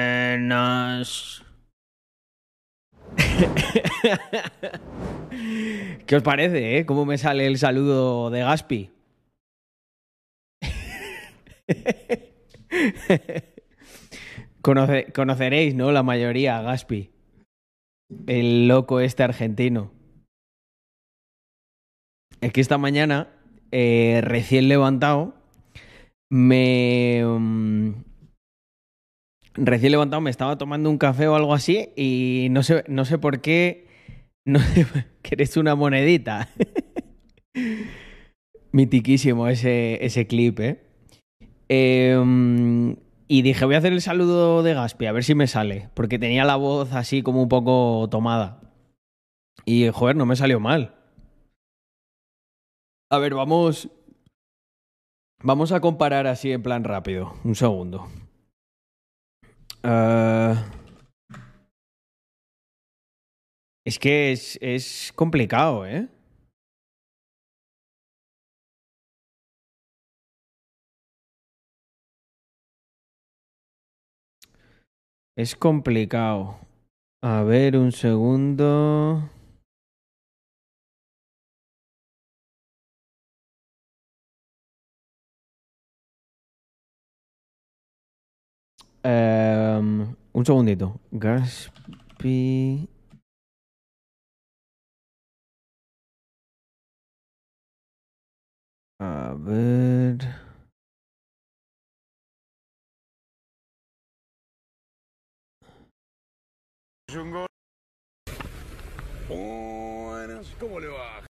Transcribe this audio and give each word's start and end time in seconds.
Buenas. 0.00 1.42
¿Qué 6.06 6.16
os 6.16 6.22
parece, 6.22 6.78
eh? 6.78 6.86
¿Cómo 6.86 7.04
me 7.06 7.18
sale 7.18 7.46
el 7.46 7.58
saludo 7.58 8.30
de 8.30 8.40
Gaspi? 8.40 8.90
Conoce- 14.62 15.12
conoceréis, 15.14 15.74
¿no? 15.74 15.90
La 15.92 16.02
mayoría 16.02 16.58
a 16.58 16.62
Gaspi. 16.62 17.10
El 18.26 18.68
loco 18.68 19.00
este 19.00 19.22
argentino. 19.22 19.92
Es 22.40 22.52
que 22.52 22.60
esta 22.60 22.78
mañana, 22.78 23.28
eh, 23.72 24.20
recién 24.22 24.68
levantado, 24.68 25.34
me... 26.30 27.22
recién 29.60 29.92
levantado 29.92 30.20
me 30.20 30.30
estaba 30.30 30.58
tomando 30.58 30.90
un 30.90 30.98
café 30.98 31.28
o 31.28 31.34
algo 31.34 31.54
así 31.54 31.90
y 31.96 32.48
no 32.50 32.62
sé, 32.62 32.84
no 32.88 33.04
sé 33.04 33.18
por 33.18 33.40
qué... 33.40 33.88
No 34.44 34.58
una 35.56 35.74
monedita. 35.74 36.48
Mitiquísimo 38.72 39.48
ese, 39.48 40.04
ese 40.04 40.26
clip, 40.26 40.60
¿eh? 40.60 40.82
Em, 41.68 42.96
y 43.28 43.42
dije, 43.42 43.64
voy 43.64 43.74
a 43.74 43.78
hacer 43.78 43.92
el 43.92 44.00
saludo 44.00 44.62
de 44.62 44.74
Gaspi, 44.74 45.06
a 45.06 45.12
ver 45.12 45.24
si 45.24 45.34
me 45.34 45.46
sale. 45.46 45.90
Porque 45.94 46.18
tenía 46.18 46.44
la 46.44 46.56
voz 46.56 46.92
así 46.92 47.22
como 47.22 47.42
un 47.42 47.48
poco 47.48 48.08
tomada. 48.10 48.60
Y, 49.64 49.88
joder, 49.90 50.16
no 50.16 50.26
me 50.26 50.36
salió 50.36 50.58
mal. 50.58 50.94
A 53.10 53.18
ver, 53.18 53.34
vamos. 53.34 53.88
Vamos 55.42 55.72
a 55.72 55.80
comparar 55.80 56.26
así 56.26 56.52
en 56.52 56.62
plan 56.62 56.84
rápido. 56.84 57.34
Un 57.44 57.54
segundo. 57.54 58.08
Eh, 59.82 60.54
Es 63.84 63.98
que 63.98 64.32
es, 64.32 64.58
es 64.62 65.12
complicado, 65.14 65.86
¿eh? 65.86 66.08
Es 75.36 75.56
complicado. 75.56 76.58
A 77.22 77.42
ver, 77.42 77.76
un 77.76 77.92
segundo. 77.92 79.28
Em, 89.02 90.14
un 90.34 90.44
segundito. 90.44 91.00
Gaspi. 91.12 92.88
A 99.00 99.34
ver. 99.34 100.18
Buenas, 109.28 110.54
¿cómo 110.60 110.78
le 110.78 110.88
va? 110.88 111.24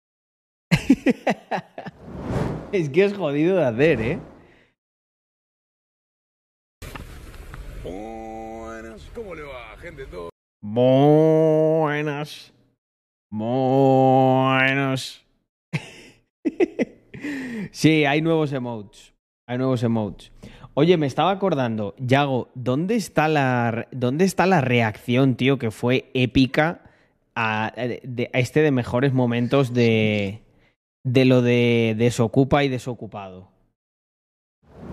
Es 2.72 2.90
que 2.90 3.06
es 3.06 3.16
jodido 3.16 3.56
de 3.56 3.66
hacer, 3.66 4.02
¿eh? 4.02 4.20
Buenas, 7.84 9.10
¿cómo 9.16 9.34
le 9.36 9.44
va, 9.44 9.78
gente? 9.78 10.06
Todo 10.06 10.30
Buenas. 10.62 12.54
Buenas. 13.32 15.26
sí, 17.72 18.06
hay 18.06 18.22
nuevos 18.22 18.52
emotes. 18.54 19.14
Hay 19.48 19.58
nuevos 19.58 19.82
emotes. 19.84 20.32
Oye, 20.74 20.98
me 20.98 21.08
estaba 21.08 21.32
acordando, 21.32 21.96
Yago, 21.98 22.50
¿dónde 22.56 22.96
está 22.96 23.28
la, 23.28 23.88
dónde 23.92 24.24
está 24.26 24.46
la 24.46 24.62
reacción, 24.62 25.36
tío, 25.36 25.58
que 25.58 25.72
fue 25.72 26.10
épica 26.14 26.84
a, 27.36 27.74
este 27.76 28.62
de 28.62 28.72
mejores 28.72 29.12
momentos 29.12 29.74
de, 29.74 30.42
de 31.04 31.26
lo 31.26 31.42
de 31.42 31.96
desocupa 31.98 32.64
y 32.64 32.70
desocupado? 32.70 33.50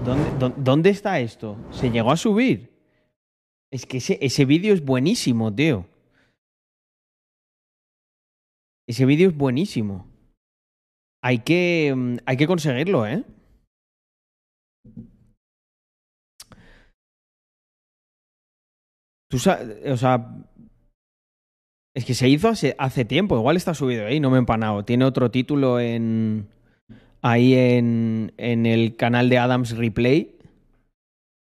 ¿Dónde, 0.05 0.31
dó- 0.39 0.55
dónde 0.57 0.91
está 0.91 1.21
esto? 1.21 1.57
¿Se 1.71 1.91
llegó 1.91 2.11
a 2.11 2.17
subir? 2.17 2.76
Es 3.73 3.87
que 3.87 3.99
ese, 3.99 4.19
ese 4.21 4.45
vídeo 4.45 4.73
es 4.75 4.85
buenísimo, 4.85 5.55
tío. 5.55 5.87
Ese 8.89 9.05
vídeo 9.05 9.29
es 9.29 9.37
buenísimo. 9.37 10.07
Hay 11.23 11.41
que, 11.41 11.93
mm, 11.95 12.17
hay 12.25 12.37
que 12.37 12.47
conseguirlo, 12.47 13.07
¿eh? 13.07 13.25
Tú 19.29 19.39
sabes, 19.41 19.91
o 19.91 19.97
sea, 19.97 20.47
es 21.97 22.05
que 22.05 22.15
se 22.15 22.29
hizo 22.29 22.49
hace, 22.49 22.77
hace 22.79 23.05
tiempo, 23.05 23.37
igual 23.37 23.57
está 23.57 23.75
subido 23.75 24.07
ahí, 24.07 24.21
no 24.21 24.31
me 24.31 24.37
he 24.37 24.39
empanado. 24.39 24.85
Tiene 24.85 25.05
otro 25.05 25.31
título 25.31 25.81
en 25.81 26.49
ahí 27.23 27.55
en, 27.55 28.33
en 28.37 28.67
el 28.67 28.97
canal 28.97 29.29
de 29.29 29.39
Adams 29.39 29.77
Replay. 29.77 30.36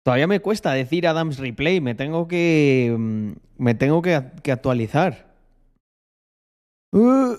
Todavía 0.05 0.27
me 0.27 0.39
cuesta 0.39 0.71
decir 0.71 1.07
Adams 1.07 1.39
Replay, 1.39 1.81
me 1.81 1.95
tengo 1.95 2.27
que 2.27 2.95
mm, 2.95 3.31
me 3.57 3.73
tengo 3.73 4.03
que, 4.03 4.21
que 4.43 4.51
actualizar. 4.51 5.33
Uh, 6.91 7.37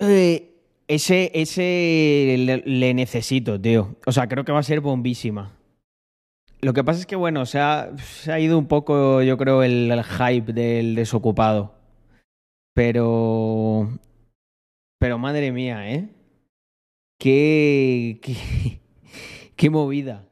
eh, 0.00 0.50
ese 0.88 1.30
ese 1.32 2.34
le, 2.40 2.56
le 2.66 2.92
necesito, 2.94 3.60
tío. 3.60 3.94
O 4.04 4.10
sea, 4.10 4.26
creo 4.26 4.44
que 4.44 4.50
va 4.50 4.58
a 4.58 4.64
ser 4.64 4.80
bombísima. 4.80 5.52
Lo 6.60 6.72
que 6.72 6.82
pasa 6.82 7.00
es 7.00 7.06
que, 7.06 7.14
bueno, 7.14 7.46
se 7.46 7.60
ha, 7.60 7.96
se 7.98 8.32
ha 8.32 8.40
ido 8.40 8.58
un 8.58 8.66
poco, 8.66 9.22
yo 9.22 9.36
creo, 9.38 9.62
el, 9.62 9.92
el 9.92 10.02
hype 10.02 10.52
del 10.52 10.96
desocupado. 10.96 11.74
Pero. 12.74 13.90
Pero 14.98 15.18
madre 15.18 15.52
mía, 15.52 15.88
¿eh? 15.88 16.08
Qué. 17.20 18.18
Qué, 18.22 18.80
qué 19.56 19.70
movida. 19.70 20.26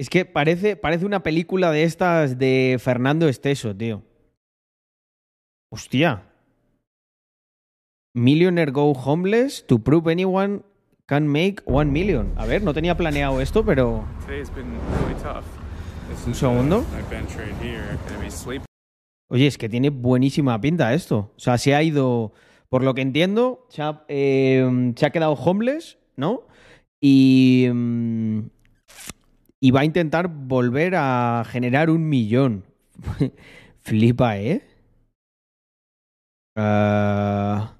Es 0.00 0.08
que 0.08 0.24
parece, 0.24 0.76
parece 0.76 1.04
una 1.04 1.22
película 1.22 1.70
de 1.72 1.82
estas 1.82 2.38
de 2.38 2.78
Fernando 2.80 3.28
Esteso, 3.28 3.76
tío. 3.76 4.02
Hostia. 5.70 6.22
Millionaire 8.14 8.72
go 8.72 8.92
homeless 8.92 9.62
to 9.66 9.78
prove 9.78 10.10
anyone 10.10 10.62
can 11.04 11.28
make 11.28 11.56
one 11.66 11.92
million. 11.92 12.32
A 12.38 12.46
ver, 12.46 12.62
no 12.62 12.72
tenía 12.72 12.96
planeado 12.96 13.42
esto, 13.42 13.62
pero. 13.62 14.02
Un 16.26 16.34
segundo. 16.34 16.82
Oye, 19.28 19.46
es 19.48 19.58
que 19.58 19.68
tiene 19.68 19.90
buenísima 19.90 20.58
pinta 20.62 20.94
esto. 20.94 21.30
O 21.36 21.38
sea, 21.38 21.58
se 21.58 21.74
ha 21.74 21.82
ido, 21.82 22.32
por 22.70 22.82
lo 22.82 22.94
que 22.94 23.02
entiendo, 23.02 23.66
se 23.68 23.82
ha, 23.82 24.02
eh, 24.08 24.94
se 24.96 25.04
ha 25.04 25.10
quedado 25.10 25.34
homeless, 25.34 25.98
¿no? 26.16 26.44
Y, 27.02 27.68
mm, 27.70 28.40
y 29.60 29.70
va 29.70 29.80
a 29.80 29.84
intentar 29.84 30.28
volver 30.28 30.94
a 30.96 31.44
generar 31.46 31.90
un 31.90 32.08
millón. 32.08 32.64
Flipa, 33.82 34.38
¿eh? 34.38 34.62
Ah, 36.56 37.72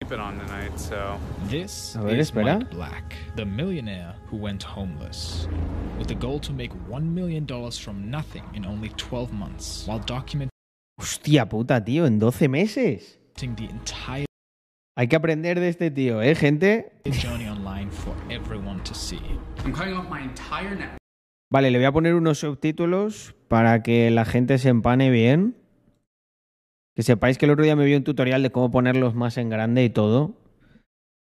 Sleeping 0.00 0.20
on 0.20 0.38
tonight, 0.38 0.78
so 0.78 1.18
This 1.50 1.96
A 1.96 2.02
ver, 2.02 2.14
is 2.18 2.28
espera. 2.28 2.58
Mike 2.58 2.70
Black, 2.70 3.14
the 3.36 3.44
millionaire 3.44 4.14
who 4.30 4.36
went 4.38 4.62
homeless, 4.62 5.48
with 5.98 6.06
the 6.08 6.14
goal 6.14 6.38
to 6.40 6.52
make 6.52 6.72
$1 6.88 7.02
million 7.02 7.46
from 7.72 8.10
nothing 8.10 8.44
in 8.54 8.64
only 8.64 8.90
12 8.96 9.32
months, 9.32 9.86
while 9.86 10.00
documenting 10.00 10.48
hostia 10.98 11.46
puta, 11.48 11.84
tío, 11.84 12.06
en 12.06 12.18
12 12.18 12.48
meses. 12.48 13.18
the 13.56 13.68
entire 13.68 14.27
Hay 14.98 15.06
que 15.06 15.14
aprender 15.14 15.60
de 15.60 15.68
este 15.68 15.92
tío, 15.92 16.20
¿eh, 16.22 16.34
gente? 16.34 16.90
journey 17.22 17.46
online 17.46 17.88
for 17.88 18.16
everyone 18.30 18.82
to 18.82 18.92
see. 18.92 19.20
I'm 19.64 19.72
cutting 19.72 19.94
off 19.94 20.10
my 20.10 20.20
entire 20.20 20.74
net. 20.74 20.98
Vale, 21.52 21.70
le 21.70 21.78
voy 21.78 21.84
a 21.84 21.92
poner 21.92 22.16
unos 22.16 22.40
subtítulos 22.40 23.36
para 23.46 23.84
que 23.84 24.10
la 24.10 24.24
gente 24.24 24.58
se 24.58 24.70
empane 24.70 25.12
bien. 25.12 25.56
Que 26.96 27.04
sepáis 27.04 27.38
que 27.38 27.46
el 27.46 27.52
otro 27.52 27.62
día 27.62 27.76
me 27.76 27.84
vi 27.84 27.94
un 27.94 28.02
tutorial 28.02 28.42
de 28.42 28.50
cómo 28.50 28.72
ponerlos 28.72 29.14
más 29.14 29.38
en 29.38 29.50
grande 29.50 29.84
y 29.84 29.90
todo. 29.90 30.34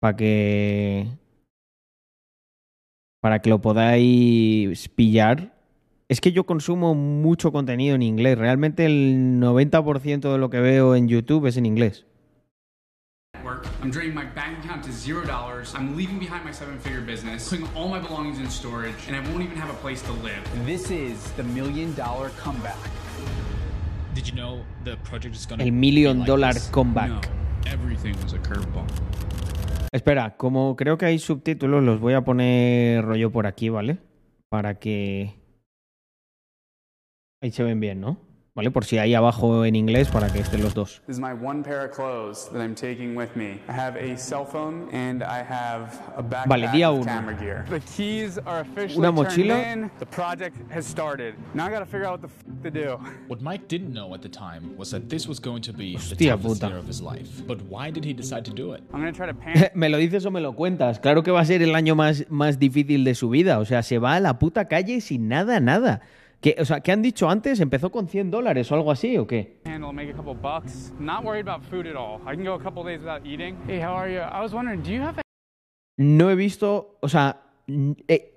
Para 0.00 0.16
que. 0.16 1.08
Para 3.20 3.40
que 3.42 3.50
lo 3.50 3.60
podáis 3.60 4.88
pillar. 4.88 5.52
Es 6.08 6.22
que 6.22 6.32
yo 6.32 6.46
consumo 6.46 6.94
mucho 6.94 7.52
contenido 7.52 7.94
en 7.94 8.00
inglés. 8.00 8.38
Realmente 8.38 8.86
el 8.86 9.38
90% 9.38 10.32
de 10.32 10.38
lo 10.38 10.48
que 10.48 10.60
veo 10.60 10.96
en 10.96 11.08
YouTube 11.08 11.44
es 11.44 11.58
en 11.58 11.66
inglés. 11.66 12.05
Work. 13.44 13.66
I'm 13.82 13.90
draining 13.90 14.14
my 14.14 14.24
bank 14.24 14.64
account 14.64 14.84
to 14.84 14.92
zero 14.92 15.24
dollars. 15.24 15.74
I'm 15.74 15.96
leaving 15.96 16.18
behind 16.18 16.44
my 16.44 16.50
seven-figure 16.52 17.02
business, 17.02 17.48
putting 17.48 17.66
all 17.74 17.88
my 17.88 17.98
belongings 18.00 18.38
in 18.38 18.48
storage, 18.50 18.94
and 19.06 19.16
I 19.16 19.20
won't 19.30 19.42
even 19.42 19.56
have 19.56 19.70
a 19.70 19.74
place 19.74 20.02
to 20.02 20.12
live. 20.24 20.42
This 20.64 20.90
is 20.90 21.30
the 21.32 21.42
million 21.44 21.94
dollar 21.94 22.30
comeback. 22.38 22.76
Did 24.14 24.28
you 24.28 24.34
know 24.34 24.62
the 24.84 24.96
project 25.04 25.36
is 25.36 25.46
gonna 25.46 25.64
El 25.64 25.70
million 25.72 26.14
be 26.14 26.18
like 26.20 26.26
dollar 26.26 26.52
this? 26.54 26.68
comeback. 26.70 27.10
No, 27.10 27.20
everything 27.70 28.14
was 28.22 28.32
a 28.32 28.38
curveball. 28.38 28.86
Espera, 29.92 30.36
como 30.36 30.74
creo 30.76 30.98
que 30.98 31.06
hay 31.06 31.18
subtítulos, 31.18 31.82
los 31.84 32.00
voy 32.00 32.14
a 32.14 32.22
poner 32.22 33.04
rollo 33.04 33.30
por 33.30 33.46
aquí, 33.46 33.68
¿vale? 33.68 33.98
Para 34.48 34.78
que... 34.78 35.34
Ahí 37.42 37.50
se 37.50 37.62
ven 37.62 37.78
bien, 37.80 38.00
¿no? 38.00 38.18
¿Vale? 38.56 38.70
Por 38.70 38.86
si 38.86 38.96
hay 38.96 39.14
abajo 39.14 39.66
en 39.66 39.76
inglés, 39.76 40.08
para 40.08 40.32
que 40.32 40.38
estén 40.40 40.62
los 40.62 40.72
dos. 40.72 41.02
This 41.06 41.16
is 41.16 41.20
my 41.20 41.34
one 41.34 41.62
pair 41.62 41.84
of 41.84 41.90
clothes 41.94 42.48
that 42.52 42.62
I'm 42.62 42.74
taking 42.74 43.14
with 43.14 43.28
me. 43.36 43.60
I 43.68 43.72
have 43.72 43.96
a 43.98 44.16
cell 44.16 44.46
phone 44.46 44.88
and 44.94 45.22
I 45.22 45.42
have 45.46 45.92
a 46.16 46.22
backpack 46.22 46.48
Vale, 46.48 46.68
día 46.68 46.90
uno. 46.90 47.04
camera 47.04 47.36
gear. 47.38 47.66
The 47.68 47.80
keys 47.80 48.38
are 48.46 48.60
officially 48.62 48.96
Una 49.06 49.08
turned 49.12 49.28
mochila. 49.28 49.72
in. 49.72 49.90
The 49.98 50.06
project 50.06 50.56
has 50.72 50.86
started. 50.86 51.34
Now 51.52 51.66
I 51.66 51.70
gotta 51.70 51.84
figure 51.84 52.06
out 52.06 52.22
what 52.22 52.22
the 52.22 52.28
f- 52.28 52.62
to 52.62 52.70
do. 52.70 52.98
What 53.28 53.42
Mike 53.42 53.68
didn't 53.68 53.92
know 53.92 54.14
at 54.14 54.22
the 54.22 54.30
time 54.30 54.74
was 54.78 54.90
that 54.92 55.10
this 55.10 55.28
was 55.28 55.38
going 55.38 55.60
to 55.60 55.74
be 55.74 55.92
the 55.92 55.98
Hostia 55.98 56.30
toughest 56.30 56.60
puta. 56.62 56.68
year 56.68 56.78
of 56.78 56.86
his 56.86 57.02
life. 57.02 57.28
But 57.46 57.58
why 57.68 57.90
did 57.90 58.04
he 58.06 58.14
decide 58.14 58.46
to 58.46 58.52
do 58.54 58.72
it? 58.72 58.80
I'm 58.90 59.00
gonna 59.00 59.12
try 59.12 59.26
to 59.26 59.34
pan. 59.38 59.70
¿Me 59.74 59.90
lo 59.90 59.98
dices 59.98 60.24
o 60.24 60.30
me 60.30 60.40
lo 60.40 60.54
cuentas? 60.54 60.98
Claro 60.98 61.22
que 61.22 61.30
va 61.30 61.40
a 61.40 61.44
ser 61.44 61.60
el 61.62 61.74
año 61.74 61.94
más, 61.94 62.24
más 62.30 62.58
difícil 62.58 63.04
de 63.04 63.14
su 63.14 63.28
vida. 63.28 63.58
O 63.58 63.66
sea, 63.66 63.82
se 63.82 63.98
va 63.98 64.14
a 64.14 64.20
la 64.20 64.38
puta 64.38 64.66
calle 64.66 65.02
sin 65.02 65.28
nada, 65.28 65.60
nada. 65.60 66.00
¿Qué, 66.46 66.54
o 66.60 66.64
sea, 66.64 66.78
¿qué 66.78 66.92
han 66.92 67.02
dicho 67.02 67.28
antes? 67.28 67.58
¿Empezó 67.58 67.90
con 67.90 68.06
100 68.06 68.30
dólares 68.30 68.70
o 68.70 68.76
algo 68.76 68.92
así 68.92 69.18
o 69.18 69.26
qué? 69.26 69.58
handle, 69.64 69.92
make 69.92 70.08
a 70.08 70.14
couple 70.14 70.32
bucks. 70.32 70.92
Not 71.00 71.24
worried 71.24 71.48
about 71.48 71.64
food 71.68 71.88
at 71.88 71.96
all. 71.96 72.20
I 72.22 72.36
can 72.36 72.44
go 72.44 72.54
a 72.54 72.62
couple 72.62 72.84
days 72.84 73.00
without 73.00 73.26
eating. 73.26 73.56
Hey, 73.66 73.80
how 73.80 73.96
are 73.96 74.08
you? 74.08 74.20
I 74.20 74.40
was 74.40 74.52
wondering, 74.52 74.80
do 74.80 74.92
you 74.92 75.02
have 75.02 75.20
No 75.96 76.30
he 76.30 76.36
visto, 76.36 76.98
o 77.00 77.08
sea, 77.08 77.42
eh, 78.06 78.32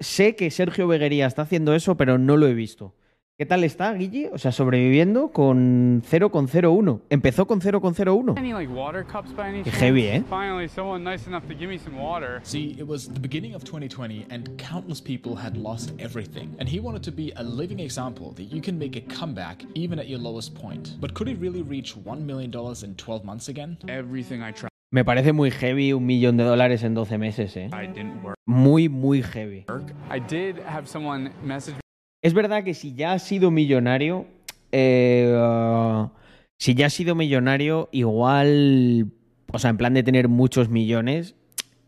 sé 0.00 0.36
que 0.36 0.50
Sergio 0.50 0.88
Beguería 0.88 1.26
está 1.26 1.42
haciendo 1.42 1.74
eso, 1.74 1.98
pero 1.98 2.16
no 2.16 2.38
lo 2.38 2.46
he 2.46 2.54
visto. 2.54 2.94
¿Qué 3.40 3.46
tal 3.46 3.62
está, 3.62 3.92
Guille? 3.94 4.30
O 4.32 4.38
sea, 4.38 4.50
sobreviviendo 4.50 5.28
con 5.28 6.02
0,01. 6.02 7.02
Empezó 7.08 7.46
con 7.46 7.60
0,01. 7.60 8.36
any 8.36 8.52
like 8.52 8.68
water 8.68 9.04
cups 9.06 9.30
by 9.30 9.42
any 9.42 9.62
Qué 9.62 9.70
heavy, 9.70 10.06
¿eh? 10.08 10.24
Finally, 10.28 10.66
someone 10.66 11.04
nice 11.04 11.28
enough 11.28 11.46
to 11.46 11.54
give 11.54 11.68
me 11.68 11.78
some 11.78 11.96
water. 11.96 12.40
See, 12.42 12.74
it 12.76 12.84
was 12.84 13.06
the 13.06 13.20
beginning 13.20 13.54
of 13.54 13.62
2020 13.62 14.26
and 14.30 14.58
countless 14.58 15.00
people 15.00 15.36
had 15.36 15.56
lost 15.56 15.92
everything. 16.00 16.56
And 16.58 16.68
he 16.68 16.80
wanted 16.80 17.04
to 17.04 17.12
be 17.12 17.32
a 17.36 17.44
living 17.44 17.78
example 17.78 18.32
that 18.34 18.52
you 18.52 18.60
can 18.60 18.76
make 18.76 18.96
a 18.96 19.02
comeback 19.02 19.62
even 19.76 20.00
at 20.00 20.08
your 20.08 20.18
lowest 20.18 20.56
point. 20.56 20.96
But 21.00 21.14
could 21.14 21.28
he 21.28 21.34
really 21.34 21.62
reach 21.62 21.94
$1 21.94 22.18
million 22.26 22.50
in 22.82 22.94
12 22.96 23.24
months 23.24 23.48
again? 23.48 23.78
Everything 23.86 24.42
I 24.42 24.50
tried 24.50 24.70
Me 24.90 25.04
parece 25.04 25.32
muy 25.32 25.52
heavy 25.52 25.92
un 25.92 26.04
millón 26.04 26.38
de 26.38 26.42
dólares 26.42 26.82
en 26.82 26.94
12 26.94 27.18
meses, 27.18 27.56
¿eh? 27.56 27.70
didn't 27.94 28.20
work. 28.24 28.34
Muy, 28.46 28.88
muy 28.88 29.22
heavy. 29.22 29.64
I 30.10 30.18
did 30.18 30.58
have 30.66 30.88
someone 30.88 31.30
message 31.44 31.76
Es 32.20 32.34
verdad 32.34 32.64
que 32.64 32.74
si 32.74 32.94
ya 32.94 33.12
has 33.12 33.22
sido 33.22 33.50
millonario, 33.50 34.26
eh, 34.72 35.32
uh, 35.34 36.10
si 36.58 36.74
ya 36.74 36.86
has 36.86 36.92
sido 36.92 37.14
millonario, 37.14 37.88
igual, 37.92 39.12
o 39.52 39.58
sea, 39.58 39.70
en 39.70 39.76
plan 39.76 39.94
de 39.94 40.02
tener 40.02 40.28
muchos 40.28 40.68
millones, 40.68 41.36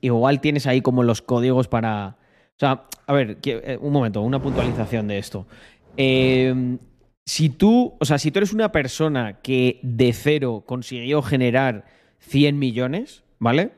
igual 0.00 0.40
tienes 0.40 0.66
ahí 0.66 0.80
como 0.80 1.02
los 1.02 1.22
códigos 1.22 1.66
para... 1.66 2.16
O 2.56 2.60
sea, 2.60 2.84
a 3.06 3.12
ver, 3.12 3.38
eh, 3.44 3.78
un 3.80 3.92
momento, 3.92 4.20
una 4.20 4.40
puntualización 4.40 5.08
de 5.08 5.18
esto. 5.18 5.46
Eh, 5.96 6.78
si 7.26 7.48
tú, 7.48 7.96
o 7.98 8.04
sea, 8.04 8.18
si 8.18 8.30
tú 8.30 8.38
eres 8.38 8.52
una 8.52 8.70
persona 8.70 9.40
que 9.40 9.80
de 9.82 10.12
cero 10.12 10.62
consiguió 10.66 11.22
generar 11.22 11.86
100 12.18 12.58
millones, 12.58 13.24
¿vale? 13.38 13.72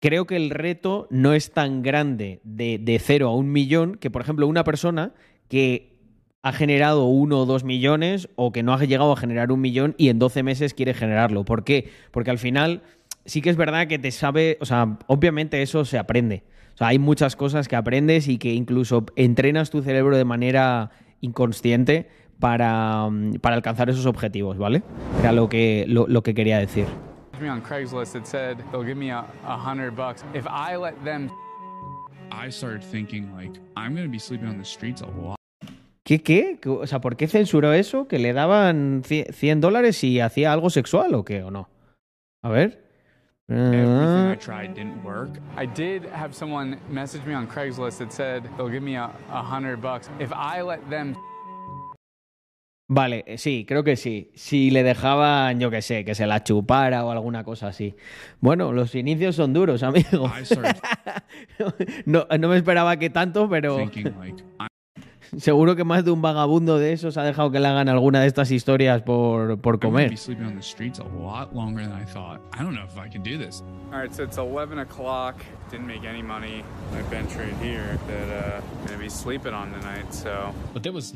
Creo 0.00 0.26
que 0.26 0.36
el 0.36 0.50
reto 0.50 1.08
no 1.10 1.34
es 1.34 1.52
tan 1.52 1.82
grande 1.82 2.40
de, 2.44 2.78
de 2.78 2.98
cero 3.00 3.28
a 3.28 3.34
un 3.34 3.50
millón 3.50 3.96
que, 3.96 4.10
por 4.10 4.22
ejemplo, 4.22 4.46
una 4.46 4.64
persona 4.64 5.12
que 5.48 5.98
ha 6.42 6.52
generado 6.52 7.04
uno 7.06 7.40
o 7.40 7.46
dos 7.46 7.64
millones 7.64 8.28
o 8.36 8.52
que 8.52 8.62
no 8.62 8.72
ha 8.72 8.84
llegado 8.84 9.12
a 9.12 9.16
generar 9.16 9.50
un 9.50 9.60
millón 9.60 9.94
y 9.98 10.08
en 10.08 10.18
12 10.18 10.42
meses 10.42 10.74
quiere 10.74 10.94
generarlo. 10.94 11.44
¿Por 11.44 11.64
qué? 11.64 11.90
Porque 12.10 12.30
al 12.30 12.38
final 12.38 12.82
sí 13.24 13.42
que 13.42 13.50
es 13.50 13.56
verdad 13.56 13.86
que 13.86 13.98
te 13.98 14.10
sabe, 14.10 14.56
o 14.60 14.64
sea, 14.64 14.98
obviamente 15.06 15.60
eso 15.62 15.84
se 15.84 15.98
aprende. 15.98 16.44
O 16.74 16.78
sea, 16.78 16.88
hay 16.88 16.98
muchas 16.98 17.34
cosas 17.34 17.66
que 17.66 17.76
aprendes 17.76 18.28
y 18.28 18.38
que 18.38 18.52
incluso 18.54 19.04
entrenas 19.16 19.70
tu 19.70 19.82
cerebro 19.82 20.16
de 20.16 20.24
manera 20.24 20.90
inconsciente 21.20 22.08
para, 22.38 23.08
mm, 23.10 23.40
para 23.40 23.56
alcanzar 23.56 23.90
esos 23.90 24.06
objetivos, 24.06 24.58
¿vale? 24.58 24.82
Era 25.20 25.32
lo 25.32 25.48
que, 25.48 25.84
lo, 25.88 26.06
lo 26.06 26.22
que 26.22 26.34
quería 26.34 26.58
decir. 26.58 26.86
I 32.30 32.50
started 32.50 32.82
thinking 32.82 33.32
like 33.34 33.58
I'm 33.74 33.94
gonna 33.94 34.08
be 34.08 34.18
sleeping 34.18 34.48
on 34.48 34.58
the 34.58 34.64
streets 34.64 35.00
a 35.00 35.06
lot. 35.06 35.37
¿Qué, 36.08 36.22
qué? 36.22 36.58
O 36.66 36.86
sea, 36.86 37.02
¿por 37.02 37.18
qué 37.18 37.28
censuró 37.28 37.74
eso? 37.74 38.08
¿Que 38.08 38.18
le 38.18 38.32
daban 38.32 39.02
cie- 39.02 39.30
100 39.30 39.60
dólares 39.60 39.94
si 39.98 40.20
hacía 40.20 40.54
algo 40.54 40.70
sexual 40.70 41.14
o 41.14 41.22
qué? 41.22 41.42
¿O 41.42 41.50
no? 41.50 41.68
A 42.42 42.48
ver. 42.48 42.82
Everything 43.50 44.30
I 44.30 44.32
Ah, 44.32 44.38
tried 44.38 44.70
didn't 44.74 45.04
work. 45.04 45.38
I 45.54 45.66
did 45.66 46.06
have 46.10 46.32
someone 46.32 46.78
message 46.90 47.26
me 47.26 47.34
on 47.34 47.46
Craigslist 47.46 47.98
that 47.98 48.10
said 48.10 48.44
they'll 48.56 48.70
give 48.70 48.80
me 48.82 48.96
a, 48.96 49.10
a 49.30 49.42
hundred 49.42 49.82
bucks 49.82 50.08
if 50.18 50.32
I 50.32 50.62
let 50.62 50.80
them 50.88 51.14
vale, 52.90 53.22
eh, 53.26 53.36
sí, 53.36 53.66
creo 53.68 53.84
que 53.84 53.96
sí. 53.96 54.30
Si 54.34 54.70
le 54.70 54.82
dejaban, 54.82 55.60
yo 55.60 55.70
qué 55.70 55.82
sé, 55.82 56.06
que 56.06 56.14
se 56.14 56.26
la 56.26 56.42
chupara 56.42 57.04
o 57.04 57.10
alguna 57.10 57.44
cosa 57.44 57.68
así. 57.68 57.94
Bueno, 58.40 58.72
los 58.72 58.94
inicios 58.94 59.36
son 59.36 59.52
duros, 59.52 59.82
amigo. 59.82 60.24
No, 62.06 62.26
no 62.38 62.48
me 62.48 62.56
esperaba 62.56 62.96
que 62.96 63.10
tanto, 63.10 63.46
pero 63.50 63.76
seguro 65.36 65.76
que 65.76 65.84
más 65.84 66.04
de 66.04 66.10
un 66.10 66.22
vagabundo 66.22 66.78
de 66.78 66.92
esos 66.92 67.16
ha 67.16 67.22
dejado 67.22 67.50
que 67.50 67.60
le 67.60 67.68
hagan 67.68 67.88
alguna 67.88 68.20
de 68.20 68.26
estas 68.26 68.50
historias 68.50 69.02
por, 69.02 69.58
por 69.58 69.78
comer. 69.78 70.10
be 70.10 70.16
sleeping 70.16 70.46
on 70.46 70.54
the 70.56 70.62
streets 70.62 70.98
a 70.98 71.04
lot 71.04 71.54
longer 71.54 71.82
than 71.82 71.92
I 71.92 72.04
thought. 72.04 72.40
I 72.52 72.62
don't 72.62 72.74
know 72.74 72.84
if 72.84 72.98
I 72.98 73.08
can 73.08 73.22
do 73.22 73.36
this. 73.38 73.62
All 73.92 73.98
right, 73.98 74.14
so 74.14 74.22
it's 74.22 74.38
11 74.38 74.78
o'clock. 74.78 75.36
Didn't 75.70 75.86
make 75.86 76.04
any 76.04 76.22
money. 76.22 76.64
I 76.94 77.02
bench 77.10 77.34
right 77.36 77.54
here 77.62 77.98
that 78.08 78.28
uh, 78.30 78.60
I'm 78.80 78.86
gonna 78.86 78.98
be 78.98 79.08
sleeping 79.08 79.52
on 79.54 79.72
tonight. 79.72 80.12
So 80.14 80.54
But 80.72 80.82
there 80.82 80.92
was 80.92 81.14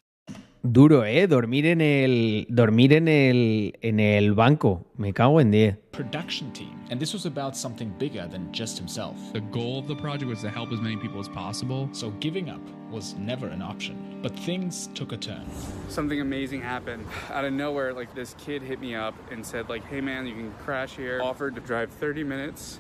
Duro, 0.65 1.05
¿eh? 1.05 1.27
Dormir 1.27 1.67
en 1.67 1.81
el, 1.81 2.47
dormir 2.49 2.93
en 2.93 3.09
el, 3.09 3.77
en 3.83 3.99
el 3.99 4.33
banco. 4.33 4.87
Me 4.97 5.13
cago 5.13 5.41
en 5.41 5.51
10. 5.51 5.77
production 5.91 6.53
team, 6.53 6.81
and 6.91 7.01
this 7.01 7.13
was 7.13 7.27
about 7.27 7.57
something 7.57 7.93
bigger 7.99 8.27
than 8.29 8.51
just 8.53 8.79
himself. 8.79 9.17
The 9.33 9.41
goal 9.41 9.81
of 9.81 9.89
the 9.89 9.97
project 9.97 10.31
was 10.31 10.41
to 10.43 10.49
help 10.49 10.73
as 10.73 10.81
many 10.81 10.97
people 10.97 11.21
as 11.21 11.29
possible. 11.29 11.89
So 11.93 12.11
giving 12.21 12.49
up 12.49 12.61
was 12.91 13.15
never 13.19 13.49
an 13.49 13.61
option. 13.61 14.21
But 14.23 14.39
things 14.39 14.89
took 14.95 15.13
a 15.13 15.17
turn. 15.17 15.45
something 15.89 16.21
amazing 16.21 16.63
happened 16.63 17.07
out 17.31 17.45
of 17.45 17.53
nowhere. 17.53 17.93
Like 17.93 18.15
this 18.15 18.35
kid 18.39 18.63
hit 18.63 18.81
me 18.81 18.95
up 18.95 19.15
and 19.33 19.45
said, 19.45 19.69
like, 19.69 19.85
"Hey 19.85 20.01
man, 20.01 20.27
you 20.27 20.35
can 20.35 20.53
crash 20.65 20.95
here." 20.97 21.21
Offered 21.21 21.57
to 21.57 21.61
drive 21.61 21.91
30 21.91 22.23
minutes 22.25 22.79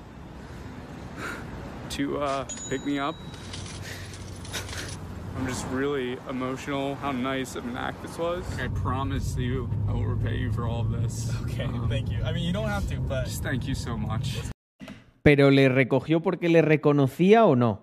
to 1.91 2.21
uh, 2.23 2.47
pick 2.71 2.87
me 2.87 2.99
up. 2.99 3.17
I'm 5.37 5.47
just 5.47 5.65
really 5.73 6.17
emotional. 6.29 6.95
How 6.97 7.13
nice 7.13 7.57
of 7.57 7.65
an 7.65 7.77
act 7.77 8.03
this 8.03 8.19
was. 8.19 8.45
I 8.59 8.69
promise 8.69 9.37
you, 9.37 9.69
I 9.89 9.93
will 9.93 10.05
repay 10.07 10.37
you 10.39 10.53
for 10.53 10.67
all 10.67 10.81
of 10.81 10.91
this. 11.03 11.31
Okay, 11.45 11.65
Um, 11.65 11.89
thank 11.89 12.11
you. 12.11 12.19
I 12.25 12.33
mean, 12.33 12.45
you 12.45 12.53
don't 12.53 12.69
have 12.69 12.87
to, 12.89 13.01
but 13.01 13.25
Just 13.25 13.43
thank 13.43 13.67
you 13.67 13.75
so 13.75 13.97
much. 13.97 14.39
¿Pero 15.23 15.51
le 15.51 15.69
recogió 15.69 16.21
porque 16.21 16.49
le 16.49 16.63
reconocía 16.63 17.45
o 17.45 17.55
no? 17.57 17.81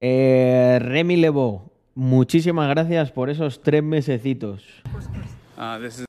Eh, 0.00 0.78
Remy 0.80 1.16
Lebeau, 1.16 1.70
muchísimas 1.94 2.68
gracias 2.68 3.10
por 3.12 3.28
esos 3.30 3.60
tres 3.62 3.82
mesecitos. 3.82 4.64
Uh, 5.58 5.78
this 5.80 6.00
is 6.00 6.06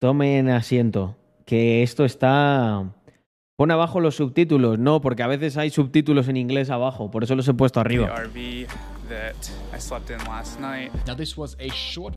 Tomen 0.00 0.48
asiento, 0.50 1.16
que 1.46 1.82
esto 1.82 2.04
está... 2.04 2.84
Pon 3.56 3.70
abajo 3.70 4.00
los 4.00 4.16
subtítulos, 4.16 4.78
no, 4.80 5.00
porque 5.00 5.22
a 5.22 5.28
veces 5.28 5.56
hay 5.56 5.70
subtítulos 5.70 6.28
en 6.28 6.36
inglés 6.36 6.70
abajo, 6.70 7.10
por 7.10 7.22
eso 7.22 7.36
los 7.36 7.46
he 7.46 7.54
puesto 7.54 7.80
the 7.80 7.86
arriba. 7.86 8.08
RV 8.14 8.66
that 9.08 9.50
I 9.72 9.78
slept 9.78 10.10
in 10.10 10.18
last 10.24 10.60
night. 10.60 10.92
Now, 11.06 11.14
this 11.14 11.36
was 11.36 11.56
a 11.58 11.68
short 11.70 12.14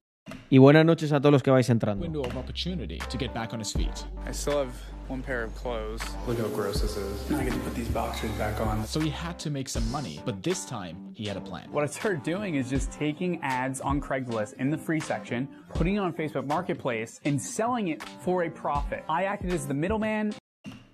Y 0.50 0.60
buenas 0.60 0.86
noches 0.86 1.12
a 1.12 1.20
todos 1.20 1.34
los 1.34 1.44
que 1.44 1.52
vais 1.52 1.70
entrando. 1.70 2.04
window 2.04 2.22
of 2.24 2.38
opportunity 2.38 3.00
to 3.10 3.18
get 3.18 3.34
back 3.34 3.54
on 3.54 3.60
his 3.60 3.74
feet. 3.74 4.06
I 4.26 4.32
still 4.32 4.60
have 4.60 4.74
one 5.10 5.22
pair 5.22 5.44
of 5.44 5.54
clothes. 5.56 6.02
Look 6.26 6.38
how 6.40 6.48
gross 6.48 6.82
this 6.82 6.96
is. 6.96 7.30
Now 7.30 7.40
I 7.40 7.44
get 7.44 7.54
to 7.54 7.60
put 7.60 7.76
these 7.76 7.90
boxers 7.90 8.32
back 8.32 8.60
on. 8.62 8.86
So 8.86 9.00
he 9.02 9.10
had 9.10 9.38
to 9.40 9.50
make 9.50 9.68
some 9.68 9.90
money, 9.92 10.22
but 10.26 10.44
this 10.44 10.66
time 10.66 11.12
he 11.14 11.26
had 11.26 11.36
a 11.36 11.42
plan. 11.42 11.70
What 11.72 11.84
I 11.84 11.88
started 11.88 12.24
doing 12.24 12.56
is 12.56 12.70
just 12.70 12.92
taking 12.94 13.42
ads 13.42 13.82
on 13.82 14.00
Craigslist 14.00 14.54
in 14.54 14.70
the 14.70 14.78
free 14.78 15.02
section, 15.02 15.50
putting 15.74 15.96
it 15.96 16.00
on 16.00 16.14
Facebook 16.14 16.48
Marketplace, 16.48 17.20
and 17.26 17.42
selling 17.42 17.90
it 17.90 18.02
for 18.24 18.44
a 18.44 18.50
profit. 18.50 19.04
I 19.10 19.26
acted 19.26 19.52
as 19.52 19.68
the 19.68 19.74
middleman 19.74 20.34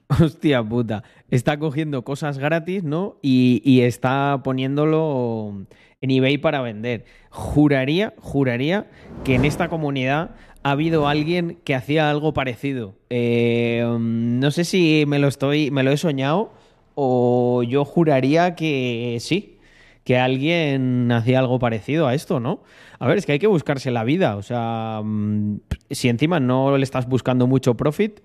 Hostia 0.22 0.64
puta. 0.64 1.04
Está 1.30 1.58
cogiendo 1.58 2.04
cosas 2.04 2.38
gratis, 2.38 2.84
¿no? 2.84 3.18
Y, 3.22 3.82
está 3.82 4.42
poniéndolo 4.44 5.66
en 6.02 6.12
eBay 6.12 6.38
para 6.38 6.62
vender. 6.62 7.06
Juraría, 7.30 8.14
juraría 8.20 8.88
que 9.24 9.36
en 9.36 9.46
esta 9.46 9.70
comunidad 9.70 10.32
ha 10.64 10.72
habido 10.72 11.08
alguien 11.08 11.58
que 11.64 11.76
hacía 11.76 12.10
algo 12.10 12.34
parecido. 12.34 12.96
Eh, 13.10 13.86
no 14.00 14.52
sé 14.52 14.66
si 14.66 15.06
me 15.08 15.20
lo 15.20 15.28
estoy, 15.28 15.72
me 15.72 15.84
lo 15.84 15.92
he 15.92 15.98
soñado 15.98 16.52
o 16.96 17.64
yo 17.64 17.86
juraría 17.86 18.56
que 18.56 19.18
sí, 19.20 19.58
que 20.04 20.18
alguien 20.18 21.12
hacía 21.12 21.40
algo 21.40 21.60
parecido 21.60 22.08
a 22.08 22.14
esto, 22.14 22.40
¿no? 22.40 22.64
A 23.00 23.08
ver, 23.08 23.18
es 23.18 23.26
que 23.26 23.34
hay 23.34 23.40
que 23.40 23.48
buscarse 23.48 23.92
la 23.92 24.04
vida. 24.04 24.36
O 24.36 24.44
sea, 24.44 25.02
mm, 25.04 25.60
si 25.90 26.10
encima 26.10 26.40
no 26.40 26.78
le 26.78 26.84
estás 26.84 27.08
buscando 27.08 27.48
mucho 27.48 27.76
profit, 27.76 28.20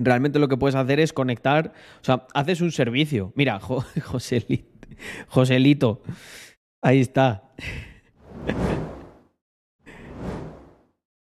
realmente 0.00 0.38
lo 0.40 0.48
que 0.48 0.56
puedes 0.56 0.74
hacer 0.74 0.98
es 0.98 1.12
conectar. 1.12 1.72
O 2.00 2.04
sea, 2.04 2.26
haces 2.34 2.60
un 2.60 2.72
servicio. 2.72 3.32
Mira, 3.36 3.60
Jo- 3.60 3.84
Joselito. 4.04 4.66
Joselito. 5.28 6.02
Ahí 6.82 7.00
está. 7.00 7.44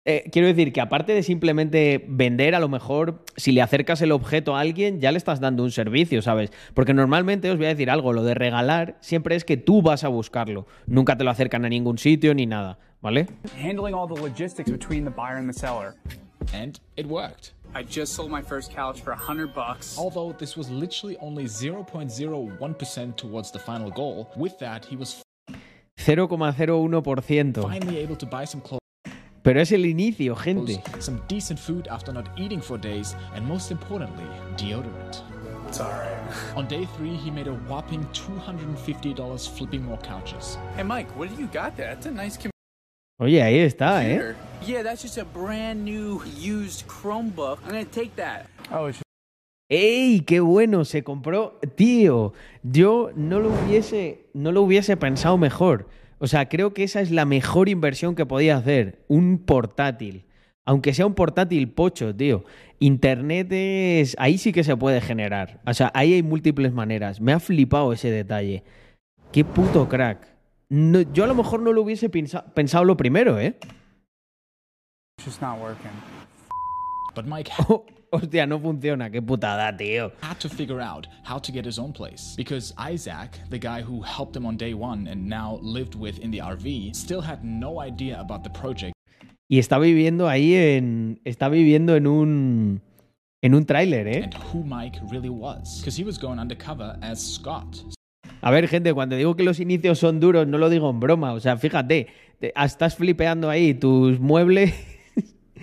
Eh, 0.06 0.28
quiero 0.30 0.48
decir 0.48 0.70
que 0.74 0.82
aparte 0.82 1.14
de 1.14 1.22
simplemente 1.22 2.04
vender, 2.06 2.54
a 2.54 2.60
lo 2.60 2.68
mejor 2.68 3.24
si 3.36 3.52
le 3.52 3.62
acercas 3.62 4.02
el 4.02 4.12
objeto 4.12 4.54
a 4.54 4.60
alguien, 4.60 5.00
ya 5.00 5.10
le 5.12 5.16
estás 5.16 5.40
dando 5.40 5.62
un 5.62 5.70
servicio, 5.70 6.20
¿sabes? 6.20 6.52
Porque 6.74 6.92
normalmente 6.92 7.50
os 7.50 7.56
voy 7.56 7.66
a 7.66 7.68
decir 7.70 7.88
algo, 7.88 8.12
lo 8.12 8.22
de 8.22 8.34
regalar 8.34 8.98
siempre 9.00 9.34
es 9.34 9.46
que 9.46 9.56
tú 9.56 9.80
vas 9.80 10.04
a 10.04 10.08
buscarlo. 10.08 10.66
Nunca 10.86 11.16
te 11.16 11.24
lo 11.24 11.30
acercan 11.30 11.64
a 11.64 11.70
ningún 11.70 11.96
sitio 11.96 12.34
ni 12.34 12.44
nada, 12.44 12.78
¿vale? 13.00 13.28
handling 13.62 13.94
all 13.94 14.06
the 14.06 14.20
logistics 14.20 14.70
between 14.70 15.04
the 15.04 15.10
buyer 15.10 15.38
and 15.38 15.50
the 15.50 15.58
seller. 15.58 15.94
And 16.52 16.78
it 16.96 17.06
worked. 17.06 17.54
I 17.76 17.82
just 17.82 18.12
sold 18.14 18.30
my 18.30 18.40
first 18.40 18.70
couch 18.72 19.00
for 19.00 19.10
a 19.10 19.16
hundred 19.16 19.52
bucks. 19.52 19.98
Although 19.98 20.32
this 20.38 20.56
was 20.56 20.70
literally 20.70 21.16
only 21.18 21.44
0.01% 21.44 23.16
towards 23.16 23.50
the 23.50 23.58
final 23.58 23.90
goal, 23.90 24.30
with 24.36 24.56
that, 24.60 24.84
he 24.84 24.94
was 24.96 25.22
0,01%. 25.98 27.62
finally 27.62 27.98
able 27.98 28.16
to 28.16 28.26
buy 28.26 28.44
some 28.44 28.60
clothes. 28.60 28.78
Pero 29.42 29.60
es 29.60 29.72
el 29.72 29.80
inicio, 29.84 30.34
gente. 30.36 30.80
some 31.00 31.20
decent 31.26 31.58
food 31.58 31.88
after 31.88 32.12
not 32.12 32.28
eating 32.38 32.60
for 32.60 32.78
days, 32.78 33.14
and 33.34 33.44
most 33.44 33.70
importantly, 33.72 34.24
deodorant. 34.56 35.22
It's 35.68 35.80
alright. 35.80 36.16
On 36.56 36.66
day 36.68 36.86
three, 36.96 37.14
he 37.14 37.30
made 37.30 37.48
a 37.48 37.54
whopping 37.68 38.04
$250 38.14 39.48
flipping 39.48 39.84
more 39.84 39.98
couches. 39.98 40.56
Hey 40.76 40.84
Mike, 40.84 41.10
what 41.18 41.28
do 41.28 41.34
you 41.42 41.48
got 41.48 41.76
there? 41.76 41.88
That's 41.94 42.06
a 42.06 42.12
nice 42.12 42.36
Oye, 43.18 43.42
ahí 43.42 43.58
está, 43.58 44.08
¿eh? 44.08 44.18
computer. 44.18 44.36
Yeah, 44.66 44.82
that's 44.82 45.02
just 45.02 45.18
a 45.18 45.24
brand 45.24 45.84
new 45.84 46.22
used 46.36 46.86
Chromebook. 46.88 47.60
I'm 47.64 47.72
gonna 47.72 47.84
take 47.84 48.16
that. 48.16 48.46
Oh, 48.72 48.88
it's 48.88 49.02
¡Ey! 49.70 50.20
¡Qué 50.20 50.40
bueno! 50.40 50.84
Se 50.84 51.04
compró. 51.04 51.58
Tío, 51.76 52.32
yo 52.62 53.10
no 53.14 53.40
lo 53.40 53.50
hubiese. 53.50 54.26
No 54.34 54.52
lo 54.52 54.62
hubiese 54.62 54.96
pensado 54.96 55.38
mejor. 55.38 55.88
O 56.18 56.26
sea, 56.26 56.48
creo 56.48 56.74
que 56.74 56.82
esa 56.82 57.00
es 57.00 57.10
la 57.10 57.24
mejor 57.24 57.68
inversión 57.68 58.14
que 58.14 58.26
podía 58.26 58.56
hacer. 58.56 59.04
Un 59.08 59.38
portátil. 59.38 60.24
Aunque 60.66 60.92
sea 60.92 61.06
un 61.06 61.14
portátil 61.14 61.70
pocho, 61.70 62.14
tío. 62.14 62.44
Internet 62.78 63.48
es. 63.52 64.16
Ahí 64.18 64.38
sí 64.38 64.52
que 64.52 64.64
se 64.64 64.76
puede 64.76 65.00
generar. 65.00 65.60
O 65.66 65.72
sea, 65.72 65.92
ahí 65.94 66.14
hay 66.14 66.22
múltiples 66.22 66.72
maneras. 66.72 67.20
Me 67.20 67.32
ha 67.32 67.40
flipado 67.40 67.92
ese 67.92 68.10
detalle. 68.10 68.64
Qué 69.32 69.44
puto 69.44 69.88
crack. 69.88 70.33
No- 70.76 71.02
yo 71.12 71.22
a 71.22 71.26
lo 71.28 71.34
mejor 71.36 71.60
no 71.60 71.72
lo 71.72 71.82
hubiese 71.82 72.08
pensa- 72.10 72.44
pensado 72.52 72.84
lo 72.84 72.96
primero, 72.96 73.38
¿eh? 73.38 73.54
just 75.24 75.40
not 75.40 75.60
working. 75.60 75.92
But 77.14 77.26
Mike 77.26 77.50
Oh, 77.68 77.84
hostia, 78.10 78.44
no 78.46 78.58
funciona. 78.58 79.08
Qué 79.08 79.22
putada, 79.22 79.76
tío. 79.76 80.10
had 80.20 80.38
to 80.40 80.48
figure 80.48 80.80
out 80.80 81.06
how 81.22 81.38
to 81.38 81.52
get 81.52 81.64
his 81.64 81.78
own 81.78 81.92
place 81.92 82.34
because 82.36 82.74
Isaac, 82.76 83.38
the 83.50 83.58
guy 83.58 83.82
who 83.82 84.02
helped 84.02 84.34
him 84.36 84.44
on 84.46 84.56
day 84.56 84.74
one 84.74 85.06
and 85.06 85.28
now 85.28 85.60
lived 85.62 85.94
with 85.94 86.18
in 86.18 86.32
the 86.32 86.40
RV, 86.40 86.92
still 86.92 87.20
had 87.22 87.44
no 87.44 87.80
idea 87.80 88.18
about 88.20 88.42
the 88.42 88.50
project 88.50 88.92
Y 89.48 89.58
está 89.60 89.78
viviendo 89.78 90.28
ahí 90.28 90.54
en. 90.56 91.20
Está 91.24 91.48
viviendo 91.48 91.94
en 91.94 92.06
un. 92.08 92.80
En 93.42 93.54
un 93.54 93.64
tráiler, 93.66 94.08
¿eh? 94.08 94.22
and 94.24 94.34
who 94.52 94.64
Mike 94.64 94.98
really 95.12 95.28
was 95.28 95.78
because 95.80 95.96
he 95.96 96.04
was 96.04 96.18
going 96.18 96.40
undercover 96.40 96.98
as 97.02 97.20
Scott. 97.22 97.76
A 98.40 98.50
ver, 98.50 98.68
gente, 98.68 98.92
cuando 98.92 99.16
digo 99.16 99.36
que 99.36 99.42
los 99.42 99.58
inicios 99.60 99.98
son 99.98 100.20
duros, 100.20 100.46
no 100.46 100.58
lo 100.58 100.68
digo 100.70 100.90
en 100.90 101.00
broma. 101.00 101.32
O 101.32 101.40
sea, 101.40 101.56
fíjate, 101.56 102.08
te- 102.38 102.52
estás 102.56 102.94
flipeando 102.96 103.48
ahí 103.50 103.74
tus 103.74 104.20
muebles 104.20 104.74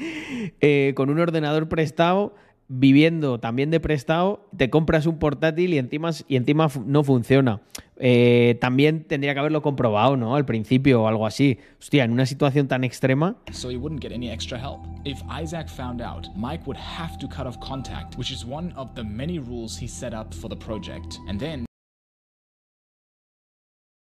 eh, 0.61 0.93
con 0.95 1.09
un 1.09 1.19
ordenador 1.19 1.67
prestado, 1.69 2.35
viviendo 2.67 3.39
también 3.39 3.69
de 3.69 3.79
prestado, 3.81 4.47
te 4.55 4.69
compras 4.69 5.05
un 5.05 5.19
portátil 5.19 5.73
y 5.73 5.77
encima, 5.77 6.11
y 6.27 6.37
encima 6.37 6.69
no 6.85 7.03
funciona. 7.03 7.61
Eh, 7.97 8.57
también 8.61 9.03
tendría 9.03 9.33
que 9.33 9.39
haberlo 9.41 9.61
comprobado, 9.61 10.15
¿no? 10.17 10.35
Al 10.35 10.45
principio 10.45 11.03
o 11.03 11.07
algo 11.07 11.27
así. 11.27 11.59
Hostia, 11.79 12.03
en 12.05 12.11
una 12.13 12.25
situación 12.25 12.67
tan 12.67 12.83
extrema. 12.83 13.35
So 13.51 13.69
he 13.69 13.77
wouldn't 13.77 14.01
get 14.01 14.11
any 14.13 14.29
extra 14.31 14.57
help. 14.57 14.79
If 15.05 15.21
Isaac 15.29 15.67
found 15.69 16.01
out, 16.01 16.27
Mike 16.35 16.63
would 16.65 16.79
have 16.79 17.17
to 17.19 17.27
cut 17.27 17.45
off 17.45 17.59
contact, 17.59 18.17
which 18.17 18.31
is 18.31 18.43
one 18.45 18.73
of 18.75 18.95
the 18.95 19.03
many 19.03 19.37
rules 19.37 19.77
he 19.79 19.87
set 19.87 20.13
up 20.13 20.33
for 20.33 20.49
the 20.49 20.55
project. 20.57 21.19
And 21.27 21.39
then 21.39 21.65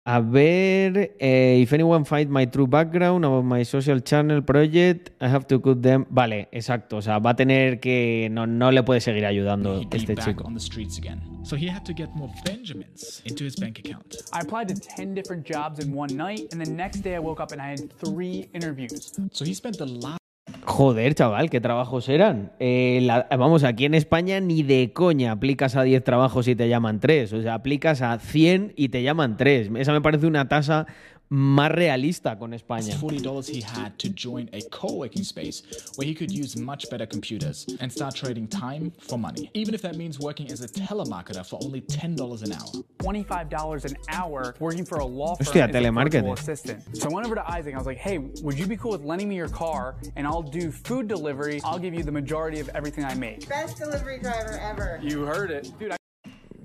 A 0.07 0.21
ver, 0.21 1.15
eh, 1.19 1.62
if 1.63 1.74
anyone 1.74 2.05
find 2.05 2.29
my 2.29 2.45
true 2.45 2.67
background 2.67 3.25
about 3.25 3.43
my 3.43 3.63
social 3.63 4.00
channel 4.01 4.43
project, 4.43 5.09
I 5.19 5.27
have 5.27 5.47
to 5.47 5.59
cut 5.59 5.81
them. 5.81 6.05
Vale, 6.12 6.47
exacto. 6.51 6.97
O 6.97 7.01
sea, 7.01 7.17
va 7.17 7.31
a 7.31 7.35
tener 7.35 7.79
que. 7.79 8.29
No, 8.29 8.45
no 8.45 8.71
le 8.71 8.83
puede 8.83 9.01
seguir 9.01 9.25
ayudando 9.25 9.81
este 9.91 10.15
chico. 10.15 10.43
on 10.45 10.53
the 10.53 10.59
streets 10.59 11.00
again. 11.00 11.19
So 11.43 11.55
he 11.55 11.67
had 11.67 11.83
to 11.85 11.93
get 11.93 12.15
more 12.15 12.29
Benjamins 12.43 13.24
into 13.25 13.45
his 13.45 13.55
bank 13.55 13.79
account. 13.79 14.17
I 14.31 14.41
applied 14.41 14.67
to 14.67 14.75
10 14.75 15.15
different 15.15 15.43
jobs 15.43 15.79
in 15.79 15.91
one 15.91 16.15
night, 16.15 16.53
and 16.53 16.62
the 16.62 16.69
next 16.69 17.01
day 17.01 17.15
I 17.15 17.19
woke 17.19 17.39
up 17.39 17.51
and 17.51 17.59
I 17.59 17.69
had 17.69 17.91
three 17.97 18.47
interviews. 18.53 19.12
So 19.31 19.43
he 19.43 19.55
spent 19.55 19.79
the 19.79 19.88
last 19.88 20.25
Joder, 20.63 21.15
chaval, 21.15 21.49
¿qué 21.49 21.59
trabajos 21.59 22.07
eran? 22.07 22.51
Eh, 22.59 22.99
la- 23.01 23.25
vamos, 23.31 23.63
aquí 23.63 23.85
en 23.85 23.95
España 23.95 24.39
ni 24.39 24.61
de 24.61 24.93
coña 24.93 25.31
aplicas 25.31 25.75
a 25.75 25.81
10 25.81 26.03
trabajos 26.03 26.47
y 26.47 26.55
te 26.55 26.69
llaman 26.69 26.99
3. 26.99 27.33
O 27.33 27.41
sea, 27.41 27.55
aplicas 27.55 28.01
a 28.03 28.19
100 28.19 28.71
y 28.75 28.89
te 28.89 29.01
llaman 29.01 29.37
3. 29.37 29.71
Esa 29.75 29.91
me 29.91 30.01
parece 30.01 30.27
una 30.27 30.47
tasa 30.47 30.85
más 31.29 31.72
realista 31.72 32.38
con 32.38 32.53
España. 32.53 32.96
$40 32.96 33.48
he 33.50 33.62
had 33.62 33.98
to 33.98 34.10
join 34.10 34.50
a 34.53 34.62
co-working 34.70 35.24
space 35.24 35.63
where 35.96 36.08
he 36.08 36.13
could 36.13 36.32
use 36.32 36.55
much 36.55 36.89
better 36.89 37.05
computers 37.05 37.65
and 37.79 37.91
start 37.91 38.15
trading 38.15 38.48
time 38.48 38.91
for 39.00 39.17
money. 39.17 39.50
Even 39.53 39.74
if 39.74 39.82
that 39.82 39.96
means 39.96 40.20
working 40.20 40.51
as 40.51 40.62
a 40.62 40.67
telemarketer 40.67 41.46
for 41.46 41.60
only 41.63 41.82
$10 41.82 42.44
an 42.44 42.51
hour. 42.53 42.84
$25 43.00 43.86
an 43.86 43.96
hour 44.10 44.55
working 44.60 44.86
for 44.86 45.00
a 45.00 45.05
law 45.05 45.36
firm 45.36 45.46
Hostia, 45.46 45.63
as 45.65 45.70
a 45.75 45.79
telemarketing. 45.79 46.32
assistant. 46.38 46.82
So 46.98 47.10
I 47.10 47.13
went 47.13 47.25
over 47.25 47.36
to 47.36 47.50
Isaac 47.51 47.67
and 47.74 47.75
I 47.75 47.79
was 47.79 47.88
like, 47.88 47.98
hey, 47.98 48.17
would 48.20 48.58
you 48.58 48.67
be 48.67 48.77
cool 48.77 48.91
with 48.91 49.03
lending 49.03 49.29
me 49.29 49.36
your 49.36 49.50
car 49.50 49.96
and 50.15 50.27
I'll 50.27 50.41
do 50.44 50.72
food 50.72 51.08
delivery? 51.08 51.60
I'll 51.63 51.79
give 51.79 51.94
you 51.94 52.03
the 52.03 52.12
majority 52.12 52.60
of 52.60 52.70
everything 52.70 53.03
I 53.05 53.15
make. 53.15 53.48
Best 53.50 53.77
delivery 53.77 54.20
driver 54.20 54.60
ever. 54.62 55.00
You 55.01 55.24
heard 55.24 55.51
it. 55.51 55.72
Dude, 55.79 55.91
I 55.91 55.98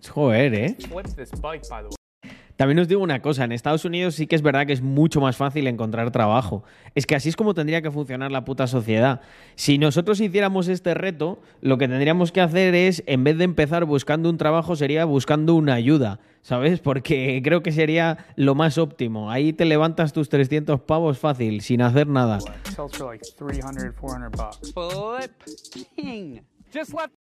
Joder, 0.02 0.54
¿eh? 0.54 0.72
flipped 0.88 1.14
this 1.14 1.30
bike, 1.30 1.68
by 1.68 1.82
the 1.82 1.88
way. 1.88 1.94
También 2.60 2.78
os 2.78 2.88
digo 2.88 3.02
una 3.02 3.22
cosa, 3.22 3.44
en 3.44 3.52
Estados 3.52 3.86
Unidos 3.86 4.16
sí 4.16 4.26
que 4.26 4.36
es 4.36 4.42
verdad 4.42 4.66
que 4.66 4.74
es 4.74 4.82
mucho 4.82 5.22
más 5.22 5.34
fácil 5.34 5.66
encontrar 5.66 6.10
trabajo. 6.10 6.62
Es 6.94 7.06
que 7.06 7.14
así 7.14 7.30
es 7.30 7.34
como 7.34 7.54
tendría 7.54 7.80
que 7.80 7.90
funcionar 7.90 8.30
la 8.30 8.44
puta 8.44 8.66
sociedad. 8.66 9.22
Si 9.54 9.78
nosotros 9.78 10.20
hiciéramos 10.20 10.68
este 10.68 10.92
reto, 10.92 11.40
lo 11.62 11.78
que 11.78 11.88
tendríamos 11.88 12.32
que 12.32 12.42
hacer 12.42 12.74
es, 12.74 13.02
en 13.06 13.24
vez 13.24 13.38
de 13.38 13.44
empezar 13.44 13.86
buscando 13.86 14.28
un 14.28 14.36
trabajo, 14.36 14.76
sería 14.76 15.06
buscando 15.06 15.54
una 15.54 15.72
ayuda, 15.72 16.20
¿sabes? 16.42 16.80
Porque 16.80 17.40
creo 17.42 17.62
que 17.62 17.72
sería 17.72 18.26
lo 18.36 18.54
más 18.54 18.76
óptimo. 18.76 19.30
Ahí 19.30 19.54
te 19.54 19.64
levantas 19.64 20.12
tus 20.12 20.28
300 20.28 20.82
pavos 20.82 21.18
fácil, 21.18 21.62
sin 21.62 21.80
hacer 21.80 22.08
nada. 22.08 22.40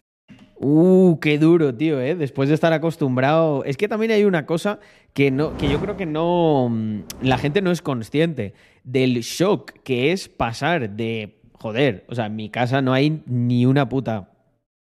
Uh, 0.59 1.19
qué 1.21 1.37
duro, 1.37 1.71
tío, 1.75 1.99
¿eh? 2.01 2.15
Después 2.15 2.49
de 2.49 2.55
estar 2.55 2.73
acostumbrado. 2.73 3.63
Es 3.63 3.77
que 3.77 3.87
también 3.87 4.11
hay 4.11 4.23
una 4.25 4.47
cosa 4.47 4.79
que, 5.13 5.29
no, 5.29 5.55
que 5.55 5.69
yo 5.69 5.79
creo 5.79 5.95
que 5.97 6.07
no. 6.07 6.67
mm, 6.71 7.01
La 7.21 7.37
gente 7.37 7.61
no 7.61 7.69
es 7.69 7.83
consciente 7.83 8.55
del 8.83 9.19
shock 9.21 9.73
que 9.83 10.11
es 10.11 10.27
pasar 10.27 10.89
de. 10.89 11.36
Joder, 11.59 12.05
o 12.07 12.15
sea, 12.15 12.27
en 12.27 12.35
mi 12.35 12.49
casa 12.49 12.81
no 12.81 12.93
hay 12.93 13.23
ni 13.25 13.65
una 13.65 13.89
puta. 13.89 14.29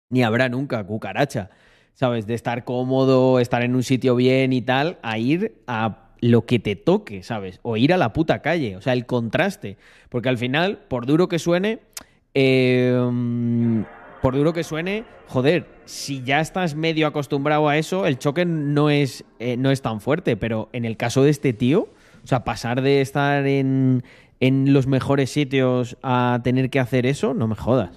Ni 0.09 0.23
habrá 0.23 0.49
nunca 0.49 0.83
cucaracha. 0.85 1.49
¿Sabes? 1.93 2.27
De 2.27 2.33
estar 2.33 2.63
cómodo, 2.63 3.39
estar 3.39 3.61
en 3.61 3.75
un 3.75 3.83
sitio 3.83 4.15
bien 4.15 4.53
y 4.53 4.61
tal, 4.61 4.99
a 5.01 5.17
ir 5.17 5.61
a 5.67 6.09
lo 6.21 6.45
que 6.45 6.59
te 6.59 6.75
toque, 6.75 7.23
¿sabes? 7.23 7.59
O 7.61 7.77
ir 7.77 7.93
a 7.93 7.97
la 7.97 8.13
puta 8.13 8.41
calle, 8.41 8.77
o 8.77 8.81
sea, 8.81 8.93
el 8.93 9.05
contraste. 9.05 9.77
Porque 10.09 10.29
al 10.29 10.37
final, 10.37 10.79
por 10.87 11.05
duro 11.05 11.27
que 11.27 11.39
suene, 11.39 11.79
eh, 12.33 12.97
por 14.21 14.35
duro 14.35 14.53
que 14.53 14.63
suene, 14.63 15.05
joder, 15.27 15.67
si 15.85 16.23
ya 16.23 16.39
estás 16.39 16.75
medio 16.75 17.07
acostumbrado 17.07 17.67
a 17.69 17.77
eso, 17.77 18.05
el 18.05 18.17
choque 18.17 18.45
no 18.45 18.89
es, 18.89 19.25
eh, 19.39 19.57
no 19.57 19.71
es 19.71 19.81
tan 19.81 20.01
fuerte. 20.01 20.37
Pero 20.37 20.69
en 20.73 20.85
el 20.85 20.97
caso 20.97 21.23
de 21.23 21.31
este 21.31 21.53
tío, 21.53 21.89
o 22.23 22.27
sea, 22.27 22.43
pasar 22.43 22.81
de 22.81 23.01
estar 23.01 23.45
en, 23.47 24.03
en 24.39 24.73
los 24.73 24.87
mejores 24.87 25.31
sitios 25.31 25.97
a 26.03 26.39
tener 26.43 26.69
que 26.69 26.79
hacer 26.79 27.05
eso, 27.05 27.33
no 27.33 27.47
me 27.47 27.55
jodas. 27.55 27.91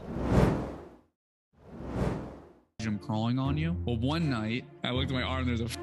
crawling 3.06 3.38
on 3.38 3.56
you. 3.56 3.74
Well, 3.84 3.98
one 4.00 4.30
night 4.30 4.64
I 4.84 4.90
looked 4.90 5.10
at 5.10 5.14
my 5.14 5.22
arm. 5.22 5.46
There's 5.46 5.60
a 5.60 5.64
f- 5.64 5.76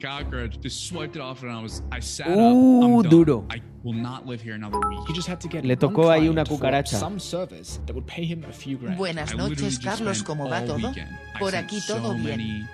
cockroach. 0.00 0.58
Just 0.60 0.86
swiped 0.88 1.16
it 1.16 1.22
off, 1.22 1.42
and 1.42 1.50
I 1.50 1.62
was 1.62 1.82
I 1.90 2.00
sat 2.00 2.28
up. 2.28 2.36
Uh, 2.36 2.84
I'm 2.84 3.02
done. 3.02 3.10
duro. 3.10 3.44
I 3.50 3.60
will 3.82 3.94
not 3.94 4.26
live 4.26 4.42
here 4.42 4.54
another 4.54 4.78
week. 4.88 5.00
He 5.08 5.14
just 5.14 5.28
had 5.28 5.40
to 5.40 5.48
get 5.48 5.64
Le 5.64 5.76
tocó 5.76 6.10
ahí 6.10 6.28
una 6.28 6.44
cucaracha. 6.44 6.98
some 6.98 7.18
service 7.18 7.80
that 7.86 7.94
would 7.94 8.06
pay 8.06 8.24
him 8.24 8.44
a 8.44 8.52
few 8.52 8.78
grand. 8.78 8.98
Buenas 8.98 9.34
noches, 9.36 9.78
Carlos, 9.78 10.22
¿cómo 10.22 10.48
va 10.48 10.64
todo? 10.64 10.92
Por 11.38 11.54
aquí 11.56 11.80
so 11.80 11.96
todo 11.96 12.14
bien. 12.14 12.68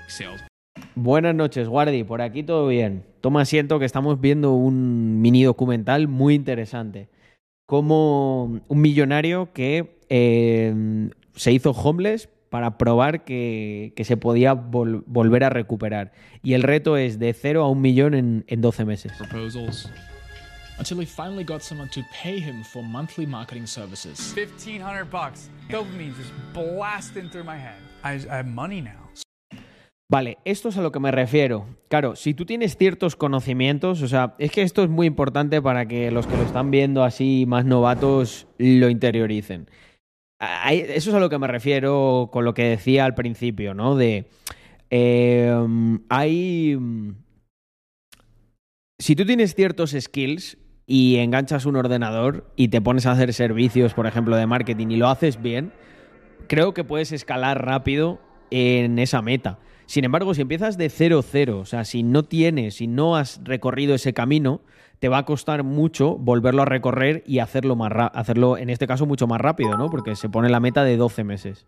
Buenas 0.95 1.35
noches, 1.35 1.69
Guardi. 1.69 2.05
Por 2.05 2.21
aquí 2.21 2.43
todo 2.43 2.69
bien. 2.69 3.05
Toma 3.21 3.43
asiento 3.43 3.79
que 3.79 3.85
estamos 3.85 4.21
viendo 4.21 4.53
un 4.53 5.21
mini 5.21 5.45
documental 5.45 6.09
muy 6.09 6.35
interesante. 6.35 7.09
Como 7.71 8.61
un 8.67 8.81
millonario 8.81 9.53
que 9.53 9.97
eh, 10.09 11.09
se 11.37 11.53
hizo 11.53 11.71
homeless 11.71 12.29
para 12.49 12.77
probar 12.79 13.23
que, 13.25 13.93
que 13.95 14.03
se 14.05 14.17
podía 14.17 14.55
vol- 14.55 15.05
volver 15.07 15.45
a 15.45 15.50
recuperar. 15.50 16.11
Y 16.43 16.55
el 16.55 16.65
reto 16.65 16.97
es 16.97 17.21
de 17.21 17.33
0 17.33 17.62
a 17.62 17.69
un 17.71 17.81
millón 17.81 18.15
en, 18.15 18.45
en 18.49 18.61
12 18.61 18.85
meses. 18.85 19.12
proposals. 19.17 19.89
Until 20.81 20.99
he 21.00 21.07
finally 21.07 21.45
got 21.45 21.62
someone 21.62 21.89
to 21.91 22.00
pay 22.23 22.41
him 22.41 22.65
for 22.65 22.83
monthly 22.83 23.25
marketing 23.25 23.69
services. 23.69 24.33
1500 24.35 25.09
bucks. 25.09 25.49
Dopamine 25.69 26.12
just 26.17 26.33
blasting 26.53 27.29
through 27.31 27.45
my 27.45 27.57
head. 27.57 27.79
I, 28.03 28.15
I 28.29 28.39
have 28.39 28.49
money 28.49 28.81
now. 28.81 29.00
Vale, 30.11 30.38
esto 30.45 30.71
es 30.71 30.76
a 30.76 30.83
lo 30.83 30.90
que 30.90 30.99
me 30.99 31.12
refiero. 31.12 31.67
Claro, 31.87 32.17
si 32.17 32.35
tú 32.35 32.45
tienes 32.45 32.76
ciertos 32.76 33.14
conocimientos, 33.14 34.02
o 34.02 34.09
sea, 34.09 34.35
es 34.38 34.50
que 34.50 34.62
esto 34.62 34.83
es 34.83 34.90
muy 34.90 35.07
importante 35.07 35.62
para 35.62 35.87
que 35.87 36.11
los 36.11 36.26
que 36.26 36.37
lo 36.37 36.43
están 36.43 36.73
viendo 36.73 37.05
así 37.05 37.45
más 37.47 37.64
novatos 37.64 38.49
lo 38.59 38.88
interioricen. 38.88 39.71
Eso 40.69 41.11
es 41.11 41.14
a 41.14 41.21
lo 41.21 41.31
que 41.31 41.38
me 41.38 41.47
refiero 41.47 42.29
con 42.33 42.45
lo 42.45 42.55
que 42.55 42.64
decía 42.64 43.05
al 43.05 43.14
principio, 43.14 43.73
¿no? 43.73 43.95
De. 43.95 44.29
eh, 44.90 45.55
hay. 46.09 46.76
Si 48.99 49.14
tú 49.14 49.25
tienes 49.25 49.55
ciertos 49.55 49.95
skills 49.97 50.59
y 50.87 51.19
enganchas 51.19 51.67
un 51.67 51.76
ordenador 51.76 52.52
y 52.57 52.67
te 52.67 52.81
pones 52.81 53.07
a 53.07 53.12
hacer 53.12 53.33
servicios, 53.33 53.95
por 53.95 54.09
ejemplo, 54.09 54.35
de 54.35 54.49
marketing 54.49 54.88
y 54.88 54.97
lo 54.97 55.07
haces 55.07 55.40
bien, 55.40 55.73
creo 56.49 56.75
que 56.75 56.83
puedes 56.83 57.12
escalar 57.12 57.64
rápido 57.64 58.19
en 58.50 58.99
esa 58.99 59.23
meta. 59.23 59.61
Sin 59.91 60.05
embargo, 60.05 60.35
si 60.35 60.43
empiezas 60.43 60.79
de 60.79 60.89
0-0, 60.89 61.51
o 61.63 61.65
sea, 61.65 61.85
si 61.85 62.05
no 62.05 62.23
tienes, 62.23 62.77
si 62.77 62.87
no 62.87 63.17
has 63.17 63.41
recorrido 63.43 63.97
ese 63.97 64.13
camino, 64.15 64.61
te 65.01 65.09
va 65.09 65.19
a 65.19 65.25
costar 65.25 65.65
mucho 65.65 66.17
volverlo 66.17 66.63
a 66.63 66.65
recorrer 66.65 67.25
y 67.27 67.41
hacerlo 67.41 67.75
más 67.75 67.91
ra- 67.91 68.07
hacerlo 68.07 68.57
en 68.57 68.71
este 68.71 68.87
caso 68.87 69.05
mucho 69.05 69.27
más 69.27 69.41
rápido, 69.41 69.77
¿no? 69.77 69.91
Porque 69.91 70.15
se 70.15 70.29
pone 70.29 70.49
la 70.49 70.61
meta 70.61 70.85
de 70.85 70.97
12 70.97 71.25
meses. 71.25 71.67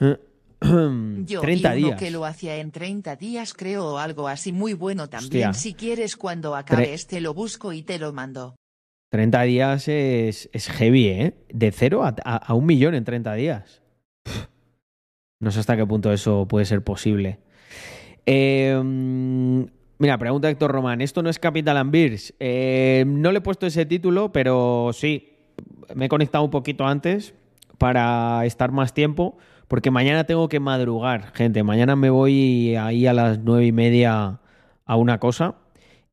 Yo 0.00 0.18
30 1.40 1.74
vi 1.74 1.82
uno 1.84 1.96
que 1.96 2.12
lo 2.12 2.24
hacía 2.24 2.58
en 2.58 2.70
30 2.70 3.16
días 3.16 3.54
creo 3.54 3.94
o 3.94 3.98
algo 3.98 4.28
así 4.28 4.52
muy 4.52 4.74
bueno 4.74 5.08
también. 5.08 5.48
Hostia. 5.48 5.52
Si 5.52 5.74
quieres 5.74 6.16
cuando 6.16 6.54
acabe 6.54 6.84
Tre- 6.84 6.92
este 6.94 7.20
lo 7.20 7.34
busco 7.34 7.72
y 7.72 7.82
te 7.82 7.98
lo 7.98 8.12
mando. 8.12 8.54
30 9.10 9.42
días 9.42 9.88
es, 9.88 10.48
es 10.52 10.68
heavy, 10.68 11.08
¿eh? 11.08 11.34
De 11.52 11.72
0 11.72 12.04
a, 12.04 12.14
a- 12.24 12.36
a 12.36 12.54
un 12.54 12.66
millón 12.66 12.94
en 12.94 13.02
30 13.04 13.34
días. 13.34 13.82
No 15.46 15.52
sé 15.52 15.60
hasta 15.60 15.76
qué 15.76 15.86
punto 15.86 16.12
eso 16.12 16.48
puede 16.48 16.64
ser 16.64 16.82
posible. 16.82 17.38
Mm, 18.26 19.62
mira, 19.96 20.18
pregunta 20.18 20.50
Héctor 20.50 20.72
Román. 20.72 21.00
¿Esto 21.00 21.22
no 21.22 21.30
es 21.30 21.38
Capital 21.38 21.76
and 21.76 21.92
Beers? 21.92 22.34
Eh, 22.40 23.04
no 23.06 23.30
le 23.30 23.38
he 23.38 23.40
puesto 23.40 23.64
ese 23.64 23.86
título, 23.86 24.32
pero 24.32 24.90
sí. 24.92 25.34
Me 25.94 26.06
he 26.06 26.08
conectado 26.08 26.42
un 26.42 26.50
poquito 26.50 26.84
antes 26.84 27.32
para 27.78 28.44
estar 28.44 28.72
más 28.72 28.92
tiempo, 28.92 29.38
porque 29.68 29.92
mañana 29.92 30.24
tengo 30.24 30.48
que 30.48 30.58
madrugar, 30.58 31.32
gente. 31.32 31.62
Mañana 31.62 31.94
me 31.94 32.10
voy 32.10 32.74
ahí 32.74 33.06
a 33.06 33.12
las 33.12 33.38
nueve 33.38 33.66
y 33.66 33.72
media 33.72 34.40
a 34.84 34.96
una 34.96 35.20
cosa. 35.20 35.54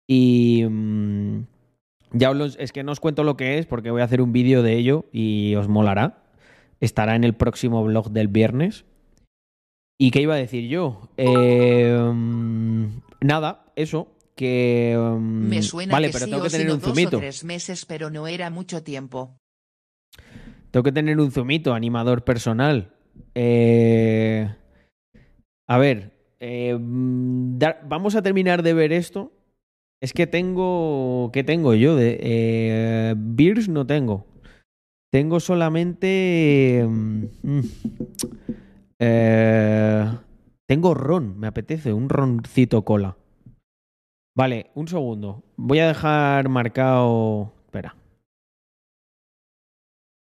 Y. 0.05 0.63
mm, 0.69 1.47
ya 2.12 2.29
os 2.29 2.55
es 2.60 2.71
que 2.71 2.84
no 2.84 2.91
os 2.91 2.99
cuento 2.99 3.23
lo 3.23 3.36
que 3.36 3.58
es 3.58 3.65
porque 3.65 3.89
voy 3.89 4.01
a 4.01 4.05
hacer 4.05 4.21
un 4.21 4.31
vídeo 4.31 4.62
de 4.62 4.77
ello 4.77 5.05
y 5.12 5.55
os 5.55 5.67
molará. 5.67 6.21
Estará 6.81 7.15
en 7.15 7.23
el 7.23 7.34
próximo 7.34 7.84
blog 7.84 8.12
del 8.12 8.27
viernes. 8.27 8.86
¿Y 9.99 10.12
qué 10.12 10.21
iba 10.21 10.34
a 10.36 10.38
decir 10.38 10.67
yo? 10.67 11.10
Eh, 11.17 11.95
nada, 13.21 13.65
eso. 13.75 14.08
Que. 14.36 14.95
mm, 14.97 15.47
Me 15.49 15.62
suena 15.62 15.93
vale, 15.93 16.08
que 16.08 16.13
pero 16.13 16.25
sí 16.25 16.32
tengo 16.32 16.43
que 16.43 16.49
tener 16.49 16.71
un 16.71 16.79
dos 16.79 16.97
o 17.06 17.10
tres 17.10 17.43
meses 17.43 17.86
pero 17.86 18.10
no 18.10 18.27
era 18.27 18.49
mucho 18.49 18.84
tiempo. 18.84 19.38
Tengo 20.71 20.84
que 20.84 20.91
tener 20.91 21.19
un 21.19 21.32
zumito, 21.32 21.73
animador 21.75 22.23
personal. 22.23 22.93
Eh, 23.36 24.49
a 25.67 25.77
ver, 25.77 26.12
eh, 26.39 26.75
mm, 26.79 27.60
dar- 27.60 27.82
vamos 27.88 28.15
a 28.15 28.23
terminar 28.23 28.63
de 28.63 28.73
ver 28.73 28.91
esto. 28.91 29.32
Es 30.01 30.13
que 30.13 30.25
tengo. 30.27 31.29
¿Qué 31.32 31.43
tengo 31.43 31.75
yo? 31.75 31.95
De, 31.95 32.17
eh, 32.21 33.13
beers 33.15 33.69
no 33.69 33.86
tengo. 33.86 34.25
Tengo 35.12 35.39
solamente. 35.39 36.84
mm, 36.89 37.25
eh, 39.05 40.05
tengo 40.65 40.93
ron, 40.93 41.37
me 41.37 41.47
apetece, 41.47 41.91
un 41.91 42.09
roncito 42.09 42.85
cola. 42.85 43.17
Vale, 44.35 44.71
un 44.75 44.87
segundo. 44.87 45.43
Voy 45.57 45.79
a 45.79 45.87
dejar 45.87 46.49
marcado. 46.49 47.53
Espera. 47.65 47.95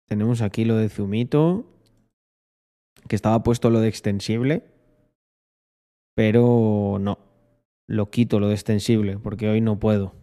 Tenemos 0.09 0.43
aquí 0.43 0.65
lo 0.65 0.77
de 0.77 0.89
Zumito. 0.89 1.67
Que 3.07 3.17
estaba 3.17 3.43
puesto 3.43 3.71
lo 3.71 3.81
de 3.81 3.89
extensible. 3.89 4.65
Pero 6.17 6.99
no. 7.01 7.19
Lo 7.87 8.11
quito 8.11 8.41
lo 8.41 8.49
de 8.49 8.55
extensible. 8.55 9.19
Porque 9.19 9.49
hoy 9.49 9.61
no 9.61 9.79
puedo. 9.79 10.15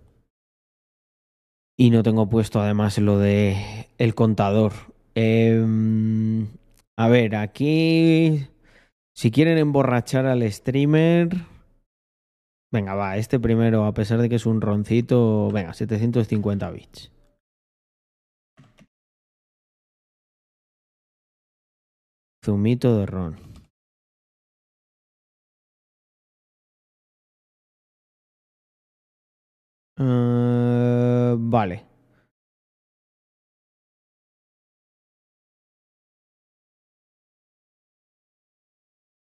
Y 1.78 1.92
no 1.92 2.04
tengo 2.04 2.28
puesto 2.28 2.60
además 2.60 2.98
lo 2.98 3.20
de 3.20 3.88
el 3.98 4.16
contador. 4.16 4.74
Em, 5.16 6.48
a 6.98 7.08
ver, 7.10 7.36
aquí. 7.36 8.48
Si 9.16 9.32
quieren 9.32 9.58
emborrachar 9.58 10.26
al 10.26 10.42
streamer. 10.52 11.30
Venga, 12.72 12.96
va, 12.96 13.18
este 13.18 13.40
primero, 13.40 13.86
a 13.86 13.94
pesar 13.94 14.20
de 14.22 14.30
que 14.30 14.36
es 14.36 14.46
un 14.46 14.62
roncito. 14.62 15.50
Venga, 15.52 15.74
750 15.74 16.72
bits. 16.72 17.12
Zumito 22.44 22.98
de 22.98 23.06
ron. 23.06 23.36
Eh, 30.00 31.36
vale. 31.38 31.97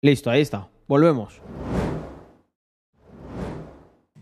Listo, 0.02 0.30
ahí 0.30 0.42
está. 0.42 0.70
Volvemos. 0.88 1.42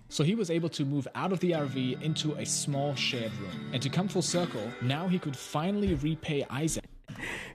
So 0.09 0.23
he 0.23 0.35
was 0.35 0.49
able 0.49 0.69
to 0.69 0.85
move 0.85 1.07
out 1.13 1.31
of 1.31 1.39
the 1.39 1.51
RV 1.51 2.01
into 2.01 2.33
a 2.37 2.45
small 2.45 2.95
shared 2.95 3.31
room. 3.39 3.73
And 3.73 3.81
to 3.83 3.89
come 3.89 4.07
full 4.07 4.23
circle, 4.23 4.63
now 4.81 5.07
he 5.07 5.19
could 5.19 5.35
finally 5.35 5.93
repay 5.95 6.45
Isaac. 6.49 6.85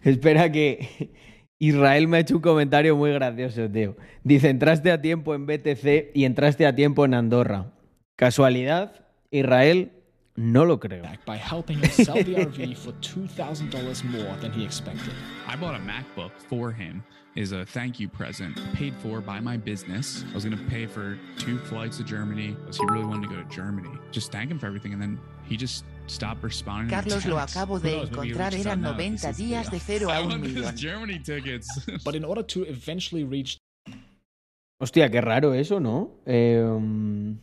Espera 0.05 0.53
que 0.53 1.11
Israel 1.59 2.07
me 2.07 2.19
ha 2.19 2.21
hecho 2.21 2.37
un 2.37 2.43
comentario 2.43 2.95
muy 2.95 3.13
gracioso, 3.13 3.69
tío. 3.69 3.97
Dice, 4.23 4.51
entraste 4.51 4.93
a 4.93 5.01
tiempo 5.01 5.35
en 5.35 5.47
BTC 5.47 6.13
y 6.15 6.25
entraste 6.25 6.67
a 6.67 6.75
tiempo 6.75 7.05
en 7.05 7.15
Andorra. 7.15 7.73
¿Casualidad? 8.17 9.07
Israel, 9.31 9.91
no 10.37 10.65
lo 10.65 10.79
creo. 10.79 11.03
by 11.27 11.39
helping 11.39 11.79
him 11.79 11.91
sell 11.91 12.23
the 12.23 12.37
RV 12.37 12.77
for 12.77 12.93
$2,000 13.01 14.05
more 14.05 14.37
than 14.41 14.53
he 14.53 14.65
expected. 14.65 15.15
I 15.49 15.57
bought 15.57 15.75
a 15.75 15.81
MacBook 15.81 16.31
for 16.49 16.71
him 16.71 17.03
as 17.37 17.53
a 17.53 17.65
thank 17.65 17.99
you 17.99 18.09
present, 18.09 18.59
paid 18.75 18.95
for 18.97 19.21
by 19.21 19.41
my 19.41 19.57
business. 19.57 20.25
I 20.31 20.35
was 20.35 20.45
going 20.45 20.57
to 20.57 20.65
pay 20.65 20.87
for 20.87 21.19
two 21.39 21.59
flights 21.59 21.97
to 21.99 22.05
Germany 22.05 22.57
because 22.61 22.77
he 22.77 22.85
really 22.87 23.07
wanted 23.07 23.29
to 23.29 23.35
go 23.35 23.43
to 23.43 23.49
Germany. 23.49 23.89
Just 24.11 24.33
thank 24.33 24.51
him 24.51 24.59
for 24.59 24.67
everything, 24.67 24.93
and 24.93 25.01
then 25.01 25.19
he 25.45 25.57
just 25.57 25.85
stopped 26.07 26.43
responding. 26.43 26.91
Carlos 26.91 27.25
lo 27.27 27.37
acabo 27.37 27.81
de 27.81 27.91
knows, 27.91 28.09
encontrar, 28.09 28.51
reaches 28.53 28.67
eran 28.67 28.85
out 28.85 28.97
now 28.97 29.01
if 29.01 29.21
he 29.21 29.33
90 29.33 29.33
días 29.33 29.71
de 29.71 29.79
video. 29.79 30.09
0 30.09 30.11
a 30.11 30.15
I 30.15 30.21
1 30.21 30.29
want 30.29 30.43
millón. 30.45 30.77
Germany 30.77 31.19
tickets. 31.19 31.69
But 32.05 32.15
in 32.15 32.25
order 32.25 32.43
to 32.43 32.63
eventually 32.65 33.25
reach 33.25 33.59
Hostia, 34.81 35.09
qué 35.11 35.21
raro 35.21 35.53
eso, 35.53 35.79
¿no? 35.79 36.11
Eh, 36.27 36.61
um, 36.61 37.39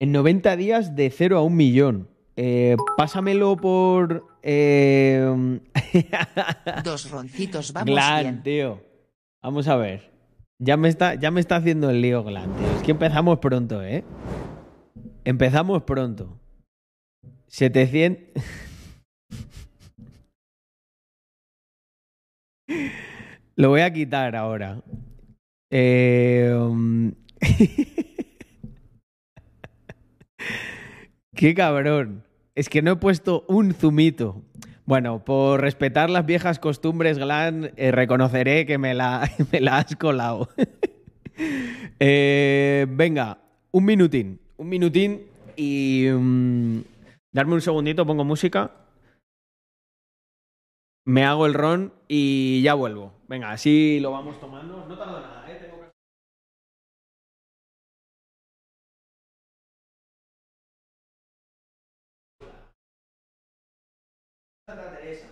En 0.00 0.12
90 0.12 0.56
días 0.56 0.96
de 0.96 1.10
cero 1.10 1.36
a 1.36 1.42
un 1.42 1.56
millón. 1.56 2.08
Eh, 2.42 2.74
pásamelo 2.96 3.54
por. 3.54 4.26
eh, 4.42 5.60
Dos 6.84 7.10
roncitos, 7.10 7.70
vamos 7.74 7.90
Glan, 7.90 8.22
bien. 8.22 8.42
tío. 8.42 8.82
Vamos 9.42 9.68
a 9.68 9.76
ver. 9.76 10.10
Ya 10.58 10.78
me, 10.78 10.88
está, 10.88 11.16
ya 11.16 11.30
me 11.30 11.40
está 11.40 11.56
haciendo 11.56 11.90
el 11.90 12.00
lío 12.00 12.24
Glan, 12.24 12.50
tío. 12.56 12.66
Es 12.76 12.82
que 12.82 12.92
empezamos 12.92 13.40
pronto, 13.40 13.82
¿eh? 13.82 14.04
Empezamos 15.24 15.82
pronto. 15.82 16.40
700. 17.48 18.42
Lo 23.56 23.68
voy 23.68 23.82
a 23.82 23.92
quitar 23.92 24.34
ahora. 24.34 24.82
Eh, 25.70 26.54
um, 26.58 27.12
Qué 31.34 31.54
cabrón. 31.54 32.24
Es 32.54 32.68
que 32.68 32.82
no 32.82 32.92
he 32.92 32.96
puesto 32.96 33.44
un 33.48 33.74
zumito. 33.74 34.42
Bueno, 34.84 35.24
por 35.24 35.60
respetar 35.60 36.10
las 36.10 36.26
viejas 36.26 36.58
costumbres, 36.58 37.18
Glan, 37.18 37.72
eh, 37.76 37.92
reconoceré 37.92 38.66
que 38.66 38.76
me 38.76 38.92
la, 38.94 39.30
me 39.52 39.60
la 39.60 39.78
has 39.78 39.96
colado. 39.96 40.48
Eh, 42.02 42.86
venga, 42.90 43.38
un 43.70 43.86
minutín. 43.86 44.40
Un 44.58 44.68
minutín 44.68 45.22
y. 45.56 46.06
mm, 46.10 46.80
darme 47.32 47.54
un 47.54 47.60
segundito, 47.62 48.04
pongo 48.04 48.24
música. 48.24 48.72
Me 51.06 51.24
hago 51.24 51.46
el 51.46 51.54
ron 51.54 51.92
y 52.08 52.60
ya 52.62 52.74
vuelvo. 52.74 53.14
Venga, 53.28 53.52
así 53.52 54.00
lo 54.00 54.10
vamos 54.10 54.38
tomando. 54.38 54.86
No 54.86 54.98
tardo 54.98 55.20
nada, 55.20 55.50
¿eh? 55.50 55.69
Tengo 64.70 64.90
que- 65.00 65.29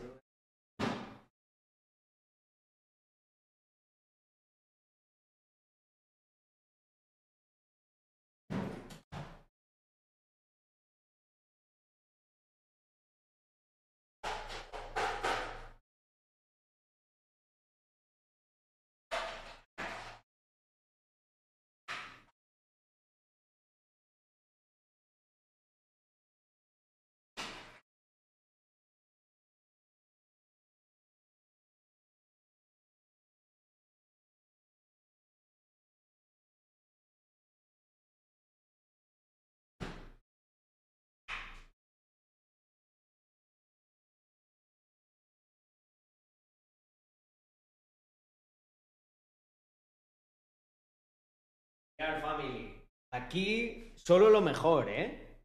family. 51.99 52.81
Aquí 53.13 53.93
solo 53.97 54.31
lo 54.31 54.41
mejor, 54.41 54.89
¿eh? 54.89 55.41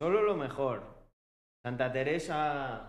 Solo 0.00 0.22
lo 0.22 0.36
mejor. 0.36 1.08
Santa 1.64 1.92
Teresa. 1.92 2.88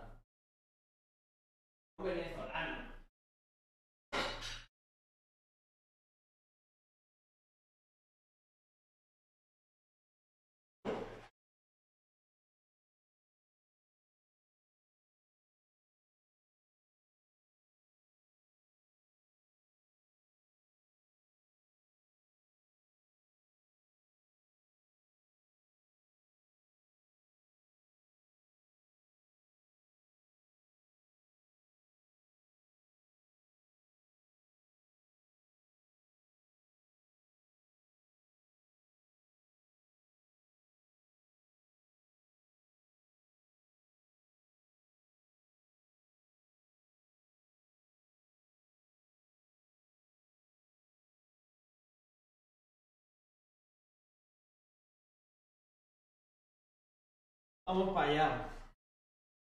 Vamos 57.65 57.93
para 57.93 58.09
allá. 58.11 58.49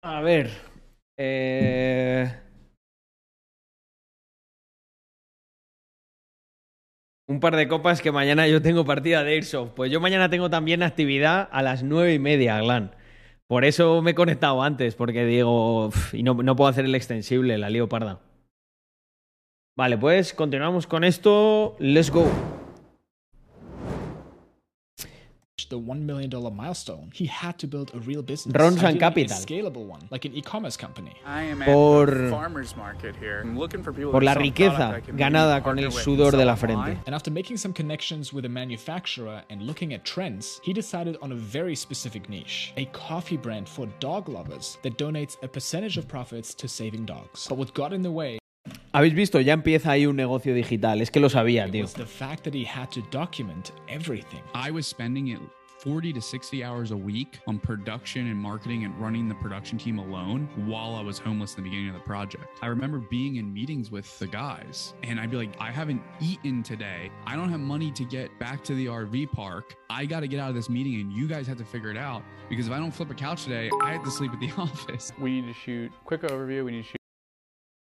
A 0.03 0.21
ver. 0.21 0.49
eh, 1.17 2.37
Un 7.27 7.39
par 7.39 7.55
de 7.55 7.67
copas 7.67 8.01
que 8.01 8.11
mañana 8.11 8.47
yo 8.47 8.61
tengo 8.61 8.83
partida 8.83 9.23
de 9.23 9.33
Airsoft. 9.35 9.71
Pues 9.73 9.89
yo 9.91 10.01
mañana 10.01 10.29
tengo 10.29 10.49
también 10.49 10.83
actividad 10.83 11.47
a 11.51 11.61
las 11.61 11.81
nueve 11.81 12.13
y 12.13 12.19
media, 12.19 12.59
Glan. 12.59 12.93
Por 13.47 13.63
eso 13.63 14.01
me 14.01 14.11
he 14.11 14.15
conectado 14.15 14.61
antes, 14.63 14.95
porque 14.95 15.25
digo, 15.25 15.87
"Uf, 15.87 16.13
y 16.13 16.23
no, 16.23 16.33
no 16.33 16.55
puedo 16.55 16.69
hacer 16.69 16.85
el 16.85 16.95
extensible, 16.95 17.57
la 17.57 17.69
lío 17.69 17.87
parda. 17.87 18.19
Vale, 19.77 19.97
pues 19.97 20.33
continuamos 20.33 20.87
con 20.87 21.03
esto. 21.05 21.75
Let's 21.79 22.11
go. 22.11 22.25
The 25.71 25.79
$1 25.79 26.01
million 26.03 26.29
milestone, 26.55 27.09
he 27.13 27.25
had 27.25 27.57
to 27.57 27.67
build 27.67 27.89
a 27.95 27.99
real 27.99 28.21
business. 28.21 28.53
Rons 28.53 28.77
and 28.77 28.85
ideally 28.85 28.99
Capital. 28.99 29.37
A 29.37 29.41
scalable 29.41 29.85
one, 29.87 30.01
like 30.11 30.25
an 30.25 30.35
e-commerce 30.35 30.77
company. 30.77 31.13
I 31.25 31.43
am 31.43 31.63
at 31.63 31.67
Por- 31.67 32.05
the 32.05 32.29
farmer's 32.29 32.75
market 32.75 33.15
here. 33.15 33.41
I'm 33.41 33.57
looking 33.57 33.81
for 33.81 33.91
people 33.91 34.11
Por 34.11 34.21
who 34.21 34.25
la 34.27 34.33
sell 34.33 34.43
riqueza 34.43 34.75
product 34.75 34.97
I 34.97 35.01
can 35.07 35.17
ganada 35.17 35.63
con 35.63 35.79
el 35.79 35.85
with 35.85 35.95
and 35.95 36.05
sudor 36.05 36.31
de 36.31 36.37
sell 36.37 36.45
la 36.45 36.55
frente. 36.55 36.99
And 37.07 37.15
after 37.15 37.31
making 37.31 37.57
some 37.57 37.73
connections 37.73 38.31
with 38.31 38.45
a 38.45 38.49
manufacturer 38.49 39.41
and 39.49 39.63
looking 39.63 39.93
at 39.93 40.05
trends, 40.05 40.59
he 40.63 40.73
decided 40.73 41.17
on 41.21 41.31
a 41.31 41.35
very 41.35 41.75
specific 41.75 42.29
niche 42.29 42.73
a 42.77 42.85
coffee 42.93 43.37
brand 43.37 43.67
for 43.67 43.87
dog 43.99 44.29
lovers 44.29 44.77
that 44.83 44.97
donates 44.97 45.37
a 45.41 45.47
percentage 45.47 45.97
of 45.97 46.07
profits 46.07 46.53
to 46.53 46.67
saving 46.67 47.05
dogs. 47.05 47.47
But 47.47 47.57
what 47.57 47.73
got 47.73 47.93
in 47.93 48.03
the 48.03 48.11
way 48.11 48.41
Habéis 48.93 49.13
visto, 49.13 49.39
ya 49.39 49.53
empieza 49.53 49.91
ahí 49.91 50.05
un 50.05 50.15
negocio 50.17 50.53
digital. 50.53 51.01
Es 51.01 51.11
que 51.11 51.19
lo 51.19 51.29
sabía, 51.29 51.69
tío. 51.69 51.85
Was 55.85 56.11
the 56.11 56.21
fact 56.21 56.31
that 56.31 56.31
he 56.31 56.31
had 56.31 56.31
to 56.31 56.31
document 56.31 56.51
everything. 56.51 56.61
I 56.61 56.61
was 56.61 56.61
spending 56.61 56.61
it 56.61 56.61
40 56.61 56.61
to 56.61 56.61
60 56.61 56.63
hours 56.63 56.91
a 56.91 56.97
week 56.97 57.39
on 57.47 57.59
production 57.59 58.27
and 58.27 58.37
marketing 58.37 58.85
and 58.85 58.97
running 58.99 59.27
the 59.27 59.35
production 59.35 59.77
team 59.77 59.99
alone 59.99 60.47
while 60.67 60.95
I 60.95 61.01
was 61.01 61.19
homeless 61.19 61.55
in 61.55 61.63
the 61.63 61.69
beginning 61.69 61.89
of 61.89 61.95
the 61.95 62.01
project. 62.01 62.45
I 62.61 62.67
remember 62.67 62.99
being 62.99 63.37
in 63.37 63.53
meetings 63.53 63.91
with 63.91 64.17
the 64.19 64.27
guys 64.27 64.93
and 65.03 65.19
I'd 65.19 65.31
be 65.31 65.37
like, 65.37 65.53
I 65.59 65.71
haven't 65.71 66.01
eaten 66.21 66.63
today. 66.63 67.11
I 67.25 67.35
don't 67.35 67.49
have 67.49 67.59
money 67.59 67.91
to 67.91 68.05
get 68.05 68.37
back 68.39 68.63
to 68.65 68.75
the 68.75 68.87
RV 68.87 69.31
park. 69.31 69.75
I 69.89 70.05
got 70.05 70.21
to 70.21 70.27
get 70.27 70.39
out 70.39 70.49
of 70.49 70.55
this 70.55 70.69
meeting 70.69 71.01
and 71.01 71.11
you 71.13 71.27
guys 71.27 71.47
have 71.47 71.57
to 71.57 71.65
figure 71.65 71.91
it 71.91 71.97
out 71.97 72.23
because 72.49 72.67
if 72.67 72.73
I 72.73 72.77
don't 72.77 72.91
flip 72.91 73.11
a 73.11 73.15
couch 73.15 73.43
today, 73.43 73.69
I 73.81 73.93
have 73.93 74.03
to 74.03 74.11
sleep 74.11 74.33
at 74.33 74.39
the 74.39 74.51
office. 74.57 75.11
We 75.19 75.41
need 75.41 75.53
to 75.53 75.59
shoot 75.59 75.91
quick 76.05 76.23
overview. 76.23 76.65
We 76.65 76.71
need 76.71 76.83
to 76.83 76.89
shoot. 76.89 77.00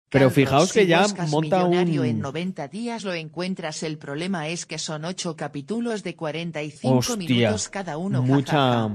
Pero 0.09 0.29
fijaos 0.31 0.73
que 0.73 0.81
si 0.81 0.87
ya 0.87 1.05
monta 1.27 1.63
millonario 1.65 2.03
en 2.03 2.15
un... 2.17 2.21
90 2.21 2.67
días 2.67 3.03
lo 3.03 3.13
encuentras. 3.13 3.83
El 3.83 3.97
problema 3.97 4.47
es 4.47 4.65
que 4.65 4.77
son 4.77 5.05
8 5.05 5.35
capítulos 5.35 6.03
de 6.03 6.15
45 6.15 6.97
Hostia, 6.97 7.15
minutos 7.15 7.69
cada 7.69 7.97
uno. 7.97 8.21
mucha, 8.23 8.89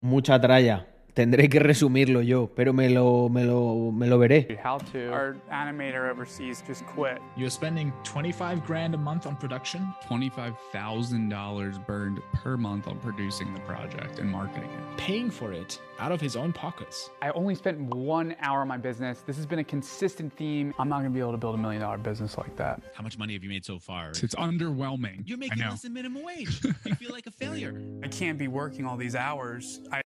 mucha 0.00 0.40
tralla. 0.40 0.86
Tendré 1.14 1.48
que 1.48 1.58
resumirlo 1.58 2.22
yo, 2.22 2.46
pero 2.46 2.72
me 2.72 2.88
lo, 2.88 3.28
me 3.28 3.44
lo, 3.44 3.90
me 3.90 4.06
lo 4.06 4.18
veré. 4.18 4.58
How 4.62 4.78
to. 4.92 5.10
Our 5.12 5.36
animator 5.50 6.08
overseas 6.10 6.62
just 6.66 6.86
quit. 6.86 7.20
You're 7.36 7.50
spending 7.50 7.92
25 8.04 8.64
grand 8.64 8.94
a 8.94 8.98
month 8.98 9.26
on 9.26 9.34
production? 9.36 9.92
$25,000 10.08 11.86
burned 11.86 12.20
per 12.32 12.56
month 12.56 12.86
on 12.86 12.98
producing 13.00 13.52
the 13.52 13.60
project 13.60 14.20
and 14.20 14.30
marketing 14.30 14.70
it. 14.70 14.96
Paying 14.96 15.30
for 15.30 15.52
it 15.52 15.80
out 15.98 16.12
of 16.12 16.20
his 16.20 16.36
own 16.36 16.52
pockets. 16.52 17.10
I 17.20 17.30
only 17.30 17.54
spent 17.56 17.80
one 17.80 18.36
hour 18.40 18.60
on 18.60 18.68
my 18.68 18.76
business. 18.76 19.22
This 19.26 19.36
has 19.36 19.46
been 19.46 19.58
a 19.58 19.64
consistent 19.64 20.32
theme. 20.36 20.72
I'm 20.78 20.88
not 20.88 20.98
going 21.00 21.10
to 21.10 21.14
be 21.14 21.20
able 21.20 21.32
to 21.32 21.38
build 21.38 21.54
a 21.54 21.58
million 21.58 21.82
dollar 21.82 21.98
business 21.98 22.38
like 22.38 22.54
that. 22.56 22.80
How 22.94 23.02
much 23.02 23.18
money 23.18 23.32
have 23.32 23.42
you 23.42 23.50
made 23.50 23.64
so 23.64 23.78
far? 23.78 24.10
It's 24.10 24.34
underwhelming. 24.36 25.22
You're 25.26 25.38
making 25.38 25.58
less 25.58 25.82
than 25.82 25.94
minimum 25.94 26.22
wage. 26.22 26.62
you 26.62 26.94
feel 26.94 27.10
like 27.10 27.26
a 27.26 27.32
failure. 27.32 27.80
I 28.04 28.08
can't 28.08 28.38
be 28.38 28.48
working 28.48 28.86
all 28.86 28.96
these 28.96 29.16
hours. 29.16 29.80
I 29.90 30.02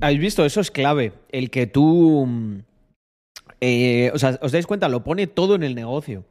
¿Habéis 0.00 0.20
visto? 0.20 0.44
Eso 0.44 0.60
es 0.60 0.70
clave. 0.70 1.12
El 1.30 1.50
que 1.50 1.66
tú. 1.66 2.26
mm, 2.26 2.62
eh, 3.60 4.10
o 4.12 4.18
sea, 4.18 4.38
os 4.42 4.52
dais 4.52 4.66
cuenta, 4.66 4.88
lo 4.88 5.04
pone 5.04 5.26
todo 5.26 5.54
en 5.54 5.62
el 5.62 5.74
negocio. 5.74 6.24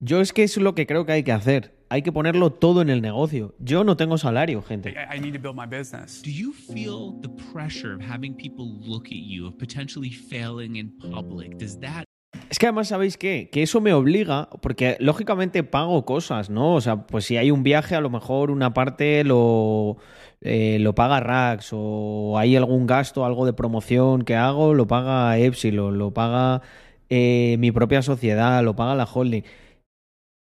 Yo 0.00 0.20
es 0.20 0.32
que 0.32 0.42
es 0.42 0.56
lo 0.56 0.74
que 0.74 0.86
creo 0.86 1.06
que 1.06 1.12
hay 1.12 1.22
que 1.22 1.32
hacer. 1.32 1.72
Hay 1.88 2.02
que 2.02 2.12
ponerlo 2.12 2.50
todo 2.50 2.82
en 2.82 2.90
el 2.90 3.00
negocio. 3.00 3.54
Yo 3.58 3.84
no 3.84 3.96
tengo 3.96 4.18
salario, 4.18 4.62
gente. 4.62 4.90
I, 4.90 5.16
I 5.16 5.20
need 5.20 5.32
to 5.34 5.40
build 5.40 5.56
my 5.56 5.66
business. 5.66 6.22
Do 6.22 6.30
you 6.30 6.52
feel 6.52 7.14
the 7.22 7.30
pressure 7.52 7.94
of 7.94 8.00
having 8.00 8.34
people 8.34 8.66
look 8.66 9.06
at 9.06 9.22
you, 9.22 9.46
of 9.46 9.56
potentially 9.56 10.10
failing 10.10 10.76
in 10.76 10.90
public? 10.98 11.56
Does 11.56 11.78
that 11.80 12.04
Es 12.50 12.58
que 12.58 12.66
además, 12.66 12.88
¿sabéis 12.88 13.16
qué? 13.16 13.48
Que 13.50 13.62
eso 13.62 13.80
me 13.80 13.92
obliga, 13.92 14.48
porque 14.60 14.96
lógicamente 15.00 15.62
pago 15.62 16.04
cosas, 16.04 16.50
¿no? 16.50 16.74
O 16.74 16.80
sea, 16.80 17.06
pues 17.06 17.24
si 17.24 17.36
hay 17.36 17.50
un 17.50 17.62
viaje, 17.62 17.94
a 17.94 18.00
lo 18.00 18.10
mejor 18.10 18.50
una 18.50 18.74
parte 18.74 19.24
lo, 19.24 19.96
eh, 20.44 20.78
lo 20.78 20.94
paga 20.94 21.20
Rax, 21.20 21.70
o 21.72 22.38
hay 22.38 22.54
algún 22.54 22.86
gasto, 22.86 23.24
algo 23.24 23.46
de 23.46 23.54
promoción 23.54 24.22
que 24.22 24.36
hago, 24.36 24.74
lo 24.74 24.86
paga 24.86 25.38
Epsilon, 25.38 25.98
lo 25.98 26.12
paga 26.12 26.60
eh, 27.08 27.56
mi 27.58 27.72
propia 27.72 28.02
sociedad, 28.02 28.62
lo 28.62 28.76
paga 28.76 28.94
la 28.94 29.04
holding. 29.04 29.42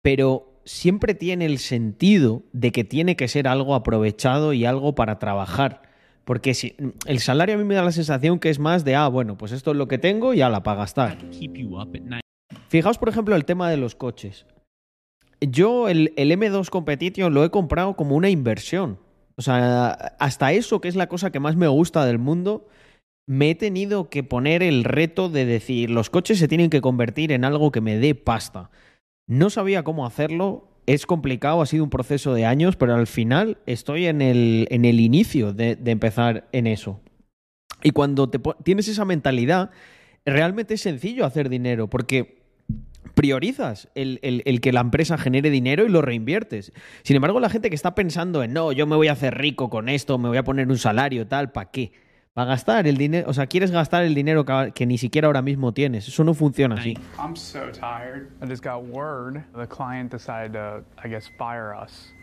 Pero 0.02 0.62
siempre 0.64 1.14
tiene 1.14 1.44
el 1.44 1.58
sentido 1.58 2.42
de 2.52 2.72
que 2.72 2.82
tiene 2.82 3.14
que 3.14 3.28
ser 3.28 3.46
algo 3.46 3.74
aprovechado 3.74 4.54
y 4.54 4.64
algo 4.64 4.94
para 4.94 5.18
trabajar. 5.18 5.82
Porque 6.24 6.54
si, 6.54 6.76
el 7.06 7.18
salario 7.18 7.56
a 7.56 7.58
mí 7.58 7.64
me 7.64 7.74
da 7.74 7.82
la 7.82 7.92
sensación 7.92 8.38
que 8.38 8.48
es 8.48 8.58
más 8.58 8.84
de, 8.86 8.94
ah, 8.94 9.08
bueno, 9.08 9.36
pues 9.36 9.52
esto 9.52 9.72
es 9.72 9.76
lo 9.76 9.86
que 9.86 9.98
tengo 9.98 10.32
y 10.32 10.38
ya 10.38 10.48
la 10.48 10.62
at 10.64 10.94
night? 12.04 12.24
Fijaos, 12.68 12.96
por 12.96 13.10
ejemplo, 13.10 13.36
el 13.36 13.44
tema 13.44 13.68
de 13.68 13.76
los 13.76 13.94
coches. 13.94 14.46
Yo 15.40 15.88
el, 15.88 16.14
el 16.16 16.30
M2 16.32 16.70
Competition 16.70 17.34
lo 17.34 17.44
he 17.44 17.50
comprado 17.50 17.96
como 17.96 18.16
una 18.16 18.30
inversión. 18.30 18.98
O 19.40 19.42
sea, 19.42 19.92
hasta 20.18 20.52
eso, 20.52 20.82
que 20.82 20.88
es 20.88 20.96
la 20.96 21.08
cosa 21.08 21.32
que 21.32 21.40
más 21.40 21.56
me 21.56 21.66
gusta 21.66 22.04
del 22.04 22.18
mundo, 22.18 22.68
me 23.26 23.48
he 23.48 23.54
tenido 23.54 24.10
que 24.10 24.22
poner 24.22 24.62
el 24.62 24.84
reto 24.84 25.30
de 25.30 25.46
decir, 25.46 25.88
los 25.88 26.10
coches 26.10 26.38
se 26.38 26.46
tienen 26.46 26.68
que 26.68 26.82
convertir 26.82 27.32
en 27.32 27.46
algo 27.46 27.72
que 27.72 27.80
me 27.80 27.96
dé 27.96 28.14
pasta. 28.14 28.70
No 29.26 29.48
sabía 29.48 29.82
cómo 29.82 30.04
hacerlo, 30.04 30.68
es 30.84 31.06
complicado, 31.06 31.62
ha 31.62 31.66
sido 31.66 31.84
un 31.84 31.88
proceso 31.88 32.34
de 32.34 32.44
años, 32.44 32.76
pero 32.76 32.94
al 32.94 33.06
final 33.06 33.56
estoy 33.64 34.08
en 34.08 34.20
el, 34.20 34.68
en 34.70 34.84
el 34.84 35.00
inicio 35.00 35.54
de, 35.54 35.74
de 35.74 35.90
empezar 35.90 36.46
en 36.52 36.66
eso. 36.66 37.00
Y 37.82 37.92
cuando 37.92 38.28
te 38.28 38.38
tienes 38.62 38.88
esa 38.88 39.06
mentalidad, 39.06 39.70
realmente 40.26 40.74
es 40.74 40.82
sencillo 40.82 41.24
hacer 41.24 41.48
dinero, 41.48 41.88
porque 41.88 42.39
priorizas 43.14 43.88
el, 43.94 44.18
el- 44.22 44.42
el 44.46 44.60
que 44.60 44.72
la 44.72 44.80
empresa 44.80 45.18
genere 45.18 45.50
dinero 45.50 45.84
y 45.84 45.88
lo 45.88 46.02
reinviertes. 46.02 46.72
Sin 47.02 47.16
embargo, 47.16 47.40
la 47.40 47.50
gente 47.50 47.68
que 47.68 47.74
está 47.76 47.94
pensando 47.94 48.42
en, 48.42 48.52
no, 48.52 48.72
yo 48.72 48.86
me 48.86 48.96
voy 48.96 49.08
a 49.08 49.12
hacer 49.12 49.36
rico 49.38 49.68
con 49.70 49.88
esto, 49.88 50.18
me 50.18 50.28
voy 50.28 50.38
a 50.38 50.44
poner 50.44 50.68
un 50.68 50.78
salario, 50.78 51.26
tal, 51.26 51.50
¿para 51.52 51.70
qué? 51.70 51.92
Para 52.32 52.50
gastar 52.50 52.86
el 52.86 52.96
dinero, 52.96 53.28
o 53.28 53.32
sea, 53.32 53.46
quieres 53.48 53.72
gastar 53.72 54.04
el 54.04 54.14
dinero 54.14 54.44
que, 54.44 54.72
que 54.74 54.86
ni 54.86 54.98
siquiera 54.98 55.26
ahora 55.26 55.42
mismo 55.42 55.72
tienes. 55.74 56.06
Eso 56.06 56.22
no 56.22 56.32
funciona 56.32 56.76
así. 56.76 56.96
I'm 57.18 57.34
so 57.34 57.60
tired. 57.72 58.28
I 58.40 58.46
just 58.48 58.62
got 58.64 58.84
word 58.84 59.42
the 59.56 59.66
client 59.66 60.12
decided 60.12 60.52
to, 60.52 60.84
I 61.04 61.08
guess, 61.08 61.28
fire 61.36 61.74
us. 61.74 62.14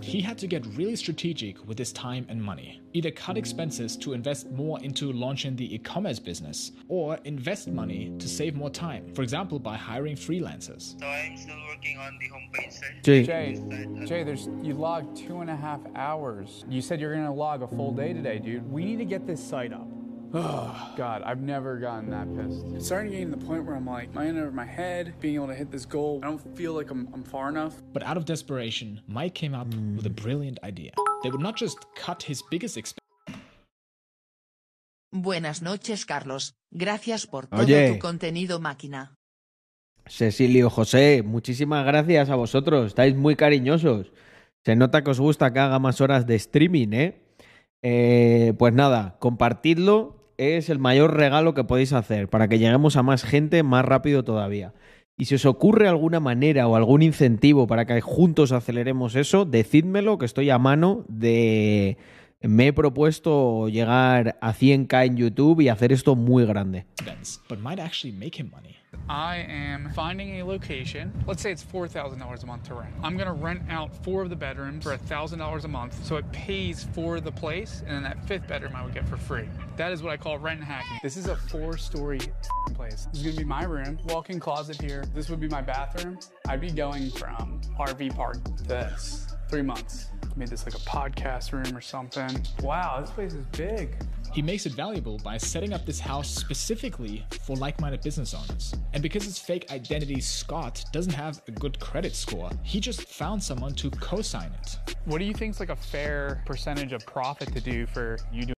He 0.00 0.22
had 0.22 0.38
to 0.38 0.46
get 0.46 0.64
really 0.74 0.96
strategic 0.96 1.66
with 1.68 1.78
his 1.78 1.92
time 1.92 2.24
and 2.30 2.42
money. 2.42 2.80
Either 2.94 3.10
cut 3.10 3.36
expenses 3.36 3.94
to 3.98 4.14
invest 4.14 4.50
more 4.50 4.80
into 4.80 5.12
launching 5.12 5.54
the 5.54 5.74
e 5.74 5.78
commerce 5.78 6.18
business, 6.18 6.72
or 6.88 7.18
invest 7.24 7.68
money 7.68 8.12
to 8.18 8.26
save 8.26 8.54
more 8.54 8.70
time, 8.70 9.12
for 9.14 9.20
example, 9.20 9.58
by 9.58 9.76
hiring 9.76 10.16
freelancers. 10.16 10.98
So 10.98 11.06
I'm 11.06 11.36
still 11.36 11.60
working 11.68 11.98
on 11.98 12.18
the 12.18 12.28
homepage, 12.30 12.72
sir. 12.72 12.86
Sí. 13.02 13.26
Jay, 13.26 14.06
Jay, 14.06 14.22
there's 14.24 14.46
you 14.62 14.72
logged 14.72 15.14
two 15.14 15.40
and 15.40 15.50
a 15.50 15.56
half 15.56 15.80
hours. 15.94 16.64
You 16.70 16.80
said 16.80 17.00
you're 17.00 17.14
gonna 17.14 17.34
log 17.34 17.62
a 17.62 17.68
full 17.68 17.92
day 17.92 18.14
today, 18.14 18.38
dude. 18.38 18.70
We 18.72 18.86
need 18.86 18.98
to 18.98 19.04
get 19.04 19.26
this 19.26 19.46
site 19.46 19.74
up. 19.74 19.88
Oh, 20.34 20.92
God, 20.96 21.22
I've 21.22 21.40
never 21.40 21.78
gotten 21.78 22.10
that 22.10 22.28
pissed. 22.36 22.64
It's 22.74 22.86
starting 22.86 23.12
getting 23.12 23.30
to 23.30 23.36
the 23.36 23.44
point 23.44 23.64
where 23.64 23.74
I'm 23.74 23.86
like, 23.86 24.10
I 24.16 24.26
in 24.26 24.38
over 24.38 24.50
my 24.50 24.64
head, 24.66 25.14
being 25.20 25.36
able 25.36 25.48
to 25.48 25.54
hit 25.54 25.70
this 25.70 25.86
goal? 25.86 26.20
I 26.22 26.26
don't 26.26 26.56
feel 26.56 26.74
like 26.74 26.90
I'm, 26.90 27.08
I'm 27.14 27.22
far 27.22 27.48
enough. 27.48 27.74
But 27.92 28.02
out 28.02 28.16
of 28.16 28.24
desperation, 28.24 29.00
Mike 29.06 29.34
came 29.34 29.54
up 29.54 29.68
with 29.96 30.06
a 30.06 30.10
brilliant 30.10 30.58
idea. 30.62 30.92
They 31.22 31.30
would 31.30 31.40
not 31.40 31.56
just 31.56 31.78
cut 31.94 32.22
his 32.22 32.42
biggest 32.50 32.76
expense. 32.76 32.98
Buenas 35.10 35.62
noches, 35.62 36.04
Carlos. 36.04 36.52
Gracias 36.70 37.26
por 37.26 37.46
todo 37.46 37.62
Oye. 37.62 37.94
tu 37.94 37.98
contenido, 37.98 38.60
máquina. 38.60 39.14
Cecilio, 40.06 40.68
José, 40.70 41.22
muchísimas 41.22 41.84
gracias 41.86 42.28
a 42.28 42.34
vosotros. 42.34 42.88
Estáis 42.88 43.16
muy 43.16 43.34
cariñosos. 43.34 44.12
Se 44.64 44.76
nota 44.76 45.02
que 45.02 45.10
os 45.10 45.20
gusta 45.20 45.52
que 45.52 45.60
haga 45.60 45.78
más 45.78 46.00
horas 46.02 46.26
de 46.26 46.34
streaming, 46.34 46.92
¿eh? 46.92 47.22
Eh, 47.82 48.52
pues 48.58 48.74
nada, 48.74 49.16
compartidlo. 49.18 50.17
Es 50.38 50.70
el 50.70 50.78
mayor 50.78 51.16
regalo 51.16 51.52
que 51.52 51.64
podéis 51.64 51.92
hacer 51.92 52.28
para 52.28 52.46
que 52.46 52.60
lleguemos 52.60 52.96
a 52.96 53.02
más 53.02 53.24
gente 53.24 53.62
más 53.64 53.84
rápido 53.84 54.22
todavía. 54.22 54.72
Y 55.16 55.24
si 55.24 55.34
os 55.34 55.44
ocurre 55.44 55.88
alguna 55.88 56.20
manera 56.20 56.68
o 56.68 56.76
algún 56.76 57.02
incentivo 57.02 57.66
para 57.66 57.86
que 57.86 58.00
juntos 58.00 58.52
aceleremos 58.52 59.16
eso, 59.16 59.44
decídmelo, 59.44 60.16
que 60.16 60.26
estoy 60.26 60.50
a 60.50 60.58
mano 60.58 61.04
de... 61.08 61.98
Me 62.40 62.66
he 62.66 62.72
propuesto 62.72 63.68
llegar 63.68 64.38
a 64.40 64.52
100k 64.52 65.06
en 65.06 65.16
YouTube 65.16 65.58
y 65.64 65.68
hacer 65.68 65.90
esto 65.92 66.14
muy 66.14 66.44
grande. 66.46 66.86
but 67.48 67.58
might 67.58 67.80
actually 67.80 68.12
make 68.12 68.38
him 68.38 68.48
money. 68.52 68.76
I 69.08 69.38
am 69.48 69.90
finding 69.92 70.40
a 70.40 70.44
location. 70.44 71.12
Let's 71.26 71.42
say 71.42 71.50
it's 71.50 71.62
four 71.64 71.88
thousand 71.88 72.20
dollars 72.20 72.44
a 72.44 72.46
month 72.46 72.64
to 72.68 72.74
rent. 72.74 72.94
I'm 73.02 73.16
gonna 73.16 73.32
rent 73.34 73.62
out 73.68 73.90
four 74.04 74.22
of 74.22 74.30
the 74.30 74.36
bedrooms 74.36 74.84
for 74.84 74.96
thousand 74.96 75.40
dollars 75.40 75.64
a 75.64 75.68
month, 75.68 76.04
so 76.04 76.16
it 76.16 76.30
pays 76.30 76.86
for 76.94 77.20
the 77.20 77.32
place, 77.32 77.82
and 77.86 77.96
then 77.96 78.02
that 78.04 78.24
fifth 78.26 78.46
bedroom 78.46 78.76
I 78.76 78.84
would 78.84 78.94
get 78.94 79.08
for 79.08 79.16
free. 79.16 79.48
That 79.76 79.90
is 79.92 80.02
what 80.02 80.12
I 80.12 80.16
call 80.16 80.38
rent 80.38 80.62
hacking. 80.62 80.98
This 81.02 81.16
is 81.16 81.26
a 81.26 81.36
four-story 81.36 82.20
place. 82.74 83.08
This 83.12 83.22
is 83.22 83.26
gonna 83.26 83.36
be 83.36 83.44
my 83.44 83.64
room. 83.64 83.98
Walk-in 84.04 84.38
closet 84.38 84.80
here. 84.80 85.04
This 85.12 85.28
would 85.28 85.40
be 85.40 85.48
my 85.48 85.62
bathroom. 85.62 86.18
I'd 86.48 86.60
be 86.60 86.70
going 86.70 87.10
from 87.10 87.60
RV 87.78 88.14
park 88.14 88.44
to 88.58 88.62
this. 88.64 89.27
Three 89.48 89.62
months. 89.62 90.08
Made 90.36 90.48
this 90.48 90.66
like 90.66 90.74
a 90.74 90.78
podcast 90.80 91.52
room 91.52 91.74
or 91.76 91.80
something. 91.80 92.44
Wow, 92.62 93.00
this 93.00 93.10
place 93.10 93.32
is 93.32 93.46
big. 93.46 93.96
He 94.34 94.42
makes 94.42 94.66
it 94.66 94.74
valuable 94.74 95.18
by 95.24 95.38
setting 95.38 95.72
up 95.72 95.86
this 95.86 95.98
house 95.98 96.28
specifically 96.28 97.24
for 97.42 97.56
like 97.56 97.80
minded 97.80 98.02
business 98.02 98.34
owners. 98.34 98.74
And 98.92 99.02
because 99.02 99.24
his 99.24 99.38
fake 99.38 99.72
identity, 99.72 100.20
Scott, 100.20 100.84
doesn't 100.92 101.14
have 101.14 101.40
a 101.48 101.50
good 101.50 101.80
credit 101.80 102.14
score, 102.14 102.50
he 102.62 102.78
just 102.78 103.08
found 103.08 103.42
someone 103.42 103.72
to 103.76 103.90
co 103.90 104.20
sign 104.20 104.52
it. 104.62 104.96
What 105.06 105.18
do 105.18 105.24
you 105.24 105.32
think 105.32 105.54
is 105.54 105.60
like 105.60 105.70
a 105.70 105.76
fair 105.76 106.42
percentage 106.44 106.92
of 106.92 107.04
profit 107.06 107.52
to 107.54 107.60
do 107.60 107.86
for 107.86 108.18
you 108.30 108.42
doing? 108.42 108.54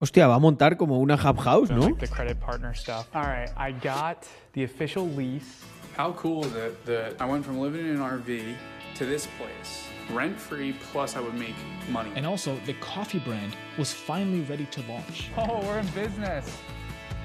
Hostia, 0.00 0.26
va 0.26 0.34
a 0.34 0.40
montar 0.40 0.76
como 0.76 1.00
una 1.00 1.16
hub 1.16 1.38
house, 1.38 1.70
¿no? 1.70 1.82
Like 1.82 2.00
the 2.00 2.08
credit 2.08 2.40
partner 2.40 2.74
stuff. 2.74 3.06
All 3.14 3.22
right, 3.22 3.48
I 3.56 3.70
got 3.70 4.28
the 4.54 4.64
official 4.64 5.08
lease. 5.08 5.62
How 5.96 6.12
cool 6.12 6.44
is 6.44 6.54
it 6.54 6.84
that 6.84 7.14
I 7.20 7.26
went 7.26 7.44
from 7.44 7.60
living 7.60 7.86
in 7.86 7.96
an 7.96 8.00
RV 8.00 8.54
to 8.96 9.06
this 9.06 9.26
place, 9.38 9.85
rent 10.12 10.38
free, 10.38 10.74
plus 10.92 11.16
I 11.16 11.20
would 11.20 11.34
make 11.34 11.54
money. 11.90 12.10
And 12.16 12.26
also, 12.26 12.56
the 12.66 12.74
coffee 12.74 13.18
brand 13.20 13.56
was 13.78 13.92
finally 13.92 14.40
ready 14.42 14.66
to 14.66 14.82
launch. 14.88 15.30
Oh, 15.36 15.60
we're 15.66 15.78
in 15.78 15.86
business. 15.88 16.46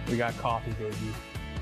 We 0.09 0.17
got 0.17 0.35
coffee, 0.37 0.71
baby. 0.79 0.95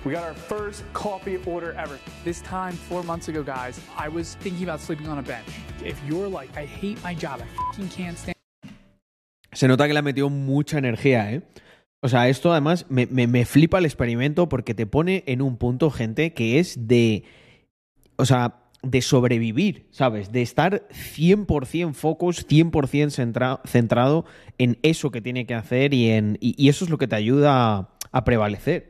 We 0.05 0.13
got 0.13 0.23
our 0.23 0.33
first 0.33 0.83
coffee 0.93 1.39
order 1.45 1.73
ever. 1.73 1.99
This 2.23 2.41
time, 2.41 2.71
four 2.73 3.03
months 3.03 3.27
ago, 3.27 3.43
guys, 3.43 3.81
I 3.97 4.07
was 4.07 4.35
thinking 4.39 4.63
about 4.63 4.79
sleeping 4.79 5.07
on 5.09 5.17
a 5.19 5.21
bench. 5.21 5.47
If 5.83 5.99
you're 6.07 6.29
like, 6.29 6.49
I 6.55 6.65
hate 6.65 7.03
my 7.03 7.13
job, 7.13 7.41
I 7.41 7.47
fucking 7.73 7.89
can't 7.89 8.17
stand. 8.17 8.35
Se 9.53 9.67
nota 9.67 9.87
que 9.87 9.93
le 9.93 9.99
ha 9.99 10.03
metido 10.03 10.29
mucha 10.29 10.77
energía, 10.77 11.33
¿eh? 11.33 11.41
O 12.01 12.07
sea, 12.07 12.29
esto 12.29 12.51
además 12.53 12.85
me, 12.87 13.07
me- 13.07 13.27
me 13.27 13.43
flipa 13.43 13.79
el 13.79 13.85
experimento 13.85 14.47
porque 14.47 14.73
te 14.73 14.85
pone 14.85 15.23
en 15.27 15.41
un 15.41 15.57
punto, 15.57 15.91
gente, 15.91 16.33
que 16.33 16.59
es 16.59 16.87
de. 16.87 17.25
O 18.15 18.23
sea, 18.25 18.55
de 18.81 19.01
sobrevivir, 19.01 19.87
¿sabes? 19.91 20.31
De 20.31 20.41
estar 20.41 20.87
100% 20.89 21.93
focus, 21.93 22.47
100% 22.47 23.09
centra- 23.11 23.59
centrado 23.65 24.25
en 24.57 24.77
eso 24.83 25.11
que 25.11 25.21
tiene 25.21 25.45
que 25.45 25.53
hacer 25.53 25.93
y, 25.93 26.11
en, 26.11 26.37
y, 26.39 26.55
y 26.57 26.69
eso 26.69 26.85
es 26.85 26.91
lo 26.91 26.97
que 26.97 27.07
te 27.07 27.15
ayuda 27.15 27.75
a, 27.77 27.89
a 28.11 28.23
prevalecer. 28.23 28.87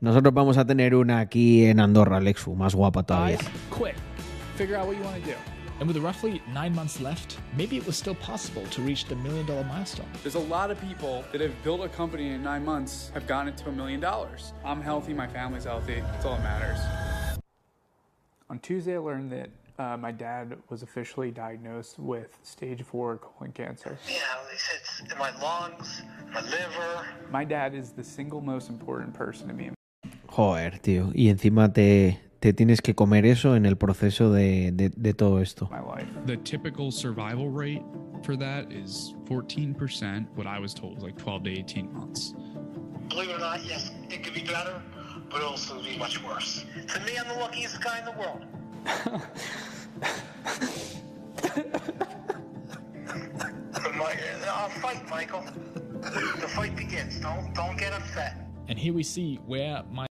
Nosotros 0.00 0.32
vamos 0.32 0.56
a 0.56 0.64
tener 0.64 0.94
una 0.94 1.20
aquí 1.20 1.66
en 1.66 1.78
Andorra, 1.78 2.20
Lexu, 2.20 2.54
más 2.54 2.74
guapa 2.74 3.02
todavía. 3.02 3.36
Quit. 5.80 5.94
Figure 5.94 6.08
out 6.08 6.22
what 6.22 6.22
you 6.24 6.30
want 6.30 6.30
to 6.30 6.30
do. 6.30 6.40
And 6.40 6.40
with 6.40 6.42
roughly 6.42 6.42
nine 6.52 6.74
months 6.74 7.00
left, 7.00 7.38
maybe 7.56 7.76
it 7.76 7.86
was 7.86 7.96
still 7.96 8.14
possible 8.16 8.64
to 8.66 8.82
reach 8.82 9.06
the 9.06 9.16
million 9.16 9.46
dollar 9.46 9.64
milestone. 9.64 10.06
There's 10.22 10.34
a 10.34 10.38
lot 10.38 10.70
of 10.70 10.80
people 10.80 11.24
that 11.32 11.40
have 11.40 11.54
built 11.62 11.80
a 11.82 11.88
company 11.88 12.28
in 12.28 12.42
nine 12.42 12.64
months 12.64 13.10
have 13.14 13.26
gotten 13.26 13.48
it 13.48 13.56
to 13.58 13.68
a 13.68 13.72
million 13.72 14.00
dollars. 14.00 14.52
I'm 14.64 14.82
healthy, 14.82 15.14
my 15.14 15.26
family's 15.26 15.64
healthy. 15.64 16.00
That's 16.00 16.24
all 16.24 16.36
that 16.36 16.42
matters. 16.42 16.78
On 18.50 18.58
Tuesday, 18.58 18.94
I 18.96 18.98
learned 18.98 19.30
that 19.32 19.50
uh, 19.78 19.96
my 19.96 20.12
dad 20.12 20.56
was 20.68 20.82
officially 20.82 21.30
diagnosed 21.30 21.98
with 21.98 22.38
stage 22.42 22.82
four 22.82 23.18
colon 23.18 23.52
cancer. 23.52 23.98
Yeah, 24.08 24.18
it's 24.52 25.00
in 25.12 25.18
my 25.18 25.30
lungs, 25.40 26.02
my 26.32 26.42
liver. 26.42 27.06
My 27.30 27.44
dad 27.44 27.74
is 27.74 27.92
the 27.92 28.04
single 28.04 28.40
most 28.40 28.68
important 28.68 29.14
person 29.14 29.48
to 29.48 29.54
me. 29.54 29.70
Joder, 30.28 30.78
tío. 30.80 31.12
Y 31.14 31.28
encima 31.28 31.72
te, 31.72 32.20
te 32.40 32.54
tienes 32.54 32.80
que 32.80 32.94
comer 32.94 33.26
eso 33.26 33.54
en 33.54 33.66
el 33.66 33.76
proceso 33.76 34.32
de, 34.32 34.72
de, 34.72 34.88
de 34.88 35.14
todo 35.14 35.40
esto. 35.40 35.68
The 36.26 36.38
typical 36.38 36.90
survival 36.90 37.50
rate 37.50 37.84
for 38.22 38.36
that 38.36 38.72
is 38.72 39.14
14%. 39.26 40.26
What 40.34 40.46
I 40.46 40.58
was 40.58 40.74
told 40.74 40.94
was 40.94 41.04
like 41.04 41.18
12 41.18 41.44
to 41.44 41.50
18 41.50 41.92
months. 41.92 42.34
Believe 43.08 43.28
it 43.28 43.36
or 43.36 43.38
not, 43.38 43.64
yes, 43.64 43.92
it 44.08 44.22
could 44.24 44.34
be 44.34 44.42
better, 44.42 44.80
but 45.30 45.42
also 45.42 45.82
be 45.82 45.98
much 45.98 46.22
worse. 46.22 46.64
To 46.94 47.00
me, 47.00 47.18
I'm 47.18 47.28
the 47.28 47.34
luckiest 47.40 47.82
guy 47.82 47.98
in 47.98 48.04
the 48.04 48.12
world. 48.12 48.46
My, 53.96 54.14
uh, 54.46 54.68
fight, 54.68 55.08
Michael. 55.10 55.42
The 56.00 56.48
fight 56.48 56.74
begins. 56.76 57.20
Don't 57.20 57.52
don't 57.54 57.76
get 57.76 57.92
upset. 57.92 58.36
And 58.68 58.78
here 58.78 58.94
we 58.94 59.02
see 59.02 59.40
where 59.46 59.82
my 59.90 60.06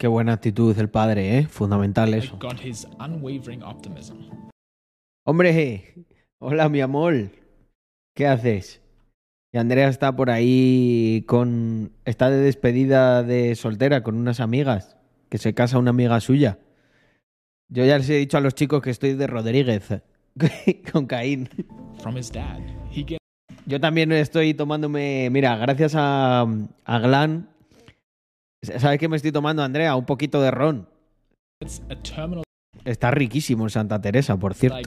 Qué 0.00 0.08
buena 0.08 0.32
actitud 0.32 0.74
del 0.74 0.88
padre, 0.88 1.36
¿eh? 1.36 1.46
Fundamental 1.46 2.14
eso. 2.14 2.38
Hombre, 5.26 6.06
hola 6.38 6.70
mi 6.70 6.80
amor. 6.80 7.30
¿Qué 8.16 8.26
haces? 8.26 8.80
Y 9.52 9.58
Andrea 9.58 9.88
está 9.88 10.16
por 10.16 10.30
ahí 10.30 11.22
con... 11.28 11.92
Está 12.06 12.30
de 12.30 12.38
despedida 12.38 13.22
de 13.22 13.54
soltera 13.56 14.02
con 14.02 14.16
unas 14.16 14.40
amigas. 14.40 14.96
Que 15.28 15.36
se 15.36 15.52
casa 15.52 15.76
una 15.76 15.90
amiga 15.90 16.18
suya. 16.20 16.60
Yo 17.68 17.84
ya 17.84 17.98
les 17.98 18.08
he 18.08 18.14
dicho 18.14 18.38
a 18.38 18.40
los 18.40 18.54
chicos 18.54 18.80
que 18.80 18.88
estoy 18.88 19.12
de 19.12 19.26
Rodríguez. 19.26 20.02
con 20.92 21.04
Caín. 21.08 21.50
From 21.98 22.16
his 22.16 22.32
dad, 22.32 22.60
he 22.90 23.04
gets 23.04 23.18
Yo 23.66 23.78
también 23.78 24.12
estoy 24.12 24.54
tomándome... 24.54 25.28
Mira, 25.30 25.58
gracias 25.58 25.92
a, 25.94 26.46
a 26.86 26.98
Glan... 27.00 27.49
¿Sabes 28.62 28.98
qué 28.98 29.08
me 29.08 29.16
estoy 29.16 29.32
tomando, 29.32 29.62
Andrea? 29.62 29.96
Un 29.96 30.04
poquito 30.04 30.40
de 30.42 30.50
ron. 30.50 30.88
a 31.88 31.96
terminal 31.96 32.44
Está 32.84 33.10
riquísimo 33.10 33.64
en 33.64 33.70
Santa 33.70 34.00
Teresa, 34.00 34.36
por 34.36 34.54
cierto. 34.54 34.78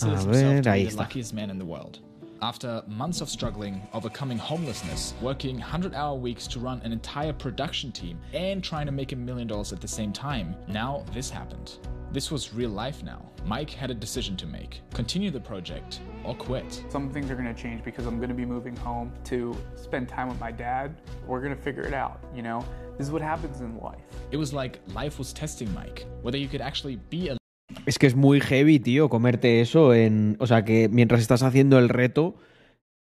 A 0.00 0.24
ver, 0.24 0.68
ahí 0.68 0.86
está. 0.86 1.02
luckiest 1.02 1.34
man 1.34 1.50
in 1.50 1.58
the 1.58 1.64
world. 1.64 1.98
After 2.40 2.82
months 2.86 3.20
of 3.20 3.28
struggling, 3.28 3.80
overcoming 3.92 4.38
homelessness, 4.38 5.14
working 5.22 5.56
100 5.58 5.94
hour 5.94 6.18
weeks 6.18 6.46
to 6.48 6.58
run 6.60 6.80
an 6.84 6.92
entire 6.92 7.32
production 7.32 7.92
team, 7.92 8.18
and 8.34 8.62
trying 8.62 8.86
to 8.86 8.92
make 8.92 9.12
a 9.12 9.16
million 9.16 9.46
dollars 9.46 9.72
at 9.72 9.80
the 9.80 9.88
same 9.88 10.12
time, 10.12 10.54
now 10.68 11.04
this 11.14 11.30
happened. 11.30 11.78
This 12.14 12.30
was 12.30 12.54
real 12.54 12.70
life 12.70 13.02
now. 13.02 13.28
Mike 13.44 13.70
had 13.70 13.90
a 13.90 13.94
decision 13.94 14.36
to 14.36 14.46
make 14.46 14.82
continue 14.94 15.32
the 15.32 15.40
project 15.40 15.98
or 16.22 16.36
quit. 16.36 16.84
Some 16.88 17.10
things 17.10 17.28
are 17.28 17.34
going 17.34 17.52
to 17.52 17.60
change 17.60 17.82
because 17.82 18.06
I'm 18.06 18.18
going 18.18 18.28
to 18.28 18.36
be 18.36 18.44
moving 18.44 18.76
home 18.76 19.10
to 19.24 19.52
spend 19.74 20.08
time 20.08 20.28
with 20.28 20.38
my 20.38 20.52
dad. 20.52 20.94
We're 21.26 21.40
going 21.40 21.56
to 21.56 21.60
figure 21.60 21.82
it 21.82 21.92
out, 21.92 22.20
you 22.32 22.42
know? 22.42 22.64
This 22.96 23.08
is 23.08 23.12
what 23.12 23.20
happens 23.20 23.60
in 23.62 23.80
life. 23.80 24.04
It 24.30 24.36
was 24.36 24.52
like 24.52 24.78
life 24.94 25.18
was 25.18 25.32
testing 25.32 25.74
Mike, 25.74 26.06
whether 26.22 26.38
you 26.38 26.46
could 26.46 26.60
actually 26.60 27.00
be 27.10 27.30
a 27.30 27.36
Es 27.84 27.98
que 27.98 28.06
es 28.06 28.14
muy 28.14 28.38
heavy, 28.38 28.78
tío, 28.78 29.08
comerte 29.08 29.60
eso 29.60 29.92
en... 29.92 30.36
O 30.38 30.46
sea, 30.46 30.64
que 30.64 30.88
mientras 30.88 31.20
estás 31.20 31.42
haciendo 31.42 31.80
el 31.80 31.88
reto, 31.88 32.36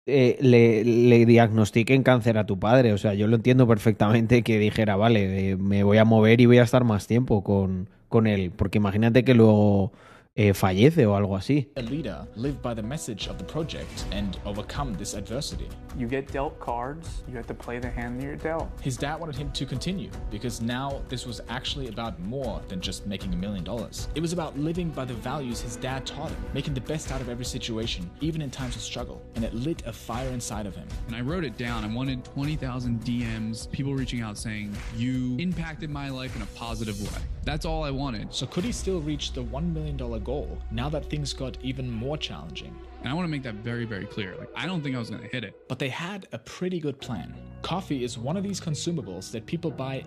eh, 0.05 0.37
le, 0.43 0.85
le 0.85 1.25
diagnostiquen 1.25 2.03
cáncer 2.03 2.37
a 2.37 2.45
tu 2.45 2.59
padre. 2.59 2.93
O 2.93 2.99
sea, 2.99 3.15
yo 3.15 3.29
lo 3.29 3.37
entiendo 3.37 3.67
perfectamente 3.67 4.43
que 4.43 4.59
dijera, 4.59 4.97
vale, 4.97 5.53
eh, 5.53 5.57
me 5.57 5.85
voy 5.85 5.97
a 5.97 6.05
mover 6.05 6.43
y 6.43 6.45
voy 6.45 6.59
a 6.59 6.65
estar 6.65 6.85
más 6.85 7.07
tiempo 7.07 7.43
con, 7.43 7.89
con 8.11 8.27
él. 8.27 8.53
Porque 8.55 8.77
imagínate 8.77 9.25
que 9.25 9.33
luego 9.35 9.93
eh, 10.41 10.55
fallece 10.55 11.07
o 11.07 11.15
algo 11.15 11.37
así. 11.37 11.69
a 11.77 11.83
leader, 11.83 12.27
live 12.35 12.63
by 12.63 12.73
the 12.75 12.83
message 12.83 13.29
of 13.29 13.37
the 13.37 13.45
project, 13.45 14.07
and 14.13 14.39
overcome 14.47 14.95
this 14.95 15.15
adversity. 15.15 15.69
You 15.99 16.07
get 16.07 16.33
dealt 16.33 16.59
cards, 16.59 17.23
you 17.29 17.37
have 17.37 17.47
to 17.49 17.55
play 17.55 17.79
the 17.79 17.91
hand 17.91 18.19
that 18.19 18.25
you're 18.25 18.37
dealt. 18.37 18.69
His 18.81 18.97
dad 18.97 19.21
wanted 19.21 19.37
him 19.37 19.51
to 19.53 19.67
continue 19.67 20.11
because 20.31 20.63
now 20.63 21.03
this 21.09 21.27
was 21.27 21.43
actually 21.49 21.89
about 21.89 22.19
more 22.21 22.63
than 22.69 22.81
just 22.81 23.07
making 23.07 23.35
a 23.35 23.37
million 23.37 23.65
dollars. 23.65 24.09
It 24.15 24.21
was 24.21 24.33
about 24.33 24.59
living 24.59 24.89
by 24.91 25.05
the 25.05 25.15
values 25.15 25.61
his 25.61 25.77
dad 25.77 26.07
taught 26.07 26.31
him, 26.31 26.43
making 26.55 26.75
the 26.75 26.81
best 26.81 27.13
out 27.13 27.21
of 27.21 27.29
every 27.29 27.45
situation, 27.45 28.11
even 28.21 28.41
in 28.41 28.51
times 28.51 28.77
of 28.77 28.83
struggle. 28.83 29.21
And 29.35 29.45
it 29.45 29.53
lit 29.53 29.83
a 29.87 29.93
fire 29.93 30.29
inside 30.29 30.67
of 30.67 30.75
him. 30.75 30.89
And 31.09 31.17
I 31.17 31.21
wrote 31.21 31.45
it 31.45 31.59
down. 31.59 31.85
I 31.85 31.93
wanted 31.95 32.25
20,000 32.25 33.01
DMs, 33.03 33.71
people 33.71 33.95
reaching 33.95 34.23
out 34.23 34.39
saying, 34.39 34.75
You 34.97 35.37
impacted 35.39 35.91
my 35.91 36.09
life 36.09 36.35
in 36.37 36.43
a 36.43 36.47
positive 36.55 37.01
way. 37.03 37.21
That's 37.45 37.67
all 37.67 37.83
I 37.83 37.91
wanted. 37.91 38.33
So 38.33 38.47
could 38.47 38.65
he 38.65 38.73
still 38.73 39.01
reach 39.01 39.33
the 39.33 39.43
$1 39.43 39.73
million 39.73 39.97
goal 39.97 40.30
now 40.71 40.89
that 40.91 41.05
things 41.11 41.33
got 41.33 41.57
even 41.63 41.87
more 41.91 42.17
challenging? 42.17 42.75
And 43.03 43.09
I 43.11 43.15
want 43.15 43.27
to 43.27 43.31
make 43.31 43.43
that 43.43 43.57
very, 43.65 43.85
very 43.85 44.07
clear. 44.07 44.35
Like, 44.39 44.51
I 44.55 44.67
don't 44.67 44.83
think 44.83 44.95
I 44.97 44.99
was 44.99 45.11
going 45.11 45.23
to 45.23 45.29
hit 45.29 45.45
it. 45.45 45.55
But 45.69 45.79
they 45.79 45.89
had 45.89 46.27
a 46.33 46.39
pretty 46.39 46.81
good 46.81 46.99
plan. 47.01 47.35
Coffee 47.63 48.05
is 48.05 48.19
one 48.19 48.37
of 48.37 48.43
these 48.43 48.61
consumables 48.61 49.31
that 49.33 49.47
people 49.47 49.71
buy 49.71 50.05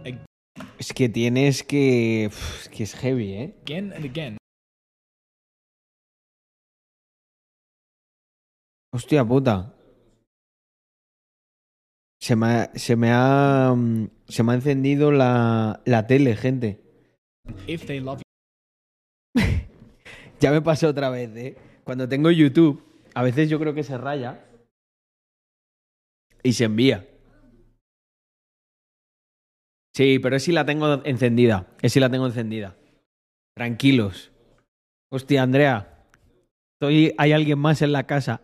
Es 0.79 0.91
que 0.91 1.09
tienes 1.09 1.63
que... 1.67 2.25
Es 2.25 2.67
que 2.69 2.83
es 2.83 2.93
heavy, 2.93 3.33
¿eh? 3.33 3.53
again 3.63 3.91
and 3.95 4.05
again 4.05 4.37
Hostia 8.93 9.25
puta. 9.25 9.73
Se 12.21 12.35
me 12.35 12.45
ha, 12.47 12.71
se 12.75 12.95
me 12.95 13.09
ha, 13.11 13.73
mm, 13.75 14.09
se 14.29 14.43
me 14.43 14.51
ha 14.51 14.55
encendido 14.55 15.11
la, 15.11 15.81
la 15.85 16.05
tele, 16.07 16.35
gente. 16.35 16.79
if 17.67 17.85
they 17.87 17.99
love 17.99 18.21
Ya 20.43 20.51
me 20.51 20.61
pasó 20.61 20.89
otra 20.89 21.09
vez, 21.09 21.33
¿eh? 21.37 21.55
Cuando 21.85 22.09
tengo 22.09 22.29
YouTube, 22.29 22.83
a 23.13 23.23
veces 23.23 23.49
yo 23.49 23.59
creo 23.59 23.73
que 23.73 23.83
se 23.83 23.97
raya 23.97 24.43
y 26.43 26.51
se 26.51 26.65
envía. 26.65 27.07
Sí, 29.93 30.19
pero 30.19 30.35
es 30.35 30.43
si 30.43 30.51
la 30.51 30.65
tengo 30.65 31.01
encendida. 31.05 31.67
Es 31.81 31.93
si 31.93 32.01
la 32.01 32.09
tengo 32.09 32.25
encendida. 32.25 32.75
Tranquilos. 33.55 34.33
Hostia, 35.09 35.43
Andrea. 35.43 36.03
Estoy, 36.73 37.15
hay 37.17 37.31
alguien 37.31 37.59
más 37.59 37.81
en 37.81 37.93
la 37.93 38.05
casa. 38.05 38.41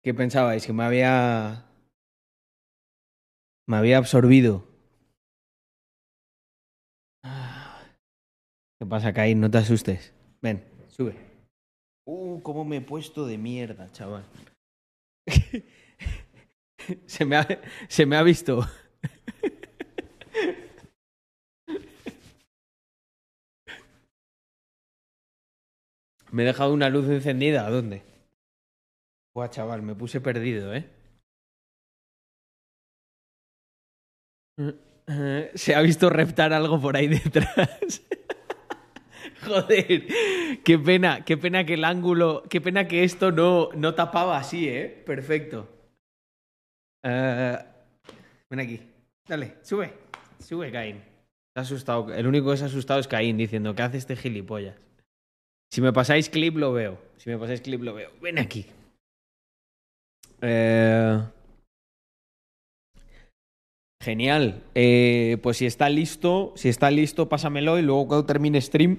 ¿Qué 0.04 0.14
pensabais? 0.14 0.64
Que 0.66 0.72
me 0.72 0.84
había. 0.84 1.64
Me 3.66 3.76
había 3.76 3.98
absorbido. 3.98 4.64
¿Qué 8.78 8.86
pasa, 8.88 9.12
Caín? 9.12 9.40
No 9.40 9.50
te 9.50 9.58
asustes. 9.58 10.14
Ven, 10.40 10.64
sube. 10.88 11.16
Uh, 12.06 12.40
cómo 12.42 12.64
me 12.64 12.76
he 12.76 12.80
puesto 12.80 13.26
de 13.26 13.36
mierda, 13.36 13.90
chaval. 13.90 14.24
se, 17.06 17.24
me 17.24 17.36
ha, 17.36 17.48
se 17.88 18.06
me 18.06 18.16
ha 18.16 18.22
visto. 18.22 18.64
Me 26.38 26.44
he 26.44 26.46
dejado 26.46 26.72
una 26.72 26.88
luz 26.88 27.08
encendida. 27.08 27.66
¿A 27.66 27.70
dónde? 27.70 28.04
Buah, 29.34 29.50
chaval, 29.50 29.82
me 29.82 29.96
puse 29.96 30.20
perdido, 30.20 30.72
¿eh? 30.72 30.88
Se 35.56 35.74
ha 35.74 35.80
visto 35.80 36.08
reptar 36.08 36.52
algo 36.52 36.80
por 36.80 36.96
ahí 36.96 37.08
detrás. 37.08 38.02
Joder, 39.44 40.06
qué 40.64 40.78
pena, 40.78 41.24
qué 41.24 41.36
pena 41.36 41.64
que 41.64 41.74
el 41.74 41.84
ángulo, 41.84 42.44
qué 42.48 42.60
pena 42.60 42.86
que 42.86 43.02
esto 43.02 43.32
no, 43.32 43.70
no 43.74 43.94
tapaba 43.96 44.38
así, 44.38 44.68
¿eh? 44.68 45.02
Perfecto. 45.04 45.68
Eh, 47.02 47.58
ven 48.48 48.60
aquí, 48.60 48.80
dale, 49.26 49.56
sube, 49.62 49.92
sube, 50.38 50.70
Caín. 50.70 51.02
Ha 51.56 51.62
asustado. 51.62 52.14
El 52.14 52.28
único 52.28 52.52
que 52.52 52.58
se 52.58 52.62
ha 52.62 52.68
asustado 52.68 53.00
es 53.00 53.08
Caín 53.08 53.36
diciendo, 53.36 53.74
¿qué 53.74 53.82
hace 53.82 53.98
este 53.98 54.14
gilipollas? 54.14 54.87
Si 55.70 55.80
me 55.80 55.92
pasáis 55.92 56.28
clip, 56.28 56.56
lo 56.56 56.72
veo. 56.72 56.98
Si 57.18 57.30
me 57.30 57.38
pasáis 57.38 57.60
clip, 57.60 57.82
lo 57.82 57.94
veo. 57.94 58.10
Ven 58.20 58.38
aquí. 58.38 58.66
Eh... 60.40 61.20
Genial. 64.02 64.62
Eh, 64.74 65.38
pues 65.42 65.58
si 65.58 65.66
está 65.66 65.88
listo, 65.90 66.52
si 66.56 66.68
está 66.68 66.90
listo, 66.90 67.28
pásamelo 67.28 67.78
y 67.78 67.82
luego 67.82 68.06
cuando 68.06 68.26
termine 68.26 68.60
stream 68.60 68.98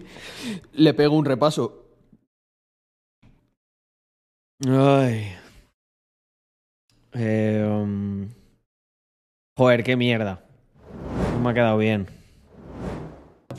le 0.74 0.94
pego 0.94 1.16
un 1.16 1.26
repaso. 1.26 1.86
Ay. 4.68 5.36
Eh, 7.14 7.66
um, 7.68 8.30
Joder, 9.58 9.84
qué 9.84 9.96
mierda. 9.96 10.44
No 11.34 11.40
me 11.40 11.50
ha 11.50 11.54
quedado 11.54 11.78
bien. 11.78 12.19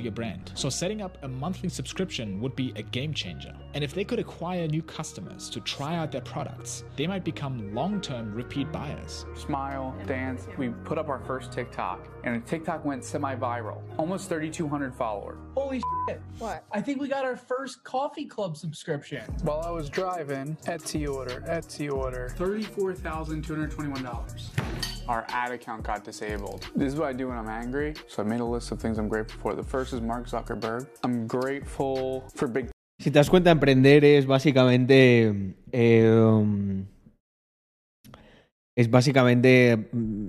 Of 0.00 0.04
your 0.04 0.12
brand. 0.12 0.50
So 0.54 0.68
setting 0.68 1.00
up 1.00 1.16
a 1.22 1.28
monthly 1.28 1.68
subscription 1.68 2.40
would 2.40 2.56
be 2.56 2.72
a 2.74 2.82
game 2.82 3.14
changer. 3.14 3.54
And 3.74 3.84
if 3.84 3.94
they 3.94 4.02
could 4.02 4.18
acquire 4.18 4.66
new 4.66 4.82
customers 4.82 5.48
to 5.50 5.60
try 5.60 5.94
out 5.96 6.10
their 6.10 6.22
products, 6.22 6.82
they 6.96 7.06
might 7.06 7.22
become 7.22 7.72
long-term 7.74 8.34
repeat 8.34 8.72
buyers. 8.72 9.26
Smile, 9.36 9.94
dance. 10.06 10.48
We 10.58 10.70
put 10.70 10.98
up 10.98 11.08
our 11.08 11.20
first 11.20 11.52
TikTok, 11.52 12.08
and 12.24 12.44
TikTok 12.46 12.84
went 12.84 13.04
semi-viral. 13.04 13.80
Almost 13.96 14.28
3,200 14.28 14.92
followers. 14.94 15.38
Holy 15.54 15.80
shit. 16.08 16.20
What? 16.38 16.64
I 16.72 16.80
think 16.80 17.00
we 17.00 17.06
got 17.08 17.24
our 17.24 17.36
first 17.36 17.84
coffee 17.84 18.26
club 18.26 18.56
subscription. 18.56 19.22
While 19.42 19.60
I 19.60 19.70
was 19.70 19.88
driving, 19.88 20.56
Etsy 20.64 21.08
order, 21.08 21.44
Etsy 21.46 21.88
order. 21.92 22.34
$34,221. 22.38 24.99
Our 25.10 25.24
ad 25.28 25.50
account 25.50 25.82
got 25.82 26.04
disabled. 26.04 26.70
This 26.76 26.92
is 26.92 26.96
what 26.98 27.08
I 27.08 27.12
do 27.12 27.26
when 27.28 27.36
I'm 27.36 27.48
angry. 27.48 27.94
So 28.06 28.22
I 28.22 28.26
made 28.26 28.38
a 28.38 28.44
list 28.44 28.70
of 28.70 28.78
things 28.80 28.96
I'm 28.96 29.08
grateful 29.08 29.40
for. 29.42 29.54
The 29.56 29.64
first 29.64 29.92
is 29.92 30.00
Mark 30.00 30.28
Zuckerberg. 30.28 30.86
I'm 31.02 31.26
grateful 31.26 32.22
for 32.36 32.46
big 32.46 32.68
Si 33.00 33.10
te 33.10 33.18
das 33.18 33.28
cuenta, 33.28 33.50
emprender 33.50 34.04
es 34.04 34.26
básicamente. 34.26 35.54
eh, 35.72 36.10
um, 36.12 36.86
es 38.78 38.88
básicamente 38.88 39.88
mm, 39.92 40.28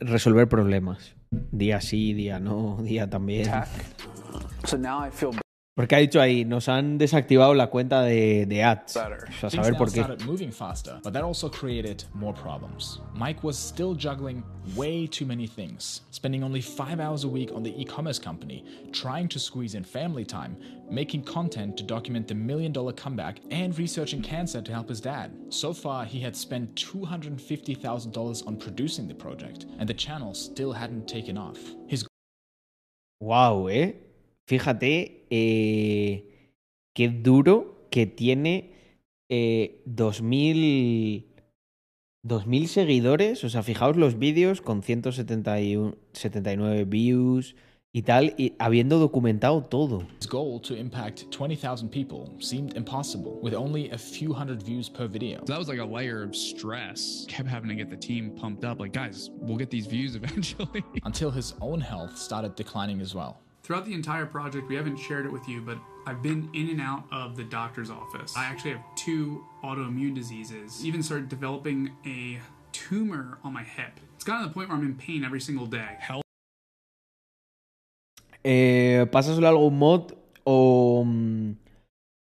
resolver 0.00 0.48
problemas. 0.48 1.14
Día 1.50 1.80
sí, 1.82 2.14
día 2.14 2.40
no, 2.40 2.78
día 2.82 3.10
también. 3.10 3.44
tech. 3.44 3.68
So 4.64 4.78
now 4.78 4.98
I 4.98 5.10
feel 5.10 5.32
Porque 5.74 5.94
ha 5.94 5.98
dicho 6.00 6.20
ahí, 6.20 6.44
nos 6.44 6.68
han 6.68 6.98
desactivado 6.98 7.54
la 7.54 7.68
cuenta 7.68 8.02
de, 8.02 8.44
de 8.44 8.62
ads. 8.62 8.92
better. 8.92 9.24
O 9.26 9.32
sea, 9.40 9.48
Things 9.48 9.64
saber 9.64 9.78
por 9.78 9.88
qué. 9.90 10.02
started 10.02 10.26
moving 10.26 10.50
faster, 10.52 11.00
but 11.02 11.14
that 11.14 11.24
also 11.24 11.48
created 11.48 12.04
more 12.12 12.34
problems. 12.34 13.00
Mike 13.14 13.42
was 13.42 13.56
still 13.56 13.94
juggling 13.94 14.44
way 14.76 15.06
too 15.06 15.24
many 15.24 15.46
things, 15.46 16.02
spending 16.10 16.42
only 16.44 16.60
five 16.60 17.00
hours 17.00 17.24
a 17.24 17.28
week 17.28 17.50
on 17.54 17.62
the 17.62 17.72
e-commerce 17.80 18.18
company, 18.18 18.62
trying 18.92 19.28
to 19.28 19.38
squeeze 19.38 19.74
in 19.74 19.82
family 19.82 20.26
time, 20.26 20.58
making 20.90 21.24
content 21.24 21.74
to 21.78 21.82
document 21.84 22.28
the 22.28 22.34
million 22.34 22.70
dollar 22.70 22.92
comeback, 22.92 23.38
and 23.50 23.74
researching 23.78 24.20
cancer 24.20 24.60
to 24.60 24.72
help 24.72 24.90
his 24.90 25.00
dad. 25.00 25.32
So 25.48 25.72
far, 25.72 26.04
he 26.04 26.20
had 26.20 26.36
spent 26.36 26.74
$250,000 26.74 28.46
on 28.46 28.56
producing 28.58 29.08
the 29.08 29.14
project, 29.14 29.64
and 29.78 29.88
the 29.88 29.94
channel 29.94 30.34
still 30.34 30.74
hadn't 30.74 31.08
taken 31.08 31.38
off. 31.38 31.58
His 31.88 32.06
Wow, 33.20 33.68
eh. 33.68 33.92
Fíjate 34.46 35.26
eh, 35.30 36.50
qué 36.94 37.08
duro 37.08 37.86
que 37.90 38.06
tiene 38.06 38.72
eh, 39.28 39.82
2000, 39.86 41.26
2000 42.22 42.68
seguidores. 42.68 43.44
O 43.44 43.48
sea, 43.48 43.62
fijaos 43.62 43.96
los 43.96 44.18
vídeos 44.18 44.60
con 44.60 44.82
171 44.82 45.96
79 46.12 46.84
views 46.84 47.54
y 47.94 48.02
tal, 48.02 48.34
y 48.38 48.54
habiendo 48.58 48.98
documentado 48.98 49.64
todo. 49.64 50.06
His 50.18 50.26
goal 50.26 50.58
to 50.62 50.74
impact 50.74 51.30
20,000 51.30 51.90
people 51.90 52.30
seemed 52.40 52.74
impossible, 52.74 53.38
with 53.42 53.54
only 53.54 53.90
a 53.90 53.98
few 53.98 54.32
hundred 54.32 54.62
views 54.62 54.88
per 54.88 55.06
video. 55.06 55.40
So 55.40 55.52
that 55.52 55.58
was 55.58 55.68
like 55.68 55.78
a 55.78 55.84
layer 55.84 56.22
of 56.22 56.34
stress. 56.34 57.26
Kept 57.28 57.48
having 57.48 57.68
to 57.68 57.74
get 57.74 57.90
the 57.90 57.96
team 57.96 58.30
pumped 58.30 58.64
up. 58.64 58.80
Like, 58.80 58.92
guys, 58.94 59.30
we'll 59.34 59.58
get 59.58 59.70
these 59.70 59.86
views 59.86 60.16
eventually. 60.22 60.82
Until 61.04 61.30
his 61.30 61.54
own 61.60 61.80
health 61.80 62.16
started 62.16 62.54
declining 62.56 63.00
as 63.02 63.14
well. 63.14 63.42
Throughout 63.62 63.84
the 63.84 63.94
entire 63.94 64.26
project, 64.26 64.68
we 64.68 64.74
haven't 64.74 64.96
shared 64.96 65.24
it 65.24 65.30
with 65.30 65.48
you, 65.48 65.60
but 65.60 65.78
I've 66.04 66.20
been 66.20 66.50
in 66.52 66.68
and 66.70 66.80
out 66.80 67.04
of 67.12 67.36
the 67.36 67.44
doctor's 67.44 67.90
office. 67.90 68.36
I 68.36 68.44
actually 68.44 68.72
have 68.72 68.82
two 68.96 69.44
autoimmune 69.62 70.16
diseases. 70.16 70.84
Even 70.84 71.00
started 71.00 71.28
developing 71.28 71.92
a 72.04 72.40
tumor 72.72 73.38
on 73.44 73.52
my 73.52 73.62
hip. 73.62 74.00
It's 74.16 74.24
gotten 74.24 74.42
to 74.42 74.48
the 74.48 74.54
point 74.54 74.68
where 74.68 74.76
I'm 74.76 74.84
in 74.84 74.96
pain 74.96 75.24
every 75.24 75.40
single 75.40 75.66
day. 75.66 75.96
Eh, 78.44 79.06
pásaselo 79.12 79.46
a 79.46 79.50
algún 79.50 79.78
mod 79.78 80.16
o, 80.44 81.04
mm, 81.04 81.54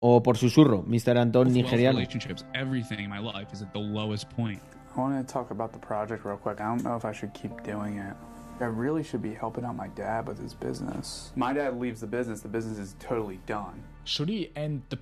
o 0.00 0.20
por 0.20 0.36
susurro, 0.36 0.82
Mr. 0.82 1.16
Anton 1.16 1.46
Wealth 1.46 1.54
nigeriano. 1.54 1.98
relationships, 1.98 2.44
everything 2.54 2.98
in 3.04 3.08
my 3.08 3.20
life 3.20 3.52
is 3.52 3.62
at 3.62 3.72
the 3.72 3.78
lowest 3.78 4.28
point. 4.30 4.60
I 4.96 5.00
want 5.00 5.24
to 5.26 5.32
talk 5.32 5.52
about 5.52 5.72
the 5.72 5.78
project 5.78 6.24
real 6.24 6.36
quick. 6.36 6.60
I 6.60 6.64
don't 6.64 6.82
know 6.82 6.96
if 6.96 7.04
I 7.04 7.12
should 7.12 7.32
keep 7.32 7.62
doing 7.62 7.98
it. 7.98 8.16
I 8.62 8.66
really 8.66 9.02
should 9.02 9.22
be 9.22 9.34
helping 9.34 9.64
out 9.64 9.76
my 9.76 9.88
dad 9.88 10.26
with 10.26 10.38
his 10.38 10.54
business. 10.54 11.32
My 11.36 11.52
dad 11.52 11.78
leaves 11.78 12.00
the 12.00 12.06
business, 12.06 12.40
the 12.40 12.48
business 12.48 12.78
is 12.78 12.94
totally 12.98 13.40
done. 13.46 13.82
Should 14.04 14.28
he 14.28 14.50
end 14.56 14.82
the 14.88 14.98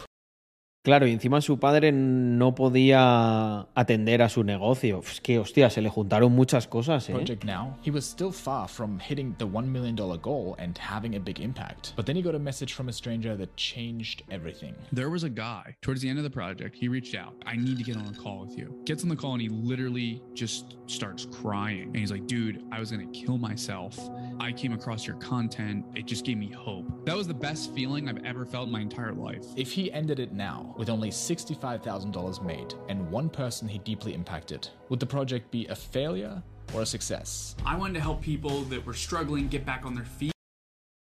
Claro, 0.83 1.07
y 1.07 1.13
encima 1.13 1.43
su 1.43 1.59
padre 1.59 1.93
no 1.93 2.55
podía 2.55 3.69
atender 3.75 4.23
a 4.23 4.31
su 4.31 4.45
negocio. 4.45 5.03
Es 5.07 5.21
que, 5.21 5.39
hostia, 5.39 5.69
se 5.69 5.83
le 5.83 5.91
juntaron 5.91 6.33
muchas 6.33 6.67
cosas, 6.67 7.07
¿eh? 7.11 7.13
project 7.13 7.45
now? 7.45 7.77
He 7.85 7.91
was 7.91 8.07
still 8.07 8.33
far 8.33 8.67
from 8.67 8.99
hitting 8.99 9.35
the 9.37 9.47
$1 9.47 9.67
million 9.67 9.95
goal 9.95 10.57
and 10.59 10.79
having 10.79 11.17
a 11.17 11.21
big 11.21 11.39
impact. 11.39 11.93
But 11.97 12.07
then 12.07 12.17
he 12.17 12.23
got 12.23 12.35
a 12.35 12.39
message 12.39 12.73
from 12.73 12.89
a 12.89 12.95
stranger 12.95 13.37
that 13.37 13.55
changed 13.57 14.23
everything. 14.31 14.75
There 14.91 15.11
was 15.11 15.23
a 15.23 15.29
guy 15.29 15.77
towards 15.83 16.01
the 16.01 16.09
end 16.09 16.17
of 16.17 16.25
the 16.25 16.31
project. 16.31 16.75
He 16.75 16.89
reached 16.89 17.15
out. 17.15 17.35
I 17.45 17.57
need 17.57 17.77
to 17.77 17.85
get 17.85 17.99
on 17.99 18.07
a 18.07 18.15
call 18.15 18.41
with 18.47 18.57
you. 18.57 18.81
Gets 18.87 19.03
on 19.03 19.11
the 19.11 19.17
call 19.17 19.35
and 19.35 19.43
he 19.43 19.51
literally 19.51 20.23
just 20.33 20.79
starts 20.87 21.27
crying. 21.27 21.89
And 21.89 21.97
he's 21.97 22.11
like, 22.11 22.27
dude, 22.27 22.65
I 22.73 22.81
was 22.81 22.91
going 22.91 23.07
to 23.07 23.21
kill 23.21 23.37
myself. 23.37 23.99
I 24.41 24.51
came 24.53 24.73
across 24.73 25.07
your 25.07 25.17
content. 25.17 25.85
It 25.95 26.07
just 26.07 26.25
gave 26.25 26.39
me 26.39 26.51
hope. 26.51 27.05
That 27.05 27.17
was 27.17 27.29
the 27.29 27.35
best 27.35 27.75
feeling 27.75 28.09
I've 28.09 28.25
ever 28.25 28.47
felt 28.47 28.67
in 28.67 28.73
my 28.73 28.81
entire 28.81 29.13
life. 29.13 29.45
If 29.57 29.73
he 29.73 29.93
ended 29.93 30.19
it 30.19 30.33
now, 30.33 30.70
with 30.77 30.89
only 30.91 31.11
$65,000 31.11 32.43
made 32.45 32.75
and 32.89 33.11
one 33.11 33.29
person 33.29 33.69
he 33.69 33.79
deeply 33.79 34.15
impacted, 34.15 34.69
would 34.89 35.01
the 35.01 35.07
project 35.07 35.51
be 35.51 35.67
a 35.67 35.75
failure 35.75 36.43
or 36.75 36.83
a 36.83 36.87
success? 36.87 37.55
I 37.67 37.77
wanted 37.77 37.95
to 37.95 38.01
help 38.01 38.21
people 38.23 38.63
that 38.65 38.85
were 38.87 38.95
struggling 38.95 39.49
get 39.49 39.65
back 39.67 39.85
on 39.85 39.95
their 39.95 40.05
feet. 40.05 40.33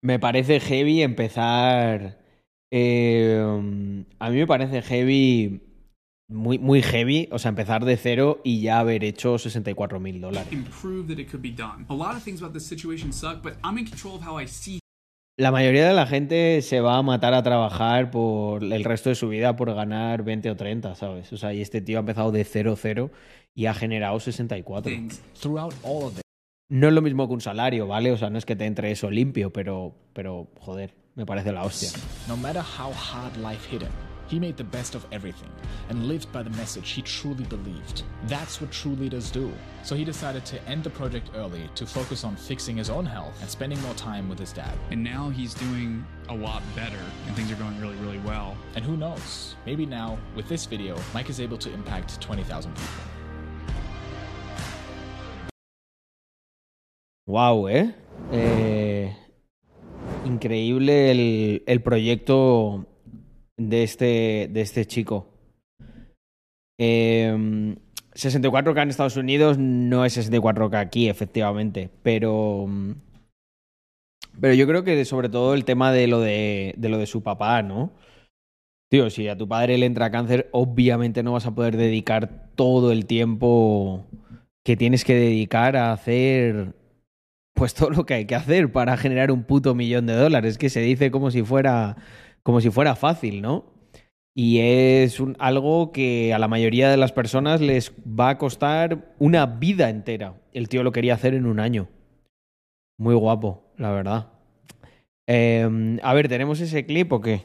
Me 0.02 0.18
parece 0.18 0.60
heavy 0.60 1.02
empezar. 1.02 2.16
eh, 2.72 3.38
a 3.38 4.30
mí 4.30 4.36
me 4.36 4.46
parece 4.46 4.82
heavy. 4.82 5.60
Muy, 6.28 6.56
muy 6.58 6.80
heavy. 6.80 7.28
O 7.30 7.38
sea, 7.38 7.50
empezar 7.50 7.84
de 7.84 7.96
cero 7.96 8.40
y 8.42 8.60
ya 8.62 8.78
haber 8.80 9.04
hecho 9.04 9.36
64 9.38 10.00
mil 10.00 10.18
dólares. 10.20 10.50
and 10.50 10.66
prove 10.70 11.06
that 11.08 11.18
it 11.18 11.30
could 11.30 11.42
be 11.42 11.50
done. 11.50 11.84
A 11.90 11.94
lot 11.94 12.16
of 12.16 12.22
things 12.22 12.40
about 12.40 12.54
this 12.54 12.64
situation 12.66 13.12
suck, 13.12 13.42
but 13.42 13.54
I'm 13.62 13.76
in 13.78 13.84
control 13.84 14.16
of 14.16 14.22
how 14.22 14.38
I 14.38 14.46
see 14.46 14.78
La 15.39 15.51
mayoría 15.51 15.89
de 15.89 15.95
la 15.95 16.07
gente 16.07 16.61
se 16.61 16.83
va 16.83 16.99
a 16.99 17.03
matar 17.03 17.33
a 17.33 17.43
trabajar 17.43 18.11
por 18.11 18.62
el 18.62 18.85
resto 18.85 19.09
de 19.09 19.14
su 19.14 19.30
vida 19.30 19.57
por 19.57 19.74
ganar 19.74 20.24
20 20.24 20.51
o 20.51 20.57
30, 20.57 20.95
¿sabes? 20.95 21.33
O 21.33 21.39
sea, 21.39 21.55
y 21.55 21.62
este 21.62 21.80
tío 21.80 21.97
ha 21.97 22.01
empezado 22.01 22.33
de 22.33 22.45
0-0 22.45 23.11
y 23.55 23.64
ha 23.64 23.72
generado 23.72 24.20
64. 24.20 24.93
things. 24.93 25.22
Throughout 25.41 25.72
all 25.83 26.05
of 26.05 26.20
No 26.68 26.89
es 26.89 26.93
lo 26.93 27.01
mismo 27.01 27.26
que 27.28 27.35
un 27.35 27.41
salario, 27.41 27.87
¿vale? 27.87 28.12
O 28.12 28.18
sea, 28.18 28.28
no 28.28 28.37
es 28.37 28.45
que 28.45 28.57
te 28.57 28.66
entre 28.66 28.91
eso 28.91 29.11
limpio, 29.11 29.51
pero, 29.51 29.95
pero 30.12 30.49
joder. 30.61 30.95
Me 31.14 31.26
parece 31.26 31.53
la 31.53 31.62
hostia. 31.62 31.91
No 32.26 32.37
matter 32.37 32.62
how 32.62 32.91
hard 32.91 33.37
life 33.37 33.68
hit 33.70 33.83
him, 33.83 33.89
he 34.33 34.39
made 34.39 34.57
the 34.57 34.64
best 34.64 34.95
of 34.95 35.07
everything 35.12 35.51
and 35.91 36.09
lived 36.09 36.33
by 36.33 36.43
the 36.43 36.49
message 36.57 36.93
he 36.93 37.03
truly 37.03 37.45
believed. 37.45 38.03
That's 38.28 38.62
what 38.62 38.70
true 38.70 38.95
leaders 38.95 39.30
do. 39.30 39.53
So 39.83 39.95
he 39.95 40.07
decided 40.07 40.47
to 40.47 40.62
end 40.66 40.85
the 40.85 40.89
project 40.89 41.28
early 41.37 41.68
to 41.74 41.85
focus 41.85 42.24
on 42.24 42.35
fixing 42.37 42.78
his 42.78 42.89
own 42.89 43.05
health 43.05 43.39
and 43.43 43.51
spending 43.51 43.78
more 43.83 43.93
time 43.93 44.30
with 44.30 44.39
his 44.39 44.51
dad. 44.55 44.72
And 44.91 45.05
now 45.05 45.28
he's 45.28 45.53
doing 45.53 46.03
a 46.30 46.35
lot 46.35 46.62
better 46.74 47.05
and 47.26 47.37
things 47.37 47.53
are 47.53 47.57
going 47.57 47.78
really, 47.78 47.97
really 47.97 48.20
well. 48.20 48.57
And 48.74 48.83
who 48.83 48.97
knows, 48.97 49.55
maybe 49.66 49.85
now, 49.85 50.18
with 50.35 50.49
this 50.49 50.64
video, 50.64 50.97
Mike 51.12 51.28
is 51.28 51.39
able 51.39 51.59
to 51.59 51.70
impact 51.70 52.18
20,000 52.22 52.72
people. 52.72 52.89
Wow, 57.26 57.66
¿eh? 57.68 57.95
Eh, 58.33 59.14
increíble 60.24 61.11
el, 61.11 61.62
el 61.66 61.83
proyecto 61.83 62.87
de 63.68 63.82
este, 63.82 64.48
de 64.50 64.60
este 64.60 64.86
chico. 64.86 65.28
Eh, 66.78 67.76
64K 68.14 68.82
en 68.82 68.90
Estados 68.90 69.16
Unidos 69.16 69.58
no 69.58 70.04
es 70.04 70.16
64K 70.16 70.78
aquí, 70.78 71.08
efectivamente, 71.08 71.90
pero... 72.02 72.68
Pero 74.40 74.54
yo 74.54 74.66
creo 74.66 74.82
que 74.82 75.04
sobre 75.04 75.28
todo 75.28 75.52
el 75.52 75.66
tema 75.66 75.92
de 75.92 76.06
lo 76.06 76.20
de, 76.20 76.74
de 76.78 76.88
lo 76.88 76.96
de 76.96 77.06
su 77.06 77.22
papá, 77.22 77.62
¿no? 77.62 77.92
Tío, 78.90 79.10
si 79.10 79.28
a 79.28 79.36
tu 79.36 79.46
padre 79.46 79.76
le 79.76 79.86
entra 79.86 80.10
cáncer, 80.10 80.48
obviamente 80.52 81.22
no 81.22 81.32
vas 81.32 81.46
a 81.46 81.54
poder 81.54 81.76
dedicar 81.76 82.50
todo 82.54 82.92
el 82.92 83.06
tiempo 83.06 84.06
que 84.64 84.76
tienes 84.76 85.04
que 85.04 85.14
dedicar 85.14 85.76
a 85.76 85.92
hacer 85.92 86.74
pues 87.54 87.74
todo 87.74 87.90
lo 87.90 88.06
que 88.06 88.14
hay 88.14 88.26
que 88.26 88.34
hacer 88.34 88.72
para 88.72 88.96
generar 88.96 89.30
un 89.30 89.44
puto 89.44 89.74
millón 89.74 90.06
de 90.06 90.14
dólares, 90.14 90.58
que 90.58 90.70
se 90.70 90.80
dice 90.80 91.10
como 91.10 91.30
si 91.30 91.42
fuera 91.42 91.96
como 92.43 92.61
si 92.61 92.70
fuera 92.70 92.95
fácil, 92.95 93.43
¿no? 93.43 93.72
Y 94.34 94.61
es 94.61 95.18
algo 95.38 95.93
que 95.93 96.32
a 96.32 96.38
la 96.38 96.49
mayoría 96.49 96.90
de 96.90 96.97
las 96.97 97.12
personas 97.12 97.61
les 97.61 97.93
va 97.99 98.30
a 98.30 98.38
costar 98.38 99.14
una 99.18 99.45
vida 99.45 99.90
entera. 99.90 100.40
El 100.53 100.68
tío 100.68 100.82
lo 100.82 100.93
quería 100.93 101.14
hacer 101.14 101.34
en 101.34 101.47
un 101.47 101.61
año. 101.61 101.88
Muy 102.99 103.14
guapo, 103.14 103.64
la 103.76 103.90
verdad. 103.90 104.32
Eh, 105.26 105.99
a 106.03 106.14
ver, 106.14 106.28
¿tenemos 106.28 106.61
ese 106.61 106.86
clip 106.86 107.12
o 107.12 107.20
qué? 107.20 107.43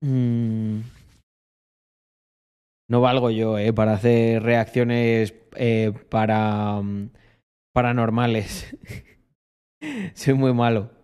Mm. 0.00 0.80
No 2.88 3.00
valgo 3.00 3.30
yo, 3.30 3.58
¿eh? 3.58 3.72
Para 3.72 3.94
hacer 3.94 4.42
reacciones 4.42 5.34
eh, 5.56 5.92
para 6.08 6.78
um, 6.78 7.10
paranormales. 7.72 8.76
Soy 10.14 10.34
muy 10.34 10.52
malo. 10.52 10.95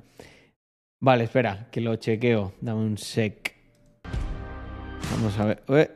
Vale, 1.02 1.24
espera, 1.24 1.68
que 1.70 1.80
lo 1.80 1.96
chequeo. 1.96 2.54
Dame 2.60 2.80
un 2.80 2.96
sec. 2.96 3.54
Vamos 5.10 5.38
a 5.38 5.44
ver. 5.46 5.64
Ué, 5.68 5.90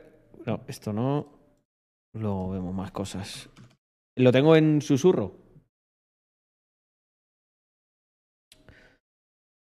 No, 0.45 0.61
esto 0.67 0.93
no. 0.93 1.27
Luego 2.13 2.51
vemos 2.51 2.73
más 2.73 2.91
cosas. 2.91 3.49
Lo 4.17 4.31
tengo 4.31 4.55
en 4.55 4.81
susurro. 4.81 5.35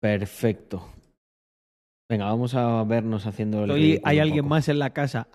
Perfecto. 0.02 0.94
Venga, 2.10 2.26
vamos 2.26 2.56
a 2.56 2.84
vernos 2.84 3.26
haciendo 3.28 3.64
el. 3.66 3.70
Estoy- 3.72 4.02
hay 4.04 4.20
alguien 4.20 4.48
más 4.48 4.68
en 4.70 4.80
la 4.80 4.92
casa. 4.92 5.28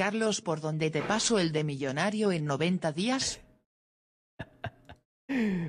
Carlos, 0.00 0.40
¿por 0.40 0.62
dónde 0.62 0.90
te 0.90 1.02
paso 1.02 1.38
el 1.38 1.52
de 1.52 1.62
millonario 1.62 2.32
en 2.32 2.46
90 2.46 2.90
días? 2.92 3.42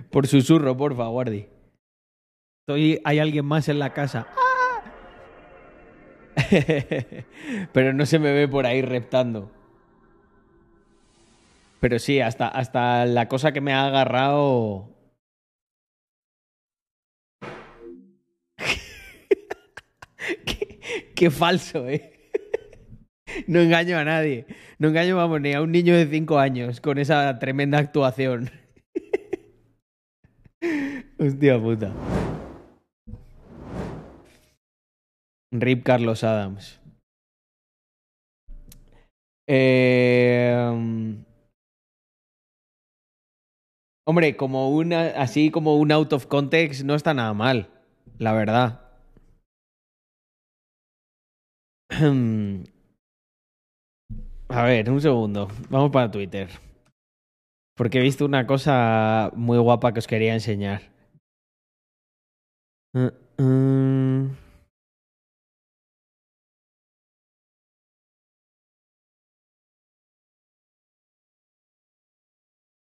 Por 0.10 0.26
susurro, 0.26 0.78
porfa, 0.78 1.08
Guardi. 1.08 1.50
Estoy, 2.62 3.02
hay 3.04 3.20
alguien 3.20 3.46
más 3.46 3.68
en 3.68 3.78
la 3.78 3.92
casa. 3.94 4.28
Pero 7.74 7.92
no 7.92 8.06
se 8.06 8.20
me 8.20 8.32
ve 8.32 8.48
por 8.48 8.66
ahí 8.66 8.82
reptando. 8.82 9.52
Pero 11.82 12.00
sí, 12.00 12.22
hasta, 12.22 12.48
hasta 12.48 13.06
la 13.06 13.28
cosa 13.28 13.52
que 13.52 13.60
me 13.60 13.74
ha 13.74 13.88
agarrado. 13.88 14.96
qué, 20.46 21.12
qué 21.18 21.30
falso, 21.30 21.86
¿eh? 21.90 22.11
No 23.48 23.60
engaño 23.60 23.98
a 23.98 24.04
nadie. 24.04 24.46
No 24.80 24.90
engaño, 24.90 25.16
vamos, 25.16 25.42
ni 25.42 25.54
a 25.54 25.62
un 25.62 25.72
niño 25.72 25.96
de 25.96 26.08
5 26.08 26.40
años 26.40 26.82
con 26.82 26.98
esa 26.98 27.38
tremenda 27.40 27.80
actuación. 27.80 28.50
Hostia 31.20 31.60
puta. 31.60 31.94
Rip 35.52 35.84
Carlos 35.84 36.24
Adams. 36.24 36.80
Eh, 39.48 40.56
hombre, 44.06 44.38
como 44.38 44.70
una, 44.70 45.08
así 45.08 45.52
como 45.52 45.78
un 45.78 45.92
out 45.92 46.14
of 46.14 46.28
context 46.28 46.84
no 46.84 46.96
está 46.96 47.14
nada 47.14 47.34
mal, 47.34 47.70
la 48.18 48.34
verdad. 48.34 48.80
A 54.54 54.64
ver, 54.64 54.90
un 54.90 55.00
segundo. 55.00 55.48
Vamos 55.70 55.92
para 55.92 56.12
Twitter. 56.12 56.50
Porque 57.78 58.00
he 58.00 58.02
visto 58.02 58.26
una 58.26 58.46
cosa 58.46 59.32
muy 59.34 59.58
guapa 59.58 59.94
que 59.94 60.00
os 60.00 60.08
quería 60.08 60.34
enseñar. 60.34 60.82
Uh, 62.94 63.10
mm. 63.42 64.38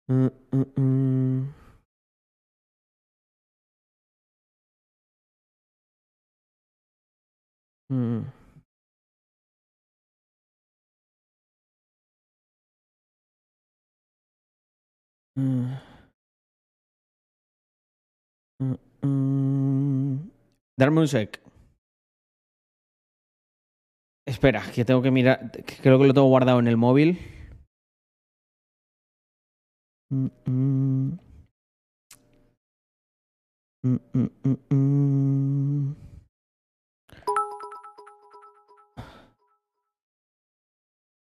Mm, 0.07 0.29
mm, 7.89 8.25
mm. 15.35 15.73
Mm. 18.59 18.75
Mm. 19.01 20.29
Darme 20.77 20.99
un 21.01 21.07
sec. 21.07 21.41
Espera, 24.27 24.63
que 24.73 24.83
tengo 24.83 25.01
que 25.01 25.11
mirar. 25.11 25.51
que 25.51 25.75
Creo 25.81 25.99
que 25.99 26.07
lo 26.07 26.13
tengo 26.13 26.27
guardado 26.27 26.59
en 26.59 26.67
el 26.67 26.77
móvil. 26.77 27.19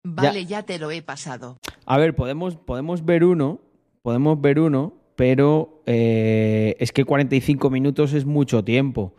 Vale, 0.07 0.47
ya 0.47 0.62
te 0.62 0.79
lo 0.79 0.91
he 0.91 1.03
pasado. 1.03 1.59
A 1.87 1.99
ver, 1.99 2.15
podemos, 2.15 2.57
podemos 2.57 3.05
ver 3.05 3.25
uno, 3.25 3.61
podemos 4.05 4.39
ver 4.39 4.61
uno, 4.61 4.93
pero 5.17 5.83
eh, 5.87 6.77
es 6.79 6.93
que 6.93 7.07
45 7.07 7.71
minutos 7.71 8.13
es 8.13 8.27
mucho 8.27 8.63
tiempo. 8.63 9.15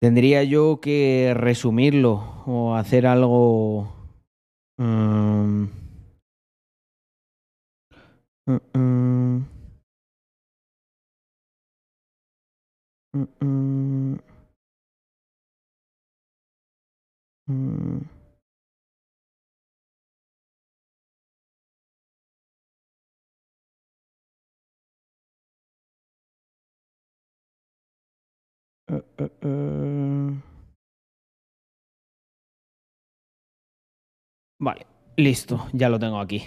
Tendría 0.00 0.42
yo 0.42 0.80
que 0.82 1.32
resumirlo 1.36 2.42
o 2.46 2.74
hacer 2.74 3.06
algo... 3.06 3.88
mm, 4.78 5.64
mm, 8.46 8.60
mm, 13.14 14.16
mm, 17.48 18.15
Eh, 28.88 29.02
eh, 29.18 29.30
eh. 29.40 30.42
Vale, 34.60 34.86
listo, 35.16 35.68
ya 35.72 35.88
lo 35.88 35.98
tengo 35.98 36.18
aquí. 36.18 36.42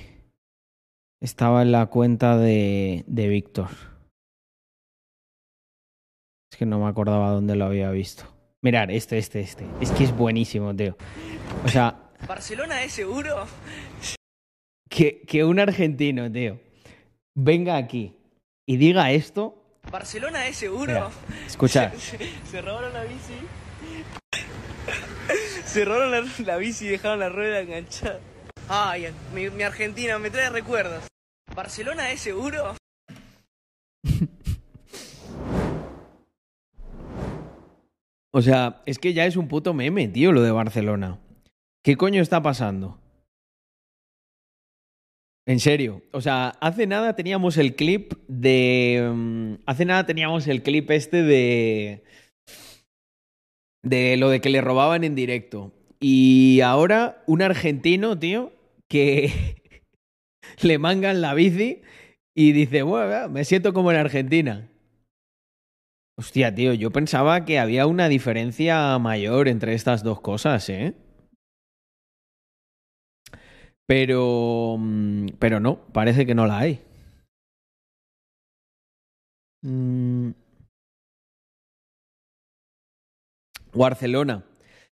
Estaba 1.21 1.61
en 1.61 1.71
la 1.71 1.87
cuenta 1.87 2.37
de, 2.37 3.03
de 3.07 3.27
Víctor. 3.27 3.69
Es 6.51 6.57
que 6.57 6.65
no 6.65 6.79
me 6.79 6.87
acordaba 6.87 7.31
dónde 7.31 7.55
lo 7.55 7.65
había 7.65 7.91
visto. 7.91 8.23
Mirar, 8.61 8.89
este, 8.91 9.17
este, 9.17 9.41
este. 9.41 9.65
Es 9.81 9.91
que 9.91 10.05
es 10.05 10.15
buenísimo, 10.15 10.75
tío. 10.75 10.97
O 11.63 11.67
sea, 11.67 12.09
¿Barcelona 12.27 12.83
es 12.83 12.93
seguro? 12.93 13.45
que, 14.89 15.21
que 15.21 15.43
un 15.43 15.59
argentino, 15.59 16.31
tío, 16.31 16.59
venga 17.35 17.77
aquí 17.77 18.15
y 18.67 18.77
diga 18.77 19.11
esto. 19.11 19.68
Barcelona 19.91 20.47
es 20.47 20.57
seguro. 20.57 21.11
Escucha. 21.45 21.91
Se, 21.97 22.17
se 22.49 22.61
robaron 22.61 22.93
la 22.93 23.03
bici. 23.03 23.33
Se 25.65 25.85
robaron 25.85 26.11
la, 26.11 26.23
la 26.45 26.57
bici 26.57 26.85
y 26.85 26.89
dejaron 26.89 27.19
la 27.19 27.29
rueda 27.29 27.59
enganchada. 27.59 28.19
Ay, 28.67 29.07
mi, 29.33 29.49
mi 29.49 29.63
Argentina 29.63 30.19
me 30.19 30.29
trae 30.29 30.49
recuerdos. 30.49 31.03
¿Barcelona 31.55 32.11
es 32.11 32.21
seguro? 32.21 32.75
O 38.31 38.43
sea, 38.43 38.83
es 38.85 38.99
que 38.99 39.13
ya 39.15 39.25
es 39.25 39.35
un 39.37 39.47
puto 39.47 39.73
meme, 39.73 40.07
tío, 40.07 40.31
lo 40.31 40.43
de 40.43 40.51
Barcelona. 40.51 41.17
¿Qué 41.83 41.97
coño 41.97 42.21
está 42.21 42.43
pasando? 42.43 42.98
En 45.47 45.59
serio. 45.59 46.01
O 46.11 46.21
sea, 46.21 46.49
hace 46.61 46.85
nada 46.85 47.15
teníamos 47.15 47.57
el 47.57 47.75
clip 47.75 48.13
de. 48.27 49.11
mm, 49.13 49.53
Hace 49.65 49.85
nada 49.85 50.05
teníamos 50.05 50.47
el 50.47 50.61
clip 50.63 50.91
este 50.91 51.23
de. 51.23 52.03
De 53.83 54.17
lo 54.17 54.29
de 54.29 54.41
que 54.41 54.49
le 54.49 54.61
robaban 54.61 55.03
en 55.03 55.15
directo. 55.15 55.73
Y 55.99 56.61
ahora 56.61 57.23
un 57.27 57.41
argentino, 57.41 58.17
tío, 58.19 58.53
que 58.87 59.31
le 60.61 60.77
mangan 60.77 61.21
la 61.21 61.33
bici 61.33 61.81
y 62.35 62.51
dice, 62.51 62.83
bueno, 62.83 63.29
me 63.29 63.43
siento 63.43 63.73
como 63.73 63.91
en 63.91 63.97
Argentina. 63.97 64.69
Hostia, 66.17 66.53
tío, 66.53 66.73
yo 66.73 66.91
pensaba 66.91 67.45
que 67.45 67.59
había 67.59 67.87
una 67.87 68.09
diferencia 68.09 68.97
mayor 68.99 69.47
entre 69.47 69.73
estas 69.73 70.03
dos 70.03 70.19
cosas, 70.19 70.69
¿eh? 70.69 70.93
Pero. 73.89 74.75
mm, 74.77 75.29
Pero 75.39 75.59
no, 75.59 75.79
parece 75.91 76.27
que 76.27 76.35
no 76.35 76.45
la 76.45 76.59
hay. 76.59 76.79
Mm. 79.63 80.29
Barcelona. 83.73 84.45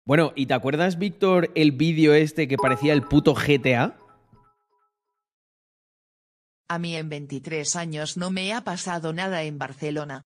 Bueno, 0.06 0.34
¿y 0.36 0.48
te 0.48 0.56
acuerdas, 0.56 1.00
Víctor, 1.00 1.52
el 1.56 1.72
vídeo 1.72 2.14
este 2.14 2.50
que 2.50 2.58
parecía 2.58 2.92
el 2.92 3.04
puto 3.04 3.34
GTA? 3.34 3.98
A 6.68 6.78
mí 6.78 6.96
en 6.98 7.08
23 7.08 7.76
años 7.78 8.18
no 8.18 8.30
me 8.30 8.54
ha 8.54 8.66
pasado 8.66 9.14
nada 9.14 9.44
en 9.44 9.58
Barcelona. 9.58 10.24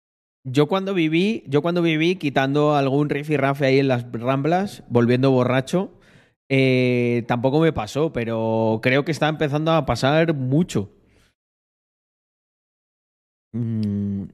Yo 0.45 0.69
cuando 0.69 0.95
viví, 0.95 1.43
yo 1.49 1.63
cuando 1.63 1.83
viví 1.83 2.15
quitando 2.15 2.77
algún 2.77 3.09
rifirrafe 3.09 3.67
ahí 3.67 3.79
en 3.81 3.89
las 3.89 4.11
ramblas, 4.13 4.85
volviendo 4.89 5.33
borracho, 5.33 5.99
eh, 6.55 7.25
tampoco 7.29 7.61
me 7.61 7.73
pasó, 7.73 8.13
pero 8.13 8.81
creo 8.83 9.07
que 9.07 9.11
está 9.11 9.27
empezando 9.29 9.73
a 9.73 9.87
pasar 9.87 10.35
mucho. 10.35 10.91
Mm, 13.53 14.25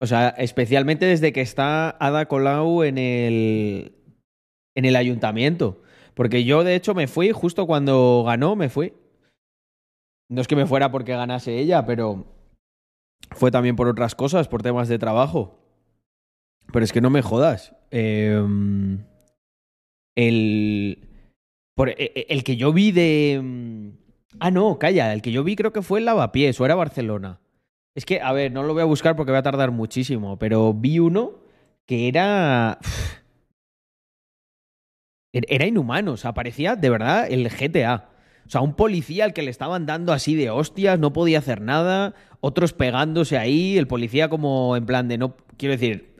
o 0.00 0.06
sea, 0.06 0.30
especialmente 0.30 1.06
desde 1.06 1.32
que 1.32 1.40
está 1.40 1.90
Ada 2.00 2.26
Colau 2.26 2.82
en 2.82 2.98
el, 2.98 3.92
en 4.74 4.84
el 4.86 4.96
ayuntamiento. 4.96 5.80
Porque 6.14 6.42
yo, 6.42 6.64
de 6.64 6.74
hecho, 6.74 6.96
me 6.96 7.06
fui 7.06 7.30
justo 7.30 7.64
cuando 7.68 8.24
ganó, 8.26 8.56
me 8.56 8.70
fui. 8.70 8.94
No 10.28 10.40
es 10.40 10.48
que 10.48 10.56
me 10.56 10.66
fuera 10.66 10.90
porque 10.90 11.12
ganase 11.12 11.60
ella, 11.60 11.86
pero 11.86 12.26
fue 13.30 13.52
también 13.52 13.76
por 13.76 13.86
otras 13.86 14.16
cosas, 14.16 14.48
por 14.48 14.62
temas 14.62 14.88
de 14.88 14.98
trabajo. 14.98 15.60
Pero 16.72 16.84
es 16.84 16.92
que 16.92 17.00
no 17.00 17.10
me 17.10 17.22
jodas. 17.22 17.76
Eh, 17.92 18.44
el, 20.16 21.07
por- 21.78 21.90
e- 21.90 21.94
e- 21.98 22.26
el 22.30 22.42
que 22.42 22.56
yo 22.56 22.72
vi 22.72 22.90
de... 22.90 23.40
mm, 23.42 23.88
Ah, 24.40 24.50
no, 24.50 24.78
calla. 24.78 25.12
El 25.12 25.22
que 25.22 25.32
yo 25.32 25.44
vi 25.44 25.54
creo 25.56 25.72
que 25.72 25.80
fue 25.82 26.00
el 26.00 26.04
Lavapiés 26.04 26.60
o 26.60 26.64
era 26.64 26.74
Barcelona. 26.74 27.40
Es 27.94 28.04
que, 28.04 28.20
a 28.20 28.32
ver, 28.32 28.52
no 28.52 28.62
lo 28.64 28.72
voy 28.74 28.82
a 28.82 28.86
buscar 28.86 29.16
porque 29.16 29.32
va 29.32 29.38
a 29.38 29.42
tardar 29.42 29.70
muchísimo, 29.70 30.38
pero 30.38 30.74
vi 30.74 30.98
uno 30.98 31.32
que 31.86 32.08
era... 32.08 32.78
Er- 35.32 35.46
Era 35.48 35.66
inhumano, 35.66 36.12
o 36.12 36.16
sea, 36.16 36.34
parecía 36.34 36.74
de 36.74 36.90
verdad 36.90 37.26
el 37.30 37.48
GTA. 37.48 38.08
O 38.46 38.50
sea, 38.50 38.60
un 38.62 38.74
policía 38.74 39.24
al 39.24 39.34
que 39.34 39.42
le 39.42 39.50
estaban 39.50 39.84
dando 39.86 40.12
así 40.12 40.34
de 40.34 40.50
hostias, 40.50 40.98
no 40.98 41.12
podía 41.12 41.38
hacer 41.38 41.60
nada, 41.60 42.14
otros 42.40 42.72
pegándose 42.72 43.36
ahí, 43.36 43.76
el 43.76 43.86
policía 43.86 44.28
como 44.30 44.74
en 44.76 44.86
plan 44.86 45.06
de 45.06 45.18
no, 45.18 45.36
quiero 45.58 45.72
decir, 45.74 46.16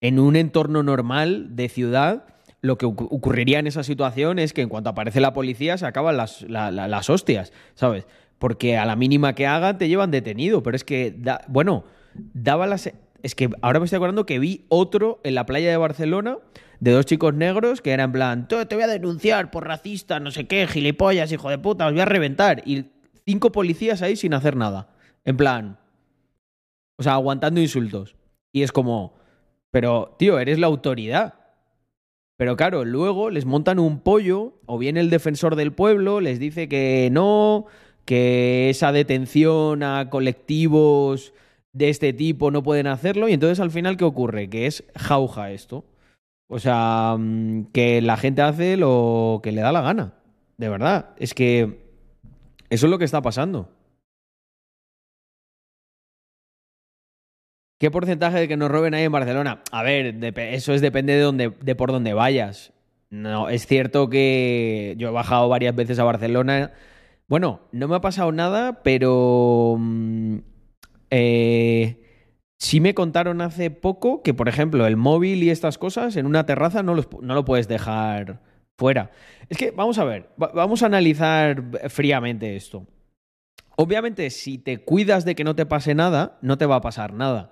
en 0.00 0.20
un 0.20 0.36
entorno 0.36 0.82
normal 0.84 1.56
de 1.56 1.68
ciudad, 1.68 2.31
lo 2.62 2.78
que 2.78 2.86
ocu- 2.86 3.08
ocurriría 3.10 3.58
en 3.58 3.66
esa 3.66 3.82
situación 3.82 4.38
es 4.38 4.52
que 4.52 4.62
en 4.62 4.68
cuanto 4.68 4.88
aparece 4.90 5.20
la 5.20 5.32
policía 5.34 5.76
se 5.76 5.84
acaban 5.86 6.16
las, 6.16 6.42
la- 6.42 6.70
la- 6.70 6.88
las 6.88 7.10
hostias, 7.10 7.52
¿sabes? 7.74 8.06
Porque 8.38 8.78
a 8.78 8.86
la 8.86 8.96
mínima 8.96 9.34
que 9.34 9.46
hagan 9.46 9.78
te 9.78 9.88
llevan 9.88 10.10
detenido, 10.10 10.62
pero 10.62 10.76
es 10.76 10.84
que, 10.84 11.14
da- 11.18 11.44
bueno, 11.48 11.84
daba 12.14 12.66
las... 12.66 12.90
Es 13.22 13.34
que 13.34 13.50
ahora 13.62 13.78
me 13.78 13.84
estoy 13.84 13.96
acordando 13.98 14.26
que 14.26 14.38
vi 14.38 14.64
otro 14.68 15.20
en 15.22 15.34
la 15.36 15.46
playa 15.46 15.70
de 15.70 15.76
Barcelona 15.76 16.38
de 16.80 16.90
dos 16.90 17.06
chicos 17.06 17.34
negros 17.34 17.80
que 17.80 17.92
eran 17.92 18.06
en 18.06 18.12
plan, 18.12 18.48
"Te 18.48 18.66
te 18.66 18.74
voy 18.74 18.82
a 18.82 18.88
denunciar 18.88 19.52
por 19.52 19.64
racista, 19.66 20.18
no 20.18 20.32
sé 20.32 20.46
qué, 20.48 20.66
gilipollas, 20.66 21.30
hijo 21.30 21.48
de 21.50 21.58
puta, 21.58 21.86
os 21.86 21.92
voy 21.92 22.00
a 22.00 22.04
reventar. 22.04 22.62
Y 22.66 22.86
cinco 23.24 23.52
policías 23.52 24.02
ahí 24.02 24.16
sin 24.16 24.34
hacer 24.34 24.56
nada. 24.56 24.88
En 25.24 25.36
plan, 25.36 25.78
o 26.98 27.02
sea, 27.04 27.14
aguantando 27.14 27.60
insultos. 27.60 28.16
Y 28.52 28.62
es 28.62 28.72
como, 28.72 29.14
pero, 29.70 30.16
tío, 30.18 30.40
eres 30.40 30.58
la 30.58 30.66
autoridad. 30.66 31.34
Pero 32.42 32.56
claro, 32.56 32.84
luego 32.84 33.30
les 33.30 33.44
montan 33.44 33.78
un 33.78 34.00
pollo, 34.00 34.54
o 34.66 34.76
viene 34.76 34.98
el 34.98 35.10
defensor 35.10 35.54
del 35.54 35.72
pueblo, 35.72 36.20
les 36.20 36.40
dice 36.40 36.68
que 36.68 37.08
no, 37.12 37.66
que 38.04 38.68
esa 38.68 38.90
detención 38.90 39.84
a 39.84 40.10
colectivos 40.10 41.34
de 41.72 41.88
este 41.88 42.12
tipo 42.12 42.50
no 42.50 42.64
pueden 42.64 42.88
hacerlo, 42.88 43.28
y 43.28 43.32
entonces 43.32 43.60
al 43.60 43.70
final, 43.70 43.96
¿qué 43.96 44.02
ocurre? 44.02 44.50
Que 44.50 44.66
es 44.66 44.82
jauja 44.96 45.52
esto. 45.52 45.84
O 46.48 46.58
sea, 46.58 47.14
mm, 47.16 47.66
que 47.66 48.02
la 48.02 48.16
gente 48.16 48.42
hace 48.42 48.76
lo 48.76 49.38
que 49.40 49.52
le 49.52 49.60
da 49.60 49.70
la 49.70 49.82
gana. 49.82 50.14
De 50.58 50.68
verdad. 50.68 51.10
Es 51.18 51.34
que 51.34 51.86
eso 52.70 52.86
es 52.86 52.90
lo 52.90 52.98
que 52.98 53.04
está 53.04 53.22
pasando. 53.22 53.68
¿Qué 57.82 57.90
porcentaje 57.90 58.38
de 58.38 58.46
que 58.46 58.56
nos 58.56 58.70
roben 58.70 58.94
hay 58.94 59.02
en 59.02 59.10
Barcelona? 59.10 59.60
A 59.72 59.82
ver, 59.82 60.14
eso 60.36 60.72
es 60.72 60.80
depende 60.80 61.14
de, 61.14 61.20
dónde, 61.20 61.52
de 61.64 61.74
por 61.74 61.90
dónde 61.90 62.14
vayas. 62.14 62.72
No, 63.10 63.48
es 63.48 63.66
cierto 63.66 64.08
que 64.08 64.94
yo 64.98 65.08
he 65.08 65.10
bajado 65.10 65.48
varias 65.48 65.74
veces 65.74 65.98
a 65.98 66.04
Barcelona. 66.04 66.70
Bueno, 67.26 67.62
no 67.72 67.88
me 67.88 67.96
ha 67.96 68.00
pasado 68.00 68.30
nada, 68.30 68.84
pero 68.84 69.74
mm, 69.80 70.36
eh, 71.10 72.04
sí 72.56 72.78
me 72.78 72.94
contaron 72.94 73.40
hace 73.40 73.72
poco 73.72 74.22
que, 74.22 74.32
por 74.32 74.48
ejemplo, 74.48 74.86
el 74.86 74.96
móvil 74.96 75.42
y 75.42 75.50
estas 75.50 75.76
cosas 75.76 76.14
en 76.14 76.26
una 76.26 76.46
terraza 76.46 76.84
no, 76.84 76.94
los 76.94 77.08
no 77.20 77.34
lo 77.34 77.44
puedes 77.44 77.66
dejar 77.66 78.38
fuera. 78.78 79.10
Es 79.48 79.58
que, 79.58 79.72
vamos 79.72 79.98
a 79.98 80.04
ver, 80.04 80.28
va- 80.40 80.52
vamos 80.54 80.84
a 80.84 80.86
analizar 80.86 81.60
fríamente 81.88 82.54
esto. 82.54 82.86
Obviamente, 83.74 84.30
si 84.30 84.58
te 84.58 84.78
cuidas 84.78 85.24
de 85.24 85.34
que 85.34 85.42
no 85.42 85.56
te 85.56 85.66
pase 85.66 85.96
nada, 85.96 86.38
no 86.42 86.58
te 86.58 86.66
va 86.66 86.76
a 86.76 86.80
pasar 86.80 87.12
nada. 87.12 87.50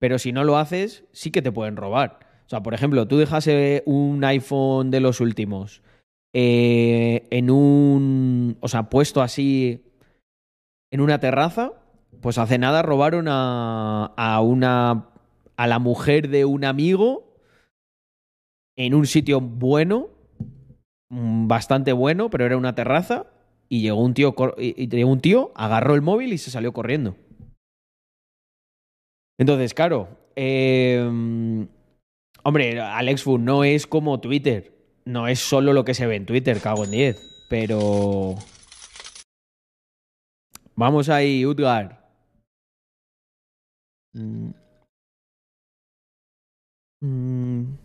Pero 0.00 0.18
si 0.18 0.32
no 0.32 0.42
lo 0.42 0.58
haces, 0.58 1.04
sí 1.12 1.30
que 1.30 1.42
te 1.42 1.52
pueden 1.52 1.76
robar. 1.76 2.18
O 2.46 2.48
sea, 2.48 2.64
por 2.64 2.74
ejemplo, 2.74 3.06
tú 3.06 3.18
dejas 3.18 3.46
eh, 3.46 3.84
un 3.86 4.24
iPhone 4.24 4.90
de 4.90 4.98
los 4.98 5.20
últimos 5.20 5.82
eh, 6.32 7.28
en 7.30 7.50
un. 7.50 8.56
O 8.60 8.68
sea, 8.68 8.90
puesto 8.90 9.22
así 9.22 9.84
en 10.90 11.00
una 11.00 11.20
terraza, 11.20 11.74
pues 12.20 12.38
hace 12.38 12.58
nada 12.58 12.82
robaron 12.82 13.26
a, 13.28 14.06
a 14.16 14.40
una. 14.40 15.10
a 15.56 15.66
la 15.66 15.78
mujer 15.78 16.28
de 16.28 16.44
un 16.44 16.64
amigo 16.64 17.36
en 18.76 18.94
un 18.94 19.06
sitio 19.06 19.40
bueno, 19.40 20.08
mm, 21.10 21.46
bastante 21.46 21.92
bueno, 21.92 22.30
pero 22.30 22.46
era 22.46 22.56
una 22.56 22.74
terraza. 22.74 23.26
Y 23.68 23.82
llegó 23.82 24.02
un 24.02 24.14
tío, 24.14 24.34
y 24.58 24.88
llegó 24.88 25.12
un 25.12 25.20
tío, 25.20 25.52
agarró 25.54 25.94
el 25.94 26.02
móvil 26.02 26.32
y 26.32 26.38
se 26.38 26.50
salió 26.50 26.72
corriendo. 26.72 27.14
Entonces, 29.40 29.72
claro, 29.72 30.06
eh, 30.36 31.00
hombre, 32.42 32.78
Alex 32.78 33.22
Food 33.22 33.40
no 33.40 33.64
es 33.64 33.86
como 33.86 34.20
Twitter. 34.20 34.70
No 35.06 35.28
es 35.28 35.38
solo 35.38 35.72
lo 35.72 35.82
que 35.86 35.94
se 35.94 36.06
ve 36.06 36.16
en 36.16 36.26
Twitter, 36.26 36.60
cago 36.60 36.84
en 36.84 36.90
10. 36.90 37.46
Pero. 37.48 38.34
Vamos 40.76 41.08
ahí, 41.08 41.46
Utgar. 41.46 42.06
Mm. 44.12 44.50
Mm. 47.02 47.78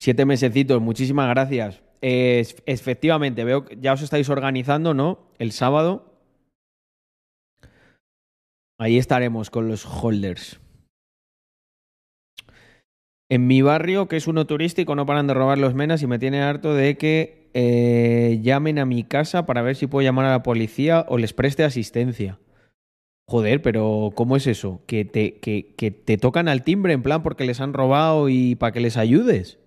Siete 0.00 0.24
mesecitos, 0.24 0.80
muchísimas 0.80 1.28
gracias. 1.28 1.82
Efectivamente, 2.02 3.44
veo 3.44 3.64
que 3.64 3.76
ya 3.80 3.92
os 3.92 4.02
estáis 4.02 4.28
organizando, 4.28 4.94
¿no? 4.94 5.30
El 5.38 5.52
sábado. 5.52 6.10
Ahí 8.78 8.96
estaremos 8.96 9.50
con 9.50 9.68
los 9.68 9.84
holders. 9.84 10.60
En 13.28 13.46
mi 13.46 13.62
barrio, 13.62 14.08
que 14.08 14.16
es 14.16 14.26
uno 14.26 14.46
turístico, 14.46 14.96
no 14.96 15.06
paran 15.06 15.26
de 15.26 15.34
robar 15.34 15.58
los 15.58 15.74
menas 15.74 16.02
y 16.02 16.06
me 16.06 16.18
tiene 16.18 16.42
harto 16.42 16.74
de 16.74 16.96
que 16.96 17.50
eh, 17.52 18.40
llamen 18.42 18.78
a 18.78 18.86
mi 18.86 19.04
casa 19.04 19.46
para 19.46 19.62
ver 19.62 19.76
si 19.76 19.86
puedo 19.86 20.02
llamar 20.02 20.24
a 20.26 20.30
la 20.30 20.42
policía 20.42 21.04
o 21.08 21.18
les 21.18 21.32
preste 21.32 21.62
asistencia. 21.62 22.40
Joder, 23.28 23.62
pero 23.62 24.10
¿cómo 24.16 24.34
es 24.36 24.48
eso? 24.48 24.82
Que 24.86 25.04
te, 25.04 25.38
que 25.38 25.90
te 25.90 26.16
tocan 26.16 26.48
al 26.48 26.64
timbre 26.64 26.92
en 26.92 27.02
plan 27.02 27.22
porque 27.22 27.44
les 27.44 27.60
han 27.60 27.72
robado 27.72 28.28
y 28.28 28.56
para 28.56 28.72
que 28.72 28.80
les 28.80 28.96
ayudes. 28.96 29.60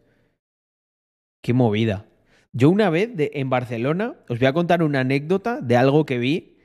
Qué 1.41 1.53
movida. 1.53 2.05
Yo 2.53 2.69
una 2.69 2.89
vez 2.89 3.15
de- 3.15 3.31
en 3.35 3.49
Barcelona, 3.49 4.15
os 4.29 4.39
voy 4.39 4.47
a 4.47 4.53
contar 4.53 4.83
una 4.83 5.01
anécdota 5.01 5.59
de 5.61 5.75
algo 5.77 6.05
que 6.05 6.17
vi 6.19 6.57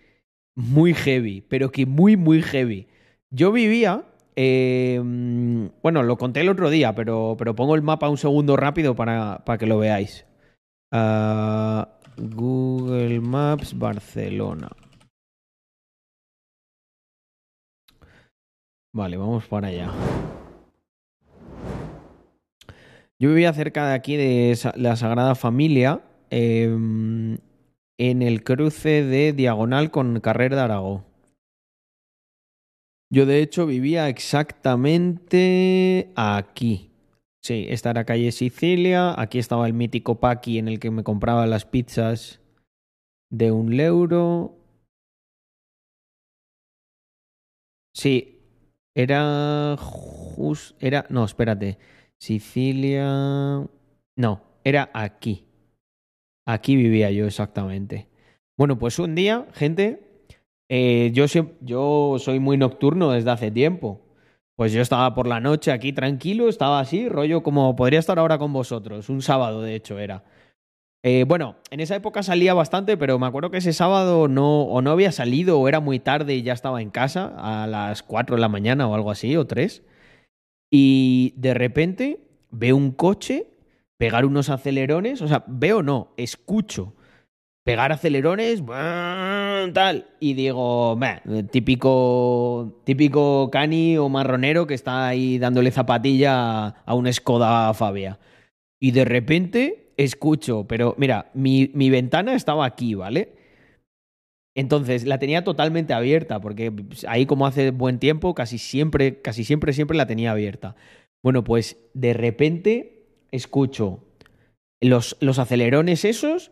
muy 0.57 0.95
heavy, 0.95 1.43
pero 1.43 1.72
que 1.72 1.86
muy, 1.86 2.16
muy 2.16 2.43
heavy. 2.43 2.89
Yo 3.30 3.53
vivía, 3.53 4.05
mm, 4.36 5.66
bueno, 5.82 6.03
lo 6.03 6.16
conté 6.18 6.41
el 6.41 6.49
otro 6.49 6.70
día, 6.70 6.95
pero, 6.95 7.36
pero 7.39 7.55
pongo 7.55 7.74
el 7.74 7.82
mapa 7.82 8.09
un 8.09 8.18
segundo 8.18 8.57
rápido 8.57 8.95
para, 8.97 9.45
para 9.45 9.59
que 9.59 9.66
lo 9.66 9.78
veáis. 9.78 10.26
Ah, 10.93 11.89
Google 12.18 13.20
Maps 13.20 13.78
Barcelona. 13.78 14.70
Vale, 18.93 19.16
vamos 19.16 19.47
para 19.47 19.68
allá. 19.68 19.91
Yo 23.20 23.30
vivía 23.30 23.52
cerca 23.52 23.88
de 23.88 23.94
aquí 23.94 24.16
de 24.16 24.56
la 24.76 24.96
Sagrada 24.96 25.34
Familia, 25.34 26.02
em, 26.30 27.38
en 27.98 28.22
el 28.22 28.44
cruce 28.44 29.02
de 29.02 29.32
Diagonal 29.32 29.90
con 29.90 30.20
Carrer 30.20 30.54
de 30.54 30.60
Aragó. 30.60 31.04
Yo 33.10 33.26
de 33.26 33.40
hecho 33.42 33.66
vivía 33.66 34.08
exactamente 34.08 36.12
aquí. 36.14 36.92
Sí, 37.42 37.66
esta 37.68 37.90
era 37.90 38.04
calle 38.04 38.30
Sicilia, 38.32 39.14
aquí 39.20 39.38
estaba 39.38 39.66
el 39.66 39.72
mítico 39.72 40.20
Paqui 40.20 40.58
en 40.58 40.68
el 40.68 40.78
que 40.78 40.90
me 40.90 41.04
compraba 41.04 41.46
las 41.46 41.64
pizzas 41.64 42.40
de 43.30 43.52
un 43.52 43.78
euro. 43.80 44.54
Sí, 47.94 48.38
era 48.94 49.76
jus- 49.78 50.74
era 50.80 51.06
no, 51.10 51.24
espérate. 51.24 51.78
Sicilia. 52.20 53.66
No, 54.16 54.42
era 54.64 54.90
aquí. 54.92 55.46
Aquí 56.46 56.76
vivía 56.76 57.10
yo 57.10 57.26
exactamente. 57.26 58.08
Bueno, 58.56 58.78
pues 58.78 58.98
un 58.98 59.14
día, 59.14 59.46
gente, 59.52 60.26
eh, 60.68 61.10
yo, 61.12 61.26
yo 61.60 62.16
soy 62.18 62.40
muy 62.40 62.56
nocturno 62.56 63.10
desde 63.12 63.30
hace 63.30 63.50
tiempo. 63.50 64.00
Pues 64.56 64.72
yo 64.72 64.80
estaba 64.80 65.14
por 65.14 65.28
la 65.28 65.38
noche 65.38 65.70
aquí 65.70 65.92
tranquilo, 65.92 66.48
estaba 66.48 66.80
así, 66.80 67.08
rollo 67.08 67.44
como 67.44 67.76
podría 67.76 68.00
estar 68.00 68.18
ahora 68.18 68.38
con 68.38 68.52
vosotros. 68.52 69.08
Un 69.08 69.22
sábado, 69.22 69.62
de 69.62 69.76
hecho, 69.76 70.00
era. 70.00 70.24
Eh, 71.04 71.24
bueno, 71.28 71.54
en 71.70 71.78
esa 71.78 71.94
época 71.94 72.24
salía 72.24 72.54
bastante, 72.54 72.96
pero 72.96 73.20
me 73.20 73.26
acuerdo 73.26 73.52
que 73.52 73.58
ese 73.58 73.72
sábado 73.72 74.26
no, 74.26 74.62
o 74.62 74.82
no 74.82 74.90
había 74.90 75.12
salido, 75.12 75.60
o 75.60 75.68
era 75.68 75.78
muy 75.78 76.00
tarde 76.00 76.34
y 76.34 76.42
ya 76.42 76.54
estaba 76.54 76.82
en 76.82 76.90
casa, 76.90 77.34
a 77.38 77.68
las 77.68 78.02
4 78.02 78.34
de 78.34 78.40
la 78.40 78.48
mañana 78.48 78.88
o 78.88 78.94
algo 78.96 79.12
así, 79.12 79.36
o 79.36 79.46
3. 79.46 79.84
Y 80.70 81.34
de 81.36 81.54
repente 81.54 82.20
veo 82.50 82.76
un 82.76 82.92
coche 82.92 83.46
pegar 83.96 84.24
unos 84.24 84.48
acelerones, 84.48 85.22
o 85.22 85.28
sea, 85.28 85.44
veo 85.46 85.82
no, 85.82 86.12
escucho 86.16 86.94
pegar 87.68 87.92
acelerones, 87.92 88.62
tal, 89.74 90.06
y 90.20 90.32
digo, 90.32 90.96
"Bah, 90.96 91.20
típico, 91.50 92.80
típico 92.84 93.50
cani 93.52 93.98
o 93.98 94.08
marronero 94.08 94.66
que 94.66 94.72
está 94.72 95.06
ahí 95.08 95.38
dándole 95.38 95.70
zapatilla 95.70 96.68
a 96.86 96.94
un 96.94 97.12
Skoda 97.12 97.74
Fabia. 97.74 98.18
Y 98.80 98.92
de 98.92 99.04
repente 99.04 99.92
escucho, 99.98 100.64
pero 100.66 100.94
mira, 100.96 101.30
mi, 101.34 101.70
mi 101.74 101.90
ventana 101.90 102.32
estaba 102.34 102.64
aquí, 102.64 102.94
¿vale? 102.94 103.34
Entonces 104.59 105.04
la 105.04 105.20
tenía 105.20 105.44
totalmente 105.44 105.94
abierta, 105.94 106.40
porque 106.40 106.72
ahí 107.06 107.26
como 107.26 107.46
hace 107.46 107.70
buen 107.70 108.00
tiempo, 108.00 108.34
casi 108.34 108.59
siempre, 108.59 109.22
casi 109.22 109.44
siempre, 109.44 109.72
siempre 109.72 109.96
la 109.96 110.09
tenía 110.09 110.32
abierta. 110.32 110.74
Bueno, 111.22 111.44
pues 111.44 111.76
de 111.94 112.12
repente 112.12 113.06
escucho 113.30 114.00
los, 114.80 115.16
los 115.20 115.38
acelerones 115.38 116.04
esos 116.04 116.50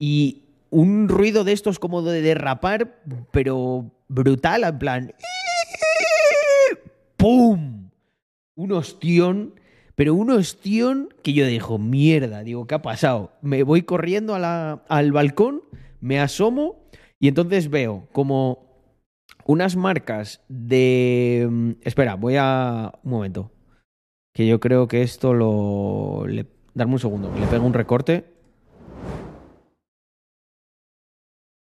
y 0.00 0.44
un 0.70 1.10
ruido 1.10 1.44
de 1.44 1.52
estos 1.52 1.78
como 1.78 2.00
de 2.00 2.22
derrapar, 2.22 3.02
pero 3.30 3.90
brutal, 4.08 4.64
en 4.64 4.78
plan... 4.78 5.14
¡Pum! 7.18 7.90
Un 8.56 8.72
ostión, 8.72 9.60
pero 9.96 10.14
un 10.14 10.30
ostión 10.30 11.12
que 11.22 11.34
yo 11.34 11.46
digo, 11.46 11.76
mierda, 11.76 12.42
digo, 12.42 12.66
¿qué 12.66 12.76
ha 12.76 12.80
pasado? 12.80 13.32
Me 13.42 13.64
voy 13.64 13.82
corriendo 13.82 14.34
a 14.34 14.82
al 14.88 15.12
balcón, 15.12 15.62
me 16.00 16.20
asomo 16.20 16.88
y 17.20 17.28
entonces 17.28 17.70
veo 17.70 18.08
como 18.12 18.66
unas 19.44 19.76
marcas 19.76 20.44
de... 20.48 21.48
mm, 21.50 21.70
Espera, 21.82 22.14
voy 22.14 22.36
a... 22.38 22.92
Un 23.02 23.10
momento. 23.10 23.50
Que 24.34 24.46
yo 24.46 24.60
creo 24.60 24.88
que 24.88 25.02
esto 25.02 25.34
lo... 25.34 26.26
Le... 26.26 26.46
Darme 26.74 26.94
un 26.94 26.98
segundo, 27.00 27.34
le 27.34 27.46
pego 27.46 27.66
un 27.66 27.74
recorte. 27.74 28.24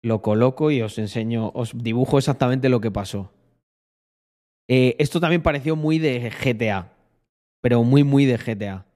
Lo 0.02 0.22
coloco 0.22 0.70
y 0.70 0.80
os 0.82 0.98
enseño, 0.98 1.50
os 1.54 1.72
dibujo 1.76 2.18
exactamente 2.18 2.68
lo 2.68 2.80
que 2.80 2.90
pasó. 2.90 3.32
Eh, 4.68 4.96
esto 4.98 5.20
también 5.20 5.42
pareció 5.42 5.76
muy 5.76 5.98
de 5.98 6.30
GTA, 6.30 6.92
pero 7.62 7.82
muy, 7.84 8.04
muy 8.04 8.26
de 8.26 8.36
GTA. 8.36 8.86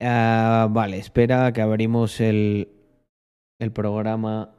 Ah, 0.00 0.68
vale, 0.70 0.98
espera 0.98 1.52
que 1.52 1.62
abrimos 1.62 2.20
el, 2.20 2.68
el 3.60 3.72
programa. 3.72 4.53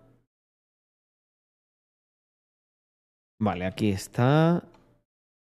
Vale, 3.40 3.66
aquí 3.66 3.90
está. 3.90 4.64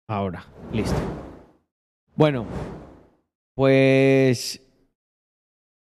Ahora, 0.08 0.46
listo. 0.72 0.98
Bueno, 2.16 2.46
pues 3.56 4.62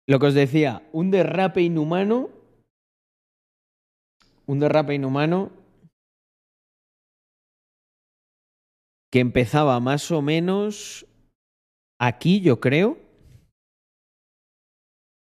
lo 0.06 0.18
que 0.18 0.26
os 0.26 0.34
decía, 0.34 0.88
un 0.92 1.10
derrape 1.10 1.62
inhumano. 1.62 2.30
Un 4.46 4.60
derrape 4.60 4.94
inhumano 4.94 5.50
que 9.10 9.20
empezaba 9.20 9.78
más 9.80 10.10
o 10.10 10.20
menos 10.22 11.06
aquí, 12.00 12.40
yo 12.40 12.60
creo. 12.60 12.98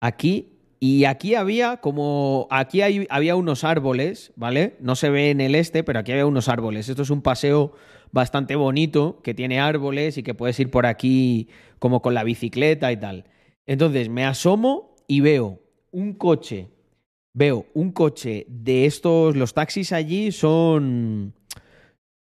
Aquí. 0.02 0.49
Y 0.82 1.04
aquí 1.04 1.34
había 1.34 1.76
como. 1.76 2.46
Aquí 2.50 2.80
hay- 2.80 3.06
había 3.10 3.36
unos 3.36 3.64
árboles, 3.64 4.32
¿vale? 4.34 4.76
No 4.80 4.96
se 4.96 5.10
ve 5.10 5.30
en 5.30 5.42
el 5.42 5.54
este, 5.54 5.84
pero 5.84 5.98
aquí 5.98 6.12
había 6.12 6.24
unos 6.26 6.48
árboles. 6.48 6.88
Esto 6.88 7.02
es 7.02 7.10
un 7.10 7.20
paseo 7.20 7.72
bastante 8.12 8.56
bonito 8.56 9.20
que 9.22 9.34
tiene 9.34 9.60
árboles 9.60 10.16
y 10.16 10.22
que 10.22 10.32
puedes 10.34 10.58
ir 10.58 10.70
por 10.70 10.86
aquí 10.86 11.48
como 11.78 12.00
con 12.00 12.14
la 12.14 12.24
bicicleta 12.24 12.90
y 12.92 12.96
tal. 12.96 13.24
Entonces 13.66 14.08
me 14.08 14.24
asomo 14.24 14.96
y 15.06 15.20
veo 15.20 15.60
un 15.90 16.14
coche. 16.14 16.68
Veo 17.34 17.66
un 17.74 17.92
coche 17.92 18.46
de 18.48 18.86
estos. 18.86 19.36
Los 19.36 19.52
taxis 19.52 19.92
allí 19.92 20.32
son. 20.32 21.34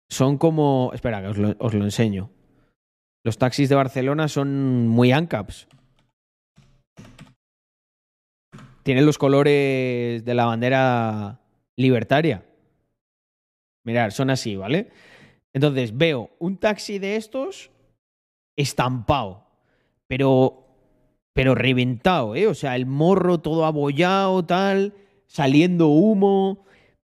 Son 0.09 0.37
como. 0.39 0.89
Espera, 0.95 1.21
que 1.21 1.27
os 1.27 1.37
lo, 1.37 1.55
os 1.59 1.73
lo 1.75 1.83
enseño. 1.83 2.31
Los 3.23 3.37
taxis 3.37 3.69
de 3.69 3.75
Barcelona 3.75 4.27
son 4.29 4.87
muy 4.87 5.11
ANCAPs. 5.11 5.67
Tienen 8.87 9.05
los 9.05 9.17
colores 9.17 10.23
de 10.23 10.33
la 10.33 10.45
bandera 10.45 11.41
libertaria. 11.75 12.45
Mirad, 13.83 14.11
son 14.11 14.29
así, 14.29 14.55
¿vale? 14.55 14.91
Entonces 15.51 15.97
veo 15.97 16.29
un 16.39 16.55
taxi 16.55 16.97
de 16.97 17.17
estos 17.17 17.69
estampado, 18.55 19.45
pero 20.07 20.63
pero 21.33 21.53
reventado, 21.53 22.33
¿eh? 22.33 22.47
O 22.47 22.53
sea, 22.53 22.77
el 22.77 22.85
morro 22.85 23.39
todo 23.39 23.65
abollado, 23.65 24.45
tal, 24.45 24.93
saliendo 25.25 25.89
humo. 25.89 26.63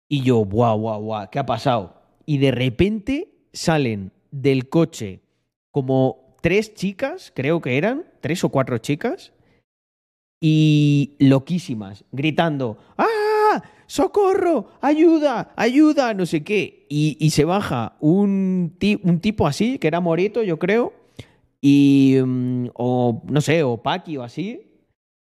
Y 0.08 0.22
yo, 0.22 0.36
guau, 0.36 0.78
guau, 0.78 1.02
guau, 1.02 1.30
¿qué 1.32 1.40
ha 1.40 1.46
pasado? 1.46 2.00
Y 2.26 2.38
de 2.38 2.52
repente 2.52 3.48
salen 3.52 4.12
del 4.30 4.68
coche 4.68 5.22
como 5.72 6.36
tres 6.42 6.74
chicas, 6.74 7.32
creo 7.34 7.60
que 7.60 7.76
eran, 7.76 8.04
tres 8.20 8.44
o 8.44 8.50
cuatro 8.50 8.78
chicas, 8.78 9.32
y 10.44 11.14
loquísimas, 11.20 12.04
gritando, 12.10 12.76
¡ah! 12.98 13.62
¡Socorro! 13.86 14.70
¡Ayuda! 14.80 15.52
¡Ayuda! 15.54 16.14
No 16.14 16.26
sé 16.26 16.42
qué. 16.42 16.84
Y, 16.88 17.16
y 17.20 17.30
se 17.30 17.44
baja 17.44 17.94
un, 18.00 18.76
un 19.04 19.20
tipo 19.20 19.46
así, 19.46 19.78
que 19.78 19.86
era 19.86 20.00
Morito, 20.00 20.42
yo 20.42 20.58
creo, 20.58 20.94
y. 21.60 22.16
mm, 22.24 22.70
o 22.74 23.22
no 23.24 23.40
sé, 23.40 23.62
o 23.62 23.82
Paqui 23.82 24.16
o 24.16 24.24
así. 24.24 24.62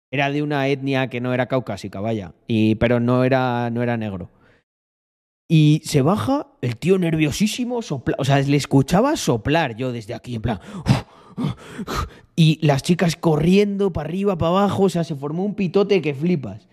Era 0.09 0.31
de 0.31 0.41
una 0.41 0.67
etnia 0.69 1.09
que 1.09 1.19
no 1.19 1.33
era 1.33 1.47
caucásica, 1.47 1.99
vaya. 1.99 2.33
Y, 2.47 2.75
pero 2.75 3.01
no 3.01 3.25
era, 3.25 3.69
no 3.71 3.83
era 3.83 3.97
negro. 3.97 4.29
Y 5.49 5.81
se 5.83 6.01
baja, 6.01 6.47
el 6.61 6.77
tío 6.77 6.97
nerviosísimo, 6.97 7.81
sopla, 7.81 8.15
o 8.19 8.23
sea, 8.23 8.39
le 8.39 8.55
escuchaba 8.55 9.17
soplar 9.17 9.75
yo 9.75 9.91
desde 9.91 10.13
aquí, 10.13 10.35
en 10.35 10.41
plan. 10.43 10.59
"Uf, 12.39 12.45
Y 12.45 12.65
las 12.65 12.83
chicas 12.83 13.15
corriendo 13.15 13.91
para 13.91 14.07
arriba, 14.07 14.37
para 14.37 14.49
abajo, 14.49 14.83
o 14.83 14.89
sea, 14.89 15.03
se 15.03 15.15
formó 15.15 15.43
un 15.43 15.55
pitote 15.55 16.01
que 16.01 16.13
flipas. 16.13 16.67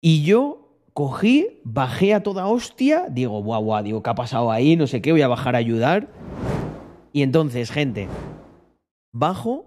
Y 0.00 0.22
yo 0.22 0.62
cogí, 0.94 1.60
bajé 1.64 2.14
a 2.14 2.22
toda 2.22 2.46
hostia, 2.46 3.08
digo, 3.10 3.42
guau, 3.42 3.64
guau, 3.64 3.82
digo, 3.82 4.02
¿qué 4.02 4.10
ha 4.10 4.14
pasado 4.14 4.50
ahí? 4.52 4.76
No 4.76 4.86
sé 4.86 5.02
qué, 5.02 5.12
voy 5.12 5.22
a 5.22 5.28
bajar 5.28 5.54
a 5.54 5.58
ayudar. 5.58 6.08
Y 7.12 7.22
entonces, 7.22 7.70
gente, 7.70 8.08
bajo 9.12 9.66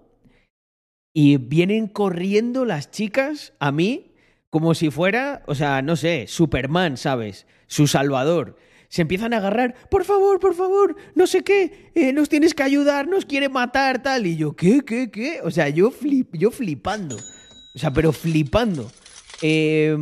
y 1.14 1.36
vienen 1.38 1.86
corriendo 1.86 2.64
las 2.64 2.90
chicas 2.90 3.54
a 3.58 3.72
mí 3.72 4.12
como 4.50 4.74
si 4.74 4.90
fuera, 4.90 5.42
o 5.46 5.54
sea, 5.54 5.82
no 5.82 5.96
sé, 5.96 6.26
Superman, 6.28 6.96
¿sabes? 6.96 7.46
Su 7.66 7.86
salvador. 7.86 8.56
Se 8.88 9.02
empiezan 9.02 9.34
a 9.34 9.38
agarrar, 9.38 9.74
por 9.90 10.04
favor, 10.04 10.38
por 10.40 10.54
favor, 10.54 10.96
no 11.14 11.26
sé 11.26 11.42
qué, 11.42 11.90
eh, 11.94 12.12
nos 12.12 12.28
tienes 12.28 12.54
que 12.54 12.62
ayudar, 12.62 13.08
nos 13.08 13.24
quiere 13.24 13.48
matar, 13.48 14.02
tal. 14.02 14.26
Y 14.26 14.36
yo, 14.36 14.54
¿qué, 14.54 14.82
qué, 14.86 15.10
qué? 15.10 15.40
O 15.42 15.50
sea, 15.50 15.68
yo, 15.68 15.90
flip, 15.90 16.34
yo 16.36 16.50
flipando. 16.50 17.16
O 17.16 17.78
sea, 17.78 17.92
pero 17.92 18.12
flipando. 18.12 18.90
Eh, 19.42 19.94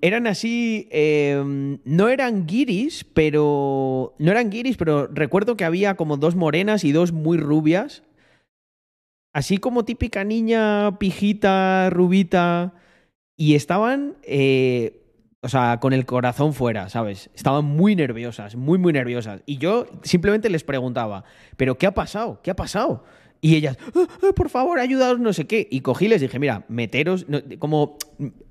eran 0.00 0.26
así, 0.26 0.88
eh, 0.90 1.78
no 1.84 2.08
eran 2.08 2.46
guiris, 2.46 3.04
pero 3.04 4.14
no 4.18 4.30
eran 4.30 4.50
guiris, 4.50 4.76
pero 4.76 5.06
recuerdo 5.06 5.56
que 5.56 5.64
había 5.64 5.94
como 5.94 6.16
dos 6.16 6.34
morenas 6.34 6.82
y 6.84 6.90
dos 6.90 7.12
muy 7.12 7.38
rubias, 7.38 8.02
así 9.32 9.58
como 9.58 9.84
típica 9.84 10.24
niña 10.24 10.98
pijita, 10.98 11.88
rubita, 11.90 12.74
y 13.36 13.54
estaban, 13.54 14.16
eh, 14.22 15.03
o 15.44 15.48
sea, 15.48 15.78
con 15.78 15.92
el 15.92 16.06
corazón 16.06 16.54
fuera, 16.54 16.88
¿sabes? 16.88 17.28
Estaban 17.34 17.66
muy 17.66 17.94
nerviosas, 17.94 18.56
muy, 18.56 18.78
muy 18.78 18.94
nerviosas. 18.94 19.42
Y 19.44 19.58
yo 19.58 19.86
simplemente 20.02 20.48
les 20.48 20.64
preguntaba, 20.64 21.24
¿pero 21.58 21.76
qué 21.76 21.86
ha 21.86 21.92
pasado? 21.92 22.40
¿Qué 22.42 22.50
ha 22.50 22.56
pasado? 22.56 23.04
Y 23.42 23.56
ellas, 23.56 23.76
"Ah, 23.94 24.06
ah, 24.22 24.32
por 24.34 24.48
favor, 24.48 24.78
ayudaos, 24.80 25.20
no 25.20 25.34
sé 25.34 25.46
qué. 25.46 25.68
Y 25.70 25.80
cogí 25.80 26.06
y 26.06 26.08
les 26.08 26.22
dije, 26.22 26.38
mira, 26.38 26.64
meteros, 26.68 27.26
como 27.58 27.98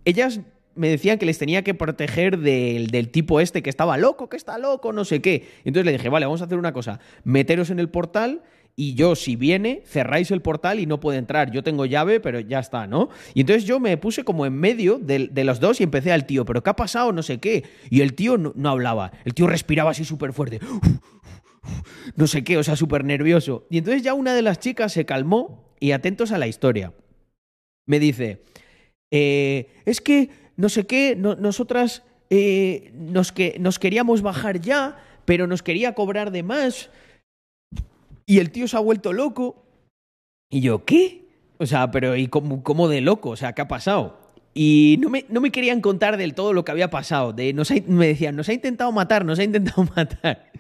ellas 0.06 0.42
me 0.76 0.88
decían 0.88 1.18
que 1.18 1.26
les 1.26 1.40
tenía 1.40 1.64
que 1.64 1.74
proteger 1.74 2.38
del, 2.38 2.88
del 2.88 3.10
tipo 3.10 3.40
este 3.40 3.64
que 3.64 3.72
estaba 3.72 3.98
loco, 3.98 4.30
que 4.30 4.38
está 4.38 4.60
loco, 4.60 4.94
no 4.94 5.04
sé 5.04 5.20
qué. 5.20 5.48
Entonces 5.66 5.86
le 5.86 5.94
dije, 5.94 6.10
vale, 6.10 6.28
vamos 6.28 6.42
a 6.42 6.46
hacer 6.46 6.60
una 6.60 6.74
cosa, 6.74 7.00
meteros 7.24 7.72
en 7.72 7.80
el 7.80 7.90
portal 7.90 8.44
y 8.76 8.96
yo, 8.96 9.16
si 9.16 9.36
viene, 9.36 9.84
cerráis 9.86 10.32
el 10.32 10.42
portal 10.42 10.80
y 10.80 10.86
no 10.86 11.00
puede 11.00 11.20
entrar. 11.20 11.52
Yo 11.52 11.62
tengo 11.64 11.86
llave, 11.86 12.20
pero 12.20 12.40
ya 12.40 12.60
está, 12.60 12.88
¿no? 12.88 13.10
Y 13.34 13.42
entonces 13.42 13.66
yo 13.66 13.80
me 13.80 13.98
puse 13.98 14.24
como 14.24 14.46
en 14.46 14.54
medio 14.56 14.98
de, 14.98 15.28
de 15.28 15.44
los 15.44 15.60
dos 15.60 15.80
y 15.80 15.84
empecé 15.84 16.12
al 16.12 16.26
tío, 16.26 16.44
¿pero 16.46 16.64
qué 16.64 16.72
ha 16.72 16.76
pasado? 16.76 17.12
No 17.12 17.22
sé 17.22 17.40
qué. 17.40 17.64
Y 17.90 18.02
el 18.02 18.16
tío 18.16 18.38
no, 18.38 18.52
no 18.56 18.70
hablaba, 18.70 19.12
el 19.26 19.34
tío 19.34 19.46
respiraba 19.48 19.92
así 19.92 20.04
súper 20.06 20.34
fuerte 20.34 20.60
no 22.16 22.28
sé 22.28 22.44
qué, 22.44 22.58
o 22.58 22.64
sea, 22.64 22.76
súper 22.76 23.06
nervioso. 23.06 23.68
Y 23.70 23.78
entonces 23.78 24.04
ya 24.04 24.14
una 24.14 24.34
de 24.34 24.42
las 24.42 24.60
chicas 24.60 24.92
se 24.94 25.06
calmó 25.06 25.76
y 25.80 25.92
atentos 25.92 26.32
a 26.32 26.38
la 26.38 26.48
historia. 26.48 26.94
Me 27.86 28.00
dice, 28.00 28.44
eh, 29.12 29.68
es 29.86 30.02
que 30.02 30.30
no 30.56 30.70
sé 30.70 30.86
qué, 30.86 31.16
no- 31.16 31.36
nosotras 31.36 32.04
eh, 32.30 32.92
nos, 32.96 33.32
que, 33.32 33.58
nos 33.60 33.80
queríamos 33.80 34.22
bajar 34.22 34.60
ya, 34.60 34.98
pero 35.26 35.48
nos 35.48 35.64
quería 35.64 35.94
cobrar 35.94 36.32
de 36.32 36.44
más. 36.44 36.90
Y 38.26 38.40
el 38.40 38.52
tío 38.52 38.68
se 38.68 38.78
ha 38.78 38.80
vuelto 38.80 39.14
loco. 39.14 39.66
Y 40.50 40.62
yo, 40.62 40.86
¿qué? 40.86 41.28
O 41.58 41.66
sea, 41.66 41.92
pero 41.92 42.16
¿y 42.16 42.28
cómo, 42.28 42.64
cómo 42.64 42.88
de 42.88 43.02
loco? 43.02 43.30
O 43.30 43.36
sea, 43.36 43.54
¿qué 43.54 43.62
ha 43.62 43.68
pasado? 43.68 44.20
Y 44.54 44.98
no 45.02 45.10
me, 45.10 45.26
no 45.30 45.42
me 45.42 45.52
querían 45.52 45.82
contar 45.82 46.18
del 46.18 46.36
todo 46.36 46.54
lo 46.54 46.64
que 46.64 46.72
había 46.72 46.90
pasado. 46.90 47.34
De, 47.34 47.54
nos 47.54 47.72
ha- 47.72 47.76
me 47.88 48.08
decían, 48.08 48.36
nos 48.36 48.50
ha 48.50 48.54
intentado 48.54 48.92
matar, 48.92 49.26
nos 49.26 49.40
ha 49.40 49.44
intentado 49.44 49.84
matar. 49.96 50.52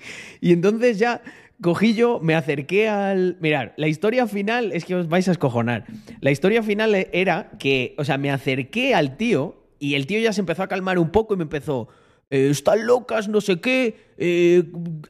Y 0.41 0.51
entonces 0.51 0.97
ya 0.97 1.21
cogí 1.61 1.93
yo, 1.93 2.19
me 2.19 2.35
acerqué 2.35 2.89
al... 2.89 3.37
Mirar, 3.39 3.73
la 3.77 3.87
historia 3.87 4.27
final 4.27 4.71
es 4.73 4.83
que 4.85 4.95
os 4.95 5.07
vais 5.07 5.27
a 5.27 5.31
escojonar. 5.31 5.85
La 6.21 6.31
historia 6.31 6.63
final 6.63 6.93
era 7.13 7.51
que, 7.59 7.95
o 7.97 8.03
sea, 8.03 8.17
me 8.17 8.31
acerqué 8.31 8.95
al 8.95 9.15
tío 9.15 9.55
y 9.79 9.93
el 9.95 10.07
tío 10.07 10.19
ya 10.19 10.33
se 10.33 10.41
empezó 10.41 10.63
a 10.63 10.67
calmar 10.67 10.97
un 10.99 11.09
poco 11.11 11.33
y 11.33 11.37
me 11.37 11.43
empezó... 11.43 11.87
"Eh, 12.33 12.49
están 12.49 12.87
locas, 12.87 13.27
no 13.27 13.41
sé 13.41 13.61
qué, 13.61 13.95
eh, 14.17 14.63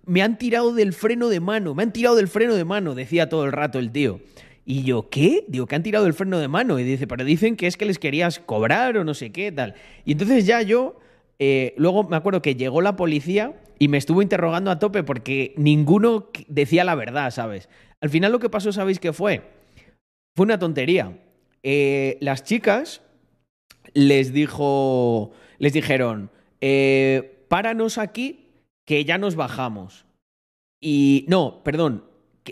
me 0.06 0.22
han 0.22 0.38
tirado 0.38 0.74
del 0.74 0.92
freno 0.92 1.30
de 1.30 1.40
mano, 1.40 1.74
me 1.74 1.84
han 1.84 1.94
tirado 1.94 2.18
del 2.18 2.28
freno 2.28 2.54
de 2.54 2.66
mano, 2.66 2.96
decía 2.96 3.30
todo 3.30 3.46
el 3.46 3.54
rato 3.54 3.80
el 3.80 3.94
tío. 3.94 4.20
Y 4.66 4.84
yo, 4.84 5.10
¿qué? 5.10 5.46
Digo, 5.48 5.66
que 5.66 5.76
han 5.76 5.84
tirado 5.84 6.06
el 6.06 6.14
freno 6.14 6.38
de 6.38 6.50
mano. 6.50 6.80
Y 6.80 6.84
dice, 6.84 7.08
pero 7.08 7.24
dicen 7.24 7.56
que 7.56 7.68
es 7.68 7.78
que 7.78 7.86
les 7.86 7.98
querías 7.98 8.40
cobrar 8.40 8.98
o 8.98 9.06
no 9.06 9.14
sé 9.14 9.32
qué, 9.32 9.54
tal. 9.54 9.76
Y 10.04 10.12
entonces 10.12 10.46
ya 10.46 10.62
yo, 10.64 11.00
eh, 11.40 11.74
luego 11.78 12.04
me 12.04 12.18
acuerdo 12.18 12.42
que 12.42 12.56
llegó 12.56 12.82
la 12.82 12.98
policía 12.98 13.54
y 13.80 13.88
me 13.88 13.98
estuvo 13.98 14.22
interrogando 14.22 14.70
a 14.70 14.80
tope 14.80 15.04
porque 15.04 15.54
ninguno 15.56 16.30
decía 16.50 16.84
la 16.84 16.96
verdad, 16.96 17.32
¿sabes? 17.32 17.70
Al 18.02 18.10
final 18.10 18.34
lo 18.34 18.40
que 18.40 18.50
pasó, 18.50 18.74
¿sabéis 18.74 19.00
qué 19.00 19.14
fue? 19.14 19.44
Fue 20.36 20.44
una 20.44 20.60
tontería. 20.60 21.18
Las 22.20 22.44
chicas 22.44 23.02
les 23.94 24.34
dijo, 24.34 25.32
les 25.58 25.72
dijeron, 25.72 26.33
eh, 26.66 27.46
páranos 27.50 27.98
aquí 27.98 28.48
que 28.86 29.04
ya 29.04 29.18
nos 29.18 29.36
bajamos. 29.36 30.06
Y 30.80 31.26
no, 31.28 31.62
perdón, 31.62 32.06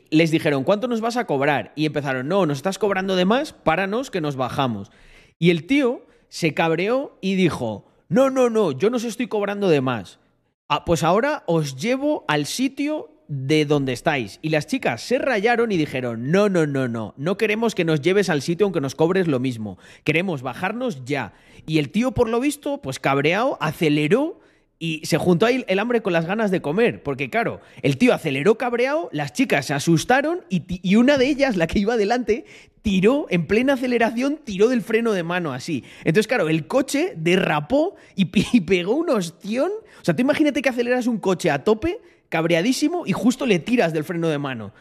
les 0.09 0.31
dijeron, 0.31 0.65
¿cuánto 0.65 0.89
nos 0.89 0.99
vas 0.99 1.15
a 1.15 1.25
cobrar? 1.25 1.71
Y 1.77 1.85
empezaron, 1.85 2.27
no, 2.27 2.45
nos 2.45 2.57
estás 2.57 2.77
cobrando 2.77 3.15
de 3.15 3.23
más, 3.23 3.53
páranos 3.53 4.11
que 4.11 4.19
nos 4.19 4.35
bajamos. 4.35 4.91
Y 5.39 5.49
el 5.49 5.65
tío 5.65 6.05
se 6.27 6.53
cabreó 6.53 7.17
y 7.21 7.35
dijo, 7.35 7.85
no, 8.09 8.29
no, 8.29 8.49
no, 8.49 8.73
yo 8.73 8.89
no 8.89 8.97
estoy 8.97 9.27
cobrando 9.27 9.69
de 9.69 9.79
más. 9.79 10.19
Ah, 10.67 10.83
pues 10.83 11.03
ahora 11.03 11.43
os 11.47 11.77
llevo 11.77 12.25
al 12.27 12.45
sitio 12.47 13.10
de 13.31 13.63
donde 13.63 13.93
estáis. 13.93 14.39
Y 14.41 14.49
las 14.49 14.67
chicas 14.67 15.01
se 15.01 15.17
rayaron 15.17 15.71
y 15.71 15.77
dijeron, 15.77 16.31
no, 16.31 16.49
no, 16.49 16.67
no, 16.67 16.89
no, 16.89 17.13
no 17.15 17.37
queremos 17.37 17.75
que 17.75 17.85
nos 17.85 18.01
lleves 18.01 18.29
al 18.29 18.41
sitio 18.41 18.65
aunque 18.65 18.81
nos 18.81 18.93
cobres 18.93 19.29
lo 19.29 19.39
mismo. 19.39 19.77
Queremos 20.03 20.41
bajarnos 20.41 21.05
ya. 21.05 21.33
Y 21.65 21.77
el 21.77 21.91
tío, 21.91 22.11
por 22.11 22.27
lo 22.27 22.41
visto, 22.41 22.81
pues 22.81 22.99
cabreado, 22.99 23.57
aceleró 23.61 24.41
y 24.79 25.05
se 25.05 25.17
juntó 25.17 25.45
ahí 25.45 25.63
el 25.69 25.79
hambre 25.79 26.01
con 26.01 26.11
las 26.11 26.25
ganas 26.25 26.51
de 26.51 26.61
comer, 26.61 27.03
porque 27.03 27.29
claro, 27.29 27.61
el 27.83 27.97
tío 27.97 28.13
aceleró 28.13 28.57
cabreado, 28.57 29.09
las 29.13 29.31
chicas 29.31 29.67
se 29.67 29.75
asustaron 29.75 30.41
y, 30.49 30.63
y 30.67 30.95
una 30.95 31.17
de 31.17 31.27
ellas, 31.27 31.55
la 31.55 31.67
que 31.67 31.79
iba 31.79 31.95
delante, 31.97 32.45
tiró 32.81 33.27
en 33.29 33.47
plena 33.47 33.73
aceleración, 33.73 34.39
tiró 34.43 34.67
del 34.67 34.81
freno 34.81 35.13
de 35.13 35.23
mano 35.23 35.53
así. 35.53 35.85
Entonces, 35.99 36.27
claro, 36.27 36.49
el 36.49 36.67
coche 36.67 37.13
derrapó 37.15 37.95
y, 38.15 38.29
y 38.51 38.61
pegó 38.61 38.95
un 38.95 39.09
ostión. 39.11 39.71
O 40.01 40.03
sea, 40.03 40.15
tú 40.15 40.21
imagínate 40.21 40.61
que 40.61 40.69
aceleras 40.69 41.07
un 41.07 41.19
coche 41.19 41.49
a 41.49 41.63
tope, 41.63 42.01
cabreadísimo, 42.31 43.05
y 43.05 43.11
justo 43.11 43.45
le 43.45 43.59
tiras 43.59 43.93
del 43.93 44.03
freno 44.05 44.29
de 44.29 44.39
mano. 44.39 44.73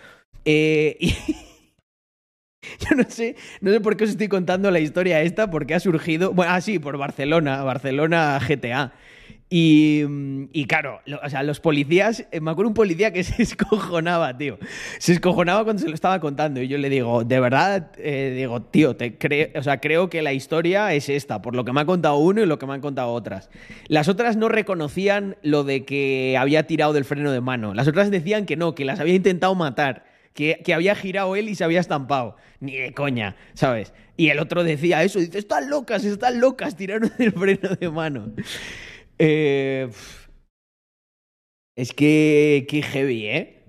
Eh, 0.47 0.97
y- 1.01 1.15
Yo 2.81 2.95
no 2.97 3.05
sé, 3.09 3.37
no 3.63 3.71
sé 3.73 3.81
por 3.81 3.97
qué 3.97 4.05
os 4.05 4.11
estoy 4.11 4.29
contando 4.29 4.71
la 4.71 4.81
historia 4.81 5.23
esta, 5.23 5.51
porque 5.51 5.75
ha 5.75 5.81
surgido. 5.81 6.33
Bueno, 6.33 6.53
ah, 6.53 6.61
sí, 6.61 6.79
por 6.79 6.99
Barcelona, 6.99 7.63
Barcelona 7.63 8.39
GTA. 8.47 8.93
Y, 9.53 10.05
mm, 10.09 10.45
y 10.53 10.65
claro, 10.67 11.01
o 11.25 11.29
sea, 11.29 11.43
los 11.43 11.59
policías, 11.59 12.25
eh, 12.31 12.41
me 12.41 12.53
acuerdo 12.53 12.69
un 12.69 12.75
policía 12.75 13.13
que 13.13 13.25
se 13.25 13.43
escojonaba, 13.43 14.39
tío. 14.39 14.59
Se 14.99 15.13
escojonaba 15.13 15.65
cuando 15.65 15.83
se 15.83 15.89
lo 15.89 15.95
estaba 15.95 16.21
contando. 16.21 16.63
Y 16.63 16.69
yo 16.69 16.79
le 16.79 16.89
digo, 16.89 17.25
de 17.25 17.41
verdad, 17.41 17.91
eh, 17.99 18.33
digo, 18.37 18.63
tío, 18.63 18.95
te 18.95 19.19
cre- 19.19 19.51
o 19.59 19.63
sea, 19.65 19.81
creo 19.81 20.09
que 20.09 20.23
la 20.23 20.33
historia 20.33 20.95
es 20.95 21.09
esta, 21.09 21.43
por 21.43 21.57
lo 21.57 21.65
que 21.65 21.73
me 21.73 21.81
ha 21.81 21.85
contado 21.85 22.17
uno 22.19 22.41
y 22.43 22.47
lo 22.47 22.61
que 22.61 22.67
me 22.67 22.75
han 22.75 22.81
contado 22.81 23.13
otras. 23.13 23.51
Las 23.89 24.07
otras 24.07 24.37
no 24.37 24.49
reconocían 24.49 25.37
lo 25.43 25.65
de 25.65 25.85
que 25.85 26.37
había 26.39 26.69
tirado 26.69 26.93
del 26.93 27.05
freno 27.05 27.33
de 27.33 27.41
mano. 27.41 27.75
Las 27.75 27.89
otras 27.89 28.11
decían 28.13 28.47
que 28.47 28.57
no, 28.57 28.77
que 28.77 28.85
las 28.85 29.01
había 29.01 29.15
intentado 29.15 29.55
matar. 29.57 30.05
Que, 30.33 30.63
que 30.65 30.75
había 30.75 30.95
girado 30.95 31.35
él 31.35 31.49
y 31.49 31.57
se 31.57 31.65
había 31.65 31.81
estampado. 31.81 32.37
Ni 32.61 32.77
de 32.77 32.95
coña, 32.95 33.35
¿sabes? 33.55 33.93
Y 34.17 34.29
el 34.29 34.39
otro 34.39 34.63
decía 34.63 35.03
eso, 35.03 35.19
dice, 35.19 35.39
están 35.41 35.69
locas, 35.69 36.05
están 36.05 36.39
locas, 36.41 36.77
tiraron 36.77 37.11
del 37.19 37.33
freno 37.33 37.71
de 37.71 37.91
mano. 37.91 38.31
Eh, 39.23 39.91
es 41.77 41.93
que, 41.93 42.67
qué 42.69 42.83
heavy, 42.83 43.27
¿eh? 43.27 43.63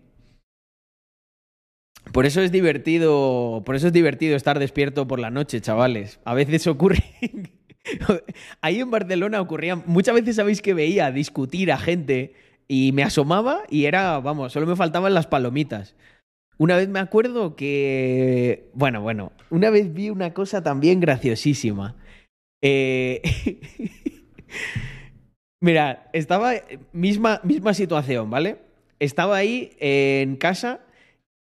Por 2.14 2.26
eso 2.26 2.42
es 2.42 2.54
divertido, 2.54 3.62
por 3.66 3.76
eso 3.76 3.88
es 3.88 3.94
divertido 3.94 4.38
estar 4.38 4.60
despierto 4.60 5.08
por 5.08 5.20
la 5.20 5.30
noche, 5.30 5.60
chavales. 5.60 6.22
A 6.24 6.34
veces 6.34 6.68
ocurre. 6.68 7.04
Ahí 8.62 8.80
en 8.80 8.92
Barcelona 8.92 9.42
ocurría. 9.42 9.76
Muchas 9.76 10.16
veces 10.16 10.38
sabéis 10.38 10.62
que 10.62 10.74
veía 10.74 11.12
discutir 11.12 11.72
a 11.72 11.78
gente 11.78 12.34
y 12.70 12.94
me 12.94 13.04
asomaba 13.04 13.64
y 13.70 13.86
era, 13.86 14.20
vamos, 14.20 14.54
solo 14.54 14.68
me 14.68 14.78
faltaban 14.78 15.14
las 15.14 15.28
palomitas. 15.28 15.96
Una 16.58 16.78
vez 16.78 16.88
me 16.88 17.00
acuerdo 17.00 17.58
que. 17.58 18.70
Bueno, 18.74 19.02
bueno. 19.02 19.34
Una 19.50 19.70
vez 19.70 19.94
vi 19.94 20.10
una 20.10 20.34
cosa 20.34 20.64
también 20.64 21.02
graciosísima. 21.02 21.98
Eh, 22.62 23.22
Mira, 25.62 26.10
estaba. 26.14 26.54
Misma, 26.92 27.40
misma 27.44 27.74
situación, 27.74 28.30
¿vale? 28.30 28.58
Estaba 29.00 29.38
ahí 29.38 29.72
en 29.80 30.36
casa. 30.36 30.82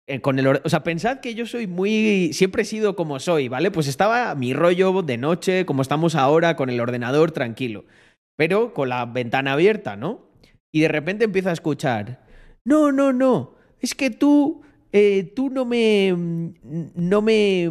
eh, 0.07 0.21
con 0.21 0.39
el, 0.39 0.47
o 0.49 0.69
sea, 0.69 0.83
pensad 0.85 1.21
que 1.21 1.35
yo 1.35 1.47
soy 1.47 1.67
muy. 1.67 2.33
Siempre 2.35 2.63
he 2.63 2.67
sido 2.67 2.97
como 2.97 3.19
soy, 3.21 3.49
¿vale? 3.49 3.71
Pues 3.71 3.89
estaba 3.89 4.35
mi 4.35 4.53
rollo 4.55 5.03
de 5.03 5.17
noche, 5.19 5.67
como 5.67 5.83
estamos 5.83 6.15
ahora, 6.15 6.57
con 6.57 6.71
el 6.71 6.81
ordenador 6.81 7.33
tranquilo. 7.33 7.85
Pero 8.37 8.75
con 8.75 8.89
la 8.91 9.07
ventana 9.07 9.53
abierta, 9.55 9.97
¿no? 9.97 10.27
Y 10.73 10.81
de 10.83 10.89
repente 10.89 11.25
empiezo 11.25 11.51
a 11.51 11.53
escuchar. 11.53 12.25
No, 12.65 12.93
no, 12.93 13.13
no. 13.13 13.55
Es 13.81 13.95
que 13.95 14.11
tú 14.11 14.63
eh, 14.93 15.33
tú 15.35 15.51
no 15.51 15.65
me... 15.65 16.15
No 16.95 17.23
me... 17.23 17.71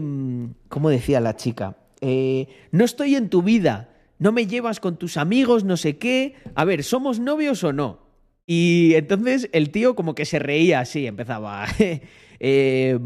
¿Cómo 0.70 0.90
decía 0.90 1.22
la 1.22 1.36
chica? 1.38 1.78
Eh, 2.02 2.48
no 2.72 2.84
estoy 2.84 3.16
en 3.16 3.30
tu 3.30 3.42
vida, 3.44 3.93
no 4.24 4.32
me 4.32 4.48
llevas 4.48 4.80
con 4.80 4.96
tus 4.96 5.18
amigos, 5.18 5.66
no 5.66 5.76
sé 5.76 5.98
qué. 5.98 6.36
A 6.56 6.64
ver, 6.64 6.86
¿somos 6.86 7.20
novios 7.20 7.62
o 7.66 7.74
no? 7.74 8.00
Y 8.48 8.94
entonces 8.96 9.50
el 9.52 9.70
tío 9.70 9.98
como 9.98 10.16
que 10.16 10.24
se 10.24 10.40
reía 10.40 10.80
así, 10.80 11.06
empezaba. 11.06 11.66
eh, 12.40 13.00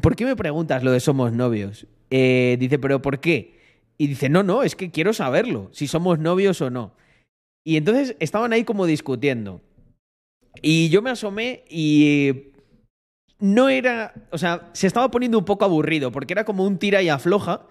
¿Por 0.00 0.16
qué 0.16 0.24
me 0.24 0.34
preguntas 0.34 0.82
lo 0.82 0.92
de 0.92 1.00
somos 1.00 1.34
novios? 1.34 1.86
Eh, 2.08 2.56
dice, 2.58 2.78
¿pero 2.78 3.02
por 3.02 3.20
qué? 3.20 3.58
Y 3.98 4.06
dice, 4.06 4.30
no, 4.30 4.42
no, 4.42 4.62
es 4.62 4.76
que 4.76 4.90
quiero 4.90 5.12
saberlo, 5.12 5.68
si 5.72 5.86
somos 5.86 6.18
novios 6.20 6.62
o 6.62 6.70
no. 6.70 6.94
Y 7.62 7.76
entonces 7.76 8.16
estaban 8.18 8.54
ahí 8.54 8.64
como 8.64 8.86
discutiendo. 8.86 9.60
Y 10.62 10.88
yo 10.88 11.02
me 11.02 11.10
asomé 11.10 11.64
y 11.68 12.52
no 13.40 13.68
era, 13.68 14.14
o 14.30 14.38
sea, 14.38 14.70
se 14.72 14.86
estaba 14.86 15.10
poniendo 15.10 15.38
un 15.38 15.44
poco 15.44 15.66
aburrido, 15.66 16.10
porque 16.12 16.32
era 16.32 16.46
como 16.46 16.64
un 16.64 16.78
tira 16.78 17.02
y 17.02 17.10
afloja 17.10 17.66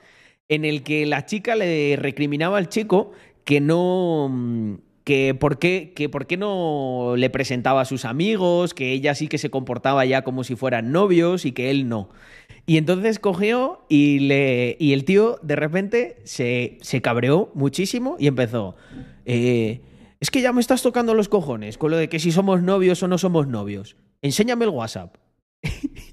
en 0.49 0.65
el 0.65 0.83
que 0.83 1.05
la 1.05 1.25
chica 1.25 1.55
le 1.55 1.95
recriminaba 1.95 2.57
al 2.57 2.69
chico 2.69 3.11
que 3.43 3.61
no 3.61 4.79
que 5.03 5.35
por 5.35 5.59
qué 5.59 5.93
que 5.95 6.09
por 6.09 6.25
qué 6.25 6.37
no 6.37 7.13
le 7.17 7.29
presentaba 7.29 7.81
a 7.81 7.85
sus 7.85 8.05
amigos, 8.05 8.73
que 8.73 8.91
ella 8.91 9.15
sí 9.15 9.27
que 9.27 9.37
se 9.37 9.49
comportaba 9.49 10.05
ya 10.05 10.23
como 10.23 10.43
si 10.43 10.55
fueran 10.55 10.91
novios 10.91 11.45
y 11.45 11.51
que 11.51 11.69
él 11.69 11.87
no. 11.87 12.09
Y 12.65 12.77
entonces 12.77 13.19
cogió 13.19 13.85
y 13.89 14.19
le 14.19 14.77
y 14.79 14.93
el 14.93 15.05
tío 15.05 15.39
de 15.43 15.55
repente 15.55 16.17
se, 16.23 16.77
se 16.81 17.01
cabreó 17.01 17.51
muchísimo 17.53 18.15
y 18.19 18.27
empezó 18.27 18.75
eh, 19.25 19.81
es 20.19 20.31
que 20.31 20.41
ya 20.41 20.53
me 20.53 20.61
estás 20.61 20.81
tocando 20.81 21.13
los 21.13 21.29
cojones 21.29 21.77
con 21.77 21.91
lo 21.91 21.97
de 21.97 22.09
que 22.09 22.19
si 22.19 22.31
somos 22.31 22.63
novios 22.63 23.03
o 23.03 23.07
no 23.07 23.17
somos 23.17 23.47
novios. 23.47 23.95
Enséñame 24.21 24.65
el 24.65 24.71
WhatsApp. 24.71 25.17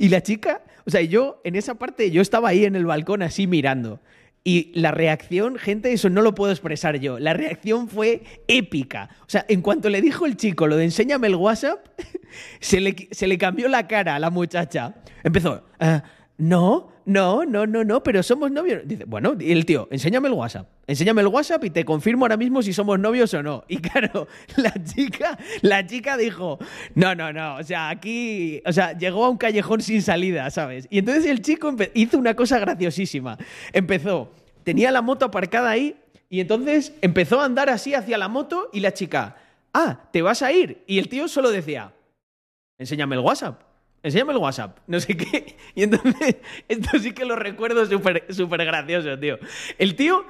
y, 0.00 0.08
la 0.08 0.22
chica, 0.22 0.62
o 0.86 0.90
sea, 0.90 1.02
yo 1.02 1.40
en 1.44 1.56
esa 1.56 1.74
parte, 1.74 2.10
yo 2.10 2.22
estaba 2.22 2.48
ahí 2.48 2.64
en 2.64 2.76
el 2.76 2.86
balcón 2.86 3.22
así 3.22 3.46
mirando. 3.46 4.00
Y 4.42 4.72
la 4.74 4.90
reacción, 4.90 5.56
gente, 5.56 5.92
eso 5.92 6.08
no 6.08 6.22
lo 6.22 6.34
puedo 6.34 6.50
expresar 6.50 6.98
yo. 6.98 7.18
La 7.18 7.34
reacción 7.34 7.88
fue 7.88 8.22
épica. 8.48 9.10
O 9.20 9.28
sea, 9.28 9.44
en 9.48 9.60
cuanto 9.60 9.90
le 9.90 10.00
dijo 10.00 10.24
el 10.24 10.36
chico 10.36 10.66
lo 10.66 10.76
de 10.76 10.84
enséñame 10.84 11.26
el 11.26 11.34
WhatsApp, 11.34 11.86
se 12.60 12.80
le, 12.80 13.08
se 13.10 13.26
le 13.26 13.36
cambió 13.36 13.68
la 13.68 13.86
cara 13.86 14.16
a 14.16 14.18
la 14.18 14.30
muchacha. 14.30 14.94
Empezó, 15.22 15.64
uh, 15.80 16.00
no, 16.38 16.90
no, 17.10 17.44
no, 17.44 17.66
no, 17.66 17.82
no, 17.82 18.02
pero 18.04 18.22
somos 18.22 18.52
novios. 18.52 18.82
Dice, 18.84 19.04
bueno, 19.04 19.34
y 19.38 19.50
el 19.50 19.66
tío, 19.66 19.88
enséñame 19.90 20.28
el 20.28 20.34
WhatsApp. 20.34 20.68
Enséñame 20.86 21.22
el 21.22 21.26
WhatsApp 21.26 21.64
y 21.64 21.70
te 21.70 21.84
confirmo 21.84 22.24
ahora 22.24 22.36
mismo 22.36 22.62
si 22.62 22.72
somos 22.72 23.00
novios 23.00 23.34
o 23.34 23.42
no. 23.42 23.64
Y 23.66 23.78
claro, 23.78 24.28
la 24.56 24.72
chica, 24.84 25.36
la 25.62 25.84
chica 25.84 26.16
dijo, 26.16 26.60
no, 26.94 27.16
no, 27.16 27.32
no, 27.32 27.56
o 27.56 27.64
sea, 27.64 27.88
aquí, 27.88 28.62
o 28.64 28.72
sea, 28.72 28.96
llegó 28.96 29.24
a 29.24 29.28
un 29.28 29.38
callejón 29.38 29.80
sin 29.80 30.02
salida, 30.02 30.48
¿sabes? 30.50 30.86
Y 30.88 31.00
entonces 31.00 31.26
el 31.26 31.42
chico 31.42 31.74
hizo 31.94 32.16
una 32.16 32.36
cosa 32.36 32.60
graciosísima. 32.60 33.36
Empezó, 33.72 34.30
tenía 34.62 34.92
la 34.92 35.02
moto 35.02 35.24
aparcada 35.24 35.70
ahí 35.70 35.96
y 36.28 36.38
entonces 36.38 36.92
empezó 37.02 37.40
a 37.40 37.44
andar 37.44 37.70
así 37.70 37.94
hacia 37.94 38.18
la 38.18 38.28
moto 38.28 38.70
y 38.72 38.78
la 38.78 38.94
chica, 38.94 39.36
ah, 39.74 40.08
¿te 40.12 40.22
vas 40.22 40.42
a 40.42 40.52
ir? 40.52 40.84
Y 40.86 41.00
el 41.00 41.08
tío 41.08 41.26
solo 41.26 41.50
decía, 41.50 41.92
enséñame 42.78 43.16
el 43.16 43.22
WhatsApp 43.22 43.69
enséñame 44.02 44.32
el 44.32 44.38
WhatsApp, 44.38 44.78
no 44.86 45.00
sé 45.00 45.16
qué. 45.16 45.56
Y 45.74 45.84
entonces, 45.84 46.36
esto 46.68 46.98
sí 46.98 47.12
que 47.12 47.24
lo 47.24 47.36
recuerdo 47.36 47.86
súper 47.86 48.26
súper 48.30 48.64
gracioso, 48.64 49.18
tío. 49.18 49.38
El 49.78 49.94
tío 49.94 50.24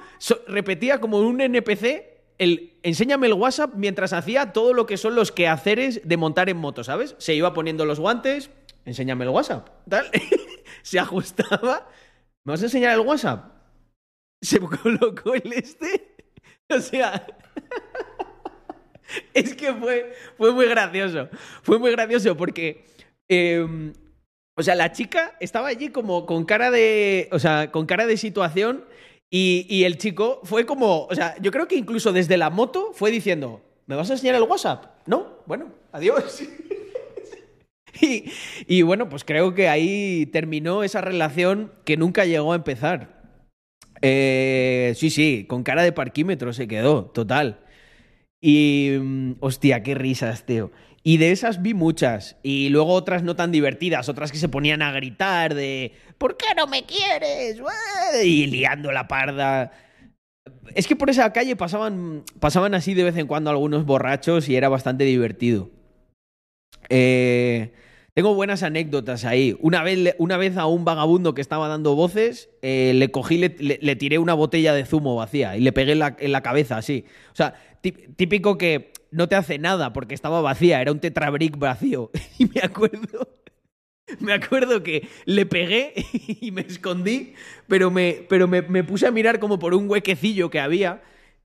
repetía 0.47 0.99
como 0.99 1.19
un 1.19 1.41
NPC 1.41 2.11
el 2.41 2.73
enséñame 2.81 3.27
el 3.27 3.33
WhatsApp 3.33 3.73
mientras 3.75 4.13
hacía 4.13 4.51
todo 4.51 4.73
lo 4.73 4.87
que 4.87 4.97
son 4.97 5.13
los 5.13 5.31
quehaceres 5.31 6.01
de 6.03 6.17
montar 6.17 6.49
en 6.49 6.57
moto, 6.57 6.83
¿sabes? 6.83 7.15
Se 7.19 7.35
iba 7.35 7.53
poniendo 7.53 7.85
los 7.85 7.99
guantes, 7.99 8.49
enséñame 8.83 9.25
el 9.25 9.29
WhatsApp, 9.29 9.69
tal. 9.87 10.09
Se 10.81 10.97
ajustaba. 10.97 11.87
¿Me 12.43 12.53
vas 12.53 12.61
a 12.63 12.65
enseñar 12.65 12.93
el 12.93 13.05
WhatsApp? 13.05 13.45
Se 14.41 14.59
colocó 14.81 15.35
el 15.35 15.53
este. 15.53 16.15
O 16.69 16.79
sea. 16.79 17.27
es 19.35 19.53
que 19.53 19.71
fue, 19.75 20.15
fue 20.35 20.51
muy 20.51 20.65
gracioso. 20.65 21.29
Fue 21.61 21.77
muy 21.77 21.91
gracioso 21.91 22.35
porque 22.35 22.85
eh, 23.31 23.93
o 24.57 24.63
sea, 24.63 24.75
la 24.75 24.91
chica 24.91 25.37
estaba 25.39 25.69
allí 25.69 25.89
como 25.89 26.25
con 26.25 26.45
cara 26.45 26.69
de. 26.69 27.29
O 27.31 27.39
sea, 27.39 27.71
con 27.71 27.85
cara 27.85 28.05
de 28.05 28.17
situación. 28.17 28.85
Y, 29.29 29.65
y, 29.69 29.85
el 29.85 29.97
chico 29.97 30.41
fue 30.43 30.65
como. 30.65 31.05
O 31.05 31.15
sea, 31.15 31.35
yo 31.41 31.51
creo 31.51 31.67
que 31.67 31.77
incluso 31.77 32.11
desde 32.11 32.35
la 32.37 32.49
moto 32.49 32.91
fue 32.93 33.09
diciendo: 33.09 33.61
¿Me 33.87 33.95
vas 33.95 34.09
a 34.09 34.13
enseñar 34.13 34.35
el 34.35 34.43
WhatsApp? 34.43 35.07
No, 35.07 35.37
bueno, 35.45 35.71
adiós. 35.93 36.43
y, 38.01 38.25
y 38.67 38.81
bueno, 38.81 39.07
pues 39.07 39.23
creo 39.23 39.53
que 39.53 39.69
ahí 39.69 40.25
terminó 40.25 40.83
esa 40.83 40.99
relación 40.99 41.71
que 41.85 41.95
nunca 41.95 42.25
llegó 42.25 42.51
a 42.51 42.57
empezar. 42.57 43.21
Eh, 44.01 44.93
sí, 44.97 45.09
sí, 45.09 45.45
con 45.47 45.63
cara 45.63 45.83
de 45.83 45.93
parquímetro 45.93 46.51
se 46.51 46.67
quedó, 46.67 47.05
total. 47.05 47.61
Y. 48.41 48.97
mm, 48.99 49.33
Hostia, 49.39 49.83
qué 49.83 49.95
risas, 49.95 50.45
tío. 50.45 50.71
Y 51.03 51.17
de 51.17 51.31
esas 51.31 51.61
vi 51.61 51.73
muchas. 51.73 52.37
Y 52.43 52.69
luego 52.69 52.93
otras 52.93 53.23
no 53.23 53.35
tan 53.35 53.51
divertidas, 53.51 54.09
otras 54.09 54.31
que 54.31 54.37
se 54.37 54.49
ponían 54.49 54.81
a 54.81 54.91
gritar 54.91 55.55
de 55.55 55.93
¿Por 56.21 56.37
qué 56.37 56.53
no 56.55 56.67
me 56.67 56.83
quieres? 56.83 57.59
Y 58.23 58.45
liando 58.45 58.91
la 58.91 59.07
parda. 59.07 59.71
Es 60.75 60.85
que 60.85 60.95
por 60.95 61.09
esa 61.09 61.33
calle 61.33 61.55
pasaban, 61.55 62.23
pasaban 62.39 62.75
así 62.75 62.93
de 62.93 63.03
vez 63.03 63.17
en 63.17 63.25
cuando 63.25 63.49
algunos 63.49 63.85
borrachos 63.85 64.47
y 64.47 64.55
era 64.55 64.69
bastante 64.69 65.03
divertido. 65.03 65.71
Eh, 66.89 67.73
tengo 68.13 68.35
buenas 68.35 68.61
anécdotas 68.61 69.25
ahí. 69.25 69.57
Una 69.61 69.81
vez, 69.81 70.13
una 70.19 70.37
vez 70.37 70.57
a 70.57 70.67
un 70.67 70.85
vagabundo 70.85 71.33
que 71.33 71.41
estaba 71.41 71.67
dando 71.67 71.95
voces, 71.95 72.51
eh, 72.61 72.91
le 72.93 73.09
cogí, 73.09 73.39
le, 73.39 73.95
tiré 73.95 74.19
una 74.19 74.35
botella 74.35 74.75
de 74.75 74.85
zumo 74.85 75.15
vacía 75.15 75.57
y 75.57 75.61
le 75.61 75.71
pegué 75.71 75.93
en 75.93 75.99
la, 75.99 76.15
en 76.19 76.31
la 76.31 76.41
cabeza 76.41 76.77
así. 76.77 77.05
O 77.31 77.35
sea, 77.35 77.55
típico 77.81 78.59
que 78.59 78.90
no 79.11 79.27
te 79.27 79.35
hace 79.35 79.59
nada 79.59 79.93
porque 79.93 80.15
estaba 80.15 80.41
vacía, 80.41 80.81
era 80.81 80.91
un 80.91 80.99
tetrabrick 80.99 81.57
vacío. 81.57 82.11
Y 82.39 82.45
me 82.45 82.61
acuerdo, 82.61 83.27
me 84.19 84.33
acuerdo 84.33 84.81
que 84.81 85.07
le 85.25 85.45
pegué 85.45 85.93
y 86.41 86.51
me 86.51 86.61
escondí, 86.61 87.33
pero 87.67 87.91
me, 87.91 88.25
pero 88.27 88.47
me, 88.47 88.61
me 88.61 88.83
puse 88.83 89.07
a 89.07 89.11
mirar 89.11 89.39
como 89.39 89.59
por 89.59 89.73
un 89.75 89.89
huequecillo 89.89 90.49
que 90.49 90.59
había 90.59 91.03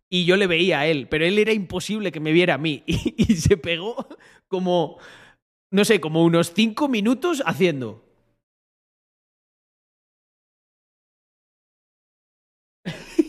y 0.09 0.25
yo 0.25 0.37
le 0.37 0.47
veía 0.47 0.81
a 0.81 0.87
él, 0.87 1.09
pero 1.09 1.27
él 1.27 1.39
era 1.39 1.53
imposible 1.53 2.13
que 2.13 2.21
me 2.21 2.33
viera 2.33 2.55
a 2.55 2.59
mí. 2.59 2.83
Y, 2.87 3.15
y 3.19 3.37
se 3.37 3.57
pegó 3.57 4.07
como, 4.49 4.99
no 5.71 5.85
sé, 5.85 6.01
como 6.01 6.25
unos 6.25 6.53
cinco 6.55 6.89
minutos 6.89 7.43
haciendo. 7.47 8.06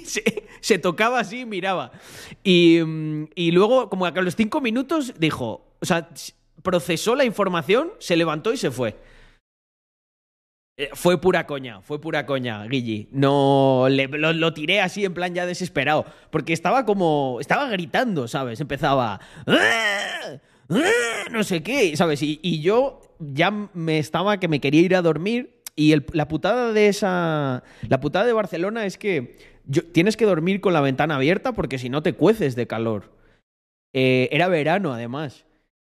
se, 0.62 0.80
tocaba 0.80 1.20
así 1.20 1.42
y 1.42 1.46
miraba. 1.46 1.92
Y, 2.44 2.80
y, 3.36 3.52
luego, 3.52 3.90
como 3.90 4.06
a 4.06 4.12
los 4.12 4.36
cinco 4.36 4.62
minutos, 4.62 5.14
dijo, 5.20 5.76
o 5.80 5.86
sea, 5.86 6.10
procesó 6.64 7.16
la 7.16 7.26
información, 7.26 7.92
se 8.00 8.16
levantó 8.16 8.54
y 8.54 8.58
se 8.58 8.72
fue. 8.72 8.96
Fue 10.94 11.20
pura 11.20 11.48
coña, 11.48 11.82
fue 11.82 12.00
pura 12.00 12.28
coña, 12.28 12.64
Guilly. 12.68 13.10
No, 13.12 13.88
le, 13.90 14.08
lo, 14.08 14.54
tiré 14.54 14.80
así 14.80 15.04
en 15.04 15.14
plan 15.14 15.34
ya 15.34 15.48
desesperado, 15.48 16.06
porque 16.30 16.54
estaba 16.54 16.86
como, 16.86 17.40
estaba 17.42 17.68
gritando, 17.68 18.28
¿sabes? 18.28 18.62
Empezaba, 18.62 19.20
¡Ah! 19.48 20.40
¡Ah! 20.70 21.30
no 21.32 21.44
sé 21.44 21.64
qué, 21.64 21.98
¿sabes? 21.98 22.22
Y, 22.22 22.40
y, 22.44 22.62
yo 22.62 23.02
ya 23.20 23.50
me 23.50 23.98
estaba 23.98 24.40
que 24.40 24.48
me 24.48 24.62
quería 24.62 24.82
ir 24.82 24.96
a 24.96 25.02
dormir 25.02 25.58
y 25.76 25.96
la 26.14 26.28
putada 26.28 26.74
de 26.74 26.88
esa, 26.90 27.64
la 27.88 28.00
putada 28.00 28.26
de 28.26 28.34
Barcelona 28.34 28.86
es 28.86 28.98
que 28.98 29.57
tienes 29.94 30.18
que 30.18 30.26
dormir 30.26 30.62
con 30.62 30.74
la 30.74 30.82
ventana 30.82 31.16
abierta 31.16 31.54
porque 31.54 31.78
si 31.78 31.90
no 31.90 32.04
te 32.04 32.14
cueces 32.14 32.56
de 32.56 32.68
calor. 32.68 33.12
Eh, 33.94 34.30
era 34.32 34.48
verano, 34.48 34.94
además. 34.94 35.46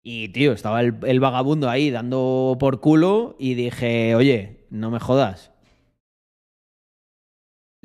Y, 0.02 0.28
tío, 0.30 0.52
estaba 0.52 0.80
el, 0.80 1.20
vagabundo 1.20 1.70
ahí 1.70 1.90
dando 1.90 2.56
por 2.58 2.80
culo 2.80 3.36
y 3.38 3.54
dije, 3.54 4.14
oye, 4.16 4.66
no 4.70 4.90
me 4.90 4.98
jodas. 4.98 5.52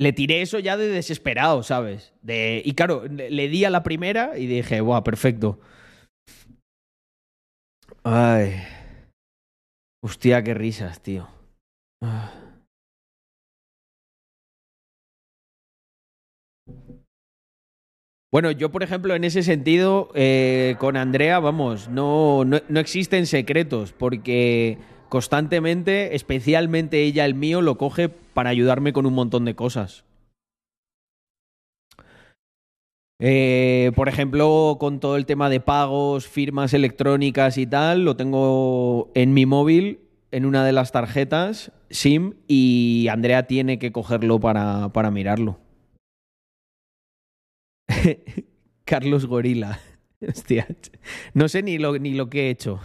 Le 0.00 0.12
tiré 0.12 0.42
eso 0.42 0.58
ya 0.58 0.76
de 0.76 0.88
desesperado, 0.88 1.62
¿sabes? 1.62 2.12
De, 2.22 2.62
y 2.64 2.74
claro, 2.74 3.04
le, 3.06 3.48
di 3.48 3.64
a 3.64 3.70
la 3.70 3.82
primera 3.82 4.38
y 4.38 4.46
dije, 4.46 4.80
buah, 4.80 5.02
perfecto. 5.02 5.60
Ay. 8.04 8.54
Hostia, 10.00 10.42
qué 10.42 10.54
risas, 10.54 11.02
tío. 11.02 11.28
Ah. 12.00 12.37
Bueno, 18.30 18.50
yo, 18.50 18.70
por 18.70 18.82
ejemplo, 18.82 19.14
en 19.14 19.24
ese 19.24 19.42
sentido, 19.42 20.10
eh, 20.14 20.76
con 20.78 20.98
Andrea, 20.98 21.40
vamos, 21.40 21.88
no, 21.88 22.44
no, 22.44 22.58
no, 22.68 22.80
existen 22.80 23.26
secretos, 23.26 23.92
porque 23.92 24.76
constantemente, 25.08 26.14
especialmente 26.14 27.02
ella 27.04 27.24
el 27.24 27.34
mío, 27.34 27.62
lo 27.62 27.78
coge 27.78 28.10
para 28.10 28.50
ayudarme 28.50 28.92
con 28.92 29.06
un 29.06 29.14
montón 29.14 29.46
de 29.46 29.54
cosas. 29.54 30.04
Eh, 33.18 33.92
por 33.96 34.10
ejemplo, 34.10 34.76
con 34.78 35.00
todo 35.00 35.16
el 35.16 35.24
tema 35.24 35.48
de 35.48 35.60
pagos, 35.60 36.28
firmas 36.28 36.74
electrónicas 36.74 37.56
y 37.56 37.66
tal, 37.66 38.04
lo 38.04 38.14
tengo 38.16 39.10
en 39.14 39.32
mi 39.32 39.46
móvil, 39.46 40.00
en 40.32 40.44
una 40.44 40.66
de 40.66 40.72
las 40.72 40.92
tarjetas, 40.92 41.72
SIM, 41.88 42.34
y 42.46 43.08
Andrea 43.10 43.46
tiene 43.46 43.78
que 43.78 43.90
cogerlo 43.90 44.38
para, 44.38 44.90
para 44.92 45.10
mirarlo. 45.10 45.58
Carlos 48.84 49.26
Gorila. 49.26 49.80
No 51.34 51.48
sé 51.48 51.62
ni 51.62 51.78
lo, 51.78 51.96
ni 51.98 52.14
lo 52.14 52.28
que 52.28 52.46
he 52.46 52.50
hecho. 52.50 52.80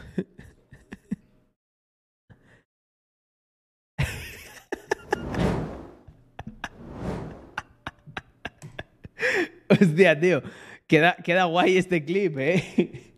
Hostia, 9.69 10.19
tío. 10.19 10.43
Queda, 10.87 11.15
queda 11.23 11.45
guay 11.45 11.77
este 11.77 12.05
clip, 12.05 12.37
¿eh? 12.37 13.13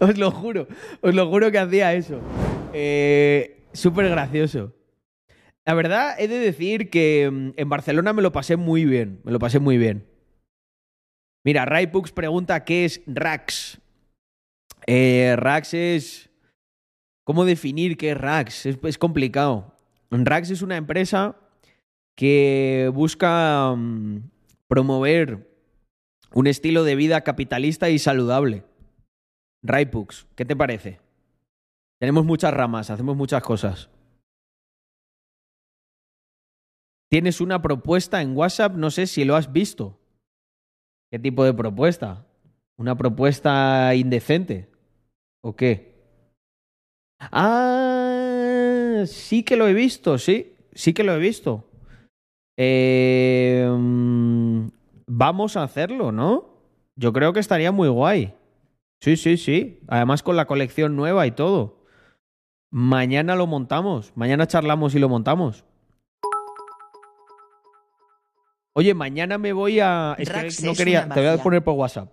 Os 0.00 0.18
lo 0.18 0.30
juro, 0.32 0.66
os 1.00 1.14
lo 1.14 1.28
juro 1.28 1.52
que 1.52 1.58
hacía 1.58 1.94
eso. 1.94 2.20
Eh, 2.72 3.62
Súper 3.72 4.08
gracioso. 4.08 4.74
La 5.64 5.74
verdad, 5.74 6.16
he 6.18 6.26
de 6.26 6.38
decir 6.38 6.90
que 6.90 7.30
mm, 7.30 7.50
en 7.56 7.68
Barcelona 7.68 8.12
me 8.12 8.22
lo 8.22 8.32
pasé 8.32 8.56
muy 8.56 8.84
bien. 8.84 9.20
Me 9.24 9.32
lo 9.32 9.38
pasé 9.38 9.58
muy 9.58 9.78
bien. 9.78 10.06
Mira, 11.44 11.64
Raipux 11.64 12.12
pregunta 12.12 12.64
qué 12.64 12.84
es 12.84 13.02
Rax. 13.06 13.80
Eh, 14.86 15.34
Rax 15.36 15.74
es. 15.74 16.30
¿Cómo 17.24 17.44
definir 17.44 17.96
qué 17.96 18.10
es 18.10 18.18
Rax? 18.18 18.66
Es, 18.66 18.98
complicado. 18.98 19.76
Rax 20.10 20.50
es 20.50 20.62
una 20.62 20.76
empresa 20.76 21.36
que 22.16 22.90
busca 22.92 23.74
mm, 23.76 24.30
promover 24.66 25.48
un 26.34 26.46
estilo 26.46 26.82
de 26.82 26.96
vida 26.96 27.22
capitalista 27.22 27.90
y 27.90 27.98
saludable. 27.98 28.64
Raipux, 29.62 30.26
¿qué 30.34 30.44
te 30.44 30.56
parece? 30.56 30.98
Tenemos 32.00 32.24
muchas 32.24 32.52
ramas, 32.52 32.90
hacemos 32.90 33.16
muchas 33.16 33.42
cosas. 33.42 33.88
Tienes 37.12 37.42
una 37.42 37.60
propuesta 37.60 38.22
en 38.22 38.34
WhatsApp, 38.34 38.74
no 38.74 38.90
sé 38.90 39.06
si 39.06 39.26
lo 39.26 39.36
has 39.36 39.52
visto. 39.52 39.98
¿Qué 41.10 41.18
tipo 41.18 41.44
de 41.44 41.52
propuesta? 41.52 42.24
¿Una 42.78 42.96
propuesta 42.96 43.94
indecente? 43.94 44.70
¿O 45.44 45.54
qué? 45.54 45.92
Ah, 47.20 49.02
sí 49.04 49.42
que 49.42 49.56
lo 49.56 49.68
he 49.68 49.74
visto, 49.74 50.16
sí, 50.16 50.54
sí 50.72 50.94
que 50.94 51.04
lo 51.04 51.12
he 51.12 51.18
visto. 51.18 51.68
Mm, 52.56 54.68
vamos 55.06 55.58
a 55.58 55.64
hacerlo, 55.64 56.12
¿no? 56.12 56.62
Yo 56.96 57.12
creo 57.12 57.34
que 57.34 57.40
estaría 57.40 57.72
muy 57.72 57.90
guay. 57.90 58.32
Sí, 59.02 59.18
sí, 59.18 59.36
sí. 59.36 59.80
Además 59.86 60.22
con 60.22 60.36
la 60.36 60.46
colección 60.46 60.96
nueva 60.96 61.26
y 61.26 61.32
todo. 61.32 61.84
Mañana 62.70 63.36
lo 63.36 63.46
montamos. 63.46 64.16
Mañana 64.16 64.46
charlamos 64.46 64.94
y 64.94 64.98
lo 64.98 65.10
montamos. 65.10 65.66
Oye, 68.74 68.94
mañana 68.94 69.36
me 69.38 69.52
voy 69.52 69.80
a. 69.80 70.16
Es 70.18 70.30
que 70.30 70.64
no 70.64 70.72
es 70.72 70.78
quería. 70.78 71.08
Te 71.08 71.20
voy 71.20 71.28
a 71.28 71.42
poner 71.42 71.62
por 71.62 71.74
WhatsApp. 71.74 72.10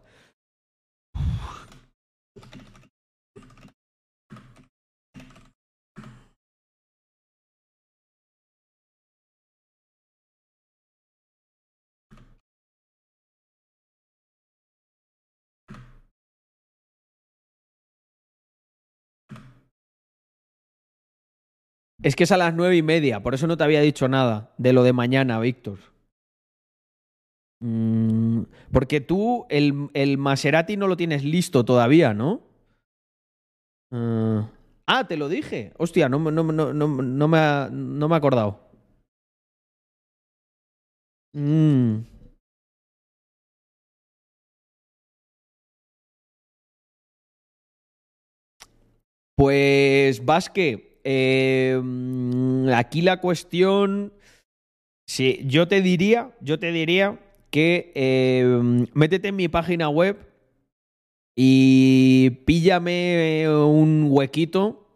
Es 22.02 22.16
que 22.16 22.24
es 22.24 22.32
a 22.32 22.38
las 22.38 22.54
nueve 22.54 22.78
y 22.78 22.82
media, 22.82 23.22
por 23.22 23.34
eso 23.34 23.46
no 23.46 23.58
te 23.58 23.64
había 23.66 23.82
dicho 23.82 24.08
nada 24.08 24.54
de 24.58 24.72
lo 24.72 24.84
de 24.84 24.94
mañana, 24.94 25.38
Víctor. 25.40 25.89
Mm, 27.62 28.44
porque 28.72 29.02
tú 29.02 29.46
el, 29.50 29.90
el 29.94 30.18
Maserati 30.18 30.78
no 30.78 30.88
lo 30.88 30.96
tienes 30.96 31.24
listo 31.24 31.66
todavía, 31.66 32.14
¿no? 32.14 32.42
Ah, 33.92 34.50
ah, 34.88 35.08
te 35.08 35.18
lo 35.18 35.30
dije. 35.30 35.74
Hostia, 35.78 36.10
no, 36.10 36.20
no, 36.20 36.44
no, 36.44 36.74
no, 36.74 37.28
me, 37.28 37.38
ha- 37.38 37.70
me 38.08 38.16
he 38.16 38.18
acordado. 38.18 38.60
Mm. 41.36 42.04
Pues, 49.36 50.26
Vasque, 50.26 51.00
mm, 51.82 52.70
aquí 52.74 53.02
la 53.02 53.20
cuestión. 53.22 54.14
Sí, 55.08 55.42
yo 55.46 55.68
te 55.68 55.82
diría, 55.82 56.36
yo 56.42 56.60
te 56.60 56.72
diría 56.72 57.20
que 57.50 57.92
eh, 57.96 58.88
métete 58.94 59.30
en 59.30 59.36
mi 59.36 59.48
página 59.48 59.90
web 59.90 60.18
y 61.36 62.32
píllame 62.46 63.48
un 63.50 64.08
huequito 64.10 64.94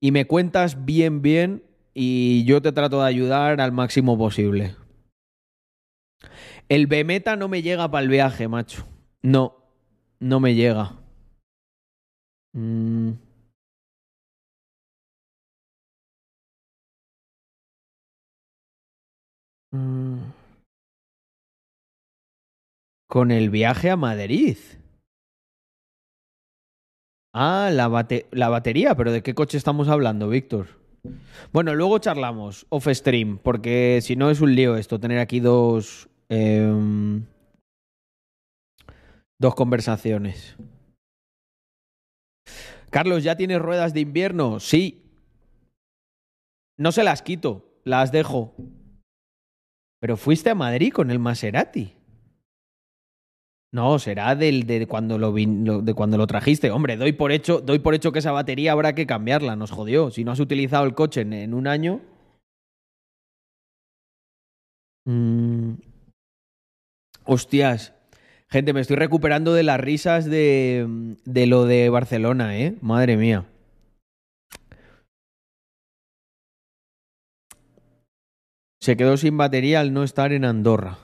y 0.00 0.10
me 0.10 0.26
cuentas 0.26 0.84
bien, 0.84 1.22
bien 1.22 1.62
y 1.94 2.44
yo 2.44 2.60
te 2.62 2.72
trato 2.72 3.00
de 3.00 3.08
ayudar 3.08 3.60
al 3.60 3.72
máximo 3.72 4.18
posible. 4.18 4.76
El 6.68 6.86
Bemeta 6.86 7.36
no 7.36 7.48
me 7.48 7.62
llega 7.62 7.90
para 7.90 8.02
el 8.02 8.08
viaje, 8.08 8.48
macho. 8.48 8.86
No, 9.22 9.56
no 10.20 10.40
me 10.40 10.54
llega. 10.54 10.92
Mm. 12.54 13.12
Mm. 19.72 20.41
Con 23.12 23.30
el 23.30 23.50
viaje 23.50 23.90
a 23.90 23.96
Madrid. 23.96 24.56
Ah, 27.34 27.68
la, 27.70 27.88
bate- 27.88 28.26
la 28.30 28.48
batería, 28.48 28.94
pero 28.94 29.12
¿de 29.12 29.22
qué 29.22 29.34
coche 29.34 29.58
estamos 29.58 29.88
hablando, 29.88 30.30
Víctor? 30.30 30.80
Bueno, 31.52 31.74
luego 31.74 31.98
charlamos 31.98 32.64
off 32.70 32.88
stream, 32.90 33.36
porque 33.36 34.00
si 34.00 34.16
no 34.16 34.30
es 34.30 34.40
un 34.40 34.54
lío 34.54 34.76
esto, 34.76 34.98
tener 34.98 35.18
aquí 35.18 35.40
dos. 35.40 36.08
em, 36.30 37.26
dos 39.38 39.54
conversaciones. 39.54 40.56
Carlos, 42.90 43.24
¿ya 43.24 43.36
tienes 43.36 43.60
ruedas 43.60 43.92
de 43.92 44.00
invierno? 44.00 44.58
Sí. 44.58 45.02
No 46.78 46.92
se 46.92 47.04
las 47.04 47.20
quito, 47.20 47.78
las 47.84 48.10
dejo. 48.10 48.54
Pero 50.00 50.16
fuiste 50.16 50.48
a 50.48 50.54
Madrid 50.54 50.92
con 50.94 51.10
el 51.10 51.18
Maserati. 51.18 51.96
No, 53.74 53.98
será 53.98 54.34
del 54.36 54.66
de 54.66 54.86
cuando 54.86 55.16
lo, 55.18 55.32
lo- 55.32 55.80
de 55.80 55.94
cuando 55.94 56.18
lo 56.18 56.26
trajiste. 56.26 56.70
Hombre, 56.70 56.96
doy 56.98 57.12
por 57.12 57.32
hecho, 57.32 57.60
doy 57.60 57.78
por 57.78 57.94
hecho 57.94 58.12
que 58.12 58.18
esa 58.18 58.30
batería 58.32 58.72
habrá 58.72 58.94
que 58.94 59.06
cambiarla, 59.06 59.56
nos 59.56 59.70
jodió. 59.70 60.10
Si 60.10 60.24
no 60.24 60.32
has 60.32 60.40
utilizado 60.40 60.84
el 60.84 60.94
coche 60.94 61.22
en, 61.22 61.32
en 61.32 61.54
un 61.54 61.66
año. 61.66 62.00
Mm. 65.06 65.74
Hostias. 67.24 67.94
Gente, 68.50 68.74
me 68.74 68.80
estoy 68.82 68.96
recuperando 68.96 69.54
de 69.54 69.62
las 69.62 69.80
risas 69.80 70.26
de, 70.26 71.16
de 71.24 71.46
lo 71.46 71.64
de 71.64 71.88
Barcelona, 71.88 72.58
¿eh? 72.58 72.76
Madre 72.82 73.16
mía. 73.16 73.46
Se 78.80 78.96
quedó 78.96 79.16
sin 79.16 79.38
batería 79.38 79.80
al 79.80 79.94
no 79.94 80.02
estar 80.02 80.32
en 80.32 80.44
Andorra. 80.44 80.98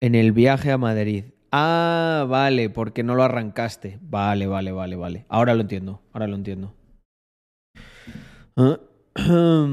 En 0.00 0.14
el 0.14 0.32
viaje 0.32 0.70
a 0.70 0.78
Madrid. 0.78 1.24
Ah, 1.52 2.26
vale, 2.28 2.70
porque 2.70 3.02
no 3.02 3.14
lo 3.14 3.22
arrancaste. 3.22 3.98
Vale, 4.02 4.46
vale, 4.46 4.72
vale, 4.72 4.96
vale. 4.96 5.26
Ahora 5.28 5.54
lo 5.54 5.62
entiendo, 5.62 6.02
ahora 6.12 6.26
lo 6.26 6.36
entiendo. 6.36 6.74
Ah, 8.56 8.78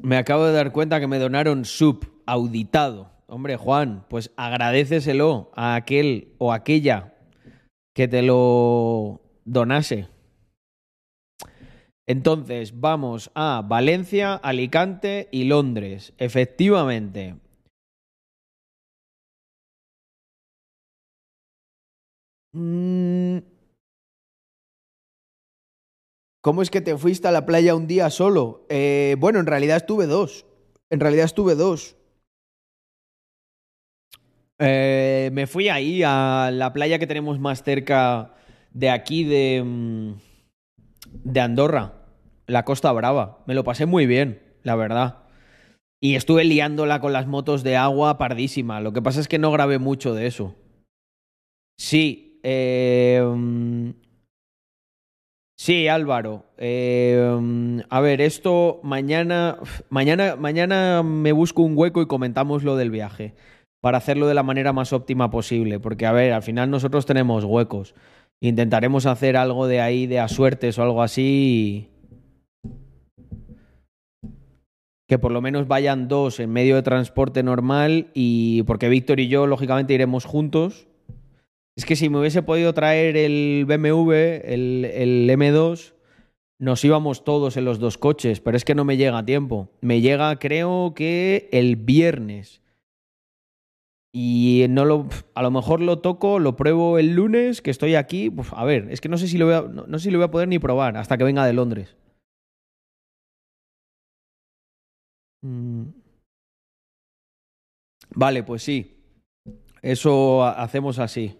Me 0.00 0.16
acabo 0.16 0.46
de 0.46 0.52
dar 0.52 0.70
cuenta 0.70 1.00
que 1.00 1.08
me 1.08 1.18
donaron 1.18 1.64
sub 1.64 2.22
auditado. 2.24 3.10
Hombre, 3.26 3.56
Juan, 3.56 4.06
pues 4.08 4.30
agradeceselo 4.36 5.50
a 5.56 5.74
aquel 5.74 6.34
o 6.38 6.52
aquella 6.52 7.14
que 7.94 8.06
te 8.06 8.22
lo 8.22 9.20
donase. 9.44 10.06
Entonces, 12.06 12.78
vamos 12.78 13.30
a 13.34 13.62
Valencia, 13.66 14.34
Alicante 14.34 15.28
y 15.32 15.44
Londres. 15.44 16.14
Efectivamente. 16.16 17.34
¿Cómo 26.40 26.62
es 26.62 26.70
que 26.70 26.80
te 26.80 26.96
fuiste 26.96 27.28
a 27.28 27.32
la 27.32 27.46
playa 27.46 27.74
un 27.74 27.86
día 27.86 28.10
solo? 28.10 28.64
Eh, 28.68 29.16
bueno, 29.18 29.38
en 29.38 29.46
realidad 29.46 29.76
estuve 29.76 30.06
dos. 30.06 30.46
En 30.90 31.00
realidad 31.00 31.26
estuve 31.26 31.54
dos. 31.54 31.96
Eh, 34.58 35.30
me 35.32 35.46
fui 35.46 35.68
ahí 35.68 36.02
a 36.04 36.50
la 36.52 36.72
playa 36.72 36.98
que 36.98 37.06
tenemos 37.06 37.38
más 37.38 37.62
cerca 37.62 38.34
de 38.72 38.90
aquí, 38.90 39.24
de, 39.24 39.62
mm, 39.64 40.12
de 41.24 41.40
Andorra, 41.40 42.06
la 42.46 42.64
Costa 42.64 42.92
Brava. 42.92 43.44
Me 43.46 43.54
lo 43.54 43.64
pasé 43.64 43.86
muy 43.86 44.06
bien, 44.06 44.42
la 44.62 44.74
verdad. 44.74 45.24
Y 46.00 46.14
estuve 46.14 46.44
liándola 46.44 47.00
con 47.00 47.12
las 47.12 47.26
motos 47.26 47.62
de 47.62 47.76
agua 47.76 48.18
pardísima. 48.18 48.80
Lo 48.80 48.92
que 48.92 49.02
pasa 49.02 49.20
es 49.20 49.28
que 49.28 49.38
no 49.38 49.50
grabé 49.52 49.78
mucho 49.78 50.14
de 50.14 50.26
eso. 50.26 50.54
Sí, 51.76 52.27
mm, 52.42 53.90
Sí, 55.60 55.88
Álvaro. 55.88 56.44
Eh, 56.56 57.82
a 57.90 58.00
ver, 58.00 58.20
esto 58.20 58.78
mañana, 58.84 59.58
mañana, 59.90 60.36
mañana 60.36 61.02
me 61.02 61.32
busco 61.32 61.62
un 61.62 61.76
hueco 61.76 62.00
y 62.00 62.06
comentamos 62.06 62.62
lo 62.62 62.76
del 62.76 62.92
viaje 62.92 63.34
para 63.80 63.98
hacerlo 63.98 64.28
de 64.28 64.34
la 64.34 64.44
manera 64.44 64.72
más 64.72 64.92
óptima 64.92 65.30
posible, 65.30 65.80
porque 65.80 66.06
a 66.06 66.12
ver, 66.12 66.32
al 66.32 66.42
final 66.42 66.70
nosotros 66.70 67.06
tenemos 67.06 67.44
huecos. 67.44 67.94
Intentaremos 68.40 69.06
hacer 69.06 69.36
algo 69.36 69.66
de 69.66 69.80
ahí 69.80 70.06
de 70.06 70.20
a 70.20 70.28
suertes 70.28 70.78
o 70.78 70.82
algo 70.84 71.02
así. 71.02 71.90
Que 75.08 75.18
por 75.18 75.32
lo 75.32 75.40
menos 75.40 75.66
vayan 75.66 76.06
dos 76.06 76.38
en 76.38 76.52
medio 76.52 76.76
de 76.76 76.82
transporte 76.82 77.42
normal 77.42 78.10
y 78.14 78.62
porque 78.62 78.88
Víctor 78.88 79.20
y 79.20 79.28
yo 79.28 79.46
lógicamente 79.46 79.94
iremos 79.94 80.24
juntos 80.24 80.87
es 81.78 81.84
que 81.86 81.94
si 81.94 82.08
me 82.08 82.18
hubiese 82.18 82.42
podido 82.42 82.74
traer 82.74 83.16
el 83.16 83.64
BMW, 83.64 84.12
el, 84.44 84.84
el 84.84 85.30
M2, 85.30 85.94
nos 86.58 86.84
íbamos 86.84 87.22
todos 87.22 87.56
en 87.56 87.64
los 87.64 87.78
dos 87.78 87.98
coches, 87.98 88.40
pero 88.40 88.56
es 88.56 88.64
que 88.64 88.74
no 88.74 88.84
me 88.84 88.96
llega 88.96 89.16
a 89.16 89.24
tiempo. 89.24 89.70
Me 89.80 90.00
llega, 90.00 90.36
creo 90.40 90.92
que 90.96 91.48
el 91.52 91.76
viernes. 91.76 92.62
Y 94.12 94.66
no 94.70 94.84
lo, 94.84 95.06
a 95.36 95.42
lo 95.44 95.52
mejor 95.52 95.80
lo 95.80 96.00
toco, 96.00 96.40
lo 96.40 96.56
pruebo 96.56 96.98
el 96.98 97.14
lunes, 97.14 97.62
que 97.62 97.70
estoy 97.70 97.94
aquí. 97.94 98.32
A 98.50 98.64
ver, 98.64 98.88
es 98.90 99.00
que 99.00 99.08
no 99.08 99.16
sé 99.16 99.28
si 99.28 99.38
lo 99.38 99.44
voy 99.46 99.54
a, 99.54 99.62
no, 99.62 99.86
no 99.86 99.98
sé 100.00 100.06
si 100.06 100.10
lo 100.10 100.18
voy 100.18 100.24
a 100.26 100.30
poder 100.32 100.48
ni 100.48 100.58
probar 100.58 100.96
hasta 100.96 101.16
que 101.16 101.22
venga 101.22 101.46
de 101.46 101.52
Londres. 101.52 101.96
Mm. 105.44 105.92
Vale, 108.16 108.42
pues 108.42 108.64
sí. 108.64 108.96
Eso 109.80 110.42
ha- 110.42 110.60
hacemos 110.60 110.98
así. 110.98 111.36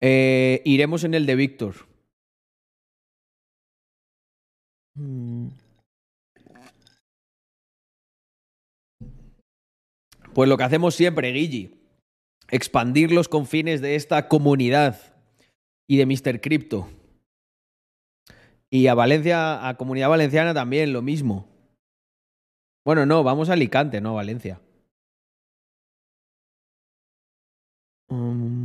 Eh, 0.00 0.62
iremos 0.64 1.04
en 1.04 1.14
el 1.14 1.26
de 1.26 1.34
Víctor. 1.34 1.74
Mm. 4.94 5.48
Pues 10.34 10.48
lo 10.48 10.56
que 10.56 10.64
hacemos 10.64 10.94
siempre, 10.94 11.32
Guille. 11.32 11.72
Expandir 12.50 13.12
los 13.12 13.28
confines 13.28 13.80
de 13.80 13.96
esta 13.96 14.28
comunidad 14.28 15.14
y 15.88 15.96
de 15.96 16.06
Mr. 16.06 16.40
Crypto. 16.40 16.88
Y 18.70 18.86
a 18.86 18.94
Valencia, 18.94 19.66
a 19.66 19.76
Comunidad 19.76 20.10
Valenciana 20.10 20.54
también, 20.54 20.92
lo 20.92 21.02
mismo. 21.02 21.48
Bueno, 22.84 23.06
no, 23.06 23.22
vamos 23.22 23.50
a 23.50 23.54
Alicante, 23.54 24.00
no 24.00 24.10
a 24.10 24.14
Valencia. 24.14 24.60
Mm. 28.10 28.57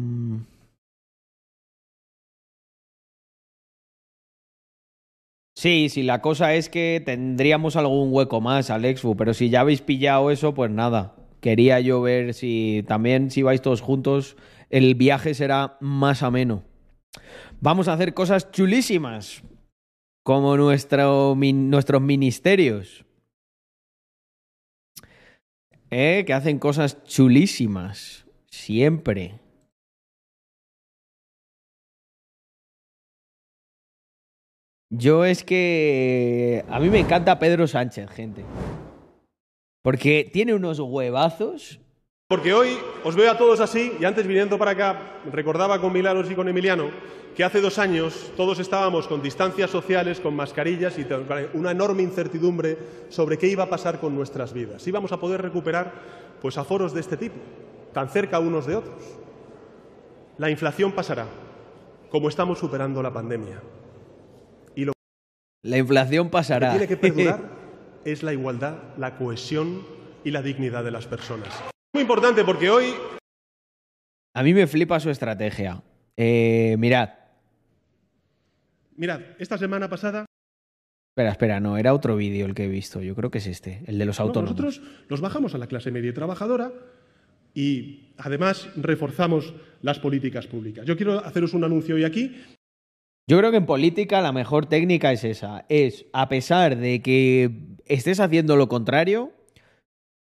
Sí, 5.64 5.88
sí, 5.88 6.04
la 6.04 6.20
cosa 6.20 6.56
es 6.56 6.68
que 6.68 7.02
tendríamos 7.06 7.78
algún 7.78 8.10
hueco 8.12 8.42
más, 8.42 8.70
Alexfu, 8.70 9.16
pero 9.16 9.34
si 9.34 9.50
ya 9.50 9.62
habéis 9.62 9.80
pillado 9.80 10.30
eso, 10.30 10.54
pues 10.54 10.70
nada. 10.70 11.16
Quería 11.40 11.80
yo 11.80 12.02
ver 12.02 12.34
si 12.34 12.84
también, 12.86 13.32
si 13.32 13.44
vais 13.44 13.62
todos 13.62 13.80
juntos, 13.80 14.36
el 14.70 14.94
viaje 14.96 15.34
será 15.34 15.78
más 15.80 16.22
ameno. 16.22 16.66
Vamos 17.62 17.88
a 17.88 17.94
hacer 17.94 18.14
cosas 18.14 18.52
chulísimas, 18.52 19.42
como 20.26 20.58
nuestro, 20.58 21.34
nuestros 21.34 22.02
ministerios. 22.02 23.06
¿Eh? 25.92 26.26
Que 26.28 26.34
hacen 26.34 26.60
cosas 26.60 27.02
chulísimas, 27.06 28.26
siempre. 28.52 29.40
Yo 34.96 35.26
es 35.26 35.44
que 35.44 36.64
a 36.70 36.80
mí 36.80 36.88
me 36.88 37.00
encanta 37.00 37.40
Pedro 37.40 37.66
Sánchez, 37.66 38.12
gente. 38.12 38.46
Porque 39.82 40.30
tiene 40.32 40.54
unos 40.54 40.80
huevazos. 40.80 41.80
Porque 42.28 42.54
hoy 42.54 42.78
os 43.04 43.16
veo 43.16 43.32
a 43.32 43.38
todos 43.40 43.60
así 43.60 43.92
y 44.00 44.06
antes 44.06 44.28
viniendo 44.28 44.60
para 44.60 44.72
acá 44.72 45.20
recordaba 45.32 45.82
con 45.82 45.94
Milagros 45.94 46.30
y 46.30 46.36
con 46.36 46.48
Emiliano 46.48 46.92
que 47.36 47.44
hace 47.44 47.60
dos 47.60 47.80
años 47.80 48.32
todos 48.38 48.60
estábamos 48.60 49.08
con 49.08 49.24
distancias 49.24 49.72
sociales, 49.72 50.20
con 50.20 50.36
mascarillas 50.36 51.00
y 51.00 51.08
una 51.56 51.72
enorme 51.72 52.04
incertidumbre 52.04 52.78
sobre 53.10 53.40
qué 53.40 53.48
iba 53.48 53.64
a 53.64 53.70
pasar 53.70 54.00
con 54.00 54.14
nuestras 54.14 54.54
vidas. 54.54 54.86
Íbamos 54.86 55.12
a 55.12 55.20
poder 55.20 55.42
recuperar 55.42 55.92
pues 56.40 56.56
aforos 56.60 56.94
de 56.94 57.00
este 57.00 57.18
tipo, 57.18 57.38
tan 57.94 58.10
cerca 58.10 58.38
unos 58.38 58.68
de 58.68 58.76
otros. 58.76 59.04
La 60.38 60.52
inflación 60.52 60.92
pasará, 60.92 61.26
como 62.12 62.30
estamos 62.30 62.60
superando 62.60 63.02
la 63.02 63.12
pandemia. 63.12 63.60
Lo 65.64 65.70
La 65.70 65.78
inflación 65.78 66.28
que 66.28 66.32
pasará. 66.32 66.72
tiene 66.72 66.88
que 66.88 66.98
perdurar 66.98 67.50
es 68.06 68.22
la 68.22 68.34
igualdad, 68.34 68.78
la 68.98 69.16
cohesión 69.18 69.82
y 70.24 70.32
la 70.32 70.42
dignidad 70.42 70.84
de 70.84 70.92
las 70.92 71.08
personas. 71.08 71.64
Muy 71.94 72.02
importante 72.02 72.44
porque 72.44 72.70
hoy 72.70 72.94
A 74.36 74.44
mí 74.44 74.54
me 74.54 74.68
flipa 74.68 75.00
su 75.00 75.10
estrategia. 75.10 75.82
Eh, 76.18 76.76
mirad. 76.78 77.10
Mirad, 78.96 79.22
esta 79.40 79.58
semana 79.58 79.90
pasada 79.90 80.26
Espera, 81.16 81.30
espera, 81.30 81.60
no, 81.60 81.78
era 81.78 81.94
otro 81.94 82.16
vídeo 82.16 82.48
el 82.48 82.56
que 82.56 82.66
he 82.66 82.68
visto. 82.68 83.00
Yo 83.04 83.14
creo 83.14 83.30
que 83.30 83.38
es 83.38 83.46
este, 83.46 83.84
el 83.86 84.00
de 84.00 84.06
los 84.06 84.18
¿no? 84.18 84.26
autónomos. 84.26 84.60
nosotros 84.60 85.06
nos 85.10 85.22
bajamos 85.22 85.54
a 85.54 85.60
la 85.60 85.68
clase 85.68 85.92
media 85.92 86.10
y 86.10 86.14
trabajadora 86.14 86.74
y 87.54 88.14
además 88.18 88.68
reforzamos 88.76 89.54
las 89.84 90.00
políticas 90.00 90.48
públicas. 90.48 90.88
Yo 90.88 90.98
quiero 90.98 91.20
haceros 91.24 91.54
un 91.54 91.64
anuncio 91.64 91.94
hoy 91.94 92.04
aquí. 92.04 92.36
Yo 93.30 93.38
creo 93.38 93.52
que 93.52 93.58
en 93.58 93.66
política 93.66 94.22
la 94.22 94.32
mejor 94.32 94.66
técnica 94.66 95.12
es 95.12 95.24
esa. 95.24 95.66
Es, 95.70 96.06
a 96.14 96.28
pesar 96.30 96.78
de 96.78 97.02
que 97.02 97.78
estés 97.86 98.20
haciendo 98.20 98.56
lo 98.58 98.68
contrario, 98.68 99.32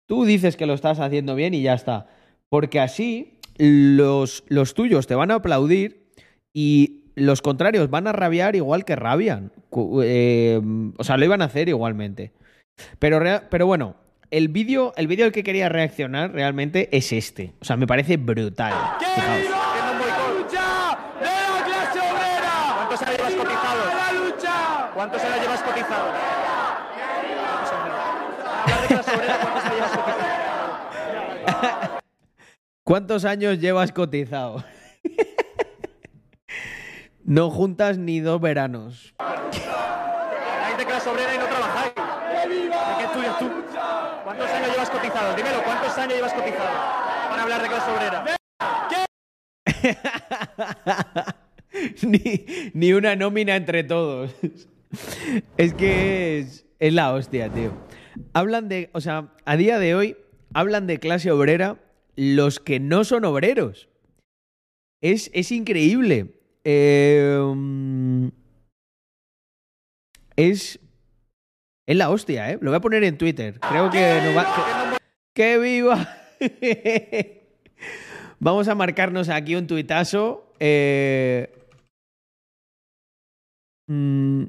tú 0.07 0.25
dices 0.25 0.57
que 0.57 0.67
lo 0.67 0.75
estás 0.75 1.01
haciendo 1.01 1.35
bien 1.35 1.55
y 1.55 1.63
ya 1.63 1.75
está. 1.75 2.09
Porque 2.51 2.81
así 2.81 3.41
los, 3.59 4.45
los 4.49 4.75
tuyos 4.75 5.07
te 5.07 5.15
van 5.15 5.31
a 5.31 5.37
aplaudir 5.37 6.11
y 6.53 7.05
los 7.15 7.43
contrarios 7.43 7.91
van 7.91 8.07
a 8.07 8.13
rabiar 8.13 8.57
igual 8.57 8.85
que 8.85 8.97
rabian. 8.97 9.53
Eh, 10.03 10.61
o 10.97 11.05
sea, 11.05 11.17
lo 11.17 11.25
iban 11.25 11.43
a 11.43 11.47
hacer 11.47 11.69
igualmente. 11.69 12.33
Pero, 12.99 13.21
pero 13.51 13.67
bueno, 13.67 13.97
el 14.31 14.49
vídeo 14.49 14.93
el 14.97 15.23
al 15.23 15.33
que 15.33 15.45
quería 15.45 15.69
reaccionar 15.69 16.33
realmente 16.33 16.89
es 16.97 17.13
este. 17.13 17.53
O 17.61 17.65
sea, 17.65 17.77
me 17.77 17.87
parece 17.87 18.17
brutal. 18.17 18.73
lucha 20.37 20.99
de 21.21 21.27
la 21.27 21.65
clase 21.65 22.01
obrera! 22.01 22.75
¿Cuántos 22.77 23.03
años 23.03 23.17
llevas 23.17 23.35
cotizado? 23.35 23.87
¡La 23.87 24.85
lucha! 25.05 25.05
¿Cuántos 25.05 25.25
años 25.25 25.43
llevas 25.43 25.63
cotizado? 25.63 26.13
¿cuántos 32.85 33.25
años 33.25 33.59
llevas 33.59 33.91
cotizado? 33.93 34.65
No 37.27 37.51
juntas 37.51 37.97
ni 37.97 38.21
dos 38.21 38.39
veranos. 38.39 39.15
Hay 39.19 40.77
de 40.77 40.85
clase 40.85 41.09
obrera 41.09 41.35
y 41.35 41.39
no 41.39 41.47
trabajáis. 41.47 41.95
¿De 41.95 42.99
qué 42.99 43.05
estudias 43.05 43.39
tú? 43.39 43.51
¿Cuántos 44.25 44.51
años 44.51 44.71
llevas 44.71 44.91
cotizado? 44.91 45.35
Dímelo, 45.35 45.65
¿cuántos 45.65 45.97
años 45.97 46.17
llevas 46.17 46.35
cotizado? 46.35 46.69
Para 47.31 47.43
hablar 47.43 47.63
de 47.63 47.69
clase 47.69 47.91
obrera. 47.91 48.27
ni, 52.03 52.71
ni 52.75 52.93
una 52.93 53.17
nómina 53.17 53.57
entre 53.57 53.85
todos. 53.85 54.35
es 55.57 55.75
que 55.75 56.39
es, 56.39 56.67
es 56.79 56.93
la 56.93 57.13
hostia, 57.13 57.49
tío. 57.51 57.73
Hablan 58.33 58.69
de, 58.69 58.91
o 58.93 59.01
sea, 59.01 59.33
a 59.45 59.57
día 59.57 59.79
de 59.79 59.95
hoy 59.95 60.17
hablan 60.53 60.87
de 60.87 60.99
clase 61.01 61.31
obrera 61.31 61.79
los 62.17 62.61
que 62.61 62.81
no 62.81 63.05
son 63.05 63.25
obreros. 63.25 63.89
Es, 65.03 65.31
es 65.35 65.53
increíble. 65.53 66.35
Mm, 66.65 68.29
es, 70.37 70.81
es 71.87 71.97
la 71.97 72.11
hostia, 72.11 72.51
¿eh? 72.51 72.59
Lo 72.61 72.71
voy 72.71 72.79
a 72.79 72.81
poner 72.81 73.05
en 73.05 73.19
Twitter. 73.19 73.61
Creo 73.61 73.91
que 73.91 74.21
nos 74.25 74.37
va... 74.37 74.97
¡Que 75.35 75.59
viva! 75.59 76.09
Vamos 78.41 78.69
a 78.69 78.75
marcarnos 78.75 79.29
aquí 79.29 79.55
un 79.57 79.67
tuitazo 79.67 80.53
Eh, 80.61 81.53
mm, 83.89 84.45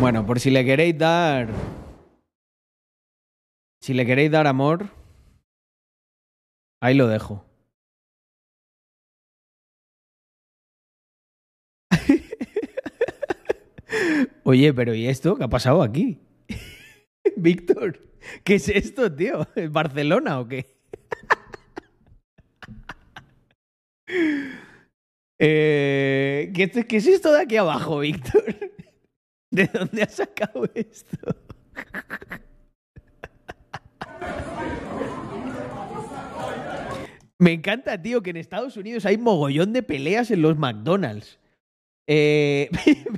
Bueno, 0.00 0.24
por 0.24 0.38
si 0.38 0.50
le 0.50 0.64
queréis 0.64 0.96
dar. 0.96 1.48
Si 3.80 3.94
le 3.94 4.06
queréis 4.06 4.30
dar 4.30 4.46
amor. 4.46 4.90
Ahí 6.80 6.94
lo 6.94 7.08
dejo. 7.08 7.44
Oye, 14.44 14.72
pero 14.72 14.94
¿y 14.94 15.08
esto? 15.08 15.34
¿Qué 15.34 15.42
ha 15.42 15.48
pasado 15.48 15.82
aquí? 15.82 16.20
Víctor, 17.36 17.98
¿qué 18.44 18.54
es 18.54 18.68
esto, 18.68 19.12
tío? 19.12 19.48
¿Es 19.56 19.72
Barcelona 19.72 20.38
o 20.38 20.46
qué? 20.46 20.78
Eh, 25.40 26.50
¿qué, 26.52 26.68
¿Qué 26.68 26.96
es 26.96 27.06
esto 27.06 27.30
de 27.30 27.42
aquí 27.42 27.56
abajo, 27.56 28.00
Víctor? 28.00 28.42
¿De 29.50 29.66
dónde 29.66 30.02
has 30.02 30.14
sacado 30.14 30.68
esto? 30.74 31.16
Me 37.38 37.52
encanta, 37.52 38.00
tío, 38.02 38.22
que 38.22 38.30
en 38.30 38.36
Estados 38.36 38.76
Unidos 38.76 39.06
hay 39.06 39.16
mogollón 39.16 39.72
de 39.72 39.82
peleas 39.82 40.30
en 40.30 40.42
los 40.42 40.58
McDonald's. 40.58 41.38
Eh, 42.08 42.68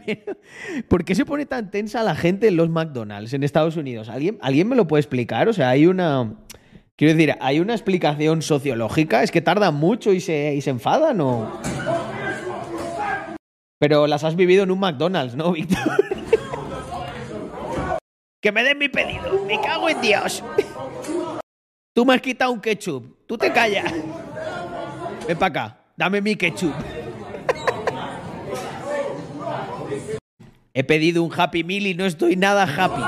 ¿Por 0.89 1.05
qué 1.05 1.15
se 1.15 1.24
pone 1.24 1.47
tan 1.47 1.70
tensa 1.70 2.02
la 2.02 2.15
gente 2.15 2.48
en 2.48 2.57
los 2.57 2.69
McDonald's 2.69 3.32
en 3.32 3.44
Estados 3.44 3.77
Unidos? 3.77 4.09
¿Alguien, 4.09 4.39
¿Alguien 4.43 4.69
me 4.69 4.77
lo 4.77 4.86
puede 4.86 5.01
explicar? 5.01 5.48
O 5.48 5.52
sea, 5.52 5.70
hay 5.70 5.86
una... 5.86 6.35
Quiero 6.97 7.15
decir, 7.15 7.35
¿hay 7.40 7.61
una 7.61 7.73
explicación 7.73 8.43
sociológica? 8.43 9.23
¿Es 9.23 9.31
que 9.31 9.40
tardan 9.40 9.74
mucho 9.74 10.12
y 10.12 10.20
se, 10.20 10.55
y 10.55 10.61
se 10.61 10.70
enfadan 10.70 11.20
o...? 11.23 11.61
Pero 13.78 14.07
las 14.07 14.24
has 14.24 14.36
vivido 14.36 14.65
en 14.65 14.70
un 14.70 14.81
McDonald's, 14.81 15.35
¿no, 15.35 15.52
Víctor? 15.52 15.78
Que 18.40 18.52
me 18.52 18.64
den 18.64 18.78
mi 18.78 18.88
pedido. 18.88 19.44
Me 19.46 19.60
cago 19.60 19.88
en 19.88 20.00
Dios. 20.00 20.42
Tú 21.94 22.04
me 22.04 22.14
has 22.14 22.20
quitado 22.20 22.52
un 22.52 22.60
ketchup. 22.60 23.26
Tú 23.26 23.36
te 23.36 23.52
callas. 23.52 23.92
Ven 25.26 25.38
para 25.38 25.46
acá. 25.46 25.76
Dame 25.96 26.20
mi 26.20 26.34
ketchup. 26.36 26.72
He 30.72 30.84
pedido 30.84 31.22
un 31.22 31.32
Happy 31.38 31.64
Meal 31.64 31.86
y 31.86 31.94
no 31.94 32.06
estoy 32.06 32.36
nada 32.36 32.62
happy. 32.62 33.02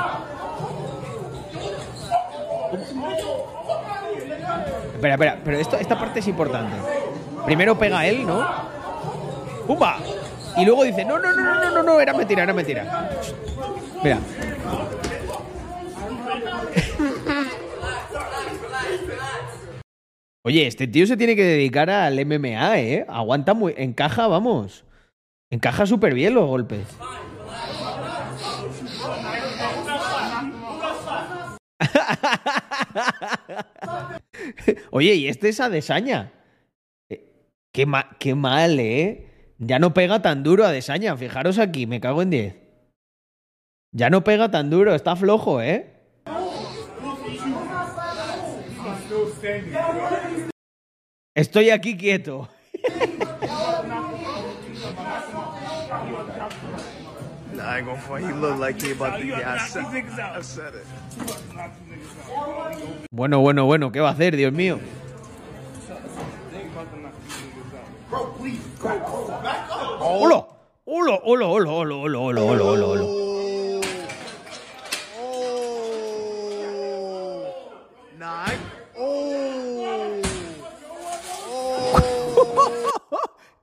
Espera, 4.93 5.13
espera, 5.15 5.41
pero 5.43 5.59
esto, 5.59 5.77
esta 5.77 5.97
parte 5.97 6.19
es 6.19 6.27
importante. 6.27 6.75
Primero 7.45 7.77
pega 7.77 8.05
él, 8.05 8.25
¿no? 8.25 8.45
¡Pumba! 9.65 9.97
Y 10.57 10.65
luego 10.65 10.83
dice, 10.83 11.03
no, 11.03 11.19
no, 11.19 11.33
no, 11.33 11.55
no, 11.55 11.71
no, 11.71 11.83
no, 11.83 11.99
era 11.99 12.13
mentira, 12.13 12.43
era 12.43 12.53
mentira. 12.53 13.09
Mira. 14.03 14.19
Oye, 20.45 20.67
este 20.67 20.87
tío 20.87 21.07
se 21.07 21.15
tiene 21.15 21.35
que 21.35 21.43
dedicar 21.43 21.89
al 21.89 22.19
MMA, 22.25 22.79
¿eh? 22.79 23.05
Aguanta 23.07 23.53
muy... 23.53 23.73
Encaja, 23.77 24.27
vamos. 24.27 24.83
Encaja 25.49 25.85
súper 25.85 26.13
bien 26.13 26.33
los 26.33 26.47
golpes. 26.47 26.85
Oye, 34.91 35.15
y 35.15 35.27
este 35.27 35.49
es 35.49 35.59
Adesaña. 35.59 36.31
Eh, 37.09 37.29
Qué, 37.73 37.85
ma- 37.85 38.09
qué 38.19 38.35
mal, 38.35 38.79
¿eh? 38.79 39.55
Ya 39.59 39.79
no 39.79 39.93
pega 39.93 40.21
tan 40.21 40.43
duro 40.43 40.65
Adesaña. 40.65 41.15
Fijaros 41.17 41.59
aquí, 41.59 41.87
me 41.87 41.99
cago 42.01 42.21
en 42.21 42.29
10. 42.29 42.55
Ya 43.95 44.09
no 44.09 44.23
pega 44.23 44.49
tan 44.51 44.69
duro, 44.69 44.93
está 44.95 45.15
flojo, 45.15 45.61
¿eh? 45.61 45.89
Estoy 51.35 51.71
aquí 51.71 51.97
quieto. 51.97 52.47
Nah, 57.53 57.69
I 57.69 57.77
ain't 57.77 57.85
gonna 57.87 57.99
front. 58.01 58.25
He 58.25 58.33
look 58.33 58.59
like 58.59 58.79
he 58.81 58.91
about 58.91 59.19
to. 59.19 59.25
Yeah, 59.25 59.53
I 59.53 59.67
said, 59.67 59.85
I 59.85 60.41
said 60.41 60.75
it. 60.75 60.85
Bueno, 63.11 63.39
bueno, 63.41 63.65
bueno, 63.65 63.91
¿qué 63.91 63.99
va 63.99 64.09
a 64.09 64.11
hacer, 64.11 64.35
Dios 64.35 64.53
mío? 64.53 64.79
¡Hola! 69.99 70.47
¡Hola, 70.85 71.19
hola, 71.23 71.47
hola, 71.47 71.69
hola, 71.71 71.95
hola, 71.95 72.19
hola, 72.19 72.41
hola, 72.41 72.63
hola, 72.63 73.05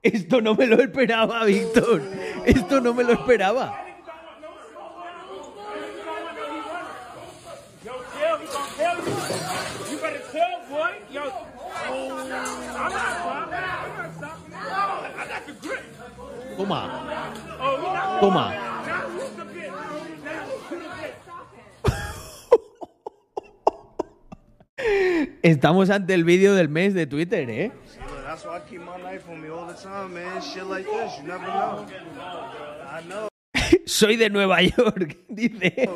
Esto 0.03 0.41
no 0.41 0.55
me 0.55 0.65
lo 0.65 0.81
esperaba, 0.81 1.45
Víctor. 1.45 2.01
Esto 2.45 2.81
no 2.81 2.91
me 2.93 3.03
lo 3.03 3.13
esperaba. 3.13 3.85
Toma. 16.57 18.19
Toma. 18.19 18.55
Estamos 25.43 25.89
ante 25.91 26.13
el 26.13 26.23
vídeo 26.23 26.55
del 26.55 26.69
mes 26.69 26.93
de 26.93 27.05
Twitter, 27.05 27.49
¿eh? 27.49 27.71
That's 28.31 28.45
why 28.45 28.55
I 28.55 28.59
keep 28.61 28.79
my 28.79 28.95
knife 28.95 29.27
on 29.27 29.41
me 29.41 29.49
all 29.49 29.67
the 29.67 29.73
time, 29.73 30.13
man. 30.13 30.41
Shit 30.41 30.65
like 30.65 30.85
this, 30.85 31.17
you 31.17 31.27
never 31.27 31.47
know. 31.47 31.85
I 32.87 33.01
know. 33.05 33.27
Soy 33.85 34.15
de 34.15 34.29
Nueva 34.29 34.61
York, 34.61 35.17
dice. 35.29 35.89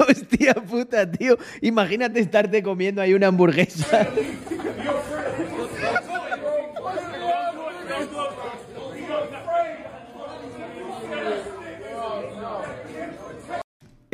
Hostia 0.00 0.54
puta, 0.54 1.08
tío. 1.08 1.38
Imagínate 1.60 2.18
estarte 2.18 2.64
comiendo 2.64 3.00
ahí 3.00 3.14
una 3.14 3.28
hamburguesa. 3.28 4.08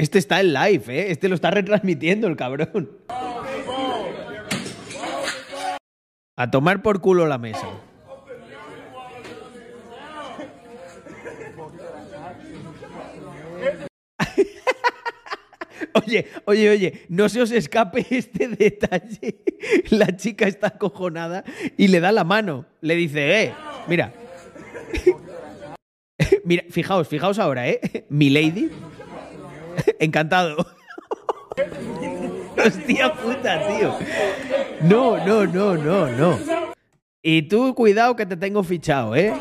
Este 0.00 0.18
está 0.18 0.40
en 0.40 0.54
live, 0.54 0.84
¿eh? 0.88 1.10
Este 1.10 1.28
lo 1.28 1.34
está 1.34 1.50
retransmitiendo 1.50 2.26
el 2.26 2.34
cabrón. 2.34 2.90
A 6.36 6.50
tomar 6.50 6.80
por 6.80 7.02
culo 7.02 7.26
la 7.26 7.36
mesa. 7.36 7.68
Oye, 15.92 16.28
oye, 16.44 16.70
oye, 16.70 17.02
no 17.08 17.28
se 17.28 17.42
os 17.42 17.50
escape 17.50 18.06
este 18.10 18.46
detalle. 18.48 19.42
La 19.90 20.16
chica 20.16 20.46
está 20.46 20.68
acojonada 20.68 21.42
y 21.76 21.88
le 21.88 21.98
da 22.00 22.12
la 22.12 22.24
mano. 22.24 22.64
Le 22.80 22.94
dice, 22.96 23.42
eh, 23.42 23.52
mira. 23.86 24.14
Mira, 26.44 26.64
fijaos, 26.70 27.08
fijaos 27.08 27.38
ahora, 27.38 27.68
¿eh? 27.68 28.06
Mi 28.08 28.30
lady. 28.30 28.70
Encantado. 29.98 30.66
Hostia 32.66 33.12
puta, 33.14 33.66
tío. 33.66 33.94
No, 34.82 35.24
no, 35.24 35.46
no, 35.46 35.76
no, 35.76 36.06
no. 36.08 36.38
Y 37.22 37.42
tú, 37.42 37.74
cuidado 37.74 38.16
que 38.16 38.26
te 38.26 38.36
tengo 38.36 38.62
fichado, 38.62 39.14
¿eh? 39.14 39.32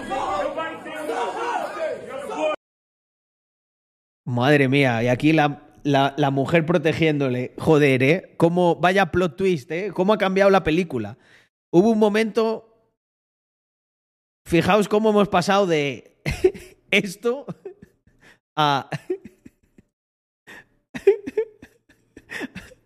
Madre 4.25 4.67
mía, 4.67 5.01
y 5.03 5.07
aquí 5.07 5.33
la, 5.33 5.63
la, 5.83 6.31
mujer 6.31 6.65
protegiéndole. 6.65 7.53
Joder, 7.57 8.03
¿eh? 8.03 8.33
Cómo, 8.37 8.75
vaya 8.75 9.11
plot 9.11 9.35
twist, 9.37 9.71
¿eh? 9.71 9.91
Cómo 9.93 10.13
ha 10.13 10.17
cambiado 10.17 10.49
la 10.49 10.63
película. 10.63 11.17
Hubo 11.71 11.89
un 11.91 11.99
momento... 11.99 12.65
Fijaos 14.45 14.87
cómo 14.87 15.09
hemos 15.11 15.27
pasado 15.27 15.67
de 15.67 16.21
esto 16.91 17.45
a, 18.55 18.89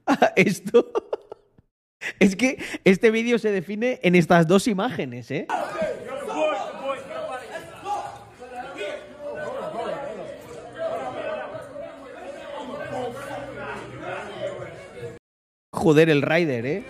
a 0.06 0.34
esto. 0.36 0.92
Es 2.20 2.36
que 2.36 2.62
este 2.84 3.12
vídeo 3.12 3.40
se 3.40 3.50
define 3.50 3.98
en 4.04 4.16
estas 4.16 4.46
dos 4.46 4.68
imágenes, 4.68 5.32
¿eh? 5.32 5.48
Joder, 15.72 16.10
el 16.10 16.22
Rider, 16.22 16.66
¿eh? 16.66 16.84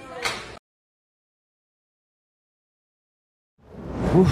Uf. 4.16 4.32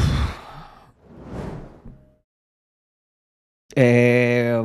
Eh, 3.75 4.61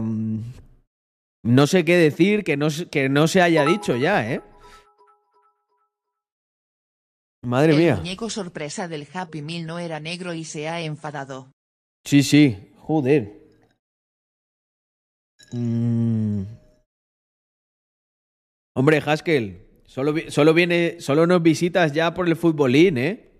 no 1.46 1.66
sé 1.66 1.84
qué 1.84 1.96
decir 1.96 2.44
que 2.44 2.56
no, 2.56 2.70
se- 2.70 2.88
que 2.88 3.08
no 3.08 3.28
se 3.28 3.40
haya 3.42 3.64
dicho 3.64 3.96
ya, 3.96 4.30
¿eh? 4.30 4.42
Madre 7.42 7.72
el 7.72 7.78
mía. 7.78 7.96
muñeco 7.96 8.28
sorpresa 8.28 8.88
del 8.88 9.06
Happy 9.12 9.40
Meal 9.42 9.66
no 9.66 9.78
era 9.78 10.00
negro 10.00 10.34
y 10.34 10.44
se 10.44 10.68
ha 10.68 10.80
enfadado. 10.80 11.52
Sí, 12.04 12.22
sí, 12.22 12.72
joder. 12.76 13.40
Mm. 15.52 16.42
Hombre, 18.74 19.02
Haskell, 19.04 19.66
solo, 19.86 20.12
solo 20.28 20.52
viene, 20.54 21.00
solo 21.00 21.26
nos 21.26 21.42
visitas 21.42 21.92
ya 21.92 22.12
por 22.14 22.26
el 22.28 22.36
futbolín, 22.36 22.98
¿eh? 22.98 23.30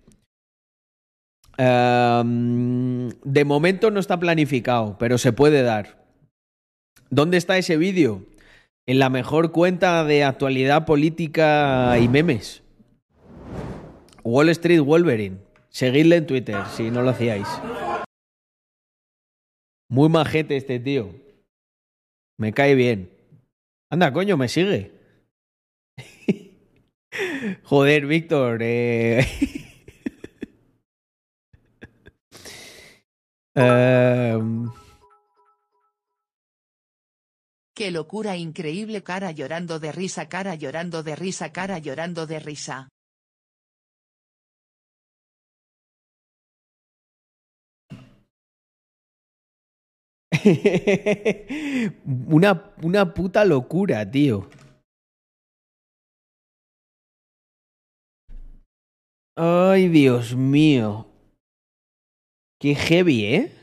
Ehm, 1.57 3.09
de 3.23 3.45
momento 3.45 3.91
no 3.91 3.99
está 3.99 4.19
planificado, 4.19 4.97
pero 4.97 5.17
se 5.17 5.33
puede 5.33 5.63
dar. 5.63 6.06
¿Dónde 7.09 7.37
está 7.37 7.57
ese 7.57 7.77
vídeo? 7.77 8.25
En 8.85 8.99
la 8.99 9.09
mejor 9.09 9.51
cuenta 9.51 10.03
de 10.03 10.23
actualidad 10.23 10.85
política 10.85 11.97
y 11.99 12.07
memes. 12.07 12.63
Wall 14.23 14.49
Street 14.49 14.81
Wolverine. 14.81 15.37
Seguidle 15.69 16.17
en 16.17 16.27
Twitter 16.27 16.57
si 16.75 16.89
no 16.89 17.01
lo 17.01 17.09
hacíais. 17.11 17.47
Muy 19.89 20.09
majete 20.09 20.57
este 20.57 20.79
tío. 20.79 21.13
Me 22.37 22.53
cae 22.53 22.75
bien. 22.75 23.09
Anda, 23.89 24.11
coño, 24.11 24.37
me 24.37 24.47
sigue. 24.47 24.91
Joder, 27.63 28.05
Víctor. 28.05 28.59
eh. 28.61 29.25
Em, 33.59 34.69
Qué 37.77 37.91
locura 37.91 38.35
increíble 38.37 39.03
cara 39.03 39.29
llorando 39.29 39.77
de 39.79 39.91
risa, 39.91 40.27
cara 40.27 40.55
llorando 40.55 41.03
de 41.03 41.15
risa, 41.15 41.51
cara 41.51 41.77
llorando 41.77 42.25
de 42.25 42.39
risa. 42.39 42.89
una, 52.37 52.73
una 52.81 53.13
puta 53.13 53.45
locura, 53.45 54.09
tío. 54.09 54.49
Ay, 59.35 59.89
Dios 59.89 60.35
mío. 60.35 61.05
Qué 62.59 62.73
heavy, 62.73 63.25
¿eh? 63.25 63.56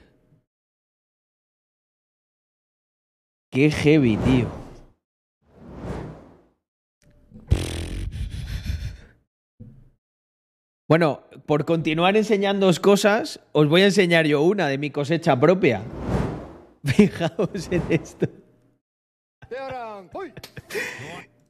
Qué 3.54 3.70
heavy, 3.70 4.16
tío. 4.16 4.48
Bueno, 10.88 11.20
por 11.46 11.64
continuar 11.64 12.16
enseñándoos 12.16 12.80
cosas, 12.80 13.38
os 13.52 13.68
voy 13.68 13.82
a 13.82 13.84
enseñar 13.84 14.26
yo 14.26 14.42
una 14.42 14.66
de 14.66 14.76
mi 14.76 14.90
cosecha 14.90 15.38
propia. 15.38 15.82
Fijaos 16.84 17.68
en 17.70 17.84
esto. 17.90 18.26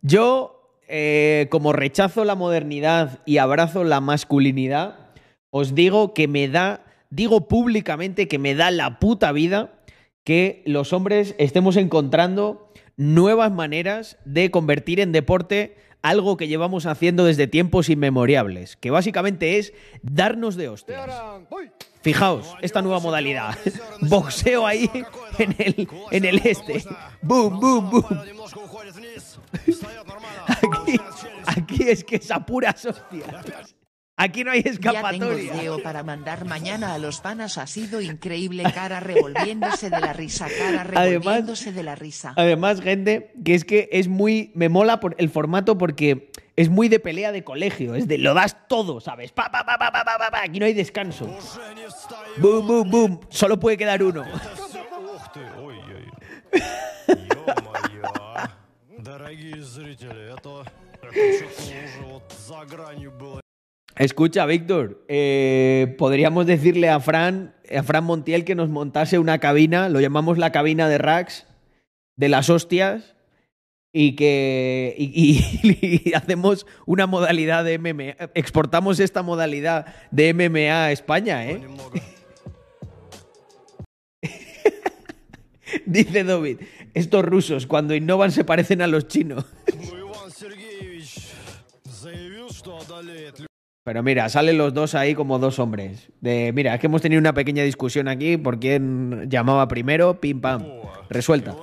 Yo, 0.02 0.78
eh, 0.86 1.46
como 1.50 1.72
rechazo 1.72 2.26
la 2.26 2.34
modernidad 2.34 3.20
y 3.24 3.38
abrazo 3.38 3.82
la 3.82 4.02
masculinidad, 4.02 4.98
os 5.48 5.74
digo 5.74 6.12
que 6.12 6.28
me 6.28 6.48
da, 6.48 6.84
digo 7.08 7.48
públicamente 7.48 8.28
que 8.28 8.38
me 8.38 8.54
da 8.54 8.70
la 8.70 8.98
puta 8.98 9.32
vida 9.32 9.70
que 10.24 10.62
los 10.66 10.92
hombres 10.92 11.34
estemos 11.38 11.76
encontrando 11.76 12.72
nuevas 12.96 13.52
maneras 13.52 14.18
de 14.24 14.50
convertir 14.50 15.00
en 15.00 15.12
deporte 15.12 15.76
algo 16.02 16.36
que 16.36 16.48
llevamos 16.48 16.84
haciendo 16.84 17.24
desde 17.24 17.46
tiempos 17.46 17.88
inmemorables, 17.88 18.76
que 18.76 18.90
básicamente 18.90 19.58
es 19.58 19.72
darnos 20.02 20.54
de 20.56 20.68
hostias. 20.68 21.10
Fijaos, 22.02 22.54
esta 22.60 22.82
nueva 22.82 23.00
modalidad. 23.00 23.56
Boxeo 24.02 24.66
ahí 24.66 24.90
en 25.38 25.56
el, 25.58 25.88
en 26.10 26.24
el 26.26 26.38
este. 26.44 26.84
Boom, 27.22 27.58
boom, 27.58 27.90
boom. 27.90 28.04
Aquí, 30.46 31.00
aquí 31.46 31.82
es 31.88 32.04
que 32.04 32.16
es 32.16 32.30
a 32.30 32.44
puras 32.44 32.84
hostias. 32.84 33.74
Aquí 34.16 34.44
no 34.44 34.52
hay 34.52 34.62
Ya 34.62 34.70
tengo 34.72 34.90
escapatoria. 34.90 35.52
video 35.54 35.82
para 35.82 36.04
mandar 36.04 36.44
mañana 36.44 36.94
a 36.94 36.98
los 36.98 37.20
panas. 37.20 37.58
Ha 37.58 37.66
sido 37.66 38.00
increíble 38.00 38.62
cara 38.72 39.00
revolviéndose 39.00 39.90
de 39.90 40.00
la 40.00 40.12
risa, 40.12 40.46
cara 40.46 40.82
Además- 40.82 41.10
revolviéndose 41.10 41.72
de 41.72 41.82
la 41.82 41.94
risa. 41.96 42.32
Además, 42.36 42.80
gente, 42.80 43.32
que 43.44 43.54
es 43.54 43.64
que 43.64 43.88
es 43.90 44.06
muy. 44.06 44.52
Me 44.54 44.68
mola 44.68 45.00
por 45.00 45.16
el 45.18 45.30
formato 45.30 45.76
porque 45.76 46.30
es 46.54 46.68
muy 46.68 46.88
de 46.88 47.00
pelea 47.00 47.32
de 47.32 47.42
colegio. 47.42 47.96
Es 47.96 48.06
de 48.06 48.18
lo 48.18 48.34
das 48.34 48.56
todo, 48.68 49.00
¿sabes? 49.00 49.32
Pa, 49.32 49.50
pa, 49.50 49.66
pa, 49.66 49.78
pa, 49.78 49.90
pa, 49.90 50.04
pa, 50.04 50.16
pa, 50.18 50.30
pa. 50.30 50.42
Aquí 50.42 50.60
no 50.60 50.66
hay 50.66 50.74
descanso. 50.74 51.26
Boom, 52.38 52.66
boom, 52.68 52.90
boom. 52.90 53.20
Solo 53.30 53.58
puede 53.58 53.76
quedar 53.76 54.00
uno. 54.02 54.24
Escucha, 63.96 64.44
Víctor, 64.46 65.04
eh, 65.08 65.94
podríamos 65.98 66.46
decirle 66.46 66.88
a 66.88 66.98
Fran, 66.98 67.54
a 67.76 67.82
Fran 67.84 68.02
Montiel 68.04 68.44
que 68.44 68.56
nos 68.56 68.68
montase 68.68 69.18
una 69.20 69.38
cabina, 69.38 69.88
lo 69.88 70.00
llamamos 70.00 70.36
la 70.36 70.50
cabina 70.50 70.88
de 70.88 70.98
Rax, 70.98 71.46
de 72.16 72.28
las 72.28 72.50
hostias, 72.50 73.14
y 73.92 74.16
que 74.16 74.96
y, 74.98 75.38
y- 75.62 76.02
y 76.10 76.14
hacemos 76.14 76.66
una 76.86 77.06
modalidad 77.06 77.64
de 77.64 77.78
MMA, 77.78 78.16
exportamos 78.34 78.98
esta 78.98 79.22
modalidad 79.22 79.86
de 80.10 80.34
MMA 80.34 80.86
a 80.86 80.90
España, 80.92 81.48
¿eh? 81.48 81.62
Dice 85.86 86.24
David, 86.24 86.58
estos 86.94 87.24
rusos 87.24 87.66
cuando 87.68 87.94
innovan 87.94 88.32
se 88.32 88.42
parecen 88.44 88.82
a 88.82 88.88
los 88.88 89.06
chinos. 89.06 89.44
Pero 93.84 94.02
mira, 94.02 94.28
salen 94.30 94.56
los 94.56 94.72
dos 94.72 94.94
ahí 94.94 95.14
como 95.14 95.38
dos 95.38 95.58
hombres. 95.58 96.10
De, 96.22 96.52
mira, 96.54 96.74
es 96.74 96.80
que 96.80 96.86
hemos 96.86 97.02
tenido 97.02 97.20
una 97.20 97.34
pequeña 97.34 97.62
discusión 97.62 98.08
aquí 98.08 98.38
por 98.38 98.58
quién 98.58 99.28
llamaba 99.28 99.68
primero, 99.68 100.20
pim 100.20 100.40
pam. 100.40 100.64
Resuelta. 101.10 101.54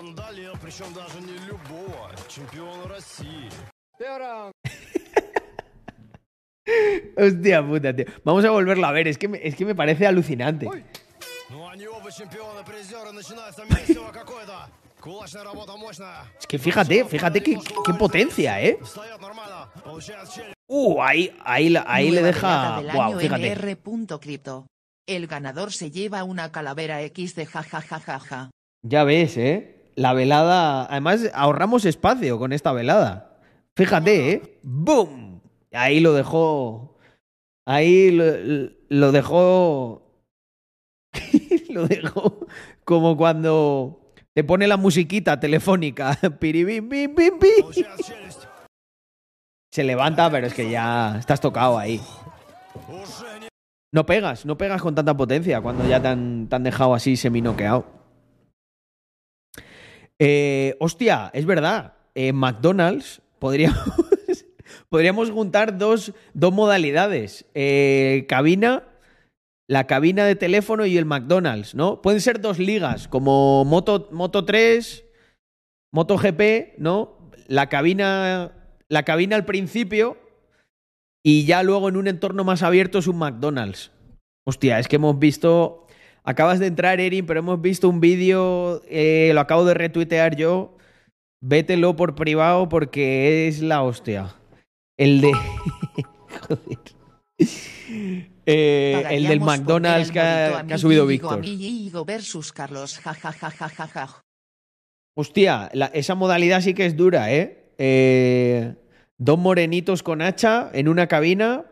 Hostia 7.17 7.65
puta, 7.65 7.95
tío. 7.95 8.05
Vamos 8.23 8.45
a 8.45 8.51
volverlo 8.51 8.85
a 8.85 8.91
ver, 8.91 9.07
es 9.07 9.17
que 9.17 9.27
me, 9.27 9.39
es 9.45 9.55
que 9.55 9.65
me 9.65 9.73
parece 9.73 10.05
alucinante. 10.05 10.67
Es 16.39 16.47
que 16.47 16.59
fíjate, 16.59 17.05
fíjate 17.05 17.41
qué, 17.41 17.57
potencia, 17.97 18.61
¿eh? 18.61 18.79
Uh, 20.67 21.01
ahí, 21.01 21.33
ahí, 21.43 22.11
le 22.11 22.21
deja... 22.21 22.81
Wow, 22.93 23.19
fíjate. 23.19 23.77
El 25.07 25.27
ganador 25.27 25.73
se 25.73 25.91
lleva 25.91 26.23
una 26.23 26.51
calavera 26.51 27.01
X 27.03 27.35
de 27.35 27.45
jajajajaja. 27.45 28.51
Ya 28.83 29.03
ves, 29.03 29.37
¿eh? 29.37 29.91
La 29.95 30.13
velada... 30.13 30.85
Además, 30.85 31.29
ahorramos 31.33 31.85
espacio 31.85 32.37
con 32.37 32.53
esta 32.53 32.71
velada. 32.71 33.39
Fíjate, 33.75 34.31
¿eh? 34.31 34.59
¡Boom! 34.63 35.41
Ahí 35.71 35.99
lo 35.99 36.13
dejó... 36.13 36.97
Ahí 37.65 38.11
lo 38.89 39.11
dejó... 39.11 40.07
lo 41.69 41.87
dejó 41.87 42.47
como 42.83 43.17
cuando 43.17 44.00
te 44.33 44.43
pone 44.43 44.67
la 44.67 44.77
musiquita 44.77 45.39
telefónica. 45.39 46.17
Piribim, 46.39 46.87
bim, 46.87 47.15
bim, 47.15 47.39
bim. 47.39 47.85
Se 49.71 49.83
levanta, 49.83 50.29
pero 50.29 50.47
es 50.47 50.53
que 50.53 50.69
ya 50.69 51.17
estás 51.17 51.39
tocado 51.39 51.77
ahí. 51.77 52.01
No 53.93 54.05
pegas, 54.05 54.45
no 54.45 54.57
pegas 54.57 54.81
con 54.81 54.95
tanta 54.95 55.15
potencia 55.15 55.61
cuando 55.61 55.87
ya 55.87 56.01
te 56.01 56.07
han, 56.07 56.47
te 56.47 56.55
han 56.55 56.63
dejado 56.63 56.93
así 56.93 57.17
seminoqueado. 57.17 57.85
Eh, 60.19 60.77
hostia, 60.79 61.29
es 61.33 61.45
verdad. 61.45 61.95
En 62.13 62.35
McDonald's 62.35 63.21
podríamos, 63.39 63.79
podríamos 64.89 65.31
juntar 65.31 65.77
dos, 65.77 66.13
dos 66.33 66.53
modalidades. 66.53 67.45
Eh, 67.53 68.25
cabina, 68.29 68.83
la 69.71 69.87
cabina 69.87 70.25
de 70.25 70.35
teléfono 70.35 70.85
y 70.85 70.97
el 70.97 71.05
McDonald's, 71.05 71.75
¿no? 71.75 72.01
Pueden 72.01 72.19
ser 72.19 72.41
dos 72.41 72.59
ligas, 72.59 73.07
como 73.07 73.63
Moto, 73.63 74.09
Moto 74.11 74.43
3, 74.43 75.05
MotoGP, 75.93 76.77
¿no? 76.77 77.31
La 77.47 77.69
cabina, 77.69 78.51
la 78.89 79.03
cabina 79.03 79.37
al 79.37 79.45
principio 79.45 80.17
y 81.23 81.45
ya 81.45 81.63
luego 81.63 81.87
en 81.87 81.95
un 81.95 82.09
entorno 82.09 82.43
más 82.43 82.63
abierto 82.63 82.99
es 82.99 83.07
un 83.07 83.19
McDonald's. 83.19 83.91
Hostia, 84.45 84.77
es 84.77 84.89
que 84.89 84.97
hemos 84.97 85.17
visto. 85.17 85.87
Acabas 86.25 86.59
de 86.59 86.67
entrar, 86.67 86.99
Erin, 86.99 87.25
pero 87.25 87.39
hemos 87.39 87.61
visto 87.61 87.87
un 87.87 88.01
vídeo, 88.01 88.81
eh, 88.89 89.31
lo 89.33 89.39
acabo 89.39 89.63
de 89.63 89.73
retuitear 89.73 90.35
yo. 90.35 90.75
Vételo 91.39 91.95
por 91.95 92.15
privado 92.15 92.67
porque 92.67 93.47
es 93.47 93.61
la 93.61 93.83
hostia. 93.83 94.35
El 94.97 95.21
de. 95.21 95.31
Joder. 96.49 98.30
Eh, 98.45 99.03
el 99.11 99.27
del 99.27 99.39
McDonald's 99.39 100.11
que 100.11 100.19
ha, 100.19 100.65
que 100.67 100.77
subido 100.77 101.05
Víctor. 101.05 101.41
versus 102.05 102.51
Carlos, 102.51 102.97
ja, 102.99 103.13
ja, 103.13 103.31
ja. 103.87 104.23
Hostia, 105.15 105.69
la- 105.73 105.87
esa 105.87 106.15
modalidad 106.15 106.61
sí 106.61 106.73
que 106.73 106.85
es 106.85 106.95
dura, 106.95 107.31
¿eh? 107.31 107.73
Eh, 107.77 108.75
Dos 109.17 109.37
morenitos 109.37 110.01
con 110.01 110.23
hacha 110.23 110.71
en 110.73 110.87
una 110.87 111.05
cabina. 111.07 111.65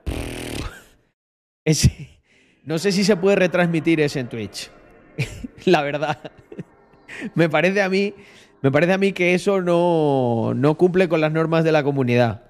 No 2.63 2.77
sé 2.77 2.91
si 2.91 3.03
se 3.03 3.15
puede 3.15 3.37
retransmitir 3.37 3.99
ese 4.01 4.19
en 4.19 4.29
Twitch. 4.29 4.69
La 5.65 5.81
verdad. 5.81 6.19
Me 7.33 7.49
parece 7.49 7.81
a 7.81 7.89
mí. 7.89 8.13
Me 8.61 8.71
parece 8.71 8.93
a 8.93 8.97
mí 8.99 9.13
que 9.13 9.33
eso 9.33 9.61
no, 9.61 10.53
no 10.55 10.75
cumple 10.77 11.09
con 11.09 11.21
las 11.21 11.31
normas 11.31 11.63
de 11.63 11.71
la 11.71 11.81
comunidad. 11.83 12.48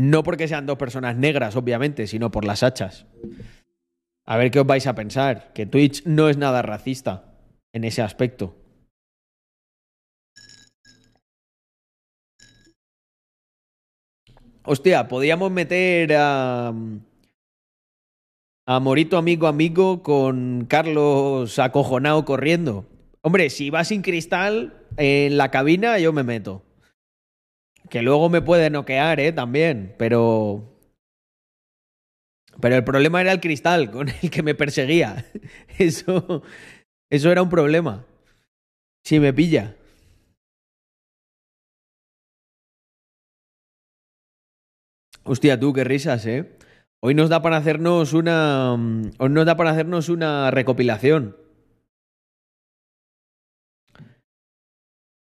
No 0.00 0.22
porque 0.22 0.48
sean 0.48 0.64
dos 0.64 0.78
personas 0.78 1.14
negras, 1.14 1.56
obviamente, 1.56 2.06
sino 2.06 2.30
por 2.30 2.46
las 2.46 2.62
hachas. 2.62 3.04
A 4.24 4.38
ver 4.38 4.50
qué 4.50 4.60
os 4.60 4.66
vais 4.66 4.86
a 4.86 4.94
pensar. 4.94 5.52
Que 5.52 5.66
Twitch 5.66 6.06
no 6.06 6.30
es 6.30 6.38
nada 6.38 6.62
racista 6.62 7.34
en 7.74 7.84
ese 7.84 8.00
aspecto. 8.00 8.56
Hostia, 14.64 15.06
podríamos 15.06 15.50
meter. 15.50 16.14
A 16.16 16.72
Morito 18.80 19.18
amigo 19.18 19.48
amigo 19.48 20.02
con 20.02 20.64
Carlos 20.64 21.58
acojonado 21.58 22.24
corriendo. 22.24 22.86
Hombre, 23.20 23.50
si 23.50 23.68
va 23.68 23.84
sin 23.84 24.00
cristal 24.00 24.86
en 24.96 25.36
la 25.36 25.50
cabina, 25.50 25.98
yo 25.98 26.14
me 26.14 26.22
meto. 26.22 26.62
Que 27.90 28.02
luego 28.02 28.28
me 28.30 28.40
puede 28.40 28.70
noquear, 28.70 29.18
¿eh? 29.20 29.32
También, 29.32 29.94
pero. 29.98 30.64
Pero 32.60 32.76
el 32.76 32.84
problema 32.84 33.20
era 33.20 33.32
el 33.32 33.40
cristal 33.40 33.90
con 33.90 34.08
el 34.08 34.30
que 34.30 34.42
me 34.42 34.54
perseguía. 34.54 35.26
Eso. 35.78 36.42
Eso 37.10 37.32
era 37.32 37.42
un 37.42 37.48
problema. 37.48 38.06
Si 39.04 39.18
me 39.18 39.32
pilla. 39.32 39.76
Hostia, 45.24 45.58
tú, 45.58 45.72
qué 45.72 45.84
risas, 45.84 46.26
¿eh? 46.26 46.56
Hoy 47.02 47.14
nos 47.14 47.28
da 47.28 47.42
para 47.42 47.56
hacernos 47.56 48.12
una. 48.12 48.76
mm, 48.76 49.12
Hoy 49.18 49.30
nos 49.30 49.46
da 49.46 49.56
para 49.56 49.70
hacernos 49.70 50.08
una 50.08 50.50
recopilación. 50.50 51.36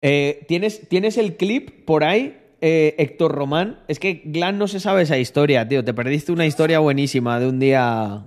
Eh, 0.03 0.45
¿tienes, 0.49 0.89
¿Tienes 0.89 1.19
el 1.19 1.37
clip 1.37 1.85
por 1.85 2.05
ahí, 2.05 2.40
eh, 2.61 2.95
Héctor 2.99 3.33
Román? 3.33 3.81
Es 3.89 3.99
que 3.99 4.23
Glan 4.25 4.59
no 4.59 4.69
se 4.69 4.81
sabe 4.81 5.03
esa 5.03 5.19
historia, 5.19 5.67
tío. 5.69 5.85
Te 5.85 5.95
perdiste 5.95 6.33
una 6.33 6.47
historia 6.47 6.79
buenísima 6.79 7.41
de 7.41 7.49
un 7.49 7.59
día 7.59 8.27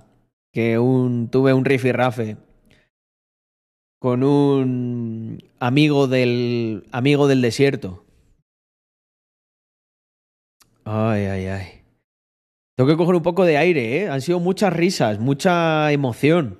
que 0.52 0.78
un, 0.78 1.28
tuve 1.28 1.52
un 1.52 1.64
rifirrafe 1.64 2.36
con 4.04 4.22
un 4.22 5.42
amigo 5.60 6.06
del 6.08 6.86
amigo 6.92 7.26
del 7.26 7.40
desierto. 7.40 8.04
Ay, 10.84 11.24
ay, 11.24 11.46
ay. 11.46 11.66
Tengo 12.76 12.90
que 12.90 12.96
coger 12.96 13.14
un 13.14 13.22
poco 13.22 13.44
de 13.44 13.56
aire, 13.56 14.02
¿eh? 14.02 14.08
Han 14.08 14.20
sido 14.20 14.40
muchas 14.40 14.72
risas, 14.72 15.20
mucha 15.20 15.90
emoción. 15.90 16.58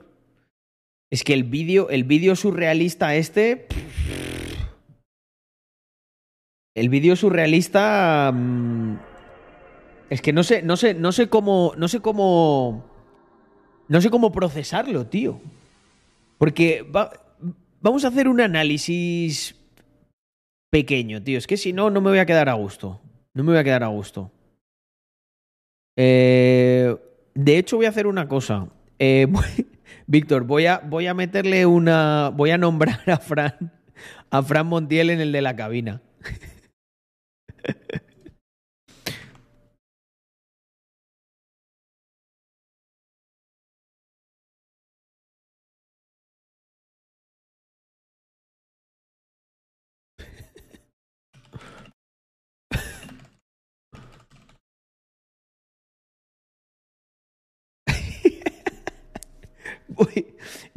Es 1.11 1.23
que 1.23 1.35
el 1.35 1.45
vídeo, 1.45 1.91
el 1.91 2.05
vídeo 2.05 2.35
surrealista 2.35 3.15
este. 3.15 3.67
El 6.75 6.89
vídeo 6.89 7.17
surrealista. 7.17 8.33
mm, 8.35 8.97
Es 10.11 10.21
que 10.21 10.33
no 10.33 10.43
sé, 10.43 10.63
no 10.63 10.77
sé, 10.77 10.95
no 10.95 11.13
sé 11.13 11.29
cómo. 11.29 11.73
No 11.77 11.89
sé 11.89 12.01
cómo. 12.01 12.85
No 13.89 14.01
sé 14.01 14.11
cómo 14.11 14.33
procesarlo, 14.33 15.07
tío. 15.07 15.41
Porque 16.39 16.83
va- 16.83 17.11
vamos 17.81 18.05
a 18.05 18.09
hacer 18.09 18.29
un 18.29 18.41
análisis 18.41 19.57
pequeño, 20.71 21.23
tío. 21.23 21.39
Es 21.39 21.47
que 21.47 21.57
si 21.57 21.73
no, 21.73 21.91
no 21.91 22.01
me 22.01 22.11
voy 22.11 22.19
a 22.19 22.27
quedar 22.27 22.49
a 22.49 22.55
gusto. 22.55 23.01
No 23.35 23.45
me 23.45 23.53
voy 23.53 23.59
a 23.61 23.65
quedar 23.65 23.83
a 23.85 23.89
gusto. 23.89 24.31
Eh, 25.97 26.97
de 27.35 27.59
hecho, 27.59 27.77
voy 27.77 27.87
a 27.87 27.91
hacer 27.91 28.07
una 28.07 28.29
cosa. 28.29 28.69
Eh, 28.99 29.27
Víctor, 30.07 30.45
voy 30.45 30.67
a, 30.67 30.79
voy 30.85 31.07
a 31.07 31.15
meterle 31.15 31.67
una. 31.67 32.31
Voy 32.35 32.51
a 32.51 32.59
nombrar 32.59 33.01
a 33.11 33.17
Fran. 33.19 33.73
A 34.31 34.43
Fran 34.43 34.67
Montiel 34.67 35.11
en 35.11 35.21
el 35.21 35.33
de 35.33 35.43
la 35.43 35.57
cabina. 35.57 36.03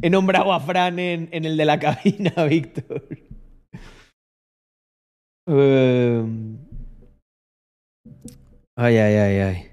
He 0.00 0.10
nombrado 0.10 0.52
a 0.52 0.60
Fran 0.60 0.98
en, 0.98 1.28
en 1.32 1.44
el 1.44 1.56
de 1.56 1.64
la 1.64 1.78
cabina, 1.78 2.32
Víctor. 2.48 3.02
Em, 5.46 6.67
Ay, 8.80 8.96
ay, 8.96 9.14
ay, 9.16 9.38
ay. 9.40 9.70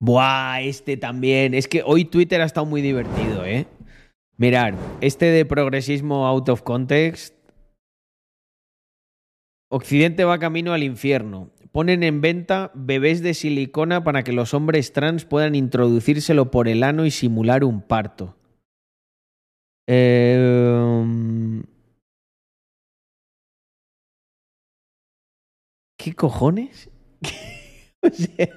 Buah, 0.00 0.60
este 0.62 0.96
también. 0.96 1.54
Es 1.54 1.68
que 1.68 1.84
hoy 1.86 2.04
Twitter 2.04 2.40
ha 2.40 2.44
estado 2.44 2.66
muy 2.66 2.82
divertido, 2.82 3.44
¿eh? 3.44 3.68
Mirar, 4.38 4.74
este 5.00 5.26
de 5.26 5.44
progresismo 5.44 6.26
out 6.26 6.48
of 6.48 6.62
context. 6.62 7.36
Occidente 9.70 10.24
va 10.24 10.40
camino 10.40 10.72
al 10.72 10.82
infierno. 10.82 11.52
Ponen 11.70 12.02
en 12.02 12.20
venta 12.20 12.72
bebés 12.74 13.22
de 13.22 13.34
silicona 13.34 14.02
para 14.02 14.24
que 14.24 14.32
los 14.32 14.52
hombres 14.52 14.92
trans 14.92 15.24
puedan 15.24 15.54
introducírselo 15.54 16.50
por 16.50 16.66
el 16.66 16.82
ano 16.82 17.06
y 17.06 17.12
simular 17.12 17.62
un 17.62 17.82
parto. 17.82 18.36
Eh, 19.86 21.04
¿Qué 26.02 26.14
cojones? 26.14 26.90
o 28.02 28.10
sea. 28.10 28.48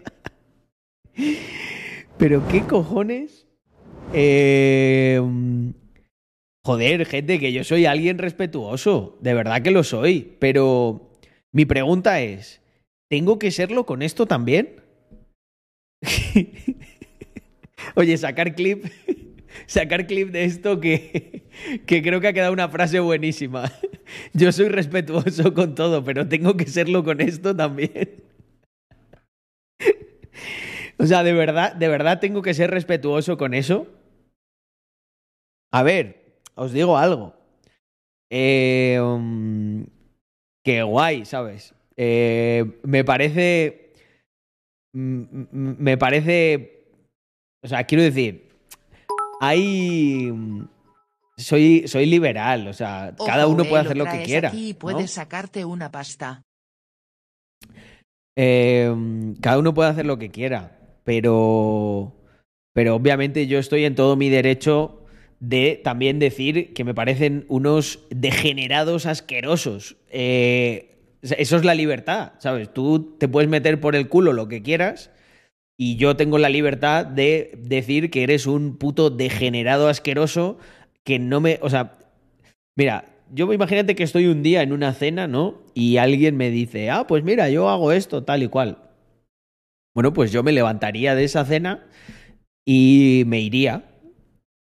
¿Pero 2.17 2.47
qué 2.47 2.61
cojones? 2.61 3.45
Eh, 4.13 5.22
Joder, 6.65 7.05
gente, 7.05 7.39
que 7.39 7.53
yo 7.53 7.63
soy 7.63 7.85
alguien 7.85 8.17
respetuoso. 8.17 9.19
De 9.22 9.35
verdad 9.35 9.61
que 9.61 9.69
lo 9.69 9.84
soy. 9.84 10.35
Pero 10.39 11.11
mi 11.53 11.65
pregunta 11.65 12.19
es: 12.22 12.63
¿tengo 13.11 13.38
que 13.38 13.51
serlo 13.51 13.85
con 13.85 14.01
esto 14.01 14.26
también? 14.26 14.81
Oye, 17.95 18.17
sacar 18.17 18.55
clip. 18.55 18.85
Sacar 19.68 20.07
clip 20.07 20.30
de 20.32 20.44
esto 20.45 20.80
que, 20.80 21.44
que 21.86 22.02
creo 22.02 22.22
que 22.22 22.27
ha 22.27 22.34
quedado 22.34 22.53
una 22.53 22.69
frase 22.69 22.99
buenísima. 22.99 23.72
Yo 24.34 24.52
soy 24.52 24.69
respetuoso 24.69 25.53
con 25.53 25.76
todo, 25.76 26.03
pero 26.03 26.27
tengo 26.27 26.56
que 26.57 26.65
serlo 26.68 27.03
con 27.03 27.22
esto 27.22 27.56
también. 27.56 28.23
O 30.98 31.06
sea, 31.06 31.23
de 31.23 31.34
verdad, 31.34 31.76
de 31.76 31.88
verdad 31.88 32.19
tengo 32.19 32.41
que 32.41 32.53
ser 32.53 32.72
respetuoso 32.72 33.38
con 33.38 33.53
eso. 33.53 33.88
A 35.73 35.84
ver, 35.84 36.40
os 36.56 36.72
digo 36.72 36.98
algo. 36.98 37.36
Eh, 38.32 38.99
um, 39.02 39.86
qué 40.64 40.84
guay, 40.84 41.26
¿sabes? 41.26 41.76
Eh, 41.98 42.80
me 42.84 43.03
parece. 43.03 43.94
m- 44.94 45.27
m- 45.52 45.76
Me 45.80 45.98
parece. 45.98 46.88
O 47.64 47.68
sea, 47.68 47.84
quiero 47.86 48.03
decir. 48.03 48.44
Hay. 49.41 50.31
soy, 51.37 51.87
soy 51.87 52.05
liberal, 52.05 52.67
o 52.67 52.73
sea, 52.73 53.13
cada 53.25 53.47
uno 53.47 53.63
eh, 53.63 53.69
puede 53.69 53.83
hacer 53.83 53.97
lo 53.97 54.05
que 54.05 54.23
quiera. 54.23 54.51
y 54.53 54.73
¿no? 54.73 54.79
puedes 54.79 55.11
sacarte 55.11 55.65
una 55.65 55.91
pasta. 55.91 56.41
Eh, 58.37 58.93
cada 59.41 59.59
uno 59.59 59.73
puede 59.73 59.89
hacer 59.89 60.05
lo 60.05 60.17
que 60.17 60.29
quiera, 60.29 60.77
pero, 61.03 62.13
pero 62.73 62.95
obviamente 62.95 63.47
yo 63.47 63.59
estoy 63.59 63.85
en 63.85 63.95
todo 63.95 64.15
mi 64.15 64.29
derecho 64.29 65.05
de 65.39 65.79
también 65.83 66.19
decir 66.19 66.73
que 66.73 66.83
me 66.83 66.93
parecen 66.93 67.45
unos 67.47 67.99
degenerados 68.09 69.05
asquerosos. 69.05 69.97
Eh, 70.09 70.91
eso 71.21 71.57
es 71.57 71.65
la 71.65 71.75
libertad, 71.75 72.33
¿sabes? 72.39 72.73
Tú 72.73 73.15
te 73.17 73.27
puedes 73.27 73.49
meter 73.49 73.79
por 73.79 73.95
el 73.95 74.09
culo 74.09 74.33
lo 74.33 74.47
que 74.47 74.61
quieras 74.61 75.11
y 75.77 75.97
yo 75.97 76.15
tengo 76.15 76.38
la 76.38 76.49
libertad 76.49 77.06
de 77.06 77.52
decir 77.57 78.10
que 78.10 78.23
eres 78.23 78.47
un 78.47 78.77
puto 78.77 79.10
degenerado 79.10 79.89
asqueroso 79.89 80.57
que 81.03 81.19
no 81.19 81.41
me... 81.41 81.60
O 81.61 81.69
sea, 81.69 81.97
mira, 82.77 83.06
yo 83.31 83.52
imagínate 83.52 83.95
que 83.95 84.03
estoy 84.03 84.27
un 84.27 84.41
día 84.41 84.61
en 84.61 84.72
una 84.72 84.93
cena, 84.93 85.27
¿no? 85.27 85.64
Y 85.73 85.97
alguien 85.97 86.38
me 86.38 86.49
dice, 86.49 86.89
ah, 86.89 87.07
pues 87.07 87.23
mira, 87.23 87.49
yo 87.49 87.69
hago 87.69 87.91
esto, 87.91 88.23
tal 88.23 88.43
y 88.43 88.47
cual. 88.47 88.77
Bueno, 89.93 90.14
pues 90.14 90.31
yo 90.31 90.43
me 90.43 90.52
levantaría 90.52 91.15
de 91.15 91.23
esa 91.23 91.45
cena 91.45 91.85
y 92.65 93.23
me 93.27 93.41
iría. 93.41 93.84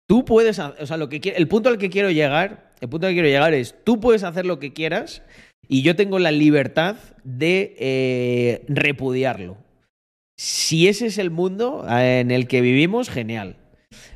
Tú 0.07 0.25
puedes, 0.25 0.59
o 0.59 0.85
sea, 0.85 0.97
lo 0.97 1.09
que 1.09 1.33
el 1.35 1.47
punto 1.47 1.69
al 1.69 1.77
que 1.77 1.89
quiero 1.89 2.11
llegar, 2.11 2.73
el 2.81 2.89
punto 2.89 3.07
al 3.07 3.11
que 3.11 3.15
quiero 3.15 3.29
llegar 3.29 3.53
es, 3.53 3.75
tú 3.83 3.99
puedes 3.99 4.23
hacer 4.23 4.45
lo 4.45 4.59
que 4.59 4.73
quieras 4.73 5.23
y 5.67 5.83
yo 5.83 5.95
tengo 5.95 6.19
la 6.19 6.31
libertad 6.31 6.97
de 7.23 7.75
eh, 7.79 8.65
repudiarlo. 8.67 9.57
Si 10.41 10.87
ese 10.87 11.05
es 11.05 11.19
el 11.19 11.29
mundo 11.29 11.85
eh, 11.87 12.21
en 12.21 12.31
el 12.31 12.47
que 12.47 12.61
vivimos, 12.61 13.11
genial. 13.11 13.57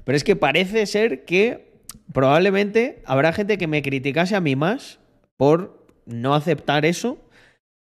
Pero 0.06 0.16
es 0.16 0.24
que 0.24 0.36
parece 0.36 0.88
ser 0.88 1.24
que 1.24 1.84
probablemente 2.14 3.04
habrá 3.06 3.32
gente 3.32 3.60
que 3.60 3.68
me 3.68 3.84
criticase 3.84 4.36
a 4.36 4.42
mí 4.42 4.56
más 4.56 5.00
por 5.38 5.88
no 6.08 6.34
aceptar 6.34 6.84
eso 6.84 7.20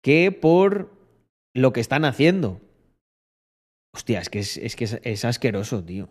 que 0.03 0.33
por 0.33 0.91
lo 1.55 1.73
que 1.73 1.79
están 1.79 2.05
haciendo. 2.05 2.61
Hostia, 3.95 4.19
es 4.19 4.29
que 4.29 4.41
es, 4.41 4.75
que 4.75 4.85
es, 4.87 4.99
es 5.05 5.25
asqueroso, 5.25 5.85
tío. 5.85 6.09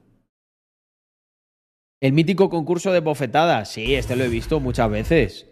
El 2.02 2.14
mítico 2.14 2.50
concurso 2.50 2.94
de 2.94 3.02
bofetadas, 3.02 3.74
sí, 3.74 3.94
este 3.94 4.16
lo 4.16 4.24
he 4.24 4.30
visto 4.30 4.62
muchas 4.62 4.90
veces. 4.90 5.48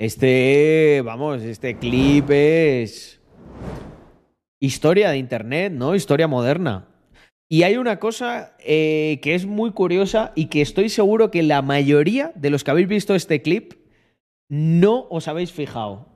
Este, 0.00 1.00
vamos, 1.04 1.42
este 1.42 1.78
clip 1.78 2.28
es 2.30 3.20
historia 4.60 5.10
de 5.10 5.18
Internet, 5.18 5.72
¿no? 5.72 5.94
Historia 5.94 6.28
moderna. 6.28 6.88
Y 7.48 7.62
hay 7.62 7.76
una 7.76 7.98
cosa 7.98 8.56
eh, 8.58 9.20
que 9.22 9.34
es 9.34 9.46
muy 9.46 9.70
curiosa 9.70 10.32
y 10.34 10.46
que 10.46 10.62
estoy 10.62 10.88
seguro 10.88 11.30
que 11.30 11.42
la 11.42 11.62
mayoría 11.62 12.32
de 12.34 12.50
los 12.50 12.64
que 12.64 12.72
habéis 12.72 12.88
visto 12.88 13.14
este 13.14 13.40
clip 13.40 13.74
no 14.48 15.06
os 15.10 15.28
habéis 15.28 15.52
fijado. 15.52 16.08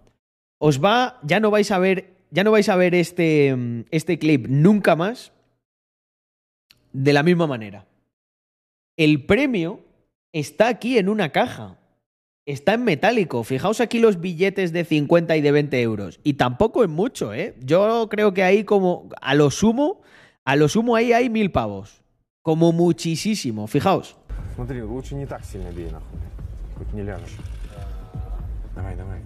Os 0.59 0.83
va, 0.83 1.21
ya 1.23 1.41
no 1.41 1.51
vais 1.51 1.71
a 1.71 1.79
ver, 1.79 2.17
ya 2.31 2.45
no 2.45 2.51
vais 2.51 2.69
a 2.69 2.77
ver 2.77 2.95
este, 2.95 3.57
este 3.91 4.19
clip 4.19 4.47
nunca 4.49 4.97
más 4.97 5.33
de 6.93 7.13
la 7.13 7.23
misma 7.23 7.47
manera. 7.47 7.87
El 8.97 9.25
premio 9.25 9.81
está 10.33 10.69
aquí 10.69 10.99
en 10.99 11.09
una 11.09 11.31
caja 11.31 11.79
Está 12.50 12.76
en 12.76 12.84
metálico. 12.84 13.44
Fijaos 13.44 13.82
aquí 13.82 14.00
los 14.00 14.22
billetes 14.22 14.72
de 14.72 14.86
50 14.86 15.36
y 15.36 15.42
de 15.42 15.52
20 15.52 15.82
euros. 15.82 16.20
Y 16.24 16.34
tampoco 16.34 16.84
es 16.84 16.90
mucho, 16.90 17.34
¿eh? 17.34 17.56
Yo 17.60 18.08
creo 18.10 18.34
que 18.34 18.44
ahí 18.44 18.64
como 18.64 19.10
a 19.22 19.34
lo 19.34 19.50
sumo, 19.50 20.02
a 20.46 20.56
lo 20.56 20.70
sumo 20.70 20.96
ahí 20.96 21.12
hay 21.12 21.30
mil 21.30 21.52
pavos. 21.52 22.04
Como 22.44 22.72
muchísimo. 22.72 23.66
Fijaos. 23.68 24.16
Смотри, 24.54 24.82
лучше 24.82 25.16
не 25.16 25.26
так 25.26 25.44
сильно 25.44 25.72
бей, 25.72 25.90
нахуй. 25.92 26.20
Хоть 26.78 26.94
не 26.94 27.02
ляжешь. 27.04 27.36
Давай, 28.76 28.96
давай. 28.96 29.20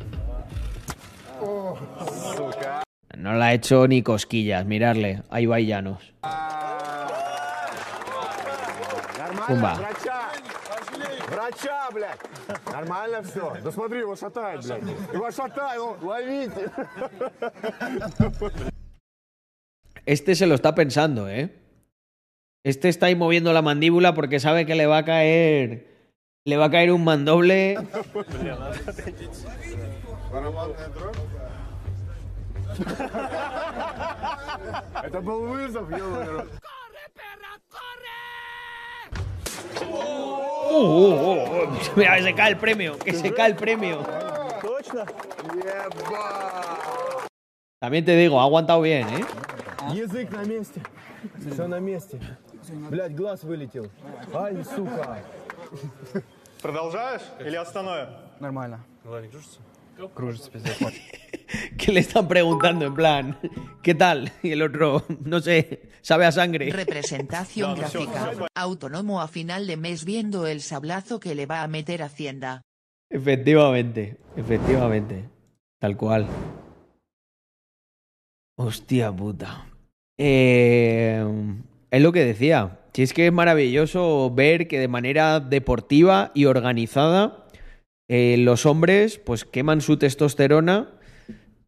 Сука. 2.36 2.84
No 3.18 3.34
la 3.34 3.48
ha 3.48 3.54
hecho 3.54 3.88
ni 3.88 4.02
cosquillas. 4.02 4.66
Mirarle. 4.66 5.24
Ahí 5.30 5.46
va 5.46 5.60
Llanos. 5.60 6.14
Нормально, 9.30 9.48
Пумба. 9.48 10.13
врача! 11.44 11.90
Врача, 11.90 11.90
блядь! 11.92 12.20
Нормально 12.72 13.24
все. 13.24 13.56
Да 13.64 13.72
смотри, 13.72 14.00
его 14.00 14.16
шатает, 14.16 14.66
блядь. 14.66 14.84
Его 15.14 15.32
шатает, 15.32 15.80
ну, 15.80 16.08
ловите! 16.08 16.72
Este 20.06 20.36
se 20.36 20.46
lo 20.48 20.56
está 20.56 20.74
pensando, 20.74 21.28
¿eh? 21.30 21.50
Este 22.64 22.90
está 22.90 23.08
ahí 23.08 23.16
moviendo 23.16 23.54
la 23.54 23.62
mandíbula 23.62 24.14
porque 24.14 24.40
sabe 24.40 24.66
que 24.66 24.76
le 24.76 24.86
va 24.86 25.00
a 25.00 25.06
caer. 25.06 25.88
Le 26.46 26.58
va 26.58 26.66
a 26.66 26.72
caer 26.72 26.92
un 26.92 27.04
mandoble. 27.04 27.78
Это 35.04 35.22
был 35.22 35.48
вызов, 35.48 35.90
ё 35.90 36.46
Uh, 39.82 40.76
uh, 40.76 41.64
uh, 41.64 41.80
Mira, 41.96 42.16
que 42.18 42.24
se 42.24 42.36
cae 42.36 42.52
el 42.52 42.58
premio. 42.58 42.98
Que 43.00 43.14
se 43.14 43.34
cae 43.34 43.50
el 43.50 43.56
premio. 43.56 44.04
Точно? 44.62 45.06
También 47.80 48.06
te 48.06 48.16
digo, 48.16 48.40
ha 48.40 48.44
aguantado 48.44 48.82
bien, 48.82 49.08
¿eh? 49.10 49.26
Язык 49.94 50.32
на 50.32 50.44
месте. 50.44 50.82
Все 51.52 51.68
на 51.68 51.80
месте. 51.80 52.20
Блядь, 52.90 53.16
глаз 53.16 53.44
вылетел. 53.44 53.90
Ай, 54.34 54.64
сука. 54.64 55.24
Продолжаешь 56.62 57.24
или 57.40 57.56
остановим? 57.56 58.10
Нормально. 58.40 58.84
Ладно, 59.06 59.28
кружится? 59.30 59.60
Кружится, 59.60 59.60
пиздец. 59.60 59.73
Que 61.79 61.93
le 61.93 62.01
están 62.01 62.27
preguntando 62.27 62.87
en 62.87 62.95
plan, 62.95 63.39
¿qué 63.83 63.95
tal? 63.95 64.33
Y 64.43 64.53
el 64.53 64.63
otro, 64.63 65.05
no 65.25 65.41
sé, 65.41 65.83
sabe 66.01 66.27
a 66.27 66.33
sangre. 66.33 66.71
Representación 66.71 67.77
gráfica. 67.77 68.33
no. 68.37 68.47
Autónomo 68.55 69.21
a 69.21 69.29
final 69.29 69.67
de 69.67 69.77
mes 69.77 70.05
viendo 70.05 70.47
el 70.47 70.63
sablazo 70.63 71.21
que 71.21 71.35
le 71.35 71.47
va 71.47 71.63
a 71.63 71.69
meter 71.69 72.03
Hacienda. 72.03 72.63
Efectivamente, 73.11 74.17
efectivamente. 74.37 75.29
Tal 75.79 75.97
cual. 75.97 76.27
Hostia 78.57 79.13
puta. 79.13 79.67
Eh, 80.19 81.25
es 81.91 82.03
lo 82.03 82.13
que 82.13 82.25
decía. 82.25 82.81
Si 82.93 83.03
es 83.03 83.13
que 83.13 83.27
es 83.27 83.33
maravilloso 83.33 84.33
ver 84.35 84.67
que 84.69 84.79
de 84.79 84.89
manera 84.89 85.41
deportiva 85.41 86.31
y 86.35 86.47
organizada 86.47 87.44
eh, 88.09 88.37
los 88.39 88.67
hombres 88.67 89.19
pues 89.19 89.45
queman 89.45 89.81
su 89.81 89.97
testosterona 89.97 90.91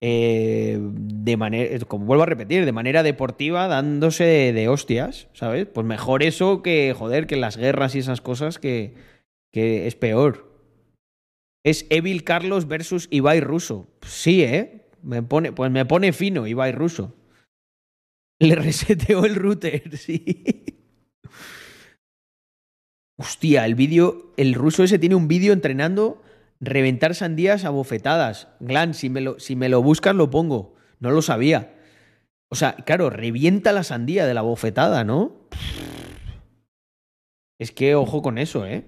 eh, 0.00 0.78
de 0.80 1.36
manera, 1.36 1.78
como 1.86 2.04
vuelvo 2.04 2.24
a 2.24 2.26
repetir, 2.26 2.64
de 2.64 2.72
manera 2.72 3.02
deportiva 3.02 3.66
dándose 3.66 4.24
de, 4.24 4.52
de 4.52 4.68
hostias, 4.68 5.28
¿sabes? 5.32 5.66
Pues 5.66 5.86
mejor 5.86 6.22
eso 6.22 6.62
que, 6.62 6.94
joder, 6.96 7.26
que 7.26 7.36
las 7.36 7.56
guerras 7.56 7.94
y 7.94 8.00
esas 8.00 8.20
cosas 8.20 8.58
que, 8.58 8.94
que 9.52 9.86
es 9.86 9.96
peor. 9.96 10.54
Es 11.64 11.86
Evil 11.90 12.24
Carlos 12.24 12.68
versus 12.68 13.08
Ibai 13.10 13.40
Russo. 13.40 13.88
Sí, 14.02 14.42
¿eh? 14.42 14.86
Me 15.02 15.22
pone, 15.22 15.52
pues 15.52 15.70
me 15.70 15.84
pone 15.86 16.12
fino 16.12 16.46
Ibai 16.46 16.72
Russo. 16.72 17.14
Le 18.38 18.54
reseteó 18.56 19.24
el 19.24 19.34
router, 19.34 19.96
sí. 19.96 20.44
Hostia, 23.18 23.64
el 23.64 23.74
vídeo, 23.74 24.34
el 24.36 24.52
ruso 24.52 24.84
ese 24.84 24.98
tiene 24.98 25.14
un 25.14 25.26
vídeo 25.26 25.54
entrenando 25.54 26.22
reventar 26.60 27.14
sandías 27.14 27.64
a 27.64 27.70
bofetadas. 27.70 28.48
Glan, 28.60 28.94
si 28.94 29.10
me, 29.10 29.20
lo, 29.20 29.38
si 29.38 29.56
me 29.56 29.68
lo 29.68 29.82
buscas 29.82 30.14
lo 30.14 30.30
pongo. 30.30 30.74
No 31.00 31.10
lo 31.10 31.22
sabía. 31.22 31.74
O 32.48 32.54
sea, 32.54 32.76
claro, 32.76 33.10
revienta 33.10 33.72
la 33.72 33.82
sandía 33.82 34.26
de 34.26 34.34
la 34.34 34.42
bofetada, 34.42 35.04
¿no? 35.04 35.48
Es 37.58 37.72
que 37.72 37.94
ojo 37.94 38.22
con 38.22 38.38
eso, 38.38 38.66
¿eh? 38.66 38.84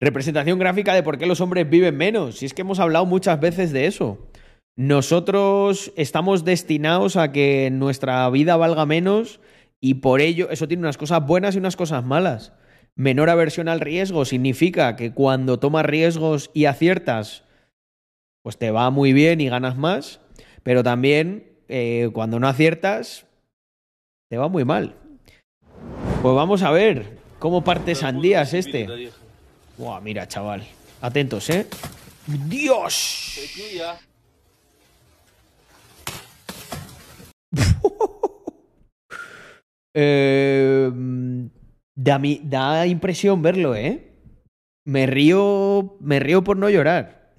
Representación 0.00 0.58
gráfica 0.58 0.94
de 0.94 1.02
por 1.02 1.18
qué 1.18 1.26
los 1.26 1.40
hombres 1.40 1.68
viven 1.68 1.96
menos. 1.96 2.38
Si 2.38 2.46
es 2.46 2.54
que 2.54 2.62
hemos 2.62 2.80
hablado 2.80 3.06
muchas 3.06 3.40
veces 3.40 3.72
de 3.72 3.86
eso. 3.86 4.28
Nosotros 4.76 5.92
estamos 5.96 6.44
destinados 6.44 7.16
a 7.16 7.30
que 7.30 7.70
nuestra 7.70 8.28
vida 8.30 8.56
valga 8.56 8.86
menos 8.86 9.40
y 9.80 9.94
por 9.94 10.20
ello 10.20 10.50
eso 10.50 10.66
tiene 10.66 10.82
unas 10.82 10.96
cosas 10.98 11.24
buenas 11.24 11.54
y 11.54 11.58
unas 11.58 11.76
cosas 11.76 12.04
malas. 12.04 12.52
Menor 12.96 13.28
aversión 13.28 13.68
al 13.68 13.80
riesgo 13.80 14.24
significa 14.24 14.94
que 14.94 15.12
cuando 15.12 15.58
tomas 15.58 15.84
riesgos 15.84 16.50
y 16.54 16.66
aciertas, 16.66 17.42
pues 18.42 18.56
te 18.56 18.70
va 18.70 18.90
muy 18.90 19.12
bien 19.12 19.40
y 19.40 19.48
ganas 19.48 19.76
más, 19.76 20.20
pero 20.62 20.84
también 20.84 21.58
eh, 21.68 22.10
cuando 22.12 22.38
no 22.38 22.46
aciertas, 22.46 23.26
te 24.28 24.38
va 24.38 24.48
muy 24.48 24.64
mal. 24.64 24.94
Pues 26.22 26.34
vamos 26.36 26.62
a 26.62 26.70
ver 26.70 27.18
cómo 27.40 27.64
parte 27.64 27.96
sandías 27.96 28.54
este. 28.54 29.10
Buah, 29.76 30.00
mira, 30.00 30.28
chaval. 30.28 30.64
Atentos, 31.00 31.50
¿eh? 31.50 31.66
¡Dios! 32.26 33.40
Eh, 39.96 40.90
Da, 41.96 42.18
mi, 42.18 42.40
da 42.42 42.86
impresión 42.86 43.42
verlo, 43.42 43.74
¿eh? 43.76 44.12
Me 44.84 45.06
río, 45.06 45.96
me 46.00 46.18
río 46.18 46.42
por 46.42 46.56
no 46.56 46.68
llorar. 46.68 47.34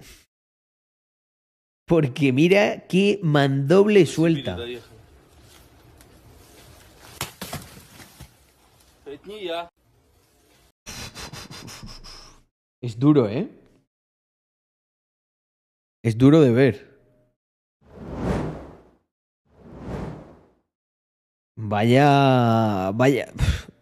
Porque 1.86 2.32
mira 2.32 2.86
qué 2.88 3.20
mandoble 3.22 4.06
suelta. 4.06 4.56
Es 12.80 12.98
duro, 12.98 13.28
¿eh? 13.28 13.48
Es 16.02 16.16
duro 16.16 16.40
de 16.40 16.50
ver. 16.52 16.96
Vaya, 21.56 22.90
vaya 22.94 23.32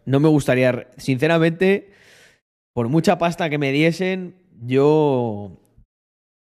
no 0.05 0.19
me 0.19 0.29
gustaría, 0.29 0.89
sinceramente, 0.97 1.91
por 2.73 2.89
mucha 2.89 3.17
pasta 3.17 3.49
que 3.49 3.57
me 3.57 3.71
diesen, 3.71 4.35
yo 4.61 5.61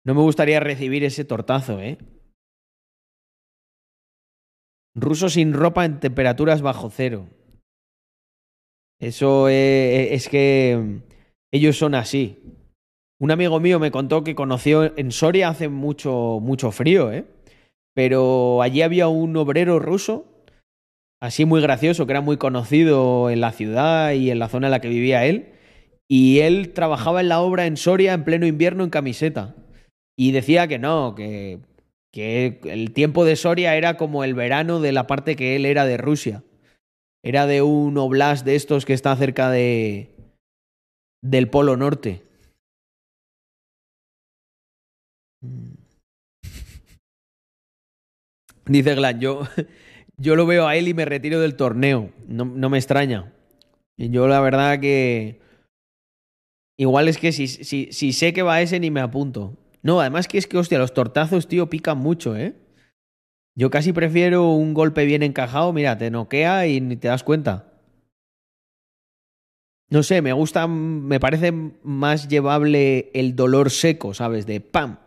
no 0.05 0.15
me 0.15 0.23
gustaría 0.23 0.61
recibir 0.61 1.05
ese 1.05 1.25
tortazo, 1.25 1.81
¿eh? 1.81 1.99
Ruso 4.95 5.29
sin 5.29 5.53
ropa 5.53 5.85
en 5.85 6.01
temperaturas 6.01 6.63
bajo 6.63 6.91
cero. 6.91 7.29
Eso 8.99 9.49
eh, 9.49 10.15
es 10.15 10.29
que 10.29 11.03
ellos 11.53 11.77
son 11.77 11.95
así. 11.95 12.43
Un 13.19 13.31
amigo 13.31 13.61
mío 13.61 13.79
me 13.79 13.91
contó 13.91 14.25
que 14.25 14.35
conoció 14.35 14.97
en 14.99 15.11
Soria 15.11 15.49
hace 15.49 15.69
mucho, 15.69 16.39
mucho 16.41 16.71
frío, 16.71 17.13
¿eh? 17.13 17.25
Pero 17.95 18.63
allí 18.63 18.83
había 18.83 19.09
un 19.09 19.37
obrero 19.37 19.79
ruso, 19.79 20.27
así 21.21 21.45
muy 21.45 21.61
gracioso, 21.61 22.07
que 22.07 22.13
era 22.13 22.21
muy 22.21 22.37
conocido 22.37 23.31
en 23.31 23.41
la 23.41 23.53
ciudad 23.53 24.13
y 24.13 24.31
en 24.31 24.39
la 24.39 24.49
zona 24.49 24.69
en 24.69 24.73
la 24.73 24.81
que 24.81 24.89
vivía 24.89 25.25
él. 25.25 25.53
Y 26.09 26.41
él 26.41 26.73
trabajaba 26.73 27.21
en 27.21 27.29
la 27.29 27.41
obra 27.41 27.67
en 27.67 27.77
Soria 27.77 28.15
en 28.15 28.25
pleno 28.25 28.47
invierno 28.47 28.85
en 28.85 28.91
camiseta. 28.91 29.55
Y 30.17 30.33
decía 30.33 30.69
que 30.69 30.79
no, 30.79 31.15
que, 31.15 31.61
que 32.13 32.61
el 32.65 32.93
tiempo 32.93 33.25
de 33.25 33.37
Soria 33.37 33.77
era 33.77 33.97
como 33.97 34.25
el 34.25 34.35
verano 34.35 34.81
de 34.81 34.93
la 34.93 35.07
parte 35.07 35.37
que 35.37 35.57
él 35.57 35.67
era 35.67 35.85
de 35.85 35.97
Rusia. 35.97 36.45
Era 37.23 37.47
de 37.47 37.63
un 37.63 37.99
oblast 37.99 38.45
de 38.45 38.55
estos 38.55 38.85
que 38.85 38.93
está 38.93 39.17
cerca 39.17 39.51
de 39.51 40.13
del 41.23 41.49
Polo 41.51 41.77
Norte. 41.77 42.23
Dice 48.67 48.95
Glan, 48.95 49.21
yo, 49.21 49.43
yo 50.19 50.37
lo 50.37 50.47
veo 50.47 50.67
a 50.67 50.77
él 50.77 50.89
y 50.89 50.95
me 50.95 51.05
retiro 51.05 51.41
del 51.41 51.57
torneo. 51.57 52.13
No, 52.27 52.45
no 52.45 52.71
me 52.71 52.79
extraña. 52.79 53.33
Yo 53.97 54.29
la 54.29 54.41
verdad 54.41 54.81
que... 54.81 55.41
Igual 56.79 57.09
es 57.09 57.17
que 57.19 57.33
si, 57.33 57.49
si, 57.49 57.91
si 57.93 58.13
sé 58.13 58.33
que 58.33 58.43
va 58.43 58.61
ese 58.61 58.79
ni 58.81 58.91
me 58.91 59.01
apunto. 59.01 59.57
No, 59.83 60.01
además 60.01 60.29
que 60.29 60.37
es 60.37 60.47
que, 60.47 60.59
hostia, 60.59 60.79
los 60.79 60.93
tortazos, 60.93 61.49
tío, 61.49 61.71
pican 61.71 61.99
mucho, 61.99 62.37
¿eh? 62.37 62.55
Yo 63.55 63.71
casi 63.71 63.95
prefiero 63.95 64.51
un 64.51 64.75
golpe 64.75 65.07
bien 65.07 65.23
encajado, 65.23 65.73
mira, 65.73 65.97
te 65.97 66.11
noquea 66.11 66.67
y 66.67 66.83
ni 66.83 66.97
te 66.97 67.09
das 67.09 67.23
cuenta. 67.23 67.73
No 69.89 70.03
sé, 70.03 70.21
me 70.21 70.33
gusta, 70.33 70.67
me 70.67 71.21
parece 71.21 71.53
más 71.83 72.29
llevable 72.29 73.11
el 73.15 73.37
dolor 73.37 73.71
seco, 73.71 74.13
¿sabes? 74.13 74.45
De 74.45 74.61
¡pam! 74.61 74.99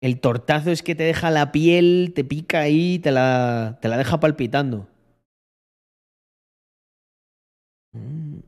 El 0.00 0.20
tortazo 0.20 0.70
es 0.70 0.82
que 0.82 0.94
te 0.94 1.02
deja 1.02 1.30
la 1.30 1.50
piel, 1.50 2.12
te 2.14 2.24
pica 2.24 2.60
ahí, 2.60 2.98
te 3.00 3.10
la, 3.10 3.78
te 3.82 3.88
la 3.88 3.96
deja 3.96 4.20
palpitando. 4.20 4.88
Mm. 7.92 8.40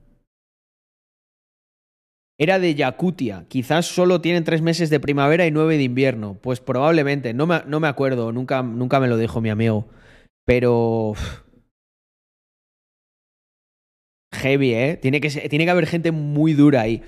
Era 2.39 2.59
de 2.59 2.75
Yakutia. 2.75 3.45
Quizás 3.49 3.85
solo 3.87 4.23
tienen 4.23 4.45
tres 4.45 4.63
meses 4.63 4.89
de 4.89 4.99
primavera 4.99 5.47
y 5.47 5.51
nueve 5.51 5.77
de 5.77 5.83
invierno. 5.83 6.39
Pues 6.41 6.61
probablemente. 6.61 7.35
No 7.35 7.47
me, 7.47 7.63
no 7.67 7.81
me 7.81 7.89
acuerdo. 7.89 8.33
Nunca, 8.33 8.63
nunca 8.63 8.99
me 8.99 9.09
lo 9.09 9.19
dijo 9.19 9.43
mi 9.43 9.51
amigo. 9.51 9.89
Pero. 10.47 11.13
Heavy, 14.33 14.73
¿eh? 14.73 14.99
Tiene 15.03 15.21
que, 15.21 15.29
tiene 15.29 15.65
que 15.67 15.71
haber 15.71 15.87
gente 15.87 16.13
muy 16.13 16.55
dura 16.55 16.81
ahí. 16.83 17.03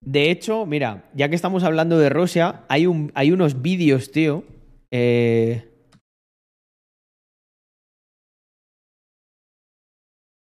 De 0.00 0.30
hecho, 0.30 0.64
mira, 0.64 1.10
ya 1.14 1.28
que 1.28 1.34
estamos 1.34 1.62
hablando 1.62 1.98
de 1.98 2.08
Rusia, 2.08 2.64
hay, 2.68 2.86
un, 2.86 3.12
hay 3.14 3.32
unos 3.32 3.60
vídeos, 3.60 4.10
tío. 4.10 4.44
eh, 4.90 5.66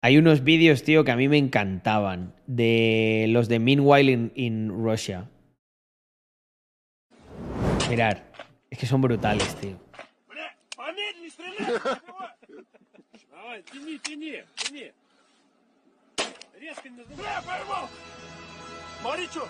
Hay 0.05 0.19
unos 0.19 0.43
vídeos, 0.43 0.83
tío, 0.83 1.05
que 1.05 1.13
a 1.13 1.17
mí 1.17 1.29
me 1.29 1.39
encantaban. 1.39 2.35
De 2.49 3.27
los 3.29 3.49
de 3.49 3.61
Meanwhile 3.61 4.11
in, 4.11 4.33
in 4.35 4.69
Russia. 4.69 5.31
Mirar. 7.89 8.33
Es 8.69 8.79
que 8.79 8.87
son 8.87 9.01
brutales, 9.01 9.55
tío. 9.61 9.79
Что! 19.03 19.49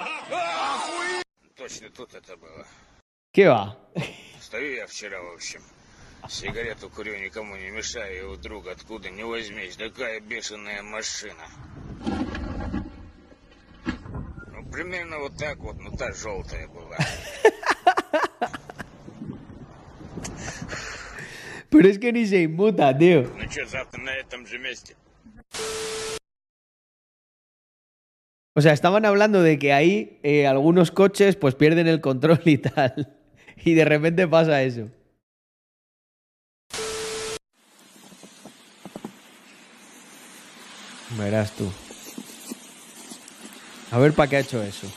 Охуеть! 0.00 1.24
Точно 1.56 1.90
тут 1.90 2.14
это 2.14 2.36
было. 2.36 2.66
¿Qué 3.32 3.46
va? 3.46 3.76
Стою 4.40 4.74
я 4.74 4.86
вчера, 4.86 5.20
в 5.22 5.34
общем. 5.34 5.62
Сигарету 6.28 6.90
курю, 6.90 7.16
никому 7.16 7.56
не 7.56 7.70
мешаю, 7.70 8.32
и 8.32 8.36
вдруг 8.36 8.66
откуда 8.66 9.08
не 9.10 9.22
возьмись, 9.22 9.76
такая 9.76 10.20
бешеная 10.20 10.82
машина. 10.82 11.46
Ну, 14.52 14.70
примерно 14.72 15.18
вот 15.18 15.36
так 15.36 15.58
вот, 15.58 15.76
ну 15.78 15.96
та 15.96 16.12
желтая 16.12 16.66
была. 16.68 16.96
Pero 21.70 21.88
es 21.88 21.98
que 21.98 22.12
ni 22.12 22.26
se 22.26 22.42
inmuta, 22.42 22.92
tío. 22.98 23.30
Ну 23.36 23.50
что, 23.50 23.66
завтра 23.66 24.00
на 24.00 24.10
этом 24.10 24.46
же 24.46 24.58
месте? 24.58 24.96
O 28.58 28.60
sea, 28.60 28.72
estaban 28.72 29.04
hablando 29.06 29.40
de 29.40 29.56
que 29.56 29.72
ahí 29.72 30.18
eh, 30.24 30.48
algunos 30.48 30.90
coches 30.90 31.36
pues 31.36 31.54
pierden 31.54 31.86
el 31.86 32.00
control 32.00 32.40
y 32.44 32.58
tal. 32.58 33.14
Y 33.64 33.74
de 33.74 33.84
repente 33.84 34.26
pasa 34.26 34.62
eso. 34.64 34.88
Verás 41.16 41.52
tú. 41.52 41.70
A 43.92 43.98
ver 43.98 44.12
para 44.12 44.28
qué 44.28 44.36
ha 44.38 44.40
hecho 44.40 44.60
eso. 44.60 44.88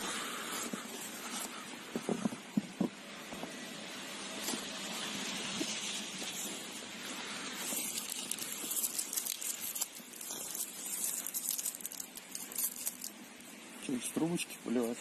трубочки 14.20 14.56
поливать? 14.64 14.98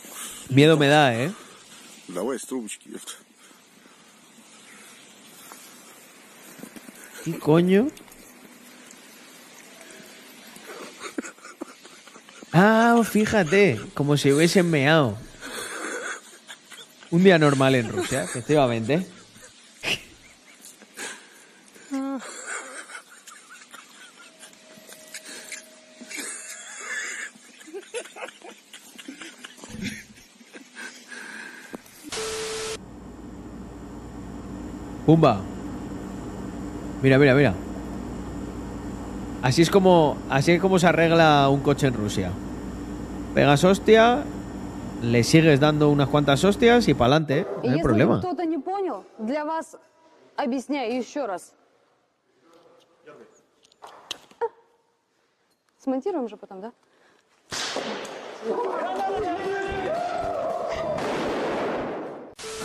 Miedo 0.50 0.78
me 0.78 0.88
da, 0.88 1.14
¿eh? 1.14 1.32
Давай 2.08 2.38
из 2.38 2.44
трубочки, 2.44 2.90
ёпта. 2.90 3.14
¿Qué 7.24 7.40
coño? 7.40 7.90
Ah, 12.54 13.02
fíjate, 13.04 13.82
como 13.94 14.16
si 14.16 14.32
hubiesen 14.32 14.70
meado. 14.70 15.18
Un 17.12 17.24
día 17.24 17.38
normal 17.38 17.76
en 17.76 17.90
Rusia, 17.92 18.24
efectivamente. 18.24 19.06
Pumba. 35.11 35.41
Mira, 37.03 37.19
mira, 37.19 37.35
mira. 37.35 37.53
Así 39.43 39.63
es 39.63 39.69
como 39.69 40.79
se 40.79 40.87
arregla 40.87 41.49
un 41.49 41.63
coche 41.63 41.89
en 41.89 41.95
Rusia. 41.95 42.31
Pegas 43.35 43.65
hostia, 43.65 44.23
le 45.03 45.25
sigues 45.25 45.59
dando 45.59 45.89
unas 45.91 46.09
cuantas 46.09 46.45
hostias 46.45 46.87
y 46.87 46.95
para 46.95 47.17
adelante, 47.17 47.41
¿eh? 47.41 47.47
no 47.65 47.73
hay 47.73 47.83
problema. 47.83 48.21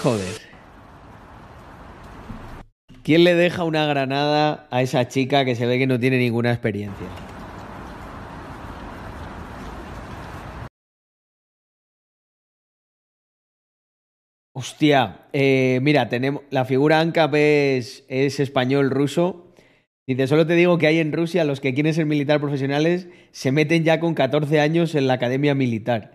Joder. 0.03 0.44
¿Quién 3.06 3.23
le 3.23 3.36
deja 3.36 3.64
una 3.65 3.86
granada 3.86 4.68
a 4.72 4.82
esa 4.82 5.07
chica 5.07 5.45
que 5.45 5.53
se 5.53 5.68
ve 5.68 5.77
que 5.77 5.86
no 5.86 5.99
tiene 5.99 6.18
ninguna 6.18 6.52
experiencia? 6.52 7.06
Hostia, 14.56 15.27
eh, 15.34 15.77
mira, 15.84 16.10
tenemos 16.10 16.41
la 16.49 16.65
figura 16.65 16.99
ANCAP 16.99 17.36
es, 17.36 18.06
es 18.07 18.40
español 18.40 18.90
ruso. 18.90 19.53
Dice, 20.07 20.26
solo 20.26 20.48
te 20.48 20.56
digo 20.56 20.80
que 20.80 20.88
hay 20.88 20.98
en 20.98 21.14
Rusia 21.14 21.45
los 21.45 21.61
que 21.61 21.76
quieren 21.76 21.94
ser 21.94 22.07
militar 22.07 22.41
profesionales 22.41 23.07
se 23.30 23.52
meten 23.52 23.84
ya 23.84 23.99
con 23.99 24.15
14 24.15 24.60
años 24.60 24.95
en 24.95 25.06
la 25.06 25.14
academia 25.14 25.53
militar. 25.53 26.14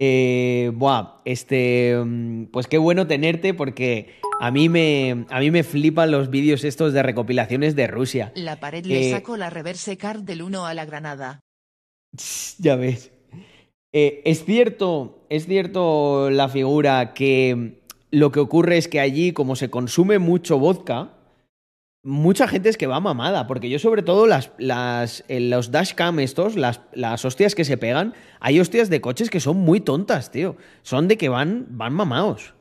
Eh, 0.00 0.72
buah, 0.74 1.18
este, 1.24 1.96
mm, 2.04 2.46
pues 2.46 2.66
qué 2.66 2.78
bueno 2.78 3.06
tenerte 3.06 3.54
porque 3.54 4.14
a 4.40 4.50
mí 4.50 4.68
me, 4.68 5.24
a 5.30 5.38
mí 5.40 5.50
me 5.50 5.62
flipan 5.62 6.10
los 6.10 6.30
vídeos 6.30 6.64
estos 6.64 6.92
de 6.92 7.02
recopilaciones 7.02 7.76
de 7.76 7.86
Rusia. 7.86 8.32
La 8.34 8.58
pared 8.58 8.84
le 8.84 9.08
Eh, 9.08 9.10
sacó 9.12 9.36
la 9.36 9.50
reverse 9.50 9.96
card 9.96 10.22
del 10.22 10.42
1 10.42 10.66
a 10.66 10.74
la 10.74 10.84
granada. 10.84 11.40
Ya 12.58 12.76
ves. 12.76 13.12
Eh, 13.92 14.22
es 14.24 14.44
cierto, 14.44 15.24
es 15.30 15.46
cierto 15.46 16.28
la 16.30 16.48
figura 16.48 17.14
que 17.14 17.80
lo 18.10 18.32
que 18.32 18.40
ocurre 18.40 18.76
es 18.76 18.88
que 18.88 18.98
allí, 19.00 19.32
como 19.32 19.54
se 19.54 19.70
consume 19.70 20.18
mucho 20.18 20.58
vodka, 20.58 21.13
mucha 22.04 22.46
gente 22.46 22.68
es 22.68 22.76
que 22.76 22.86
va 22.86 23.00
mamada, 23.00 23.46
porque 23.46 23.68
yo 23.70 23.78
sobre 23.78 24.02
todo 24.02 24.26
las, 24.26 24.50
las, 24.58 25.24
en 25.28 25.50
los 25.50 25.70
dashcam 25.70 26.20
estos, 26.20 26.54
las, 26.54 26.80
las 26.92 27.24
hostias 27.24 27.54
que 27.54 27.64
se 27.64 27.78
pegan, 27.78 28.14
hay 28.40 28.60
hostias 28.60 28.90
de 28.90 29.00
coches 29.00 29.30
que 29.30 29.40
son 29.40 29.56
muy 29.56 29.80
tontas, 29.80 30.30
tío. 30.30 30.56
Son 30.82 31.08
de 31.08 31.16
que 31.16 31.30
van, 31.30 31.66
van 31.70 31.94
mamados. 31.94 32.54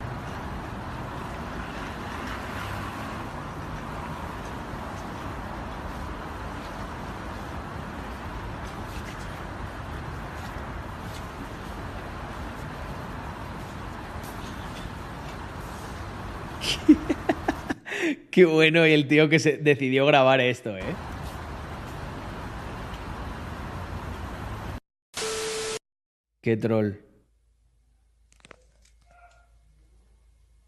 Qué 18.33 18.45
bueno 18.45 18.87
y 18.87 18.93
el 18.93 19.07
tío 19.07 19.29
que 19.29 19.37
se 19.37 19.57
decidió 19.57 20.07
grabar 20.07 20.41
esto, 20.41 20.75
¿eh? 20.75 20.81
Qué 26.41 26.57
troll. 26.57 26.93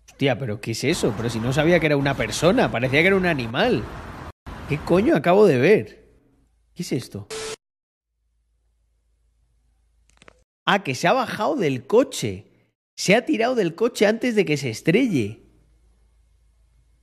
Hostia, 0.08 0.38
pero 0.38 0.62
¿qué 0.62 0.72
es 0.72 0.84
eso? 0.84 1.12
Pero 1.18 1.28
si 1.28 1.40
no 1.40 1.52
sabía 1.52 1.80
que 1.80 1.88
era 1.88 1.98
una 1.98 2.16
persona, 2.16 2.72
parecía 2.72 3.02
que 3.02 3.08
era 3.08 3.16
un 3.16 3.26
animal. 3.26 3.84
¿Qué 4.70 4.78
coño 4.78 5.16
acabo 5.16 5.48
de 5.48 5.58
ver? 5.58 6.08
¿Qué 6.76 6.84
es 6.84 6.92
esto? 6.92 7.28
Ah, 10.68 10.84
que 10.84 10.94
se 10.94 11.08
ha 11.08 11.14
bajado 11.14 11.56
del 11.56 11.88
coche. 11.88 12.46
Se 12.96 13.16
ha 13.16 13.26
tirado 13.26 13.56
del 13.56 13.74
coche 13.74 14.06
antes 14.06 14.36
de 14.36 14.46
que 14.46 14.56
se 14.56 14.70
estrelle. 14.70 15.45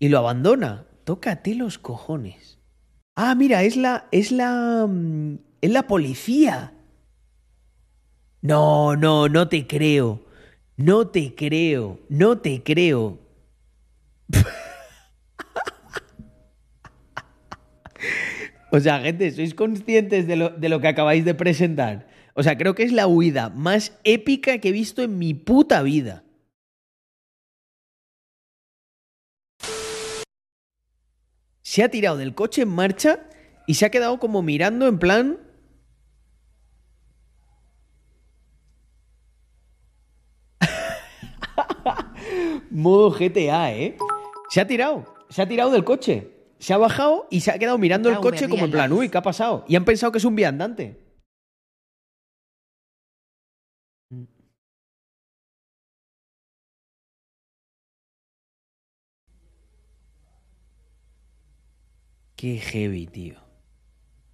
Y 0.02 0.08
lo 0.08 0.18
abandona. 0.18 0.84
Tócate 1.04 1.54
los 1.54 1.78
cojones. 1.78 2.58
Ah, 3.14 3.36
mira, 3.36 3.62
es 3.62 3.76
la. 3.76 4.08
es 4.10 4.32
la. 4.32 4.84
mm, 4.88 5.36
es 5.60 5.70
la 5.70 5.86
policía. 5.86 6.72
No, 8.40 8.96
no, 8.96 9.28
no 9.28 9.46
te 9.46 9.68
creo. 9.68 10.24
No 10.76 11.06
te 11.06 11.36
creo. 11.36 12.00
No 12.08 12.38
te 12.38 12.64
creo. 12.64 13.20
o 18.72 18.80
sea, 18.80 18.98
gente, 19.02 19.30
¿sois 19.30 19.54
conscientes 19.54 20.26
de 20.26 20.34
lo, 20.34 20.50
de 20.50 20.68
lo 20.68 20.80
que 20.80 20.88
acabáis 20.88 21.24
de 21.24 21.34
presentar? 21.34 22.08
O 22.34 22.42
sea, 22.42 22.58
creo 22.58 22.74
que 22.74 22.82
es 22.82 22.90
la 22.90 23.06
huida 23.06 23.50
más 23.50 23.96
épica 24.02 24.58
que 24.58 24.70
he 24.70 24.72
visto 24.72 25.00
en 25.00 25.16
mi 25.16 25.32
puta 25.32 25.80
vida. 25.82 26.24
Se 31.72 31.82
ha 31.82 31.88
tirado 31.88 32.18
del 32.18 32.34
coche 32.34 32.60
en 32.60 32.68
marcha 32.68 33.20
y 33.66 33.76
se 33.76 33.86
ha 33.86 33.90
quedado 33.90 34.18
como 34.18 34.42
mirando 34.42 34.86
en 34.86 34.98
plan... 34.98 35.38
Modo 42.70 43.10
GTA, 43.10 43.72
¿eh? 43.72 43.96
Se 44.50 44.60
ha 44.60 44.66
tirado, 44.66 45.14
se 45.30 45.40
ha 45.40 45.48
tirado 45.48 45.70
del 45.70 45.82
coche. 45.82 46.30
Se 46.58 46.74
ha 46.74 46.76
bajado 46.76 47.26
y 47.30 47.40
se 47.40 47.50
ha 47.50 47.58
quedado 47.58 47.78
mirando 47.78 48.10
el 48.10 48.18
coche 48.18 48.50
como 48.50 48.66
en 48.66 48.70
plan, 48.70 48.92
uy, 48.92 49.08
¿qué 49.08 49.16
ha 49.16 49.22
pasado? 49.22 49.64
Y 49.66 49.74
han 49.74 49.86
pensado 49.86 50.12
que 50.12 50.18
es 50.18 50.26
un 50.26 50.36
viandante. 50.36 51.01
Qué 62.42 62.58
heavy, 62.58 63.06
tío. 63.06 63.36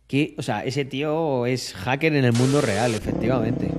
Qué, 0.06 0.34
o 0.38 0.42
sea, 0.42 0.64
ese 0.64 0.86
tío 0.86 1.44
es 1.44 1.74
hacker 1.74 2.14
en 2.14 2.24
el 2.24 2.32
mundo 2.32 2.62
real, 2.62 2.94
efectivamente. 2.94 3.70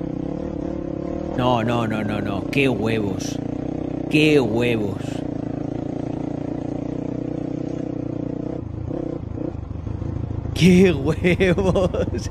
No, 1.36 1.64
no, 1.64 1.88
no, 1.88 2.04
no, 2.04 2.20
no. 2.20 2.48
Qué 2.48 2.68
huevos. 2.68 3.36
Qué 4.08 4.38
huevos. 4.38 5.02
Qué 10.54 10.92
huevos. 10.92 12.30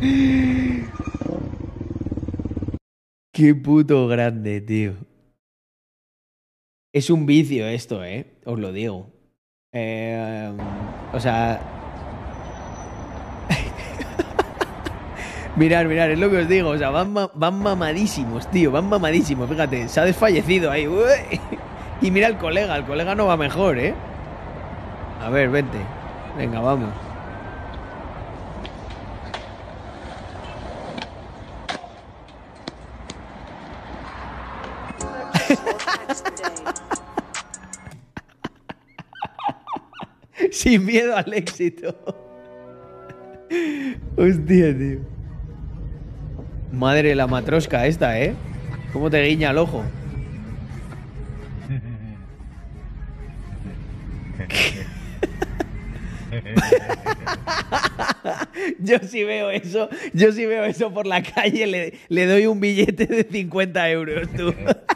Qué 3.32 3.54
puto 3.56 4.06
grande, 4.06 4.60
tío. 4.60 5.11
Es 6.92 7.08
un 7.08 7.24
vicio 7.24 7.66
esto, 7.66 8.04
¿eh? 8.04 8.26
Os 8.44 8.58
lo 8.58 8.70
digo. 8.70 9.08
Eh, 9.72 10.52
o 11.12 11.20
sea... 11.20 11.60
Mirad, 15.56 15.86
mirad, 15.86 16.10
es 16.10 16.18
lo 16.18 16.30
que 16.30 16.38
os 16.38 16.48
digo. 16.48 16.70
O 16.70 16.78
sea, 16.78 16.90
van, 16.90 17.14
van 17.14 17.62
mamadísimos, 17.62 18.50
tío. 18.50 18.70
Van 18.70 18.88
mamadísimos. 18.88 19.48
Fíjate, 19.48 19.88
se 19.88 20.00
ha 20.00 20.04
desfallecido 20.04 20.70
ahí. 20.70 20.86
Y 22.02 22.10
mira 22.10 22.26
al 22.26 22.36
colega. 22.36 22.76
El 22.76 22.84
colega 22.84 23.14
no 23.14 23.26
va 23.26 23.38
mejor, 23.38 23.78
¿eh? 23.78 23.94
A 25.22 25.30
ver, 25.30 25.48
vente. 25.48 25.78
Venga, 26.36 26.60
vamos. 26.60 26.90
Sin 40.62 40.86
miedo 40.86 41.16
al 41.16 41.34
éxito. 41.34 41.92
Hostia, 44.16 44.78
tío. 44.78 45.00
Madre 46.70 47.16
la 47.16 47.26
matrosca 47.26 47.84
esta, 47.84 48.20
¿eh? 48.20 48.32
¿Cómo 48.92 49.10
te 49.10 49.20
guiña 49.24 49.50
el 49.50 49.58
ojo? 49.58 49.82
Yo 58.78 59.00
si 59.00 59.24
veo 59.24 59.50
eso, 59.50 59.88
yo 60.12 60.30
si 60.30 60.46
veo 60.46 60.64
eso 60.64 60.94
por 60.94 61.06
la 61.06 61.20
calle, 61.22 61.66
le, 61.66 61.94
le 62.08 62.26
doy 62.26 62.46
un 62.46 62.60
billete 62.60 63.06
de 63.06 63.24
50 63.24 63.90
euros, 63.90 64.28
tú. 64.36 64.54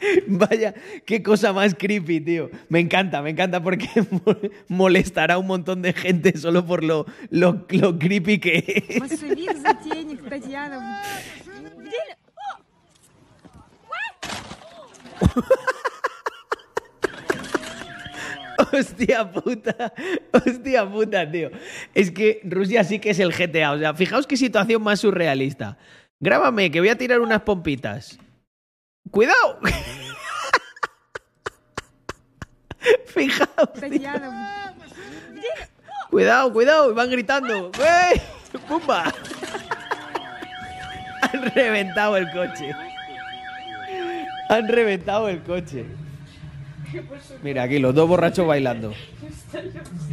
Vaya, 0.26 0.74
qué 1.04 1.22
cosa 1.22 1.52
más 1.52 1.74
creepy, 1.74 2.20
tío. 2.20 2.50
Me 2.68 2.80
encanta, 2.80 3.22
me 3.22 3.30
encanta 3.30 3.62
porque 3.62 3.88
molestará 4.68 5.34
a 5.34 5.38
un 5.38 5.46
montón 5.46 5.82
de 5.82 5.92
gente 5.92 6.36
solo 6.36 6.64
por 6.64 6.84
lo, 6.84 7.06
lo, 7.30 7.66
lo 7.70 7.98
creepy 7.98 8.38
que 8.38 8.84
es. 8.88 9.02
Hostia 18.72 19.30
puta, 19.30 19.92
hostia 20.32 20.90
puta, 20.90 21.30
tío. 21.30 21.50
Es 21.94 22.10
que 22.10 22.40
Rusia 22.44 22.84
sí 22.84 22.98
que 22.98 23.10
es 23.10 23.20
el 23.20 23.32
GTA. 23.32 23.72
O 23.72 23.78
sea, 23.78 23.94
fijaos 23.94 24.26
qué 24.26 24.36
situación 24.36 24.82
más 24.82 25.00
surrealista. 25.00 25.78
Grábame, 26.20 26.70
que 26.70 26.80
voy 26.80 26.88
a 26.88 26.98
tirar 26.98 27.20
unas 27.20 27.42
pompitas. 27.42 28.18
¡Cuidado! 29.10 29.60
Fijaos. 33.18 33.70
Cuidado, 36.10 36.52
cuidado, 36.52 36.94
van 36.94 37.10
gritando. 37.10 37.72
¡Ey! 37.78 38.20
¡Pumba! 38.68 39.12
Han 41.20 41.42
reventado 41.54 42.16
el 42.16 42.30
coche. 42.30 42.70
Han 44.48 44.68
reventado 44.68 45.28
el 45.28 45.42
coche. 45.42 45.84
Mira, 47.42 47.64
aquí 47.64 47.78
los 47.78 47.94
dos 47.94 48.08
borrachos 48.08 48.46
bailando. 48.46 48.94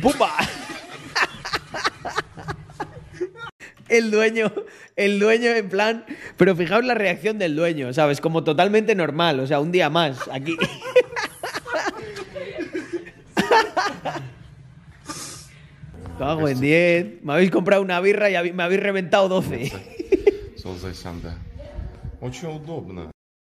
¡Pumba! 0.02 0.32
El 3.88 4.10
dueño, 4.10 4.52
el 4.95 5.19
dueño 5.19 5.52
en 5.52 5.69
plan. 5.69 6.06
Pero 6.38 6.56
fijaos 6.56 6.84
la 6.84 6.95
reacción 6.95 7.38
del 7.38 7.56
dueño, 7.56 7.94
¿sabes? 7.94 8.19
Como 8.19 8.44
totalmente 8.44 8.95
normal, 8.95 9.40
o 9.40 9.48
sea, 9.48 9.60
un 9.60 9.72
día 9.72 9.91
más 9.91 10.27
aquí. 10.32 10.57
En 16.20 16.60
10. 16.60 17.24
Me 17.24 17.34
habéis 17.34 17.52
comprado 17.52 17.82
una 17.82 18.00
birra 18.00 18.30
y 18.30 18.54
me 18.54 18.64
habéis 18.64 18.82
reventado 18.82 19.28
12. 19.28 19.72
Son 20.56 20.80
60. 20.80 21.38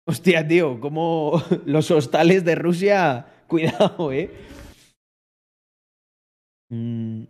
Hostia, 0.06 0.47
tío, 0.47 0.80
como 0.80 1.43
los 1.66 1.90
hostales 1.90 2.44
de 2.44 2.55
Rusia, 2.55 3.26
cuidado, 3.47 4.12
¿eh? 4.12 4.30
Mm. 6.70 7.24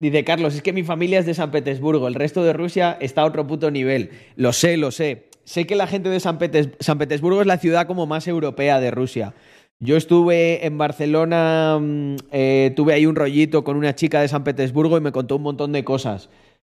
Dice 0.00 0.24
Carlos, 0.24 0.54
es 0.54 0.62
que 0.62 0.72
mi 0.72 0.82
familia 0.82 1.18
es 1.20 1.26
de 1.26 1.34
San 1.34 1.50
Petersburgo, 1.50 2.08
el 2.08 2.14
resto 2.14 2.44
de 2.44 2.52
Rusia 2.52 2.98
está 3.00 3.22
a 3.22 3.24
otro 3.26 3.46
puto 3.46 3.70
nivel. 3.70 4.10
Lo 4.36 4.52
sé, 4.52 4.76
lo 4.76 4.90
sé. 4.90 5.30
Sé 5.44 5.66
que 5.66 5.76
la 5.76 5.86
gente 5.86 6.08
de 6.08 6.20
San, 6.20 6.38
Petes 6.38 6.70
San 6.80 6.98
Petersburgo 6.98 7.40
es 7.40 7.46
la 7.46 7.58
ciudad 7.58 7.86
como 7.86 8.06
más 8.06 8.26
europea 8.26 8.80
de 8.80 8.90
Rusia. 8.90 9.34
Yo 9.80 9.96
estuve 9.96 10.64
en 10.66 10.78
Barcelona, 10.78 11.78
mm, 11.80 12.16
eh, 12.32 12.72
tuve 12.76 12.94
ahí 12.94 13.06
un 13.06 13.16
rollito 13.16 13.64
con 13.64 13.76
una 13.76 13.94
chica 13.94 14.20
de 14.20 14.28
San 14.28 14.44
Petersburgo 14.44 14.96
y 14.96 15.00
me 15.00 15.12
contó 15.12 15.36
un 15.36 15.42
montón 15.42 15.72
de 15.72 15.84
cosas. 15.84 16.30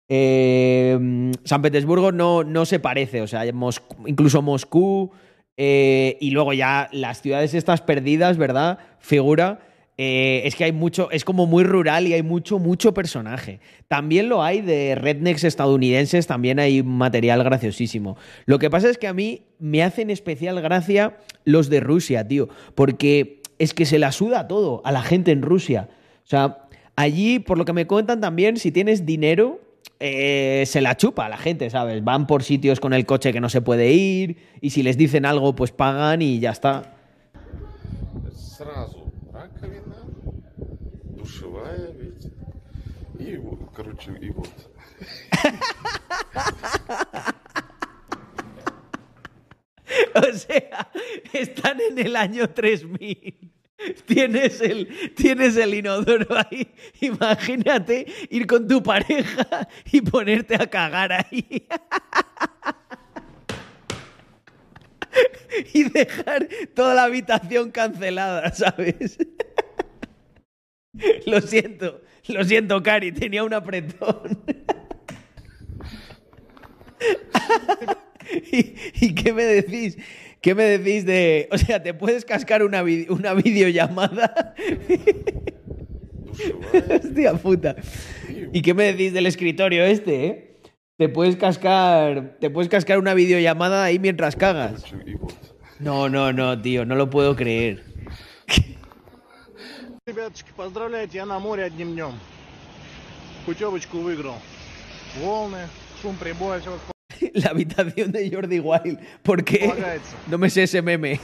Eh, 0.10 0.98
mm, 1.00 1.32
San 1.44 1.62
Petersburgo 1.62 2.12
no, 2.12 2.44
no 2.44 2.66
se 2.66 2.80
parece, 2.80 3.22
o 3.22 3.28
sea, 3.28 3.44
Mos- 3.54 3.82
incluso 4.06 4.42
Moscú 4.42 5.12
eh, 5.58 6.18
y 6.22 6.32
luego 6.32 6.54
ya 6.54 6.90
las 6.92 7.22
ciudades 7.22 7.54
estas 7.54 7.82
perdidas, 7.82 8.38
¿verdad? 8.38 8.80
Figura. 9.00 9.60
Eh, 10.00 10.44
es 10.46 10.56
que 10.56 10.64
hay 10.64 10.72
mucho, 10.72 11.10
es 11.10 11.26
como 11.26 11.48
muy 11.48 11.64
rural 11.64 12.08
y 12.08 12.14
hay 12.14 12.22
mucho, 12.22 12.60
mucho 12.60 12.94
personaje. 12.94 13.60
También 13.88 14.30
lo 14.30 14.44
hay 14.44 14.62
de 14.62 14.94
rednecks 14.96 15.44
estadounidenses, 15.44 16.28
también 16.28 16.60
hay 16.60 16.84
material 16.84 17.44
graciosísimo. 17.44 18.16
Lo 18.46 18.60
que 18.60 18.70
pasa 18.70 18.90
es 18.90 19.00
que 19.00 19.08
a 19.08 19.14
mí 19.14 19.42
me 19.58 19.82
hacen 19.84 20.12
especial 20.12 20.62
gracia 20.62 21.18
los 21.46 21.70
de 21.70 21.80
Rusia, 21.80 22.28
tío, 22.28 22.48
porque 22.76 23.42
es 23.58 23.74
que 23.74 23.86
se 23.86 23.98
la 23.98 24.12
suda 24.12 24.48
todo 24.48 24.82
a 24.86 24.92
la 24.92 25.02
gente 25.02 25.32
en 25.32 25.42
Rusia. 25.42 25.90
O 26.24 26.28
sea, 26.28 26.68
allí, 26.96 27.40
por 27.40 27.58
lo 27.58 27.66
que 27.66 27.74
me 27.74 27.88
cuentan 27.88 28.22
también, 28.22 28.58
si 28.58 28.72
tienes 28.72 29.04
dinero, 29.04 29.62
eh, 30.00 30.64
se 30.68 30.82
la 30.82 30.96
chupa 30.96 31.26
a 31.26 31.30
la 31.30 31.38
gente, 31.38 31.72
¿sabes? 31.72 32.04
Van 32.04 32.28
por 32.28 32.44
sitios 32.44 32.80
con 32.80 32.94
el 32.94 33.08
coche 33.08 33.34
que 33.34 33.42
no 33.42 33.50
se 33.50 33.62
puede 33.62 33.92
ir 33.94 34.38
y 34.62 34.70
si 34.70 34.84
les 34.84 34.96
dicen 34.96 35.26
algo, 35.26 35.56
pues 35.56 35.72
pagan 35.72 36.22
y 36.22 36.40
ya 36.40 36.52
está. 36.52 36.94
o 50.16 50.34
sea, 50.34 50.90
están 51.34 51.82
en 51.82 52.00
el 52.00 52.16
año 52.16 52.50
3000. 52.50 53.52
Tienes 54.06 54.60
el, 54.62 55.14
tienes 55.16 55.56
el 55.56 55.76
inodoro 55.76 56.36
ahí. 56.36 56.68
Imagínate 57.02 58.08
ir 58.30 58.48
con 58.48 58.68
tu 58.68 58.82
pareja 58.82 59.68
y 59.92 60.02
ponerte 60.02 60.56
a 60.56 60.66
cagar 60.68 61.14
ahí. 61.14 61.68
y 65.74 65.84
dejar 65.84 66.48
toda 66.74 66.96
la 66.96 67.04
habitación 67.04 67.72
cancelada, 67.72 68.52
¿sabes? 68.54 69.18
Lo 71.26 71.42
siento, 71.42 72.02
lo 72.30 72.44
siento, 72.44 72.82
Cari, 72.84 73.12
tenía 73.12 73.44
un 73.44 73.54
apretón. 73.54 74.44
¿Y, 78.52 78.74
y 79.06 79.16
qué 79.16 79.34
me 79.34 79.44
decís? 79.44 79.98
¿Qué 80.42 80.54
me 80.56 80.64
decís 80.64 81.06
de.? 81.06 81.48
O 81.52 81.58
sea, 81.58 81.82
¿te 81.82 81.94
puedes 81.94 82.26
cascar 82.26 82.64
una, 82.64 82.84
vi- 82.84 83.08
una 83.10 83.34
videollamada? 83.34 84.54
Hostia 87.04 87.34
puta. 87.34 87.76
¿Y 88.54 88.62
qué 88.62 88.74
me 88.74 88.84
decís 88.86 89.14
del 89.14 89.26
escritorio 89.26 89.84
este, 89.84 90.26
eh? 90.26 90.60
Te 90.98 91.10
puedes 91.10 91.36
cascar. 91.36 92.38
Te 92.40 92.50
puedes 92.50 92.70
cascar 92.70 93.00
una 93.00 93.14
videollamada 93.14 93.84
ahí 93.84 94.00
mientras 94.00 94.36
cagas. 94.36 94.84
No, 95.80 96.10
no, 96.10 96.34
no, 96.34 96.60
tío, 96.62 96.86
no 96.86 96.96
lo 96.96 97.10
puedo 97.10 97.36
creer. 97.36 97.84
Ребяточки, 100.07 100.51
поздравляйте, 100.57 101.19
я 101.19 101.27
на 101.27 101.39
море 101.39 101.65
одним 101.65 101.93
днем. 101.93 102.13
Путевочку 103.47 103.99
выиграл. 103.99 104.37
Волны, 105.21 105.69
шум 106.01 106.17
прибоя, 106.17 106.61
все 106.61 106.79
La 107.35 107.51
habitación 107.51 108.13
de 108.13 108.29
Jordi 108.31 108.59
Wild. 108.59 108.99
¿Por 109.23 109.45
qué? 109.45 109.69
Полагается. 109.69 110.17
No 110.29 110.39
me 110.39 110.51
sé 110.51 110.65
ese 110.65 110.83
meme. 110.83 111.21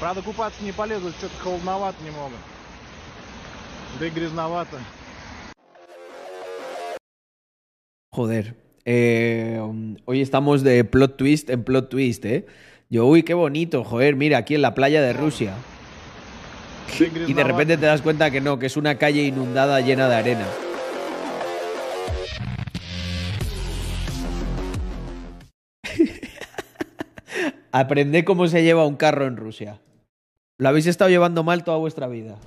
Правда, 0.00 0.22
купаться 0.22 0.62
не 0.62 0.72
полезу, 0.72 1.10
что-то 1.10 1.36
холодновато 1.38 2.02
немного. 2.04 2.36
Да 3.98 4.06
и 4.06 4.10
грязновато. 4.10 4.78
Joder. 8.12 8.54
eh, 8.90 9.60
hoy 10.06 10.22
estamos 10.22 10.62
de 10.62 10.82
plot 10.82 11.18
twist 11.18 11.50
en 11.50 11.62
plot 11.62 11.90
twist, 11.90 12.24
¿eh? 12.24 12.46
Yo, 12.88 13.04
uy, 13.04 13.22
qué 13.22 13.34
bonito, 13.34 13.84
joder, 13.84 14.16
mira, 14.16 14.38
aquí 14.38 14.54
en 14.54 14.62
la 14.62 14.74
playa 14.74 15.02
de 15.02 15.12
Rusia. 15.12 15.52
Y 17.27 17.33
de 17.33 17.43
repente 17.43 17.77
te 17.77 17.85
das 17.85 18.01
cuenta 18.01 18.29
que 18.31 18.41
no, 18.41 18.59
que 18.59 18.67
es 18.67 18.77
una 18.77 18.97
calle 18.97 19.23
inundada 19.23 19.81
llena 19.81 20.07
de 20.09 20.15
arena. 20.15 20.45
Aprende 27.71 28.23
cómo 28.23 28.47
se 28.47 28.63
lleva 28.63 28.85
un 28.85 28.95
carro 28.95 29.25
en 29.25 29.37
Rusia. 29.37 29.79
Lo 30.59 30.69
habéis 30.69 30.85
estado 30.87 31.09
llevando 31.09 31.43
mal 31.43 31.63
toda 31.63 31.77
vuestra 31.77 32.07
vida. 32.07 32.37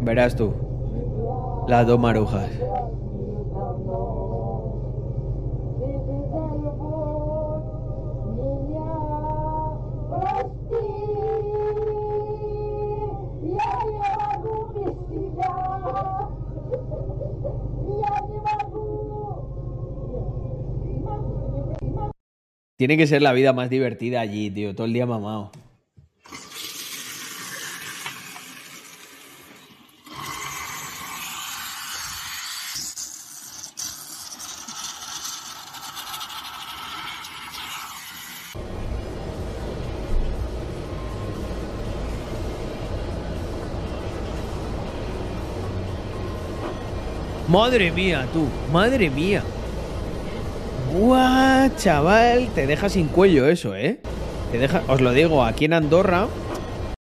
Verás 0.00 0.36
tú. 0.36 0.54
Las 1.68 1.86
dos 1.86 1.98
marujas. 1.98 2.48
Tiene 22.76 22.96
que 22.96 23.08
ser 23.08 23.22
la 23.22 23.32
vida 23.32 23.52
más 23.52 23.70
divertida 23.70 24.20
allí, 24.20 24.52
tío. 24.52 24.72
Todo 24.72 24.86
el 24.86 24.92
día 24.92 25.04
mamado. 25.04 25.50
Madre 47.48 47.90
mía, 47.90 48.26
tú. 48.32 48.46
Madre 48.72 49.08
mía. 49.08 49.42
Buah, 50.92 51.74
chaval, 51.76 52.48
te 52.54 52.66
deja 52.66 52.88
sin 52.88 53.08
cuello 53.08 53.48
eso, 53.48 53.74
¿eh? 53.74 54.00
Te 54.52 54.58
deja, 54.58 54.82
os 54.88 55.00
lo 55.00 55.12
digo, 55.12 55.44
aquí 55.44 55.64
en 55.64 55.72
Andorra 55.72 56.28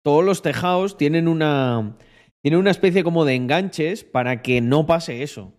todos 0.03 0.23
los 0.23 0.41
tejados 0.41 0.97
tienen 0.97 1.29
una 1.29 1.95
tienen 2.41 2.59
una 2.59 2.71
especie 2.71 3.05
como 3.05 3.23
de 3.23 3.35
enganches 3.35 4.03
para 4.03 4.41
que 4.41 4.59
no 4.59 4.85
pase 4.85 5.23
eso. 5.23 5.53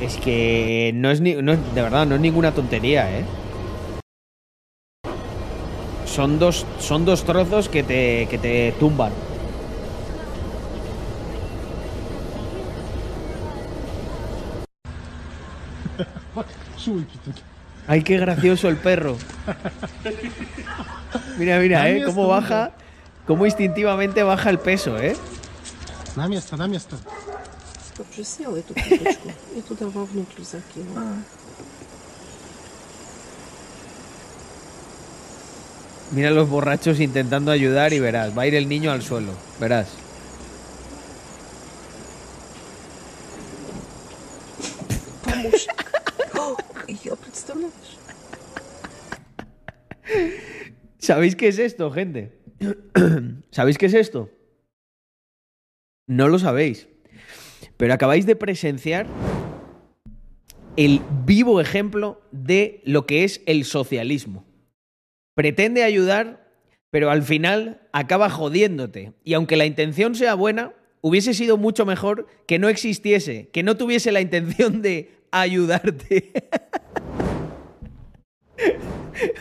Es 0.00 0.16
que 0.16 0.92
no 0.94 1.10
es 1.10 1.20
ni 1.20 1.34
no 1.34 1.54
de 1.56 1.82
verdad 1.82 2.06
no 2.06 2.14
es 2.14 2.20
ninguna 2.20 2.52
tontería, 2.52 3.18
¿eh? 3.18 3.24
Son 6.06 6.38
dos 6.38 6.66
son 6.78 7.04
dos 7.04 7.24
trozos 7.24 7.68
que 7.68 7.82
te 7.82 8.26
que 8.30 8.38
te 8.38 8.72
tumban. 8.80 9.12
Ay, 17.87 18.03
qué 18.03 18.17
gracioso 18.17 18.67
el 18.69 18.77
perro. 18.77 19.17
Mira, 21.37 21.59
mira, 21.59 21.89
¿eh? 21.89 22.03
Cómo 22.05 22.27
baja, 22.27 22.71
cómo 23.25 23.45
instintivamente 23.45 24.23
baja 24.23 24.49
el 24.49 24.59
peso, 24.59 24.97
¿eh? 24.97 25.15
На 26.15 26.27
место, 26.27 26.57
на 26.57 26.67
место. 26.67 26.97
Чтоб 27.93 28.13
же 28.13 28.23
сел 28.23 28.55
эту 28.55 28.75
курочку 28.75 29.31
и 29.55 29.61
туда 29.61 29.87
вовнутрь 29.87 30.43
закинул. 30.43 30.97
Mira 36.11 36.29
a 36.29 36.31
los 36.31 36.47
borrachos 36.47 36.99
intentando 36.99 37.51
ayudar 37.51 37.93
y 37.93 37.99
verás, 37.99 38.37
va 38.37 38.43
a 38.43 38.47
ir 38.47 38.55
el 38.55 38.69
niño 38.69 38.91
al 38.91 39.01
suelo, 39.01 39.33
verás. 39.59 39.87
Помощник. 46.81 47.03
Я 47.03 47.15
представляешь? 47.15 47.97
¿Sabéis 50.99 51.35
qué 51.35 51.47
es 51.47 51.59
esto, 51.59 51.91
gente? 51.91 52.31
¿Sabéis 53.51 53.77
qué 53.77 53.85
es 53.85 53.93
esto? 53.93 54.29
No 56.07 56.27
lo 56.27 56.39
sabéis. 56.39 56.87
Pero 57.77 57.93
acabáis 57.93 58.25
de 58.25 58.35
presenciar 58.35 59.05
el 60.75 61.01
vivo 61.25 61.59
ejemplo 61.59 62.21
de 62.31 62.81
lo 62.85 63.05
que 63.05 63.23
es 63.23 63.41
el 63.45 63.65
socialismo. 63.65 64.45
Pretende 65.35 65.83
ayudar, 65.83 66.51
pero 66.89 67.11
al 67.11 67.23
final 67.23 67.87
acaba 67.91 68.29
jodiéndote. 68.29 69.13
Y 69.23 69.33
aunque 69.33 69.57
la 69.57 69.65
intención 69.65 70.15
sea 70.15 70.33
buena, 70.35 70.73
hubiese 71.01 71.33
sido 71.33 71.57
mucho 71.57 71.85
mejor 71.85 72.27
que 72.47 72.59
no 72.59 72.69
existiese, 72.69 73.49
que 73.49 73.63
no 73.63 73.77
tuviese 73.77 74.11
la 74.11 74.21
intención 74.21 74.81
de 74.81 75.11
ayudarte. 75.40 76.32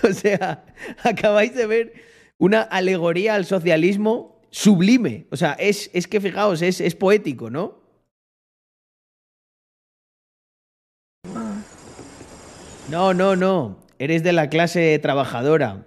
o 0.03 0.13
sea, 0.13 0.65
acabáis 1.03 1.53
de 1.53 1.65
ver 1.67 1.93
una 2.37 2.61
alegoría 2.61 3.35
al 3.35 3.45
socialismo 3.45 4.41
sublime. 4.49 5.27
O 5.31 5.37
sea, 5.37 5.53
es, 5.53 5.89
es 5.93 6.07
que 6.07 6.21
fijaos, 6.21 6.61
es, 6.61 6.81
es 6.81 6.95
poético, 6.95 7.49
¿no? 7.49 7.81
No, 12.89 13.13
no, 13.13 13.35
no. 13.35 13.77
Eres 13.99 14.23
de 14.23 14.33
la 14.33 14.49
clase 14.49 14.97
trabajadora. 14.99 15.85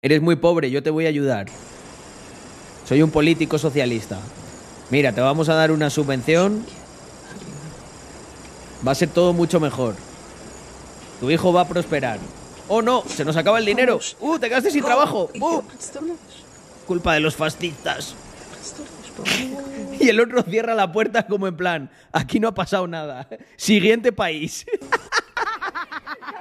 Eres 0.00 0.22
muy 0.22 0.36
pobre, 0.36 0.70
yo 0.70 0.82
te 0.82 0.90
voy 0.90 1.06
a 1.06 1.08
ayudar. 1.08 1.46
Soy 2.86 3.02
un 3.02 3.10
político 3.10 3.58
socialista. 3.58 4.20
Mira, 4.90 5.12
te 5.12 5.20
vamos 5.20 5.48
a 5.48 5.54
dar 5.54 5.72
una 5.72 5.90
subvención. 5.90 6.64
Va 8.86 8.92
a 8.92 8.94
ser 8.94 9.08
todo 9.10 9.32
mucho 9.32 9.60
mejor. 9.60 9.94
Tu 11.20 11.30
hijo 11.30 11.52
va 11.52 11.62
a 11.62 11.68
prosperar. 11.68 12.18
Oh 12.68 12.82
no, 12.82 13.02
se 13.06 13.24
nos 13.24 13.36
acaba 13.36 13.58
el 13.58 13.64
dinero. 13.64 13.98
Uh, 14.20 14.38
te 14.38 14.48
quedaste 14.48 14.70
sin 14.70 14.84
trabajo. 14.84 15.30
Uh, 15.40 15.62
culpa 16.86 17.14
de 17.14 17.20
los 17.20 17.36
fascistas. 17.36 18.14
Y 20.00 20.08
el 20.08 20.18
otro 20.20 20.42
cierra 20.42 20.74
la 20.74 20.90
puerta 20.92 21.26
como 21.26 21.46
en 21.46 21.56
plan, 21.56 21.90
aquí 22.12 22.40
no 22.40 22.48
ha 22.48 22.54
pasado 22.54 22.86
nada. 22.86 23.28
Siguiente 23.56 24.12
país. 24.12 24.66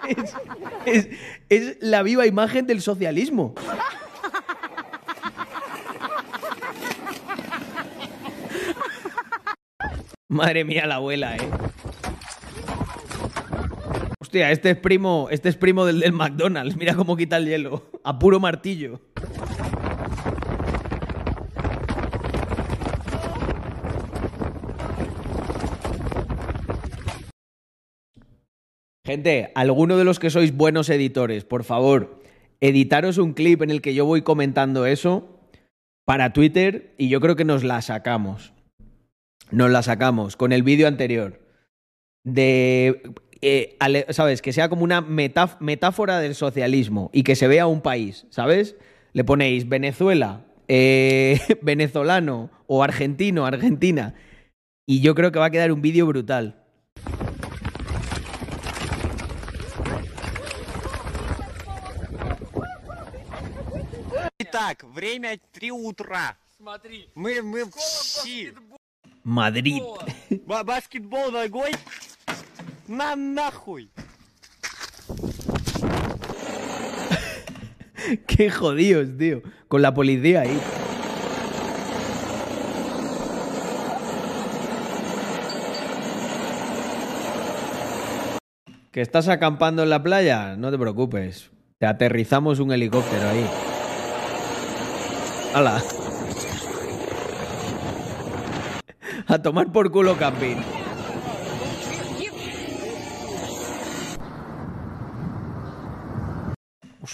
es, 0.08 0.34
es- 0.86 1.08
es 1.50 1.78
la 1.82 2.02
viva 2.04 2.26
imagen 2.26 2.66
del 2.66 2.82
socialismo. 2.82 3.54
Madre 10.28 10.64
mía, 10.64 10.86
la 10.88 10.96
abuela, 10.96 11.36
eh. 11.36 11.50
Hostia, 14.34 14.50
este 14.50 14.72
es 14.72 14.78
primo, 14.78 15.28
este 15.30 15.48
es 15.50 15.58
primo 15.58 15.86
del 15.86 16.00
del 16.00 16.12
McDonald's. 16.12 16.76
Mira 16.76 16.96
cómo 16.96 17.16
quita 17.16 17.38
el 17.38 17.46
hielo. 17.46 17.84
A 18.04 18.18
puro 18.18 18.40
martillo. 18.40 19.00
Gente, 29.06 29.52
alguno 29.54 29.98
de 29.98 30.04
los 30.04 30.18
que 30.18 30.32
sois 30.32 30.52
buenos 30.52 30.90
editores, 30.90 31.46
por 31.46 31.64
favor, 31.64 32.20
editaros 32.60 33.20
un 33.20 33.34
clip 33.34 33.62
en 33.62 33.70
el 33.70 33.84
que 33.84 33.94
yo 33.94 34.08
voy 34.08 34.24
comentando 34.24 34.88
eso 34.88 35.42
para 36.06 36.34
Twitter 36.34 36.96
y 36.98 37.08
yo 37.08 37.22
creo 37.22 37.36
que 37.36 37.46
nos 37.46 37.64
la 37.64 37.84
sacamos. 37.84 38.52
Nos 39.52 39.70
la 39.70 39.84
sacamos 39.84 40.36
con 40.36 40.54
el 40.54 40.64
vídeo 40.64 40.88
anterior. 40.88 41.40
De. 42.24 43.14
eh, 43.43 43.77
ale- 43.81 44.07
¿Sabes? 44.11 44.43
Que 44.43 44.53
sea 44.53 44.69
como 44.69 44.83
una 44.85 45.03
metáf- 45.03 45.57
metáfora 45.61 46.19
del 46.21 46.35
socialismo 46.35 47.11
y 47.13 47.23
que 47.23 47.37
se 47.37 47.49
vea 47.49 47.67
un 47.67 47.81
país, 47.81 48.27
¿sabes? 48.31 48.77
Le 49.13 49.25
ponéis 49.25 49.69
Venezuela, 49.69 50.45
eh, 50.69 51.41
venezolano 51.63 52.51
o 52.67 52.83
argentino, 52.83 53.47
Argentina. 53.47 54.15
Y 54.87 55.01
yo 55.01 55.15
creo 55.15 55.33
que 55.33 55.39
va 55.39 55.47
a 55.47 55.51
quedar 55.51 55.71
un 55.73 55.83
vídeo 55.83 56.07
brutal. 56.07 56.57
Итак, 64.39 64.85
время 64.95 65.39
3 65.53 65.71
утра. 65.73 66.37
Смотри. 66.57 67.09
Мы, 67.15 67.43
мы 67.43 67.65
все. 67.71 68.55
Madrid. 69.23 69.83
Ба- 70.47 70.63
Баскетбол 70.65 71.31
ногой. 71.31 71.73
На 72.88 73.16
nahue. 73.16 73.88
Qué 78.28 78.52
jodidos, 78.52 79.18
tío. 79.18 79.42
Con 79.68 79.82
la 79.82 79.94
policía 79.94 80.42
ahí. 80.42 80.60
¿Que 88.92 89.02
estás 89.02 89.28
acampando 89.30 89.84
en 89.84 89.90
la 89.90 90.04
playa? 90.04 90.56
No 90.58 90.70
te 90.70 90.78
preocupes. 90.78 91.52
Te 91.80 91.88
aterrizamos 91.88 92.60
un 92.60 92.72
helicóptero 92.72 93.30
ahí. 93.30 93.50
¡Hala! 95.54 95.82
A 99.28 99.42
tomar 99.42 99.72
por 99.72 99.90
culo, 99.90 100.18
Campín. 100.18 100.58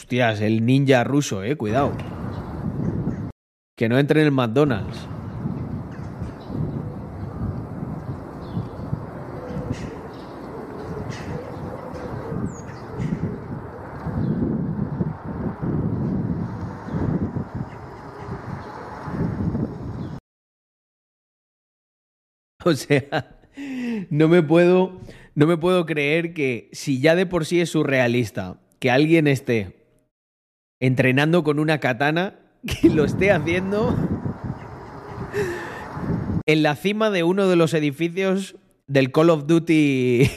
Hostias, 0.10 0.42
el 0.42 0.66
ninja 0.66 1.04
ruso, 1.04 1.44
eh, 1.44 1.56
cuidado. 1.56 1.96
Que 3.78 3.88
no 3.88 4.00
entre 4.00 4.22
en 4.22 4.26
el 4.26 4.32
McDonald's. 4.32 5.08
O 22.66 22.74
sea, 22.74 23.40
no 24.10 24.28
me 24.28 24.42
puedo, 24.42 25.00
no 25.36 25.46
me 25.46 25.58
puedo 25.58 25.86
creer 25.86 26.34
que 26.34 26.70
si 26.72 27.00
ya 27.00 27.16
de 27.16 27.28
por 27.28 27.46
sí 27.46 27.62
es 27.62 27.70
surrealista 27.70 28.60
que 28.80 28.92
alguien 28.92 29.28
esté 29.28 29.79
entrenando 30.80 31.44
con 31.44 31.60
una 31.60 31.80
katana, 31.80 32.40
que 32.82 32.90
lo 32.90 33.06
esté 33.06 33.32
haciendo 33.32 33.96
en 36.46 36.64
la 36.64 36.76
cima 36.76 37.10
de 37.10 37.24
uno 37.24 37.48
de 37.48 37.56
los 37.56 37.74
edificios 37.74 38.56
del 38.88 39.12
Call 39.12 39.30
of 39.30 39.46
Duty 39.46 40.22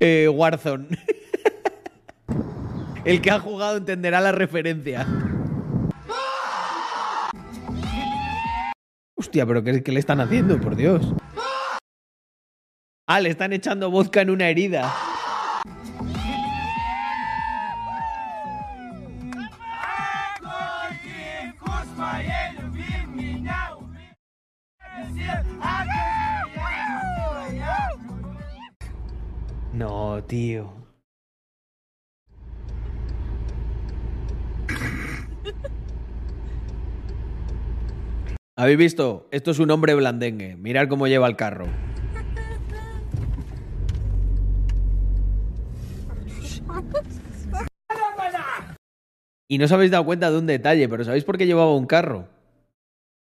eh, 0.00 0.28
Warzone. 0.28 0.88
El 3.04 3.22
que 3.22 3.30
ha 3.30 3.40
jugado 3.40 3.78
entenderá 3.78 4.20
la 4.20 4.32
referencia. 4.32 5.06
Hostia, 9.16 9.46
pero 9.46 9.64
¿qué, 9.64 9.82
qué 9.82 9.92
le 9.92 10.00
están 10.00 10.20
haciendo, 10.20 10.60
por 10.60 10.76
Dios? 10.76 11.14
Ah, 13.06 13.20
le 13.20 13.30
están 13.30 13.54
echando 13.54 13.90
vodka 13.90 14.20
en 14.20 14.30
una 14.30 14.50
herida. 14.50 14.94
No, 29.78 30.24
tío. 30.24 30.72
¿Habéis 38.56 38.76
visto? 38.76 39.28
Esto 39.30 39.52
es 39.52 39.60
un 39.60 39.70
hombre 39.70 39.94
blandengue. 39.94 40.56
Mirad 40.56 40.88
cómo 40.88 41.06
lleva 41.06 41.28
el 41.28 41.36
carro. 41.36 41.68
Y 49.46 49.58
no 49.58 49.66
os 49.66 49.72
habéis 49.72 49.92
dado 49.92 50.04
cuenta 50.04 50.32
de 50.32 50.38
un 50.38 50.46
detalle, 50.46 50.88
pero 50.88 51.04
¿sabéis 51.04 51.22
por 51.22 51.38
qué 51.38 51.46
llevaba 51.46 51.72
un 51.76 51.86
carro? 51.86 52.26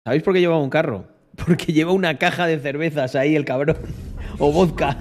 ¿Sabéis 0.05 0.23
por 0.23 0.35
qué 0.35 0.41
llevaba 0.41 0.63
un 0.63 0.71
carro? 0.71 1.09
Porque 1.35 1.73
lleva 1.73 1.91
una 1.91 2.17
caja 2.17 2.47
de 2.47 2.61
cervezas 2.61 3.17
ahí 3.17 3.35
el 3.35 3.45
cabrón. 3.45 3.77
O 4.39 4.53
vodka. 4.53 4.97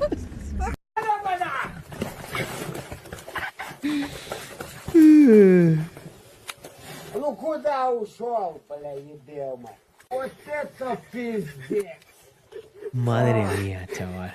Ну 7.14 7.34
куда 7.36 7.90
ушел, 7.90 8.60
блядь, 8.68 9.02
Вот 10.10 10.32
это 10.46 10.98
пиздец. 11.12 11.86
Madre 12.92 13.44
mía, 13.58 13.86
chaval. 13.96 14.30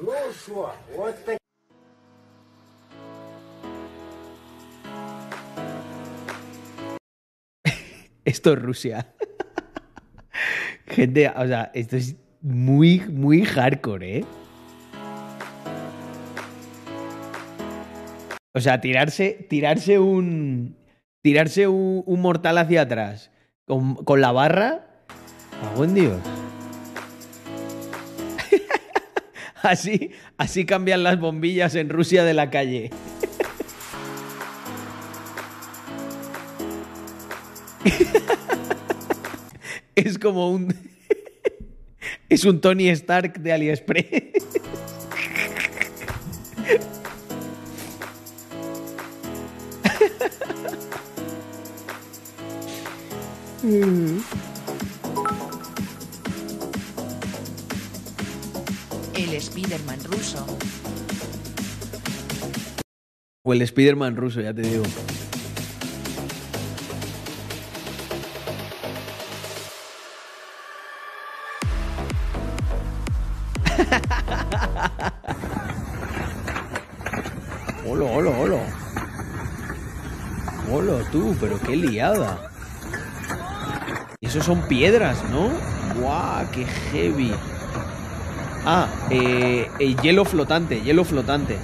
Ну 0.00 0.12
что, 0.32 0.72
вот 0.96 1.24
так. 1.24 1.38
Esto 8.24 8.52
es 8.52 8.62
Rusia. 8.62 9.06
Gente, 10.86 11.28
o 11.28 11.46
sea, 11.46 11.70
esto 11.74 11.96
es 11.96 12.14
muy, 12.40 13.00
muy 13.00 13.44
hardcore, 13.44 14.18
¿eh? 14.18 14.24
O 18.57 18.59
sea, 18.59 18.81
tirarse, 18.81 19.45
tirarse 19.47 19.99
un. 19.99 20.75
Tirarse 21.21 21.67
un, 21.67 22.03
mortal 22.19 22.57
hacia 22.57 22.81
atrás 22.81 23.29
con, 23.67 24.03
con 24.03 24.19
la 24.19 24.31
barra. 24.31 24.87
A 25.63 25.75
buen 25.75 25.93
Dios. 25.93 26.19
así, 29.61 30.09
así 30.37 30.65
cambian 30.65 31.03
las 31.03 31.19
bombillas 31.19 31.75
en 31.75 31.89
Rusia 31.89 32.23
de 32.23 32.33
la 32.33 32.49
calle. 32.49 32.89
es 39.95 40.17
como 40.17 40.49
un. 40.49 40.73
es 42.29 42.43
un 42.43 42.59
Tony 42.59 42.89
Stark 42.89 43.39
de 43.39 43.53
AliExpress. 43.53 44.63
El 53.67 54.23
Spiderman 59.41 60.01
ruso. 60.05 60.47
O 63.43 63.51
el 63.51 63.61
Spider-Man 63.61 64.15
ruso, 64.15 64.39
ya 64.39 64.53
te 64.53 64.61
digo. 64.61 64.85
Hola, 77.85 78.05
hola, 78.05 78.29
hola. 78.29 78.65
Hola, 80.71 81.03
tú, 81.11 81.35
pero 81.41 81.59
qué 81.59 81.75
liada. 81.75 82.49
Son 84.41 84.61
piedras, 84.61 85.17
¿no? 85.29 85.49
¡Guau! 85.99 86.49
¡Qué 86.51 86.63
heavy! 86.63 87.33
Ah, 88.65 88.87
eh, 89.09 89.67
eh, 89.79 89.95
hielo 90.01 90.23
flotante, 90.23 90.81
hielo 90.81 91.03
flotante. 91.03 91.57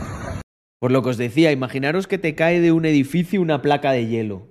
Por 0.80 0.92
lo 0.92 1.02
que 1.02 1.10
os 1.10 1.18
decía, 1.18 1.52
imaginaros 1.52 2.08
que 2.08 2.18
te 2.18 2.36
cae 2.36 2.60
de 2.60 2.74
un 2.74 2.86
edificio 2.86 3.42
una 3.42 3.62
placa 3.62 3.92
de 3.92 4.08
hielo. 4.08 4.48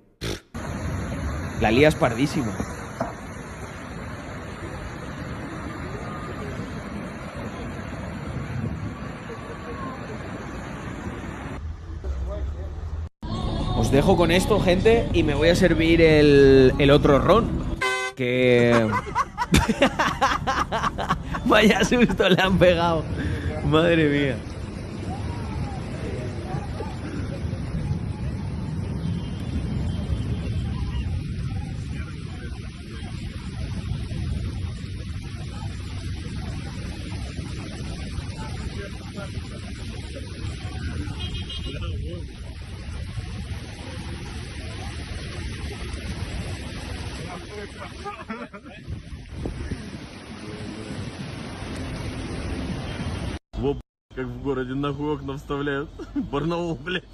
La 1.61 1.71
lías 1.71 1.95
pardísimo. 1.95 2.51
Os 13.77 13.91
dejo 13.91 14.17
con 14.17 14.31
esto, 14.31 14.59
gente, 14.59 15.09
y 15.13 15.23
me 15.23 15.35
voy 15.35 15.49
a 15.49 15.57
servir 15.57 16.01
el, 16.01 16.73
el 16.79 16.91
otro 16.91 17.19
ron. 17.19 17.62
Que... 18.15 18.89
Vaya 21.45 21.85
susto 21.85 22.29
le 22.29 22.43
han 22.43 22.59
pegado. 22.59 23.05
Madre 23.65 24.09
mía. 24.09 24.37
Барнаул, 56.43 56.75
блядь. 56.75 57.05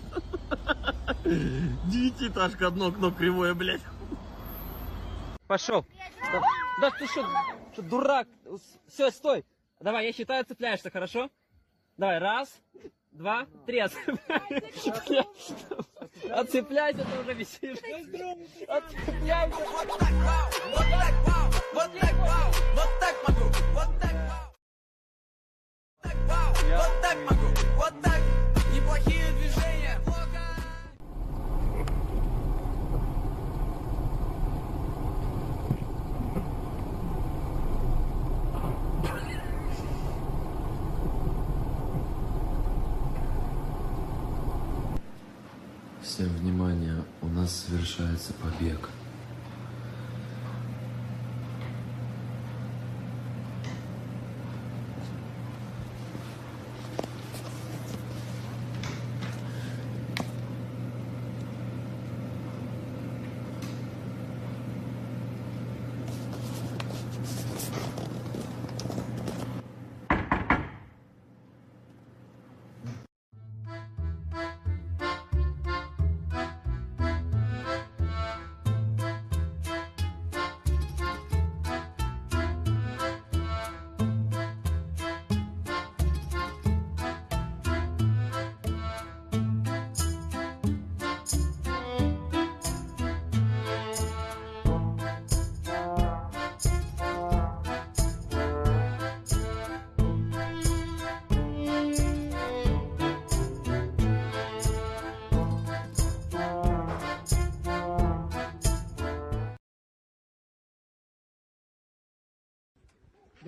Девятиэтажка, 1.24 2.68
одно 2.68 2.86
окно 2.86 3.10
кривое, 3.10 3.52
блядь. 3.52 3.82
Пошел. 5.46 5.84
Да, 6.32 6.40
да 6.80 6.90
ты 6.90 7.06
что, 7.06 7.28
что 7.74 7.82
дурак? 7.82 8.26
Все, 8.86 9.10
стой. 9.10 9.44
Давай, 9.80 10.06
я 10.06 10.12
считаю, 10.14 10.46
цепляешься, 10.46 10.90
хорошо? 10.90 11.28
Давай, 11.98 12.18
раз, 12.18 12.58
два, 13.12 13.46
три, 13.66 13.80
отцепляйся. 13.80 15.26
Отцепляйся, 16.30 17.04
ты 17.04 17.20
уже 17.20 17.34
висишь. 17.34 17.78
Отцепляйся. 18.66 19.58
Вот 21.74 21.92
так 23.02 23.14
могу, 23.26 23.44
вот 23.74 24.00
так. 24.00 24.18
Неплохие 28.88 29.32
движения. 29.32 30.00
Всем 46.02 46.28
внимание, 46.28 47.04
у 47.20 47.26
нас 47.28 47.66
совершается 47.66 48.32
побег. 48.32 48.88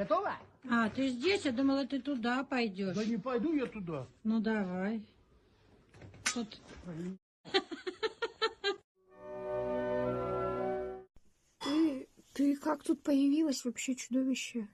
Готова? 0.01 0.35
А, 0.70 0.89
ты 0.89 1.09
здесь? 1.09 1.44
Я 1.44 1.52
думала, 1.52 1.86
ты 1.86 2.01
туда 2.01 2.43
пойдешь. 2.43 2.97
Да 2.97 3.05
не 3.05 3.18
пойду 3.18 3.52
я 3.52 3.66
туда. 3.66 4.06
Ну, 4.24 4.40
давай. 4.40 5.02
Тут... 6.32 6.59
Ты, 11.59 12.09
ты 12.32 12.56
как 12.56 12.82
тут 12.82 13.02
появилась 13.02 13.62
вообще 13.62 13.94
чудовище? 13.94 14.68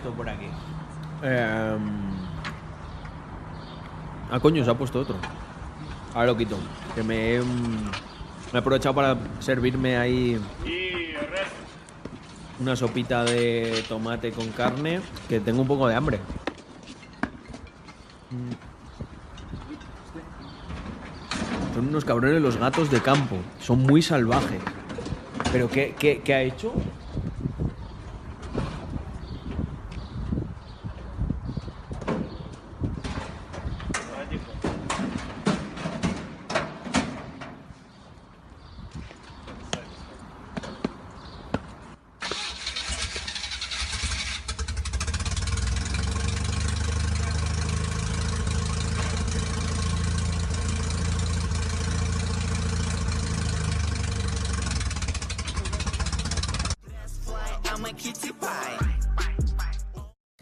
esto 0.00 0.12
por 0.12 0.28
aquí? 0.28 0.46
Em, 1.22 2.10
ah, 4.30 4.40
coño, 4.40 4.64
se 4.64 4.70
ha 4.70 4.74
puesto 4.74 5.00
otro. 5.00 5.16
Ahora 6.14 6.28
lo 6.28 6.36
quito. 6.36 6.56
Que 6.94 7.02
me 7.02 7.16
he, 7.16 7.36
em, 7.36 7.44
me 7.44 8.54
he 8.54 8.58
aprovechado 8.58 8.94
para 8.94 9.16
servirme 9.40 9.98
ahí 9.98 10.40
una 12.58 12.76
sopita 12.76 13.24
de 13.24 13.84
tomate 13.88 14.32
con 14.32 14.48
carne, 14.48 15.00
que 15.28 15.40
tengo 15.40 15.62
un 15.62 15.68
poco 15.68 15.86
de 15.86 15.94
hambre. 15.94 16.18
Mm. 18.30 18.54
Son 21.74 21.88
unos 21.88 22.04
cabrones 22.04 22.40
los 22.42 22.56
gatos 22.56 22.90
de 22.90 23.00
campo. 23.00 23.36
Son 23.60 23.82
muy 23.82 24.02
salvajes. 24.02 24.60
¿Pero 25.52 25.68
qué, 25.68 25.94
qué, 25.98 26.20
qué 26.22 26.34
ha 26.34 26.42
hecho? 26.42 26.72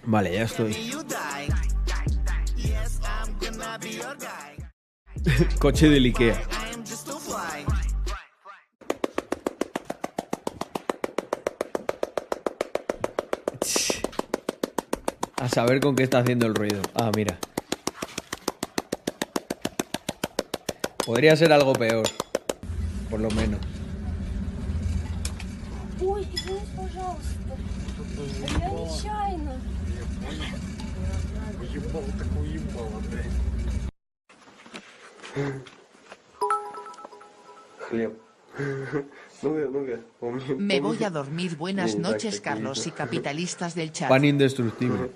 Vale, 0.07 0.34
ya 0.34 0.44
estoy. 0.44 0.74
You 0.74 1.03
die. 1.03 1.48
Yes, 2.57 2.99
I'm 3.03 3.38
gonna 3.40 3.78
be 3.80 3.91
your 3.98 4.15
guy. 4.18 4.57
Coche 5.60 5.90
del 5.90 6.06
Ikea. 6.06 6.34
I 6.34 6.74
am 6.74 6.84
just 6.84 7.07
a 7.07 7.14
fly. 7.14 7.65
A 15.38 15.49
saber 15.49 15.80
con 15.82 15.95
qué 15.95 16.03
está 16.03 16.20
haciendo 16.20 16.45
el 16.48 16.56
ruido. 16.56 16.82
Ah, 16.95 17.11
mira. 17.15 17.38
Podría 21.06 21.36
ser 21.36 21.52
algo 21.52 21.74
peor. 21.74 22.07
Por 23.10 23.20
lo 23.20 23.30
menos. 23.32 23.60
Ой, 26.02 26.28
извините, 26.34 26.65
пожалуйста. 26.76 27.56
Я 28.60 28.70
нечаянно. 28.70 29.36
Уебал 31.78 32.03
такой 32.18 32.49
уебал, 32.49 32.90
блядь. 33.10 33.26
Хлеб. 37.80 38.14
Ну-ка, 39.41 39.68
ну-ка, 39.72 39.99
помни. 40.20 40.44
Me 40.56 40.80
voy 40.80 40.98
помни. 40.98 41.03
a 41.06 41.10
dormir. 41.10 41.56
Buenas 41.57 41.91
Блин, 41.94 42.03
так 42.03 42.11
noches, 42.14 42.36
так 42.36 42.44
Carlos 42.44 42.78
y 42.78 42.90
видно. 42.90 42.98
capitalistas 42.98 43.76
del 43.76 43.91
chat. 43.91 44.10
Pan 44.10 44.24
indestructible. 44.26 45.11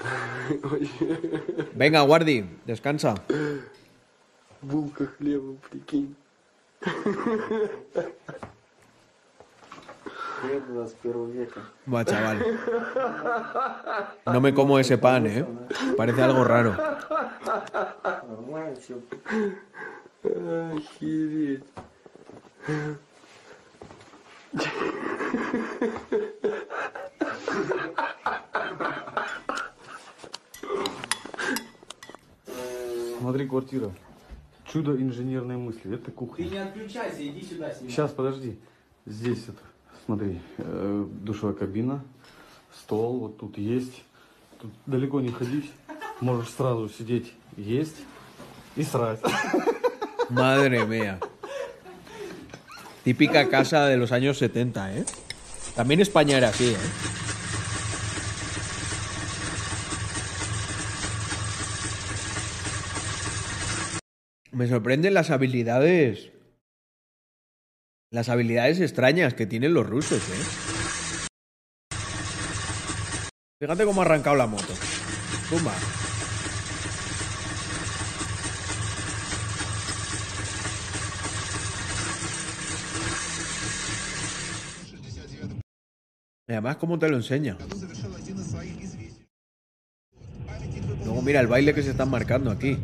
Venga, 1.73 2.01
Guardi, 2.01 2.45
descansa. 2.65 3.15
Булка 4.61 5.05
хлеба, 5.17 5.53
прикинь. 5.69 6.15
Хлеб 10.44 10.66
21 10.68 11.30
века. 11.30 11.60
Buah, 11.86 12.04
chaval. 12.04 12.36
No 14.26 14.40
me 14.40 14.52
como 14.52 14.78
ese 14.78 14.98
pan, 14.98 15.26
¿eh? 15.26 15.44
Parece 15.96 16.22
algo 16.22 16.44
raro. 16.44 16.74
Охереть. 20.24 21.64
Смотри, 33.18 33.48
квартира. 33.48 33.90
Чудо 34.66 35.00
инженерной 35.00 35.56
мысли. 35.56 35.94
Это 35.94 36.10
кухня. 36.10 36.64
отключайся, 36.64 37.26
иди 37.26 37.42
сюда 37.42 37.72
Сейчас, 37.72 38.10
подожди. 38.12 38.58
Здесь 39.06 39.44
это, 39.48 39.60
смотри, 40.05 40.41
э, 40.57 41.05
душевая 41.21 41.55
кабина, 41.55 42.03
стол 42.83 43.19
вот 43.19 43.37
тут 43.37 43.57
есть. 43.57 44.03
Тут 44.59 44.71
далеко 44.85 45.21
не 45.21 45.29
ходить. 45.29 45.71
Можешь 46.21 46.49
сразу 46.49 46.89
сидеть, 46.89 47.33
есть 47.55 47.95
и 48.75 48.83
срать. 48.83 49.21
Madre 50.29 50.85
mía. 50.85 51.19
Típica 53.03 53.49
casa 53.49 53.85
de 53.85 53.97
los 53.97 54.11
años 54.11 54.37
70, 54.37 54.97
¿eh? 54.97 55.05
También 55.75 56.01
España 56.01 56.37
era 56.37 56.49
así, 56.49 56.71
¿eh? 56.71 56.77
Me 64.51 64.67
sorprenden 64.67 65.13
las 65.13 65.29
habilidades. 65.29 66.31
las 68.14 68.28
habilidades 68.28 68.78
extrañas 68.78 69.34
que 69.34 69.44
tienen 69.44 69.74
los 69.74 69.84
rusos, 69.84 70.22
¿eh? 70.22 71.96
Fíjate 73.60 73.84
cómo 73.84 74.02
ha 74.02 74.04
arrancado 74.04 74.36
la 74.36 74.46
moto. 74.46 74.72
Pumba. 75.50 75.74
Y 86.46 86.52
además, 86.52 86.76
¿cómo 86.76 87.00
te 87.00 87.08
lo 87.08 87.16
enseña? 87.16 87.58
Luego 91.04 91.20
mira 91.22 91.40
el 91.40 91.48
baile 91.48 91.74
que 91.74 91.82
se 91.82 91.90
están 91.90 92.10
marcando 92.10 92.52
aquí. 92.52 92.78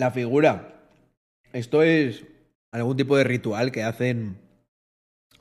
La 0.00 0.10
figura. 0.10 0.80
Esto 1.52 1.82
es 1.82 2.24
algún 2.72 2.96
tipo 2.96 3.18
de 3.18 3.24
ritual 3.24 3.70
que 3.70 3.82
hacen 3.82 4.38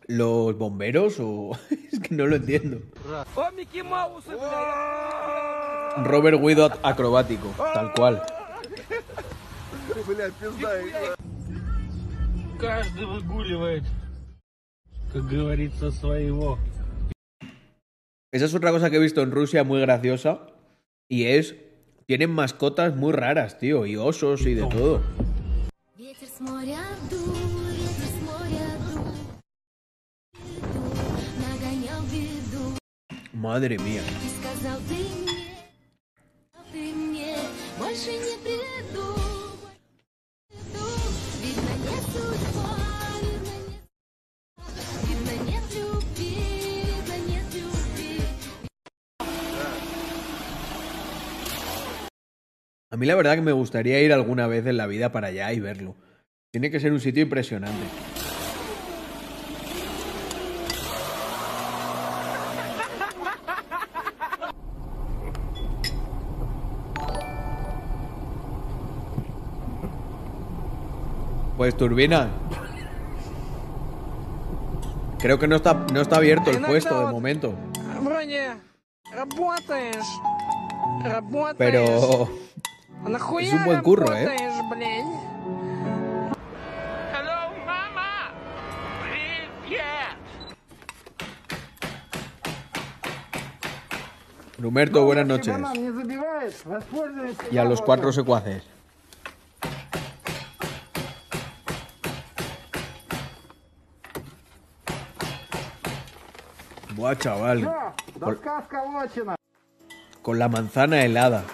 los 0.06 0.58
bomberos 0.58 1.16
o 1.22 1.58
es 1.94 1.98
que 2.02 2.14
no 2.14 2.28
lo 2.28 2.36
entiendo. 2.36 2.82
Robert 6.04 6.42
Guido 6.42 6.78
acrobático, 6.84 7.56
tal 7.74 7.94
cual. 7.94 8.22
Esa 18.34 18.46
es 18.46 18.54
otra 18.54 18.72
cosa 18.72 18.90
que 18.90 18.98
he 18.98 19.00
visto 19.00 19.22
en 19.22 19.32
Rusia 19.32 19.64
muy 19.64 19.80
graciosa 19.80 20.48
y 21.08 21.28
es 21.28 21.56
tienen 22.10 22.32
mascotas 22.32 22.96
muy 22.96 23.14
raras, 23.14 23.60
tío, 23.60 23.86
y 23.86 23.96
osos 23.96 24.42
y 24.48 24.56
de 24.56 24.66
todo. 24.66 25.00
Madre 33.32 33.78
mía. 33.78 34.02
A 52.92 52.98
mí 52.98 53.06
la 53.06 53.14
verdad 53.14 53.36
que 53.36 53.42
me 53.42 53.52
gustaría 53.52 54.02
ir 54.02 54.12
alguna 54.12 54.48
vez 54.48 54.66
en 54.66 54.78
la 54.78 54.88
vida 54.88 55.12
para 55.12 55.28
allá 55.28 55.54
y 55.54 55.60
verlo. 55.60 55.96
Tiene 56.50 56.72
que 56.72 56.80
ser 56.80 56.92
un 56.92 57.00
sitio 57.00 57.22
impresionante. 57.22 57.86
Pues 71.58 71.78
turbina. 71.78 72.30
Creo 75.20 75.38
que 75.38 75.48
no 75.48 75.58
está, 75.58 75.74
no 75.94 76.02
está 76.02 76.16
abierto 76.16 76.50
el 76.50 76.62
puesto 76.62 77.06
de 77.06 77.12
momento. 77.12 77.54
Pero... 81.58 82.39
А 83.05 83.09
нахуя 83.09 83.47
es 83.47 83.53
un 83.53 83.65
buen 83.65 83.83
curro, 83.83 84.07
¿eh? 84.15 84.25
работаешь, 84.25 84.63
блядь? 84.71 85.05
Rumerto, 94.59 95.05
buenas 95.05 95.27
noches. 95.27 95.57
не 95.75 95.91
забиваешь, 95.91 96.65
воспользуйся. 96.65 97.43
Y 97.51 97.59
a 97.59 97.65
los 97.65 97.83
cuatro 97.83 98.13
secuaces. 98.13 98.63
Buah, 106.97 107.15
chaval. 107.19 107.59
Всё, 107.59 107.95
Con, 108.21 108.21
доска 108.21 108.63
сколочена. 108.63 109.37
con 110.23 110.39
la 110.39 110.49
manzana 110.49 111.03
helada. 111.05 111.45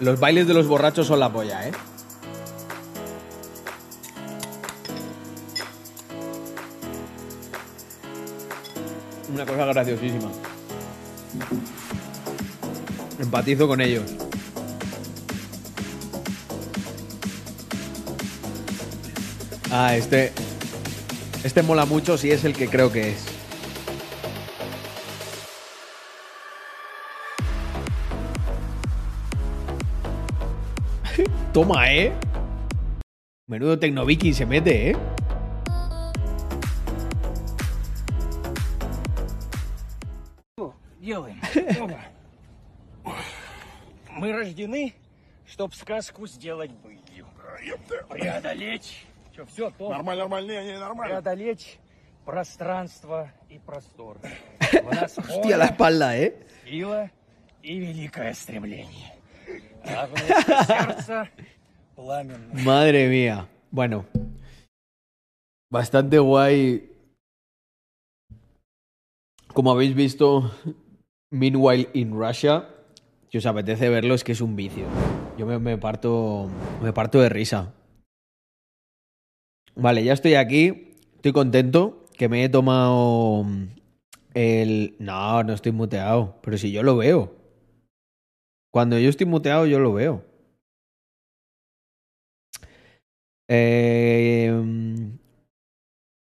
Los 0.00 0.18
bailes 0.18 0.46
de 0.46 0.54
los 0.54 0.66
borrachos 0.66 1.06
son 1.06 1.20
la 1.20 1.30
polla, 1.30 1.68
¿eh? 1.68 1.72
Una 9.32 9.44
cosa 9.44 9.66
graciosísima. 9.66 10.30
Empatizo 13.18 13.68
con 13.68 13.82
ellos. 13.82 14.04
Ah, 19.70 19.94
este. 19.96 20.32
Este 21.44 21.62
mola 21.62 21.84
mucho 21.84 22.16
si 22.16 22.30
es 22.30 22.44
el 22.44 22.54
que 22.54 22.68
creo 22.68 22.90
que 22.90 23.12
es. 23.12 23.29
Toma, 31.52 31.92
¿eh? 31.92 32.12
Menudo 33.48 33.76
Tecnoviking 33.76 34.32
se 34.32 34.46
mete, 34.46 34.90
¿eh? 34.90 34.96
Делаем. 41.00 41.40
Мы 44.10 44.32
рождены, 44.32 44.94
чтоб 45.44 45.74
сказку 45.74 46.28
сделать 46.28 46.70
былью. 46.70 47.26
Преодолеть. 48.08 49.04
Что, 49.32 49.46
все, 49.46 49.70
то? 49.70 49.90
Нормально, 49.90 50.22
нормально, 50.22 50.50
не, 50.52 50.66
не, 50.66 50.78
нормально. 50.78 51.20
Преодолеть 51.20 51.80
пространство 52.24 53.32
и 53.48 53.58
простор. 53.58 54.18
У 54.72 55.22
Hostia, 55.22 55.56
la 55.56 55.66
espalda, 55.66 56.16
¿eh? 56.16 56.46
сила 56.64 57.10
и 57.62 57.76
великое 57.78 58.34
стремление. 58.34 59.19
Madre 62.64 63.08
mía. 63.08 63.48
Bueno. 63.70 64.06
Bastante 65.70 66.18
guay. 66.18 66.90
Como 69.52 69.72
habéis 69.72 69.94
visto, 69.94 70.50
Meanwhile 71.32 71.88
in 71.94 72.12
Russia, 72.12 72.68
si 73.30 73.38
os 73.38 73.46
apetece 73.46 73.88
verlo, 73.88 74.14
es 74.14 74.24
que 74.24 74.32
es 74.32 74.40
un 74.40 74.56
vicio. 74.56 74.86
Yo 75.38 75.46
me, 75.46 75.58
me 75.58 75.78
parto. 75.78 76.50
Me 76.82 76.92
parto 76.92 77.20
de 77.20 77.28
risa. 77.28 77.72
Vale, 79.76 80.02
ya 80.02 80.12
estoy 80.12 80.34
aquí. 80.34 80.96
Estoy 81.14 81.32
contento. 81.32 82.06
Que 82.16 82.28
me 82.28 82.44
he 82.44 82.48
tomado 82.48 83.46
el. 84.34 84.96
No, 84.98 85.44
no 85.44 85.52
estoy 85.52 85.70
muteado. 85.70 86.38
Pero 86.42 86.58
si 86.58 86.72
yo 86.72 86.82
lo 86.82 86.96
veo. 86.96 87.39
Cuando 88.72 88.98
yo 88.98 89.08
estoy 89.08 89.26
muteado, 89.26 89.66
yo 89.66 89.78
lo 89.80 89.92
veo. 89.92 90.24
Eh, 93.48 94.52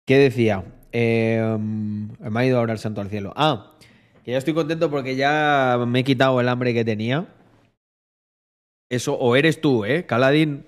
¿Qué 0.05 0.17
decía? 0.17 0.63
Eh, 0.91 1.57
me 1.59 2.39
ha 2.39 2.45
ido 2.45 2.59
ahora 2.59 2.73
el 2.73 2.79
santo 2.79 3.01
al 3.01 3.09
cielo. 3.09 3.33
Ah, 3.35 3.77
que 4.23 4.31
ya 4.31 4.37
estoy 4.37 4.53
contento 4.53 4.89
porque 4.91 5.15
ya 5.15 5.83
me 5.87 5.99
he 5.99 6.03
quitado 6.03 6.39
el 6.39 6.49
hambre 6.49 6.73
que 6.73 6.85
tenía. 6.85 7.27
Eso, 8.89 9.15
o 9.15 9.35
eres 9.35 9.59
tú, 9.59 9.85
¿eh? 9.85 10.05
Caladín, 10.05 10.67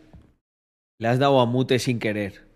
le 0.99 1.07
has 1.07 1.19
dado 1.19 1.39
a 1.39 1.45
mute 1.45 1.77
sin 1.77 1.99
querer. 1.99 2.47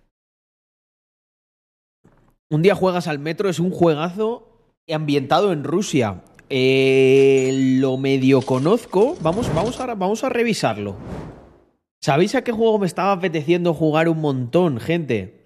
Un 2.50 2.64
día 2.64 2.76
juegas 2.76 3.08
al 3.08 3.20
metro, 3.20 3.50
es 3.50 3.60
un 3.60 3.70
juegazo 3.70 4.74
ambientado 4.90 5.54
en 5.54 5.64
Rusia. 5.64 6.24
Eh, 6.54 7.78
lo 7.80 7.98
medio 7.98 8.42
conozco. 8.42 9.16
Vamos, 9.22 9.54
vamos, 9.56 9.80
a, 9.80 9.96
vamos 9.96 10.24
a 10.26 10.30
revisarlo. 10.30 10.98
¿Sabéis 12.04 12.36
a 12.36 12.44
qué 12.44 12.52
juego 12.52 12.78
me 12.78 12.88
estaba 12.88 13.14
apeteciendo 13.14 13.74
jugar 13.74 14.10
un 14.10 14.20
montón, 14.20 14.80
gente? 14.80 15.46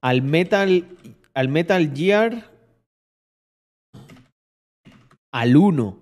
Al 0.00 0.22
Metal. 0.22 0.84
Al 1.34 1.48
Metal 1.48 1.92
Gear. 1.92 2.52
Al 5.32 5.56
1. 5.56 5.98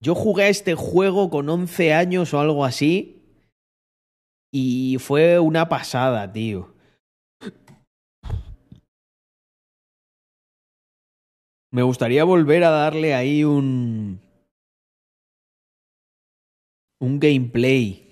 Yo 0.00 0.14
jugué 0.14 0.44
a 0.44 0.48
este 0.48 0.74
juego 0.74 1.30
con 1.30 1.48
11 1.48 1.94
años 1.94 2.34
o 2.34 2.40
algo 2.40 2.66
así. 2.66 3.22
Y 4.52 4.98
fue 5.00 5.38
una 5.38 5.70
pasada, 5.70 6.30
tío. 6.30 6.74
Me 11.70 11.82
gustaría 11.82 12.24
volver 12.24 12.64
a 12.64 12.70
darle 12.70 13.14
ahí 13.14 13.44
un. 13.44 14.20
Un 17.00 17.20
gameplay. 17.20 18.06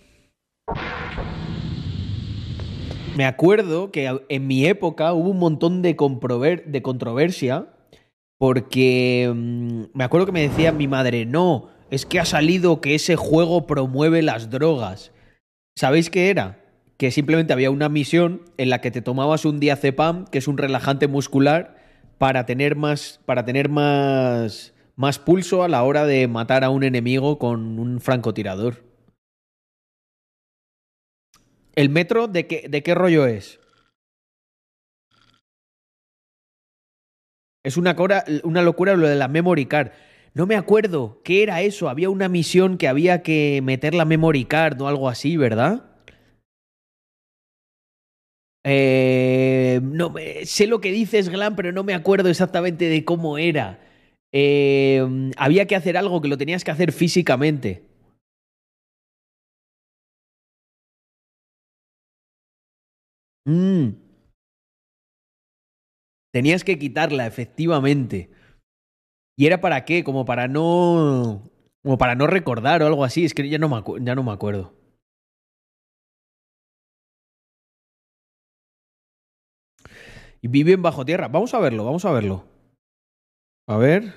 Me 3.16 3.24
acuerdo 3.24 3.90
que 3.90 4.20
en 4.28 4.46
mi 4.46 4.66
época 4.66 5.14
hubo 5.14 5.30
un 5.30 5.38
montón 5.38 5.80
de, 5.80 5.96
de 6.66 6.82
controversia 6.82 7.72
porque 8.38 9.32
mm, 9.34 9.84
me 9.94 10.04
acuerdo 10.04 10.26
que 10.26 10.32
me 10.32 10.46
decía 10.46 10.70
mi 10.70 10.86
madre, 10.86 11.24
no, 11.24 11.70
es 11.90 12.04
que 12.04 12.20
ha 12.20 12.24
salido 12.24 12.80
que 12.80 12.94
ese 12.94 13.16
juego 13.16 13.66
promueve 13.66 14.22
las 14.22 14.50
drogas. 14.50 15.12
¿Sabéis 15.74 16.10
qué 16.10 16.30
era? 16.30 16.62
Que 16.98 17.10
simplemente 17.10 17.52
había 17.52 17.70
una 17.70 17.88
misión 17.88 18.42
en 18.58 18.70
la 18.70 18.80
que 18.80 18.90
te 18.90 19.02
tomabas 19.02 19.44
un 19.44 19.60
diazepam, 19.60 20.26
que 20.26 20.38
es 20.38 20.48
un 20.48 20.58
relajante 20.58 21.08
muscular, 21.08 21.75
para 22.18 22.46
tener 22.46 22.76
más, 22.76 23.20
para 23.26 23.44
tener 23.44 23.68
más, 23.68 24.74
más 24.96 25.18
pulso 25.18 25.62
a 25.62 25.68
la 25.68 25.82
hora 25.82 26.06
de 26.06 26.28
matar 26.28 26.64
a 26.64 26.70
un 26.70 26.84
enemigo 26.84 27.38
con 27.38 27.78
un 27.78 28.00
francotirador. 28.00 28.82
¿El 31.74 31.90
metro 31.90 32.26
de 32.26 32.46
qué, 32.46 32.66
de 32.68 32.82
qué 32.82 32.94
rollo 32.94 33.26
es? 33.26 33.60
Es 37.64 37.76
una, 37.76 37.96
cora- 37.96 38.24
una 38.44 38.62
locura 38.62 38.96
lo 38.96 39.08
de 39.08 39.16
la 39.16 39.28
memory 39.28 39.66
card. 39.66 39.90
No 40.34 40.46
me 40.46 40.56
acuerdo 40.56 41.20
qué 41.24 41.42
era 41.42 41.62
eso. 41.62 41.88
Había 41.88 42.10
una 42.10 42.28
misión 42.28 42.78
que 42.78 42.88
había 42.88 43.22
que 43.22 43.60
meter 43.62 43.94
la 43.94 44.04
memory 44.04 44.44
card 44.44 44.80
o 44.80 44.88
algo 44.88 45.08
así, 45.08 45.36
¿verdad? 45.36 45.95
Eh, 48.68 49.78
no, 49.82 50.12
sé 50.44 50.66
lo 50.66 50.80
que 50.80 50.90
dices, 50.90 51.28
Glam, 51.28 51.54
pero 51.54 51.70
no 51.70 51.84
me 51.84 51.94
acuerdo 51.94 52.28
exactamente 52.28 52.88
de 52.88 53.04
cómo 53.04 53.38
era. 53.38 53.78
Eh, 54.32 55.30
había 55.36 55.66
que 55.66 55.76
hacer 55.76 55.96
algo 55.96 56.20
que 56.20 56.28
lo 56.28 56.36
tenías 56.36 56.64
que 56.64 56.72
hacer 56.72 56.90
físicamente. 56.92 57.84
Mm. 63.46 63.94
Tenías 66.32 66.64
que 66.64 66.78
quitarla, 66.78 67.26
efectivamente. 67.26 68.30
¿Y 69.38 69.46
era 69.46 69.60
para 69.60 69.84
qué? 69.84 70.02
Como 70.02 70.24
para 70.24 70.48
no. 70.48 71.50
Como 71.84 71.98
para 71.98 72.16
no 72.16 72.26
recordar 72.26 72.82
o 72.82 72.86
algo 72.86 73.04
así. 73.04 73.24
Es 73.24 73.32
que 73.32 73.48
ya 73.48 73.58
no 73.58 73.68
me, 73.68 73.80
ya 74.04 74.16
no 74.16 74.24
me 74.24 74.32
acuerdo. 74.32 74.74
Y 80.42 80.48
viven 80.48 80.82
bajo 80.82 81.04
tierra. 81.04 81.28
Vamos 81.28 81.54
a 81.54 81.60
verlo, 81.60 81.84
vamos 81.84 82.04
a 82.04 82.12
verlo. 82.12 82.44
A 83.68 83.76
ver. 83.76 84.12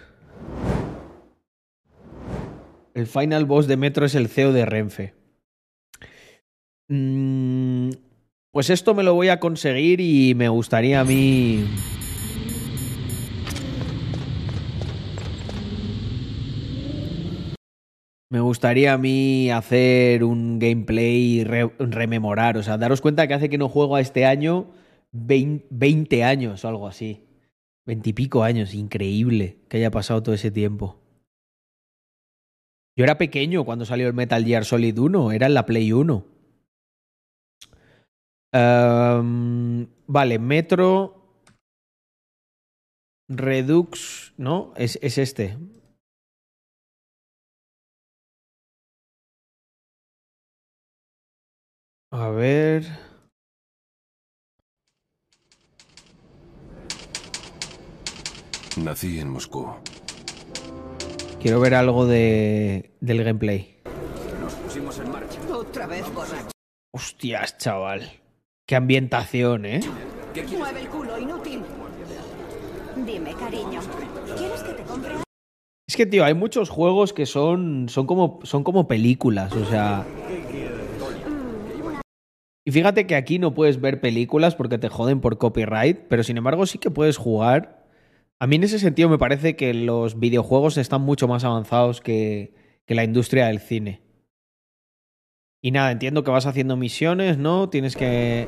El 2.93 3.07
final 3.07 3.45
boss 3.45 3.67
de 3.67 3.77
Metro 3.77 4.05
es 4.05 4.15
el 4.15 4.27
CEO 4.27 4.51
de 4.51 4.65
Renfe. 4.65 5.13
Mm, 6.89 7.91
pues 8.51 8.69
esto 8.69 8.93
me 8.95 9.03
lo 9.03 9.13
voy 9.13 9.29
a 9.29 9.39
conseguir 9.39 10.01
y 10.01 10.33
me 10.35 10.49
gustaría 10.49 10.99
a 10.99 11.03
mí. 11.05 11.65
Me 18.31 18.41
gustaría 18.41 18.93
a 18.93 18.97
mí 18.97 19.49
hacer 19.49 20.23
un 20.23 20.59
gameplay 20.59 21.39
y 21.39 21.43
re- 21.43 21.71
rememorar. 21.79 22.57
O 22.57 22.63
sea, 22.63 22.77
daros 22.77 23.01
cuenta 23.01 23.27
que 23.27 23.33
hace 23.33 23.49
que 23.49 23.57
no 23.57 23.69
juego 23.69 23.95
a 23.95 24.01
este 24.01 24.25
año 24.25 24.67
20, 25.11 25.67
20 25.69 26.23
años 26.23 26.63
o 26.63 26.67
algo 26.67 26.87
así. 26.87 27.25
20 27.85 28.09
y 28.09 28.13
pico 28.13 28.43
años. 28.43 28.73
Increíble 28.73 29.59
que 29.67 29.77
haya 29.77 29.91
pasado 29.91 30.23
todo 30.23 30.35
ese 30.35 30.51
tiempo. 30.51 30.99
Yo 32.97 33.03
era 33.03 33.17
pequeño 33.17 33.63
cuando 33.63 33.85
salió 33.85 34.07
el 34.07 34.13
Metal 34.13 34.43
Gear 34.43 34.65
Solid 34.65 34.97
1. 34.97 35.31
Era 35.31 35.47
en 35.47 35.53
la 35.53 35.65
Play 35.65 35.91
1. 35.93 36.25
Ehm, 38.51 39.87
vale, 40.07 40.39
Metro. 40.39 41.43
Redux. 43.29 44.33
¿No? 44.37 44.73
Es, 44.75 44.99
es 45.01 45.17
este. 45.17 45.57
A 52.11 52.29
ver. 52.29 53.08
Nací 58.83 59.19
en 59.19 59.29
Moscú. 59.29 59.67
Quiero 61.41 61.59
ver 61.59 61.75
algo 61.75 62.05
de, 62.05 62.91
del 62.99 63.23
gameplay. 63.23 63.77
Nos 64.41 64.53
pusimos 64.53 64.99
en 64.99 65.11
marcha. 65.11 65.39
Otra 65.53 65.87
vez 65.87 66.13
borracho. 66.13 66.49
Hostias, 66.93 67.57
chaval. 67.57 68.11
Qué 68.67 68.75
ambientación, 68.75 69.65
¿eh? 69.65 69.81
Mueve 70.57 70.81
el 70.81 70.87
culo, 70.89 71.17
inútil. 71.17 71.61
Dime, 73.05 73.33
cariño, 73.33 73.79
¿quieres 74.37 74.61
que 74.61 74.73
te 74.73 74.83
compre 74.83 75.11
Es 75.87 75.95
que, 75.95 76.05
tío, 76.05 76.25
hay 76.25 76.33
muchos 76.33 76.69
juegos 76.69 77.13
que 77.13 77.25
son, 77.25 77.87
son, 77.89 78.05
como, 78.05 78.39
son 78.43 78.63
como 78.63 78.87
películas, 78.87 79.53
o 79.55 79.65
sea... 79.65 80.05
Y 82.65 82.71
fíjate 82.71 83.07
que 83.07 83.15
aquí 83.15 83.39
no 83.39 83.53
puedes 83.53 83.81
ver 83.81 83.99
películas 83.99 84.55
porque 84.55 84.77
te 84.77 84.89
joden 84.89 85.21
por 85.21 85.37
copyright, 85.37 85.97
pero 86.07 86.23
sin 86.23 86.37
embargo 86.37 86.65
sí 86.65 86.77
que 86.77 86.91
puedes 86.91 87.17
jugar. 87.17 87.78
A 88.41 88.47
mí 88.47 88.55
en 88.55 88.63
ese 88.63 88.79
sentido 88.79 89.09
me 89.09 89.17
parece 89.17 89.57
que 89.57 89.73
los 89.73 90.17
videojuegos 90.17 90.77
están 90.77 91.01
mucho 91.01 91.27
más 91.27 91.43
avanzados 91.43 91.99
que, 91.99 92.53
que 92.85 92.95
la 92.95 93.03
industria 93.03 93.47
del 93.47 93.59
cine. 93.59 94.01
Y 95.61 95.71
nada, 95.71 95.91
entiendo 95.91 96.23
que 96.23 96.31
vas 96.31 96.45
haciendo 96.45 96.77
misiones, 96.77 97.37
¿no? 97.37 97.69
Tienes 97.69 97.97
que... 97.97 98.47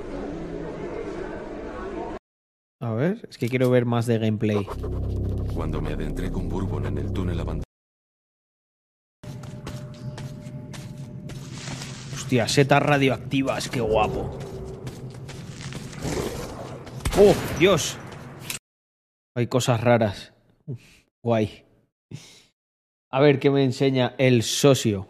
A 2.80 2.94
ver, 2.94 3.28
es 3.30 3.38
que 3.38 3.50
quiero 3.50 3.70
ver 3.70 3.86
más 3.86 4.06
de 4.06 4.18
gameplay. 4.18 4.66
Cuando 5.54 5.82
me 5.82 5.92
adentré 5.92 6.32
con 6.32 6.48
Bourbon 6.48 6.86
en 6.86 6.98
el 6.98 7.12
túnel 7.12 7.42
abandonado. 7.42 7.66
Hostia, 12.14 12.48
setas 12.48 12.82
radioactivas, 12.82 13.68
qué 13.68 13.82
guapo. 13.82 14.40
¡Oh, 17.20 17.36
Dios! 17.60 17.98
Hay 19.36 19.48
cosas 19.48 19.82
raras. 19.82 20.34
Guay. 21.24 21.66
A 23.10 23.22
ver 23.22 23.40
qué 23.40 23.50
me 23.50 23.64
enseña 23.64 24.16
el 24.18 24.44
socio. 24.44 25.08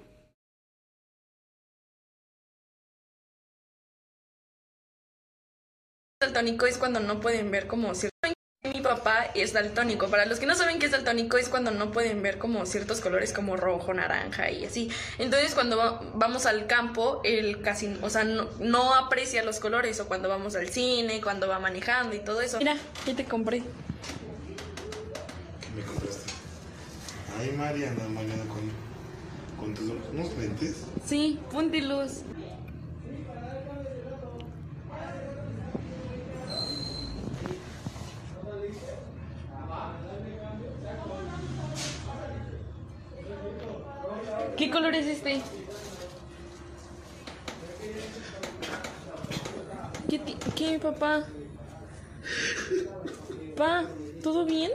daltónico 6.21 6.67
es 6.67 6.77
cuando 6.77 6.99
no 6.99 7.19
pueden 7.19 7.49
ver 7.49 7.67
como 7.67 7.95
cierto 7.95 8.20
mi 8.63 8.79
papá 8.81 9.25
es 9.33 9.53
daltónico. 9.53 10.07
Para 10.07 10.27
los 10.27 10.37
que 10.39 10.45
no 10.45 10.53
saben 10.53 10.77
qué 10.77 10.85
es 10.85 10.91
daltónico 10.91 11.37
es 11.37 11.49
cuando 11.49 11.71
no 11.71 11.91
pueden 11.91 12.21
ver 12.21 12.37
como 12.37 12.67
ciertos 12.67 13.01
colores 13.01 13.33
como 13.33 13.57
rojo, 13.57 13.91
naranja 13.91 14.51
y 14.51 14.65
así. 14.65 14.87
Entonces 15.17 15.55
cuando 15.55 15.77
va- 15.77 15.99
vamos 16.13 16.45
al 16.45 16.67
campo, 16.67 17.21
él 17.23 17.61
casi, 17.63 17.97
o 18.03 18.09
sea, 18.11 18.23
no, 18.23 18.47
no 18.59 18.93
aprecia 18.93 19.43
los 19.43 19.59
colores 19.59 19.99
o 19.99 20.07
cuando 20.07 20.29
vamos 20.29 20.55
al 20.55 20.69
cine, 20.69 21.21
cuando 21.21 21.47
va 21.47 21.57
manejando 21.59 22.15
y 22.15 22.19
todo 22.19 22.39
eso. 22.41 22.59
Mira, 22.59 22.77
¿qué 23.03 23.15
te 23.15 23.25
compré? 23.25 23.61
¿Qué 23.61 23.65
me 25.75 25.81
compraste? 25.81 26.31
Ay, 27.39 27.51
Mariana, 27.57 28.07
Mariana, 28.09 28.43
con, 28.47 28.69
con 29.59 29.73
tus 29.73 29.89
unos 30.13 30.37
lentes. 30.37 30.83
Sí, 31.03 31.39
punti 31.51 31.81
¿Qué 44.57 44.69
color 44.69 44.93
es 44.95 45.07
este? 45.07 45.41
¿Qué, 50.09 50.19
qué 50.55 50.79
papá? 50.79 51.25
Pa, 53.55 53.85
¿todo 54.23 54.45
bien? 54.45 54.71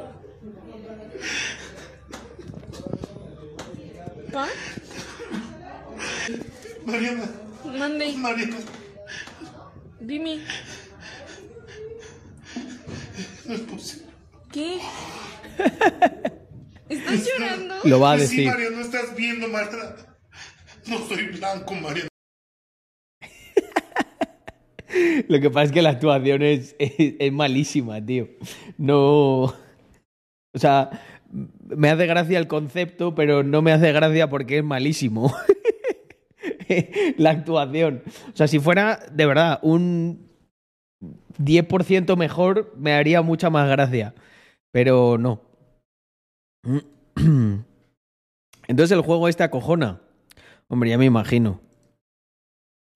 ¿Pa? 4.33 4.49
Mariana. 6.85 7.31
Mande. 7.65 8.13
Mariana. 8.17 8.57
Dime. 10.01 10.41
No 13.47 13.55
es 13.55 13.61
posible. 13.61 14.07
¿Qué? 14.53 14.81
¿Estás 16.89 17.27
llorando? 17.27 17.75
Lo 17.85 18.01
va 18.01 18.13
a 18.13 18.19
Sí, 18.19 18.45
decir. 18.45 18.53
No 18.73 18.81
estás 18.81 19.17
viendo, 19.17 19.49
Mariana. 19.49 19.97
No 20.87 20.99
soy 20.99 21.27
blanco, 21.27 21.75
Mariana. 21.75 22.09
Lo 25.29 25.41
que 25.41 25.51
pasa 25.51 25.65
es 25.65 25.73
que 25.73 25.83
la 25.83 25.91
actuación 25.91 26.43
es, 26.43 26.77
es, 26.79 26.93
es 27.19 27.33
malísima, 27.33 28.05
tío. 28.05 28.29
No. 28.79 29.43
O 29.43 30.59
sea, 30.59 30.91
me 31.69 31.91
hace 31.91 32.07
gracia 32.07 32.39
el 32.39 32.47
concepto, 32.47 33.15
pero 33.15 33.43
no 33.43 33.63
me 33.63 33.73
hace 33.73 33.93
gracia 33.93 34.31
porque 34.31 34.59
es 34.59 34.65
malísimo. 34.65 35.35
la 37.19 37.31
actuación. 37.31 38.03
O 38.33 38.37
sea, 38.37 38.47
si 38.47 38.59
fuera 38.59 39.01
de 39.11 39.27
verdad 39.27 39.59
un 39.63 40.29
10% 41.43 42.17
mejor, 42.17 42.73
me 42.79 42.93
haría 42.93 43.23
mucha 43.23 43.51
más 43.51 43.69
gracia. 43.69 44.15
Pero 44.73 45.19
no. 45.19 45.43
Entonces 48.67 48.91
el 48.91 49.03
juego 49.03 49.29
este 49.29 49.45
acojona. 49.45 50.01
Hombre, 50.69 50.91
ya 50.91 50.99
me 50.99 51.05
imagino. 51.05 51.61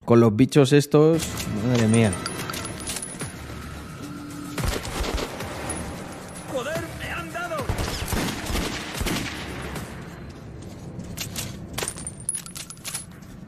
Con 0.05 0.19
los 0.21 0.35
bichos 0.35 0.73
estos, 0.73 1.29
madre 1.67 1.87
mía. 1.87 2.11
¡Joder, 6.53 6.81
me 6.99 7.13
han 7.13 7.33
dado! 7.33 7.57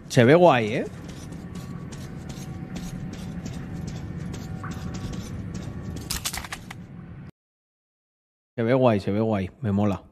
Se 0.09 0.25
ve 0.25 0.35
guay, 0.35 0.75
¿eh? 0.75 0.87
Se 8.55 8.63
ve 8.63 8.75
guay, 8.75 9.01
se 9.01 9.11
ve 9.11 9.21
guay. 9.21 9.51
Me 9.63 9.73
mola. 9.73 10.12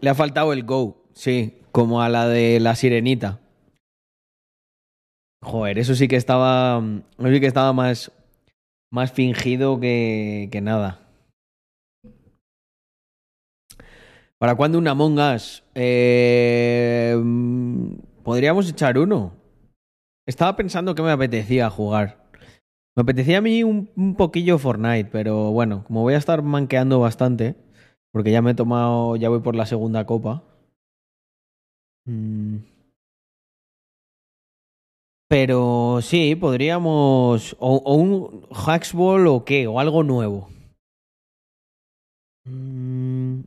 Le 0.00 0.10
ha 0.10 0.14
faltado 0.14 0.52
el 0.52 0.64
Go, 0.64 1.04
sí, 1.14 1.60
como 1.72 2.02
a 2.02 2.08
la 2.08 2.28
de 2.28 2.60
la 2.60 2.74
sirenita. 2.74 3.40
Joder, 5.42 5.78
eso 5.78 5.94
sí 5.94 6.08
que 6.08 6.16
estaba. 6.16 6.82
Eso 7.18 7.28
sí 7.32 7.40
que 7.40 7.46
estaba 7.46 7.72
más. 7.72 8.12
Más 8.90 9.10
fingido 9.10 9.80
que, 9.80 10.48
que 10.52 10.60
nada. 10.60 11.00
¿Para 14.38 14.54
cuándo 14.54 14.76
un 14.76 14.86
Among 14.86 15.18
Us? 15.18 15.64
Eh, 15.74 17.16
Podríamos 18.22 18.68
echar 18.70 18.98
uno. 18.98 19.34
Estaba 20.26 20.54
pensando 20.54 20.94
que 20.94 21.02
me 21.02 21.10
apetecía 21.10 21.70
jugar. 21.70 22.28
Me 22.94 23.02
apetecía 23.02 23.38
a 23.38 23.40
mí 23.40 23.64
un, 23.64 23.90
un 23.96 24.14
poquillo 24.14 24.58
Fortnite, 24.58 25.10
pero 25.10 25.50
bueno, 25.50 25.84
como 25.84 26.02
voy 26.02 26.14
a 26.14 26.18
estar 26.18 26.42
manqueando 26.42 27.00
bastante, 27.00 27.56
porque 28.12 28.30
ya 28.30 28.42
me 28.42 28.52
he 28.52 28.54
tomado, 28.54 29.16
ya 29.16 29.28
voy 29.28 29.40
por 29.40 29.56
la 29.56 29.66
segunda 29.66 30.06
copa. 30.06 30.42
Mm. 32.06 32.58
Pero 35.28 36.00
sí, 36.02 36.36
podríamos. 36.36 37.56
O, 37.58 37.78
un 37.94 38.46
Hacksball 38.52 39.26
o 39.26 39.44
qué, 39.44 39.66
o 39.66 39.80
algo 39.80 40.02
nuevo. 40.02 40.48
Mm. 42.44 43.42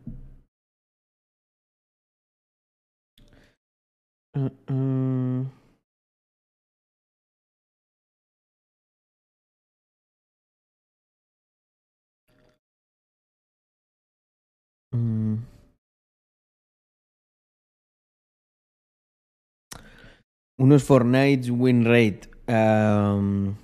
Mm, 4.36 5.46
mm. 14.96 15.56
Unos 20.58 20.84
Fortnite 20.84 21.52
win 21.52 21.84
rate. 21.84 22.30
Am, 22.48 23.58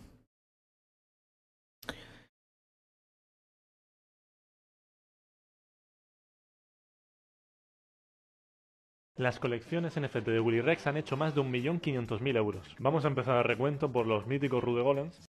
Las 9.22 9.40
colecciones 9.40 10.00
NFT 10.00 10.30
de 10.30 10.40
Willy 10.40 10.62
Rex 10.62 10.88
han 10.88 10.98
hecho 10.98 11.16
más 11.16 11.36
de 11.36 11.42
1.500.000 11.42 12.38
euros. 12.38 12.76
Vamos 12.80 13.06
a 13.06 13.08
empezar 13.08 13.38
el 13.38 13.44
recuento 13.44 13.92
por 13.92 14.08
los 14.08 14.26
míticos 14.26 14.64
Rude 14.64 14.82
Golems. 14.82 15.31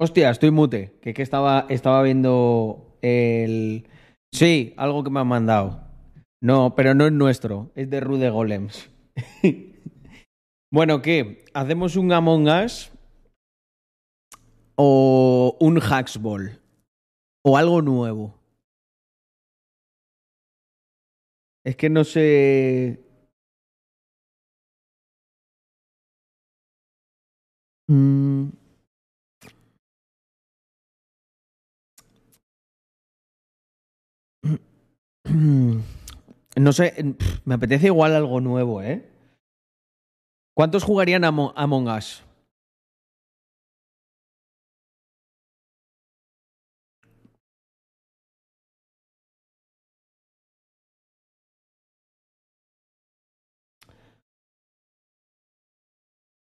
Hostia, 0.00 0.30
estoy 0.30 0.52
mute. 0.52 0.96
Que, 1.02 1.12
que 1.12 1.22
estaba, 1.22 1.66
estaba 1.68 2.02
viendo 2.02 2.96
el. 3.02 3.88
Sí, 4.32 4.74
algo 4.76 5.02
que 5.02 5.10
me 5.10 5.20
han 5.20 5.26
mandado. 5.26 5.80
No, 6.40 6.74
pero 6.76 6.94
no 6.94 7.06
es 7.06 7.12
nuestro. 7.12 7.72
Es 7.74 7.90
de 7.90 7.98
Rude 8.00 8.30
Golems. 8.30 8.90
bueno, 10.72 11.02
¿qué? 11.02 11.44
¿Hacemos 11.52 11.96
un 11.96 12.12
Among 12.12 12.46
Us? 12.48 12.92
¿O 14.76 15.56
un 15.58 15.80
Hacksball? 15.80 16.60
¿O 17.44 17.56
algo 17.56 17.82
nuevo? 17.82 18.38
Es 21.64 21.74
que 21.76 21.90
no 21.90 22.04
sé. 22.04 23.00
Mm. 27.88 28.67
No 36.56 36.72
sé, 36.72 36.92
pf, 37.18 37.40
me 37.44 37.54
apetece 37.54 37.86
igual 37.86 38.14
algo 38.14 38.40
nuevo, 38.40 38.82
¿eh? 38.82 39.04
¿Cuántos 40.54 40.82
jugarían 40.84 41.24
a 41.24 41.28
Amo- 41.28 41.52
Among 41.56 41.88
Us? 41.88 42.22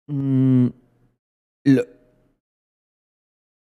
Mm, 0.08 0.68
lo, 1.64 1.84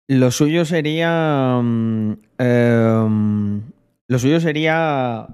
lo 0.07 0.31
suyo 0.31 0.65
sería. 0.65 1.59
mm, 1.61 2.13
em, 2.37 3.61
lo 4.09 4.19
suyo 4.19 4.39
sería. 4.39 5.27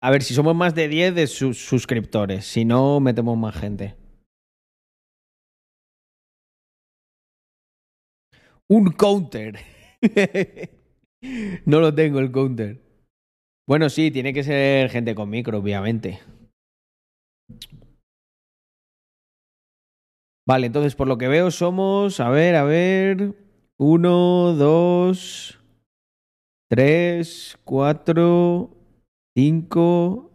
A 0.00 0.10
ver, 0.10 0.22
si 0.22 0.34
somos 0.34 0.54
más 0.54 0.74
de 0.74 0.88
10 0.88 1.14
de 1.14 1.26
sus 1.26 1.58
suscriptores. 1.58 2.46
Si 2.46 2.64
no, 2.64 3.00
metemos 3.00 3.36
más 3.36 3.56
gente. 3.56 3.96
Un 8.68 8.92
counter. 8.92 9.58
no 11.66 11.80
lo 11.80 11.94
tengo 11.94 12.20
el 12.20 12.30
counter. 12.30 12.80
Bueno, 13.66 13.90
sí, 13.90 14.10
tiene 14.10 14.32
que 14.32 14.44
ser 14.44 14.88
gente 14.90 15.14
con 15.14 15.28
micro, 15.28 15.58
obviamente. 15.58 16.20
Vale, 20.46 20.66
entonces 20.66 20.94
por 20.94 21.08
lo 21.08 21.18
que 21.18 21.28
veo 21.28 21.50
somos, 21.50 22.20
a 22.20 22.30
ver, 22.30 22.54
a 22.54 22.64
ver, 22.64 23.34
uno, 23.76 24.54
dos, 24.54 25.57
tres, 26.68 27.58
cuatro, 27.64 28.70
cinco, 29.34 30.30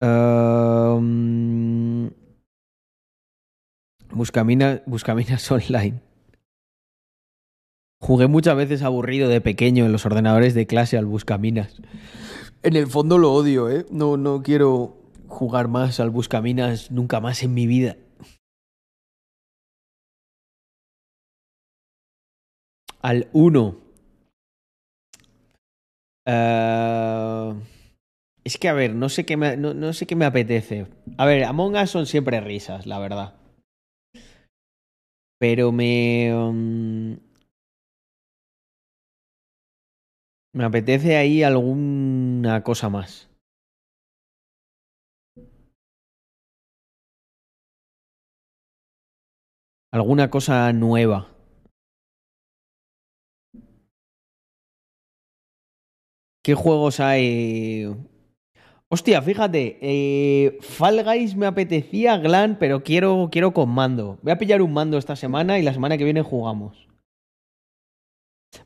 um, 0.00 2.10
Buscamina, 4.10 4.82
Buscaminas 4.86 5.50
online. 5.50 6.00
Jugué 8.00 8.26
muchas 8.26 8.56
veces 8.56 8.82
aburrido 8.82 9.28
de 9.28 9.40
pequeño 9.40 9.86
en 9.86 9.92
los 9.92 10.04
ordenadores 10.04 10.54
de 10.54 10.66
clase 10.66 10.98
al 10.98 11.06
Buscaminas. 11.06 11.80
En 12.62 12.76
el 12.76 12.88
fondo 12.88 13.16
lo 13.16 13.32
odio, 13.32 13.70
¿eh? 13.70 13.86
No, 13.90 14.16
no 14.16 14.42
quiero 14.42 14.96
jugar 15.28 15.68
más 15.68 16.00
al 16.00 16.10
Buscaminas 16.10 16.90
nunca 16.90 17.20
más 17.20 17.42
en 17.42 17.54
mi 17.54 17.66
vida. 17.66 17.96
Al 23.00 23.28
1. 23.32 23.91
Es 28.44 28.58
que, 28.58 28.68
a 28.68 28.72
ver, 28.72 28.94
no 28.94 29.08
sé, 29.08 29.24
qué 29.26 29.36
me, 29.36 29.56
no, 29.56 29.74
no 29.74 29.92
sé 29.92 30.06
qué 30.06 30.16
me 30.16 30.24
apetece. 30.24 30.86
A 31.18 31.26
ver, 31.26 31.44
Among 31.44 31.76
Us 31.76 31.90
son 31.90 32.06
siempre 32.06 32.40
risas, 32.40 32.86
la 32.86 32.98
verdad. 32.98 33.34
Pero 35.38 35.72
me... 35.72 36.32
um, 36.34 37.18
me 40.54 40.64
apetece 40.64 41.16
ahí 41.16 41.42
alguna 41.42 42.62
cosa 42.62 42.88
más. 42.88 43.28
Alguna 49.92 50.30
cosa 50.30 50.72
nueva. 50.72 51.31
¿Qué 56.42 56.54
juegos 56.54 57.00
hay? 57.00 57.86
Hostia, 58.88 59.22
fíjate, 59.22 59.78
eh, 59.80 60.58
Fall 60.60 61.02
Guys 61.04 61.36
me 61.36 61.46
apetecía 61.46 62.18
Glan, 62.18 62.56
pero 62.58 62.82
quiero, 62.82 63.28
quiero 63.30 63.52
con 63.54 63.70
mando. 63.70 64.18
Voy 64.22 64.32
a 64.32 64.38
pillar 64.38 64.60
un 64.60 64.72
mando 64.72 64.98
esta 64.98 65.16
semana 65.16 65.58
y 65.58 65.62
la 65.62 65.72
semana 65.72 65.96
que 65.96 66.04
viene 66.04 66.22
jugamos. 66.22 66.88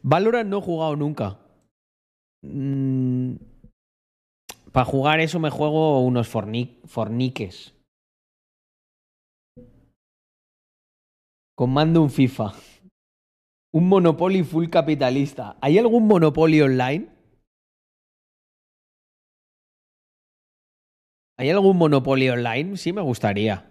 Valorant 0.02 0.48
no 0.48 0.58
he 0.58 0.62
jugado 0.62 0.96
nunca. 0.96 1.38
Para 4.72 4.84
jugar 4.84 5.20
eso 5.20 5.38
me 5.38 5.50
juego 5.50 6.00
unos 6.00 6.32
forni- 6.32 6.80
forniques. 6.86 7.74
Con 11.54 11.72
mando 11.72 12.02
un 12.02 12.10
FIFA. 12.10 12.52
Un 13.72 13.88
Monopoly 13.88 14.42
full 14.42 14.68
capitalista. 14.68 15.56
¿Hay 15.60 15.78
algún 15.78 16.06
Monopoly 16.06 16.62
online? 16.62 17.15
¿Hay 21.38 21.50
algún 21.50 21.76
Monopoly 21.76 22.30
online? 22.30 22.76
Sí, 22.78 22.92
me 22.94 23.02
gustaría. 23.02 23.66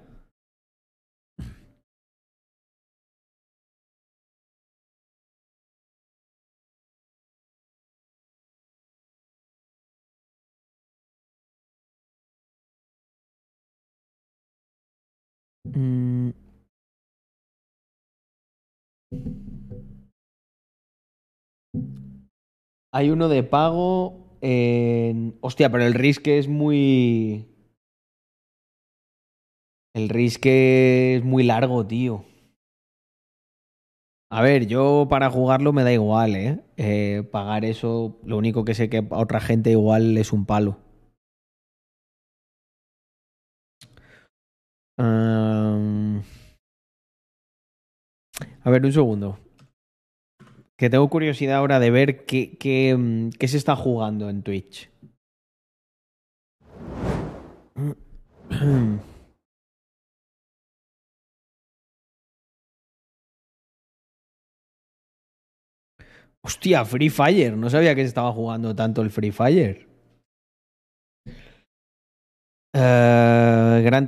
Mm. 15.65 16.29
Hay 22.93 23.09
uno 23.09 23.27
de 23.27 23.43
pago 23.43 24.37
en... 24.41 25.37
Hostia, 25.41 25.71
pero 25.71 25.83
el 25.83 25.95
Risk 25.95 26.27
es 26.27 26.47
muy... 26.47 27.54
El 29.95 30.09
Risk 30.09 30.45
es 30.47 31.23
muy 31.23 31.43
largo, 31.43 31.87
tío. 31.87 32.25
A 34.29 34.41
ver, 34.41 34.67
yo 34.67 35.07
para 35.09 35.29
jugarlo 35.29 35.71
me 35.71 35.85
da 35.85 35.93
igual, 35.93 36.35
¿eh? 36.35 36.59
Eh, 36.75 37.23
Pagar 37.31 37.63
eso, 37.63 38.19
lo 38.25 38.37
único 38.37 38.65
que 38.65 38.73
sé 38.73 38.89
que 38.89 38.97
a 38.97 39.17
otra 39.17 39.39
gente 39.39 39.71
igual 39.71 40.17
es 40.17 40.33
un 40.33 40.45
palo. 40.45 40.79
A 44.97 46.21
ver, 48.69 48.83
un 48.83 48.91
segundo. 48.91 49.39
Que 50.75 50.89
tengo 50.89 51.09
curiosidad 51.09 51.55
ahora 51.55 51.79
de 51.79 51.89
ver 51.89 52.25
qué, 52.25 52.57
qué, 52.57 52.97
mm, 52.97 53.29
qué 53.39 53.47
se 53.47 53.55
está 53.55 53.77
jugando 53.77 54.29
en 54.29 54.43
Twitch. 54.43 54.89
Hostia, 66.45 66.85
Free 66.85 67.09
Fire. 67.09 67.57
No 67.57 67.71
sabía 67.71 67.95
que 67.95 68.01
se 68.01 68.07
estaba 68.07 68.31
jugando 68.31 68.75
tanto 68.75 69.01
el 69.01 69.09
Free 69.09 69.31
Fire. 69.31 69.87
Eh, 72.71 73.81
Gran. 73.83 74.07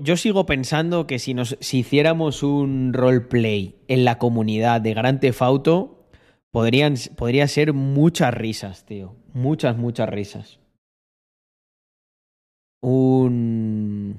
Yo 0.00 0.16
sigo 0.16 0.46
pensando 0.46 1.06
que 1.06 1.20
si, 1.20 1.32
nos, 1.32 1.56
si 1.60 1.78
hiciéramos 1.78 2.42
un 2.42 2.92
roleplay 2.92 3.76
en 3.86 4.04
la 4.04 4.18
comunidad 4.18 4.80
de 4.80 4.94
Gran 4.94 5.20
Theft 5.20 5.42
Auto, 5.42 6.08
podrían, 6.50 6.94
podría 7.16 7.46
ser 7.46 7.72
muchas 7.72 8.34
risas, 8.34 8.84
tío. 8.84 9.14
Muchas, 9.32 9.76
muchas 9.76 10.08
risas. 10.08 10.58
Un... 12.82 14.18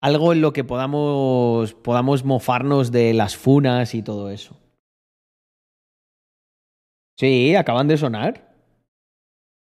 Algo 0.00 0.32
en 0.32 0.40
lo 0.40 0.54
que 0.54 0.64
podamos, 0.64 1.74
podamos 1.74 2.24
mofarnos 2.24 2.90
de 2.90 3.12
las 3.12 3.36
funas 3.36 3.94
y 3.94 4.02
todo 4.02 4.30
eso. 4.30 4.61
Sí, 7.18 7.54
acaban 7.54 7.88
de 7.88 7.96
sonar. 7.96 8.54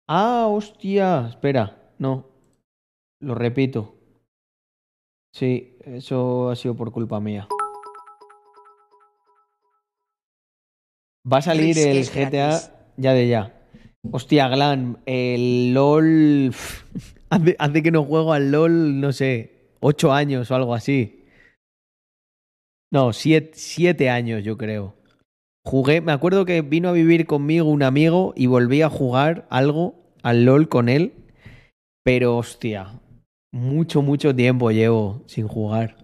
Ah, 0.09 0.47
hostia. 0.49 1.29
Espera, 1.29 1.93
no. 1.99 2.27
Lo 3.21 3.35
repito. 3.35 3.95
Sí, 5.33 5.79
eso 5.85 6.51
ha 6.51 6.57
sido 6.57 6.75
por 6.75 6.93
culpa 6.93 7.21
mía. 7.21 7.49
Va 11.31 11.39
a 11.39 11.43
salir 11.43 11.77
el 11.79 12.05
GTA 12.05 12.61
ya 12.97 13.13
de 13.13 13.29
ya. 13.29 13.53
Hostia, 14.13 14.49
Glan, 14.49 14.99
el 15.07 15.75
LOL. 15.75 16.55
Hace, 17.29 17.57
hace 17.59 17.83
que 17.83 17.91
no 17.91 18.05
juego 18.05 18.33
al 18.33 18.53
LOL, 18.53 19.01
no 19.01 19.13
sé, 19.13 19.73
ocho 19.81 20.13
años 20.13 20.49
o 20.49 20.55
algo 20.55 20.75
así. 20.75 21.27
No, 22.93 23.13
siete, 23.13 23.51
siete 23.55 24.09
años, 24.09 24.45
yo 24.45 24.57
creo. 24.57 24.95
Jugué, 25.67 26.01
me 26.01 26.13
acuerdo 26.13 26.45
que 26.45 26.63
vino 26.63 26.89
a 26.89 26.93
vivir 26.93 27.27
conmigo 27.27 27.69
un 27.69 27.83
amigo 27.83 28.33
y 28.37 28.47
volví 28.47 28.83
a 28.83 28.89
jugar 28.89 29.49
algo 29.51 29.97
al 30.23 30.45
LOL 30.45 30.69
con 30.69 30.89
él. 30.89 31.13
Pero 32.05 32.37
hostia, 32.37 33.01
mucho, 33.51 34.01
mucho 34.01 34.33
tiempo 34.33 34.71
llevo 34.71 35.25
sin 35.27 35.49
jugar. 35.49 35.97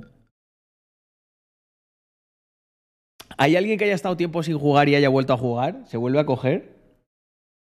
¿Hay 3.38 3.54
alguien 3.54 3.78
que 3.78 3.84
haya 3.84 3.94
estado 3.94 4.16
tiempo 4.16 4.42
sin 4.42 4.58
jugar 4.58 4.88
y 4.88 4.96
haya 4.96 5.08
vuelto 5.08 5.32
a 5.32 5.38
jugar? 5.38 5.84
¿Se 5.86 5.96
vuelve 5.96 6.18
a 6.18 6.26
coger? 6.26 6.76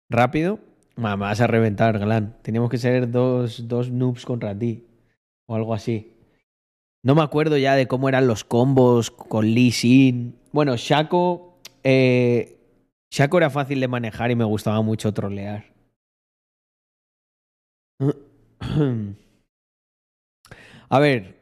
¿Rápido? 0.10 0.60
Ma, 0.98 1.16
me 1.16 1.22
vas 1.22 1.40
a 1.40 1.48
reventar, 1.48 1.98
Glan. 1.98 2.36
Teníamos 2.42 2.70
que 2.70 2.78
ser 2.78 3.10
dos, 3.10 3.70
dos 3.70 3.90
noobs 3.90 4.26
contra 4.26 4.54
ti. 4.60 4.86
O 5.46 5.56
algo 5.56 5.74
así. 5.74 6.12
No 7.04 7.16
me 7.16 7.22
acuerdo 7.22 7.58
ya 7.58 7.76
de 7.76 7.88
cómo 7.88 8.10
eran 8.10 8.28
los 8.28 8.44
combos 8.44 9.12
con 9.12 9.46
Lee 9.46 9.72
Sin. 9.72 10.36
Bueno, 10.52 10.76
Shaco. 10.76 11.55
Eh, 11.86 12.58
Shaco 13.12 13.38
era 13.38 13.50
fácil 13.52 13.80
de 13.80 13.88
manejar 13.88 14.32
y 14.32 14.36
me 14.36 14.44
gustaba 14.44 14.82
mucho 14.82 15.14
trolear. 15.14 15.74
A 20.90 21.00
ver. 21.00 21.36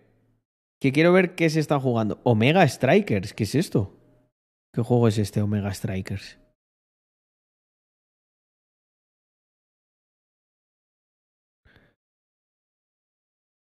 Que 0.82 0.92
quiero 0.92 1.14
ver 1.14 1.36
qué 1.36 1.50
se 1.50 1.62
está 1.62 1.80
jugando. 1.80 2.20
Omega 2.24 2.68
Strikers, 2.68 3.34
¿qué 3.34 3.46
es 3.46 3.56
esto? 3.56 3.98
¿Qué 4.74 4.82
juego 4.82 5.08
es 5.08 5.18
este 5.18 5.42
Omega 5.42 5.74
Strikers? 5.74 6.38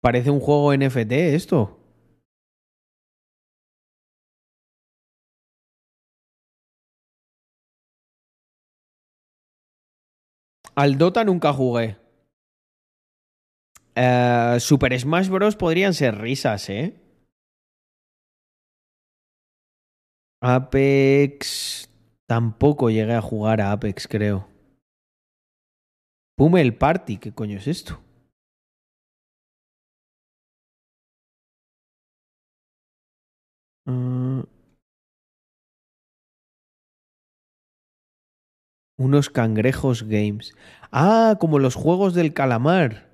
Parece 0.03 0.31
un 0.31 0.41
juego 0.41 0.75
NFT 0.75 1.13
esto. 1.13 1.82
Al 10.75 10.97
Dota 10.97 11.25
nunca 11.25 11.53
jugué. 11.53 11.97
Eh, 13.95 14.57
Super 14.59 14.99
Smash 14.99 15.29
Bros. 15.29 15.57
podrían 15.57 15.93
ser 15.93 16.17
risas, 16.19 16.69
¿eh? 16.71 16.99
Apex. 20.41 21.89
Tampoco 22.27 22.91
llegué 22.91 23.15
a 23.15 23.21
jugar 23.21 23.61
a 23.61 23.73
Apex, 23.73 24.09
creo. 24.09 24.49
Pummel 26.37 26.77
Party, 26.77 27.19
¿qué 27.19 27.33
coño 27.33 27.59
es 27.59 27.67
esto? 27.69 28.01
Mm. 33.87 34.62
Unos 39.03 39.31
cangrejos 39.31 40.05
games. 40.05 40.55
Ah, 40.93 41.37
como 41.41 41.59
los 41.59 41.75
juegos 41.75 42.15
del 42.15 42.33
calamar. 42.33 43.11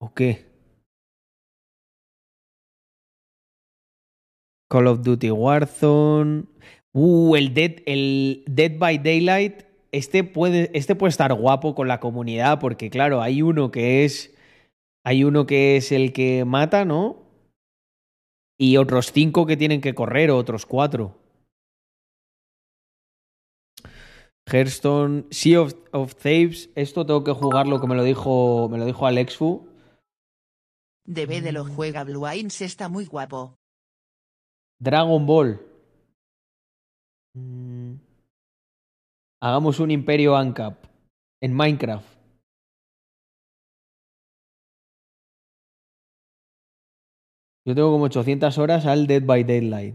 ¿O 0.00 0.14
qué? 0.14 0.46
Call 4.70 4.86
of 4.86 5.02
Duty 5.02 5.30
Warzone. 5.30 6.44
Uh, 6.94 7.36
el 7.36 7.52
Dead, 7.52 7.82
el 7.84 8.44
Dead 8.46 8.78
by 8.78 8.96
Daylight. 8.96 9.64
Este 9.92 10.24
puede, 10.24 10.70
este 10.72 10.94
puede 10.94 11.10
estar 11.10 11.34
guapo 11.34 11.74
con 11.74 11.86
la 11.86 12.00
comunidad, 12.00 12.60
porque 12.60 12.88
claro, 12.88 13.20
hay 13.20 13.42
uno 13.42 13.70
que 13.70 14.06
es. 14.06 14.34
Hay 15.04 15.22
uno 15.22 15.44
que 15.44 15.76
es 15.76 15.92
el 15.92 16.14
que 16.14 16.46
mata, 16.46 16.86
¿no? 16.86 17.26
Y 18.58 18.78
otros 18.78 19.12
cinco 19.12 19.44
que 19.44 19.58
tienen 19.58 19.82
que 19.82 19.94
correr, 19.94 20.30
o 20.30 20.38
otros 20.38 20.64
cuatro. 20.64 21.23
Hearthstone, 24.46 25.26
Sea 25.30 25.58
of, 25.58 25.74
of 25.92 26.14
Thieves. 26.14 26.70
Esto 26.74 27.06
tengo 27.06 27.24
que 27.24 27.32
jugarlo, 27.32 27.80
que 27.80 27.86
me 27.86 27.94
lo 27.94 28.02
dijo, 28.04 28.68
me 28.68 28.78
lo 28.78 28.84
dijo 28.84 29.06
Alexfu. 29.06 29.66
DB 31.06 31.42
de 31.42 31.52
lo 31.52 31.64
juega 31.64 32.04
Blue 32.04 32.26
Eyes 32.26 32.60
está 32.62 32.88
muy 32.88 33.04
guapo. 33.04 33.56
Dragon 34.80 35.26
Ball. 35.26 35.60
Mm. 37.34 37.94
Hagamos 39.42 39.80
un 39.80 39.90
Imperio 39.90 40.36
Ancap 40.36 40.84
en 41.42 41.54
Minecraft. 41.54 42.14
Yo 47.66 47.74
tengo 47.74 47.92
como 47.92 48.04
800 48.04 48.58
horas 48.58 48.84
al 48.86 49.06
Dead 49.06 49.22
by 49.24 49.42
Daylight. 49.44 49.94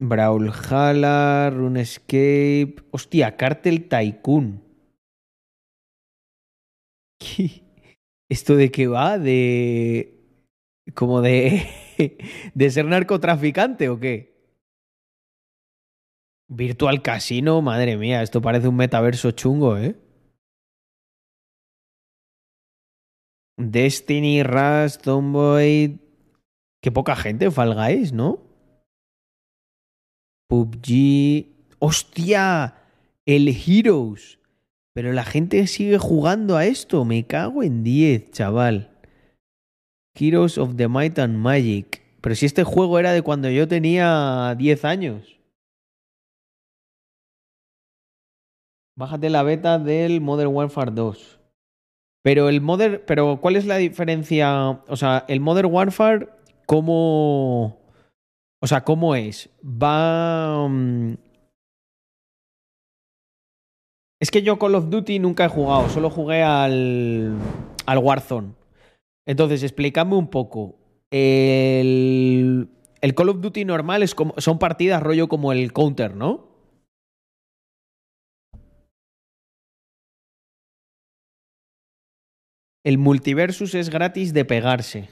Brawlhalla, 0.00 1.50
RuneScape. 1.50 2.76
Hostia, 2.90 3.36
Cartel 3.36 3.86
Tycoon. 3.86 4.62
¿Esto 8.30 8.56
de 8.56 8.70
qué 8.70 8.86
va? 8.86 9.18
¿De. 9.18 10.16
como 10.94 11.20
de. 11.20 11.68
de 12.54 12.70
ser 12.70 12.86
narcotraficante 12.86 13.88
o 13.90 14.00
qué? 14.00 14.30
Virtual 16.48 17.02
Casino, 17.02 17.62
madre 17.62 17.96
mía, 17.96 18.22
esto 18.22 18.40
parece 18.42 18.66
un 18.68 18.76
metaverso 18.76 19.30
chungo, 19.30 19.78
¿eh? 19.78 19.94
Destiny, 23.56 24.42
Rust, 24.42 25.02
Tomboy. 25.02 26.00
Qué 26.82 26.90
poca 26.90 27.14
gente, 27.14 27.50
Fall 27.50 27.74
Guys, 27.74 28.12
¿no? 28.12 28.49
PUBG. 30.50 31.46
¡Hostia! 31.78 32.74
El 33.24 33.48
Heroes. 33.48 34.40
Pero 34.92 35.12
la 35.12 35.24
gente 35.24 35.66
sigue 35.68 35.96
jugando 35.96 36.56
a 36.56 36.66
esto. 36.66 37.04
Me 37.04 37.24
cago 37.24 37.62
en 37.62 37.84
10, 37.84 38.32
chaval. 38.32 38.90
Heroes 40.18 40.58
of 40.58 40.74
the 40.76 40.88
Might 40.88 41.18
and 41.20 41.36
Magic. 41.36 42.02
Pero 42.20 42.34
si 42.34 42.46
este 42.46 42.64
juego 42.64 42.98
era 42.98 43.12
de 43.12 43.22
cuando 43.22 43.48
yo 43.48 43.68
tenía 43.68 44.54
10 44.58 44.84
años. 44.84 45.38
Bájate 48.98 49.30
la 49.30 49.44
beta 49.44 49.78
del 49.78 50.20
Modern 50.20 50.52
Warfare 50.52 50.90
2. 50.90 51.38
Pero 52.22 52.48
el 52.48 52.60
Modern. 52.60 53.00
Pero, 53.06 53.40
¿cuál 53.40 53.54
es 53.54 53.66
la 53.66 53.76
diferencia? 53.76 54.82
O 54.88 54.96
sea, 54.96 55.24
el 55.28 55.40
Modern 55.40 55.72
Warfare, 55.72 56.28
¿cómo. 56.66 57.79
O 58.62 58.66
sea, 58.66 58.84
¿cómo 58.84 59.14
es? 59.14 59.48
Va. 59.64 60.68
mm, 60.68 61.14
Es 64.20 64.30
que 64.30 64.42
yo 64.42 64.58
Call 64.58 64.74
of 64.74 64.90
Duty 64.90 65.18
nunca 65.18 65.46
he 65.46 65.48
jugado, 65.48 65.88
solo 65.88 66.10
jugué 66.10 66.42
al. 66.42 67.36
al 67.86 67.98
Warzone. 67.98 68.52
Entonces, 69.26 69.62
explícame 69.62 70.14
un 70.14 70.28
poco. 70.28 70.76
El. 71.10 72.68
El 73.00 73.14
Call 73.14 73.30
of 73.30 73.40
Duty 73.40 73.64
normal 73.64 74.02
es 74.02 74.14
como, 74.14 74.34
son 74.36 74.58
partidas 74.58 75.02
rollo 75.02 75.28
como 75.28 75.52
el 75.52 75.72
Counter, 75.72 76.14
¿no? 76.14 76.50
El 82.84 82.98
multiversus 82.98 83.74
es 83.74 83.88
gratis 83.88 84.34
de 84.34 84.44
pegarse. 84.44 85.08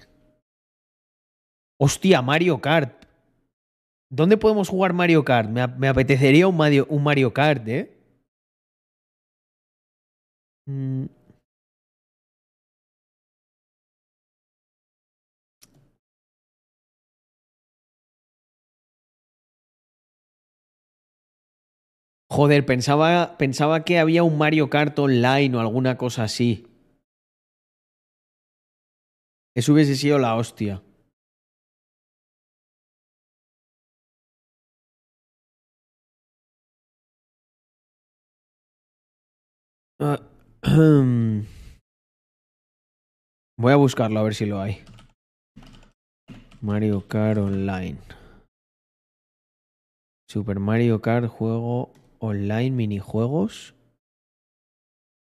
Hostia, 1.81 2.21
Mario 2.23 2.61
Kart. 2.61 2.98
¿Dónde 4.11 4.37
podemos 4.37 4.69
jugar 4.69 4.93
Mario 4.93 5.25
Kart? 5.25 5.49
Me, 5.51 5.61
ap- 5.63 5.79
me 5.79 5.89
apetecería 5.89 6.47
un 6.49 6.57
Mario, 6.57 6.87
un 6.91 7.03
Mario 7.03 7.33
Kart, 7.33 7.67
¿eh? 7.69 7.95
Mm. 10.69 11.09
Joder, 22.31 22.65
pensaba, 22.65 23.37
pensaba 23.37 23.85
que 23.85 23.99
había 23.99 24.23
un 24.23 24.39
Mario 24.39 24.71
Kart 24.71 24.99
online 24.99 25.55
o 25.57 25.61
alguna 25.61 25.99
cosa 25.99 26.25
así. 26.25 26.67
Eso 29.55 29.75
hubiese 29.75 29.95
sido 29.95 30.19
la 30.19 30.35
hostia. 30.37 30.83
Ah, 40.01 40.21
Voy 43.59 43.73
a 43.73 43.77
buscarlo 43.77 44.21
a 44.21 44.23
ver 44.23 44.35
si 44.35 44.47
lo 44.47 44.61
hay. 44.61 44.85
Mario 46.61 47.01
Kart 47.09 47.39
Online. 47.39 47.99
Super 50.29 50.61
Mario 50.61 51.01
Kart 51.01 51.27
juego 51.27 51.93
online 52.21 52.71
minijuegos. 52.71 53.75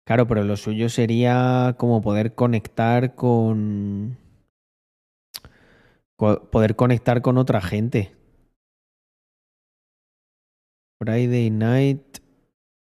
Claro, 0.05 0.27
pero 0.27 0.43
lo 0.43 0.55
suyo 0.55 0.89
sería 0.89 1.75
como 1.77 2.01
poder 2.01 2.35
conectar 2.35 3.15
con 3.15 4.17
co- 6.15 6.49
poder 6.51 6.75
conectar 6.75 7.21
con 7.21 7.37
otra 7.37 7.61
gente. 7.61 8.15
Friday 10.99 11.49
Night 11.49 12.19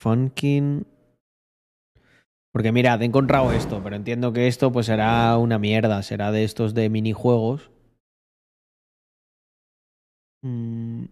Funkin 0.02 0.86
porque 2.56 2.72
mirad, 2.72 3.02
he 3.02 3.06
encontrado 3.06 3.52
esto, 3.52 3.82
pero 3.84 3.98
entiendo 3.98 4.32
que 4.32 4.48
esto 4.48 4.72
pues 4.72 4.86
será 4.86 5.38
una 5.38 5.60
mierda, 5.60 6.02
será 6.04 6.32
de 6.32 6.46
estos 6.46 6.74
de 6.74 6.90
minijuegos. 6.90 7.70
Mm. 10.42 11.04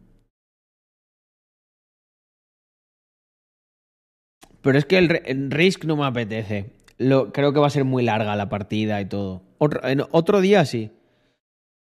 Pero 4.61 4.77
es 4.77 4.85
que 4.85 4.97
el, 4.97 5.09
Ri- 5.09 5.21
el 5.25 5.51
Risk 5.51 5.83
no 5.83 5.97
me 5.97 6.05
apetece. 6.05 6.71
Lo, 6.97 7.33
creo 7.33 7.51
que 7.51 7.59
va 7.59 7.67
a 7.67 7.71
ser 7.71 7.83
muy 7.83 8.03
larga 8.03 8.37
la 8.37 8.47
partida 8.47 9.01
y 9.01 9.05
todo. 9.09 9.41
Otro, 9.57 9.81
otro 10.11 10.39
día 10.39 10.63
sí. 10.63 10.91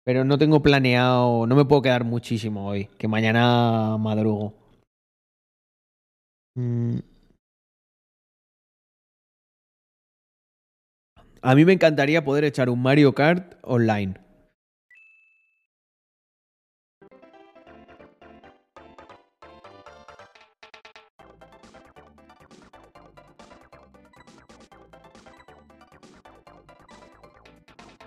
Pero 0.02 0.24
no 0.24 0.38
tengo 0.38 0.62
planeado, 0.62 1.46
no 1.46 1.54
me 1.54 1.66
puedo 1.66 1.82
quedar 1.82 2.04
muchísimo 2.04 2.66
hoy, 2.68 2.86
que 2.96 3.06
mañana 3.06 3.98
madrugo. 3.98 4.54
Mm. 6.56 7.11
A 11.44 11.56
mí 11.56 11.64
me 11.64 11.72
encantaría 11.72 12.24
poder 12.24 12.44
echar 12.44 12.70
un 12.70 12.80
Mario 12.80 13.14
Kart 13.14 13.56
online. 13.62 14.14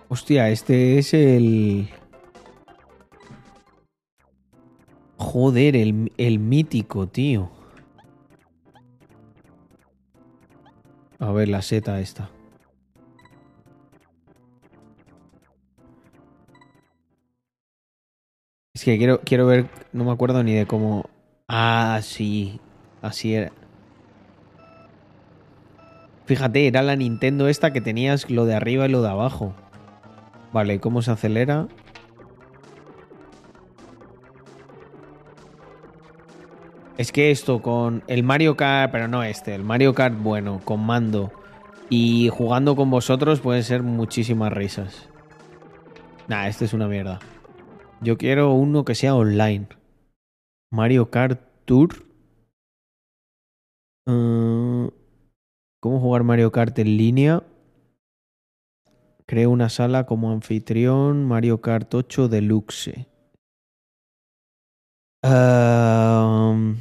Hostia, 0.08 0.50
este 0.50 0.98
es 0.98 1.14
el... 1.14 1.90
Joder, 5.18 5.76
el, 5.76 6.14
el 6.16 6.40
mítico, 6.40 7.08
tío. 7.08 7.52
A 11.20 11.34
ver, 11.34 11.50
la 11.50 11.62
seta 11.62 12.00
esta. 12.00 12.30
Que 18.86 19.00
quiero, 19.00 19.20
quiero 19.22 19.48
ver, 19.48 19.66
no 19.94 20.04
me 20.04 20.12
acuerdo 20.12 20.44
ni 20.44 20.54
de 20.54 20.68
cómo... 20.68 21.10
Ah, 21.48 22.02
sí, 22.04 22.60
así 23.02 23.34
era. 23.34 23.52
Fíjate, 26.28 26.68
era 26.68 26.84
la 26.84 26.96
Nintendo 26.96 27.48
esta 27.48 27.74
que 27.74 27.82
tenías 27.82 28.30
lo 28.30 28.46
de 28.46 28.54
arriba 28.54 28.86
y 28.86 28.90
lo 28.90 29.02
de 29.02 29.10
abajo. 29.10 29.56
Vale, 30.54 30.80
¿cómo 30.80 31.02
se 31.02 31.10
acelera? 31.10 31.68
Es 37.00 37.12
que 37.12 37.32
esto 37.32 37.64
con 37.64 38.04
el 38.06 38.22
Mario 38.22 38.56
Kart, 38.56 38.92
pero 38.92 39.08
no 39.08 39.24
este, 39.24 39.56
el 39.56 39.64
Mario 39.64 39.96
Kart 39.96 40.16
bueno, 40.16 40.62
con 40.64 40.86
mando 40.86 41.32
y 41.90 42.30
jugando 42.32 42.76
con 42.76 42.92
vosotros 42.92 43.40
pueden 43.40 43.64
ser 43.64 43.82
muchísimas 43.82 44.54
risas. 44.54 45.10
Nah, 46.28 46.48
este 46.48 46.66
es 46.66 46.74
una 46.74 46.88
mierda. 46.88 47.18
Yo 48.02 48.18
quiero 48.18 48.54
uno 48.54 48.86
que 48.86 48.96
sea 48.96 49.16
online. 49.16 49.68
Mario 50.72 51.10
Kart 51.10 51.40
Tour. 51.66 51.90
Uh, 54.08 54.90
¿Cómo 55.80 56.00
jugar 56.00 56.24
Mario 56.24 56.52
Kart 56.52 56.78
en 56.80 56.98
línea? 56.98 57.44
Creo 59.26 59.50
una 59.50 59.70
sala 59.70 60.06
como 60.06 60.32
anfitrión. 60.32 61.26
Mario 61.26 61.62
Kart 61.62 61.94
8 61.94 62.28
Deluxe. 62.28 63.08
Um, 65.24 66.78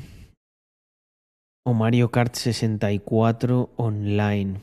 o 1.65 1.73
Mario 1.73 2.11
Kart 2.11 2.35
64 2.35 3.71
online. 3.77 4.61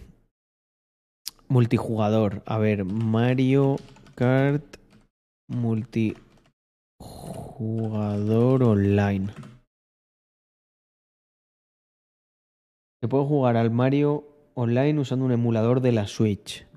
Multijugador. 1.48 2.44
A 2.46 2.60
ver, 2.60 2.86
Mario 2.86 3.78
Kart 4.16 4.78
multijugador 5.48 6.31
online. 8.72 9.34
Se 13.02 13.08
puede 13.08 13.26
jugar 13.26 13.58
al 13.58 13.72
Mario 13.72 14.28
online 14.54 15.00
usando 15.00 15.26
un 15.26 15.32
emulador 15.32 15.82
de 15.82 15.92
la 15.92 16.08
Switch. 16.08 16.68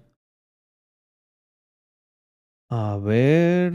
A 2.71 2.97
ver. 2.97 3.73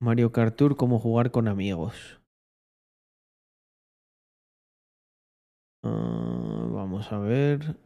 Mario 0.00 0.30
Kart 0.30 0.56
Tour, 0.56 0.76
cómo 0.76 0.98
jugar 1.00 1.30
con 1.30 1.48
amigos. 1.48 2.20
Ah, 5.82 6.68
vamos 6.70 7.10
a 7.12 7.18
ver. 7.18 7.76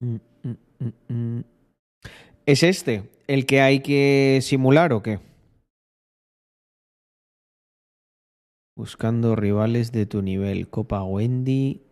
Mm, 0.00 0.16
mm, 0.44 0.92
mm. 1.08 1.55
¿Es 2.46 2.62
este 2.62 3.10
el 3.26 3.44
que 3.44 3.60
hay 3.60 3.80
que 3.80 4.38
simular 4.40 4.92
o 4.92 5.02
qué? 5.02 5.18
Buscando 8.76 9.34
rivales 9.34 9.90
de 9.90 10.06
tu 10.06 10.22
nivel. 10.22 10.68
Copa 10.70 11.02
Wendy. 11.02 11.82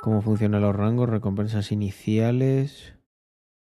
¿Cómo 0.00 0.22
funcionan 0.22 0.62
los 0.62 0.76
rangos? 0.76 1.08
Recompensas 1.08 1.72
iniciales. 1.72 2.94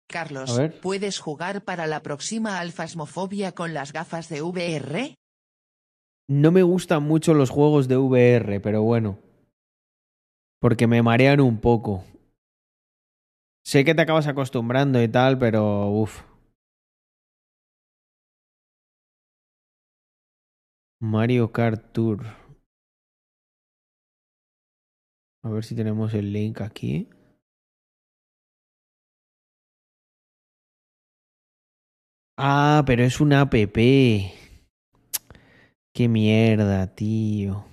Carlos. 0.10 0.60
¿puedes 0.82 1.20
jugar 1.20 1.64
para 1.64 1.88
la 1.88 2.02
próxima 2.02 2.60
alfasmofobia 2.60 3.54
con 3.54 3.74
las 3.74 3.94
gafas 3.94 4.28
de 4.28 4.42
VR? 4.42 5.16
No 6.28 6.52
me 6.52 6.62
gustan 6.62 7.04
mucho 7.04 7.34
los 7.34 7.50
juegos 7.50 7.88
de 7.88 7.96
VR, 7.96 8.60
pero 8.60 8.82
bueno. 8.84 9.18
Porque 10.60 10.88
me 10.88 11.02
marean 11.02 11.40
un 11.40 11.60
poco. 11.60 12.04
Sé 13.66 13.84
que 13.84 13.96
te 13.96 14.04
acabas 14.04 14.28
acostumbrando 14.28 15.02
y 15.02 15.08
tal, 15.08 15.40
pero 15.40 15.90
uff. 15.90 16.22
Mario 21.02 21.52
Kart 21.52 21.92
Tour. 21.92 22.20
A 25.44 25.50
ver 25.50 25.64
si 25.64 25.76
tenemos 25.76 26.14
el 26.14 26.32
link 26.32 26.62
aquí. 26.62 27.10
Ah, 32.38 32.84
pero 32.86 33.04
es 33.04 33.20
una 33.20 33.42
app. 33.42 33.54
Qué 35.94 36.08
mierda, 36.08 36.94
tío. 36.94 37.66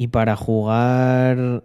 Y 0.00 0.08
para 0.08 0.34
jugar... 0.34 1.62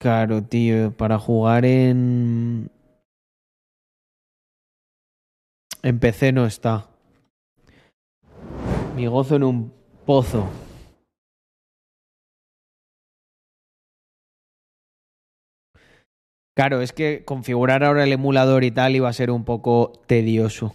Claro, 0.00 0.42
tío, 0.42 0.90
para 0.96 1.16
jugar 1.16 1.64
en... 1.64 2.68
En 5.84 6.00
PC 6.00 6.32
no 6.32 6.44
está. 6.44 6.88
Mi 8.96 9.06
gozo 9.06 9.36
en 9.36 9.44
un 9.44 9.72
pozo. 10.04 10.48
Claro, 16.56 16.80
es 16.80 16.92
que 16.92 17.24
configurar 17.24 17.84
ahora 17.84 18.02
el 18.02 18.12
emulador 18.12 18.64
y 18.64 18.72
tal 18.72 18.96
iba 18.96 19.08
a 19.08 19.12
ser 19.12 19.30
un 19.30 19.44
poco 19.44 19.92
tedioso. 20.08 20.74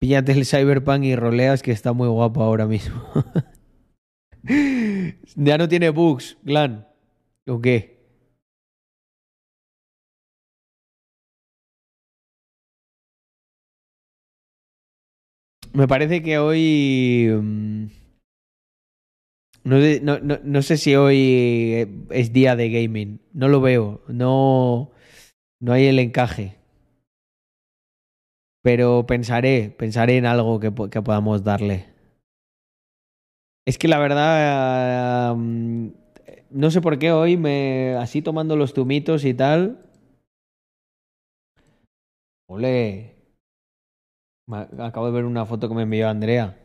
Píllate 0.00 0.32
el 0.32 0.44
Cyberpunk 0.44 1.04
y 1.04 1.14
roleas 1.16 1.62
que 1.62 1.70
está 1.72 1.92
muy 1.92 2.08
guapo 2.08 2.42
ahora 2.42 2.66
mismo. 2.66 3.02
ya 5.36 5.58
no 5.58 5.68
tiene 5.68 5.90
bugs, 5.90 6.36
Glan. 6.42 6.86
¿O 7.46 7.60
qué? 7.60 7.98
Me 15.72 15.86
parece 15.88 16.22
que 16.22 16.38
hoy... 16.38 17.28
mm, 17.30 17.86
No, 19.64 19.76
no, 20.02 20.18
no- 20.20 20.40
no 20.42 20.62
sé 20.62 20.76
si 20.78 20.94
hoy 20.96 21.18
eh, 21.74 21.88
es 22.10 22.32
día 22.32 22.56
de 22.56 22.70
gaming. 22.70 23.20
No 23.32 23.48
lo 23.48 23.60
veo. 23.60 24.02
No, 24.08 24.90
no 25.60 25.74
hay 25.74 25.86
el 25.88 26.00
encaje. 26.00 26.57
Pero 28.68 29.06
pensaré, 29.06 29.74
pensaré 29.78 30.18
en 30.18 30.26
algo 30.26 30.60
que, 30.60 30.70
que 30.90 31.00
podamos 31.00 31.42
darle. 31.42 31.86
Es 33.66 33.78
que 33.78 33.88
la 33.88 33.98
verdad, 33.98 35.34
no 35.34 36.70
sé 36.70 36.82
por 36.82 36.98
qué 36.98 37.10
hoy 37.10 37.38
me, 37.38 37.96
así 37.98 38.20
tomando 38.20 38.56
los 38.56 38.74
tumitos 38.74 39.24
y 39.24 39.32
tal. 39.32 39.90
Ole. 42.46 43.16
Acabo 44.78 45.06
de 45.06 45.12
ver 45.12 45.24
una 45.24 45.46
foto 45.46 45.70
que 45.70 45.74
me 45.74 45.84
envió 45.84 46.06
Andrea. 46.06 46.58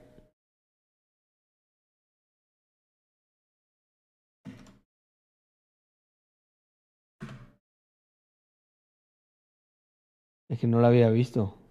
Es 10.50 10.60
que 10.60 10.68
no 10.68 10.82
la 10.82 10.90
había 10.90 11.10
visto. 11.10 11.62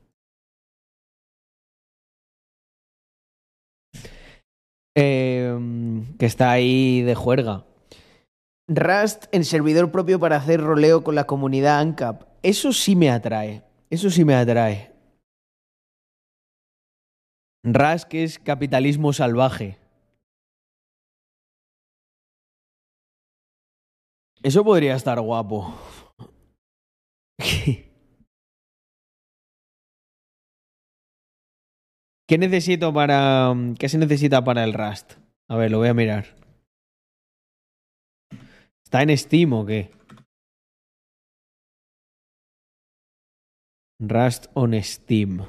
Eh, 4.94 5.58
que 6.18 6.26
está 6.26 6.50
ahí 6.50 7.02
de 7.02 7.14
juerga. 7.14 7.64
Rust 8.68 9.24
en 9.32 9.44
servidor 9.44 9.90
propio 9.90 10.18
para 10.20 10.36
hacer 10.36 10.60
roleo 10.60 11.02
con 11.02 11.14
la 11.14 11.24
comunidad 11.24 11.80
ANCAP. 11.80 12.24
Eso 12.42 12.72
sí 12.72 12.96
me 12.96 13.10
atrae. 13.10 13.62
Eso 13.90 14.10
sí 14.10 14.24
me 14.24 14.34
atrae. 14.34 14.92
Rust 17.64 18.08
que 18.08 18.24
es 18.24 18.38
capitalismo 18.38 19.12
salvaje. 19.12 19.78
Eso 24.42 24.64
podría 24.64 24.96
estar 24.96 25.20
guapo. 25.20 25.72
¿Qué 32.33 32.39
necesito 32.39 32.94
para. 32.94 33.52
¿Qué 33.78 33.91
se 33.91 33.99
necesita 33.99 34.43
para 34.43 34.65
el 34.65 34.73
Rust? 34.73 35.19
A 35.51 35.57
ver, 35.59 35.70
lo 35.70 35.77
voy 35.77 35.89
a 35.89 35.93
mirar. 35.93 36.25
¿Está 38.83 39.02
en 39.02 39.15
Steam 39.19 39.52
o 39.52 39.67
qué? 39.67 39.91
Rust 44.01 44.47
on 44.55 44.83
Steam. 44.83 45.43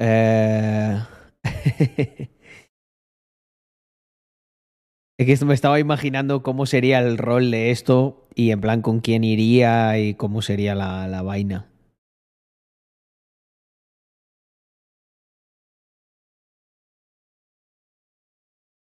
Eh... 0.00 0.98
Es 5.20 5.38
que 5.38 5.44
me 5.44 5.54
estaba 5.54 5.78
imaginando 5.78 6.42
cómo 6.42 6.66
sería 6.66 6.98
el 6.98 7.16
rol 7.16 7.52
de 7.52 7.70
esto 7.70 8.19
y 8.34 8.50
en 8.50 8.60
plan 8.60 8.82
con 8.82 9.00
quién 9.00 9.24
iría 9.24 9.98
y 9.98 10.14
cómo 10.14 10.42
sería 10.42 10.74
la, 10.74 11.08
la 11.08 11.22
vaina. 11.22 11.66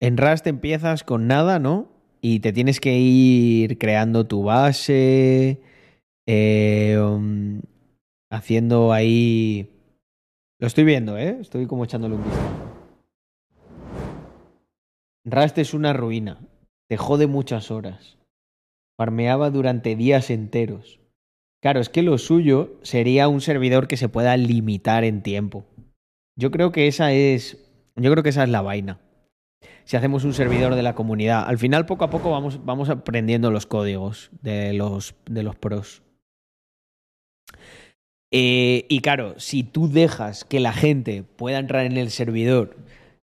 En 0.01 0.17
Rust 0.17 0.47
empiezas 0.47 1.03
con 1.05 1.27
nada, 1.27 1.59
¿no? 1.59 1.87
Y 2.19 2.41
te 2.41 2.51
tienes 2.51 2.81
que 2.81 2.97
ir 2.97 3.77
creando 3.77 4.27
tu 4.27 4.43
base, 4.43 5.61
eh, 6.27 6.97
um, 6.99 7.61
haciendo 8.29 8.91
ahí... 8.91 9.69
Lo 10.59 10.67
estoy 10.67 10.83
viendo, 10.83 11.17
¿eh? 11.17 11.37
Estoy 11.39 11.67
como 11.67 11.85
echándole 11.85 12.15
un 12.15 12.23
vistazo. 12.23 12.63
Rust 15.25 15.57
es 15.57 15.73
una 15.73 15.93
ruina. 15.93 16.39
Te 16.89 16.97
jode 16.97 17.27
muchas 17.27 17.71
horas. 17.71 18.17
Farmeaba 18.97 19.49
durante 19.49 19.95
días 19.95 20.29
enteros. 20.29 20.99
Claro, 21.61 21.79
es 21.79 21.89
que 21.89 22.01
lo 22.01 22.17
suyo 22.17 22.77
sería 22.81 23.27
un 23.27 23.41
servidor 23.41 23.87
que 23.87 23.97
se 23.97 24.09
pueda 24.09 24.35
limitar 24.37 25.03
en 25.03 25.23
tiempo. 25.23 25.65
Yo 26.35 26.51
creo 26.51 26.71
que 26.71 26.87
esa 26.87 27.13
es. 27.13 27.57
Yo 27.95 28.11
creo 28.11 28.23
que 28.23 28.29
esa 28.29 28.43
es 28.43 28.49
la 28.49 28.61
vaina. 28.61 28.99
Si 29.85 29.95
hacemos 29.95 30.23
un 30.23 30.33
servidor 30.33 30.75
de 30.75 30.83
la 30.83 30.95
comunidad. 30.95 31.45
Al 31.47 31.57
final, 31.57 31.85
poco 31.85 32.03
a 32.03 32.09
poco, 32.09 32.31
vamos, 32.31 32.65
vamos 32.65 32.89
aprendiendo 32.89 33.51
los 33.51 33.65
códigos 33.65 34.29
de 34.41 34.73
los, 34.73 35.15
de 35.25 35.43
los 35.43 35.55
pros. 35.55 36.03
Eh, 38.31 38.85
y 38.89 39.01
claro, 39.01 39.35
si 39.37 39.63
tú 39.63 39.87
dejas 39.87 40.43
que 40.43 40.59
la 40.59 40.73
gente 40.73 41.23
pueda 41.23 41.59
entrar 41.59 41.85
en 41.85 41.97
el 41.97 42.09
servidor 42.09 42.77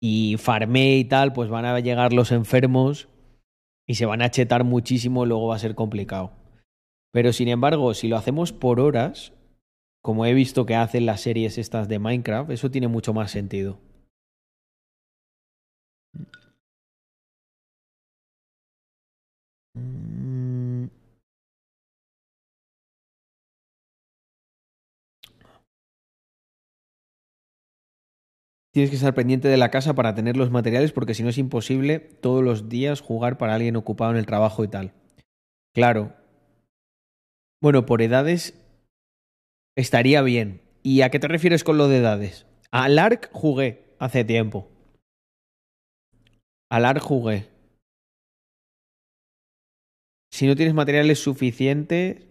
y 0.01 0.37
farmee 0.39 0.99
y 0.99 1.05
tal, 1.05 1.33
pues 1.33 1.49
van 1.49 1.65
a 1.65 1.78
llegar 1.81 2.12
los 2.12 2.33
enfermos 2.33 3.09
y 3.89 3.94
se 3.94 4.07
van 4.07 4.23
a 4.23 4.31
chetar 4.31 4.62
muchísimo 4.65 5.25
luego 5.25 5.49
va 5.49 5.57
a 5.57 5.58
ser 5.58 5.75
complicado. 5.75 6.31
Pero 7.10 7.33
sin 7.33 7.49
embargo, 7.49 7.94
si 7.94 8.07
lo 8.07 8.17
hacemos 8.17 8.52
por 8.52 8.81
horas, 8.81 9.33
como 10.02 10.26
he 10.26 10.34
visto 10.34 10.67
que 10.67 10.76
hacen 10.76 11.07
las 11.07 11.23
series 11.23 11.57
estas 11.57 11.89
de 11.89 11.99
Minecraft, 11.99 12.50
eso 12.50 12.70
tiene 12.70 12.86
mucho 12.86 13.15
más 13.15 13.31
sentido. 13.31 13.81
Tienes 28.78 28.90
que 28.90 28.97
estar 28.97 29.12
pendiente 29.12 29.48
de 29.48 29.57
la 29.57 29.73
casa 29.73 29.97
para 29.97 30.15
tener 30.15 30.36
los 30.36 30.52
materiales 30.52 30.92
porque 30.92 31.12
si 31.12 31.24
no 31.24 31.31
es 31.31 31.39
imposible 31.39 31.98
todos 31.98 32.44
los 32.44 32.68
días 32.68 33.00
jugar 33.00 33.36
para 33.36 33.57
alguien 33.57 33.74
ocupado 33.74 34.12
en 34.12 34.18
el 34.18 34.24
trabajo 34.24 34.62
y 34.62 34.68
tal. 34.68 34.92
Claro. 35.74 36.15
Bueno, 37.60 37.86
por 37.86 38.02
edades 38.02 38.55
estaría 39.76 40.23
bien. 40.23 40.62
¿Y 40.84 41.00
a 41.00 41.10
qué 41.10 41.18
te 41.18 41.26
refieres 41.26 41.65
con 41.65 41.76
lo 41.76 41.89
de 41.89 41.97
edades? 41.97 42.47
Al 42.70 43.00
ARC 43.00 43.32
jugué 43.32 43.97
hace 43.98 44.23
tiempo. 44.23 44.68
Al 46.70 46.84
ARC 46.84 47.02
jugué. 47.02 47.48
Si 50.31 50.47
no 50.47 50.55
tienes 50.55 50.74
materiales 50.74 51.18
suficientes, 51.18 52.27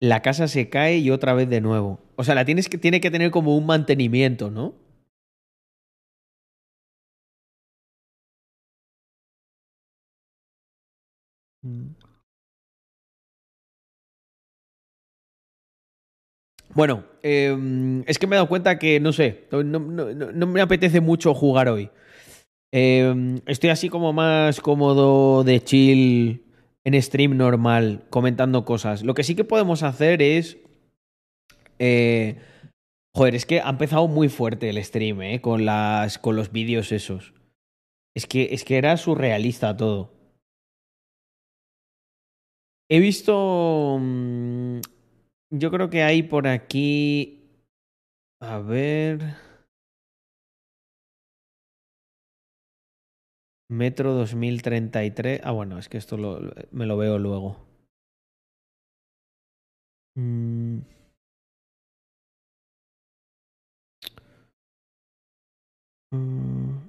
la 0.00 0.22
casa 0.22 0.48
se 0.48 0.68
cae 0.68 0.98
y 0.98 1.10
otra 1.10 1.34
vez 1.34 1.48
de 1.48 1.60
nuevo. 1.60 2.00
O 2.16 2.24
sea, 2.24 2.34
la 2.34 2.44
tienes 2.44 2.68
que, 2.68 2.78
tiene 2.78 3.00
que 3.00 3.10
tener 3.10 3.30
como 3.30 3.56
un 3.56 3.66
mantenimiento, 3.66 4.50
¿no? 4.50 4.74
Bueno, 16.74 17.04
eh, 17.22 17.56
es 18.06 18.18
que 18.18 18.26
me 18.26 18.36
he 18.36 18.38
dado 18.38 18.48
cuenta 18.48 18.78
que, 18.78 19.00
no 19.00 19.12
sé, 19.12 19.46
no, 19.50 20.46
me 20.46 20.60
apetece 20.60 21.00
mucho 21.00 21.34
jugar 21.34 21.68
hoy. 21.68 21.90
Eh, 22.72 23.40
estoy 23.46 23.70
así 23.70 23.88
como 23.88 24.12
más 24.12 24.60
cómodo 24.60 25.44
de 25.44 25.62
chill 25.62 26.45
en 26.86 27.02
stream 27.02 27.36
normal, 27.36 28.06
comentando 28.10 28.64
cosas. 28.64 29.02
Lo 29.02 29.14
que 29.14 29.24
sí 29.24 29.34
que 29.34 29.42
podemos 29.44 29.82
hacer 29.82 30.22
es. 30.22 30.56
eh, 31.80 32.38
joder, 33.14 33.34
es 33.34 33.44
que 33.44 33.60
ha 33.60 33.68
empezado 33.70 34.06
muy 34.06 34.28
fuerte 34.28 34.70
el 34.70 34.82
stream, 34.82 35.20
¿eh? 35.22 35.40
Con, 35.40 35.64
las, 35.64 36.18
con 36.18 36.36
los 36.36 36.52
vídeos 36.52 36.92
esos. 36.92 37.34
Es 38.14 38.26
que, 38.26 38.50
es 38.52 38.64
que 38.64 38.78
era 38.78 38.96
surrealista 38.96 39.76
todo. 39.76 40.12
He 42.88 43.00
visto. 43.00 43.98
mm, 44.00 44.78
Yo 45.50 45.70
creo 45.72 45.90
que 45.90 46.04
hay 46.04 46.22
por 46.22 46.46
aquí. 46.46 47.42
A 48.40 48.58
ver. 48.58 49.34
Metro 53.68 54.12
2033. 54.12 55.40
Ah, 55.44 55.52
bueno, 55.52 55.78
es 55.78 55.88
que 55.88 55.98
esto 55.98 56.16
lo- 56.16 56.40
me 56.72 56.84
lo 56.86 56.96
veo 56.96 57.16
luego. 57.18 57.64
Mm. 60.16 60.80
Mm. 66.12 66.80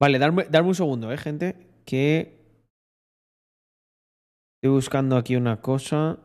Vale, 0.00 0.18
darme, 0.18 0.44
darme 0.50 0.68
un 0.70 0.74
segundo, 0.74 1.12
eh, 1.12 1.18
gente. 1.18 1.56
Que 1.84 2.38
estoy 4.56 4.70
buscando 4.74 5.16
aquí 5.16 5.34
una 5.36 5.60
cosa. 5.60 6.18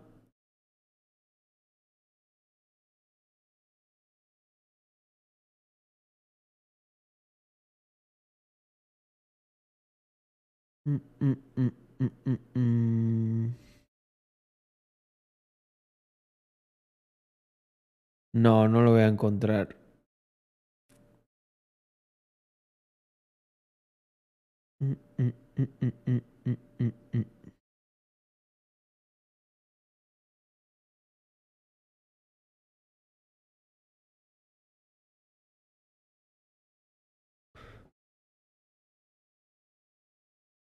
Mm, 10.85 10.99
mm, 11.21 11.35
mm, 11.57 11.71
mm, 11.99 12.09
mm, 12.25 12.37
mm. 12.55 13.53
No, 18.33 18.67
no 18.67 18.81
lo 18.83 18.91
voy 18.91 19.01
a 19.01 19.07
encontrar. 19.07 19.75
Mm, 24.81 24.95
mm, 25.17 25.33
mm, 25.57 25.63
mm, 25.63 25.67
mm, 25.81 25.91
mm, 26.07 26.11
mm, 26.17 26.21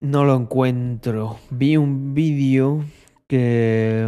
No 0.03 0.25
lo 0.25 0.35
encuentro. 0.37 1.39
Vi 1.51 1.77
un 1.77 2.15
vídeo 2.15 2.85
que, 3.29 4.07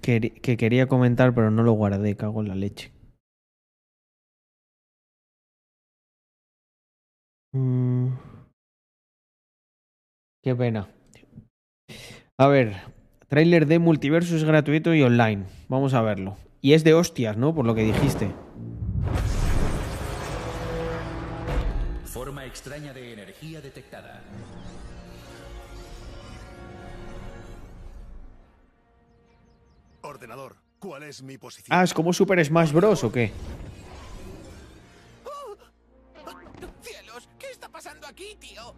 queri- 0.00 0.40
que 0.40 0.56
quería 0.56 0.86
comentar, 0.86 1.34
pero 1.34 1.50
no 1.50 1.62
lo 1.62 1.72
guardé, 1.72 2.16
cago 2.16 2.40
en 2.42 2.48
la 2.48 2.54
leche. 2.54 2.92
Mm. 7.52 8.08
Qué 10.42 10.54
pena. 10.54 10.88
A 12.38 12.46
ver, 12.48 12.76
tráiler 13.28 13.66
de 13.66 13.78
Multiverso 13.78 14.36
es 14.36 14.44
gratuito 14.44 14.94
y 14.94 15.02
online. 15.02 15.46
Vamos 15.68 15.94
a 15.94 16.02
verlo. 16.02 16.36
Y 16.60 16.74
es 16.74 16.84
de 16.84 16.94
hostias, 16.94 17.36
¿no? 17.36 17.54
Por 17.54 17.64
lo 17.64 17.74
que 17.74 17.82
dijiste. 17.82 18.32
Extraña 22.56 22.94
de 22.94 23.12
energía 23.12 23.60
detectada. 23.60 24.22
Ordenador, 30.00 30.56
¿cuál 30.78 31.02
es 31.02 31.22
mi 31.22 31.36
posición? 31.36 31.78
Ah, 31.78 31.84
¿es 31.84 31.92
como 31.92 32.14
Super 32.14 32.42
Smash 32.42 32.72
Bros. 32.72 33.04
o 33.04 33.12
qué? 33.12 33.30
¡Cielos! 36.80 37.28
¿Qué 37.38 37.50
está 37.50 37.68
pasando 37.68 38.06
aquí, 38.06 38.36
tío? 38.40 38.74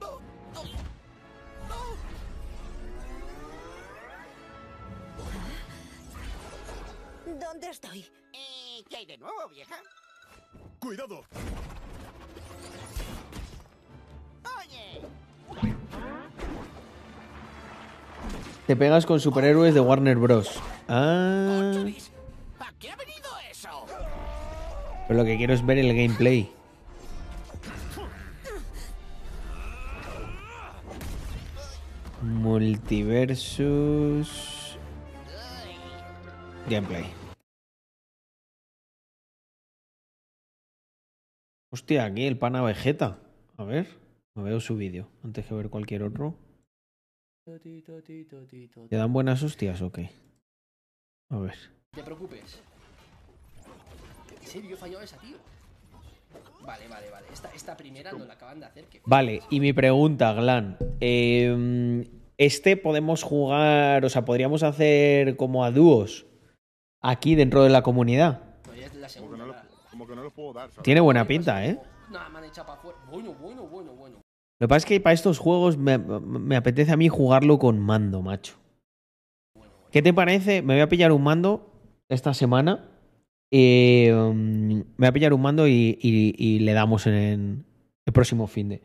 ¿Dónde 7.27 7.71
estoy? 7.71 8.01
Eh, 8.33 8.83
¿Qué 8.91 8.97
hay 8.97 9.07
de 9.07 9.19
nuevo, 9.19 9.49
vieja? 9.49 9.77
¡Cuidado! 10.81 11.25
Te 18.67 18.77
pegas 18.77 19.07
con 19.07 19.19
superhéroes 19.19 19.73
de 19.73 19.81
Warner 19.81 20.19
Bros. 20.19 20.61
Ah. 20.89 21.87
¿a 22.59 22.73
qué 22.79 22.91
ha 22.91 22.97
venido 22.97 23.31
eso? 23.51 23.87
Pero 25.07 25.21
lo 25.21 25.25
que 25.25 25.39
quiero 25.39 25.55
es 25.55 25.65
ver 25.65 25.79
el 25.79 25.97
gameplay. 25.97 26.53
Multiversus. 32.21 34.77
Gameplay. 36.69 37.07
Hostia, 41.71 42.05
aquí 42.05 42.27
el 42.27 42.39
pana 42.39 42.63
Vegeta. 42.63 43.19
A 43.57 43.65
ver, 43.65 43.87
me 44.39 44.45
veo 44.45 44.61
su 44.61 44.77
vídeo 44.77 45.09
antes 45.25 45.45
que 45.47 45.55
ver 45.55 45.69
cualquier 45.69 46.03
otro. 46.05 46.35
¿Te 48.89 48.97
dan 48.97 49.13
buenas 49.13 49.43
hostias 49.43 49.81
o 49.83 49.91
qué? 49.91 50.11
A 51.31 51.39
ver. 51.39 51.55
Te 51.93 52.03
preocupes. 52.03 52.61
¿En 54.41 54.47
serio 54.47 54.75
he 54.75 54.77
fallado 54.77 55.03
esa, 55.03 55.17
tío? 55.19 55.37
Vale, 56.65 56.87
vale, 56.89 57.11
vale. 57.11 57.27
Esta, 57.33 57.51
esta 57.55 57.77
primera 57.77 58.13
no 58.13 58.25
la 58.25 58.35
acaban 58.35 58.61
de 58.61 58.67
hacer. 58.67 58.85
Que... 58.87 59.01
Vale, 59.07 59.43
y 59.51 59.61
mi 59.61 59.73
pregunta, 59.73 60.33
Glan. 60.35 60.77
eh, 61.01 62.07
este 62.37 62.77
podemos 62.77 63.23
jugar, 63.23 64.05
o 64.05 64.09
sea, 64.11 64.25
podríamos 64.25 64.63
hacer 64.63 65.37
como 65.37 65.65
a 65.65 65.71
dúos 65.71 66.27
aquí 67.03 67.35
dentro 67.35 67.65
de 67.65 67.71
la 67.71 67.83
comunidad. 67.83 68.43
No, 68.67 68.75
ya 68.75 68.87
es 68.87 68.95
la 68.95 69.09
Como 69.09 69.09
que, 69.09 69.09
segunda. 69.09 69.37
no 69.39 69.47
lo, 69.47 69.53
¿verdad? 69.55 69.69
como 69.91 70.07
que 70.07 70.17
no 70.17 70.23
lo 70.23 70.31
puedo 70.31 70.53
dar, 70.53 70.71
¿sabes? 70.71 70.85
Tiene 70.85 71.01
buena 71.01 71.27
pinta, 71.27 71.65
¿eh? 71.65 71.81
No, 72.11 72.31
me 72.31 72.39
han 72.39 72.45
echado 72.45 72.67
para 72.69 72.79
afuera. 72.79 72.99
Bueno, 73.11 73.33
bueno, 73.35 73.67
bueno, 73.67 73.93
bueno. 73.95 74.18
Lo 74.59 74.67
que 74.67 74.69
pasa 74.69 74.79
es 74.79 74.85
que 74.87 75.01
para 75.01 75.15
estos 75.15 75.39
juegos 75.39 75.77
me, 75.77 76.57
apetece 76.57 76.93
a 76.93 76.97
mí 76.97 77.09
jugarlo 77.09 77.59
con 77.59 77.79
mando, 77.79 78.23
macho. 78.23 78.55
¿Qué 79.91 80.03
te 80.03 80.13
parece? 80.13 80.63
Me 80.63 80.75
voy 80.75 80.83
a 80.83 80.89
pillar 80.89 81.13
un 81.13 81.23
mando 81.23 81.73
esta 82.09 82.35
semana. 82.35 82.91
Eh, 83.51 84.13
me 84.13 84.85
voy 84.97 85.07
a 85.07 85.13
pillar 85.13 85.33
un 85.33 85.43
mando 85.43 85.67
y 85.67 86.59
le 86.61 86.73
damos 86.73 87.07
en 87.07 87.65
el 88.05 88.13
próximo 88.13 88.47
fin 88.47 88.69
de. 88.71 88.83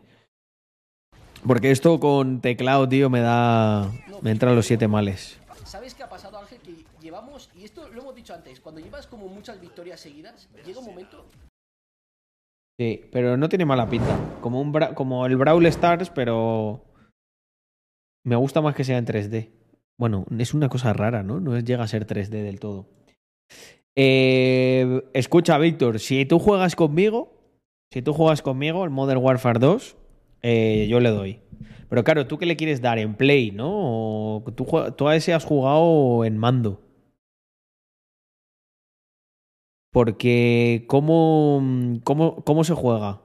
Porque 1.45 1.71
esto 1.71 1.99
con 1.99 2.39
teclado, 2.39 2.87
tío, 2.87 3.09
me 3.09 3.19
da. 3.19 3.91
Me 4.21 4.31
entran 4.31 4.55
los 4.55 4.65
siete 4.65 4.87
males. 4.87 5.39
¿Sabes 5.65 5.93
qué 5.93 6.03
ha 6.03 6.09
pasado, 6.09 6.37
Ángel? 6.37 6.59
Que 6.59 6.85
llevamos, 7.01 7.49
y 7.55 7.63
esto 7.63 7.89
lo 7.89 8.01
hemos 8.01 8.15
dicho 8.15 8.33
antes, 8.33 8.59
cuando 8.59 8.79
llevas 8.79 9.07
como 9.07 9.27
muchas 9.27 9.59
victorias 9.59 9.99
seguidas, 9.99 10.47
llega 10.65 10.79
un 10.79 10.85
momento. 10.85 11.25
Sí, 12.79 13.01
pero 13.11 13.37
no 13.37 13.49
tiene 13.49 13.65
mala 13.65 13.89
pinta. 13.89 14.17
Como, 14.41 14.59
un 14.59 14.71
como 14.95 15.25
el 15.25 15.37
Brawl 15.37 15.65
Stars, 15.67 16.09
pero. 16.09 16.83
Me 18.25 18.35
gusta 18.35 18.61
más 18.61 18.73
que 18.75 18.83
sea 18.83 18.97
en 18.97 19.05
3D. 19.05 19.51
Bueno, 19.97 20.25
es 20.39 20.53
una 20.53 20.69
cosa 20.69 20.93
rara, 20.93 21.23
¿no? 21.23 21.39
No 21.39 21.59
llega 21.59 21.83
a 21.83 21.87
ser 21.87 22.07
3D 22.07 22.29
del 22.29 22.59
todo. 22.59 22.87
Eh, 23.95 25.03
escucha, 25.13 25.57
Víctor, 25.57 25.99
si 25.99 26.25
tú 26.25 26.39
juegas 26.39 26.75
conmigo, 26.75 27.33
si 27.91 28.01
tú 28.01 28.13
juegas 28.13 28.41
conmigo 28.41 28.83
el 28.85 28.89
Modern 28.89 29.21
Warfare 29.21 29.59
2, 29.59 29.95
eh, 30.41 30.87
yo 30.89 30.99
le 30.99 31.09
doy. 31.09 31.41
Pero 31.89 32.03
claro, 32.03 32.25
¿tú 32.25 32.39
qué 32.39 32.47
le 32.47 32.55
quieres 32.55 32.81
dar? 32.81 32.97
¿En 32.97 33.13
Play, 33.13 33.51
no? 33.51 34.43
Tú, 34.55 34.65
tú 34.97 35.07
a 35.07 35.15
ese 35.15 35.33
has 35.33 35.45
jugado 35.45 36.25
en 36.25 36.37
mando. 36.37 36.81
Porque, 39.93 40.85
¿cómo, 40.87 41.61
cómo, 42.03 42.43
cómo 42.43 42.63
se 42.63 42.73
juega? 42.73 43.21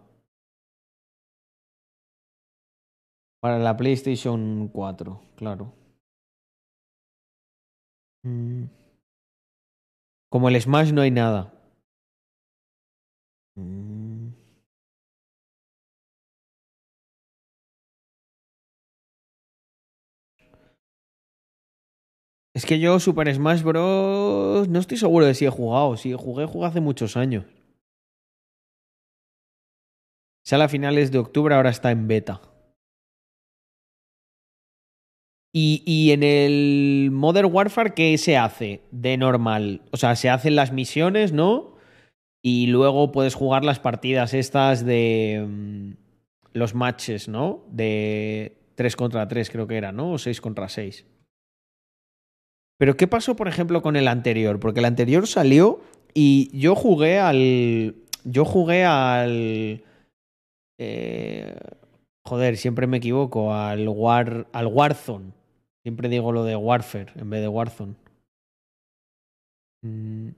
Para 3.40 3.58
la 3.58 3.74
PlayStation 3.76 4.68
4, 4.68 5.18
claro. 5.36 5.72
Mm. 8.22 8.64
Como 10.30 10.50
el 10.50 10.60
Smash 10.60 10.92
no 10.92 11.00
hay 11.00 11.10
nada. 11.10 11.54
Es 22.58 22.66
que 22.66 22.80
yo 22.80 22.98
Super 22.98 23.32
Smash 23.32 23.62
Bros. 23.62 24.66
no 24.66 24.80
estoy 24.80 24.96
seguro 24.96 25.24
de 25.24 25.34
si 25.34 25.44
he 25.44 25.48
jugado. 25.48 25.96
Si 25.96 26.12
jugué, 26.12 26.44
jugué 26.44 26.66
hace 26.66 26.80
muchos 26.80 27.16
años. 27.16 27.44
Sale 30.44 30.64
a 30.64 30.68
finales 30.68 31.12
de 31.12 31.18
octubre, 31.18 31.54
ahora 31.54 31.70
está 31.70 31.92
en 31.92 32.08
beta. 32.08 32.40
Y, 35.54 35.84
y 35.86 36.10
en 36.10 36.24
el 36.24 37.10
Modern 37.12 37.48
Warfare, 37.52 37.94
¿qué 37.94 38.18
se 38.18 38.36
hace 38.36 38.82
de 38.90 39.16
normal? 39.16 39.82
O 39.92 39.96
sea, 39.96 40.16
se 40.16 40.28
hacen 40.28 40.56
las 40.56 40.72
misiones, 40.72 41.32
¿no? 41.32 41.76
Y 42.42 42.66
luego 42.66 43.12
puedes 43.12 43.36
jugar 43.36 43.64
las 43.64 43.78
partidas 43.78 44.34
estas 44.34 44.84
de 44.84 45.46
mm, 45.48 45.92
los 46.54 46.74
matches, 46.74 47.28
¿no? 47.28 47.64
De 47.70 48.58
3 48.74 48.96
contra 48.96 49.28
3 49.28 49.48
creo 49.48 49.68
que 49.68 49.76
era, 49.76 49.92
¿no? 49.92 50.10
O 50.10 50.18
6 50.18 50.40
contra 50.40 50.68
6. 50.68 51.06
Pero 52.78 52.96
¿qué 52.96 53.06
pasó, 53.06 53.36
por 53.36 53.48
ejemplo, 53.48 53.82
con 53.82 53.96
el 53.96 54.08
anterior? 54.08 54.60
Porque 54.60 54.80
el 54.80 54.86
anterior 54.86 55.26
salió 55.26 55.80
y 56.14 56.56
yo 56.58 56.74
jugué 56.74 57.18
al... 57.18 57.96
Yo 58.24 58.44
jugué 58.44 58.84
al... 58.84 59.84
eh, 60.78 61.56
joder, 62.24 62.56
siempre 62.56 62.86
me 62.86 62.98
equivoco. 62.98 63.52
Al 63.52 63.88
War... 63.88 64.46
Al 64.52 64.66
Warzone. 64.68 65.32
Siempre 65.82 66.08
digo 66.08 66.32
lo 66.32 66.44
de 66.44 66.54
Warfare 66.54 67.12
en 67.16 67.30
vez 67.30 67.40
de 67.40 67.48
Warzone. 67.48 67.94
Mm. 69.82 70.30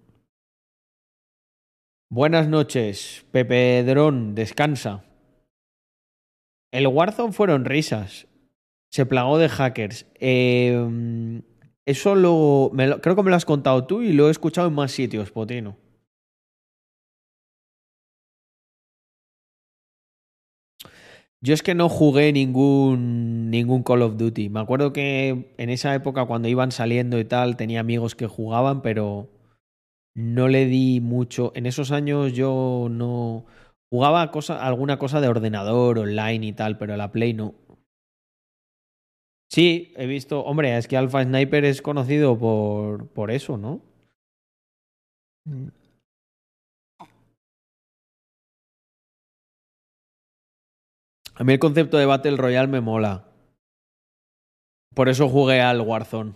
Buenas 2.12 2.48
noches, 2.48 3.24
Pepe 3.30 3.84
Dron, 3.84 4.34
descansa. 4.34 5.04
El 6.72 6.86
Warzone 6.88 7.32
fueron 7.32 7.64
risas. 7.64 8.26
Se 8.90 9.06
plagó 9.06 9.38
de 9.38 9.48
hackers. 9.48 10.06
Eh, 10.16 11.42
eso 11.90 12.14
lo, 12.14 12.70
me 12.72 13.00
Creo 13.00 13.16
que 13.16 13.22
me 13.22 13.30
lo 13.30 13.36
has 13.36 13.44
contado 13.44 13.84
tú 13.86 14.02
y 14.02 14.12
lo 14.12 14.28
he 14.28 14.30
escuchado 14.30 14.68
en 14.68 14.74
más 14.74 14.92
sitios, 14.92 15.30
Potino. 15.30 15.76
Yo 21.42 21.54
es 21.54 21.62
que 21.62 21.74
no 21.74 21.88
jugué 21.88 22.32
ningún, 22.32 23.50
ningún 23.50 23.82
Call 23.82 24.02
of 24.02 24.18
Duty. 24.18 24.50
Me 24.50 24.60
acuerdo 24.60 24.92
que 24.92 25.54
en 25.56 25.70
esa 25.70 25.94
época, 25.94 26.26
cuando 26.26 26.48
iban 26.48 26.70
saliendo 26.70 27.18
y 27.18 27.24
tal, 27.24 27.56
tenía 27.56 27.80
amigos 27.80 28.14
que 28.14 28.26
jugaban, 28.26 28.82
pero 28.82 29.30
no 30.14 30.48
le 30.48 30.66
di 30.66 31.00
mucho. 31.00 31.52
En 31.54 31.66
esos 31.66 31.92
años 31.92 32.34
yo 32.34 32.88
no 32.90 33.46
jugaba 33.90 34.30
cosa, 34.30 34.66
alguna 34.66 34.98
cosa 34.98 35.20
de 35.22 35.28
ordenador, 35.28 35.98
online 35.98 36.46
y 36.46 36.52
tal, 36.52 36.76
pero 36.78 36.96
la 36.96 37.10
Play 37.10 37.32
no. 37.34 37.54
Sí, 39.50 39.92
he 39.96 40.06
visto. 40.06 40.40
Hombre, 40.44 40.76
es 40.76 40.86
que 40.86 40.96
Alpha 40.96 41.24
Sniper 41.24 41.64
es 41.64 41.82
conocido 41.82 42.38
por, 42.38 43.08
por 43.08 43.30
eso, 43.30 43.56
¿no? 43.56 43.80
A 51.34 51.44
mí 51.44 51.52
el 51.52 51.58
concepto 51.58 51.98
de 51.98 52.06
Battle 52.06 52.36
Royale 52.36 52.68
me 52.68 52.80
mola. 52.80 53.26
Por 54.94 55.08
eso 55.08 55.28
jugué 55.28 55.60
al 55.60 55.80
Warzone. 55.80 56.34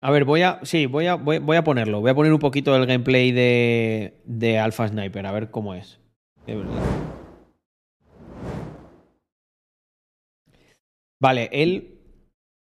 A 0.00 0.10
ver, 0.10 0.24
voy 0.24 0.42
a. 0.42 0.60
Sí, 0.62 0.86
voy 0.86 1.08
a, 1.08 1.16
voy, 1.16 1.56
a 1.56 1.64
ponerlo. 1.64 2.00
Voy 2.00 2.10
a 2.10 2.14
poner 2.14 2.32
un 2.32 2.38
poquito 2.38 2.72
del 2.72 2.86
gameplay 2.86 3.32
de, 3.32 4.22
de 4.24 4.58
Alpha 4.58 4.88
Sniper, 4.88 5.26
a 5.26 5.32
ver 5.32 5.50
cómo 5.50 5.74
es. 5.74 5.98
Vale, 11.20 11.48
él 11.52 11.98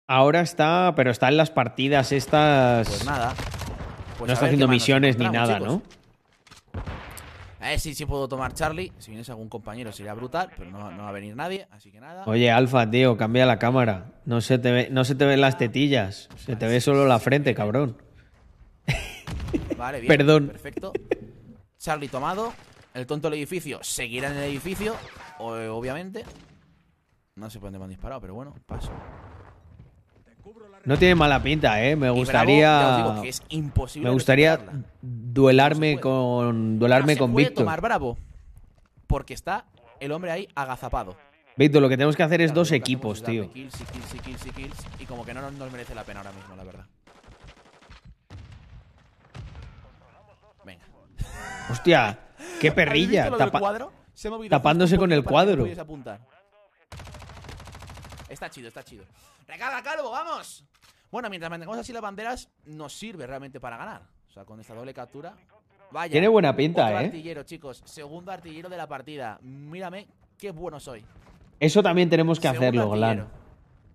ahora 0.07 0.41
está, 0.41 0.93
pero 0.95 1.11
está 1.11 1.27
en 1.27 1.37
las 1.37 1.51
partidas 1.51 2.11
estas. 2.11 2.87
Pues 2.87 3.05
nada. 3.05 3.33
Pues 4.17 4.27
no 4.27 4.33
está 4.33 4.45
haciendo 4.45 4.67
misiones 4.67 5.17
ni 5.17 5.29
nada, 5.29 5.59
chicos. 5.59 5.67
¿no? 5.67 5.99
A 7.61 7.69
ver 7.69 7.79
si 7.79 7.93
sí 7.93 8.05
puedo 8.05 8.27
tomar 8.27 8.53
Charlie. 8.53 8.93
Si 8.99 9.11
vienes 9.11 9.29
algún 9.29 9.49
compañero 9.49 9.91
sería 9.91 10.13
brutal, 10.13 10.49
pero 10.57 10.71
no, 10.71 10.91
no 10.91 11.03
va 11.03 11.09
a 11.09 11.11
venir 11.11 11.35
nadie, 11.35 11.67
así 11.71 11.91
que 11.91 11.99
nada. 11.99 12.23
Oye, 12.25 12.49
Alfa, 12.49 12.89
tío, 12.89 13.17
cambia 13.17 13.45
la 13.45 13.59
cámara. 13.59 14.13
No 14.25 14.39
se 14.39 14.57
te 14.57 14.71
ve, 14.71 14.87
no 14.89 15.03
se 15.03 15.15
te 15.15 15.25
ven 15.25 15.41
las 15.41 15.57
tetillas. 15.57 16.29
Se 16.37 16.55
te 16.55 16.67
ve 16.67 16.79
solo 16.79 17.05
la 17.05 17.19
frente, 17.19 17.53
cabrón. 17.53 18.01
Vale, 19.77 19.99
bien. 20.01 20.07
Perdón. 20.07 20.47
Perfecto. 20.47 20.93
Charlie 21.77 22.07
tomado. 22.07 22.53
El 22.93 23.05
tonto 23.05 23.29
del 23.29 23.37
edificio 23.37 23.79
seguirá 23.83 24.31
en 24.31 24.37
el 24.37 24.43
edificio, 24.43 24.95
obviamente. 25.37 26.23
No 27.39 27.49
sé 27.49 27.57
por 27.57 27.67
dónde 27.67 27.79
me 27.79 27.85
han 27.85 27.89
disparado, 27.89 28.19
pero 28.19 28.33
bueno, 28.33 28.53
paso. 28.65 28.91
No 30.83 30.97
tiene 30.97 31.15
mala 31.15 31.41
pinta, 31.41 31.81
¿eh? 31.81 31.95
Me 31.95 32.09
gustaría. 32.09 32.97
digo 32.97 33.21
que 33.21 33.29
es 33.29 33.41
imposible 33.49 34.09
me 34.09 34.13
gustaría 34.13 34.59
duelarme 35.01 35.99
con 35.99 36.79
duelarme 36.79 37.15
No 37.15 37.19
con 37.19 37.31
puede 37.31 37.47
Víctor. 37.47 37.63
tomar 37.63 37.81
Bravo. 37.81 38.17
Porque 39.07 39.33
está 39.33 39.65
el 39.99 40.11
hombre 40.11 40.31
ahí 40.31 40.47
agazapado. 40.53 41.15
Víctor, 41.55 41.81
lo 41.81 41.89
que 41.89 41.95
tenemos 41.95 42.15
que 42.15 42.23
hacer 42.23 42.41
es 42.41 42.51
Claro, 42.51 42.61
dos 42.61 42.71
equipos, 42.71 43.23
tío. 43.23 43.51
Kills 43.51 43.81
y 43.81 43.83
kills 43.85 44.15
y 44.15 44.19
kills 44.19 44.45
y 44.45 44.51
kills. 44.51 44.77
Y 44.99 45.05
como 45.05 45.25
que 45.25 45.33
no 45.33 45.49
nos, 45.49 45.71
merece 45.71 45.95
la 45.95 46.03
pena 46.03 46.19
ahora 46.19 46.31
mismo, 46.33 46.55
la 46.55 46.63
verdad. 46.63 46.85
Venga. 50.65 50.85
Hostia, 51.69 52.19
qué 52.59 52.71
perrilla. 52.71 53.31
Tapándose 54.49 54.97
con 54.97 55.11
el 55.13 55.23
cuadro. 55.23 55.65
Está 58.29 58.49
chido, 58.49 58.67
está 58.67 58.83
chido. 58.83 59.03
¡Recarga, 59.47 59.81
Calvo, 59.81 60.11
vamos! 60.11 60.63
Bueno, 61.11 61.29
mientras 61.29 61.49
mantengamos 61.49 61.79
así 61.79 61.91
las 61.91 62.01
banderas, 62.01 62.49
nos 62.65 62.93
sirve 62.93 63.25
realmente 63.25 63.59
para 63.59 63.77
ganar. 63.77 64.03
O 64.29 64.31
sea, 64.31 64.45
con 64.45 64.59
esta 64.59 64.75
doble 64.75 64.93
captura. 64.93 65.33
Vaya. 65.91 66.11
Tiene 66.11 66.27
buena 66.27 66.55
pinta, 66.55 66.85
otro 66.85 66.99
¿eh? 66.99 67.05
artillero, 67.05 67.43
chicos. 67.43 67.81
Segundo 67.85 68.31
artillero 68.31 68.69
de 68.69 68.77
la 68.77 68.87
partida. 68.87 69.39
Mírame 69.41 70.07
qué 70.37 70.51
bueno 70.51 70.79
soy. 70.79 71.03
Eso 71.59 71.81
también 71.81 72.09
tenemos 72.09 72.39
que 72.39 72.47
Segundo 72.47 72.67
hacerlo, 72.67 72.89
Glan. 72.91 73.27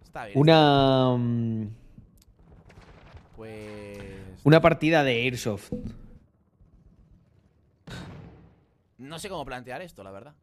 Está 0.02 0.26
bien. 0.26 0.38
Una. 0.38 1.14
mm, 1.16 1.68
Pues. 3.36 4.40
Una 4.42 4.60
partida 4.60 5.04
de 5.04 5.22
Airsoft. 5.22 5.72
No 8.98 9.18
sé 9.18 9.28
cómo 9.28 9.44
plantear 9.44 9.82
esto, 9.82 10.02
la 10.02 10.10
verdad. 10.10 10.34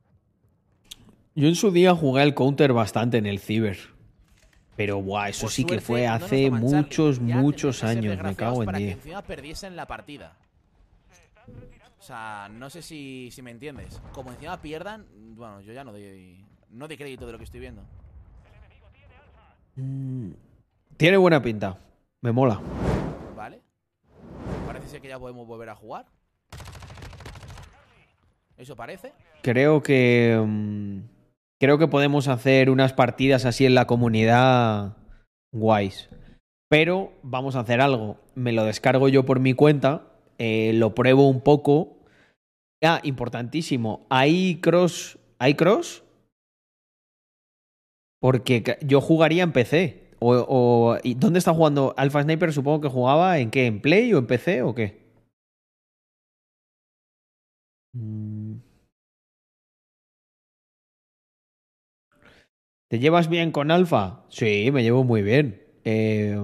Yo 1.36 1.48
en 1.48 1.56
su 1.56 1.72
día 1.72 1.96
jugué 1.96 2.22
al 2.22 2.34
counter 2.34 2.74
bastante 2.74 3.18
en 3.18 3.26
el 3.26 3.40
ciber. 3.40 3.78
Pero 4.76 5.02
buah, 5.02 5.30
eso 5.30 5.44
Por 5.44 5.52
sí 5.52 5.64
que 5.66 5.80
fue 5.80 6.08
hace 6.08 6.50
muchos, 6.50 7.20
muchos 7.20 7.84
años. 7.84 8.18
Me 8.22 8.36
cago 8.36 8.62
en 8.64 8.66
para 8.66 8.78
que 8.78 8.86
10. 8.86 8.98
encima 8.98 9.22
perdiesen 9.22 9.76
la 9.76 9.86
partida. 9.86 10.38
O 12.00 12.04
sea, 12.04 12.50
no 12.52 12.70
sé 12.70 12.82
si, 12.82 13.30
si 13.32 13.42
me 13.42 13.52
entiendes. 13.52 14.02
Como 14.12 14.32
encima 14.32 14.60
pierdan, 14.62 15.06
bueno, 15.36 15.62
yo 15.62 15.72
ya 15.72 15.84
no 15.84 15.92
doy, 15.92 16.44
no 16.70 16.88
doy 16.88 16.98
crédito 16.98 17.26
de 17.28 17.32
lo 17.34 17.38
que 17.38 17.44
estoy 17.44 17.60
viendo. 17.60 17.84
Mm, 19.76 20.32
Tiene 20.98 21.18
buena 21.18 21.42
pinta. 21.42 21.78
Me 22.22 22.32
mola. 22.32 22.60
¿Vale? 23.36 23.62
Parece 24.66 24.88
ser 24.88 25.02
que 25.02 25.10
ya 25.10 25.20
podemos 25.20 25.46
volver 25.48 25.70
a 25.70 25.76
jugar. 25.76 26.08
Eso 28.58 28.76
parece. 28.76 29.14
Creo 29.42 29.82
que. 29.82 30.40
mm, 30.44 31.00
Creo 31.62 31.78
que 31.78 31.88
podemos 31.88 32.28
hacer 32.28 32.72
unas 32.72 32.92
partidas 32.92 33.46
así 33.46 33.68
en 33.68 33.76
la 33.76 33.86
comunidad 33.86 34.98
guays. 35.54 36.10
Pero 36.72 37.14
vamos 37.22 37.56
a 37.56 37.60
hacer 37.60 37.82
algo. 37.82 38.18
Me 38.34 38.52
lo 38.52 38.66
descargo 38.66 39.10
yo 39.10 39.26
por 39.28 39.40
mi 39.40 39.54
cuenta. 39.54 40.08
eh, 40.40 40.72
lo 40.74 40.96
pruebo 40.96 41.30
un 41.30 41.42
poco. 41.42 42.00
Ah, 42.84 43.00
importantísimo. 43.04 44.08
¿Hay 44.10 44.60
cross? 44.60 45.20
¿Hay 45.38 45.54
cross? 45.54 46.04
Porque 48.20 48.80
yo 48.84 49.00
jugaría 49.00 49.44
en 49.44 49.52
PC. 49.52 50.02
O, 50.20 50.34
o- 50.34 50.98
¿y 51.04 51.14
¿Dónde 51.14 51.38
está 51.38 51.54
jugando? 51.54 51.94
Alpha 51.96 52.24
Sniper 52.24 52.52
supongo 52.54 52.82
que 52.82 52.88
jugaba 52.90 53.38
en 53.38 53.52
qué? 53.52 53.68
¿En 53.68 53.82
Play 53.82 54.12
o 54.16 54.18
en 54.18 54.26
PC 54.26 54.64
o 54.64 54.74
qué? 54.74 55.00
Mm. 57.94 58.71
¿Te 62.92 63.00
llevas 63.00 63.30
bien 63.30 63.54
con 63.54 63.72
Alfa? 63.72 64.26
Sí, 64.28 64.70
me 64.74 64.84
llevo 64.84 65.06
muy 65.06 65.22
bien. 65.22 65.64
Eh, 65.86 66.38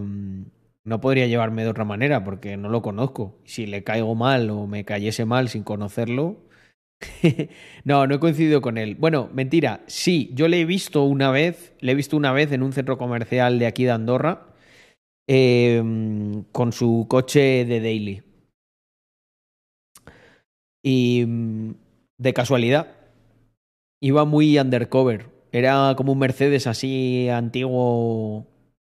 no 0.85 1.01
podría 1.01 1.27
llevarme 1.27 1.64
de 1.64 1.69
otra 1.69 1.84
manera 1.84 2.24
porque 2.24 2.56
no 2.56 2.69
lo 2.69 2.82
conozco. 2.82 3.38
Si 3.43 3.66
le 3.66 3.84
caigo 3.84 4.16
mal 4.16 4.50
o 4.50 4.66
me 4.66 4.85
cayese 4.85 5.26
mal 5.26 5.50
sin 5.50 5.64
conocerlo. 5.64 6.38
no, 7.84 8.08
no 8.08 8.16
he 8.16 8.19
coincidido 8.22 8.61
con 8.61 8.77
él. 8.77 8.95
Bueno, 8.95 9.30
mentira. 9.34 9.84
Sí, 9.88 10.32
yo 10.35 10.48
le 10.48 10.61
he 10.61 10.66
visto 10.66 11.03
una 11.03 11.32
vez, 11.32 11.74
le 11.82 11.92
he 11.92 11.95
visto 11.95 12.16
una 12.16 12.32
vez 12.32 12.53
en 12.53 12.64
un 12.64 12.72
centro 12.72 12.98
comercial 12.98 13.59
de 13.59 13.66
aquí 13.66 13.84
de 13.84 13.92
Andorra 13.92 14.56
eh, 15.27 15.84
con 16.53 16.72
su 16.72 17.08
coche 17.09 17.66
de 17.66 17.82
daily. 17.82 18.24
Y 20.82 21.26
mm, 21.27 21.74
de 22.17 22.34
casualidad, 22.34 22.88
iba 24.00 24.24
muy 24.24 24.58
undercover. 24.58 25.36
Era 25.51 25.93
como 25.95 26.14
un 26.14 26.19
Mercedes 26.19 26.67
así 26.67 27.30
antiguo, 27.30 28.48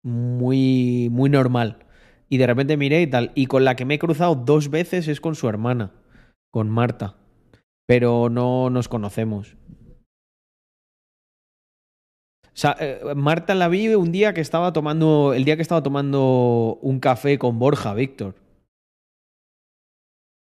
muy, 0.03 1.09
muy 1.11 1.29
normal. 1.29 1.85
Y 2.29 2.37
de 2.37 2.47
repente 2.47 2.77
miré 2.77 3.01
y 3.01 3.07
tal. 3.07 3.31
Y 3.35 3.47
con 3.47 3.65
la 3.65 3.75
que 3.75 3.85
me 3.85 3.95
he 3.95 3.99
cruzado 3.99 4.35
dos 4.35 4.69
veces 4.69 5.07
es 5.07 5.21
con 5.21 5.35
su 5.35 5.47
hermana, 5.49 5.91
con 6.51 6.69
Marta. 6.69 7.17
Pero 7.87 8.29
no 8.29 8.69
nos 8.69 8.87
conocemos. 8.87 9.57
O 12.43 12.57
sea, 12.61 12.75
eh, 12.79 13.01
Marta 13.15 13.55
la 13.55 13.69
vi 13.69 13.87
un 13.95 14.11
día 14.11 14.33
que 14.33 14.41
estaba 14.41 14.73
tomando, 14.73 15.33
el 15.33 15.45
día 15.45 15.55
que 15.55 15.61
estaba 15.61 15.83
tomando 15.83 16.79
un 16.81 16.99
café 16.99 17.39
con 17.39 17.59
Borja, 17.59 17.93
Víctor. 17.93 18.35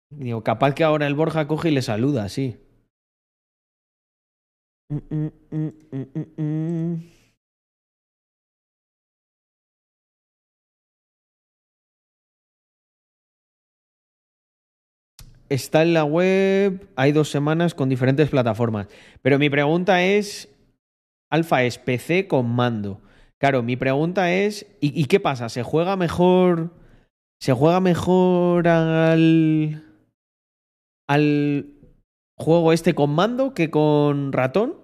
Digo, 0.10 0.44
capaz 0.44 0.74
que 0.74 0.84
ahora 0.84 1.08
el 1.08 1.16
Borja 1.16 1.48
coge 1.48 1.70
y 1.70 1.74
le 1.74 1.82
saluda, 1.82 2.30
sí. 2.30 2.58
Está 15.50 15.82
en 15.82 15.94
la 15.94 16.06
web, 16.06 16.90
hay 16.96 17.12
dos 17.12 17.30
semanas 17.30 17.74
con 17.74 17.90
diferentes 17.90 18.30
plataformas. 18.30 18.88
Pero 19.22 19.38
mi 19.40 19.50
pregunta 19.50 20.04
es, 20.04 20.50
Alfa 21.30 21.64
es 21.64 21.78
PC 21.78 22.28
con 22.28 22.50
mando. 22.50 23.02
Claro, 23.40 23.64
mi 23.64 23.76
pregunta 23.76 24.32
es, 24.32 24.66
¿y, 24.80 25.00
y 25.00 25.06
qué 25.06 25.20
pasa? 25.20 25.50
¿Se 25.50 25.64
juega 25.64 25.98
mejor? 25.98 26.74
¿Se 27.42 27.52
juega 27.52 27.82
mejor 27.82 28.68
al 28.70 29.84
al 31.08 31.77
juego 32.38 32.72
este 32.74 32.96
con 32.96 33.14
mando 33.14 33.54
que 33.54 33.70
con 33.70 34.32
ratón? 34.32 34.76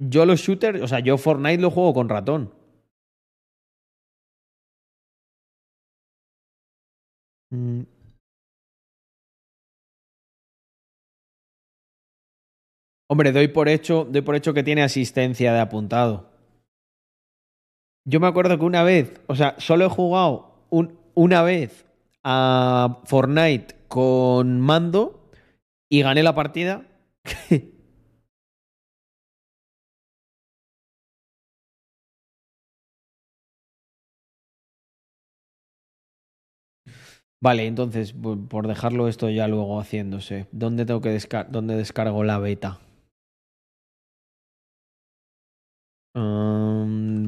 Yo 0.00 0.26
los 0.26 0.40
shooters, 0.40 0.82
o 0.82 0.88
sea, 0.88 1.00
yo 1.00 1.18
Fortnite 1.18 1.62
lo 1.62 1.70
juego 1.70 1.94
con 1.94 2.08
ratón. 2.08 2.52
Mm. 7.52 7.82
Hombre, 13.10 13.32
doy 13.32 13.48
por 13.48 13.68
hecho, 13.68 14.06
doy 14.08 14.20
por 14.22 14.36
hecho 14.36 14.52
que 14.54 14.62
tiene 14.62 14.82
asistencia 14.82 15.52
de 15.52 15.60
apuntado. 15.60 16.30
Yo 18.04 18.20
me 18.20 18.26
acuerdo 18.26 18.58
que 18.58 18.64
una 18.64 18.82
vez, 18.82 19.20
o 19.26 19.34
sea, 19.34 19.54
solo 19.58 19.86
he 19.86 19.88
jugado 19.88 20.64
un- 20.70 20.98
una 21.14 21.42
vez 21.42 21.86
a 22.22 23.00
Fortnite 23.04 23.74
con 23.88 24.60
mando 24.60 25.17
y 25.88 26.02
gané 26.02 26.22
la 26.22 26.34
partida. 26.34 26.82
Vale, 37.40 37.66
entonces, 37.66 38.14
por 38.48 38.66
dejarlo 38.66 39.08
esto 39.08 39.28
ya 39.30 39.46
luego 39.48 39.80
haciéndose, 39.80 40.46
¿dónde 40.52 40.86
tengo 40.86 41.00
que 41.00 41.10
descar 41.10 41.50
dónde 41.50 41.76
descargo 41.76 42.24
la 42.24 42.38
beta? 42.38 42.78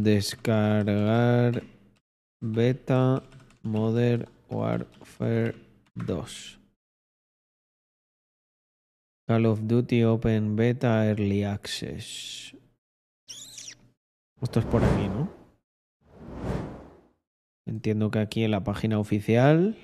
Descargar 0.04 1.62
beta 2.40 3.22
Modern 3.62 4.26
Warfare 4.50 5.54
2. 5.94 6.59
Call 9.30 9.46
of 9.46 9.60
Duty 9.68 10.02
Open 10.02 10.56
Beta 10.56 11.06
Early 11.06 11.44
Access. 11.44 12.52
Esto 14.42 14.58
es 14.58 14.66
por 14.66 14.82
aquí, 14.82 15.06
¿no? 15.06 15.30
Entiendo 17.64 18.10
que 18.10 18.18
aquí 18.18 18.42
en 18.42 18.50
la 18.50 18.64
página 18.64 18.98
oficial. 18.98 19.76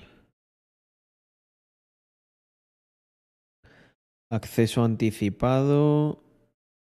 Acceso 4.33 4.83
anticipado 4.83 6.25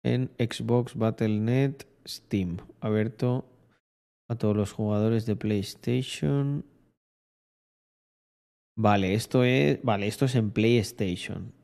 en 0.04 0.30
Xbox 0.38 0.94
Battle.net 0.94 1.84
Steam. 2.06 2.58
Abierto 2.80 3.44
a 4.30 4.36
todos 4.36 4.56
los 4.56 4.70
jugadores 4.70 5.26
de 5.26 5.34
PlayStation. 5.34 6.64
Vale, 8.78 9.14
esto 9.14 9.42
es. 9.42 9.82
Vale, 9.82 10.06
esto 10.06 10.26
es 10.26 10.36
en 10.36 10.52
PlayStation. 10.52 11.60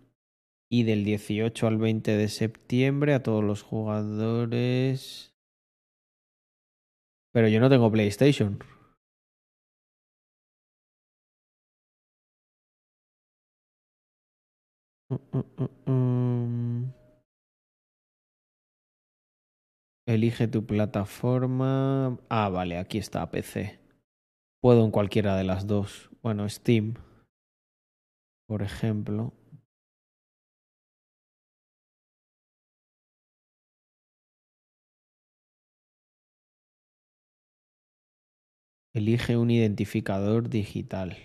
Y 0.71 0.83
del 0.83 1.05
18 1.05 1.67
al 1.67 1.79
20 1.79 2.17
de 2.17 2.29
septiembre 2.29 3.15
a 3.15 3.23
todos 3.23 3.43
los 3.43 3.63
jugadores. 3.63 5.35
Pero 7.33 7.49
yo 7.49 7.61
no 7.61 7.71
tengo 7.71 7.91
PlayStation. 7.91 8.59
Mm, 15.11 15.17
mm, 15.33 15.91
mm. 15.91 16.93
Elige 20.07 20.49
tu 20.49 20.65
plataforma. 20.67 22.19
Ah, 22.29 22.49
vale, 22.49 22.79
aquí 22.79 22.99
está 22.99 23.31
PC. 23.31 23.79
Puedo 24.61 24.85
en 24.85 24.91
cualquiera 24.91 25.37
de 25.37 25.45
las 25.45 25.67
dos. 25.67 26.11
Bueno, 26.23 26.49
Steam, 26.49 26.95
por 28.47 28.63
ejemplo. 28.63 29.38
Elige 38.95 39.37
un 39.37 39.51
identificador 39.51 40.49
digital. 40.49 41.17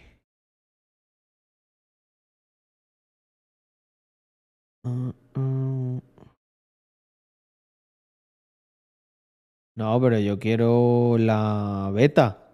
No, 9.76 10.00
pero 10.00 10.20
yo 10.20 10.40
quiero 10.40 11.18
la 11.18 11.90
beta. 11.94 12.52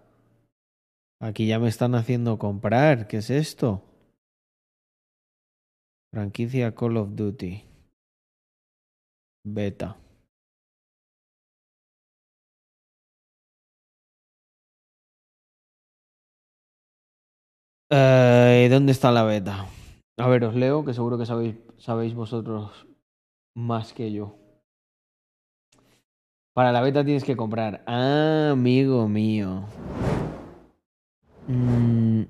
Aquí 1.20 1.46
ya 1.46 1.58
me 1.58 1.68
están 1.68 1.94
haciendo 1.94 2.38
comprar. 2.38 3.08
¿Qué 3.08 3.18
es 3.18 3.30
esto? 3.30 3.84
Franquicia 6.12 6.74
Call 6.74 6.96
of 6.96 7.14
Duty. 7.14 7.62
Beta. 9.44 9.96
Eh, 17.92 18.68
¿Dónde 18.70 18.92
está 18.92 19.10
la 19.10 19.24
beta? 19.24 19.66
A 20.16 20.28
ver, 20.28 20.44
os 20.44 20.54
leo, 20.54 20.84
que 20.84 20.94
seguro 20.94 21.18
que 21.18 21.26
sabéis, 21.26 21.56
sabéis 21.78 22.14
vosotros 22.14 22.86
más 23.56 23.92
que 23.92 24.12
yo. 24.12 24.36
Para 26.54 26.72
la 26.72 26.82
beta 26.82 27.04
tienes 27.04 27.24
que 27.24 27.36
comprar. 27.36 27.82
Ah, 27.86 28.50
amigo 28.52 29.08
mío. 29.08 29.64
Mm, 31.48 32.22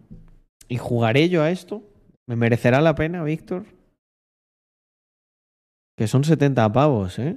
¿Y 0.69 0.77
jugaré 0.79 1.29
yo 1.29 1.43
a 1.43 1.51
esto? 1.51 1.83
¿Me 2.27 2.37
merecerá 2.37 2.81
la 2.81 2.95
pena, 2.95 3.23
Víctor? 3.23 3.67
Que 5.97 6.07
son 6.07 6.25
70 6.25 6.73
pavos, 6.73 7.19
¿eh? 7.19 7.37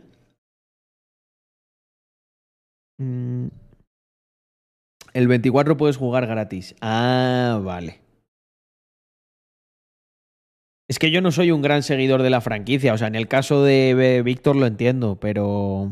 Mm. 2.99 3.47
El 5.13 5.27
24 5.27 5.75
puedes 5.75 5.97
jugar 5.97 6.25
gratis. 6.25 6.75
Ah, 6.79 7.59
vale. 7.63 8.02
Es 10.93 10.99
que 10.99 11.09
yo 11.09 11.21
no 11.21 11.31
soy 11.31 11.49
un 11.49 11.63
gran 11.63 11.81
seguidor 11.81 12.21
de 12.21 12.29
la 12.29 12.39
franquicia. 12.39 12.93
O 12.93 12.99
sea, 12.99 13.07
en 13.07 13.15
el 13.15 13.27
caso 13.27 13.63
de 13.63 14.21
Víctor 14.23 14.55
lo 14.55 14.67
entiendo, 14.67 15.19
pero. 15.19 15.91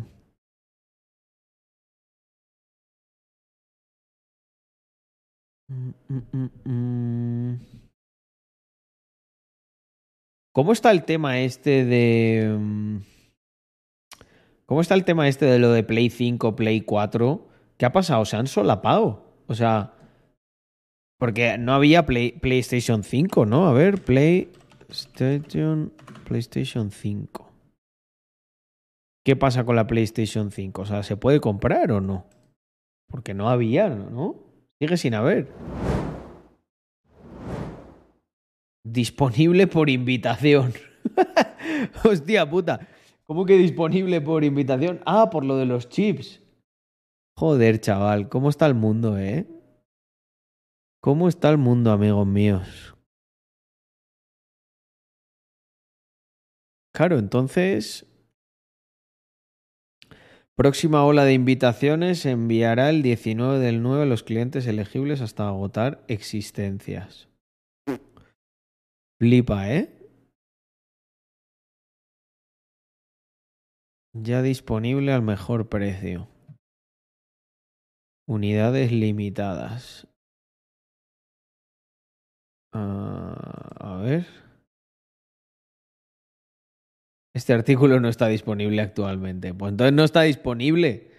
¿Cómo 10.54 10.72
está 10.74 10.92
el 10.92 11.04
tema 11.04 11.40
este 11.40 11.84
de. 11.86 12.56
mm, 12.60 12.98
¿Cómo 14.68 14.82
está 14.82 14.94
el 14.94 15.04
tema 15.04 15.28
este 15.28 15.46
de 15.46 15.58
lo 15.60 15.72
de 15.72 15.84
Play 15.84 16.10
5, 16.10 16.56
Play 16.56 16.82
4? 16.82 17.48
¿Qué 17.78 17.86
ha 17.86 17.92
pasado? 17.92 18.24
Se 18.26 18.38
han 18.38 18.48
solapado. 18.48 19.26
O 19.48 19.56
sea. 19.56 19.94
Porque 21.18 21.58
no 21.58 21.74
había 21.74 22.06
Play- 22.06 22.34
PlayStation 22.34 23.04
5, 23.04 23.46
¿no? 23.46 23.68
A 23.68 23.74
ver, 23.74 24.04
PlayStation. 24.92 25.94
PlayStation 26.26 26.92
5. 26.92 27.50
¿Qué 29.24 29.36
pasa 29.38 29.64
con 29.64 29.78
la 29.78 29.88
PlayStation 29.88 30.52
5? 30.52 30.82
O 30.82 30.86
sea, 30.86 31.04
¿se 31.04 31.16
puede 31.16 31.40
comprar 31.40 31.92
o 31.94 32.02
no? 32.02 32.26
Porque 33.10 33.34
no 33.34 33.50
había, 33.50 33.90
¿no? 33.90 34.36
Sigue 34.80 34.98
sin 34.98 35.14
haber. 35.14 35.48
Disponible 38.84 39.68
por 39.68 39.90
invitación. 39.90 40.74
Hostia 42.04 42.50
puta. 42.50 42.88
¿Cómo 43.26 43.46
que 43.46 43.58
disponible 43.58 44.20
por 44.20 44.44
invitación? 44.44 45.02
Ah, 45.06 45.30
por 45.30 45.46
lo 45.46 45.56
de 45.56 45.68
los 45.68 45.88
chips. 45.88 46.42
Joder, 47.38 47.80
chaval, 47.80 48.28
¿cómo 48.28 48.50
está 48.50 48.66
el 48.66 48.74
mundo, 48.74 49.18
eh? 49.18 49.48
¿Cómo 51.02 51.30
está 51.30 51.50
el 51.50 51.58
mundo, 51.58 51.92
amigos 51.92 52.28
míos? 52.28 52.96
Claro, 56.94 57.18
entonces. 57.18 58.06
Próxima 60.56 61.06
ola 61.06 61.24
de 61.24 61.34
invitaciones 61.34 62.26
enviará 62.26 62.90
el 62.90 63.02
19 63.02 63.60
del 63.60 63.82
9 63.82 64.04
a 64.04 64.06
los 64.06 64.24
clientes 64.24 64.68
elegibles 64.68 65.22
hasta 65.22 65.48
agotar 65.48 66.04
existencias. 66.08 67.30
Flipa, 69.20 69.72
¿eh? 69.72 69.98
Ya 74.14 74.42
disponible 74.42 75.14
al 75.14 75.22
mejor 75.22 75.70
precio. 75.70 76.28
Unidades 78.28 78.92
limitadas. 78.92 80.08
Ah, 82.74 83.78
a 83.80 83.98
ver. 83.98 84.51
Este 87.34 87.54
artículo 87.54 88.00
no 88.00 88.10
está 88.10 88.28
disponible 88.28 88.82
actualmente. 88.82 89.54
Pues 89.54 89.72
entonces 89.72 89.94
no 89.94 90.04
está 90.04 90.22
disponible. 90.24 91.12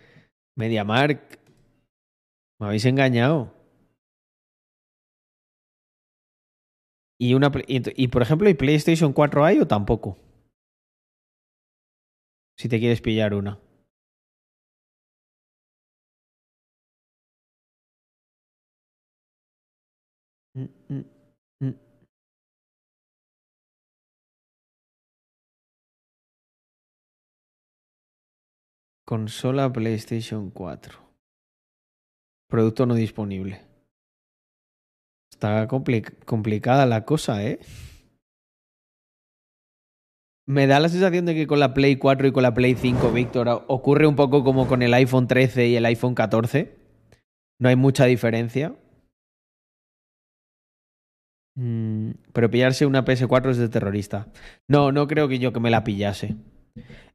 MediaMark. 0.56 1.40
Me 2.60 2.66
habéis 2.66 2.84
engañado. 2.84 3.54
Y, 7.18 7.34
una, 7.34 7.50
y, 7.66 8.04
y, 8.04 8.08
por 8.08 8.22
ejemplo, 8.22 8.48
¿y 8.48 8.54
PlayStation 8.54 9.12
4 9.12 9.44
hay 9.44 9.60
o 9.60 9.66
tampoco? 9.66 10.18
Si 12.58 12.68
te 12.68 12.78
quieres 12.78 13.00
pillar 13.00 13.34
una. 13.34 13.58
Mm, 20.54 20.68
mm. 20.88 21.21
Consola 29.12 29.70
PlayStation 29.70 30.48
4. 30.48 30.98
Producto 32.48 32.86
no 32.86 32.94
disponible. 32.94 33.60
Está 35.30 35.68
compli- 35.68 36.24
complicada 36.24 36.86
la 36.86 37.04
cosa, 37.04 37.44
¿eh? 37.44 37.58
Me 40.48 40.66
da 40.66 40.80
la 40.80 40.88
sensación 40.88 41.26
de 41.26 41.34
que 41.34 41.46
con 41.46 41.60
la 41.60 41.74
Play 41.74 41.96
4 41.96 42.28
y 42.28 42.32
con 42.32 42.42
la 42.42 42.54
Play 42.54 42.74
5, 42.74 43.12
Víctor, 43.12 43.66
ocurre 43.68 44.06
un 44.06 44.16
poco 44.16 44.44
como 44.44 44.66
con 44.66 44.80
el 44.80 44.94
iPhone 44.94 45.28
13 45.28 45.68
y 45.68 45.76
el 45.76 45.84
iPhone 45.84 46.14
14. 46.14 46.74
No 47.60 47.68
hay 47.68 47.76
mucha 47.76 48.06
diferencia. 48.06 48.74
Mm, 51.54 52.12
pero 52.32 52.50
pillarse 52.50 52.86
una 52.86 53.04
PS4 53.04 53.50
es 53.50 53.58
de 53.58 53.68
terrorista. 53.68 54.32
No, 54.70 54.90
no 54.90 55.06
creo 55.06 55.28
que 55.28 55.38
yo 55.38 55.52
que 55.52 55.60
me 55.60 55.68
la 55.68 55.84
pillase. 55.84 56.34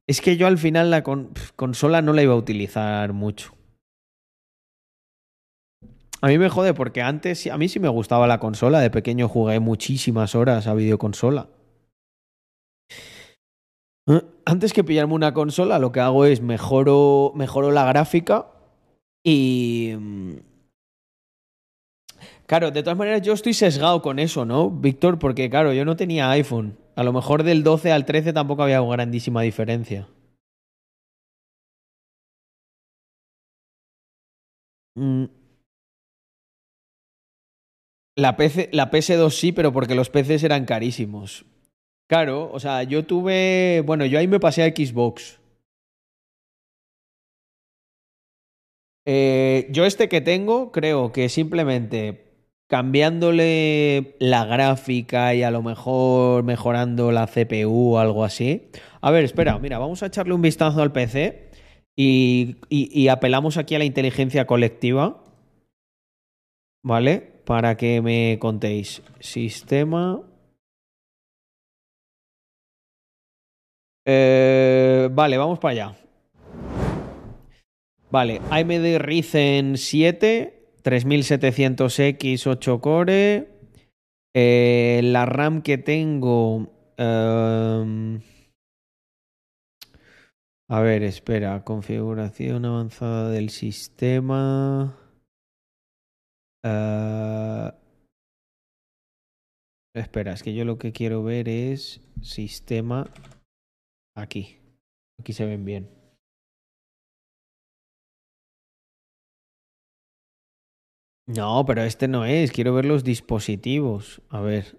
Es 0.07 0.21
que 0.21 0.37
yo 0.37 0.47
al 0.47 0.57
final 0.57 0.89
la 0.89 1.03
consola 1.03 2.01
no 2.01 2.13
la 2.13 2.23
iba 2.23 2.33
a 2.33 2.37
utilizar 2.37 3.11
mucho. 3.11 3.53
A 6.21 6.27
mí 6.27 6.37
me 6.37 6.49
jode 6.49 6.73
porque 6.73 7.01
antes 7.01 7.45
a 7.47 7.57
mí 7.57 7.67
sí 7.67 7.79
me 7.79 7.89
gustaba 7.89 8.25
la 8.25 8.39
consola. 8.39 8.79
De 8.79 8.89
pequeño 8.89 9.27
jugué 9.27 9.59
muchísimas 9.59 10.33
horas 10.33 10.65
a 10.67 10.73
videoconsola. 10.73 11.49
Antes 14.45 14.71
que 14.71 14.85
pillarme 14.85 15.13
una 15.13 15.33
consola, 15.33 15.79
lo 15.79 15.91
que 15.91 15.99
hago 15.99 16.23
es 16.25 16.41
mejoro, 16.41 17.33
mejoro 17.35 17.71
la 17.71 17.85
gráfica 17.85 18.47
y... 19.25 19.93
mm, 19.99 20.35
Claro, 22.47 22.71
de 22.71 22.81
todas 22.81 22.97
maneras 22.97 23.21
yo 23.23 23.33
estoy 23.33 23.53
sesgado 23.53 24.01
con 24.01 24.19
eso, 24.19 24.45
¿no, 24.45 24.69
Víctor? 24.69 25.19
Porque 25.19 25.49
claro, 25.49 25.73
yo 25.73 25.83
no 25.83 25.97
tenía 25.97 26.31
iPhone. 26.31 26.77
A 26.97 27.03
lo 27.03 27.13
mejor 27.13 27.43
del 27.43 27.61
12 27.61 27.91
al 27.91 28.05
13 28.05 28.33
tampoco 28.33 28.63
había 28.63 28.81
grandísima 28.81 29.43
diferencia. 29.43 30.07
Mm. 34.95 35.25
La, 38.15 38.35
PC, 38.35 38.69
la 38.73 38.89
PS2 38.89 39.29
sí, 39.29 39.51
pero 39.51 39.71
porque 39.71 39.93
los 39.93 40.09
PCs 40.09 40.43
eran 40.43 40.65
carísimos. 40.65 41.45
Claro, 42.09 42.49
o 42.51 42.59
sea, 42.59 42.81
yo 42.81 43.05
tuve. 43.05 43.83
Bueno, 43.85 44.05
yo 44.07 44.17
ahí 44.17 44.27
me 44.27 44.39
pasé 44.39 44.63
a 44.63 44.69
Xbox. 44.69 45.39
Eh, 49.05 49.67
yo 49.69 49.85
este 49.85 50.09
que 50.09 50.21
tengo, 50.21 50.71
creo 50.71 51.11
que 51.11 51.29
simplemente 51.29 52.26
cambiándole 52.67 54.15
la 54.19 54.45
gráfica 54.45 55.33
y 55.33 55.43
a 55.43 55.51
lo 55.51 55.61
mejor 55.63 56.43
mejorando 56.43 57.11
la 57.11 57.27
CPU 57.27 57.95
o 57.95 57.99
algo 57.99 58.23
así. 58.23 58.67
A 59.01 59.11
ver, 59.11 59.23
espera, 59.23 59.57
mira, 59.59 59.77
vamos 59.79 60.03
a 60.03 60.07
echarle 60.07 60.33
un 60.33 60.41
vistazo 60.41 60.81
al 60.81 60.91
PC 60.91 61.49
y, 61.95 62.57
y- 62.69 62.89
y 63.01 63.07
apelamos 63.07 63.57
aquí 63.57 63.75
a 63.75 63.79
la 63.79 63.85
inteligencia 63.85 64.45
colectiva, 64.45 65.23
¿vale? 66.83 67.21
Para 67.45 67.77
que 67.77 68.01
me 68.01 68.37
contéis. 68.39 69.01
Sistema. 69.19 70.21
Eh, 74.05 75.09
vale, 75.11 75.37
vamos 75.37 75.59
para 75.59 75.71
allá. 75.71 75.95
Vale, 78.09 78.39
AMD 78.49 78.99
Ryzen 78.99 79.77
7, 79.77 80.56
3700X, 80.87 82.47
8 82.47 82.79
core. 82.79 83.49
Eh, 84.33 85.01
la 85.03 85.25
RAM 85.25 85.61
que 85.61 85.77
tengo. 85.77 86.71
ehm, 86.97 88.21
a 90.69 90.79
ver, 90.79 91.03
espera. 91.03 91.65
Configuración 91.65 92.63
avanzada 92.63 93.29
del 93.31 93.49
sistema. 93.49 94.97
Eh, 96.63 97.71
espera, 99.93 100.31
es 100.31 100.41
que 100.43 100.53
yo 100.53 100.63
lo 100.63 100.77
que 100.77 100.93
quiero 100.93 101.21
ver 101.21 101.49
es 101.49 101.99
sistema 102.21 103.11
aquí. 104.15 104.57
Aquí 105.19 105.33
se 105.33 105.45
ven 105.45 105.65
bien. 105.65 105.96
No, 111.27 111.65
pero 111.65 111.83
este 111.83 112.07
no 112.07 112.23
es. 112.25 112.51
Quiero 112.51 112.73
ver 112.73 112.85
los 112.85 113.03
dispositivos. 113.03 114.21
A 114.29 114.39
ver. 114.39 114.77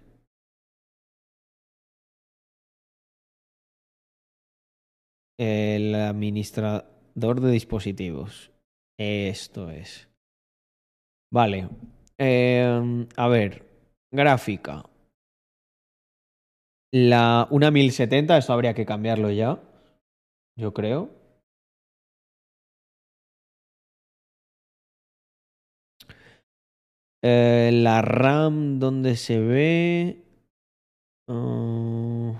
El 5.37 5.93
administrador 5.95 7.39
de 7.39 7.51
dispositivos. 7.51 8.51
Esto 8.99 9.69
es. 9.69 10.09
Vale. 11.31 11.69
Em, 12.17 13.07
a 13.15 13.27
ver. 13.27 13.63
Gráfica. 14.11 14.83
La, 16.91 17.47
una 17.51 17.69
1070, 17.69 18.37
esto 18.37 18.51
habría 18.51 18.73
que 18.73 18.85
cambiarlo 18.85 19.29
ya. 19.29 19.61
Yo 20.57 20.73
creo. 20.73 21.18
Eh, 27.21 27.71
la 27.73 28.01
RAM, 28.01 28.79
¿dónde 28.79 29.15
se 29.17 29.39
ve? 29.39 30.23
Ah, 31.27 32.39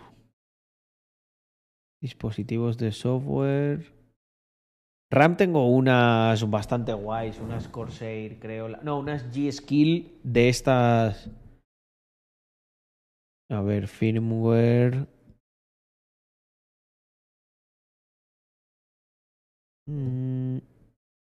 dispositivos 2.01 2.77
de 2.77 2.91
software. 2.91 3.93
RAM 5.11 5.35
tengo 5.35 5.67
unas 5.67 6.49
bastante 6.49 6.93
guays, 6.93 7.39
unas 7.39 7.67
Corsair, 7.67 8.39
creo. 8.39 8.69
No, 8.83 8.99
unas 8.99 9.25
G-Skill 9.33 10.19
de 10.23 10.49
estas. 10.49 11.29
A 13.49 13.61
ver, 13.61 13.87
firmware. 13.87 15.07
Mm, 19.87 20.59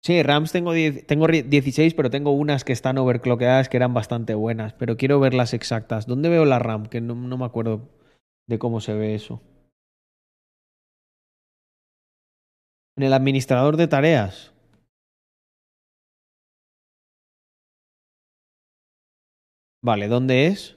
Sí, 0.07 0.23
RAMs 0.23 0.53
tengo, 0.53 0.73
10 0.73 1.05
tengo 1.07 1.27
ri- 1.27 1.43
16, 1.43 1.93
pero 1.95 2.11
tengo 2.11 2.31
unas 2.31 2.63
que 2.65 2.73
están 2.73 2.97
overclockeadas 2.99 3.69
que 3.69 3.77
eran 3.77 3.93
bastante 3.95 4.35
buenas. 4.35 4.73
Pero 4.75 4.97
quiero 4.97 5.19
ver 5.21 5.35
las 5.35 5.53
exactas. 5.53 6.07
¿Dónde 6.07 6.29
veo 6.29 6.45
la 6.45 6.59
RAM? 6.61 6.87
Que 6.87 7.01
no 7.01 7.15
me 7.17 7.45
acuerdo 7.45 7.89
de 8.47 8.59
cómo 8.61 8.81
se 8.81 8.95
ve 8.95 9.15
eso. 9.17 9.41
En 12.99 13.05
el 13.05 13.15
administrador 13.15 13.79
de 13.79 13.89
tareas. 13.89 14.53
Vale, 19.83 20.09
¿dónde 20.09 20.49
es? 20.49 20.77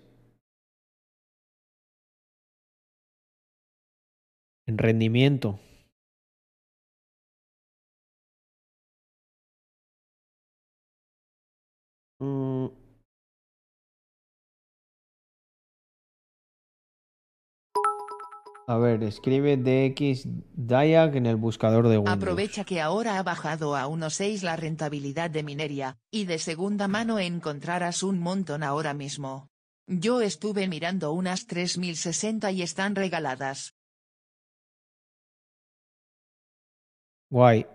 En 4.67 4.77
rendimiento. 4.77 5.59
Mm. 12.19 12.67
A 18.67 18.77
ver, 18.77 19.01
escribe 19.01 19.57
DX 19.57 20.27
Dayak 20.53 21.15
en 21.15 21.25
el 21.25 21.37
buscador 21.37 21.87
de 21.87 21.97
Windows. 21.97 22.15
Aprovecha 22.15 22.63
que 22.63 22.81
ahora 22.81 23.17
ha 23.17 23.23
bajado 23.23 23.75
a 23.75 23.87
1.6 23.87 24.43
la 24.43 24.55
rentabilidad 24.55 25.31
de 25.31 25.41
minería, 25.41 25.97
y 26.11 26.25
de 26.25 26.37
segunda 26.37 26.87
mano 26.87 27.17
encontrarás 27.17 28.03
un 28.03 28.19
montón 28.19 28.61
ahora 28.61 28.93
mismo. 28.93 29.49
Yo 29.87 30.21
estuve 30.21 30.67
mirando 30.67 31.13
unas 31.13 31.47
3060 31.47 32.51
y 32.51 32.61
están 32.61 32.93
regaladas. 32.93 33.73
Guay. 37.31 37.65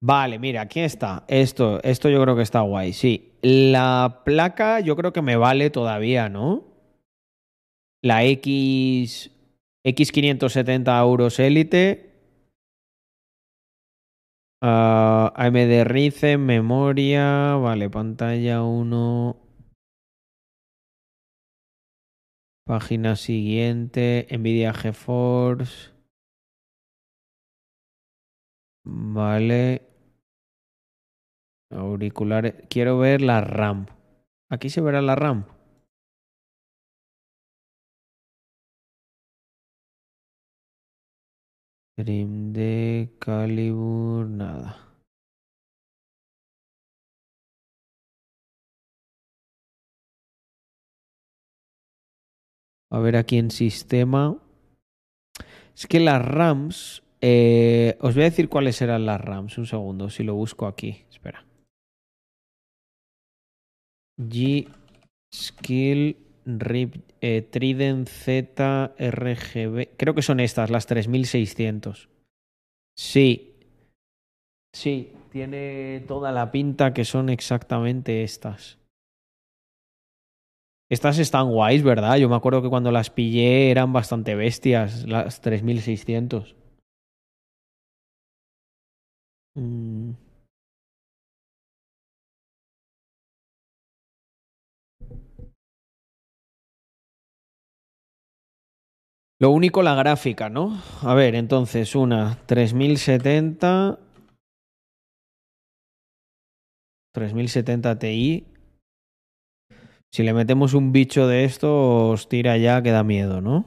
Vale, 0.00 0.38
mira, 0.38 0.62
aquí 0.62 0.80
está. 0.80 1.24
Esto, 1.28 1.82
esto 1.82 2.08
yo 2.08 2.22
creo 2.22 2.36
que 2.36 2.42
está 2.42 2.60
guay, 2.60 2.92
sí. 2.92 3.32
La 3.42 4.22
placa 4.24 4.80
yo 4.80 4.96
creo 4.96 5.12
que 5.12 5.22
me 5.22 5.36
vale 5.36 5.70
todavía, 5.70 6.28
¿no? 6.28 6.64
La 8.02 8.24
X. 8.24 9.30
X570 9.84 11.00
euros 11.00 11.38
Elite. 11.40 12.04
Ah, 14.62 15.32
AMD 15.34 15.84
Ryzen, 15.84 16.44
memoria. 16.46 17.54
Vale, 17.56 17.90
pantalla 17.90 18.62
1. 18.62 19.36
Página 22.64 23.16
siguiente. 23.16 24.28
Nvidia 24.30 24.72
GeForce. 24.74 25.90
Vale. 28.84 29.87
Auriculares. 31.70 32.54
Quiero 32.68 32.98
ver 32.98 33.20
la 33.22 33.40
RAM. 33.40 33.86
Aquí 34.50 34.70
se 34.70 34.80
verá 34.80 35.02
la 35.02 35.14
RAM. 35.14 35.44
Stream 42.00 42.52
de 42.52 43.10
Calibur, 43.18 44.26
nada. 44.28 44.88
A 52.90 52.98
ver 53.00 53.16
aquí 53.16 53.36
en 53.38 53.50
sistema. 53.50 54.38
Es 55.74 55.86
que 55.86 56.00
las 56.00 56.24
RAMs. 56.24 57.02
eh, 57.20 57.98
os 58.00 58.14
voy 58.14 58.22
a 58.22 58.30
decir 58.30 58.48
cuáles 58.48 58.80
eran 58.80 59.04
las 59.04 59.20
RAMs. 59.20 59.58
Un 59.58 59.66
segundo, 59.66 60.08
si 60.08 60.22
lo 60.22 60.34
busco 60.34 60.66
aquí. 60.66 61.04
Espera. 61.10 61.47
G 64.18 64.68
Skill 65.32 66.16
RIP 66.44 66.94
eh, 67.20 67.42
Trident 67.42 68.08
Z 68.08 68.94
RGB. 68.98 69.96
Creo 69.96 70.14
que 70.14 70.22
son 70.22 70.40
estas, 70.40 70.70
las 70.70 70.86
3600. 70.86 72.08
Sí. 72.96 73.54
Sí, 74.74 75.12
tiene 75.30 76.04
toda 76.06 76.32
la 76.32 76.50
pinta 76.50 76.92
que 76.92 77.04
son 77.04 77.28
exactamente 77.28 78.22
estas. 78.22 78.78
Estas 80.90 81.18
están 81.18 81.50
guays, 81.50 81.82
¿verdad? 81.82 82.16
Yo 82.16 82.28
me 82.30 82.36
acuerdo 82.36 82.62
que 82.62 82.70
cuando 82.70 82.90
las 82.90 83.10
pillé 83.10 83.70
eran 83.70 83.92
bastante 83.92 84.34
bestias, 84.34 85.06
las 85.06 85.40
3600. 85.42 86.56
Mm. 89.54 89.97
Lo 99.40 99.50
único 99.50 99.84
la 99.84 99.94
gráfica, 99.94 100.50
¿no? 100.50 100.82
A 101.02 101.14
ver, 101.14 101.36
entonces 101.36 101.94
una 101.94 102.38
3070 102.46 104.00
3070 107.14 107.98
Ti. 108.00 108.46
Si 110.12 110.24
le 110.24 110.32
metemos 110.32 110.74
un 110.74 110.90
bicho 110.90 111.28
de 111.28 111.44
esto, 111.44 112.08
os 112.08 112.28
tira 112.28 112.56
ya 112.56 112.82
que 112.82 112.90
da 112.90 113.04
miedo, 113.04 113.40
¿no? 113.40 113.66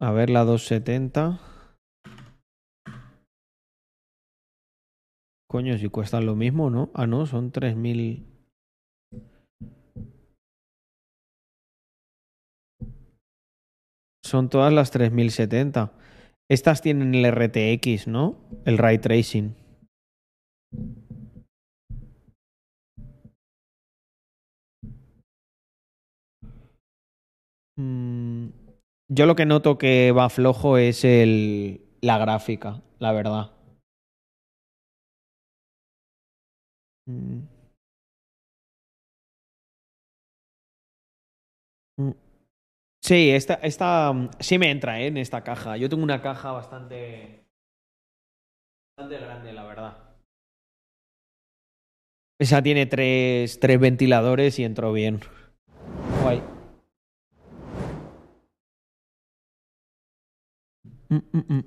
A 0.00 0.10
ver 0.10 0.28
la 0.28 0.44
270. 0.44 1.38
Coño, 5.48 5.78
si 5.78 5.88
cuestan 5.88 6.26
lo 6.26 6.34
mismo, 6.34 6.68
¿no? 6.68 6.90
Ah, 6.94 7.06
no, 7.06 7.26
son 7.26 7.52
3000. 7.52 8.33
Son 14.24 14.48
todas 14.48 14.72
las 14.72 14.90
3070. 14.90 15.92
Estas 16.50 16.80
tienen 16.80 17.14
el 17.14 17.26
RTX, 17.26 18.08
¿no? 18.08 18.36
El 18.64 18.78
ray 18.78 18.98
tracing. 18.98 19.54
Mm, 27.76 28.48
Yo 29.08 29.26
lo 29.26 29.36
que 29.36 29.46
noto 29.46 29.78
que 29.78 30.12
va 30.12 30.30
flojo 30.30 30.78
es 30.78 31.04
el, 31.04 31.82
la 32.00 32.18
gráfica, 32.18 32.82
la 32.98 33.12
verdad. 33.12 33.50
Mm. 37.08 37.53
Sí, 43.04 43.28
esta, 43.30 43.54
esta 43.56 44.14
mm, 44.14 44.30
sí 44.40 44.58
me 44.58 44.70
entra, 44.70 44.98
¿eh? 44.98 45.08
en 45.08 45.18
esta 45.18 45.44
caja. 45.44 45.76
Yo 45.76 45.90
tengo 45.90 46.02
una 46.02 46.22
caja 46.22 46.52
bastante, 46.52 47.44
bastante 48.96 49.22
grande, 49.22 49.52
la 49.52 49.64
verdad. 49.64 49.98
Esa 52.38 52.62
tiene 52.62 52.86
tres, 52.86 53.60
tres 53.60 53.78
ventiladores 53.78 54.58
y 54.58 54.64
entró 54.64 54.90
bien. 54.94 55.20
Guay. 56.22 56.42
Mm, 61.10 61.20
mm. 61.32 61.64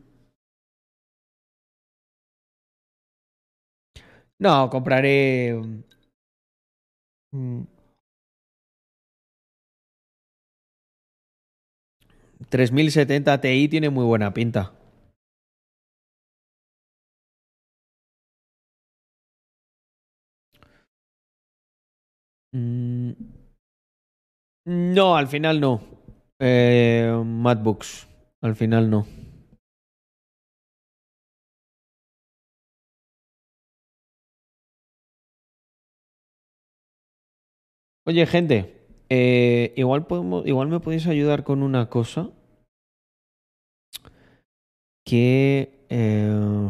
No, 4.40 4.70
compraré. 4.70 5.54
3070 12.50 13.40
Ti 13.42 13.68
tiene 13.70 13.90
muy 13.90 14.06
buena 14.06 14.34
pinta. 14.34 14.72
Mm, 22.56 23.14
No, 24.66 25.16
al 25.16 25.28
final 25.28 25.60
no. 25.60 25.82
Eh, 26.40 27.22
MacBooks. 27.26 28.08
Al 28.42 28.56
final 28.56 28.90
no. 28.90 29.08
Oye, 38.06 38.26
gente, 38.26 38.77
eh, 39.10 39.74
igual 39.76 40.06
podemos, 40.08 40.46
igual 40.46 40.68
me 40.70 40.80
podéis 40.80 41.08
ayudar 41.08 41.44
con 41.44 41.64
una 41.64 41.90
cosa. 41.90 42.30
Que 45.06 45.86
eh, 45.90 46.70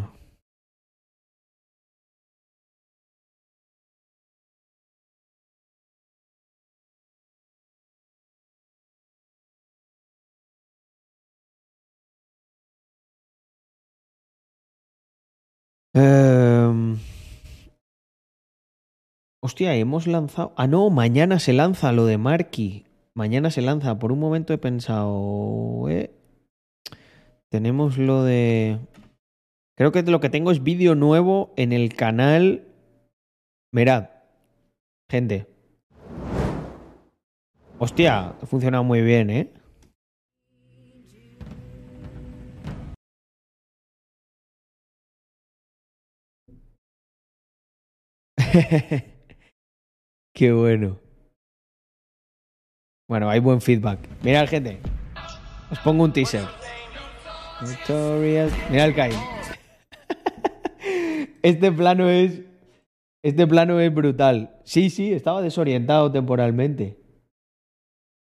Em, 15.98 17.00
Hostia, 19.40 19.76
hemos 19.76 20.08
lanzado. 20.08 20.54
Ah, 20.58 20.68
no, 20.68 20.90
mañana 20.90 21.40
se 21.40 21.54
lanza 21.54 21.92
lo 21.92 22.06
de 22.06 22.18
Marky. 22.18 22.86
Mañana 23.14 23.52
se 23.52 23.62
lanza. 23.62 24.00
Por 24.00 24.12
un 24.12 24.20
momento 24.20 24.54
he 24.54 24.58
pensado. 24.58 25.88
Eh, 25.90 26.12
tenemos 27.50 27.98
lo 27.98 28.24
de. 28.24 28.80
Creo 29.76 29.92
que 29.92 30.02
lo 30.04 30.20
que 30.20 30.30
tengo 30.30 30.52
es 30.52 30.64
vídeo 30.64 30.96
nuevo 30.96 31.54
en 31.56 31.72
el 31.72 31.94
canal. 31.94 32.64
Mirad, 33.72 34.10
gente. 35.10 35.48
Hostia, 37.80 38.30
ha 38.30 38.46
funcionado 38.48 38.84
muy 38.84 39.02
bien, 39.02 39.30
¿eh? 39.30 39.54
Qué 50.38 50.52
bueno. 50.52 51.00
Bueno, 53.10 53.28
hay 53.28 53.40
buen 53.40 53.60
feedback. 53.60 53.98
Mirad, 54.22 54.48
gente. 54.48 54.78
Os 55.72 55.80
pongo 55.80 56.04
un 56.04 56.14
teaser. 56.14 56.46
Mira 58.70 58.86
el 58.86 58.94
Kai. 58.94 59.14
Este 61.42 61.72
plano 61.72 62.08
es. 62.08 62.44
Este 63.24 63.48
plano 63.48 63.80
es 63.80 63.92
brutal. 63.92 64.62
Sí, 64.64 64.92
sí, 64.92 65.12
estaba 65.12 65.42
desorientado 65.42 66.12
temporalmente. 66.12 67.00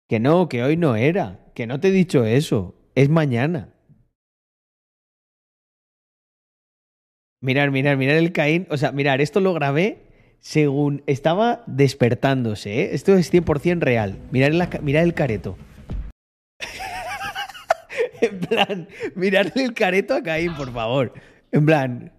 Que 0.08 0.20
no, 0.20 0.48
que 0.48 0.62
hoy 0.62 0.76
no 0.76 0.94
era. 0.94 1.50
Que 1.52 1.66
no 1.66 1.80
te 1.80 1.88
he 1.88 1.90
dicho 1.90 2.24
eso. 2.24 2.76
Es 2.94 3.08
mañana. 3.08 3.74
Mirar, 7.40 7.72
mirar, 7.72 7.96
mirar 7.96 8.18
el 8.18 8.32
Caín. 8.32 8.68
O 8.70 8.76
sea, 8.76 8.92
mirar, 8.92 9.20
esto 9.20 9.40
lo 9.40 9.52
grabé 9.52 10.13
según 10.44 11.02
estaba 11.06 11.64
despertándose. 11.66 12.82
¿eh? 12.82 12.90
Esto 12.92 13.14
es 13.14 13.32
100% 13.32 13.80
real. 13.80 14.18
Mirad, 14.30 14.52
el 15.02 15.14
careto. 15.14 15.56
en 18.20 18.40
plan, 18.40 18.86
mirarle 19.14 19.64
el 19.64 19.72
careto 19.72 20.14
a 20.14 20.22
Caín, 20.22 20.54
por 20.54 20.70
favor. 20.72 21.14
En 21.50 21.64
plan, 21.64 22.12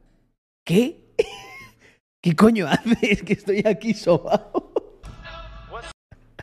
¿qué? 0.66 1.02
¿Qué 2.22 2.36
coño 2.36 2.68
haces? 2.68 3.22
Que 3.22 3.34
estoy 3.34 3.62
aquí 3.64 3.94
sobado. 3.94 4.74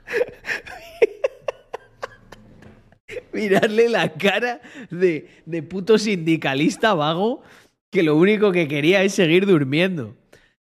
Mirarle 3.33 3.89
la 3.89 4.12
cara 4.12 4.61
de, 4.91 5.28
de 5.47 5.62
puto 5.65 5.99
sindicalista 5.99 6.94
vago 6.94 7.43
que 7.91 8.05
lo 8.05 8.17
único 8.17 8.52
que 8.52 8.69
quería 8.69 9.02
es 9.02 9.15
seguir 9.15 9.47
durmiendo. 9.47 10.15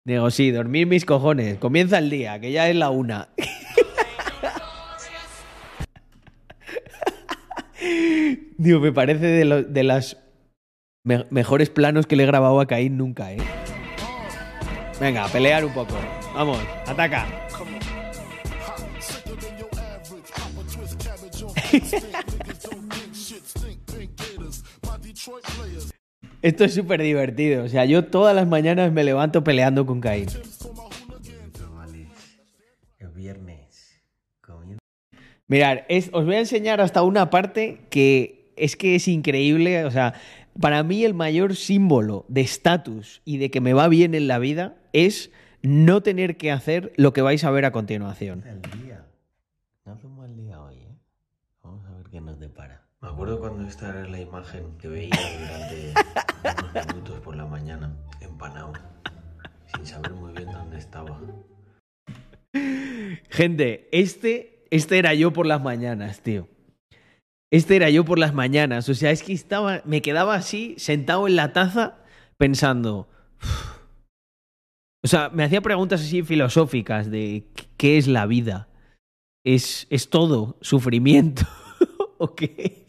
Digo, 0.06 0.30
sí, 0.30 0.50
dormir 0.50 0.86
mis 0.86 1.04
cojones. 1.06 1.58
Comienza 1.58 1.98
el 1.98 2.10
día, 2.10 2.38
que 2.40 2.52
ya 2.52 2.68
es 2.68 2.76
la 2.76 2.90
una. 2.90 3.28
Digo, 8.58 8.80
me 8.80 8.92
parece 8.92 9.26
de, 9.26 9.44
lo- 9.44 9.62
de 9.62 9.84
las 9.84 10.16
me- 11.04 11.26
mejores 11.30 11.70
planos 11.70 12.06
que 12.06 12.16
le 12.16 12.24
he 12.24 12.26
grabado 12.26 12.60
a 12.60 12.66
Caín 12.66 12.96
nunca, 12.96 13.32
¿eh? 13.32 13.38
Venga, 15.00 15.26
pelear 15.28 15.64
un 15.64 15.72
poco. 15.72 15.94
Vamos, 16.34 16.58
ataca. 16.86 17.26
Esto 26.44 26.64
es 26.64 26.74
súper 26.74 27.00
divertido. 27.00 27.64
O 27.64 27.68
sea, 27.68 27.86
yo 27.86 28.04
todas 28.04 28.36
las 28.36 28.46
mañanas 28.46 28.92
me 28.92 29.02
levanto 29.02 29.42
peleando 29.42 29.86
con 29.86 30.02
Caín. 30.02 30.28
Es 32.98 33.14
viernes. 33.14 34.02
Mirad, 35.46 35.78
es- 35.88 36.10
os 36.12 36.26
voy 36.26 36.34
a 36.34 36.40
enseñar 36.40 36.82
hasta 36.82 37.02
una 37.02 37.30
parte 37.30 37.86
que 37.88 38.52
es 38.56 38.76
que 38.76 38.94
es 38.96 39.08
increíble. 39.08 39.86
O 39.86 39.90
sea, 39.90 40.12
para 40.60 40.82
mí 40.82 41.02
el 41.04 41.14
mayor 41.14 41.56
símbolo 41.56 42.26
de 42.28 42.42
estatus 42.42 43.22
y 43.24 43.38
de 43.38 43.50
que 43.50 43.62
me 43.62 43.72
va 43.72 43.88
bien 43.88 44.14
en 44.14 44.28
la 44.28 44.38
vida 44.38 44.76
es 44.92 45.30
no 45.62 46.02
tener 46.02 46.36
que 46.36 46.52
hacer 46.52 46.92
lo 46.96 47.14
que 47.14 47.22
vais 47.22 47.42
a 47.44 47.50
ver 47.50 47.64
a 47.64 47.72
continuación. 47.72 48.44
El 48.46 48.60
día. 48.82 49.06
No 49.86 49.92
hace 49.94 50.06
un 50.06 50.16
mal 50.16 50.36
día 50.36 50.60
hoy, 50.62 50.76
¿eh? 50.76 50.94
Vamos 51.62 51.86
a 51.86 51.92
ver 51.96 52.06
qué 52.10 52.20
nos 52.20 52.38
depara. 52.38 52.82
Me 53.00 53.03
acuerdo 53.14 53.38
cuando 53.38 53.66
esta 53.66 53.90
era 53.90 54.08
la 54.08 54.20
imagen 54.20 54.76
que 54.78 54.88
veía 54.88 55.16
durante 55.40 55.94
unos 56.74 56.86
minutos 56.88 57.20
por 57.20 57.36
la 57.36 57.46
mañana, 57.46 57.96
empanado, 58.20 58.72
sin 59.74 59.86
saber 59.86 60.12
muy 60.12 60.32
bien 60.32 60.50
dónde 60.50 60.78
estaba. 60.78 61.20
Gente, 63.30 63.88
este, 63.92 64.64
este 64.70 64.98
era 64.98 65.14
yo 65.14 65.32
por 65.32 65.46
las 65.46 65.62
mañanas, 65.62 66.20
tío. 66.22 66.48
Este 67.52 67.76
era 67.76 67.88
yo 67.88 68.04
por 68.04 68.18
las 68.18 68.34
mañanas. 68.34 68.88
O 68.88 68.94
sea, 68.94 69.12
es 69.12 69.22
que 69.22 69.32
estaba, 69.32 69.80
me 69.84 70.02
quedaba 70.02 70.34
así, 70.34 70.74
sentado 70.78 71.28
en 71.28 71.36
la 71.36 71.52
taza, 71.52 71.98
pensando. 72.36 73.08
O 75.04 75.06
sea, 75.08 75.28
me 75.28 75.44
hacía 75.44 75.60
preguntas 75.60 76.00
así 76.00 76.22
filosóficas 76.22 77.10
de 77.10 77.46
¿qué- 77.54 77.66
qué 77.76 77.98
es 77.98 78.08
la 78.08 78.26
vida. 78.26 78.68
¿Es, 79.44 79.86
es 79.90 80.10
todo 80.10 80.58
sufrimiento? 80.62 81.42
¿O 82.18 82.34
qué? 82.34 82.84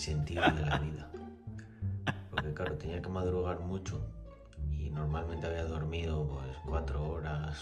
Sentido 0.00 0.42
de 0.42 0.66
la 0.66 0.78
vida. 0.78 1.10
Porque 2.30 2.52
claro, 2.54 2.74
tenía 2.76 3.00
que 3.02 3.08
madrugar 3.08 3.60
mucho 3.60 4.00
y 4.72 4.90
normalmente 4.90 5.46
había 5.46 5.64
dormido 5.64 6.26
pues 6.28 6.56
cuatro 6.66 7.08
horas, 7.08 7.58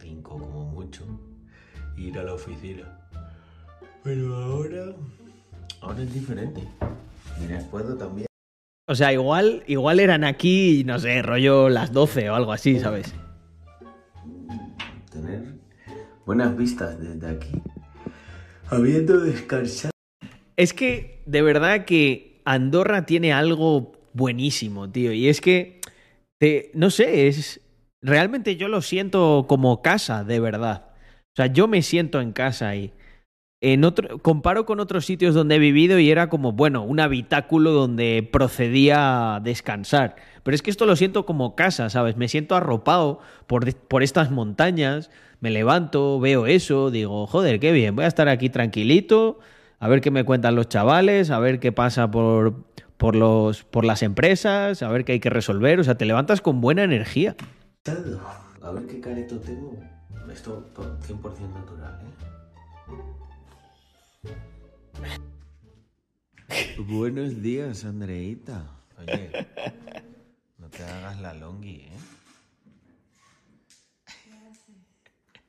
cinco 0.00 0.38
como 0.38 0.66
mucho, 0.66 1.04
y 1.96 2.08
ir 2.08 2.18
a 2.18 2.24
la 2.24 2.34
oficina. 2.34 3.00
Pero 4.02 4.36
ahora, 4.36 4.92
ahora 5.80 6.02
es 6.02 6.12
diferente. 6.12 6.68
Mira, 7.40 7.60
puedo 7.70 7.96
también. 7.96 8.26
O 8.86 8.94
sea, 8.94 9.12
igual, 9.12 9.64
igual 9.66 9.98
eran 9.98 10.24
aquí, 10.24 10.84
no 10.84 10.98
sé, 10.98 11.22
rollo 11.22 11.70
las 11.70 11.92
12 11.92 12.28
o 12.28 12.34
algo 12.34 12.52
así, 12.52 12.78
¿sabes? 12.78 13.14
tener 15.10 15.54
buenas 16.26 16.56
vistas 16.56 17.00
desde 17.00 17.28
aquí, 17.28 17.62
habiendo 18.68 19.20
descansado. 19.20 19.93
Es 20.56 20.72
que 20.72 21.22
de 21.26 21.42
verdad 21.42 21.84
que 21.84 22.40
Andorra 22.44 23.06
tiene 23.06 23.32
algo 23.32 23.92
buenísimo, 24.12 24.90
tío. 24.90 25.12
Y 25.12 25.28
es 25.28 25.40
que, 25.40 25.80
te- 26.38 26.70
no 26.74 26.90
sé, 26.90 27.28
es... 27.28 27.60
Realmente 28.02 28.56
yo 28.56 28.68
lo 28.68 28.82
siento 28.82 29.46
como 29.48 29.80
casa, 29.80 30.24
de 30.24 30.38
verdad. 30.38 30.88
O 30.90 31.36
sea, 31.36 31.46
yo 31.46 31.68
me 31.68 31.80
siento 31.80 32.20
en 32.20 32.32
casa 32.32 32.68
ahí. 32.68 32.92
En 33.62 33.82
otro, 33.82 34.18
comparo 34.18 34.66
con 34.66 34.78
otros 34.78 35.06
sitios 35.06 35.34
donde 35.34 35.54
he 35.54 35.58
vivido 35.58 35.98
y 35.98 36.10
era 36.10 36.28
como, 36.28 36.52
bueno, 36.52 36.82
un 36.82 37.00
habitáculo 37.00 37.70
donde 37.70 38.28
procedía 38.30 39.36
a 39.36 39.40
descansar. 39.40 40.16
Pero 40.42 40.54
es 40.54 40.60
que 40.60 40.70
esto 40.70 40.84
lo 40.84 40.96
siento 40.96 41.24
como 41.24 41.56
casa, 41.56 41.88
¿sabes? 41.88 42.18
Me 42.18 42.28
siento 42.28 42.56
arropado 42.56 43.20
por, 43.46 43.74
por 43.74 44.02
estas 44.02 44.30
montañas, 44.30 45.10
me 45.40 45.50
levanto, 45.50 46.20
veo 46.20 46.46
eso, 46.46 46.90
digo, 46.90 47.26
joder, 47.26 47.58
qué 47.58 47.72
bien, 47.72 47.96
voy 47.96 48.04
a 48.04 48.08
estar 48.08 48.28
aquí 48.28 48.50
tranquilito, 48.50 49.38
a 49.84 49.88
ver 49.88 50.00
qué 50.00 50.10
me 50.10 50.24
cuentan 50.24 50.54
los 50.54 50.70
chavales, 50.70 51.30
a 51.30 51.38
ver 51.38 51.60
qué 51.60 51.70
pasa 51.70 52.10
por, 52.10 52.64
por, 52.96 53.14
los, 53.14 53.64
por 53.64 53.84
las 53.84 54.02
empresas, 54.02 54.82
a 54.82 54.88
ver 54.88 55.04
qué 55.04 55.12
hay 55.12 55.20
que 55.20 55.28
resolver. 55.28 55.78
O 55.78 55.84
sea, 55.84 55.98
te 55.98 56.06
levantas 56.06 56.40
con 56.40 56.62
buena 56.62 56.84
energía. 56.84 57.36
A 58.62 58.70
ver 58.70 58.86
qué 58.86 58.98
careto 58.98 59.38
tengo. 59.40 59.78
Esto 60.32 60.70
to- 60.74 60.98
100% 61.06 61.52
natural, 61.52 62.00
¿eh? 62.00 62.14
Buenos 66.78 67.42
días, 67.42 67.84
Andreita. 67.84 68.64
Oye, 68.98 69.30
no 70.58 70.70
te 70.70 70.82
hagas 70.82 71.20
la 71.20 71.34
longi, 71.34 71.82
¿eh? 71.82 71.90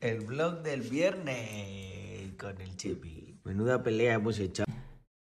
El 0.01 0.19
vlog 0.25 0.61
del 0.61 0.81
viernes 0.81 2.33
con 2.37 2.59
el 2.59 2.75
Chepi. 2.75 3.24
Menuda 3.45 3.83
pelea 3.83 4.15
hemos 4.15 4.39
echado. 4.39 4.65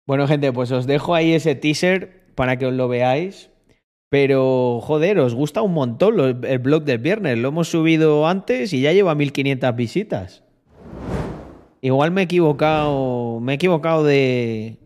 Bueno, 0.08 0.28
gente, 0.28 0.52
pues 0.52 0.72
os 0.72 0.88
dejo 0.88 1.14
ahí 1.14 1.34
ese 1.34 1.54
teaser 1.54 2.26
para 2.34 2.58
que 2.58 2.66
os 2.66 2.74
lo 2.74 2.88
veáis. 2.88 3.52
Pero, 4.10 4.80
joder, 4.82 5.20
os 5.20 5.36
gusta 5.36 5.62
un 5.62 5.74
montón 5.74 6.44
el 6.44 6.60
blog 6.60 6.84
del 6.84 6.98
viernes. 6.98 7.38
Lo 7.38 7.50
hemos 7.50 7.70
subido 7.70 8.28
antes 8.28 8.74
y 8.74 8.82
ya 8.82 8.92
lleva 8.92 9.14
1500 9.14 9.76
visitas. 9.76 10.44
Igual 11.82 12.12
me 12.12 12.22
he 12.22 12.24
equivocado. 12.24 13.40
Me 13.40 13.52
he 13.52 13.56
equivocado 13.56 14.04
de. 14.04 14.78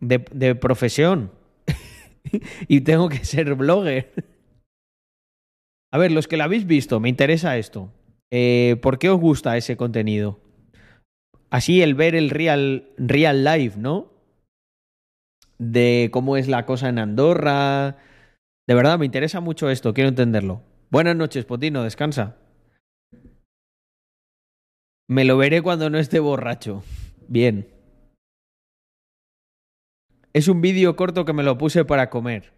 de, 0.00 0.24
de 0.32 0.54
profesión. 0.54 1.32
y 2.68 2.80
tengo 2.80 3.10
que 3.10 3.24
ser 3.24 3.54
blogger. 3.56 4.10
A 5.92 5.98
ver, 5.98 6.12
los 6.12 6.28
que 6.28 6.36
lo 6.38 6.44
habéis 6.44 6.66
visto, 6.66 6.98
me 6.98 7.08
interesa 7.08 7.58
esto. 7.58 7.92
Eh, 8.30 8.76
¿Por 8.80 8.98
qué 8.98 9.10
os 9.10 9.20
gusta 9.20 9.56
ese 9.56 9.76
contenido? 9.76 10.40
Así 11.50 11.82
el 11.82 11.94
ver 11.94 12.14
el 12.14 12.30
real, 12.30 12.88
real 12.96 13.44
life, 13.44 13.78
¿no? 13.78 14.12
De 15.58 16.08
cómo 16.12 16.36
es 16.36 16.48
la 16.48 16.66
cosa 16.66 16.88
en 16.88 16.98
Andorra. 16.98 17.98
De 18.66 18.74
verdad, 18.74 18.98
me 18.98 19.06
interesa 19.06 19.40
mucho 19.40 19.70
esto, 19.70 19.94
quiero 19.94 20.08
entenderlo. 20.08 20.62
Buenas 20.90 21.16
noches, 21.16 21.44
Potino, 21.44 21.82
descansa. 21.82 22.36
Me 25.08 25.24
lo 25.24 25.36
veré 25.36 25.62
cuando 25.62 25.90
no 25.90 25.98
esté 25.98 26.18
borracho. 26.18 26.82
Bien. 27.28 27.68
Es 30.32 30.48
un 30.48 30.60
vídeo 30.60 30.96
corto 30.96 31.24
que 31.24 31.32
me 31.32 31.42
lo 31.42 31.58
puse 31.58 31.84
para 31.84 32.10
comer. 32.10 32.52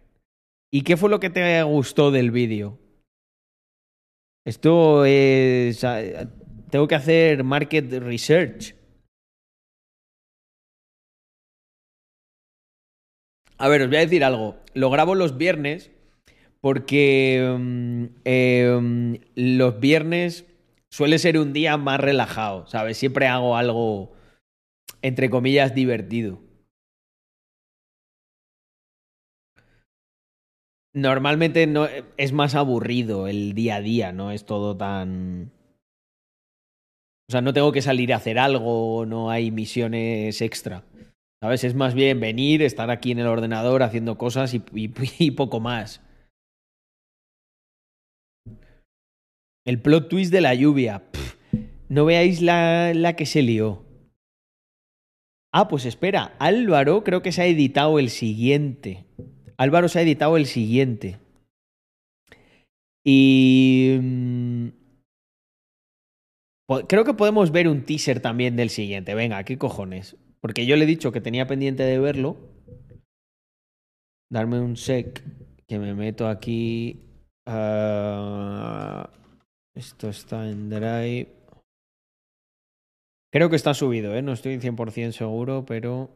¿Y 0.71 0.81
qué 0.81 0.97
fue 0.97 1.09
lo 1.09 1.19
que 1.19 1.29
te 1.29 1.61
gustó 1.63 2.09
del 2.09 2.31
vídeo? 2.31 2.79
Esto 4.45 5.05
es... 5.05 5.83
ah, 5.83 5.99
Tengo 6.69 6.87
que 6.87 6.95
hacer 6.95 7.43
market 7.43 7.91
research. 8.01 8.76
A 13.57 13.67
ver, 13.69 13.81
os 13.81 13.87
voy 13.87 13.97
a 13.97 14.01
decir 14.01 14.23
algo. 14.23 14.55
Lo 14.73 14.89
grabo 14.89 15.15
los 15.15 15.37
viernes 15.37 15.91
porque 16.61 17.55
mm, 17.57 18.03
mm, 18.25 19.15
los 19.35 19.79
viernes 19.79 20.45
suele 20.91 21.19
ser 21.19 21.37
un 21.37 21.53
día 21.53 21.77
más 21.77 21.99
relajado, 21.99 22.67
¿sabes? 22.67 22.97
Siempre 22.97 23.27
hago 23.27 23.57
algo, 23.57 24.11
entre 25.01 25.29
comillas, 25.29 25.73
divertido. 25.73 26.39
Normalmente 30.93 31.67
no, 31.67 31.87
es 32.17 32.33
más 32.33 32.55
aburrido 32.55 33.27
el 33.27 33.53
día 33.53 33.75
a 33.75 33.81
día, 33.81 34.11
no 34.11 34.31
es 34.31 34.45
todo 34.45 34.75
tan... 34.75 35.51
O 37.29 37.31
sea, 37.31 37.41
no 37.41 37.53
tengo 37.53 37.71
que 37.71 37.81
salir 37.81 38.13
a 38.13 38.17
hacer 38.17 38.39
algo, 38.39 39.05
no 39.05 39.29
hay 39.29 39.51
misiones 39.51 40.41
extra. 40.41 40.83
¿Sabes? 41.41 41.63
Es 41.63 41.75
más 41.75 41.93
bien 41.93 42.19
venir, 42.19 42.61
estar 42.61 42.89
aquí 42.89 43.11
en 43.11 43.19
el 43.19 43.27
ordenador 43.27 43.83
haciendo 43.83 44.17
cosas 44.17 44.53
y, 44.53 45.31
poco 45.31 45.59
más. 45.59 46.01
El 49.65 49.81
plot 49.81 50.09
twist 50.09 50.31
de 50.31 50.41
la 50.41 50.55
lluvia. 50.55 51.03
No 51.89 52.05
veáis 52.05 52.41
la, 52.41 52.93
la 52.93 53.15
que 53.15 53.25
se 53.25 53.41
lió. 53.41 53.85
Ah, 55.53 55.67
pues 55.67 55.85
espera, 55.85 56.35
Álvaro 56.39 57.03
creo 57.03 57.21
que 57.21 57.31
se 57.31 57.41
ha 57.41 57.45
editado 57.45 57.99
el 57.99 58.09
siguiente. 58.09 59.05
Álvaro 59.57 59.87
se 59.87 59.99
ha 59.99 60.01
editado 60.03 60.37
el 60.37 60.45
siguiente. 60.45 61.19
Y... 63.05 63.97
mm, 64.01 64.67
Creo 66.89 67.05
que 67.05 67.13
podemos 67.13 67.51
ver 67.51 67.69
un 67.69 67.83
teaser 67.85 68.19
también 68.19 68.57
del 68.57 68.69
siguiente. 68.69 69.15
Venga, 69.15 69.43
¿qué 69.45 69.57
cojones? 69.57 70.17
Porque 70.41 70.65
yo 70.65 70.75
le 70.75 70.83
he 70.83 70.87
dicho 70.87 71.11
que 71.11 71.21
tenía 71.21 71.47
pendiente 71.47 71.83
de 71.83 71.99
verlo. 71.99 72.37
Darme 74.29 74.59
un 74.59 74.77
sec. 74.77 75.23
Que 75.67 75.79
me 75.79 75.93
meto 75.93 76.27
aquí. 76.27 77.01
Ah, 77.45 79.09
esto 79.75 80.09
está 80.09 80.49
en 80.49 80.69
Drive. 80.69 81.37
Creo 83.31 83.49
que 83.49 83.55
está 83.55 83.73
subido, 83.73 84.15
¿eh? 84.15 84.21
No 84.21 84.33
estoy 84.33 84.57
100% 84.57 85.11
seguro, 85.11 85.65
pero... 85.65 86.09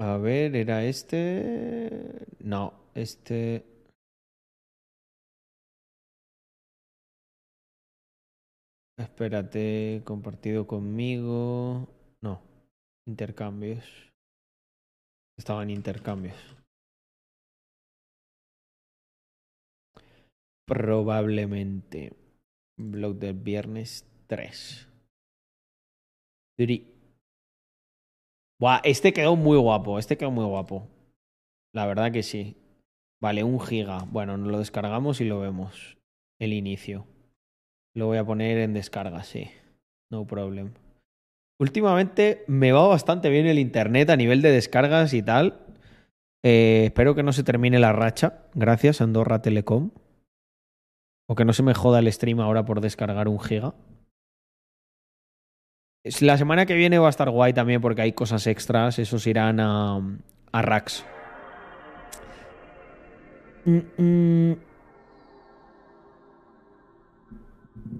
A 0.00 0.16
ver, 0.16 0.54
¿era 0.56 0.84
este? 0.84 2.26
No, 2.40 2.72
este... 2.94 3.64
Espérate, 8.98 10.02
compartido 10.04 10.66
conmigo. 10.66 11.86
No, 12.20 12.42
intercambios. 13.06 13.84
Estaban 15.38 15.70
intercambios. 15.70 16.36
Probablemente. 20.66 22.12
Blog 22.76 23.16
del 23.16 23.34
viernes 23.34 24.04
3. 24.26 24.88
Three. 26.56 26.92
Buah, 28.60 28.80
este 28.82 29.12
quedó 29.12 29.36
muy 29.36 29.58
guapo. 29.58 30.00
Este 30.00 30.18
quedó 30.18 30.32
muy 30.32 30.44
guapo. 30.44 30.88
La 31.72 31.86
verdad 31.86 32.10
que 32.10 32.24
sí. 32.24 32.56
Vale, 33.22 33.44
un 33.44 33.60
giga. 33.60 34.04
Bueno, 34.10 34.36
nos 34.36 34.48
lo 34.50 34.58
descargamos 34.58 35.20
y 35.20 35.24
lo 35.24 35.38
vemos. 35.38 35.98
El 36.40 36.52
inicio. 36.52 37.06
Lo 37.98 38.06
voy 38.06 38.18
a 38.18 38.24
poner 38.24 38.58
en 38.58 38.74
descarga, 38.74 39.24
sí. 39.24 39.50
No 40.08 40.24
problem. 40.24 40.72
Últimamente 41.58 42.44
me 42.46 42.70
va 42.70 42.86
bastante 42.86 43.28
bien 43.28 43.46
el 43.46 43.58
internet 43.58 44.08
a 44.10 44.16
nivel 44.16 44.40
de 44.40 44.52
descargas 44.52 45.12
y 45.14 45.22
tal. 45.22 45.66
Eh, 46.44 46.84
espero 46.86 47.16
que 47.16 47.24
no 47.24 47.32
se 47.32 47.42
termine 47.42 47.80
la 47.80 47.92
racha. 47.92 48.44
Gracias, 48.54 49.00
Andorra 49.00 49.42
Telecom. 49.42 49.90
O 51.28 51.34
que 51.34 51.44
no 51.44 51.52
se 51.52 51.64
me 51.64 51.74
joda 51.74 51.98
el 51.98 52.12
stream 52.12 52.38
ahora 52.38 52.64
por 52.64 52.80
descargar 52.80 53.26
un 53.26 53.40
giga. 53.40 53.74
La 56.20 56.38
semana 56.38 56.66
que 56.66 56.74
viene 56.74 57.00
va 57.00 57.08
a 57.08 57.10
estar 57.10 57.28
guay 57.30 57.52
también 57.52 57.80
porque 57.80 58.02
hay 58.02 58.12
cosas 58.12 58.46
extras. 58.46 59.00
Esos 59.00 59.26
irán 59.26 59.58
a, 59.58 60.00
a 60.52 60.62
Rax. 60.62 61.04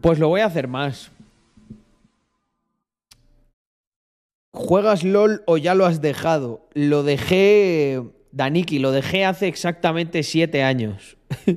Pues 0.01 0.19
lo 0.19 0.29
voy 0.29 0.41
a 0.41 0.47
hacer 0.47 0.69
más. 0.69 1.11
¿Juegas 4.53 5.05
LOL 5.05 5.43
o 5.47 5.57
ya 5.57 5.75
lo 5.75 5.87
has 5.87 6.01
dejado? 6.01 6.69
Lo 6.75 7.03
dejé, 7.03 8.03
Daniki, 8.33 8.79
lo 8.79 8.93
dejé 8.93 9.25
hace 9.25 9.47
exactamente 9.47 10.23
siete 10.23 10.63
años. 10.63 11.17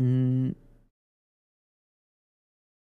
Mm. 0.00 0.52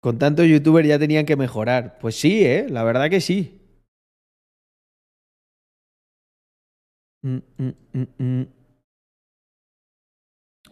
Con 0.01 0.19
tanto 0.19 0.43
youtuber 0.45 0.87
ya 0.87 0.99
tenían 0.99 1.27
que 1.27 1.37
mejorar. 1.37 1.99
Pues 1.99 2.15
sí, 2.17 2.45
¿eh? 2.45 2.67
La 2.69 2.83
verdad 2.85 3.11
que 3.11 3.21
sí. 3.21 3.61
Mm, 7.23 7.41
mm. 8.19 8.47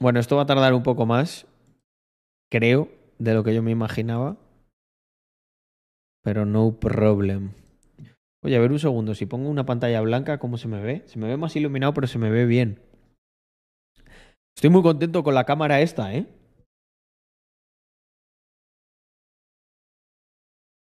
Bueno, 0.03 0.19
esto 0.19 0.35
va 0.35 0.43
a 0.43 0.47
tardar 0.47 0.75
un 0.75 0.83
poco 0.83 1.07
más, 1.07 1.47
creo, 2.51 2.89
de 3.21 3.35
lo 3.35 3.45
que 3.45 3.55
yo 3.55 3.63
me 3.63 3.71
imaginaba. 3.71 4.37
Pero 6.25 6.45
no 6.45 6.81
problem. 6.81 7.53
Oye, 8.43 8.57
a 8.57 8.61
ver 8.61 8.73
un 8.73 8.81
segundo, 8.81 9.15
si 9.15 9.27
pongo 9.27 9.49
una 9.49 9.65
pantalla 9.65 10.01
blanca, 10.01 10.41
¿cómo 10.41 10.59
se 10.59 10.67
me 10.67 10.81
ve? 10.81 11.05
Se 11.07 11.21
me 11.21 11.29
ve 11.29 11.37
más 11.37 11.55
iluminado, 11.55 11.95
pero 11.95 12.09
se 12.09 12.19
me 12.19 12.31
ve 12.31 12.47
bien. 12.47 12.81
Estoy 14.57 14.71
muy 14.71 14.83
contento 14.83 15.23
con 15.23 15.37
la 15.37 15.45
cámara 15.45 15.81
esta, 15.81 16.13
¿eh? 16.13 16.27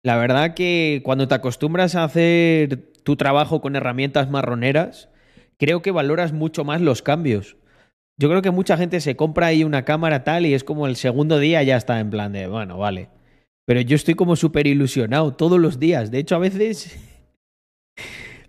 La 0.04 0.18
verdad 0.18 0.54
que 0.54 1.02
cuando 1.04 1.28
te 1.28 1.34
acostumbras 1.34 1.96
a 1.96 2.04
hacer 2.04 2.94
tu 3.02 3.16
trabajo 3.16 3.60
con 3.60 3.76
herramientas 3.76 4.30
marroneras, 4.30 5.10
creo 5.58 5.82
que 5.82 5.90
valoras 5.90 6.32
mucho 6.32 6.64
más 6.64 6.80
los 6.80 7.02
cambios. 7.02 7.59
Yo 8.20 8.28
creo 8.28 8.42
que 8.42 8.52
mucha 8.52 8.76
gente 8.76 9.00
se 9.00 9.16
compra 9.16 9.48
ahí 9.48 9.64
una 9.64 9.86
cámara 9.86 10.26
tal 10.26 10.46
y 10.46 10.54
es 10.54 10.66
como 10.66 10.88
el 10.88 10.98
segundo 10.98 11.40
día 11.40 11.64
ya 11.64 11.78
está 11.78 12.02
en 12.02 12.10
plan 12.10 12.34
de, 12.34 12.48
bueno, 12.48 12.78
vale. 12.78 13.08
Pero 13.66 13.80
yo 13.80 13.96
estoy 13.96 14.16
como 14.16 14.36
súper 14.36 14.68
ilusionado 14.68 15.34
todos 15.36 15.58
los 15.58 15.80
días. 15.80 16.12
De 16.12 16.20
hecho, 16.20 16.36
a 16.36 16.40
veces... 16.40 16.98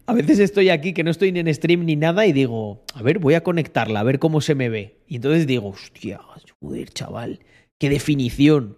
A 0.07 0.13
veces 0.13 0.41
estoy 0.41 0.71
aquí 0.71 0.93
que 0.93 1.05
no 1.05 1.11
estoy 1.13 1.31
ni 1.31 1.39
en 1.39 1.55
stream 1.55 1.85
ni 1.85 1.95
nada 1.95 2.27
y 2.27 2.33
digo, 2.33 2.83
a 2.95 3.03
ver, 3.03 3.21
voy 3.21 3.35
a 3.35 3.45
conectarla, 3.45 4.01
a 4.01 4.03
ver 4.03 4.19
cómo 4.19 4.41
se 4.41 4.57
me 4.57 4.69
ve. 4.69 4.97
Y 5.07 5.17
entonces 5.17 5.47
digo, 5.47 5.69
hostia, 5.69 6.19
joder, 6.61 6.89
chaval, 6.89 7.39
qué 7.79 7.89
definición. 7.89 8.77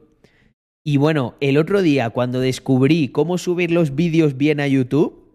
Y 0.85 0.99
bueno, 0.99 1.37
el 1.41 1.57
otro 1.57 1.81
día 1.81 2.11
cuando 2.11 2.39
descubrí 2.39 3.09
cómo 3.09 3.39
subir 3.39 3.71
los 3.71 3.95
vídeos 3.95 4.37
bien 4.37 4.61
a 4.61 4.67
YouTube, 4.67 5.33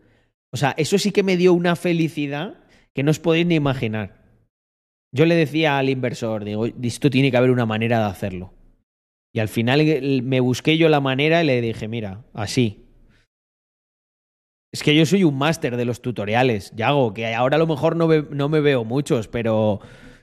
o 0.52 0.58
sea, 0.58 0.76
eso 0.78 1.00
sí 1.00 1.10
que 1.10 1.24
me 1.24 1.36
dio 1.36 1.54
una 1.54 1.76
felicidad 1.76 2.60
que 2.94 3.02
no 3.02 3.10
os 3.10 3.18
podéis 3.18 3.48
ni 3.48 3.56
imaginar. 3.56 4.27
Yo 5.18 5.26
le 5.26 5.36
decía 5.36 5.80
al 5.80 5.90
inversor, 5.90 6.44
digo, 6.44 6.68
esto 6.68 7.10
tiene 7.10 7.32
que 7.32 7.38
haber 7.38 7.50
una 7.50 7.66
manera 7.66 7.98
de 7.98 8.06
hacerlo. 8.06 8.54
Y 9.34 9.40
al 9.40 9.48
final 9.48 9.82
eh, 9.82 10.22
me 10.22 10.42
busqué 10.42 10.78
yo 10.78 10.90
la 10.90 11.02
manera 11.02 11.44
y 11.44 11.48
le 11.48 11.60
dije, 11.60 11.88
mira, 11.88 12.24
así. 12.36 12.86
Es 14.72 14.84
que 14.84 14.96
yo 14.96 15.08
soy 15.08 15.24
un 15.24 15.36
máster 15.36 15.76
de 15.76 15.86
los 15.86 16.04
tutoriales, 16.04 16.72
Yago, 16.76 17.16
que 17.16 17.34
ahora 17.34 17.56
a 17.56 17.58
lo 17.58 17.66
mejor 17.66 17.96
no, 17.96 18.08
no 18.08 18.48
me 18.48 18.60
veo 18.60 18.84
muchos, 18.84 19.28
pero 19.28 19.80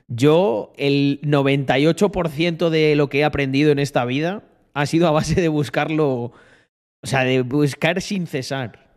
yo 0.07 0.71
el 0.77 1.19
98% 1.23 2.69
de 2.69 2.95
lo 2.95 3.09
que 3.09 3.19
he 3.19 3.23
aprendido 3.25 3.73
en 3.73 3.79
esta 3.79 4.05
vida 4.05 4.43
ha 4.73 4.85
sido 4.85 5.09
a 5.09 5.11
base 5.11 5.41
de 5.41 5.49
buscarlo, 5.49 6.07
o 7.03 7.03
sea, 7.03 7.25
de 7.25 7.41
buscar 7.41 8.01
sin 8.01 8.27
cesar. 8.27 8.93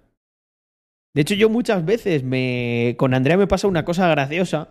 De 1.12 1.22
hecho, 1.22 1.34
yo 1.34 1.48
muchas 1.48 1.84
veces 1.84 2.22
me. 2.22 2.94
Con 2.98 3.14
Andrea 3.14 3.36
me 3.36 3.48
pasa 3.48 3.66
una 3.66 3.84
cosa 3.84 4.06
graciosa. 4.06 4.68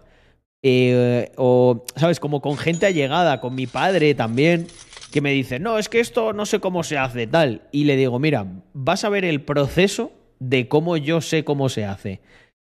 Eh, 0.64 1.32
o, 1.38 1.86
¿sabes? 1.95 2.19
Como 2.19 2.42
con 2.42 2.58
gente 2.58 2.86
allegada, 2.86 3.40
con 3.42 3.56
mi 3.56 3.68
padre 3.68 4.16
también, 4.16 4.68
que 5.11 5.22
me 5.22 5.32
dice, 5.32 5.60
no, 5.60 5.77
es 5.77 5.90
que 5.90 6.00
esto 6.00 6.34
no 6.34 6.45
sé 6.45 6.60
cómo 6.60 6.84
se 6.84 6.98
hace, 6.98 7.27
tal. 7.27 7.61
Y 7.72 7.86
le 7.86 7.95
digo, 7.95 8.19
mira, 8.19 8.45
vas 8.74 9.03
a 9.03 9.10
ver 9.10 9.26
el 9.26 9.42
proceso 9.42 10.11
de 10.40 10.68
cómo 10.68 10.98
yo 10.98 11.22
sé 11.22 11.44
cómo 11.44 11.69
se 11.69 11.86
hace. 11.86 12.22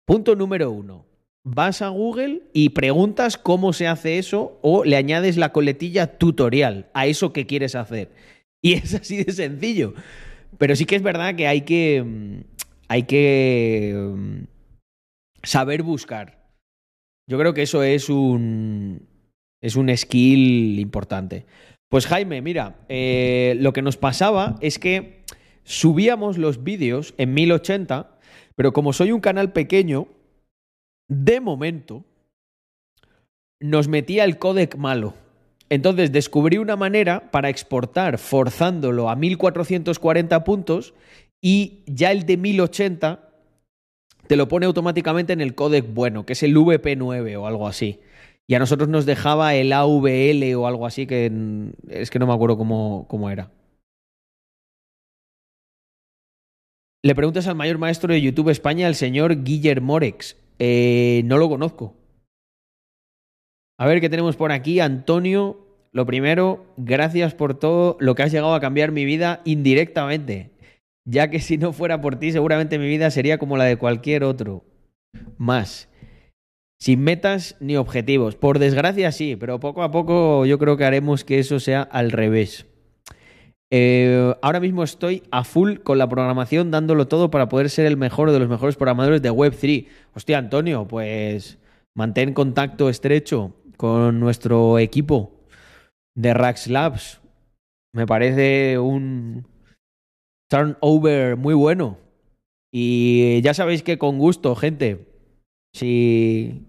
Punto 0.06 0.34
número 0.36 0.70
uno. 0.70 1.06
Vas 1.46 1.82
a 1.82 1.88
Google 1.88 2.42
y 2.54 2.70
preguntas 2.70 3.36
cómo 3.36 3.74
se 3.74 3.86
hace 3.86 4.18
eso 4.18 4.58
o 4.62 4.84
le 4.84 4.96
añades 4.96 5.36
la 5.36 5.52
coletilla 5.52 6.16
tutorial 6.18 6.88
a 6.94 7.06
eso 7.06 7.32
que 7.32 7.46
quieres 7.46 7.74
hacer. 7.74 8.10
Y 8.62 8.72
es 8.72 8.94
así 8.94 9.22
de 9.22 9.30
sencillo. 9.30 9.92
Pero 10.56 10.74
sí 10.74 10.86
que 10.86 10.96
es 10.96 11.02
verdad 11.02 11.34
que 11.34 11.46
hay 11.46 11.60
que. 11.62 12.02
mm, 12.02 12.40
Hay 12.88 13.02
que. 13.02 13.92
mm, 13.94 14.44
Saber 15.42 15.82
buscar. 15.82 16.43
Yo 17.28 17.38
creo 17.38 17.54
que 17.54 17.62
eso 17.62 17.82
es 17.82 18.08
un. 18.08 19.08
Es 19.62 19.76
un 19.76 19.94
skill 19.96 20.78
importante. 20.78 21.46
Pues 21.88 22.06
Jaime, 22.06 22.42
mira, 22.42 22.84
eh, 22.88 23.56
lo 23.60 23.72
que 23.72 23.80
nos 23.80 23.96
pasaba 23.96 24.56
es 24.60 24.78
que 24.78 25.24
subíamos 25.62 26.36
los 26.36 26.62
vídeos 26.62 27.14
en 27.16 27.32
1080, 27.32 28.18
pero 28.56 28.72
como 28.74 28.92
soy 28.92 29.12
un 29.12 29.20
canal 29.20 29.52
pequeño, 29.52 30.08
de 31.08 31.40
momento 31.40 32.04
nos 33.60 33.88
metía 33.88 34.24
el 34.24 34.38
codec 34.38 34.76
malo. 34.76 35.14
Entonces 35.70 36.12
descubrí 36.12 36.58
una 36.58 36.76
manera 36.76 37.30
para 37.30 37.48
exportar 37.48 38.18
forzándolo 38.18 39.08
a 39.08 39.16
1440 39.16 40.44
puntos 40.44 40.92
y 41.40 41.82
ya 41.86 42.12
el 42.12 42.26
de 42.26 42.36
1080 42.36 43.33
te 44.26 44.36
lo 44.36 44.48
pone 44.48 44.66
automáticamente 44.66 45.32
en 45.32 45.40
el 45.40 45.54
codec 45.54 45.92
bueno, 45.92 46.26
que 46.26 46.34
es 46.34 46.42
el 46.42 46.56
VP9 46.56 47.38
o 47.38 47.46
algo 47.46 47.66
así. 47.66 48.00
Y 48.46 48.54
a 48.54 48.58
nosotros 48.58 48.88
nos 48.88 49.06
dejaba 49.06 49.54
el 49.54 49.72
AVL 49.72 50.54
o 50.56 50.66
algo 50.66 50.86
así, 50.86 51.06
que 51.06 51.32
es 51.88 52.10
que 52.10 52.18
no 52.18 52.26
me 52.26 52.34
acuerdo 52.34 52.58
cómo, 52.58 53.06
cómo 53.08 53.30
era. 53.30 53.50
Le 57.02 57.14
preguntas 57.14 57.46
al 57.46 57.54
mayor 57.54 57.78
maestro 57.78 58.12
de 58.12 58.20
YouTube 58.20 58.48
España, 58.48 58.88
el 58.88 58.94
señor 58.94 59.44
Guillermo 59.44 59.88
Morex. 59.88 60.38
Eh, 60.58 61.22
no 61.26 61.36
lo 61.36 61.48
conozco. 61.48 61.94
A 63.78 63.86
ver 63.86 64.00
qué 64.00 64.08
tenemos 64.08 64.36
por 64.36 64.52
aquí. 64.52 64.80
Antonio, 64.80 65.66
lo 65.92 66.06
primero, 66.06 66.64
gracias 66.76 67.34
por 67.34 67.58
todo 67.58 67.98
lo 68.00 68.14
que 68.14 68.22
has 68.22 68.32
llegado 68.32 68.54
a 68.54 68.60
cambiar 68.60 68.90
mi 68.90 69.04
vida 69.04 69.42
indirectamente. 69.44 70.53
Ya 71.06 71.28
que 71.28 71.40
si 71.40 71.58
no 71.58 71.72
fuera 71.72 72.00
por 72.00 72.16
ti, 72.16 72.32
seguramente 72.32 72.78
mi 72.78 72.86
vida 72.86 73.10
sería 73.10 73.38
como 73.38 73.56
la 73.56 73.64
de 73.64 73.76
cualquier 73.76 74.24
otro. 74.24 74.64
Más. 75.36 75.88
Sin 76.80 77.02
metas 77.02 77.56
ni 77.60 77.76
objetivos. 77.76 78.36
Por 78.36 78.58
desgracia 78.58 79.12
sí, 79.12 79.36
pero 79.36 79.60
poco 79.60 79.82
a 79.82 79.90
poco 79.90 80.46
yo 80.46 80.58
creo 80.58 80.76
que 80.76 80.84
haremos 80.84 81.24
que 81.24 81.38
eso 81.38 81.60
sea 81.60 81.82
al 81.82 82.10
revés. 82.10 82.66
Eh, 83.70 84.34
ahora 84.40 84.60
mismo 84.60 84.84
estoy 84.84 85.22
a 85.30 85.44
full 85.44 85.78
con 85.78 85.98
la 85.98 86.08
programación, 86.08 86.70
dándolo 86.70 87.08
todo 87.08 87.30
para 87.30 87.48
poder 87.48 87.70
ser 87.70 87.86
el 87.86 87.96
mejor 87.96 88.30
de 88.30 88.38
los 88.38 88.48
mejores 88.48 88.76
programadores 88.76 89.20
de 89.20 89.32
Web3. 89.32 89.86
Hostia, 90.14 90.38
Antonio, 90.38 90.86
pues 90.86 91.58
mantén 91.94 92.34
contacto 92.34 92.88
estrecho 92.88 93.54
con 93.76 94.20
nuestro 94.20 94.78
equipo 94.78 95.32
de 96.14 96.34
Rax 96.34 96.68
Labs. 96.68 97.20
Me 97.92 98.06
parece 98.06 98.78
un 98.78 99.46
turnover 100.48 101.36
muy 101.36 101.54
bueno. 101.54 101.98
Y 102.72 103.40
ya 103.42 103.54
sabéis 103.54 103.82
que 103.82 103.98
con 103.98 104.18
gusto, 104.18 104.56
gente. 104.56 105.06
Si. 105.74 106.62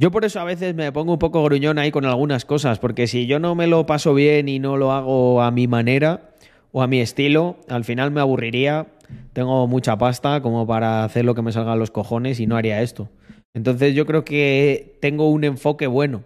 Yo 0.00 0.10
por 0.10 0.24
eso 0.24 0.40
a 0.40 0.44
veces 0.44 0.74
me 0.74 0.90
pongo 0.90 1.12
un 1.12 1.18
poco 1.18 1.44
gruñón 1.44 1.78
ahí 1.78 1.90
con 1.90 2.04
algunas 2.04 2.44
cosas, 2.44 2.78
porque 2.78 3.06
si 3.06 3.26
yo 3.26 3.38
no 3.38 3.54
me 3.54 3.66
lo 3.66 3.86
paso 3.86 4.12
bien 4.14 4.48
y 4.48 4.58
no 4.58 4.76
lo 4.76 4.90
hago 4.90 5.42
a 5.42 5.50
mi 5.50 5.68
manera 5.68 6.30
o 6.72 6.82
a 6.82 6.88
mi 6.88 7.00
estilo, 7.00 7.56
al 7.68 7.84
final 7.84 8.10
me 8.10 8.20
aburriría. 8.20 8.86
Tengo 9.32 9.66
mucha 9.68 9.96
pasta 9.98 10.40
como 10.40 10.66
para 10.66 11.04
hacer 11.04 11.24
lo 11.24 11.34
que 11.34 11.42
me 11.42 11.52
salga 11.52 11.74
a 11.74 11.76
los 11.76 11.90
cojones 11.90 12.40
y 12.40 12.46
no 12.46 12.56
haría 12.56 12.82
esto. 12.82 13.08
Entonces 13.54 13.94
yo 13.94 14.06
creo 14.06 14.24
que 14.24 14.96
tengo 15.00 15.30
un 15.30 15.44
enfoque 15.44 15.86
bueno. 15.86 16.24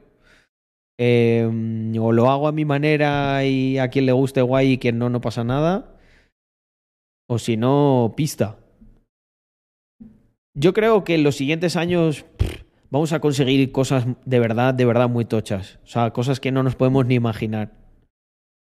Eh, 0.97 1.45
o 2.01 2.13
lo 2.13 2.31
hago 2.31 2.49
a 2.49 2.53
mi 2.53 2.65
manera 2.65 3.45
y 3.45 3.79
a 3.79 3.89
quien 3.89 4.07
le 4.07 4.13
guste 4.13 4.43
guay 4.43 4.73
y 4.73 4.79
quien 4.79 4.99
no, 4.99 5.11
no 5.11 5.21
pasa 5.21 5.45
nada. 5.45 5.98
O 7.29 7.39
si 7.39 7.57
no, 7.57 8.15
pista. 8.17 8.59
Yo 10.55 10.73
creo 10.73 11.05
que 11.05 11.15
en 11.15 11.23
los 11.23 11.37
siguientes 11.37 11.77
años 11.77 12.25
vamos 12.91 13.13
a 13.13 13.21
conseguir 13.21 13.71
cosas 13.71 14.07
de 14.25 14.41
verdad, 14.41 14.75
de 14.75 14.85
verdad 14.85 15.09
muy 15.09 15.25
tochas. 15.25 15.79
O 15.85 15.87
sea, 15.87 16.11
cosas 16.13 16.41
que 16.41 16.51
no 16.51 16.63
nos 16.63 16.75
podemos 16.75 17.07
ni 17.07 17.15
imaginar. 17.15 17.73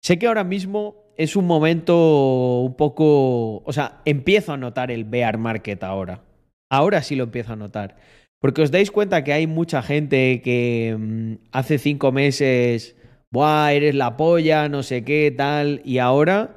Sé 0.02 0.18
que 0.18 0.26
ahora 0.26 0.44
mismo 0.44 0.97
es 1.16 1.36
un 1.36 1.47
momento 1.47 2.60
un 2.60 2.76
poco... 2.76 3.62
O 3.64 3.72
sea, 3.72 4.02
empiezo 4.05 4.52
a 4.52 4.56
notar 4.56 4.90
el 4.90 5.05
bear 5.05 5.39
market 5.39 5.82
ahora. 5.82 6.22
Ahora 6.70 7.02
sí 7.02 7.16
lo 7.16 7.24
empiezo 7.24 7.55
a 7.55 7.56
notar. 7.56 7.97
Porque 8.40 8.62
os 8.62 8.70
dais 8.70 8.90
cuenta 8.90 9.24
que 9.24 9.32
hay 9.32 9.47
mucha 9.47 9.82
gente 9.82 10.40
que 10.42 10.97
mm, 10.98 11.48
hace 11.52 11.78
cinco 11.78 12.12
meses, 12.12 12.97
Buah, 13.30 13.72
eres 13.72 13.94
la 13.94 14.16
polla, 14.16 14.68
no 14.68 14.82
sé 14.82 15.05
qué, 15.05 15.32
tal. 15.36 15.82
Y 15.84 15.98
ahora, 15.98 16.56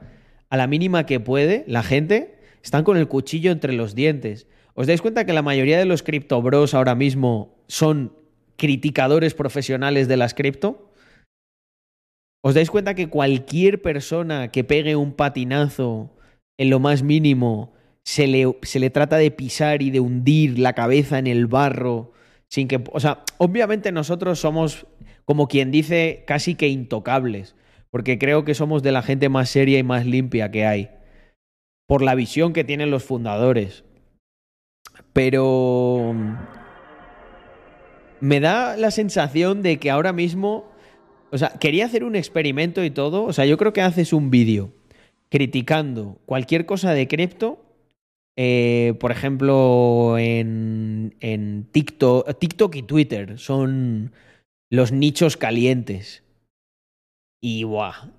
a 0.54 0.58
la 0.58 0.68
mínima 0.68 1.08
que 1.08 1.20
puede, 1.20 1.64
la 1.66 1.82
gente 1.82 2.38
están 2.62 2.84
con 2.84 2.96
el 2.96 3.08
cuchillo 3.08 3.52
entre 3.52 3.74
los 3.74 3.96
dientes. 3.96 4.46
¿Os 4.76 4.86
dais 4.86 5.02
cuenta 5.02 5.26
que 5.26 5.34
la 5.34 5.42
mayoría 5.42 5.80
de 5.80 5.86
los 5.86 6.04
criptobros 6.04 6.76
ahora 6.76 6.94
mismo 6.94 7.56
son 7.66 8.14
criticadores 8.56 9.34
profesionales 9.34 10.08
de 10.08 10.16
las 10.16 10.36
cripto? 10.36 10.94
¿Os 12.44 12.54
dais 12.54 12.70
cuenta 12.70 12.94
que 12.94 13.10
cualquier 13.10 13.82
persona 13.82 14.52
que 14.52 14.64
pegue 14.64 14.96
un 14.96 15.14
patinazo 15.14 16.16
en 16.60 16.70
lo 16.70 16.80
más 16.80 17.02
mínimo 17.02 17.74
se 18.06 18.28
le, 18.28 18.56
se 18.62 18.80
le 18.80 18.92
trata 18.92 19.18
de 19.18 19.32
pisar 19.32 19.82
y 19.82 19.90
de 19.90 20.02
hundir 20.02 20.60
la 20.60 20.74
cabeza 20.74 21.18
en 21.18 21.26
el 21.26 21.48
barro 21.48 22.12
sin 22.48 22.68
que... 22.68 22.80
O 22.92 23.00
sea, 23.00 23.24
obviamente 23.40 23.92
nosotros 23.92 24.38
somos, 24.38 24.86
como 25.26 25.48
quien 25.48 25.72
dice, 25.72 26.26
casi 26.28 26.54
que 26.54 26.68
intocables, 26.68 27.56
porque 27.94 28.18
creo 28.18 28.44
que 28.44 28.56
somos 28.56 28.82
de 28.82 28.92
la 28.92 29.04
gente 29.04 29.30
más 29.30 29.52
seria 29.52 29.78
y 29.78 29.84
más 29.84 30.08
limpia 30.08 30.50
que 30.50 30.66
hay, 30.66 30.90
por 31.86 32.02
la 32.02 32.16
visión 32.16 32.52
que 32.52 32.64
tienen 32.64 32.90
los 32.90 33.04
fundadores. 33.04 33.84
Pero 35.14 36.16
me 38.20 38.40
da 38.40 38.78
la 38.78 38.90
sensación 38.90 39.62
de 39.62 39.78
que 39.78 39.92
ahora 39.92 40.12
mismo, 40.12 40.72
o 41.32 41.38
sea, 41.38 41.50
quería 41.60 41.86
hacer 41.86 42.04
un 42.04 42.16
experimento 42.16 42.84
y 42.84 42.90
todo, 42.90 43.26
o 43.26 43.32
sea, 43.32 43.46
yo 43.46 43.60
creo 43.60 43.74
que 43.74 43.82
haces 43.84 44.12
un 44.12 44.32
vídeo 44.32 44.74
criticando 45.30 46.18
cualquier 46.26 46.66
cosa 46.66 46.94
de 46.94 47.08
cripto, 47.08 47.64
eh, 48.36 48.96
por 49.00 49.12
ejemplo, 49.12 50.18
en, 50.18 51.14
en 51.20 51.68
TikTok, 51.72 52.40
TikTok 52.40 52.76
y 52.76 52.82
Twitter 52.82 53.38
son 53.38 54.14
los 54.72 54.92
nichos 54.92 55.38
calientes. 55.38 56.23
Y 57.44 57.66
buah. 57.66 58.10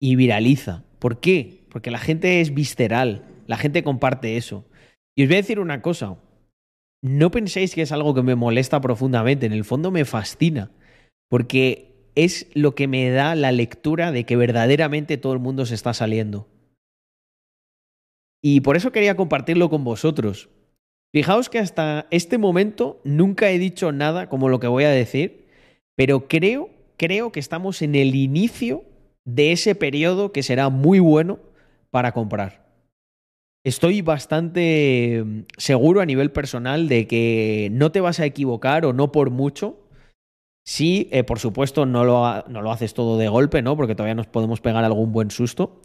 Y 0.00 0.16
viraliza. 0.16 0.82
¿Por 0.98 1.20
qué? 1.20 1.64
Porque 1.70 1.92
la 1.92 1.98
gente 1.98 2.40
es 2.40 2.52
visceral. 2.52 3.24
La 3.46 3.56
gente 3.56 3.84
comparte 3.84 4.36
eso. 4.36 4.64
Y 5.16 5.22
os 5.22 5.28
voy 5.28 5.36
a 5.36 5.42
decir 5.42 5.60
una 5.60 5.82
cosa. 5.82 6.18
No 7.00 7.30
penséis 7.30 7.76
que 7.76 7.82
es 7.82 7.92
algo 7.92 8.12
que 8.12 8.22
me 8.22 8.34
molesta 8.34 8.80
profundamente. 8.80 9.46
En 9.46 9.52
el 9.52 9.64
fondo 9.64 9.92
me 9.92 10.04
fascina. 10.04 10.72
Porque 11.30 12.10
es 12.16 12.50
lo 12.54 12.74
que 12.74 12.88
me 12.88 13.08
da 13.10 13.36
la 13.36 13.52
lectura 13.52 14.10
de 14.10 14.24
que 14.24 14.34
verdaderamente 14.34 15.16
todo 15.16 15.32
el 15.32 15.38
mundo 15.38 15.64
se 15.64 15.76
está 15.76 15.94
saliendo. 15.94 16.48
Y 18.42 18.62
por 18.62 18.76
eso 18.76 18.90
quería 18.90 19.16
compartirlo 19.16 19.70
con 19.70 19.84
vosotros. 19.84 20.48
Fijaos 21.14 21.48
que 21.48 21.60
hasta 21.60 22.08
este 22.10 22.36
momento 22.36 23.00
nunca 23.04 23.48
he 23.50 23.60
dicho 23.60 23.92
nada 23.92 24.28
como 24.28 24.48
lo 24.48 24.58
que 24.58 24.66
voy 24.66 24.82
a 24.82 24.90
decir, 24.90 25.46
pero 25.94 26.26
creo, 26.26 26.70
creo 27.02 27.32
que 27.32 27.40
estamos 27.40 27.82
en 27.82 27.96
el 27.96 28.14
inicio 28.14 28.84
de 29.24 29.50
ese 29.50 29.74
periodo 29.74 30.30
que 30.30 30.44
será 30.44 30.68
muy 30.68 31.00
bueno 31.00 31.40
para 31.90 32.12
comprar. 32.12 32.62
Estoy 33.64 34.02
bastante 34.02 35.24
mm, 35.24 35.40
seguro 35.56 36.00
a 36.00 36.06
nivel 36.06 36.30
personal 36.30 36.88
de 36.88 37.08
que 37.08 37.70
no 37.72 37.90
te 37.90 38.00
vas 38.00 38.20
a 38.20 38.24
equivocar 38.24 38.86
o 38.86 38.92
no 38.92 39.10
por 39.10 39.30
mucho. 39.30 39.80
Sí, 40.64 41.08
eh, 41.10 41.24
por 41.24 41.40
supuesto, 41.40 41.86
no 41.86 42.04
lo, 42.04 42.44
no 42.46 42.62
lo 42.62 42.70
haces 42.70 42.94
todo 42.94 43.18
de 43.18 43.28
golpe, 43.28 43.62
¿no? 43.62 43.76
Porque 43.76 43.96
todavía 43.96 44.14
nos 44.14 44.28
podemos 44.28 44.60
pegar 44.60 44.84
algún 44.84 45.10
buen 45.10 45.32
susto. 45.32 45.80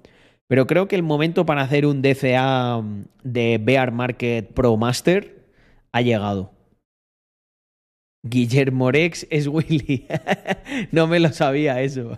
Pero 0.45 0.67
creo 0.67 0.87
que 0.87 0.95
el 0.95 1.03
momento 1.03 1.47
para 1.47 1.63
hacer 1.63 1.87
un 1.87 2.03
DCA 2.03 2.83
de 3.23 3.59
Bear 3.59 3.91
Market 3.91 4.53
Pro 4.53 4.77
Master 4.77 5.47
ha 5.91 6.01
llegado. 6.01 6.56
Guillermo 8.23 8.91
Rex 8.91 9.27
es 9.29 9.47
Willy. 9.47 10.07
no 10.91 11.07
me 11.07 11.19
lo 11.19 11.29
sabía 11.29 11.81
eso. 11.81 12.17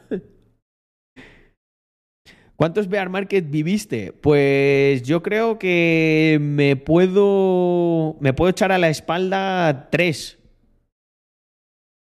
¿Cuántos 2.55 2.89
Bear 2.89 3.09
Market 3.09 3.49
viviste? 3.49 4.11
Pues 4.11 5.03
yo 5.03 5.23
creo 5.23 5.57
que 5.57 6.37
me 6.41 6.75
puedo. 6.75 8.17
Me 8.19 8.33
puedo 8.33 8.49
echar 8.49 8.71
a 8.73 8.77
la 8.77 8.89
espalda 8.89 9.89
tres. 9.89 10.37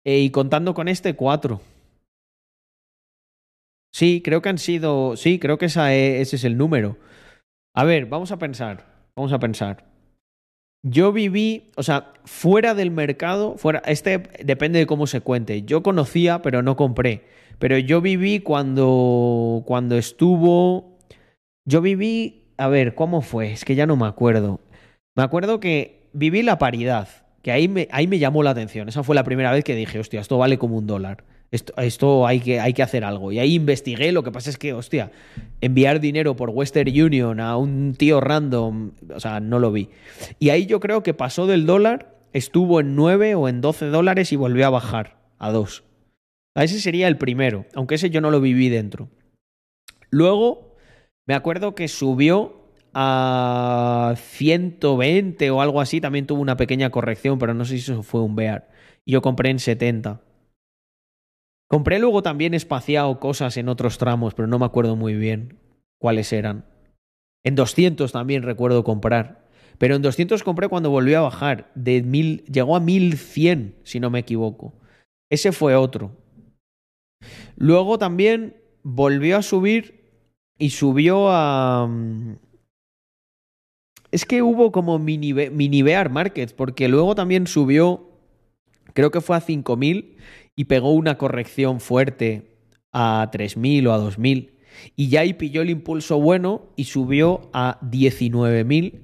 Eh, 0.05 0.19
y 0.19 0.29
contando 0.29 0.75
con 0.75 0.87
este, 0.87 1.15
cuatro. 1.15 1.61
Sí, 3.91 4.21
creo 4.23 4.43
que 4.43 4.49
han 4.49 4.59
sido. 4.59 5.15
Sí, 5.17 5.39
creo 5.39 5.57
que 5.57 5.65
e- 5.65 6.21
ese 6.21 6.35
es 6.35 6.43
el 6.43 6.57
número. 6.57 6.97
A 7.73 7.83
ver, 7.83 8.05
vamos 8.05 8.31
a 8.31 8.37
pensar. 8.37 9.09
Vamos 9.15 9.33
a 9.33 9.39
pensar. 9.39 9.94
Yo 10.87 11.11
viví, 11.11 11.71
o 11.77 11.81
sea, 11.81 12.13
fuera 12.25 12.75
del 12.75 12.91
mercado, 12.91 13.57
fuera, 13.57 13.81
este 13.87 14.19
depende 14.43 14.77
de 14.77 14.85
cómo 14.85 15.07
se 15.07 15.19
cuente. 15.19 15.63
Yo 15.63 15.81
conocía, 15.81 16.43
pero 16.43 16.61
no 16.61 16.75
compré. 16.75 17.23
Pero 17.57 17.79
yo 17.79 18.01
viví 18.01 18.41
cuando, 18.41 19.63
cuando 19.65 19.97
estuvo, 19.97 20.99
yo 21.65 21.81
viví, 21.81 22.43
a 22.57 22.67
ver, 22.67 22.93
¿cómo 22.93 23.21
fue? 23.21 23.51
Es 23.51 23.65
que 23.65 23.73
ya 23.73 23.87
no 23.87 23.95
me 23.95 24.05
acuerdo. 24.05 24.59
Me 25.15 25.23
acuerdo 25.23 25.59
que 25.59 26.03
viví 26.13 26.43
la 26.43 26.59
paridad, 26.59 27.07
que 27.41 27.51
ahí 27.51 27.67
me, 27.67 27.87
ahí 27.91 28.05
me 28.05 28.19
llamó 28.19 28.43
la 28.43 28.51
atención. 28.51 28.87
Esa 28.87 29.01
fue 29.01 29.15
la 29.15 29.23
primera 29.23 29.51
vez 29.51 29.63
que 29.63 29.73
dije, 29.73 29.97
hostia, 29.97 30.21
esto 30.21 30.37
vale 30.37 30.59
como 30.59 30.77
un 30.77 30.85
dólar. 30.85 31.23
Esto, 31.55 32.27
hay, 32.27 32.39
que, 32.39 32.59
hay 32.59 32.73
que 32.73 32.83
hacer 32.83 33.03
algo. 33.03 33.31
Y 33.31 33.39
ahí 33.39 33.55
investigué, 33.55 34.11
lo 34.11 34.23
que 34.23 34.31
pasa 34.31 34.49
es 34.49 34.57
que, 34.57 34.73
hostia, 34.73 35.11
enviar 35.61 35.99
dinero 35.99 36.35
por 36.35 36.49
Western 36.49 36.89
Union 36.89 37.39
a 37.39 37.57
un 37.57 37.95
tío 37.95 38.21
random, 38.21 38.91
o 39.13 39.19
sea, 39.19 39.39
no 39.39 39.59
lo 39.59 39.71
vi. 39.71 39.89
Y 40.39 40.49
ahí 40.49 40.65
yo 40.65 40.79
creo 40.79 41.03
que 41.03 41.13
pasó 41.13 41.47
del 41.47 41.65
dólar, 41.65 42.15
estuvo 42.33 42.79
en 42.79 42.95
9 42.95 43.35
o 43.35 43.47
en 43.47 43.61
12 43.61 43.87
dólares 43.87 44.31
y 44.31 44.35
volvió 44.35 44.67
a 44.67 44.69
bajar 44.69 45.17
a 45.39 45.51
2. 45.51 45.83
A 46.55 46.63
ese 46.63 46.79
sería 46.79 47.07
el 47.07 47.17
primero, 47.17 47.65
aunque 47.75 47.95
ese 47.95 48.09
yo 48.09 48.21
no 48.21 48.31
lo 48.31 48.39
viví 48.39 48.69
dentro. 48.69 49.09
Luego, 50.09 50.75
me 51.25 51.33
acuerdo 51.33 51.75
que 51.75 51.87
subió 51.87 52.65
a 52.93 54.15
120 54.17 55.51
o 55.51 55.61
algo 55.61 55.81
así, 55.81 55.99
también 55.99 56.25
tuvo 56.25 56.41
una 56.41 56.55
pequeña 56.55 56.89
corrección, 56.91 57.39
pero 57.39 57.53
no 57.53 57.65
sé 57.65 57.77
si 57.77 57.91
eso 57.91 58.03
fue 58.03 58.21
un 58.21 58.35
bear. 58.35 58.69
Y 59.03 59.11
yo 59.11 59.21
compré 59.21 59.49
en 59.49 59.59
70. 59.59 60.21
Compré 61.67 61.99
luego 61.99 62.21
también 62.21 62.53
espaciado 62.53 63.19
cosas 63.19 63.57
en 63.57 63.69
otros 63.69 63.97
tramos, 63.97 64.33
pero 64.33 64.47
no 64.47 64.59
me 64.59 64.65
acuerdo 64.65 64.95
muy 64.95 65.15
bien 65.15 65.59
cuáles 65.99 66.31
eran. 66.31 66.65
En 67.43 67.55
200 67.55 68.11
también 68.11 68.43
recuerdo 68.43 68.83
comprar. 68.83 69.45
Pero 69.77 69.95
en 69.95 70.01
200 70.01 70.43
compré 70.43 70.69
cuando 70.69 70.89
volvió 70.89 71.19
a 71.19 71.23
bajar. 71.23 71.71
De 71.75 72.01
mil, 72.01 72.43
llegó 72.45 72.75
a 72.75 72.79
1100, 72.79 73.75
si 73.83 73.99
no 73.99 74.09
me 74.09 74.19
equivoco. 74.19 74.73
Ese 75.29 75.51
fue 75.51 75.75
otro. 75.75 76.11
Luego 77.57 77.97
también 77.97 78.57
volvió 78.83 79.37
a 79.37 79.41
subir 79.41 80.05
y 80.57 80.69
subió 80.69 81.29
a... 81.29 81.87
mm, 81.87 82.35
Es 84.11 84.25
que 84.25 84.41
hubo 84.41 84.71
como 84.71 84.99
mini, 84.99 85.33
mini 85.33 85.81
bear 85.81 86.09
markets, 86.09 86.53
porque 86.53 86.87
luego 86.87 87.15
también 87.15 87.47
subió, 87.47 88.09
creo 88.93 89.11
que 89.11 89.21
fue 89.21 89.35
a 89.35 89.41
5000 89.41 90.17
y 90.55 90.65
pegó 90.65 90.91
una 90.91 91.17
corrección 91.17 91.79
fuerte 91.79 92.57
a 92.91 93.29
3000 93.31 93.87
o 93.87 93.93
a 93.93 93.97
2000. 93.97 94.53
Y 94.95 95.09
ya 95.09 95.21
ahí 95.21 95.33
pilló 95.33 95.61
el 95.61 95.69
impulso 95.69 96.19
bueno 96.19 96.63
y 96.75 96.85
subió 96.85 97.49
a 97.53 97.79
19000 97.81 99.01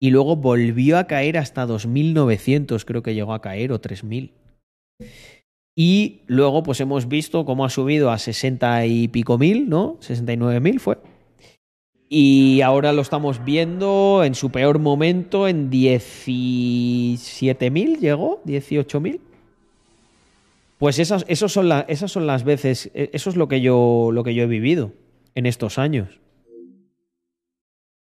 y 0.00 0.10
luego 0.10 0.36
volvió 0.36 0.98
a 0.98 1.06
caer 1.06 1.38
hasta 1.38 1.66
2900, 1.66 2.84
creo 2.84 3.02
que 3.02 3.14
llegó 3.14 3.32
a 3.32 3.40
caer, 3.40 3.72
o 3.72 3.80
3000. 3.80 4.32
Y 5.76 6.20
luego, 6.26 6.62
pues 6.62 6.80
hemos 6.80 7.08
visto 7.08 7.44
cómo 7.44 7.64
ha 7.64 7.70
subido 7.70 8.10
a 8.10 8.18
60 8.18 8.86
y 8.86 9.08
pico 9.08 9.38
mil, 9.38 9.68
¿no? 9.68 9.96
69 10.00 10.60
mil 10.60 10.78
fue. 10.78 10.98
Y 12.08 12.60
ahora 12.60 12.92
lo 12.92 13.02
estamos 13.02 13.44
viendo 13.44 14.22
en 14.24 14.34
su 14.34 14.50
peor 14.50 14.78
momento 14.78 15.48
en 15.48 15.70
17 15.70 17.70
mil, 17.70 17.98
llegó, 17.98 18.42
18 18.44 19.00
mil. 19.00 19.20
Pues 20.84 20.98
esas, 20.98 21.24
son 21.50 21.72
esas 21.88 22.12
son 22.12 22.26
las 22.26 22.44
veces, 22.44 22.90
e- 22.92 23.08
eso 23.14 23.30
es 23.30 23.36
lo 23.36 23.48
que, 23.48 23.62
yo, 23.62 24.10
lo 24.12 24.22
que 24.22 24.34
yo 24.34 24.42
he 24.42 24.46
vivido 24.46 24.92
en 25.34 25.46
estos 25.46 25.78
años. 25.78 26.20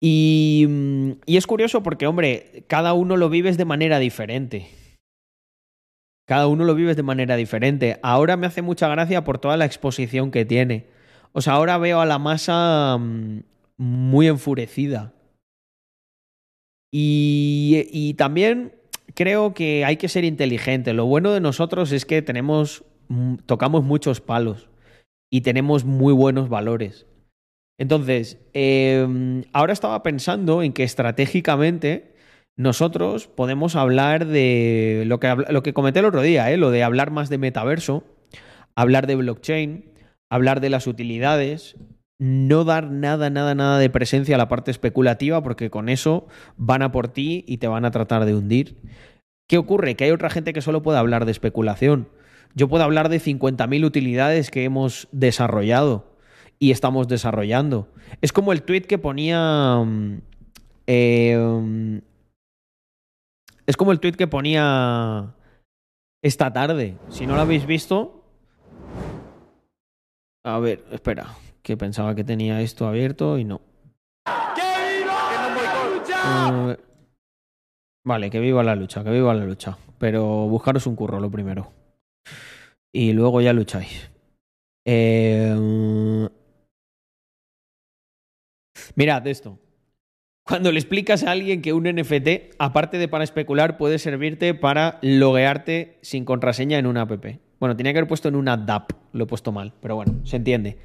Y, 0.00 0.64
mm, 0.66 1.10
y 1.26 1.36
es 1.36 1.46
curioso 1.46 1.82
porque, 1.82 2.06
hombre, 2.06 2.64
cada 2.68 2.94
uno 2.94 3.18
lo 3.18 3.28
vives 3.28 3.58
de 3.58 3.66
manera 3.66 3.98
diferente. 3.98 4.70
Cada 6.26 6.46
uno 6.46 6.64
lo 6.64 6.74
vives 6.74 6.96
de 6.96 7.02
manera 7.02 7.36
diferente. 7.36 8.00
Ahora 8.02 8.38
me 8.38 8.46
hace 8.46 8.62
mucha 8.62 8.88
gracia 8.88 9.22
por 9.22 9.36
toda 9.36 9.58
la 9.58 9.66
exposición 9.66 10.30
que 10.30 10.46
tiene. 10.46 10.86
O 11.32 11.42
sea, 11.42 11.52
ahora 11.52 11.76
veo 11.76 12.00
a 12.00 12.06
la 12.06 12.18
masa 12.18 12.96
mm, 12.98 13.40
muy 13.76 14.28
enfurecida. 14.28 15.12
Y, 16.90 17.86
y 17.92 18.14
también 18.14 18.72
creo 19.14 19.54
que 19.54 19.84
hay 19.84 19.96
que 19.96 20.08
ser 20.08 20.24
inteligente. 20.24 20.92
Lo 20.92 21.06
bueno 21.06 21.32
de 21.32 21.40
nosotros 21.40 21.92
es 21.92 22.04
que 22.04 22.22
tenemos, 22.22 22.84
mm, 23.08 23.36
tocamos 23.46 23.84
muchos 23.84 24.20
palos 24.20 24.68
y 25.30 25.42
tenemos 25.42 25.84
muy 25.84 26.12
buenos 26.12 26.48
valores. 26.48 27.06
Entonces, 27.78 28.38
eh, 28.52 29.42
ahora 29.52 29.72
estaba 29.72 30.02
pensando 30.02 30.62
en 30.62 30.72
que 30.72 30.84
estratégicamente 30.84 32.14
nosotros 32.56 33.28
podemos 33.28 33.76
hablar 33.76 34.26
de 34.26 35.04
lo 35.06 35.18
que, 35.18 35.34
lo 35.48 35.62
que 35.62 35.72
comenté 35.72 36.00
el 36.00 36.04
otro 36.04 36.22
día, 36.22 36.50
¿eh? 36.50 36.58
lo 36.58 36.70
de 36.70 36.82
hablar 36.82 37.10
más 37.10 37.28
de 37.30 37.38
metaverso, 37.38 38.04
hablar 38.76 39.06
de 39.06 39.16
blockchain, 39.16 39.90
hablar 40.30 40.60
de 40.60 40.70
las 40.70 40.86
utilidades, 40.86 41.76
no 42.22 42.62
dar 42.62 42.88
nada, 42.88 43.30
nada, 43.30 43.52
nada 43.56 43.78
de 43.80 43.90
presencia 43.90 44.36
a 44.36 44.38
la 44.38 44.48
parte 44.48 44.70
especulativa, 44.70 45.42
porque 45.42 45.70
con 45.70 45.88
eso 45.88 46.28
van 46.56 46.82
a 46.82 46.92
por 46.92 47.08
ti 47.08 47.44
y 47.48 47.56
te 47.56 47.66
van 47.66 47.84
a 47.84 47.90
tratar 47.90 48.26
de 48.26 48.36
hundir. 48.36 48.76
¿Qué 49.48 49.58
ocurre? 49.58 49.96
Que 49.96 50.04
hay 50.04 50.12
otra 50.12 50.30
gente 50.30 50.52
que 50.52 50.60
solo 50.60 50.82
puede 50.82 51.00
hablar 51.00 51.24
de 51.24 51.32
especulación. 51.32 52.08
Yo 52.54 52.68
puedo 52.68 52.84
hablar 52.84 53.08
de 53.08 53.20
50.000 53.20 53.84
utilidades 53.84 54.52
que 54.52 54.62
hemos 54.62 55.08
desarrollado 55.10 56.14
y 56.60 56.70
estamos 56.70 57.08
desarrollando. 57.08 57.88
Es 58.20 58.32
como 58.32 58.52
el 58.52 58.62
tweet 58.62 58.82
que 58.82 58.98
ponía. 58.98 59.82
mm, 59.84 60.20
mm, 60.86 61.98
es 63.66 63.76
como 63.76 63.90
el 63.90 63.98
tweet 63.98 64.12
que 64.12 64.28
ponía 64.28 65.34
esta 66.22 66.52
tarde. 66.52 66.98
Si 67.08 67.26
no 67.26 67.34
lo 67.34 67.40
habéis 67.40 67.66
visto. 67.66 68.24
A 70.44 70.60
ver, 70.60 70.84
espera. 70.92 71.26
Que 71.62 71.76
pensaba 71.76 72.14
que 72.14 72.24
tenía 72.24 72.60
esto 72.60 72.86
abierto 72.86 73.38
y 73.38 73.44
no. 73.44 73.60
Eh, 76.24 76.76
vale, 78.04 78.30
que 78.30 78.40
viva 78.40 78.62
la 78.62 78.74
lucha, 78.74 79.04
que 79.04 79.10
viva 79.10 79.34
la 79.34 79.44
lucha. 79.44 79.78
Pero 79.98 80.48
buscaros 80.48 80.86
un 80.86 80.96
curro 80.96 81.20
lo 81.20 81.30
primero. 81.30 81.72
Y 82.92 83.12
luego 83.12 83.40
ya 83.40 83.52
lucháis. 83.52 84.10
Eh, 84.84 86.28
Mirad 88.94 89.26
esto. 89.26 89.58
Cuando 90.44 90.72
le 90.72 90.80
explicas 90.80 91.22
a 91.22 91.30
alguien 91.30 91.62
que 91.62 91.72
un 91.72 91.84
NFT, 91.84 92.56
aparte 92.58 92.98
de 92.98 93.08
para 93.08 93.24
especular, 93.24 93.76
puede 93.76 93.98
servirte 93.98 94.54
para 94.54 94.98
loguearte 95.00 95.98
sin 96.02 96.24
contraseña 96.24 96.78
en 96.78 96.86
una 96.86 97.02
app. 97.02 97.24
Bueno, 97.60 97.76
tenía 97.76 97.92
que 97.92 98.00
haber 98.00 98.08
puesto 98.08 98.28
en 98.28 98.34
una 98.34 98.56
DApp, 98.56 98.90
lo 99.12 99.24
he 99.24 99.26
puesto 99.26 99.52
mal, 99.52 99.72
pero 99.80 99.94
bueno, 99.94 100.14
se 100.24 100.36
entiende. 100.36 100.78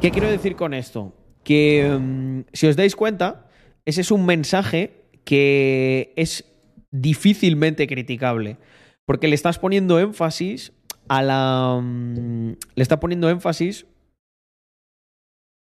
¿Qué 0.00 0.10
quiero 0.10 0.30
decir 0.30 0.56
con 0.56 0.74
esto? 0.74 1.12
Que 1.44 1.98
mm, 1.98 2.40
si 2.52 2.66
os 2.66 2.76
dais 2.76 2.96
cuenta, 2.96 3.48
ese 3.84 4.00
es 4.00 4.10
un 4.10 4.26
mensaje 4.26 5.04
que 5.24 6.12
es 6.16 6.44
difícilmente 6.90 7.86
criticable, 7.86 8.56
porque 9.04 9.28
le 9.28 9.34
estás 9.34 9.58
poniendo 9.58 9.98
énfasis 9.98 10.72
a 11.08 11.22
la... 11.22 11.80
mm, 11.82 12.56
le 12.74 12.82
está 12.82 13.00
poniendo 13.00 13.28
énfasis 13.30 13.86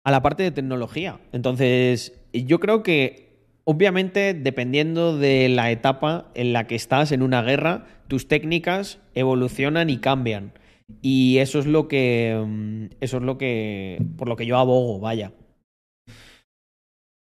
a 0.04 0.12
la 0.12 0.22
parte 0.22 0.44
de 0.44 0.52
tecnología. 0.52 1.20
Entonces, 1.32 2.14
yo 2.34 2.60
creo 2.60 2.84
que, 2.84 3.48
obviamente, 3.64 4.34
dependiendo 4.34 5.18
de 5.18 5.50
la 5.50 5.72
etapa 5.72 6.32
en 6.36 6.54
la 6.54 6.68
que 6.68 6.76
estás 6.76 7.12
en 7.12 7.22
una 7.22 7.42
guerra, 7.42 7.86
tus 8.08 8.28
técnicas 8.28 9.00
evolucionan 9.16 9.90
y 9.90 9.98
cambian. 9.98 10.54
Y 11.02 11.38
eso 11.40 11.60
es 11.60 11.66
lo 11.66 11.88
que. 11.88 12.42
mm, 12.46 12.86
Eso 13.02 13.18
es 13.18 13.24
lo 13.24 13.38
que. 13.38 14.02
Por 14.18 14.28
lo 14.30 14.36
que 14.36 14.46
yo 14.46 14.58
abogo, 14.58 15.00
vaya. 15.00 15.34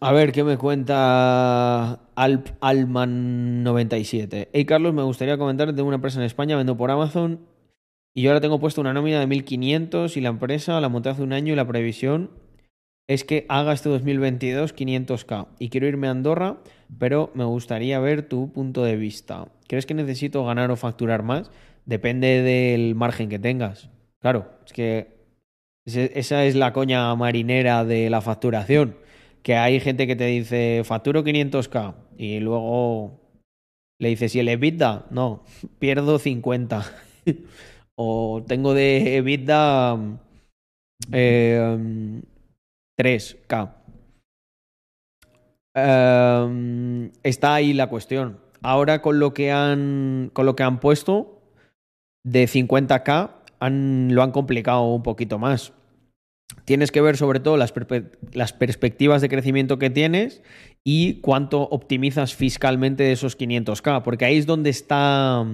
A 0.01 0.13
ver, 0.13 0.31
¿qué 0.31 0.43
me 0.45 0.57
cuenta 0.57 1.99
Alp 2.15 2.47
Alman97? 2.61 4.47
Hey 4.53 4.65
Carlos, 4.65 4.93
me 4.93 5.03
gustaría 5.03 5.37
comentar, 5.37 5.75
tengo 5.75 5.87
una 5.87 5.95
empresa 5.95 6.19
en 6.19 6.25
España, 6.25 6.55
vendo 6.55 6.77
por 6.77 6.89
Amazon 6.89 7.41
y 8.15 8.23
yo 8.23 8.31
ahora 8.31 8.41
tengo 8.41 8.59
puesto 8.59 8.81
una 8.81 8.93
nómina 8.93 9.19
de 9.19 9.27
1500 9.27 10.17
y 10.17 10.21
la 10.21 10.29
empresa 10.29 10.79
la 10.81 10.89
monté 10.89 11.09
hace 11.09 11.23
un 11.23 11.33
año 11.33 11.53
y 11.53 11.55
la 11.55 11.67
previsión 11.67 12.31
es 13.09 13.23
que 13.23 13.47
haga 13.49 13.73
este 13.73 13.89
2022 13.89 14.75
500k 14.75 15.47
y 15.57 15.69
quiero 15.69 15.87
irme 15.87 16.07
a 16.07 16.11
Andorra, 16.11 16.59
pero 16.99 17.31
me 17.33 17.43
gustaría 17.43 17.99
ver 17.99 18.29
tu 18.29 18.53
punto 18.53 18.83
de 18.83 18.97
vista. 18.97 19.47
¿Crees 19.67 19.87
que 19.87 19.95
necesito 19.95 20.45
ganar 20.45 20.69
o 20.69 20.75
facturar 20.75 21.23
más? 21.23 21.49
Depende 21.85 22.43
del 22.43 22.93
margen 22.93 23.27
que 23.27 23.39
tengas. 23.39 23.89
Claro, 24.21 24.51
es 24.63 24.73
que 24.73 25.17
esa 25.85 26.45
es 26.45 26.53
la 26.53 26.71
coña 26.71 27.15
marinera 27.15 27.83
de 27.83 28.11
la 28.11 28.21
facturación. 28.21 28.95
Que 29.41 29.55
hay 29.55 29.79
gente 29.79 30.05
que 30.05 30.15
te 30.15 30.27
dice 30.27 30.83
facturo 30.85 31.23
500k 31.23 31.95
y 32.15 32.39
luego 32.39 33.21
le 33.97 34.09
dices, 34.09 34.35
¿y 34.35 34.39
el 34.39 34.49
EBITDA? 34.49 35.07
No, 35.09 35.45
pierdo 35.79 36.19
50. 36.19 36.85
o 37.95 38.43
tengo 38.47 38.75
de 38.75 39.17
EBITDA 39.17 39.97
eh, 41.11 42.21
3K. 42.99 43.73
Eh, 45.75 47.11
está 47.23 47.53
ahí 47.53 47.73
la 47.73 47.87
cuestión. 47.87 48.39
Ahora 48.61 49.01
con 49.01 49.19
lo 49.19 49.33
que 49.33 49.51
han, 49.51 50.31
con 50.33 50.45
lo 50.45 50.55
que 50.55 50.63
han 50.63 50.79
puesto 50.81 51.41
de 52.25 52.45
50K 52.45 53.31
han, 53.61 54.13
lo 54.13 54.21
han 54.21 54.31
complicado 54.31 54.83
un 54.93 55.03
poquito 55.03 55.39
más. 55.39 55.71
tienes 56.65 56.91
que 56.91 57.01
ver 57.01 57.15
sobre 57.15 57.39
todo 57.39 57.55
las, 57.55 57.73
las 58.33 58.53
perspectivas 58.53 59.21
de 59.21 59.29
crecimiento 59.29 59.79
que 59.79 59.89
tienes 59.89 60.41
y 60.83 61.21
cuánto 61.21 61.61
optimizas 61.61 62.35
fiscalmente 62.35 63.03
de 63.03 63.13
esos 63.13 63.37
500k, 63.37 64.01
porque 64.03 64.25
ahí 64.25 64.37
es 64.37 64.45
donde 64.45 64.69
está 64.69 65.45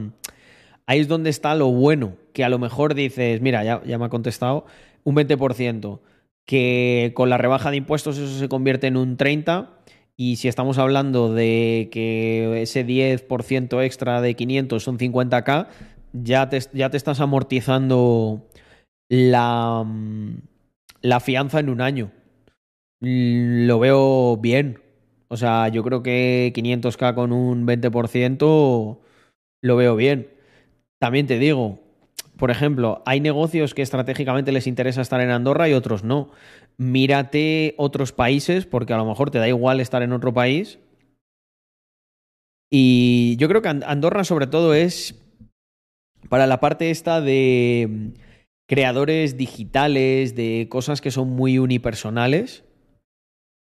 ahí 0.87 0.99
es 0.99 1.07
donde 1.07 1.29
está 1.29 1.55
lo 1.55 1.67
bueno, 1.67 2.15
que 2.33 2.43
a 2.43 2.49
lo 2.49 2.59
mejor 2.59 2.93
dices, 2.93 3.41
mira, 3.41 3.63
ya, 3.63 3.83
ya 3.83 3.97
me 3.97 4.05
ha 4.05 4.09
contestado, 4.09 4.65
un 5.03 5.15
20%, 5.15 5.99
que 6.45 7.11
con 7.15 7.29
la 7.29 7.37
rebaja 7.37 7.71
de 7.71 7.77
impuestos 7.77 8.17
eso 8.17 8.39
se 8.39 8.49
convierte 8.49 8.87
en 8.87 8.97
un 8.97 9.17
30%, 9.17 9.69
y 10.17 10.37
si 10.37 10.47
estamos 10.47 10.77
hablando 10.77 11.33
de 11.33 11.89
que 11.91 12.61
ese 12.61 12.85
10% 12.85 13.83
extra 13.83 14.21
de 14.21 14.35
500 14.35 14.81
son 14.81 14.97
50k, 14.97 15.67
ya 16.13 16.47
te, 16.47 16.59
ya 16.71 16.89
te 16.89 16.97
estás 16.97 17.19
amortizando 17.19 18.47
la, 19.09 19.83
mm, 19.85 20.37
la 21.01 21.19
fianza 21.19 21.59
en 21.59 21.69
un 21.69 21.81
año. 21.81 22.11
Lo 23.01 23.79
veo 23.79 24.37
bien. 24.37 24.79
O 25.27 25.37
sea, 25.37 25.67
yo 25.67 25.83
creo 25.83 26.01
que 26.01 26.53
500k 26.55 27.13
con 27.13 27.33
un 27.33 27.65
20% 27.67 28.99
lo 29.61 29.75
veo 29.75 29.95
bien. 29.97 30.29
También 30.99 31.27
te 31.27 31.39
digo, 31.39 31.79
por 32.37 32.51
ejemplo, 32.51 33.01
hay 33.05 33.21
negocios 33.21 33.73
que 33.73 33.81
estratégicamente 33.81 34.51
les 34.51 34.67
interesa 34.67 35.01
estar 35.01 35.21
en 35.21 35.29
Andorra 35.29 35.69
y 35.69 35.73
otros 35.73 36.03
no. 36.03 36.31
Mírate 36.77 37.73
otros 37.77 38.11
países, 38.11 38.65
porque 38.65 38.93
a 38.93 38.97
lo 38.97 39.05
mejor 39.05 39.31
te 39.31 39.39
da 39.39 39.47
igual 39.47 39.79
estar 39.79 40.03
en 40.03 40.11
otro 40.11 40.33
país. 40.33 40.79
Y 42.69 43.37
yo 43.37 43.47
creo 43.47 43.61
que 43.61 43.69
And- 43.69 43.85
Andorra 43.85 44.25
sobre 44.25 44.47
todo 44.47 44.73
es 44.73 45.15
para 46.27 46.47
la 46.47 46.59
parte 46.59 46.89
esta 46.91 47.21
de 47.21 47.87
mm, 47.89 48.07
creadores 48.67 49.37
digitales, 49.37 50.35
de 50.35 50.67
cosas 50.69 50.99
que 50.99 51.11
son 51.11 51.29
muy 51.29 51.57
unipersonales. 51.57 52.64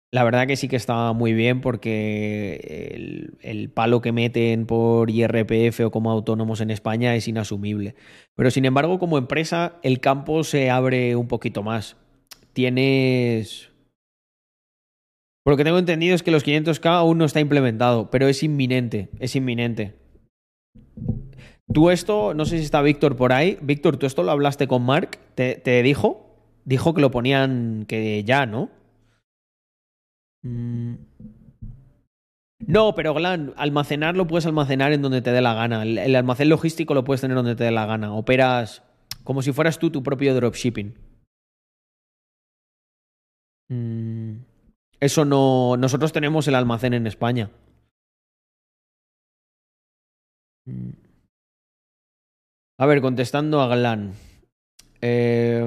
La 0.09 0.23
verdad 0.23 0.47
que 0.47 0.55
sí 0.55 0.69
que 0.69 0.77
está 0.77 1.11
muy 1.11 1.33
bien 1.33 1.59
porque 1.59 3.29
el, 3.41 3.69
palo 3.69 4.01
que 4.01 4.13
meten 4.13 4.65
por 4.65 5.09
IRPF 5.09 5.81
o 5.81 5.91
como 5.91 6.11
autónomos 6.11 6.61
en 6.61 6.71
España 6.71 7.13
es 7.15 7.27
inasumible. 7.27 7.95
Pero 8.35 8.49
sin 8.49 8.63
embargo, 8.63 8.99
como 8.99 9.17
empresa, 9.17 9.79
el 9.83 9.99
campo 9.99 10.45
se 10.45 10.69
abre 10.69 11.15
un 11.17 11.27
poquito 11.27 11.61
más. 11.61 11.97
Tienes... 12.53 13.69
Por 15.43 15.53
lo 15.53 15.57
que 15.57 15.65
tengo 15.65 15.77
entendido 15.77 16.15
es 16.15 16.23
que 16.23 16.31
los 16.31 16.45
500k 16.45 16.85
aún 16.85 17.17
no 17.17 17.25
está 17.25 17.39
implementado, 17.39 18.09
pero 18.09 18.27
es 18.27 18.43
inminente, 18.43 19.09
es 19.19 19.35
inminente. 19.35 19.95
Tú 21.73 21.89
esto, 21.89 22.33
no 22.33 22.45
sé 22.45 22.57
si 22.57 22.63
está 22.63 22.81
Víctor 22.81 23.17
por 23.17 23.33
ahí. 23.33 23.57
Víctor, 23.61 23.97
¿tú 23.97 24.05
esto 24.05 24.23
lo 24.23 24.31
hablaste 24.31 24.67
con 24.67 24.83
Mark? 24.83 25.19
¿Te, 25.35 25.55
te 25.55 25.83
dijo? 25.83 26.35
Dijo 26.63 26.93
que 26.93 27.01
lo 27.01 27.11
ponían 27.11 27.85
que 27.87 28.23
ya, 28.23 28.45
¿no? 28.45 28.69
Mm. 30.47 30.95
No, 32.67 32.95
pero 32.95 33.13
Glan, 33.13 33.53
almacenar 33.55 34.15
lo 34.15 34.27
puedes 34.27 34.45
almacenar 34.45 34.91
en 34.91 35.01
donde 35.01 35.21
te 35.21 35.31
dé 35.31 35.41
la 35.41 35.53
gana. 35.53 35.83
El, 35.83 36.15
almacén 36.15 36.49
logístico 36.49 36.93
lo 36.93 37.03
puedes 37.03 37.21
tener 37.21 37.35
donde 37.35 37.55
te 37.55 37.63
dé 37.63 37.71
la 37.71 37.85
gana. 37.85 38.13
Operas 38.13 38.83
como 39.23 39.41
si 39.41 39.51
fueras 39.51 39.77
tú 39.77 39.91
tu 39.91 40.03
propio 40.03 40.33
dropshipping. 40.33 40.95
Mm. 43.69 44.37
Eso 44.99 45.25
no. 45.25 45.75
Nosotros 45.77 46.11
tenemos 46.13 46.47
el 46.47 46.55
almacén 46.55 46.93
en 46.93 47.05
España. 47.05 47.51
Mm. 50.65 50.91
A 52.79 52.85
ver, 52.85 53.01
contestando 53.01 53.61
a 53.61 53.67
Glan. 53.67 54.13
Eh, 55.01 55.63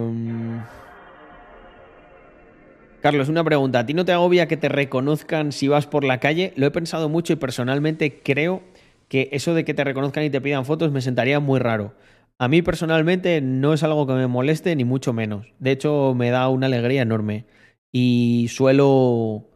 Carlos, 3.01 3.29
una 3.29 3.45
pregunta. 3.45 3.81
¿A 3.81 3.87
ti 3.87 3.95
no 3.95 4.05
te 4.05 4.13
agobia 4.13 4.47
que 4.49 4.57
te 4.57 4.69
reconozcan 4.69 5.53
si 5.53 5.69
vas 5.69 5.87
por 5.87 6.05
la 6.05 6.21
calle? 6.21 6.53
Lo 6.57 6.67
he 6.67 6.71
pensado 6.71 7.09
mucho 7.09 7.33
y 7.33 7.37
personalmente 7.37 8.21
creo 8.23 8.63
que 9.09 9.29
eso 9.33 9.55
de 9.55 9.65
que 9.65 9.75
te 9.75 9.85
reconozcan 9.85 10.25
y 10.25 10.31
te 10.31 10.41
pidan 10.41 10.65
fotos 10.67 10.93
me 10.93 11.01
sentaría 11.01 11.41
muy 11.41 11.59
raro. 11.61 11.95
A 12.39 12.49
mí 12.49 12.63
personalmente 12.63 13.41
no 13.41 13.75
es 13.75 13.83
algo 13.83 14.07
que 14.07 14.15
me 14.15 14.27
moleste 14.27 14.75
ni 14.77 14.85
mucho 14.85 15.13
menos. 15.13 15.47
De 15.59 15.73
hecho, 15.73 16.15
me 16.17 16.31
da 16.31 16.49
una 16.49 16.67
alegría 16.67 17.03
enorme. 17.03 17.47
Y 17.93 18.49
suelo... 18.51 19.47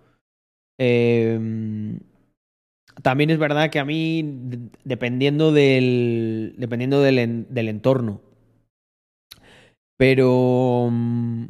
eh, 0.78 1.38
también 3.02 3.30
es 3.30 3.38
verdad 3.38 3.70
que 3.70 3.78
a 3.80 3.84
mí, 3.84 4.70
dependiendo 4.84 5.52
del, 5.52 6.54
dependiendo 6.58 7.00
del, 7.02 7.46
del 7.48 7.68
entorno, 7.68 8.20
pero 9.96 10.88
mm, 10.90 11.44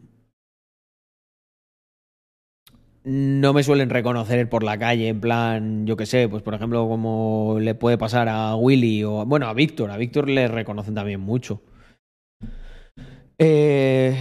no 3.04 3.52
me 3.52 3.62
suelen 3.62 3.90
reconocer 3.90 4.48
por 4.48 4.62
la 4.62 4.78
calle, 4.78 5.08
en 5.08 5.20
plan, 5.20 5.86
yo 5.86 5.96
qué 5.96 6.06
sé, 6.06 6.28
pues 6.28 6.42
por 6.42 6.54
ejemplo, 6.54 6.88
como 6.88 7.58
le 7.60 7.74
puede 7.74 7.98
pasar 7.98 8.28
a 8.28 8.56
Willy 8.56 9.04
o, 9.04 9.26
bueno, 9.26 9.46
a 9.46 9.52
Víctor, 9.52 9.90
a 9.90 9.98
Víctor 9.98 10.28
le 10.28 10.48
reconocen 10.48 10.94
también 10.94 11.20
mucho. 11.20 11.60
Eh, 13.38 14.16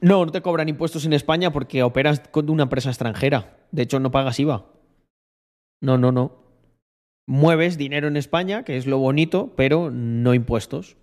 no, 0.00 0.24
no 0.24 0.32
te 0.32 0.42
cobran 0.42 0.68
impuestos 0.68 1.04
en 1.04 1.12
España 1.12 1.52
porque 1.52 1.82
operas 1.84 2.20
con 2.30 2.50
una 2.50 2.64
empresa 2.64 2.90
extranjera. 2.90 3.58
De 3.70 3.82
hecho, 3.82 4.00
no 4.00 4.10
pagas 4.10 4.40
IVA. 4.40 4.66
No, 5.80 5.96
no, 5.96 6.10
no. 6.10 6.40
Mueves 7.28 7.78
dinero 7.78 8.08
en 8.08 8.16
España, 8.16 8.64
que 8.64 8.76
es 8.76 8.86
lo 8.86 8.98
bonito, 8.98 9.52
pero 9.56 9.90
no 9.90 10.34
impuestos. 10.34 10.96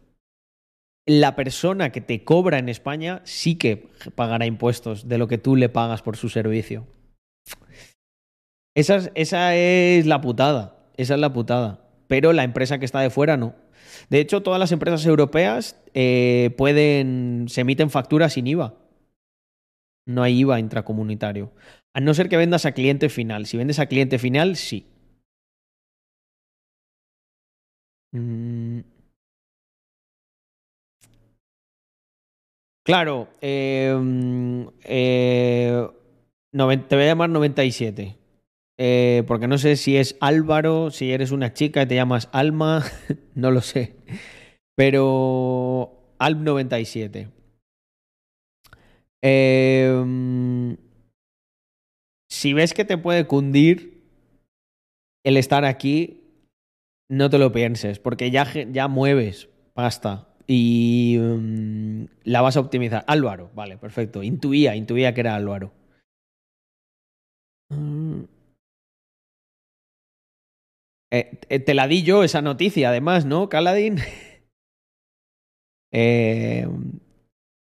La 1.07 1.37
persona 1.37 1.91
que 1.93 2.01
te 2.01 2.25
cobra 2.25 2.59
en 2.59 2.67
España 2.67 3.21
sí 3.23 3.55
que 3.55 3.87
pagará 4.15 4.45
impuestos 4.45 5.07
de 5.07 5.17
lo 5.17 5.29
que 5.29 5.37
tú 5.37 5.55
le 5.55 5.69
pagas 5.69 6.01
por 6.01 6.17
su 6.17 6.27
servicio. 6.27 6.85
Esa 8.75 9.55
es, 9.55 10.05
la 10.05 10.19
putada. 10.19 10.75
Esa 10.97 11.13
es 11.13 11.19
la 11.19 11.31
putada. 11.31 11.89
Pero 12.07 12.33
la 12.33 12.43
empresa 12.43 12.77
que 12.77 12.85
está 12.85 12.99
de 12.99 13.09
fuera 13.09 13.37
no. 13.37 13.55
De 14.09 14.19
hecho, 14.19 14.43
todas 14.43 14.59
las 14.59 14.73
empresas 14.73 15.05
europeas 15.05 15.81
eh, 15.93 16.53
pueden. 16.57 17.45
se 17.47 17.61
emiten 17.61 17.89
facturas 17.89 18.33
sin 18.33 18.45
IVA. 18.45 18.75
No 20.05 20.23
hay 20.23 20.39
IVA 20.41 20.59
intracomunitario. 20.59 21.53
A 21.95 22.01
no 22.01 22.13
ser 22.13 22.27
que 22.27 22.37
vendas 22.37 22.65
a 22.65 22.73
cliente 22.73 23.07
final. 23.07 23.45
Si 23.45 23.55
vendes 23.55 23.79
a 23.79 23.87
cliente 23.87 24.19
final, 24.19 24.57
sí. 24.57 24.85
Mm. 28.11 28.96
Claro, 32.87 33.27
mm, 33.41 34.61
eh, 34.85 35.87
te 36.53 36.95
voy 36.95 37.03
a 37.03 37.07
llamar 37.07 37.29
97. 37.29 38.15
Eh, 38.79 39.23
porque 39.27 39.49
no 39.49 39.57
sé 39.57 39.75
si 39.75 39.97
es 39.97 40.15
Álvaro, 40.21 40.89
si 40.89 41.11
eres 41.11 41.31
una 41.31 41.51
chica 41.51 41.81
y 41.81 41.85
te 41.85 41.95
llamas 41.95 42.29
Alma, 42.31 42.85
no 43.35 43.51
lo 43.51 43.59
sé. 43.59 43.97
Pero 44.77 46.13
Alp 46.17 46.39
97. 46.39 47.27
Eh, 49.21 50.03
mm, 50.05 50.73
si 52.29 52.53
ves 52.53 52.73
que 52.73 52.85
te 52.85 52.97
puede 52.97 53.27
cundir 53.27 54.01
el 55.25 55.35
estar 55.35 55.65
aquí, 55.65 56.23
no 57.11 57.29
te 57.29 57.37
lo 57.37 57.51
pienses, 57.51 57.99
porque 57.99 58.31
ya, 58.31 58.47
ya 58.71 58.87
mueves 58.87 59.49
pasta 59.73 60.36
y 60.47 61.17
mm, 61.19 62.05
la 62.23 62.41
vas 62.41 62.57
a 62.57 62.61
optimizar. 62.61 63.03
Álvaro, 63.07 63.51
vale, 63.53 63.77
perfecto. 63.77 64.23
Intuía, 64.23 64.75
intuía 64.75 65.13
que 65.13 65.21
era 65.21 65.35
Álvaro. 65.35 65.73
Mm. 67.69 68.23
Eh, 71.11 71.39
eh, 71.49 71.59
te 71.59 71.73
la 71.73 71.87
di 71.87 72.03
yo 72.03 72.23
esa 72.23 72.41
noticia, 72.41 72.89
además, 72.89 73.25
¿no, 73.25 73.49
Caladín? 73.49 73.97
Eh, 75.93 76.67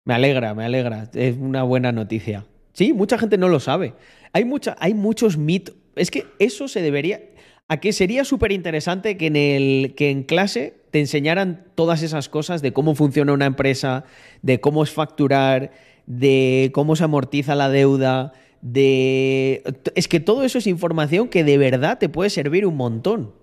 me 0.05 0.15
alegra, 0.15 0.53
me 0.53 0.65
alegra. 0.65 1.09
Es 1.15 1.37
una 1.37 1.63
buena 1.63 1.93
noticia. 1.93 2.45
Sí, 2.73 2.93
mucha 2.93 3.19
gente 3.19 3.39
no 3.39 3.49
lo 3.49 3.61
sabe. 3.61 3.95
Hay, 4.33 4.45
mucha, 4.45 4.77
hay 4.81 4.95
muchos 4.95 5.39
mitos. 5.39 5.77
Es 5.95 6.11
que 6.11 6.27
eso 6.41 6.67
se 6.67 6.83
debería. 6.83 7.23
A 7.69 7.79
que 7.79 7.93
sería 7.93 8.25
súper 8.25 8.51
interesante 8.51 9.17
que 9.17 9.95
que 9.97 10.11
en 10.11 10.25
clase 10.25 10.75
te 10.97 11.01
enseñaran 11.01 11.67
todas 11.75 12.03
esas 12.03 12.31
cosas 12.31 12.63
de 12.63 12.73
cómo 12.73 12.95
funciona 12.95 13.35
una 13.35 13.45
empresa, 13.45 14.05
de 14.41 14.63
cómo 14.63 14.83
es 14.83 14.91
facturar, 14.91 15.73
de 16.07 16.71
cómo 16.73 16.97
se 16.97 17.05
amortiza 17.05 17.55
la 17.55 17.69
deuda, 17.69 18.33
de... 18.63 19.63
Es 19.95 20.09
que 20.09 20.21
todo 20.21 20.43
eso 20.43 20.57
es 20.57 20.67
información 20.67 21.29
que 21.29 21.45
de 21.45 21.59
verdad 21.59 21.99
te 21.99 22.09
puede 22.09 22.31
servir 22.31 22.65
un 22.65 22.79
montón. 22.79 23.35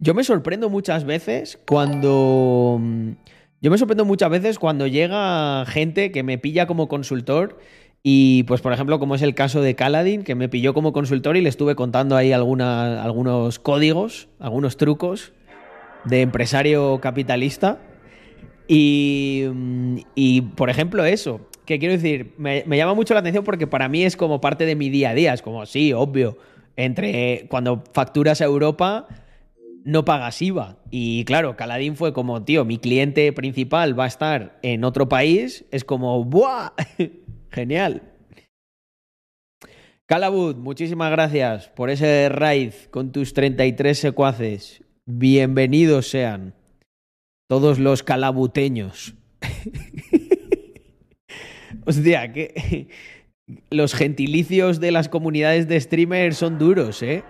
Yo 0.00 0.14
me 0.14 0.24
sorprendo 0.24 0.68
muchas 0.68 1.04
veces 1.04 1.60
cuando... 1.64 2.80
Yo 3.60 3.70
me 3.70 3.78
sorprendo 3.78 4.04
muchas 4.04 4.30
veces 4.30 4.58
cuando 4.58 4.88
llega 4.88 5.64
gente 5.66 6.10
que 6.10 6.24
me 6.24 6.38
pilla 6.38 6.66
como 6.66 6.88
consultor 6.88 7.60
y 8.02 8.42
pues 8.48 8.62
por 8.62 8.72
ejemplo 8.72 8.98
como 8.98 9.14
es 9.14 9.22
el 9.22 9.36
caso 9.36 9.60
de 9.62 9.76
Caladin 9.76 10.24
que 10.24 10.34
me 10.34 10.48
pilló 10.48 10.74
como 10.74 10.92
consultor 10.92 11.36
y 11.36 11.40
le 11.40 11.48
estuve 11.48 11.76
contando 11.76 12.16
ahí 12.16 12.32
alguna- 12.32 13.00
algunos 13.00 13.60
códigos, 13.60 14.28
algunos 14.40 14.76
trucos 14.76 15.34
de 16.08 16.22
empresario 16.22 17.00
capitalista 17.00 17.78
Y, 18.66 19.44
y, 20.14 20.42
por 20.42 20.70
ejemplo, 20.70 21.04
eso, 21.04 21.40
que 21.64 21.78
quiero 21.78 21.94
decir, 21.94 22.34
me, 22.36 22.64
me 22.66 22.76
llama 22.76 22.94
mucho 22.94 23.14
la 23.14 23.20
atención 23.20 23.44
porque 23.44 23.66
para 23.66 23.88
mí 23.88 24.04
es 24.04 24.16
como 24.16 24.40
parte 24.40 24.66
de 24.66 24.76
mi 24.76 24.90
día 24.90 25.10
a 25.10 25.14
día. 25.14 25.32
Es 25.32 25.42
como, 25.42 25.64
sí, 25.66 25.92
obvio, 25.92 26.36
entre 26.76 27.46
cuando 27.48 27.82
facturas 27.92 28.40
a 28.40 28.44
Europa 28.44 29.06
no 29.84 30.04
pagas 30.04 30.42
IVA. 30.42 30.76
Y 30.90 31.24
claro, 31.24 31.56
Caladín 31.56 31.96
fue 31.96 32.12
como, 32.12 32.44
tío, 32.44 32.64
mi 32.66 32.78
cliente 32.78 33.32
principal 33.32 33.98
va 33.98 34.04
a 34.04 34.08
estar 34.08 34.58
en 34.62 34.84
otro 34.84 35.08
país. 35.08 35.64
Es 35.70 35.84
como, 35.84 36.24
¡buah! 36.24 36.72
Genial. 37.50 38.02
Calabud, 40.06 40.56
muchísimas 40.56 41.10
gracias 41.10 41.68
por 41.68 41.90
ese 41.90 42.28
raid 42.28 42.72
con 42.90 43.12
tus 43.12 43.34
33 43.34 43.98
secuaces. 43.98 44.82
Bienvenidos 45.10 46.10
sean 46.10 46.52
todos 47.48 47.78
los 47.78 48.02
calabuteños. 48.02 49.14
Hostia, 51.86 52.30
que 52.30 52.88
los 53.70 53.94
gentilicios 53.94 54.80
de 54.80 54.90
las 54.90 55.08
comunidades 55.08 55.66
de 55.66 55.80
streamers 55.80 56.36
son 56.36 56.58
duros, 56.58 57.02
¿eh? 57.02 57.24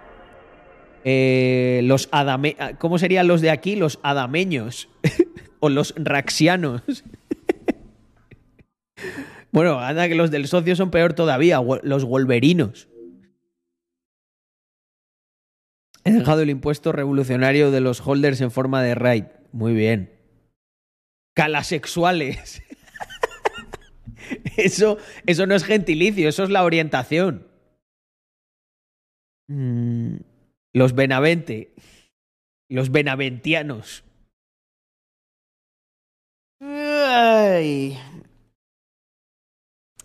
Eh, 1.05 1.83
los 1.85 2.09
adame 2.11 2.57
¿Cómo 2.79 2.99
serían 2.99 3.29
los 3.29 3.43
de 3.43 3.51
aquí? 3.51 3.77
Los 3.77 4.01
adameños. 4.03 4.89
o 5.61 5.69
los 5.69 5.95
raxianos. 5.97 6.83
bueno, 9.53 9.79
anda 9.79 10.09
que 10.09 10.17
los 10.17 10.33
del 10.33 10.49
socio 10.49 10.75
son 10.75 10.91
peor 10.91 11.13
todavía. 11.13 11.61
Los 11.85 12.05
wolverinos. 12.05 12.89
He 16.09 16.13
dejado 16.13 16.43
el 16.43 16.51
impuesto 16.51 16.93
revolucionario 16.93 17.71
de 17.71 17.81
los 17.81 18.07
holders 18.07 18.41
en 18.41 18.51
forma 18.51 18.83
de 18.83 18.95
raid. 18.95 19.25
Muy 19.53 19.75
bien. 19.75 20.13
Calasexuales. 21.35 22.63
Eso, 24.57 24.99
eso 25.25 25.47
no 25.47 25.55
es 25.55 25.65
gentilicio, 25.65 26.29
eso 26.29 26.43
es 26.43 26.51
la 26.51 26.65
orientación. 26.65 27.47
Mm, 29.49 30.17
los 30.75 30.95
Benavente. 30.95 31.73
Los 32.69 32.91
benaventianos. 32.91 34.05
Ay. 36.61 37.97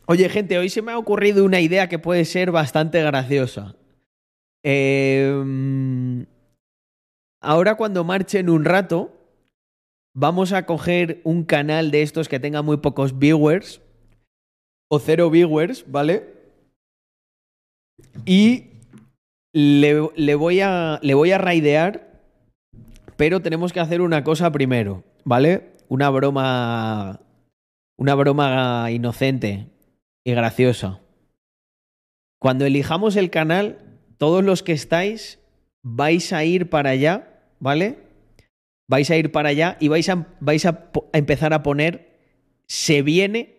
Oye, 0.06 0.30
gente, 0.30 0.57
hoy 0.57 0.69
se 0.69 0.82
me 0.82 0.93
ha 0.93 0.98
ocurrido 0.98 1.43
una 1.43 1.59
idea 1.59 1.90
que 1.90 1.99
puede 1.99 2.23
ser 2.23 2.51
bastante 2.51 3.01
graciosa. 3.03 3.75
Eh, 4.64 6.25
ahora 7.42 7.75
cuando 7.75 8.03
marchen 8.03 8.50
un 8.50 8.66
rato, 8.66 9.11
vamos 10.16 10.53
a 10.53 10.66
coger 10.66 11.22
un 11.24 11.43
canal 11.43 11.92
de 11.92 12.01
estos 12.01 12.30
que 12.30 12.40
tenga 12.40 12.61
muy 12.61 12.77
pocos 12.77 13.19
viewers 13.19 13.82
o 14.90 15.00
cero 15.00 15.30
viewers, 15.30 15.90
¿vale? 15.92 16.33
Y 18.25 18.69
le, 19.53 20.09
le 20.16 20.35
voy 20.35 20.61
a, 20.61 21.00
le 21.01 21.14
voy 21.14 21.32
a 21.32 21.38
raidear, 21.38 22.22
pero 23.17 23.42
tenemos 23.42 23.74
que 23.74 23.80
hacer 23.80 24.01
una 24.01 24.24
cosa 24.24 24.51
primero, 24.51 25.03
¿vale? 25.24 25.74
Una 25.90 26.09
broma, 26.09 27.22
una 27.98 28.16
broma 28.16 28.90
inocente 28.92 29.67
y 30.24 30.32
graciosa. 30.33 31.01
Cuando 32.40 32.66
elijamos 32.66 33.16
el 33.16 33.30
canal, 33.30 33.92
todos 34.17 34.43
los 34.43 34.64
que 34.64 34.74
estáis 34.74 35.40
vais 35.83 36.33
a 36.33 36.43
ir 36.43 36.69
para 36.69 36.92
allá, 36.92 37.27
¿vale? 37.59 37.98
Vais 38.90 39.09
a 39.11 39.17
ir 39.17 39.32
para 39.32 39.50
allá 39.50 39.77
y 39.80 39.88
vais 39.88 40.08
a, 40.09 40.27
vais 40.40 40.66
a, 40.66 40.92
empezar 41.14 41.53
a 41.53 41.64
poner 41.64 42.14
se 42.67 43.01
viene, 43.01 43.56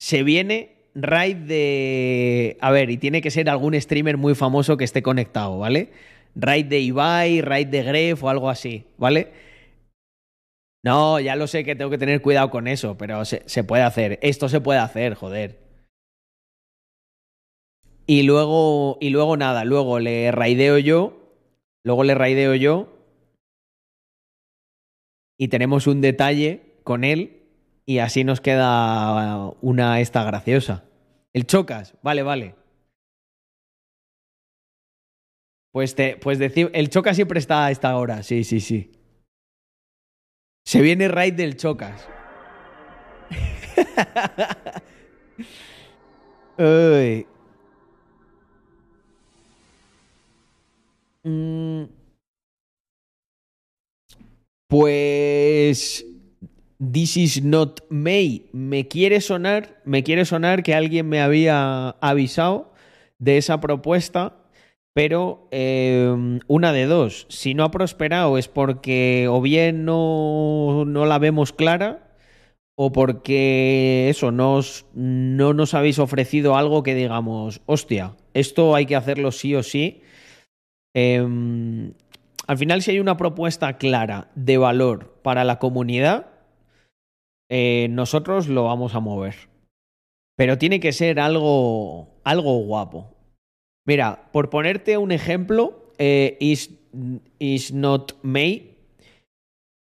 se 0.00 0.22
viene 0.22 0.76
raid 0.94 1.36
de... 1.36 2.56
A 2.60 2.70
ver, 2.70 2.90
y 2.90 2.96
tiene 2.96 3.20
que 3.20 3.30
ser 3.30 3.48
algún 3.50 3.78
streamer 3.80 4.16
muy 4.16 4.34
famoso 4.34 4.76
que 4.76 4.84
esté 4.84 5.02
conectado, 5.02 5.58
¿vale? 5.58 5.90
Raid 6.34 6.66
de 6.66 6.80
Ibai, 6.80 7.40
raid 7.40 7.68
de 7.68 7.82
Gref 7.82 8.22
o 8.22 8.28
algo 8.28 8.48
así, 8.48 8.86
¿vale? 8.98 9.28
No, 10.84 11.20
ya 11.20 11.36
lo 11.36 11.46
sé 11.46 11.64
que 11.64 11.76
tengo 11.76 11.90
que 11.90 11.98
tener 11.98 12.20
cuidado 12.22 12.50
con 12.50 12.66
eso, 12.66 12.96
pero 12.98 13.24
se, 13.24 13.42
se 13.46 13.62
puede 13.64 13.84
hacer. 13.84 14.18
Esto 14.22 14.48
se 14.48 14.60
puede 14.60 14.80
hacer, 14.80 15.14
joder. 15.14 15.61
Y 18.06 18.24
luego, 18.24 18.98
y 19.00 19.10
luego 19.10 19.36
nada, 19.36 19.64
luego 19.64 20.00
le 20.00 20.32
raideo 20.32 20.78
yo, 20.78 21.20
luego 21.84 22.04
le 22.04 22.14
raideo 22.14 22.54
yo 22.54 22.88
y 25.38 25.48
tenemos 25.48 25.86
un 25.86 26.00
detalle 26.00 26.78
con 26.84 27.04
él 27.04 27.42
y 27.86 27.98
así 27.98 28.24
nos 28.24 28.40
queda 28.40 29.52
una 29.60 30.00
esta 30.00 30.24
graciosa. 30.24 30.84
El 31.32 31.46
chocas, 31.46 31.94
vale, 32.02 32.22
vale. 32.22 32.54
Pues 35.72 35.94
te, 35.94 36.16
pues 36.16 36.38
decir, 36.38 36.70
el 36.74 36.90
chocas 36.90 37.16
siempre 37.16 37.38
está 37.38 37.66
a 37.66 37.70
esta 37.70 37.96
hora, 37.96 38.22
sí, 38.22 38.44
sí, 38.44 38.60
sí. 38.60 38.92
Se 40.64 40.82
viene 40.82 41.08
raid 41.08 41.34
del 41.34 41.56
chocas. 41.56 42.06
Ay. 46.58 47.26
Pues 54.68 56.04
This 56.82 57.16
is 57.16 57.44
not 57.44 57.80
May. 57.90 58.46
Me 58.52 58.88
quiere 58.88 59.20
sonar, 59.20 59.80
me 59.84 60.02
quiere 60.02 60.24
sonar 60.24 60.64
que 60.64 60.74
alguien 60.74 61.08
me 61.08 61.20
había 61.20 61.90
avisado 62.00 62.72
de 63.20 63.36
esa 63.36 63.60
propuesta, 63.60 64.34
pero 64.92 65.46
eh, 65.52 66.40
una 66.48 66.72
de 66.72 66.86
dos. 66.86 67.26
Si 67.28 67.54
no 67.54 67.62
ha 67.62 67.70
prosperado 67.70 68.36
es 68.36 68.48
porque 68.48 69.28
o 69.30 69.40
bien 69.40 69.84
no, 69.84 70.84
no 70.84 71.06
la 71.06 71.20
vemos 71.20 71.52
clara 71.52 72.16
o 72.74 72.90
porque 72.90 74.08
eso, 74.08 74.32
no 74.32 74.60
nos 74.92 75.74
habéis 75.74 76.00
ofrecido 76.00 76.56
algo 76.56 76.82
que 76.82 76.96
digamos, 76.96 77.60
hostia, 77.66 78.16
esto 78.34 78.74
hay 78.74 78.86
que 78.86 78.96
hacerlo 78.96 79.30
sí 79.30 79.54
o 79.54 79.62
sí. 79.62 80.02
Em, 80.94 81.94
al 82.46 82.58
final, 82.58 82.82
si 82.82 82.92
hay 82.92 83.00
una 83.00 83.16
propuesta 83.16 83.78
clara 83.78 84.30
de 84.34 84.58
valor 84.58 85.14
para 85.22 85.44
la 85.44 85.58
comunidad, 85.58 86.26
eh, 87.50 87.88
nosotros 87.90 88.48
lo 88.48 88.64
vamos 88.64 88.94
a 88.94 89.00
mover. 89.00 89.34
Pero 90.36 90.58
tiene 90.58 90.80
que 90.80 90.92
ser 90.92 91.20
algo, 91.20 92.08
algo 92.24 92.58
guapo. 92.64 93.14
Mira, 93.86 94.30
por 94.32 94.50
ponerte 94.50 94.96
un 94.96 95.12
ejemplo, 95.12 95.92
eh, 95.98 96.36
is, 96.40 96.70
is 97.38 97.72
not 97.72 98.12
May. 98.22 98.70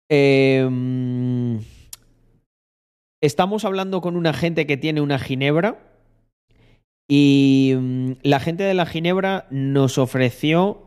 em, 0.08 1.60
estamos 3.20 3.65
hablando 3.65 4.00
con 4.00 4.16
una 4.16 4.33
gente 4.33 4.66
que 4.66 4.76
tiene 4.76 5.00
una 5.00 5.18
ginebra 5.18 5.78
y 7.08 7.75
mm, 7.76 8.12
la 8.23 8.41
gente 8.41 8.62
de 8.65 8.75
la 8.75 8.86
ginebra 8.86 9.47
nos 9.50 9.99
ofreció 9.99 10.85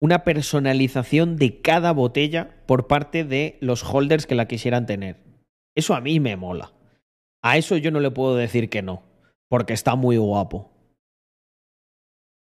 una 0.00 0.24
personalización 0.24 1.36
de 1.36 1.60
cada 1.60 1.92
botella 1.92 2.62
por 2.66 2.86
parte 2.86 3.24
de 3.24 3.58
los 3.60 3.82
holders 3.82 4.26
que 4.26 4.34
la 4.34 4.48
quisieran 4.48 4.86
tener. 4.86 5.22
Eso 5.74 5.94
a 5.94 6.00
mí 6.00 6.20
me 6.20 6.36
mola. 6.36 6.72
A 7.42 7.56
eso 7.56 7.76
yo 7.76 7.90
no 7.90 8.00
le 8.00 8.10
puedo 8.10 8.36
decir 8.36 8.68
que 8.68 8.82
no, 8.82 9.02
porque 9.48 9.72
está 9.72 9.94
muy 9.94 10.16
guapo. 10.16 10.70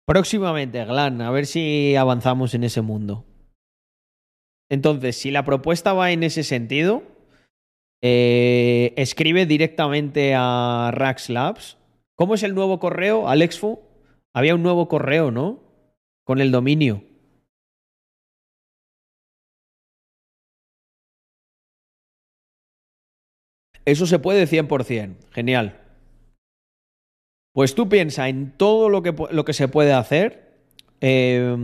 Próximamente, 0.06 0.84
Glan, 0.84 1.20
a 1.22 1.30
ver 1.30 1.46
si 1.46 1.94
avanzamos 1.96 2.54
en 2.54 2.64
ese 2.64 2.80
mundo. 2.80 3.24
Entonces, 4.68 5.16
si 5.16 5.30
la 5.30 5.44
propuesta 5.44 5.92
va 5.92 6.12
en 6.12 6.22
ese 6.22 6.42
sentido, 6.42 7.02
eh, 8.02 8.94
escribe 8.96 9.46
directamente 9.46 10.34
a 10.36 10.90
Rax 10.92 11.28
Labs. 11.28 11.76
¿Cómo 12.16 12.34
es 12.34 12.42
el 12.42 12.54
nuevo 12.54 12.78
correo, 12.78 13.28
Alexfu? 13.28 13.80
Había 14.34 14.54
un 14.54 14.62
nuevo 14.62 14.88
correo, 14.88 15.30
¿no? 15.30 15.60
Con 16.24 16.40
el 16.40 16.50
dominio. 16.50 17.02
Eso 23.90 24.06
se 24.06 24.20
puede 24.20 24.46
100%. 24.46 25.16
Genial. 25.32 25.80
Pues 27.52 27.74
tú 27.74 27.88
piensa 27.88 28.28
en 28.28 28.56
todo 28.56 28.88
lo 28.88 29.02
que, 29.02 29.12
lo 29.32 29.44
que 29.44 29.52
se 29.52 29.66
puede 29.66 29.92
hacer. 29.92 30.62
Eh, 31.00 31.56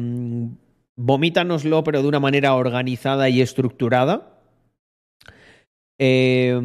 vomítanoslo, 0.96 1.84
pero 1.84 2.02
de 2.02 2.08
una 2.08 2.18
manera 2.18 2.54
organizada 2.54 3.28
y 3.28 3.40
estructurada. 3.40 4.42
Eh, 6.00 6.60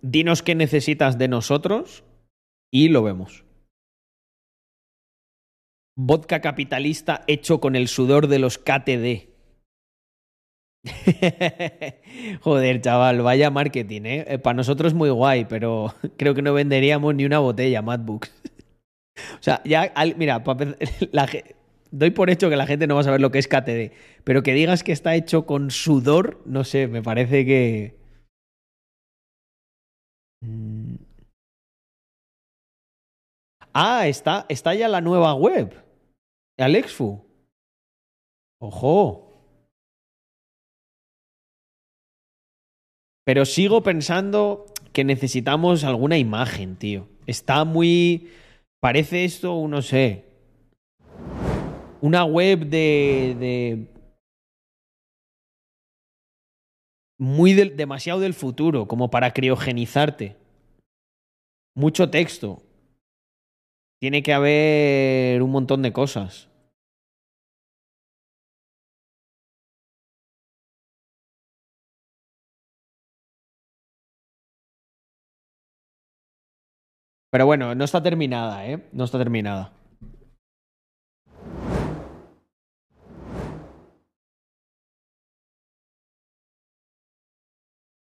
dinos 0.00 0.42
qué 0.42 0.54
necesitas 0.54 1.18
de 1.18 1.28
nosotros 1.28 2.02
y 2.72 2.88
lo 2.88 3.02
vemos. 3.02 3.44
Vodka 5.94 6.40
capitalista 6.40 7.22
hecho 7.26 7.60
con 7.60 7.76
el 7.76 7.88
sudor 7.88 8.28
de 8.28 8.38
los 8.38 8.56
KTD. 8.58 9.35
Joder, 12.42 12.80
chaval, 12.80 13.22
vaya 13.22 13.50
marketing, 13.50 14.02
¿eh? 14.04 14.38
Para 14.38 14.54
nosotros 14.54 14.94
muy 14.94 15.10
guay, 15.10 15.44
pero 15.46 15.94
creo 16.16 16.34
que 16.34 16.42
no 16.42 16.52
venderíamos 16.54 17.14
ni 17.14 17.24
una 17.24 17.38
botella, 17.38 17.82
MacBooks. 17.82 18.32
O 19.40 19.42
sea, 19.42 19.62
ya, 19.64 19.82
al- 19.94 20.16
mira, 20.16 20.42
la 21.12 21.28
doy 21.90 22.10
por 22.10 22.30
hecho 22.30 22.50
que 22.50 22.56
la 22.56 22.66
gente 22.66 22.86
no 22.86 22.94
va 22.96 23.00
a 23.02 23.04
saber 23.04 23.20
lo 23.20 23.30
que 23.30 23.38
es 23.38 23.48
KTD, 23.48 23.92
pero 24.24 24.42
que 24.42 24.52
digas 24.54 24.82
que 24.82 24.92
está 24.92 25.14
hecho 25.14 25.46
con 25.46 25.70
sudor, 25.70 26.40
no 26.46 26.64
sé, 26.64 26.86
me 26.88 27.02
parece 27.02 27.46
que... 27.46 27.96
Mm. 30.44 30.96
Ah, 33.74 34.08
está, 34.08 34.44
está 34.48 34.74
ya 34.74 34.88
la 34.88 35.00
nueva 35.00 35.34
web. 35.34 35.72
Alexfu. 36.58 37.24
Ojo. 38.60 39.25
Pero 43.26 43.44
sigo 43.44 43.82
pensando 43.82 44.66
que 44.92 45.02
necesitamos 45.02 45.82
alguna 45.82 46.16
imagen, 46.16 46.76
tío. 46.76 47.08
Está 47.26 47.64
muy... 47.64 48.30
Parece 48.80 49.24
esto, 49.24 49.66
no 49.66 49.82
sé. 49.82 50.24
Una 52.00 52.24
web 52.24 52.66
de... 52.66 53.36
de... 53.40 53.88
Muy 57.18 57.54
del- 57.54 57.76
demasiado 57.76 58.20
del 58.20 58.32
futuro, 58.34 58.86
como 58.86 59.10
para 59.10 59.32
criogenizarte. 59.32 60.36
Mucho 61.74 62.10
texto. 62.10 62.62
Tiene 64.00 64.22
que 64.22 64.34
haber 64.34 65.42
un 65.42 65.50
montón 65.50 65.82
de 65.82 65.92
cosas. 65.92 66.48
Pero 77.30 77.46
bueno, 77.46 77.74
no 77.74 77.84
está 77.84 78.02
terminada, 78.02 78.66
¿eh? 78.66 78.88
No 78.92 79.04
está 79.04 79.18
terminada. 79.18 79.72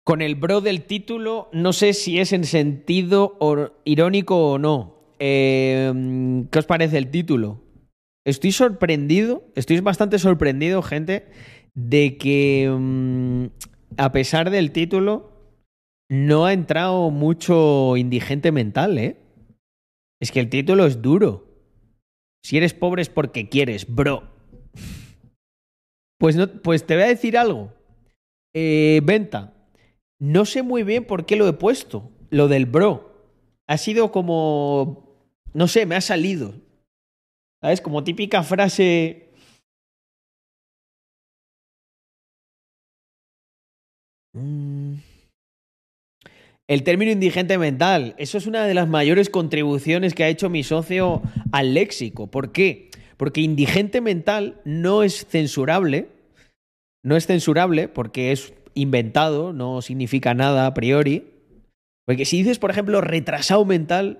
Con 0.03 0.21
el 0.21 0.35
bro 0.35 0.61
del 0.61 0.83
título, 0.83 1.49
no 1.51 1.73
sé 1.73 1.91
si 1.93 2.19
es 2.19 2.31
en 2.31 2.45
sentido 2.45 3.37
irónico 3.83 4.51
o 4.51 4.57
no. 4.57 4.95
Eh, 5.19 6.45
¿Qué 6.49 6.59
os 6.59 6.65
parece 6.65 6.97
el 6.97 7.11
título? 7.11 7.61
Estoy 8.25 8.51
sorprendido, 8.51 9.43
estoy 9.55 9.79
bastante 9.81 10.19
sorprendido, 10.19 10.81
gente, 10.81 11.27
de 11.73 12.17
que 12.17 12.69
mm, 12.69 13.45
a 13.97 14.11
pesar 14.11 14.49
del 14.49 14.71
título, 14.71 15.36
no 16.09 16.45
ha 16.45 16.53
entrado 16.53 17.09
mucho 17.09 17.97
indigente 17.97 18.51
mental, 18.51 18.97
¿eh? 18.97 19.17
Es 20.21 20.31
que 20.31 20.39
el 20.39 20.49
título 20.49 20.85
es 20.85 21.01
duro. 21.01 21.47
Si 22.43 22.57
eres 22.57 22.73
pobre 22.73 23.01
es 23.01 23.09
porque 23.09 23.49
quieres, 23.49 23.93
bro. 23.93 24.23
Pues, 26.19 26.35
no, 26.35 26.47
pues 26.47 26.85
te 26.85 26.95
voy 26.95 27.03
a 27.03 27.07
decir 27.07 27.37
algo. 27.37 27.73
Eh, 28.55 29.01
venta. 29.03 29.53
No 30.19 30.45
sé 30.45 30.63
muy 30.63 30.83
bien 30.83 31.05
por 31.05 31.25
qué 31.25 31.35
lo 31.35 31.47
he 31.47 31.53
puesto. 31.53 32.11
Lo 32.29 32.47
del 32.47 32.65
bro. 32.65 33.29
Ha 33.67 33.77
sido 33.77 34.11
como. 34.11 35.29
No 35.53 35.67
sé, 35.67 35.85
me 35.85 35.95
ha 35.95 36.01
salido. 36.01 36.53
¿Sabes? 37.61 37.81
Como 37.81 38.03
típica 38.03 38.43
frase. 38.43 39.31
Mm. 44.33 44.76
El 46.67 46.83
término 46.83 47.11
indigente 47.11 47.57
mental, 47.57 48.13
eso 48.17 48.37
es 48.37 48.45
una 48.45 48.65
de 48.65 48.73
las 48.73 48.89
mayores 48.89 49.29
contribuciones 49.29 50.13
que 50.13 50.25
ha 50.25 50.29
hecho 50.29 50.49
mi 50.49 50.63
socio 50.63 51.21
al 51.53 51.73
léxico. 51.73 52.27
¿Por 52.27 52.51
qué? 52.51 52.89
Porque 53.15 53.39
indigente 53.39 54.01
mental 54.01 54.59
no 54.65 55.03
es 55.03 55.25
censurable, 55.27 56.09
no 57.03 57.15
es 57.15 57.25
censurable 57.25 57.87
porque 57.87 58.33
es 58.33 58.53
inventado, 58.73 59.53
no 59.53 59.81
significa 59.81 60.33
nada 60.33 60.65
a 60.65 60.73
priori. 60.73 61.29
Porque 62.05 62.25
si 62.25 62.39
dices, 62.39 62.59
por 62.59 62.69
ejemplo, 62.69 62.99
retrasado 62.99 63.63
mental, 63.63 64.19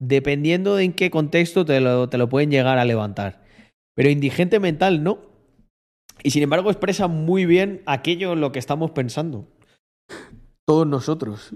dependiendo 0.00 0.74
de 0.74 0.84
en 0.84 0.92
qué 0.92 1.08
contexto 1.10 1.64
te 1.64 1.80
lo, 1.80 2.08
te 2.08 2.18
lo 2.18 2.28
pueden 2.28 2.50
llegar 2.50 2.78
a 2.78 2.84
levantar. 2.84 3.44
Pero 3.94 4.10
indigente 4.10 4.58
mental 4.58 5.04
no. 5.04 5.20
Y 6.24 6.30
sin 6.30 6.42
embargo 6.42 6.70
expresa 6.70 7.06
muy 7.06 7.46
bien 7.46 7.82
aquello 7.86 8.32
en 8.32 8.40
lo 8.40 8.50
que 8.50 8.58
estamos 8.58 8.90
pensando. 8.90 9.46
Todos 10.70 10.86
nosotros. 10.86 11.52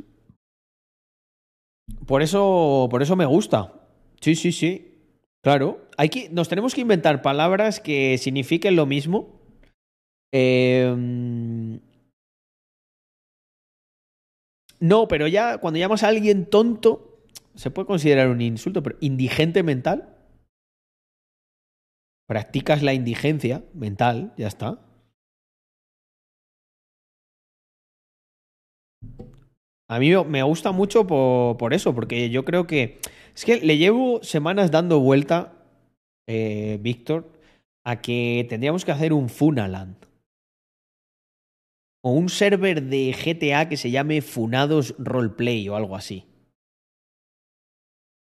Por 2.05 2.21
eso, 2.21 2.89
por 2.91 3.01
eso 3.01 3.15
me 3.15 3.27
gusta. 3.27 3.87
Sí, 4.21 4.35
sí, 4.35 4.51
sí. 4.51 4.99
Claro. 5.41 5.87
Hay 5.97 6.09
que, 6.09 6.29
nos 6.31 6.49
tenemos 6.49 6.75
que 6.75 6.81
inventar 6.81 7.23
palabras 7.23 7.79
que 7.79 8.19
signifiquen 8.19 8.75
lo 8.75 8.87
mismo. 8.87 9.41
Eh, 10.33 10.93
no, 14.81 15.07
pero 15.07 15.29
ya 15.29 15.59
cuando 15.59 15.79
llamas 15.79 16.03
a 16.03 16.09
alguien 16.09 16.51
tonto, 16.51 17.23
se 17.55 17.71
puede 17.71 17.87
considerar 17.87 18.31
un 18.31 18.41
insulto, 18.41 18.83
pero 18.83 18.99
indigente 19.01 19.63
mental. 19.63 20.19
Practicas 22.27 22.83
la 22.83 22.95
indigencia 22.95 23.63
mental, 23.75 24.35
ya 24.37 24.49
está. 24.49 24.81
A 29.95 30.01
mí 30.01 30.11
me 30.27 30.43
gusta 30.43 30.73
mucho 30.73 31.07
por, 31.07 31.73
eso, 31.73 31.95
porque 31.95 32.29
yo 32.29 32.45
creo 32.45 32.67
que. 32.67 32.99
Es 33.33 33.45
que 33.45 33.61
le 33.61 33.79
llevo 33.79 34.21
semanas 34.25 34.73
dando 34.73 34.99
vuelta, 34.99 35.53
eh, 36.27 36.79
Víctor, 36.81 37.31
a 37.85 38.03
que 38.03 38.45
tendríamos 38.49 38.85
que 38.85 38.91
hacer 38.91 39.13
un 39.13 39.29
Funaland. 39.29 39.95
O 42.03 42.11
un 42.11 42.29
server 42.29 42.83
de 42.83 43.13
GTA 43.13 43.69
que 43.69 43.77
se 43.77 43.93
llame 43.93 44.21
Funados 44.21 44.97
Roleplay 44.99 45.69
o 45.69 45.77
algo 45.77 45.95
así. 45.95 46.25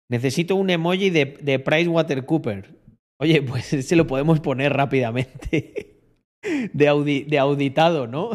Necesito 0.09 0.57
un 0.57 0.71
emoji 0.71 1.11
de, 1.11 1.27
de 1.43 1.59
PricewaterCooper. 1.59 2.75
Oye, 3.19 3.43
pues 3.47 3.67
se 3.67 3.97
lo 3.97 4.07
podemos 4.07 4.41
poner 4.41 4.73
rápidamente. 4.73 5.99
De, 6.73 7.27
de 7.29 7.39
auditado, 7.39 8.07
¿no? 8.07 8.31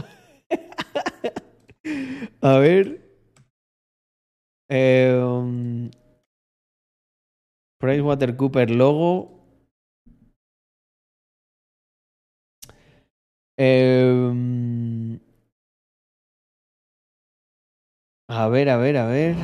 A 2.41 2.59
ver. 2.59 3.04
Eh, 4.69 5.11
um, 5.21 5.89
PricewaterCooper 7.79 8.69
logo. 8.69 9.11
Eh, 13.57 14.31
a 18.27 18.47
ver, 18.49 18.69
a 18.69 18.77
ver, 18.77 18.97
a 18.97 19.07
ver. 19.07 19.35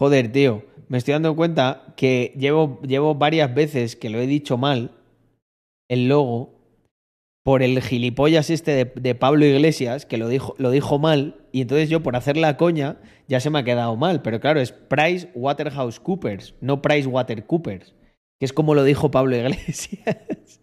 Joder, 0.00 0.32
tío, 0.32 0.64
me 0.90 0.98
estoy 0.98 1.12
dando 1.12 1.36
cuenta 1.36 1.94
que 1.96 2.34
llevo, 2.36 2.80
llevo 2.82 3.14
varias 3.14 3.54
veces 3.54 3.94
que 3.94 4.10
lo 4.10 4.18
he 4.18 4.26
dicho 4.26 4.58
mal, 4.58 4.90
el 5.88 6.08
logo, 6.08 6.58
por 7.44 7.62
el 7.62 7.80
gilipollas 7.80 8.50
este 8.50 8.72
de, 8.72 8.84
de 8.84 9.14
Pablo 9.14 9.46
Iglesias, 9.46 10.04
que 10.04 10.18
lo 10.18 10.28
dijo, 10.28 10.56
lo 10.58 10.72
dijo 10.72 10.98
mal, 10.98 11.46
y 11.52 11.60
entonces 11.60 11.88
yo 11.90 12.02
por 12.02 12.16
hacer 12.16 12.36
la 12.36 12.56
coña 12.56 12.98
ya 13.28 13.38
se 13.38 13.50
me 13.50 13.60
ha 13.60 13.64
quedado 13.64 13.94
mal. 13.94 14.20
Pero 14.20 14.40
claro, 14.40 14.60
es 14.60 14.72
Price 14.72 15.30
Waterhouse 15.34 16.00
Coopers, 16.00 16.54
no 16.60 16.82
Price 16.82 17.06
Water 17.06 17.46
Coopers, 17.46 17.94
que 18.40 18.46
es 18.46 18.52
como 18.52 18.74
lo 18.74 18.82
dijo 18.82 19.12
Pablo 19.12 19.36
Iglesias 19.36 20.60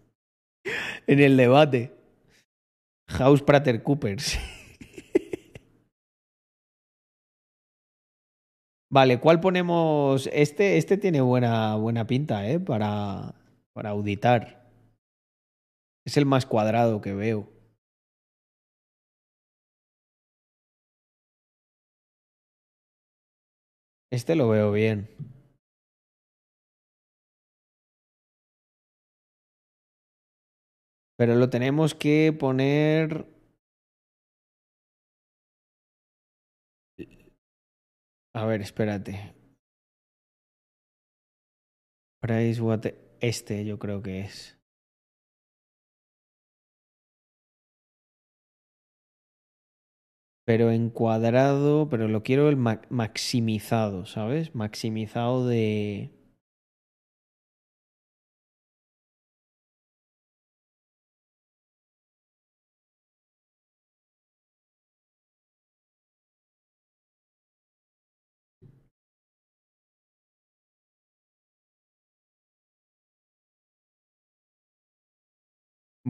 en 1.06 1.20
el 1.20 1.38
debate. 1.38 1.94
House 3.08 3.40
Prater 3.40 3.82
Coopers. 3.82 4.38
Vale, 8.90 9.20
¿cuál 9.20 9.40
ponemos? 9.40 10.28
Este, 10.32 10.78
este 10.78 10.96
tiene 10.96 11.20
buena, 11.20 11.76
buena 11.76 12.06
pinta, 12.06 12.48
¿eh? 12.48 12.58
Para, 12.58 13.34
para 13.74 13.90
auditar. 13.90 14.66
Es 16.04 16.16
el 16.16 16.26
más 16.26 16.44
cuadrado 16.46 17.00
que 17.00 17.12
veo. 17.14 17.48
Este 24.10 24.34
lo 24.36 24.48
veo 24.48 24.72
bien. 24.72 25.08
Pero 31.16 31.34
lo 31.34 31.50
tenemos 31.50 31.94
que 31.94 32.32
poner. 32.38 33.26
A 38.32 38.46
ver, 38.46 38.60
espérate. 38.62 39.34
Price 42.20 42.60
Water. 42.62 42.96
Este 43.20 43.64
yo 43.64 43.80
creo 43.80 44.00
que 44.02 44.20
es. 44.20 44.56
Pero 50.44 50.70
en 50.72 50.90
cuadrado, 50.90 51.88
pero 51.88 52.08
lo 52.08 52.22
quiero 52.24 52.48
el 52.48 52.56
ma- 52.56 52.80
maximizado, 52.90 54.04
¿sabes? 54.06 54.52
Maximizado 54.54 55.46
de... 55.46 56.10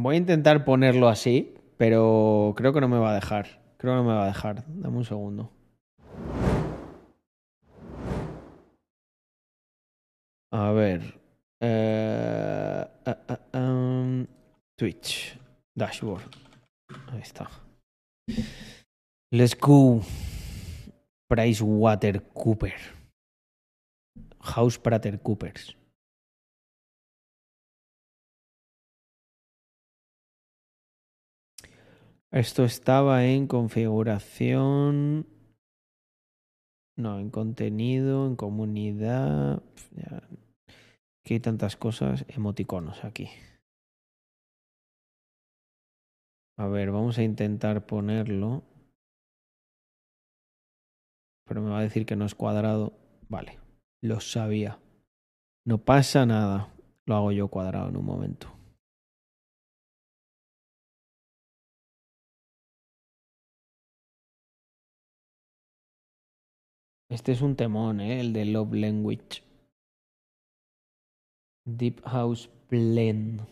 Voy 0.00 0.14
a 0.14 0.18
intentar 0.18 0.64
ponerlo 0.64 1.08
así, 1.08 1.56
pero 1.76 2.54
creo 2.56 2.72
que 2.72 2.80
no 2.80 2.86
me 2.86 2.98
va 2.98 3.10
a 3.10 3.14
dejar. 3.14 3.60
Creo 3.78 3.94
que 3.94 3.96
no 3.96 4.04
me 4.04 4.14
va 4.14 4.24
a 4.24 4.26
dejar. 4.28 4.62
Dame 4.68 4.96
un 4.96 5.04
segundo. 5.04 5.50
A 10.52 10.70
ver. 10.70 11.18
eh, 11.60 12.86
ah, 13.06 13.18
ah, 13.28 13.58
um, 13.58 14.24
Twitch. 14.76 15.36
Dashboard. 15.74 16.30
Ahí 17.10 17.20
está. 17.20 17.50
Let's 19.32 19.58
go. 19.58 20.00
Price 21.28 21.60
Water 21.64 22.22
Cooper. 22.34 22.74
House 24.40 24.78
Prater 24.78 25.20
Coopers. 25.20 25.77
Esto 32.30 32.64
estaba 32.64 33.24
en 33.24 33.46
configuración. 33.46 35.26
No, 36.96 37.18
en 37.20 37.30
contenido, 37.30 38.26
en 38.26 38.36
comunidad. 38.36 39.62
Ya. 39.96 40.22
Aquí 41.24 41.34
hay 41.34 41.40
tantas 41.40 41.76
cosas. 41.76 42.26
Emoticonos 42.28 43.02
aquí. 43.04 43.30
A 46.58 46.66
ver, 46.66 46.90
vamos 46.90 47.16
a 47.18 47.22
intentar 47.22 47.86
ponerlo. 47.86 48.62
Pero 51.46 51.62
me 51.62 51.70
va 51.70 51.78
a 51.78 51.82
decir 51.82 52.04
que 52.04 52.16
no 52.16 52.26
es 52.26 52.34
cuadrado. 52.34 52.92
Vale, 53.28 53.58
lo 54.02 54.20
sabía. 54.20 54.78
No 55.64 55.78
pasa 55.78 56.26
nada. 56.26 56.74
Lo 57.06 57.14
hago 57.14 57.32
yo 57.32 57.48
cuadrado 57.48 57.88
en 57.88 57.96
un 57.96 58.04
momento. 58.04 58.57
Este 67.10 67.32
es 67.32 67.40
un 67.40 67.56
temón, 67.56 68.00
¿eh? 68.00 68.20
El 68.20 68.32
de 68.34 68.44
Love 68.44 68.74
Language. 68.74 69.42
Deep 71.66 72.02
House 72.04 72.50
Blend. 72.68 73.42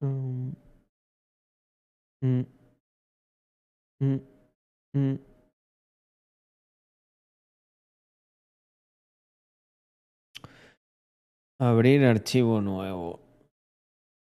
Mm. 0.00 0.52
Abrir 11.60 12.04
archivo 12.04 12.60
nuevo. 12.60 13.20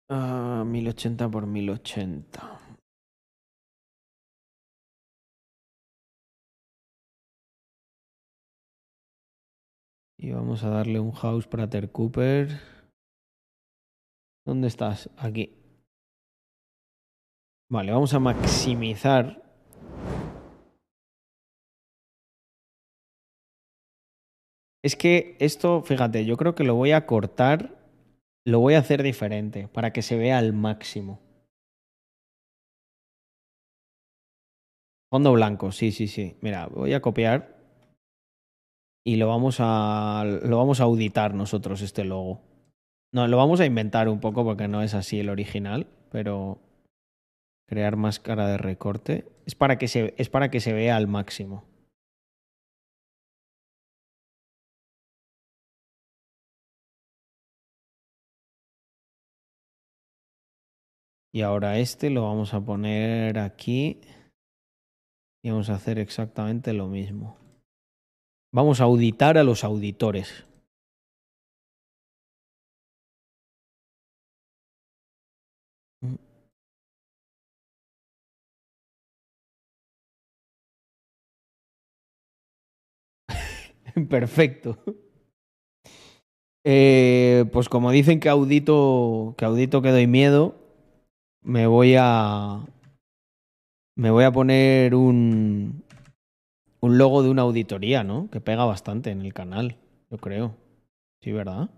Ah, 0.08 0.64
1080 0.64 1.28
por 1.28 1.46
1080. 1.46 2.65
Y 10.26 10.32
vamos 10.32 10.64
a 10.64 10.70
darle 10.70 10.98
un 10.98 11.12
house 11.12 11.46
Prater 11.46 11.92
Cooper. 11.92 12.48
¿Dónde 14.44 14.66
estás? 14.66 15.08
Aquí. 15.16 15.54
Vale, 17.70 17.92
vamos 17.92 18.12
a 18.12 18.18
maximizar. 18.18 19.40
Es 24.82 24.96
que 24.96 25.36
esto, 25.38 25.82
fíjate, 25.82 26.24
yo 26.24 26.36
creo 26.36 26.56
que 26.56 26.64
lo 26.64 26.74
voy 26.74 26.90
a 26.90 27.06
cortar, 27.06 27.78
lo 28.44 28.58
voy 28.58 28.74
a 28.74 28.80
hacer 28.80 29.04
diferente 29.04 29.68
para 29.68 29.92
que 29.92 30.02
se 30.02 30.16
vea 30.16 30.38
al 30.38 30.52
máximo. 30.52 31.20
Fondo 35.08 35.32
blanco, 35.34 35.70
sí, 35.70 35.92
sí, 35.92 36.08
sí. 36.08 36.36
Mira, 36.40 36.66
voy 36.66 36.94
a 36.94 37.00
copiar 37.00 37.55
y 39.06 39.16
lo 39.16 39.28
vamos 39.28 39.58
a 39.60 40.24
lo 40.24 40.58
vamos 40.58 40.80
a 40.80 40.84
auditar 40.84 41.32
nosotros 41.32 41.80
este 41.80 42.04
logo. 42.04 42.42
No, 43.12 43.28
lo 43.28 43.36
vamos 43.36 43.60
a 43.60 43.66
inventar 43.66 44.08
un 44.08 44.18
poco 44.18 44.44
porque 44.44 44.66
no 44.66 44.82
es 44.82 44.94
así 44.94 45.20
el 45.20 45.28
original, 45.30 45.86
pero 46.10 46.58
crear 47.68 47.96
máscara 47.96 48.48
de 48.48 48.58
recorte 48.58 49.26
es 49.46 49.54
para 49.54 49.78
que 49.78 49.86
se 49.86 50.14
es 50.18 50.28
para 50.28 50.50
que 50.50 50.58
se 50.60 50.72
vea 50.72 50.96
al 50.96 51.06
máximo. 51.06 51.64
Y 61.32 61.42
ahora 61.42 61.78
este 61.78 62.10
lo 62.10 62.24
vamos 62.24 62.54
a 62.54 62.60
poner 62.60 63.38
aquí 63.38 64.00
y 65.44 65.50
vamos 65.50 65.70
a 65.70 65.74
hacer 65.74 66.00
exactamente 66.00 66.72
lo 66.72 66.88
mismo. 66.88 67.45
Vamos 68.56 68.80
a 68.80 68.84
auditar 68.84 69.36
a 69.36 69.44
los 69.44 69.64
auditores. 69.64 70.46
Perfecto. 84.08 84.78
Eh, 86.64 87.44
pues 87.52 87.68
como 87.68 87.90
dicen 87.90 88.20
que 88.20 88.30
audito, 88.30 89.34
que 89.36 89.44
audito 89.44 89.82
que 89.82 89.90
doy 89.90 90.06
miedo, 90.06 90.54
me 91.42 91.66
voy 91.66 91.96
a 91.98 92.64
me 93.98 94.10
voy 94.10 94.24
a 94.24 94.32
poner 94.32 94.94
un 94.94 95.85
un 96.86 96.98
logo 96.98 97.22
de 97.22 97.30
una 97.30 97.42
auditoría, 97.42 98.04
¿no? 98.04 98.30
Que 98.30 98.40
pega 98.40 98.64
bastante 98.64 99.10
en 99.10 99.20
el 99.22 99.34
canal, 99.34 99.76
yo 100.10 100.18
creo. 100.18 100.56
Sí, 101.20 101.32
¿verdad? 101.32 101.68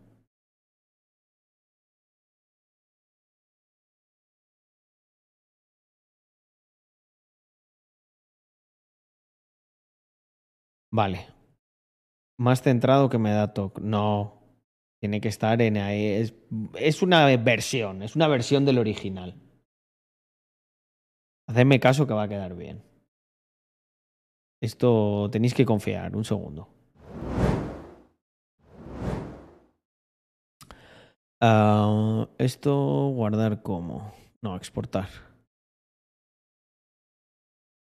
Vale. 10.90 11.28
Más 12.38 12.62
centrado 12.62 13.08
que 13.08 13.18
me 13.18 13.30
da 13.32 13.52
toque. 13.54 13.80
No. 13.82 14.34
Tiene 15.00 15.20
que 15.20 15.28
estar 15.28 15.60
en 15.62 15.76
ahí. 15.76 16.04
Es, 16.06 16.34
es 16.74 17.02
una 17.02 17.26
versión, 17.36 18.02
es 18.02 18.16
una 18.16 18.28
versión 18.28 18.64
del 18.64 18.78
original. 18.78 19.36
Hacedme 21.48 21.80
caso 21.80 22.06
que 22.06 22.14
va 22.14 22.24
a 22.24 22.28
quedar 22.28 22.54
bien. 22.54 22.82
Esto 24.60 25.28
tenéis 25.30 25.54
que 25.54 25.64
confiar. 25.64 26.16
Un 26.16 26.24
segundo. 26.24 26.68
Ah, 31.40 32.28
esto 32.38 33.10
guardar 33.14 33.62
como. 33.62 34.12
No, 34.42 34.56
exportar. 34.56 35.08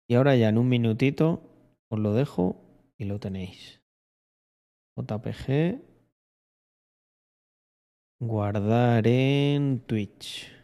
Y 0.07 0.15
ahora 0.15 0.35
ya 0.35 0.49
en 0.49 0.57
un 0.57 0.69
minutito 0.69 1.41
os 1.89 1.99
lo 1.99 2.13
dejo 2.13 2.57
y 2.97 3.05
lo 3.05 3.19
tenéis. 3.19 3.81
JPG. 4.97 5.81
Guardar 8.19 9.07
en 9.07 9.79
Twitch. 9.81 10.54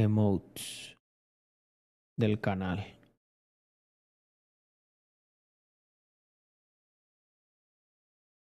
Emotes 0.00 0.96
del 2.16 2.40
canal. 2.40 2.84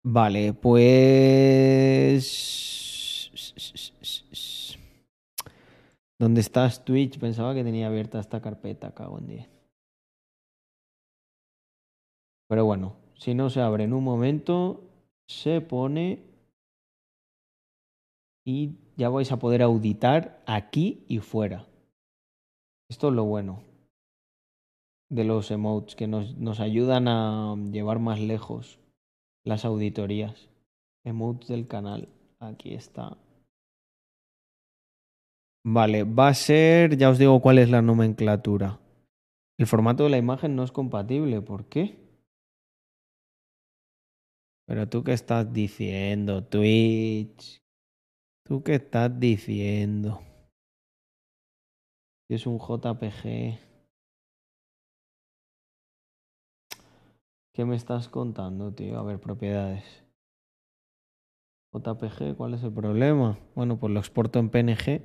Vale, 0.04 0.52
pues... 0.54 0.92
¿Dónde 6.18 6.40
estás, 6.40 6.84
Twitch? 6.84 7.18
Pensaba 7.18 7.54
que 7.54 7.64
tenía 7.64 7.86
abierta 7.88 8.20
esta 8.20 8.40
carpeta, 8.40 8.94
cago 8.94 9.18
en 9.18 9.26
10. 9.26 9.48
Pero 12.48 12.64
bueno, 12.64 12.96
si 13.14 13.34
no 13.34 13.48
se 13.50 13.60
abre 13.60 13.84
en 13.84 13.92
un 13.92 14.04
momento, 14.04 14.82
se 15.26 15.60
pone 15.60 16.31
y 18.44 18.76
ya 18.96 19.08
vais 19.08 19.30
a 19.32 19.38
poder 19.38 19.62
auditar 19.62 20.42
aquí 20.46 21.04
y 21.08 21.18
fuera. 21.18 21.66
Esto 22.88 23.08
es 23.08 23.14
lo 23.14 23.24
bueno 23.24 23.62
de 25.12 25.24
los 25.24 25.50
emotes, 25.50 25.94
que 25.94 26.06
nos, 26.06 26.36
nos 26.38 26.58
ayudan 26.58 27.06
a 27.06 27.54
llevar 27.70 27.98
más 27.98 28.18
lejos 28.18 28.78
las 29.44 29.64
auditorías. 29.64 30.48
Emotes 31.04 31.48
del 31.48 31.66
canal. 31.66 32.08
Aquí 32.40 32.74
está. 32.74 33.18
Vale, 35.64 36.04
va 36.04 36.28
a 36.28 36.34
ser, 36.34 36.96
ya 36.96 37.10
os 37.10 37.18
digo 37.18 37.40
cuál 37.40 37.58
es 37.58 37.70
la 37.70 37.82
nomenclatura. 37.82 38.80
El 39.58 39.66
formato 39.66 40.04
de 40.04 40.10
la 40.10 40.18
imagen 40.18 40.56
no 40.56 40.64
es 40.64 40.72
compatible. 40.72 41.40
¿Por 41.40 41.66
qué? 41.66 41.98
Pero 44.66 44.88
tú 44.88 45.04
qué 45.04 45.12
estás 45.12 45.52
diciendo, 45.52 46.42
Twitch. 46.42 47.61
¿Tú 48.44 48.62
qué 48.64 48.74
estás 48.74 49.20
diciendo? 49.20 50.20
Es 52.28 52.46
un 52.46 52.58
JPG. 52.58 53.58
¿Qué 57.54 57.64
me 57.64 57.76
estás 57.76 58.08
contando, 58.08 58.72
tío? 58.72 58.98
A 58.98 59.02
ver, 59.04 59.20
propiedades. 59.20 59.84
JPG, 61.72 62.36
¿cuál 62.36 62.54
es 62.54 62.62
el 62.64 62.72
problema? 62.72 63.38
Bueno, 63.54 63.78
pues 63.78 63.92
lo 63.92 64.00
exporto 64.00 64.38
en 64.38 64.50
PNG. 64.50 65.02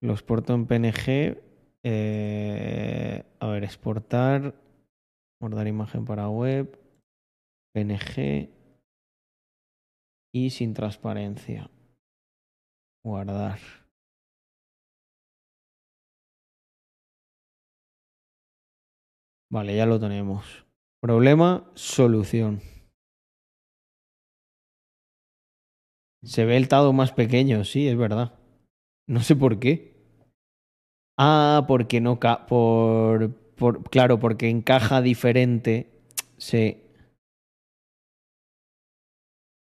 Lo 0.00 0.12
exporto 0.12 0.54
en 0.54 0.66
PNG. 0.66 1.40
eh, 1.84 3.24
a 3.38 3.46
ver, 3.46 3.64
exportar. 3.64 4.54
Guardar 5.40 5.66
imagen 5.68 6.04
para 6.04 6.28
web. 6.28 6.78
PNG. 7.72 8.61
Y 10.34 10.48
sin 10.50 10.72
transparencia. 10.72 11.70
Guardar. 13.04 13.60
Vale, 19.50 19.76
ya 19.76 19.86
lo 19.86 20.00
tenemos. 20.00 20.64
Problema, 21.00 21.70
solución. 21.74 22.62
Se 26.24 26.44
ve 26.44 26.56
el 26.56 26.68
tado 26.68 26.92
más 26.92 27.12
pequeño, 27.12 27.64
sí, 27.64 27.88
es 27.88 27.96
verdad. 27.96 28.38
No 29.08 29.20
sé 29.22 29.36
por 29.36 29.58
qué. 29.58 29.92
Ah, 31.18 31.64
porque 31.68 32.00
no 32.00 32.18
ca 32.18 32.46
por, 32.46 33.34
por 33.56 33.82
claro, 33.90 34.18
porque 34.18 34.48
encaja 34.48 35.02
diferente. 35.02 35.90
Sí. 36.38 36.81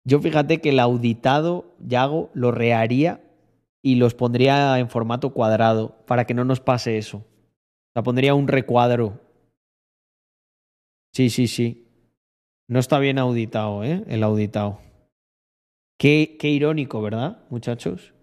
Yo 0.09 0.21
fíjate 0.21 0.63
que 0.63 0.71
el 0.71 0.81
auditado 0.81 1.67
Yago 1.87 2.31
lo 2.33 2.51
reharía 2.51 3.21
y 3.83 3.97
los 3.97 4.15
pondría 4.15 4.79
en 4.79 4.89
formato 4.89 5.35
cuadrado 5.35 6.03
para 6.07 6.25
que 6.25 6.33
no 6.33 6.47
nos 6.47 6.61
pase 6.61 6.97
eso. 6.97 7.19
O 7.19 7.93
sea, 7.93 8.03
pondría 8.03 8.35
un 8.35 8.49
recuadro. 8.49 9.21
Sí, 11.13 11.29
sí, 11.29 11.47
sí. 11.47 11.87
No 12.71 12.79
está 12.79 12.99
bien 12.99 13.19
auditado, 13.19 13.85
¿eh? 13.85 14.03
El 14.09 14.23
auditado. 14.23 14.81
Qué, 15.99 16.39
qué 16.41 16.49
irónico, 16.49 17.03
¿verdad, 17.03 17.45
muchachos? 17.51 18.15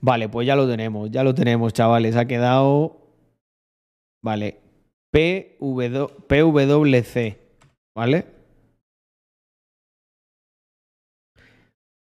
Vale, 0.00 0.28
pues 0.28 0.44
ya 0.44 0.56
lo 0.56 0.66
tenemos, 0.66 1.08
ya 1.12 1.22
lo 1.22 1.34
tenemos, 1.36 1.72
chavales. 1.72 2.16
Ha 2.16 2.24
quedado. 2.24 2.96
Vale. 4.24 4.58
PW, 5.12 6.06
PWC. 6.26 7.38
¿Vale? 7.94 8.39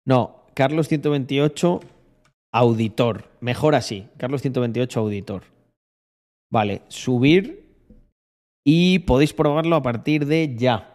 No, 0.05 0.47
Carlos 0.55 0.89
128, 0.89 1.81
auditor. 2.53 3.31
Mejor 3.41 3.75
así. 3.75 4.09
Carlos 4.19 4.43
128, 4.43 5.01
auditor. 5.01 5.45
Vale, 6.51 6.83
subir. 6.89 7.63
Y 8.65 9.01
podéis 9.01 9.33
probarlo 9.33 9.77
a 9.77 9.83
partir 9.83 10.27
de 10.27 10.55
ya. 10.57 10.89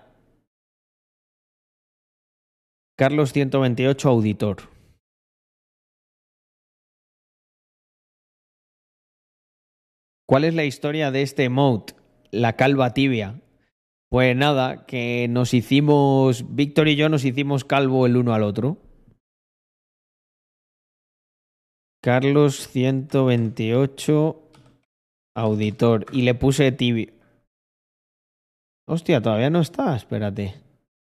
Carlos 2.97 3.31
128, 3.31 4.09
auditor. 4.09 4.57
¿Cuál 10.25 10.43
es 10.43 10.53
la 10.53 10.65
historia 10.65 11.11
de 11.11 11.21
este 11.21 11.45
emote? 11.45 11.93
La 12.31 12.57
calva 12.57 12.93
tibia. 12.93 13.39
Pues 14.09 14.35
nada, 14.35 14.85
que 14.85 15.27
nos 15.29 15.53
hicimos, 15.53 16.55
Víctor 16.55 16.87
y 16.87 16.95
yo 16.95 17.07
nos 17.07 17.23
hicimos 17.23 17.63
calvo 17.63 18.05
el 18.05 18.17
uno 18.17 18.33
al 18.33 18.43
otro. 18.43 18.77
Carlos 22.01 22.67
128, 22.67 24.41
auditor. 25.35 26.05
Y 26.11 26.21
le 26.21 26.35
puse 26.35 26.71
tibia. 26.71 27.13
Hostia, 28.87 29.21
todavía 29.21 29.49
no 29.49 29.59
está, 29.59 29.95
espérate. 29.95 30.55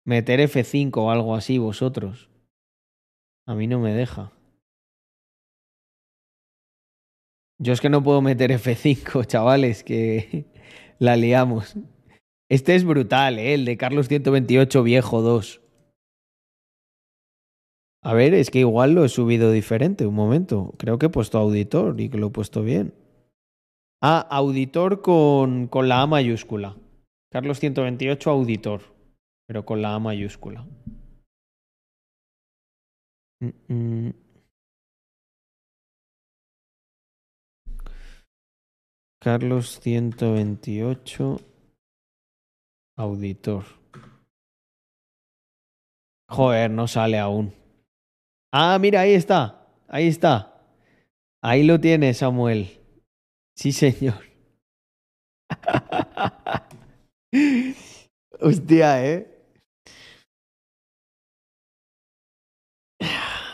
Meter 0.05 0.39
F5 0.41 0.95
o 0.97 1.11
algo 1.11 1.35
así 1.35 1.57
vosotros. 1.57 2.29
A 3.45 3.55
mí 3.55 3.67
no 3.67 3.79
me 3.79 3.93
deja. 3.93 4.31
Yo 7.59 7.73
es 7.73 7.81
que 7.81 7.89
no 7.89 8.03
puedo 8.03 8.21
meter 8.21 8.51
F5, 8.51 9.25
chavales, 9.27 9.83
que 9.83 10.45
la 10.99 11.15
liamos. 11.15 11.75
Este 12.49 12.75
es 12.75 12.83
brutal, 12.83 13.39
¿eh? 13.39 13.53
el 13.53 13.65
de 13.65 13.77
Carlos 13.77 14.07
128 14.07 14.83
Viejo 14.83 15.21
2. 15.21 15.62
A 18.05 18.13
ver, 18.13 18.33
es 18.33 18.51
que 18.51 18.59
igual 18.59 18.93
lo 18.93 19.05
he 19.05 19.09
subido 19.09 19.51
diferente. 19.51 20.05
Un 20.05 20.15
momento. 20.15 20.73
Creo 20.77 20.99
que 20.99 21.05
he 21.05 21.09
puesto 21.09 21.37
auditor 21.37 21.99
y 22.01 22.09
que 22.09 22.17
lo 22.17 22.27
he 22.27 22.31
puesto 22.31 22.61
bien. 22.61 22.93
Ah, 24.01 24.27
auditor 24.29 25.01
con, 25.01 25.67
con 25.67 25.87
la 25.87 26.01
A 26.01 26.07
mayúscula. 26.07 26.75
Carlos 27.31 27.59
128 27.61 28.29
auditor, 28.29 28.81
pero 29.47 29.65
con 29.65 29.81
la 29.81 29.95
A 29.95 29.99
mayúscula. 29.99 30.67
Mm, 33.39 33.73
mm. 33.73 34.13
Carlos 39.21 39.79
128 39.79 41.37
auditor. 42.97 43.63
Joder, 46.27 46.69
no 46.69 46.87
sale 46.89 47.17
aún. 47.17 47.62
Ah, 48.55 48.77
mira, 48.79 49.01
ahí 49.01 49.13
está. 49.13 49.67
Ahí 49.87 50.07
está. 50.07 50.61
Ahí 51.41 51.63
lo 51.63 51.79
tiene 51.79 52.13
Samuel. 52.13 52.79
Sí, 53.55 53.71
señor. 53.71 54.21
Hostia, 58.39 59.03
¿eh? 59.03 59.27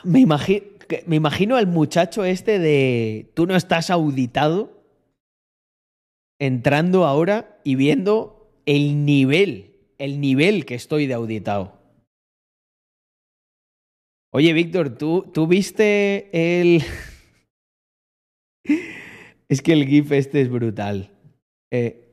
Me, 0.04 0.20
imagi 0.20 0.64
me 1.06 1.16
imagino 1.16 1.56
al 1.56 1.68
muchacho 1.68 2.26
este 2.26 2.60
de 2.60 3.32
tú 3.36 3.48
no 3.48 3.56
estás 3.56 3.90
auditado 3.90 4.84
entrando 6.40 7.06
ahora 7.06 7.62
y 7.64 7.76
viendo 7.76 8.52
el 8.66 9.06
nivel, 9.06 9.78
el 9.98 10.20
nivel 10.20 10.66
que 10.66 10.76
estoy 10.76 11.08
de 11.08 11.14
auditado. 11.14 11.79
Oye, 14.32 14.54
Víctor, 14.54 14.96
¿tú, 14.96 15.24
¿tú 15.34 15.48
viste 15.48 16.30
el... 16.32 16.84
es 19.50 19.62
que 19.64 19.74
el 19.74 19.88
GIF 19.88 20.12
este 20.12 20.42
es 20.42 20.50
brutal. 20.50 21.18
Eh, 21.72 22.06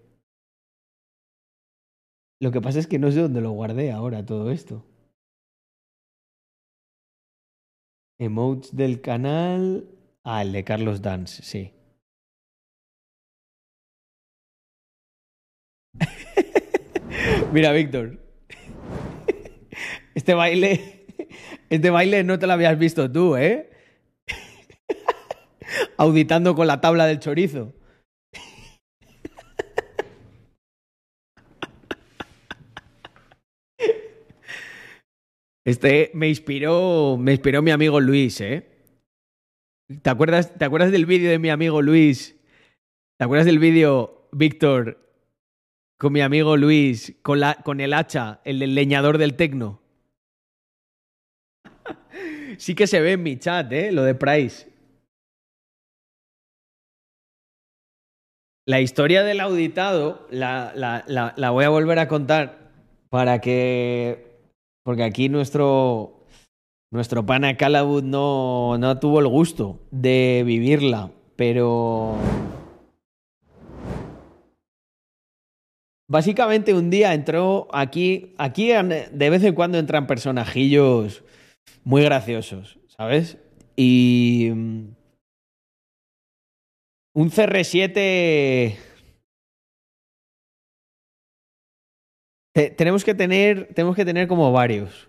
lo 2.40 2.50
que 2.52 2.62
pasa 2.62 2.78
es 2.78 2.86
que 2.86 2.98
no 2.98 3.10
sé 3.10 3.20
dónde 3.20 3.42
lo 3.42 3.50
guardé 3.50 3.92
ahora 3.92 4.24
todo 4.24 4.50
esto. 4.50 4.82
Emotes 8.18 8.74
del 8.74 9.02
canal. 9.02 9.86
Ah, 10.24 10.40
el 10.40 10.52
de 10.52 10.64
Carlos 10.64 11.02
Dance, 11.02 11.42
sí. 11.42 11.74
Mira, 17.52 17.72
Víctor. 17.72 18.18
Este 20.14 20.32
baile. 20.32 21.05
Este 21.70 21.90
baile 21.90 22.24
no 22.24 22.38
te 22.38 22.46
lo 22.46 22.52
habías 22.52 22.78
visto 22.78 23.10
tú, 23.10 23.36
¿eh? 23.36 23.70
Auditando 25.96 26.54
con 26.54 26.66
la 26.66 26.80
tabla 26.80 27.06
del 27.06 27.18
chorizo. 27.18 27.74
Este 35.64 36.10
me 36.14 36.28
inspiró, 36.28 37.16
me 37.18 37.32
inspiró 37.32 37.60
mi 37.62 37.72
amigo 37.72 38.00
Luis, 38.00 38.40
¿eh? 38.40 38.68
¿Te 40.02 40.10
acuerdas, 40.10 40.56
¿Te 40.56 40.64
acuerdas 40.64 40.92
del 40.92 41.06
vídeo 41.06 41.30
de 41.30 41.38
mi 41.38 41.50
amigo 41.50 41.82
Luis? 41.82 42.36
¿Te 43.18 43.24
acuerdas 43.24 43.46
del 43.46 43.58
vídeo, 43.58 44.28
Víctor, 44.32 44.98
con 45.98 46.12
mi 46.12 46.20
amigo 46.20 46.56
Luis, 46.56 47.16
con, 47.22 47.40
la, 47.40 47.54
con 47.64 47.80
el 47.80 47.94
hacha, 47.94 48.40
el 48.44 48.58
del 48.58 48.74
leñador 48.74 49.18
del 49.18 49.34
tecno? 49.34 49.85
Sí 52.58 52.74
que 52.74 52.86
se 52.86 53.00
ve 53.00 53.12
en 53.12 53.22
mi 53.22 53.38
chat, 53.38 53.70
¿eh? 53.72 53.92
Lo 53.92 54.02
de 54.02 54.14
Price. 54.14 54.66
La 58.68 58.80
historia 58.80 59.22
del 59.22 59.40
auditado 59.40 60.26
la, 60.30 60.72
la, 60.74 61.04
la, 61.06 61.34
la 61.36 61.50
voy 61.50 61.64
a 61.64 61.68
volver 61.68 61.98
a 61.98 62.08
contar 62.08 62.72
para 63.10 63.40
que... 63.40 64.26
Porque 64.84 65.04
aquí 65.04 65.28
nuestro, 65.28 66.26
nuestro 66.92 67.24
pana 67.26 67.56
Calabut 67.56 68.04
no, 68.04 68.76
no 68.78 68.98
tuvo 68.98 69.20
el 69.20 69.28
gusto 69.28 69.80
de 69.90 70.42
vivirla, 70.44 71.10
pero... 71.36 72.16
Básicamente 76.08 76.72
un 76.72 76.88
día 76.88 77.14
entró 77.14 77.66
aquí, 77.72 78.34
aquí 78.38 78.68
de 78.68 79.30
vez 79.30 79.42
en 79.42 79.54
cuando 79.54 79.78
entran 79.78 80.06
personajillos 80.06 81.24
muy 81.86 82.02
graciosos, 82.02 82.80
¿sabes? 82.88 83.38
Y 83.76 84.50
mm, 84.52 84.88
un 87.14 87.30
CR7 87.30 88.76
Te- 92.52 92.70
tenemos 92.70 93.04
que 93.04 93.14
tener 93.14 93.68
tenemos 93.74 93.94
que 93.94 94.04
tener 94.04 94.26
como 94.28 94.50
varios. 94.50 95.08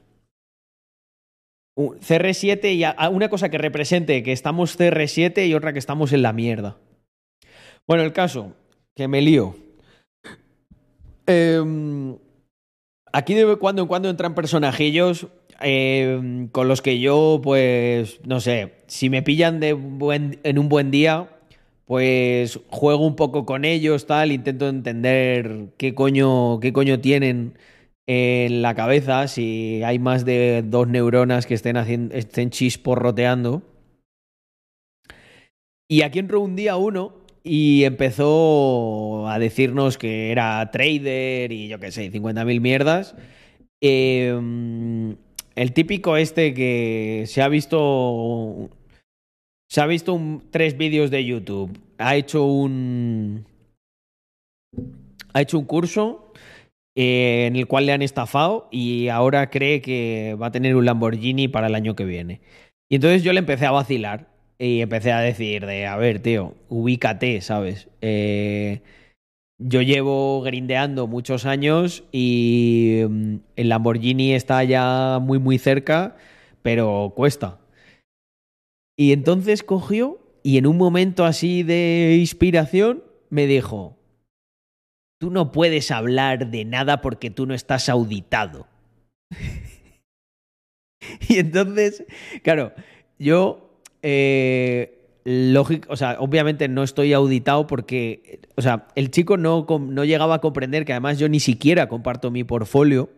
Un 1.75 1.99
CR7 1.99 2.73
y 2.75 2.83
una 3.13 3.29
cosa 3.29 3.49
que 3.49 3.57
represente 3.57 4.21
que 4.21 4.31
estamos 4.33 4.77
CR7 4.77 5.47
y 5.47 5.53
otra 5.53 5.73
que 5.73 5.79
estamos 5.79 6.11
en 6.13 6.21
la 6.21 6.33
mierda. 6.33 6.77
Bueno, 7.87 8.03
el 8.03 8.13
caso, 8.13 8.53
que 8.95 9.07
me 9.07 9.21
lío. 9.21 9.55
Em, 11.25 12.17
aquí 13.13 13.33
de 13.33 13.55
cuando 13.57 13.81
en 13.83 13.87
cuando 13.87 14.09
entran 14.09 14.35
personajillos 14.35 15.27
em, 15.61 16.47
con 16.49 16.67
los 16.67 16.81
que 16.81 16.99
yo, 16.99 17.39
pues, 17.43 18.19
no 18.25 18.39
sé, 18.39 18.73
si 18.87 19.09
me 19.09 19.23
pillan 19.23 19.59
de 19.59 19.73
buen, 19.73 20.39
en 20.43 20.59
un 20.59 20.69
buen 20.69 20.91
día, 20.91 21.29
pues 21.85 22.59
juego 22.69 23.05
un 23.07 23.15
poco 23.15 23.45
con 23.45 23.65
ellos, 23.65 24.07
tal, 24.07 24.31
intento 24.31 24.67
entender 24.67 25.69
qué 25.77 25.95
coño, 25.95 26.59
qué 26.59 26.73
coño 26.73 26.99
tienen 26.99 27.57
en 28.07 28.61
la 28.61 28.75
cabeza, 28.75 29.27
si 29.27 29.81
hay 29.83 29.99
más 29.99 30.25
de 30.25 30.63
dos 30.65 30.87
neuronas 30.87 31.45
que 31.45 31.53
estén, 31.53 31.77
haciendo, 31.77 32.15
estén 32.15 32.49
chisporroteando. 32.49 33.63
Y 35.89 36.01
aquí 36.01 36.19
entró 36.19 36.41
un 36.41 36.55
día 36.55 36.75
uno 36.77 37.13
y 37.43 37.85
empezó 37.85 39.27
a 39.29 39.39
decirnos 39.39 39.97
que 39.97 40.31
era 40.31 40.69
trader 40.71 41.51
y 41.51 41.69
yo 41.69 41.79
qué 41.79 41.91
sé, 41.91 42.11
50.000 42.11 42.59
mierdas. 42.61 43.15
Eh, 43.81 44.35
el 45.57 45.73
típico 45.73 46.15
este 46.17 46.53
que 46.53 47.23
se 47.27 47.41
ha 47.41 47.47
visto. 47.49 48.69
Se 49.69 49.81
ha 49.81 49.85
visto 49.87 50.13
un- 50.13 50.43
tres 50.51 50.77
vídeos 50.77 51.11
de 51.11 51.25
YouTube. 51.25 51.77
Ha 51.97 52.15
hecho 52.15 52.45
un. 52.45 53.45
Ha 55.33 55.41
hecho 55.41 55.59
un 55.59 55.65
curso 55.65 56.31
eh, 56.95 57.45
en 57.47 57.55
el 57.55 57.67
cual 57.67 57.85
le 57.85 57.91
han 57.91 58.01
estafado 58.01 58.67
y 58.71 59.09
ahora 59.09 59.49
cree 59.49 59.81
que 59.81 60.35
va 60.41 60.47
a 60.47 60.51
tener 60.51 60.75
un 60.75 60.85
Lamborghini 60.85 61.47
para 61.47 61.67
el 61.67 61.75
año 61.75 61.95
que 61.95 62.05
viene. 62.05 62.41
Y 62.89 62.95
entonces 62.95 63.23
yo 63.23 63.33
le 63.33 63.39
empecé 63.39 63.65
a 63.65 63.71
vacilar 63.71 64.29
y 64.57 64.81
empecé 64.81 65.11
a 65.11 65.19
decir 65.19 65.65
de, 65.65 65.85
a 65.85 65.97
ver, 65.97 66.19
tío, 66.21 66.55
ubícate, 66.69 67.41
¿sabes? 67.41 67.89
Eh, 68.01 68.81
yo 69.59 69.81
llevo 69.81 70.41
grindeando 70.41 71.07
muchos 71.07 71.45
años 71.45 72.03
y 72.11 73.01
mm, 73.09 73.35
el 73.55 73.69
Lamborghini 73.69 74.33
está 74.33 74.63
ya 74.63 75.19
muy, 75.21 75.39
muy 75.39 75.57
cerca, 75.57 76.15
pero 76.61 77.13
cuesta. 77.15 77.59
Y 78.97 79.11
entonces 79.13 79.63
cogió 79.63 80.19
y 80.43 80.57
en 80.57 80.67
un 80.67 80.77
momento 80.77 81.25
así 81.25 81.63
de 81.63 82.17
inspiración 82.19 83.03
me 83.29 83.47
dijo, 83.47 83.97
tú 85.19 85.31
no 85.31 85.51
puedes 85.51 85.91
hablar 85.91 86.49
de 86.49 86.65
nada 86.65 87.01
porque 87.01 87.29
tú 87.29 87.45
no 87.45 87.53
estás 87.53 87.89
auditado. 87.89 88.67
y 91.27 91.39
entonces, 91.39 92.05
claro, 92.43 92.73
yo, 93.19 93.81
eh, 94.01 94.96
lógico, 95.29 95.91
o 95.91 95.97
sea, 95.97 96.15
obviamente 96.19 96.69
no 96.69 96.83
estoy 96.83 97.11
auditado 97.11 97.67
porque, 97.67 98.39
o 98.55 98.61
sea, 98.61 98.87
el 98.95 99.11
chico 99.11 99.35
no, 99.35 99.65
no 99.67 100.05
llegaba 100.05 100.35
a 100.35 100.39
comprender 100.41 100.85
que 100.85 100.93
además 100.93 101.19
yo 101.19 101.27
ni 101.27 101.41
siquiera 101.41 101.89
comparto 101.89 102.31
mi 102.31 102.45
portfolio, 102.45 103.09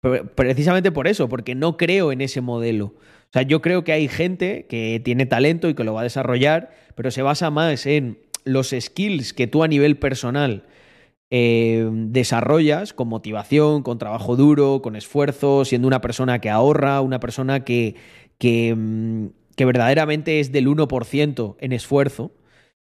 pre- 0.00 0.22
precisamente 0.24 0.92
por 0.92 1.08
eso, 1.08 1.28
porque 1.28 1.56
no 1.56 1.76
creo 1.76 2.12
en 2.12 2.20
ese 2.20 2.40
modelo. 2.40 2.86
O 2.86 3.32
sea, 3.32 3.42
yo 3.42 3.60
creo 3.60 3.82
que 3.82 3.90
hay 3.90 4.06
gente 4.06 4.66
que 4.68 5.00
tiene 5.04 5.26
talento 5.26 5.68
y 5.68 5.74
que 5.74 5.82
lo 5.82 5.92
va 5.92 6.02
a 6.02 6.04
desarrollar, 6.04 6.70
pero 6.94 7.10
se 7.10 7.22
basa 7.22 7.50
más 7.50 7.84
en 7.86 8.18
los 8.44 8.70
skills 8.78 9.32
que 9.32 9.48
tú 9.48 9.64
a 9.64 9.68
nivel 9.68 9.96
personal 9.96 10.66
eh, 11.30 11.88
desarrollas 11.92 12.92
con 12.92 13.08
motivación, 13.08 13.82
con 13.82 13.98
trabajo 13.98 14.36
duro, 14.36 14.82
con 14.82 14.94
esfuerzo, 14.94 15.64
siendo 15.64 15.88
una 15.88 16.00
persona 16.00 16.38
que 16.38 16.50
ahorra, 16.50 17.00
una 17.00 17.18
persona 17.18 17.64
que, 17.64 17.96
que, 18.38 18.72
mm, 18.76 19.26
que 19.56 19.64
verdaderamente 19.64 20.40
es 20.40 20.52
del 20.52 20.68
1% 20.68 21.56
en 21.58 21.72
esfuerzo. 21.72 22.32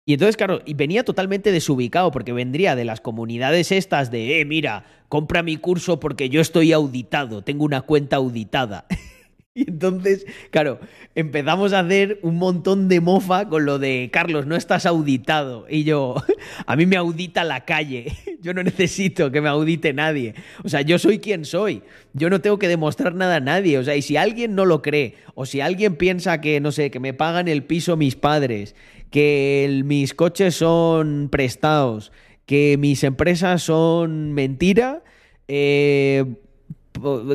Y 0.04 0.12
entonces, 0.12 0.36
claro, 0.36 0.60
y 0.64 0.74
venía 0.74 1.04
totalmente 1.04 1.50
desubicado 1.50 2.12
porque 2.12 2.32
vendría 2.32 2.76
de 2.76 2.84
las 2.84 3.00
comunidades 3.00 3.72
estas 3.72 4.10
de, 4.10 4.40
eh, 4.40 4.44
mira, 4.44 4.84
compra 5.08 5.42
mi 5.42 5.56
curso 5.56 5.98
porque 5.98 6.28
yo 6.28 6.40
estoy 6.40 6.72
auditado, 6.72 7.42
tengo 7.42 7.64
una 7.64 7.82
cuenta 7.82 8.16
auditada. 8.16 8.86
Y 9.56 9.70
entonces, 9.70 10.26
claro, 10.50 10.78
empezamos 11.14 11.72
a 11.72 11.80
hacer 11.80 12.18
un 12.20 12.36
montón 12.36 12.88
de 12.88 13.00
mofa 13.00 13.48
con 13.48 13.64
lo 13.64 13.78
de, 13.78 14.10
Carlos, 14.12 14.46
no 14.46 14.54
estás 14.54 14.84
auditado. 14.84 15.64
Y 15.70 15.84
yo, 15.84 16.14
a 16.66 16.76
mí 16.76 16.84
me 16.84 16.96
audita 16.96 17.42
la 17.42 17.64
calle. 17.64 18.12
Yo 18.42 18.52
no 18.52 18.62
necesito 18.62 19.32
que 19.32 19.40
me 19.40 19.48
audite 19.48 19.94
nadie. 19.94 20.34
O 20.62 20.68
sea, 20.68 20.82
yo 20.82 21.00
soy 21.00 21.18
quien 21.18 21.44
soy. 21.44 21.82
Yo 22.12 22.30
no 22.30 22.40
tengo 22.40 22.60
que 22.60 22.68
demostrar 22.68 23.14
nada 23.14 23.36
a 23.36 23.40
nadie. 23.40 23.78
O 23.78 23.82
sea, 23.82 23.96
y 23.96 24.02
si 24.02 24.16
alguien 24.16 24.54
no 24.54 24.66
lo 24.66 24.82
cree, 24.82 25.16
o 25.34 25.46
si 25.46 25.60
alguien 25.60 25.96
piensa 25.96 26.40
que, 26.40 26.60
no 26.60 26.70
sé, 26.70 26.92
que 26.92 27.00
me 27.00 27.12
pagan 27.12 27.48
el 27.48 27.64
piso 27.64 27.96
mis 27.96 28.14
padres, 28.14 28.76
que 29.10 29.82
mis 29.84 30.14
coches 30.14 30.54
son 30.54 31.28
prestados, 31.32 32.12
que 32.44 32.76
mis 32.78 33.02
empresas 33.02 33.62
son 33.62 34.32
mentira, 34.32 35.02
eh, 35.48 36.24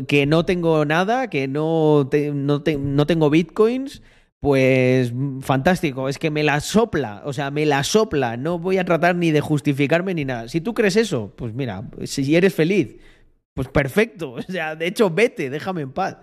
que 0.07 0.25
no 0.25 0.45
tengo 0.45 0.85
nada, 0.85 1.29
que 1.29 1.47
no, 1.47 2.07
te- 2.09 2.31
no, 2.33 2.61
no 2.79 3.05
tengo 3.07 3.29
bitcoins, 3.29 4.01
pues 4.39 5.13
fantástico, 5.41 6.09
es 6.09 6.17
que 6.17 6.31
me 6.31 6.43
la 6.43 6.59
sopla, 6.61 7.21
o 7.25 7.33
sea, 7.33 7.51
me 7.51 7.65
la 7.65 7.83
sopla, 7.83 8.37
no 8.37 8.57
voy 8.59 8.77
a 8.77 8.85
tratar 8.85 9.15
ni 9.15 9.31
de 9.31 9.41
justificarme 9.41 10.13
ni 10.13 10.25
nada. 10.25 10.47
Si 10.49 10.61
tú 10.61 10.73
crees 10.73 10.95
eso, 10.95 11.33
pues 11.35 11.53
mira, 11.53 11.83
si 12.05 12.35
eres 12.35 12.53
feliz, 12.55 12.95
pues 13.53 13.67
perfecto, 13.67 14.31
o 14.33 14.41
sea, 14.41 14.75
de 14.75 14.87
hecho, 14.87 15.09
vete, 15.11 15.49
déjame 15.49 15.81
en 15.81 15.91
paz. 15.93 16.17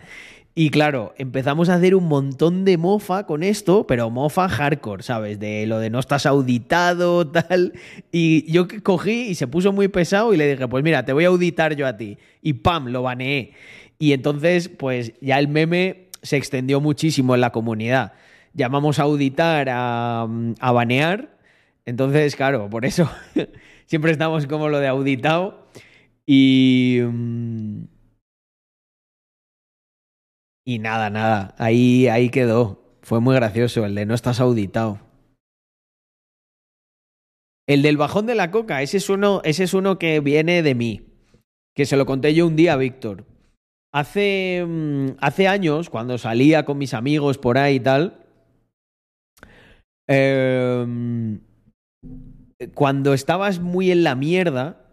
Y 0.60 0.70
claro, 0.70 1.14
empezamos 1.18 1.68
a 1.68 1.74
hacer 1.74 1.94
un 1.94 2.08
montón 2.08 2.64
de 2.64 2.78
mofa 2.78 3.26
con 3.26 3.44
esto, 3.44 3.86
pero 3.86 4.10
mofa 4.10 4.48
hardcore, 4.48 5.04
¿sabes? 5.04 5.38
De 5.38 5.66
lo 5.68 5.78
de 5.78 5.88
no 5.88 6.00
estás 6.00 6.26
auditado, 6.26 7.28
tal. 7.30 7.74
Y 8.10 8.50
yo 8.50 8.66
cogí 8.82 9.28
y 9.28 9.34
se 9.36 9.46
puso 9.46 9.72
muy 9.72 9.86
pesado 9.86 10.34
y 10.34 10.36
le 10.36 10.50
dije, 10.50 10.66
pues 10.66 10.82
mira, 10.82 11.04
te 11.04 11.12
voy 11.12 11.26
a 11.26 11.28
auditar 11.28 11.76
yo 11.76 11.86
a 11.86 11.96
ti. 11.96 12.18
Y 12.42 12.54
pam, 12.54 12.88
lo 12.88 13.02
baneé. 13.02 13.52
Y 14.00 14.14
entonces, 14.14 14.68
pues 14.68 15.12
ya 15.20 15.38
el 15.38 15.46
meme 15.46 16.08
se 16.22 16.36
extendió 16.36 16.80
muchísimo 16.80 17.36
en 17.36 17.40
la 17.40 17.52
comunidad. 17.52 18.14
Llamamos 18.52 18.98
a 18.98 19.04
auditar 19.04 19.68
a, 19.70 20.26
a 20.58 20.72
banear. 20.72 21.38
Entonces, 21.86 22.34
claro, 22.34 22.68
por 22.68 22.84
eso 22.84 23.08
siempre 23.86 24.10
estamos 24.10 24.48
como 24.48 24.68
lo 24.68 24.80
de 24.80 24.88
auditado. 24.88 25.68
Y. 26.26 26.98
mm, 27.00 27.97
y 30.68 30.80
nada, 30.80 31.08
nada. 31.08 31.54
Ahí, 31.56 32.08
ahí 32.08 32.28
quedó. 32.28 32.84
Fue 33.00 33.20
muy 33.20 33.34
gracioso 33.34 33.86
el 33.86 33.94
de 33.94 34.04
no 34.04 34.12
estás 34.12 34.38
auditado. 34.38 35.00
El 37.66 37.80
del 37.80 37.96
bajón 37.96 38.26
de 38.26 38.34
la 38.34 38.50
coca, 38.50 38.82
ese 38.82 38.98
es 38.98 39.08
uno, 39.08 39.40
ese 39.44 39.64
es 39.64 39.72
uno 39.72 39.98
que 39.98 40.20
viene 40.20 40.62
de 40.62 40.74
mí. 40.74 41.06
Que 41.74 41.86
se 41.86 41.96
lo 41.96 42.04
conté 42.04 42.34
yo 42.34 42.46
un 42.46 42.54
día 42.54 42.76
Víctor. 42.76 43.24
Hace, 43.94 44.62
mm, 44.68 45.16
hace 45.22 45.48
años, 45.48 45.88
cuando 45.88 46.18
salía 46.18 46.66
con 46.66 46.76
mis 46.76 46.92
amigos 46.92 47.38
por 47.38 47.56
ahí 47.56 47.76
y 47.76 47.80
tal, 47.80 48.26
em, 50.06 51.40
cuando 52.74 53.14
estabas 53.14 53.58
muy 53.58 53.90
en 53.90 54.04
la 54.04 54.14
mierda, 54.14 54.90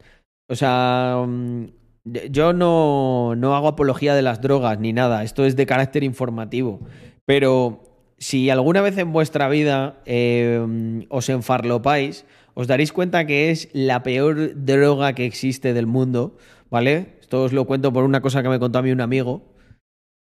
o 0.50 0.56
sea, 0.56 1.22
mm, 1.28 1.66
Yo 2.06 2.54
no, 2.54 3.34
no 3.36 3.56
hago 3.56 3.68
apología 3.68 4.14
de 4.14 4.22
las 4.22 4.40
drogas 4.40 4.80
ni 4.80 4.94
nada, 4.94 5.24
esto 5.24 5.46
es 5.46 5.56
de 5.56 5.66
carácter 5.66 6.04
informativo. 6.04 6.80
Pero 7.26 7.84
si 8.18 8.50
alguna 8.50 8.82
vez 8.82 8.98
en 8.98 9.12
vuestra 9.12 9.50
vida 9.50 10.02
eh, 10.06 11.06
os 11.10 11.30
enfarlopáis, 11.30 12.26
os 12.54 12.68
daréis 12.68 12.94
cuenta 12.94 13.26
que 13.26 13.50
es 13.50 13.70
la 13.74 14.04
peor 14.04 14.64
droga 14.66 15.14
que 15.14 15.26
existe 15.26 15.74
del 15.74 15.88
mundo, 15.88 16.38
¿vale? 16.70 17.16
Esto 17.22 17.44
os 17.44 17.54
lo 17.54 17.66
cuento 17.66 17.92
por 17.92 18.04
una 18.04 18.22
cosa 18.22 18.44
que 18.44 18.50
me 18.50 18.60
contó 18.60 18.80
a 18.80 18.84
mí 18.84 18.92
un 18.92 19.02
amigo. 19.02 19.42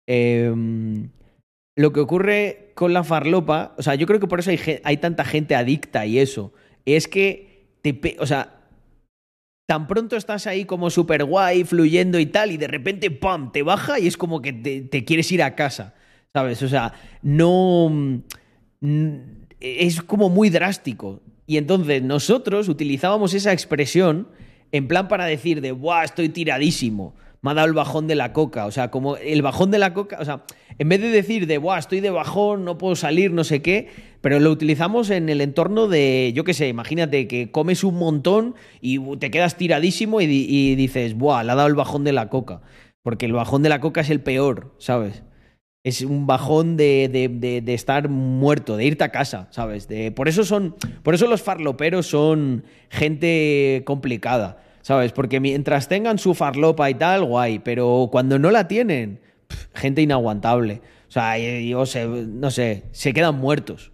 Eh, 0.07 0.53
lo 1.75 1.91
que 1.91 1.99
ocurre 1.99 2.71
con 2.75 2.93
la 2.93 3.03
farlopa, 3.03 3.73
o 3.77 3.83
sea, 3.83 3.95
yo 3.95 4.07
creo 4.07 4.19
que 4.19 4.27
por 4.27 4.39
eso 4.39 4.51
hay, 4.51 4.59
hay 4.83 4.97
tanta 4.97 5.25
gente 5.25 5.55
adicta 5.55 6.05
y 6.05 6.19
eso, 6.19 6.53
es 6.85 7.07
que 7.07 7.77
te, 7.81 8.15
o 8.19 8.25
sea, 8.25 8.62
tan 9.65 9.87
pronto 9.87 10.15
estás 10.15 10.45
ahí 10.47 10.65
como 10.65 10.89
súper 10.89 11.23
guay, 11.23 11.63
fluyendo 11.63 12.19
y 12.19 12.25
tal, 12.25 12.51
y 12.51 12.57
de 12.57 12.67
repente, 12.67 13.11
¡pam!, 13.11 13.51
te 13.51 13.63
baja 13.63 13.99
y 13.99 14.07
es 14.07 14.17
como 14.17 14.41
que 14.41 14.53
te, 14.53 14.81
te 14.81 15.05
quieres 15.05 15.31
ir 15.31 15.41
a 15.41 15.55
casa, 15.55 15.93
¿sabes? 16.33 16.61
O 16.61 16.67
sea, 16.67 16.93
no... 17.21 17.89
mm, 18.81 19.15
Es 19.59 20.01
como 20.01 20.29
muy 20.29 20.49
drástico. 20.49 21.21
Y 21.47 21.57
entonces 21.57 22.01
nosotros 22.03 22.67
utilizábamos 22.69 23.33
esa 23.33 23.53
expresión 23.53 24.27
en 24.71 24.87
plan 24.87 25.07
para 25.07 25.25
decir 25.25 25.61
de, 25.61 25.71
¡buah, 25.71 26.03
estoy 26.03 26.29
tiradísimo! 26.29 27.15
Me 27.43 27.51
ha 27.51 27.53
dado 27.53 27.67
el 27.67 27.73
bajón 27.73 28.07
de 28.07 28.15
la 28.15 28.33
coca. 28.33 28.65
O 28.65 28.71
sea, 28.71 28.89
como 28.89 29.17
el 29.17 29.41
bajón 29.43 29.69
de 29.69 29.77
la 29.77 29.93
coca, 29.93 30.17
o 30.19 30.25
sea, 30.25 30.43
en 30.79 30.89
vez 30.89 30.99
de 31.01 31.09
decir 31.09 31.45
de, 31.45 31.59
¡buah, 31.59 31.77
estoy 31.77 31.99
de 31.99 32.09
bajón, 32.09 32.65
no 32.65 32.77
puedo 32.79 32.95
salir, 32.95 33.31
no 33.31 33.43
sé 33.43 33.61
qué! 33.61 33.89
Pero 34.21 34.39
lo 34.39 34.49
utilizamos 34.49 35.09
en 35.11 35.29
el 35.29 35.41
entorno 35.41 35.87
de, 35.87 36.31
yo 36.33 36.45
qué 36.45 36.53
sé, 36.55 36.69
imagínate 36.69 37.27
que 37.27 37.51
comes 37.51 37.83
un 37.83 37.95
montón 37.99 38.55
y 38.81 38.97
te 39.17 39.29
quedas 39.29 39.57
tiradísimo 39.57 40.21
y, 40.21 40.25
di- 40.25 40.47
y 40.49 40.75
dices, 40.75 41.13
¡buah, 41.15 41.43
le 41.43 41.51
ha 41.51 41.55
dado 41.55 41.67
el 41.67 41.75
bajón 41.75 42.03
de 42.05 42.13
la 42.13 42.29
coca! 42.29 42.61
Porque 43.03 43.25
el 43.25 43.33
bajón 43.33 43.61
de 43.61 43.69
la 43.69 43.81
coca 43.81 43.99
es 44.01 44.09
el 44.09 44.21
peor, 44.21 44.73
¿sabes? 44.79 45.23
Es 45.85 45.99
un 46.01 46.25
bajón 46.25 46.77
de, 46.77 47.09
de- 47.11 47.27
de- 47.27 47.59
de 47.59 47.73
estar 47.73 48.07
muerto, 48.07 48.77
de 48.77 48.85
irte 48.85 49.03
a 49.03 49.09
casa, 49.09 49.49
¿sabes? 49.51 49.89
Por 50.15 50.29
eso 50.29 50.45
son. 50.45 50.77
Por 51.03 51.13
eso 51.13 51.27
los 51.27 51.41
farloperos 51.41 52.07
son 52.07 52.63
gente 52.89 53.81
complicada, 53.85 54.63
¿sabes? 54.83 55.11
Porque 55.13 55.39
mientras 55.39 55.87
tengan 55.87 56.19
su 56.19 56.35
farlopa 56.35 56.87
y 56.91 56.93
tal, 56.93 57.23
guay. 57.23 57.57
Pero 57.59 58.09
cuando 58.11 58.37
no 58.37 58.51
la 58.51 58.67
tienen, 58.67 59.19
gente 59.73 60.03
inaguantable. 60.03 60.81
O 61.07 61.11
sea, 61.11 61.37
yo 61.37 61.85
sé, 61.87 62.05
no 62.05 62.51
sé, 62.51 62.83
se 62.91 63.13
quedan 63.13 63.35
muertos. 63.39 63.91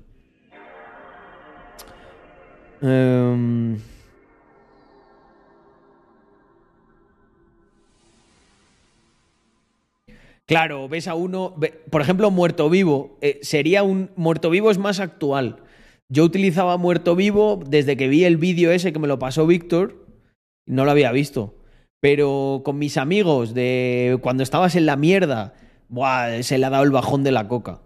Em, 2.81 3.77
Claro, 10.45 10.89
ves 10.89 11.07
a 11.07 11.13
uno, 11.13 11.53
por 11.91 12.01
ejemplo, 12.01 12.31
muerto 12.31 12.71
vivo, 12.71 13.19
eh, 13.21 13.37
sería 13.43 13.83
un 13.83 14.09
muerto 14.15 14.49
vivo 14.49 14.71
es 14.71 14.79
más 14.79 14.99
actual. 14.99 15.57
Yo 16.07 16.23
utilizaba 16.23 16.75
muerto 16.77 17.15
vivo 17.15 17.61
desde 17.67 17.95
que 17.95 18.07
vi 18.07 18.23
el 18.23 18.37
vídeo 18.37 18.71
ese 18.71 18.91
que 18.91 18.97
me 18.97 19.07
lo 19.07 19.19
pasó 19.19 19.45
Víctor, 19.45 20.08
no 20.69 20.85
lo 20.85 20.91
había 20.91 21.11
visto. 21.11 21.55
Pero 21.99 22.61
con 22.63 22.77
mis 22.77 22.95
amigos 22.95 23.53
de 23.53 24.17
cuando 24.21 24.43
estabas 24.43 24.75
en 24.75 24.85
la 24.85 24.95
mierda, 24.95 25.53
buah, 25.89 26.41
se 26.43 26.57
le 26.57 26.65
ha 26.65 26.69
dado 26.69 26.85
el 26.85 26.91
bajón 26.91 27.23
de 27.23 27.31
la 27.31 27.49
coca. 27.49 27.81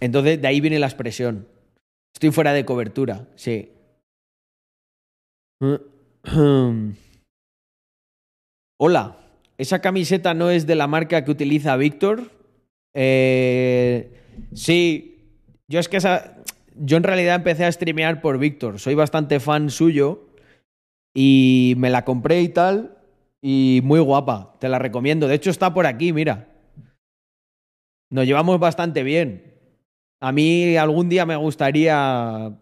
Entonces, 0.00 0.40
de 0.40 0.48
ahí 0.48 0.62
viene 0.62 0.78
la 0.78 0.86
expresión. 0.86 1.46
Estoy 2.14 2.30
fuera 2.30 2.54
de 2.54 2.64
cobertura, 2.64 3.28
sí. 3.34 3.72
Hola, 8.78 9.18
¿esa 9.58 9.82
camiseta 9.82 10.32
no 10.32 10.48
es 10.48 10.66
de 10.66 10.76
la 10.76 10.86
marca 10.86 11.22
que 11.24 11.30
utiliza 11.30 11.76
Víctor? 11.76 12.30
Eh, 12.94 14.10
sí, 14.54 15.18
yo 15.68 15.80
es 15.80 15.90
que 15.90 15.98
esa... 15.98 16.38
Yo 16.82 16.96
en 16.96 17.02
realidad 17.02 17.34
empecé 17.34 17.66
a 17.66 17.72
streamear 17.72 18.22
por 18.22 18.38
Víctor, 18.38 18.78
soy 18.78 18.94
bastante 18.94 19.38
fan 19.38 19.68
suyo 19.68 20.29
y 21.14 21.74
me 21.78 21.90
la 21.90 22.04
compré 22.04 22.42
y 22.42 22.48
tal 22.48 22.98
y 23.42 23.80
muy 23.84 24.00
guapa, 24.00 24.56
te 24.58 24.68
la 24.68 24.78
recomiendo. 24.78 25.28
De 25.28 25.34
hecho 25.34 25.50
está 25.50 25.72
por 25.72 25.86
aquí, 25.86 26.12
mira. 26.12 26.48
Nos 28.10 28.26
llevamos 28.26 28.58
bastante 28.58 29.02
bien. 29.02 29.54
A 30.20 30.32
mí 30.32 30.76
algún 30.76 31.08
día 31.08 31.24
me 31.26 31.36
gustaría 31.36 32.52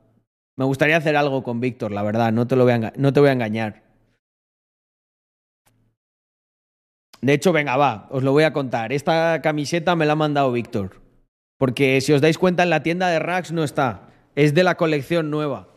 me 0.58 0.64
gustaría 0.64 0.96
hacer 0.96 1.16
algo 1.16 1.44
con 1.44 1.60
Víctor, 1.60 1.92
la 1.92 2.02
verdad, 2.02 2.32
no 2.32 2.48
te 2.48 2.56
lo 2.56 2.64
voy 2.64 2.72
a, 2.72 2.92
no 2.96 3.12
te 3.12 3.20
voy 3.20 3.28
a 3.28 3.32
engañar. 3.32 3.84
De 7.20 7.32
hecho, 7.32 7.52
venga, 7.52 7.76
va, 7.76 8.08
os 8.10 8.24
lo 8.24 8.32
voy 8.32 8.44
a 8.44 8.52
contar. 8.52 8.92
Esta 8.92 9.40
camiseta 9.40 9.94
me 9.96 10.04
la 10.04 10.12
ha 10.12 10.16
mandado 10.16 10.50
Víctor. 10.52 11.00
Porque 11.58 12.00
si 12.00 12.12
os 12.12 12.20
dais 12.20 12.38
cuenta, 12.38 12.62
en 12.62 12.70
la 12.70 12.82
tienda 12.82 13.08
de 13.08 13.18
Rax 13.18 13.52
no 13.52 13.64
está. 13.64 14.10
Es 14.34 14.54
de 14.54 14.64
la 14.64 14.76
colección 14.76 15.30
nueva. 15.30 15.68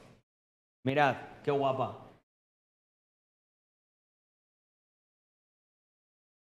Mirad, 0.84 1.16
qué 1.44 1.52
guapa. 1.52 2.11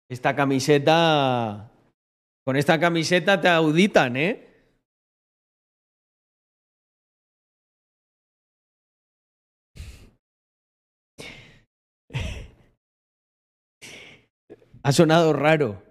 Esta 0.09 0.35
camiseta. 0.35 1.71
Con 2.43 2.55
esta 2.55 2.79
camiseta 2.79 3.39
te 3.39 3.47
auditan, 3.47 4.17
¿eh? 4.17 4.47
Ha 14.81 14.91
sonado 14.91 15.33
raro. 15.33 15.83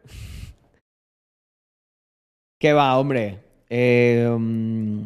¿Qué 2.58 2.72
va, 2.72 2.98
hombre? 2.98 3.38
Eh, 3.70 4.28
mm, 4.36 5.02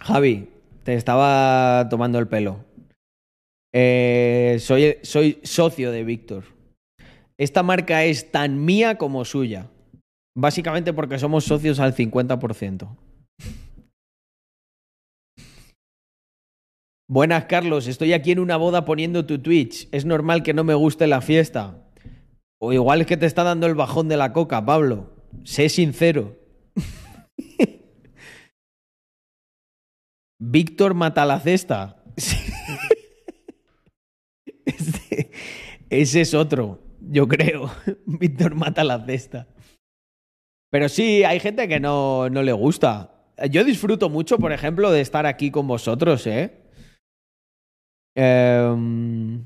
Javi, 0.00 0.48
te 0.82 0.94
estaba 0.94 1.88
tomando 1.88 2.18
el 2.18 2.26
pelo. 2.26 2.64
Eh, 3.72 4.56
soy, 4.58 4.98
soy 5.02 5.38
socio 5.44 5.92
de 5.92 6.02
Víctor. 6.02 6.55
Esta 7.38 7.62
marca 7.62 8.04
es 8.04 8.30
tan 8.30 8.64
mía 8.64 8.98
como 8.98 9.24
suya. 9.24 9.70
Básicamente 10.36 10.92
porque 10.92 11.18
somos 11.18 11.44
socios 11.44 11.80
al 11.80 11.94
50%. 11.94 12.96
Buenas, 17.08 17.44
Carlos. 17.44 17.86
Estoy 17.86 18.12
aquí 18.12 18.32
en 18.32 18.40
una 18.40 18.56
boda 18.56 18.84
poniendo 18.84 19.26
tu 19.26 19.40
Twitch. 19.40 19.88
Es 19.92 20.04
normal 20.04 20.42
que 20.42 20.54
no 20.54 20.64
me 20.64 20.74
guste 20.74 21.06
la 21.06 21.20
fiesta. 21.20 21.82
O 22.60 22.72
igual 22.72 23.02
es 23.02 23.06
que 23.06 23.16
te 23.16 23.26
está 23.26 23.44
dando 23.44 23.66
el 23.66 23.74
bajón 23.74 24.08
de 24.08 24.16
la 24.16 24.32
coca, 24.32 24.64
Pablo. 24.64 25.14
Sé 25.44 25.68
sincero. 25.68 26.36
Víctor 30.40 30.94
Matalacesta. 30.94 32.02
Este- 34.64 35.30
ese 35.90 36.22
es 36.22 36.34
otro, 36.34 36.80
yo 37.10 37.28
creo. 37.28 37.70
Víctor 38.06 38.54
Matalacesta. 38.54 39.46
Pero 40.70 40.88
sí, 40.88 41.24
hay 41.24 41.40
gente 41.40 41.68
que 41.68 41.80
no, 41.80 42.28
no 42.28 42.42
le 42.42 42.52
gusta. 42.52 43.12
Yo 43.50 43.64
disfruto 43.64 44.08
mucho, 44.08 44.38
por 44.38 44.52
ejemplo, 44.52 44.90
de 44.90 45.00
estar 45.00 45.26
aquí 45.26 45.50
con 45.50 45.66
vosotros, 45.66 46.26
¿eh? 46.26 46.52
Em, 48.16 49.44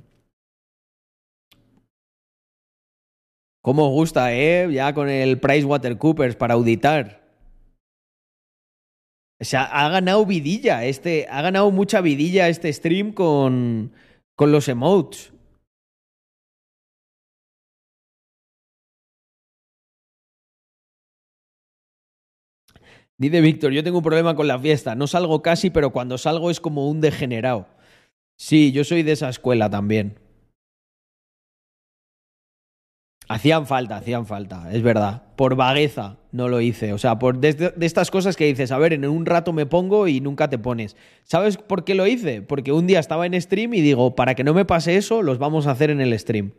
¿Cómo 3.63 3.89
os 3.89 3.93
gusta, 3.93 4.33
eh? 4.33 4.69
Ya 4.73 4.95
con 4.95 5.09
el 5.09 5.39
PricewaterCoopers 5.39 6.37
para 6.37 6.55
auditar. 6.55 7.21
O 9.41 9.45
sea, 9.45 9.65
ha 9.65 9.89
ganado 9.89 10.25
vidilla 10.27 10.85
este, 10.85 11.27
ha 11.31 11.43
ganado 11.43 11.71
mucha 11.71 12.01
vidilla 12.01 12.49
este 12.49 12.73
stream 12.73 13.13
con, 13.13 13.93
con 14.37 14.53
los 14.53 14.69
emotes. 14.69 15.33
Dice 23.21 23.43
Víctor, 23.43 23.73
yo 23.73 23.85
tengo 23.85 23.99
un 23.99 24.03
problema 24.03 24.35
con 24.35 24.49
la 24.49 24.59
fiesta. 24.59 24.95
No 24.95 25.07
salgo 25.07 25.43
casi, 25.43 25.69
pero 25.69 25.91
cuando 25.91 26.17
salgo 26.17 26.51
es 26.51 26.59
como 26.59 26.89
un 26.89 27.03
degenerado. 27.03 27.67
Sí, 28.39 28.73
yo 28.73 28.83
soy 28.83 29.03
de 29.03 29.13
esa 29.13 29.29
escuela 29.29 29.69
también. 29.69 30.19
Hacían 33.29 33.67
falta, 33.67 33.99
hacían 33.99 34.25
falta, 34.25 34.73
es 34.73 34.83
verdad. 34.83 35.35
Por 35.37 35.55
vagueza 35.55 36.17
no 36.33 36.49
lo 36.49 36.63
hice. 36.63 36.95
O 36.95 36.99
sea, 36.99 37.19
por 37.19 37.39
de, 37.39 37.53
de 37.53 37.87
estas 37.87 38.11
cosas 38.11 38.37
que 38.37 38.47
dices, 38.47 38.73
a 38.73 38.79
ver, 38.79 38.95
en 38.95 39.05
un 39.05 39.27
rato 39.27 39.53
me 39.53 39.67
pongo 39.67 40.09
y 40.09 40.23
nunca 40.23 40.49
te 40.49 40.57
pones. 40.57 40.97
¿Sabes 41.25 41.59
por 41.59 41.85
qué 41.85 41.95
lo 41.95 42.07
hice? 42.07 42.41
Porque 42.41 42.73
un 42.73 42.87
día 42.87 43.01
estaba 43.01 43.27
en 43.27 43.39
stream 43.39 43.75
y 43.75 43.83
digo, 43.83 44.15
para 44.15 44.35
que 44.35 44.45
no 44.45 44.55
me 44.55 44.65
pase 44.65 44.97
eso, 44.97 45.21
los 45.21 45.37
vamos 45.37 45.67
a 45.67 45.73
hacer 45.73 45.91
en 45.91 46.01
el 46.01 46.19
stream. 46.19 46.53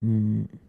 Mm. 0.00 0.67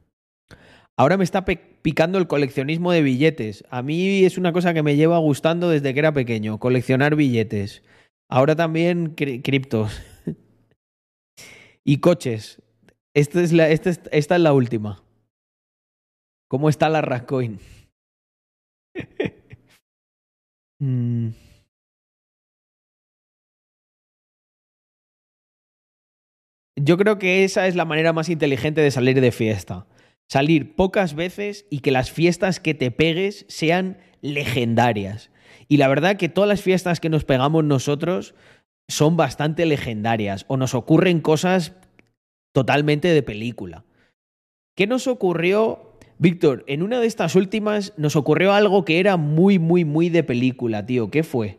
Ahora 1.00 1.16
me 1.16 1.24
está 1.24 1.46
picando 1.46 2.18
el 2.18 2.28
coleccionismo 2.28 2.92
de 2.92 3.02
billetes. 3.02 3.64
A 3.70 3.82
mí 3.82 4.26
es 4.26 4.38
una 4.38 4.52
cosa 4.52 4.74
que 4.74 4.84
me 4.84 4.98
lleva 4.98 5.18
gustando 5.18 5.70
desde 5.70 5.94
que 5.94 6.00
era 6.00 6.12
pequeño, 6.14 6.60
coleccionar 6.60 7.16
billetes. 7.16 7.84
Ahora 8.30 8.54
también 8.58 9.16
cri- 9.16 9.42
criptos. 9.42 9.98
Y 11.86 12.00
coches. 12.02 12.62
Esta 13.16 13.42
es 13.42 13.54
la, 13.54 13.70
esta, 13.70 13.90
es- 13.92 14.02
esta 14.12 14.36
es 14.36 14.42
la 14.42 14.52
última. 14.52 15.02
¿Cómo 16.50 16.68
está 16.68 16.90
la 16.90 17.02
Rascoin? 17.02 17.60
Mm. 20.82 21.32
Yo 26.78 26.98
creo 26.98 27.20
que 27.20 27.44
esa 27.44 27.68
es 27.68 27.76
la 27.76 27.84
manera 27.86 28.14
más 28.14 28.30
inteligente 28.30 28.80
de 28.82 28.92
salir 28.92 29.20
de 29.20 29.32
fiesta. 29.34 29.86
Salir 30.30 30.76
pocas 30.76 31.16
veces 31.16 31.66
y 31.72 31.80
que 31.80 31.92
las 31.92 32.12
fiestas 32.12 32.60
que 32.60 32.76
te 32.76 32.92
pegues 32.92 33.46
sean 33.50 33.98
legendarias. 34.22 35.32
Y 35.68 35.78
la 35.78 35.88
verdad 35.88 36.18
que 36.18 36.30
todas 36.30 36.48
las 36.48 36.62
fiestas 36.62 37.00
que 37.00 37.10
nos 37.10 37.26
pegamos 37.26 37.64
nosotros 37.64 38.36
son 38.88 39.18
bastante 39.18 39.66
legendarias 39.66 40.46
o 40.48 40.56
nos 40.58 40.76
ocurren 40.76 41.20
cosas 41.22 41.74
totalmente 42.54 43.08
de 43.08 43.24
película. 43.24 43.86
¿Qué 44.76 44.86
nos 44.88 45.08
ocurrió, 45.08 45.94
Víctor? 46.20 46.64
En 46.68 46.84
una 46.84 47.00
de 47.00 47.08
estas 47.08 47.36
últimas 47.36 47.94
nos 47.98 48.16
ocurrió 48.16 48.54
algo 48.54 48.86
que 48.86 49.00
era 49.00 49.18
muy, 49.18 49.58
muy, 49.58 49.84
muy 49.84 50.10
de 50.10 50.24
película, 50.24 50.86
tío. 50.86 51.10
¿Qué 51.10 51.24
fue? 51.24 51.58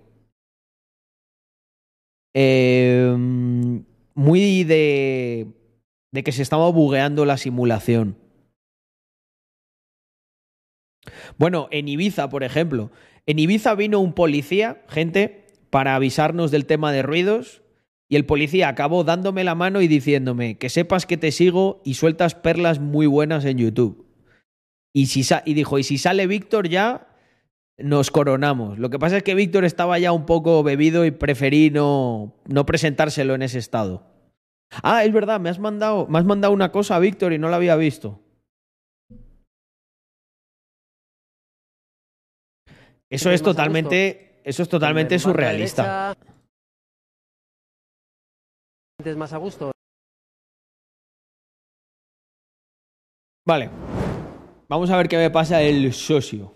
Eh, 2.35 3.17
muy 4.15 4.65
de, 4.65 5.49
de 6.13 6.23
que 6.23 6.33
se 6.33 6.43
estaba 6.43 6.71
bugueando 6.71 7.25
la 7.25 7.37
simulación. 7.37 8.17
Bueno, 11.39 11.69
en 11.71 11.89
Ibiza, 11.89 12.29
por 12.29 12.45
ejemplo. 12.45 12.91
En 13.27 13.39
Ibiza 13.39 13.75
vino 13.75 14.01
un 14.01 14.13
policía, 14.13 14.83
gente, 14.89 15.47
para 15.71 15.95
avisarnos 15.95 16.51
del 16.51 16.67
tema 16.67 16.93
de 16.93 17.03
ruidos. 17.03 17.63
Y 18.09 18.17
el 18.17 18.27
policía 18.27 18.69
acabó 18.69 19.05
dándome 19.05 19.45
la 19.45 19.55
mano 19.55 19.83
y 19.83 19.89
diciéndome 19.89 20.59
que 20.59 20.69
sepas 20.69 21.07
que 21.07 21.17
te 21.17 21.31
sigo 21.31 21.81
y 21.85 21.95
sueltas 21.95 22.35
perlas 22.35 22.81
muy 22.81 23.07
buenas 23.07 23.45
en 23.45 23.59
YouTube. 23.59 24.07
Y, 24.93 25.07
si 25.07 25.23
y 25.45 25.55
dijo, 25.55 25.79
y 25.79 25.85
si 25.85 25.97
sale 25.97 26.27
Víctor 26.27 26.69
ya, 26.69 27.07
nos 27.79 28.11
coronamos. 28.11 28.79
Lo 28.79 28.91
que 28.91 28.99
pasa 28.99 29.19
es 29.19 29.23
que 29.23 29.37
Víctor 29.37 29.65
estaba 29.65 29.99
ya 29.99 30.13
un 30.13 30.27
poco 30.27 30.63
bebido 30.63 31.05
y 31.05 31.13
preferí 31.13 31.71
no, 31.71 32.35
no 32.47 32.67
presentárselo 32.67 33.35
en 33.35 33.43
ese 33.43 33.59
estado. 33.59 34.07
Ah, 34.83 35.05
es 35.05 35.13
verdad, 35.13 35.41
me 35.41 35.49
has 35.49 35.59
mandado, 35.59 36.07
me 36.09 36.19
has 36.19 36.25
mandado 36.25 36.53
una 36.53 36.71
cosa, 36.73 36.99
Víctor, 36.99 37.33
y 37.33 37.39
no 37.39 37.49
la 37.49 37.57
había 37.57 37.77
visto. 37.77 38.21
Eso 43.11 43.31
es 43.33 43.43
totalmente, 43.43 44.41
eso 44.45 44.63
es 44.63 44.69
totalmente 44.69 45.19
surrealista. 45.19 46.17
más 49.17 49.33
a 49.33 49.39
gusto. 49.39 49.73
Vale. 53.45 53.69
Vamos 54.69 54.91
a 54.91 54.97
ver 54.97 55.09
qué 55.09 55.17
me 55.17 55.31
pasa 55.31 55.61
el 55.61 55.93
socio. 55.93 56.55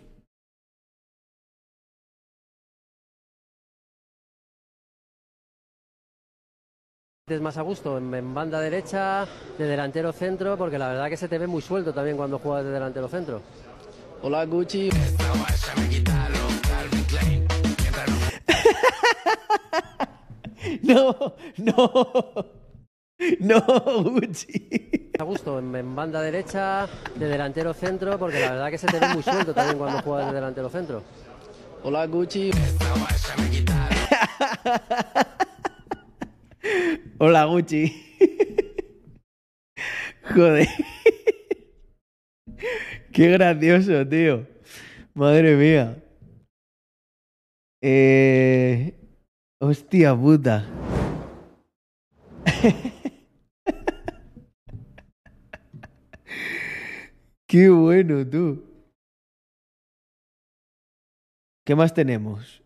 sientes 7.27 7.43
más 7.43 7.57
a 7.57 7.63
gusto 7.63 7.97
en, 7.97 8.13
en 8.13 8.35
banda 8.35 8.61
derecha, 8.61 9.27
de 9.57 9.67
delantero 9.67 10.13
centro, 10.13 10.59
porque 10.59 10.79
la 10.79 10.89
verdad 10.89 11.09
que 11.09 11.17
se 11.17 11.27
te 11.27 11.39
ve 11.39 11.47
muy 11.47 11.63
suelto 11.63 11.95
también 11.95 12.19
cuando 12.19 12.39
juegas 12.39 12.67
de 12.67 12.71
delantero 12.71 13.09
centro. 13.09 13.41
Hola 14.21 14.45
Gucci. 14.45 14.91
No, 20.83 21.35
no. 21.59 22.55
No, 23.41 23.61
Gucci. 24.03 25.11
A 25.19 25.25
gusto 25.25 25.59
en, 25.59 25.75
en 25.75 25.95
banda 25.95 26.21
derecha, 26.21 26.89
de 27.17 27.27
delantero 27.29 27.73
centro, 27.73 28.19
porque 28.19 28.41
la 28.41 28.53
verdad 28.53 28.71
que 28.71 28.79
se 28.79 28.87
te 28.87 28.99
ve 28.99 29.09
muy 29.09 29.23
suelto 29.23 29.55
también 29.55 29.79
cuando 29.79 30.03
juegas 30.03 30.29
de 30.29 30.35
delantero 30.35 30.69
centro. 30.69 31.03
Hola 31.83 32.07
Gucci. 32.07 32.51
Hola, 37.19 37.45
Gucci. 37.45 37.93
Joder. 40.35 40.69
Qué 43.13 43.29
gracioso, 43.29 44.09
tío. 44.09 44.47
Madre 45.15 45.55
mía. 45.57 46.03
Eh... 47.83 49.04
Hostia 49.67 50.15
puta. 50.15 50.67
Qué 57.49 57.71
bueno, 57.71 58.29
tú. 58.29 58.63
¿Qué 61.65 61.75
más 61.75 61.95
tenemos? 61.95 62.63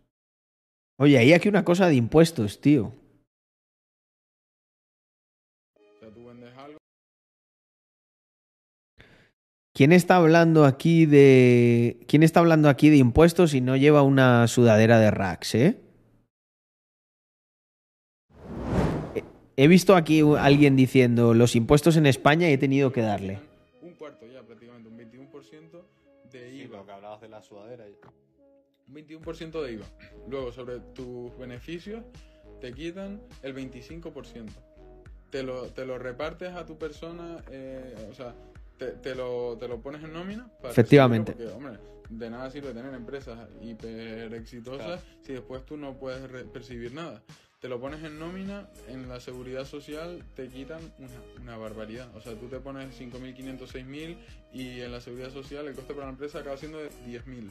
Oye, 0.99 1.19
hay 1.19 1.33
aquí 1.35 1.49
una 1.49 1.65
cosa 1.65 1.87
de 1.87 1.95
impuestos, 1.95 2.61
tío. 2.61 2.93
¿Quién 9.73 9.93
está 9.93 10.17
hablando 10.17 10.65
aquí 10.65 11.07
de. 11.07 12.05
¿Quién 12.09 12.25
está 12.25 12.41
hablando 12.41 12.69
aquí 12.69 12.91
de 12.91 12.97
impuestos 12.97 13.55
y 13.55 13.61
no 13.61 13.77
lleva 13.77 14.03
una 14.03 14.49
sudadera 14.49 14.99
de 14.99 15.13
racks, 15.13 15.55
eh? 15.55 15.88
He- 19.63 19.69
visto 19.69 19.97
aquí 19.97 20.21
alguien 20.39 20.77
diciendo 20.77 21.35
los 21.35 21.57
impuestos 21.57 21.97
en 21.97 22.07
España 22.07 22.49
y 22.49 22.53
he 22.55 22.59
tenido 22.59 22.93
que 22.93 23.03
darle. 23.03 23.41
Un 23.83 23.93
cuarto 23.95 24.27
ya, 24.27 24.43
prácticamente, 24.43 24.89
un 24.89 24.97
21% 24.97 25.85
de 26.31 26.51
Sí, 26.51 26.57
IVA. 26.63 26.79
lo 26.79 26.87
que 26.87 26.93
hablabas 26.93 27.21
de 27.21 27.29
la 27.29 27.43
sudadera. 27.43 27.85
Un 28.87 28.95
21% 28.95 29.63
de 29.63 29.73
IVA. 29.73 29.87
Luego, 30.29 30.53
sobre 30.53 30.79
tus 30.95 31.37
beneficios, 31.39 32.03
te 32.61 32.73
quitan 32.73 33.21
el 33.43 33.55
25%. 33.55 34.53
Te 35.31 35.43
lo, 35.43 35.67
te 35.67 35.85
lo 35.85 35.99
repartes 35.99 36.55
a 36.55 36.65
tu 36.65 36.79
persona, 36.79 37.37
eh, 37.51 37.95
o 38.11 38.15
sea, 38.15 38.35
te, 38.79 38.93
te 38.93 39.15
lo, 39.15 39.57
te 39.59 39.69
lo 39.69 39.81
pones 39.81 40.03
en 40.05 40.13
nómina. 40.13 40.49
para 40.61 40.71
Efectivamente. 40.71 41.33
Porque, 41.33 41.49
hombre, 41.53 41.79
de 42.09 42.31
nada 42.31 42.51
sirve 42.51 42.73
tener 42.73 42.95
empresas 42.95 43.39
hiper 43.61 44.33
exitosas 44.35 45.03
si 45.23 45.33
después 45.35 45.67
tú 45.67 45.77
no 45.77 45.95
puedes 45.99 46.31
re- 46.31 46.45
percibir 46.45 46.95
nada. 46.95 47.23
Te 47.61 47.69
lo 47.69 47.81
pones 47.81 48.05
en 48.05 48.21
nómina, 48.21 48.69
en 48.89 49.09
la 49.09 49.19
seguridad 49.19 49.65
social 49.65 50.23
te 50.37 50.47
quitan 50.47 50.79
una, 51.01 51.43
una 51.43 51.57
barbaridad. 51.57 52.07
O 52.15 52.21
sea, 52.21 52.35
tú 52.35 52.47
te 52.47 52.61
pones 52.61 52.97
5.500, 53.01 53.59
6.000 53.59 54.17
y 54.53 54.81
en 54.81 54.93
la 54.93 55.01
seguridad 55.01 55.33
social 55.33 55.67
el 55.67 55.75
coste 55.75 55.93
para 55.93 56.07
la 56.07 56.13
empresa 56.13 56.39
acaba 56.39 56.57
siendo 56.57 56.79
de 56.79 56.89
10.000. 57.09 57.51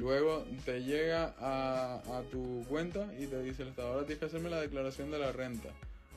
Luego 0.00 0.44
te 0.64 0.82
llega 0.82 1.34
a, 1.38 2.02
a 2.18 2.22
tu 2.32 2.64
cuenta 2.68 3.06
y 3.16 3.26
te 3.26 3.40
dice 3.44 3.62
el 3.62 3.68
Estado, 3.68 3.92
ahora 3.92 4.00
tienes 4.06 4.18
que 4.18 4.24
hacerme 4.26 4.50
la 4.50 4.60
declaración 4.60 5.12
de 5.12 5.18
la 5.20 5.30
renta. 5.30 5.68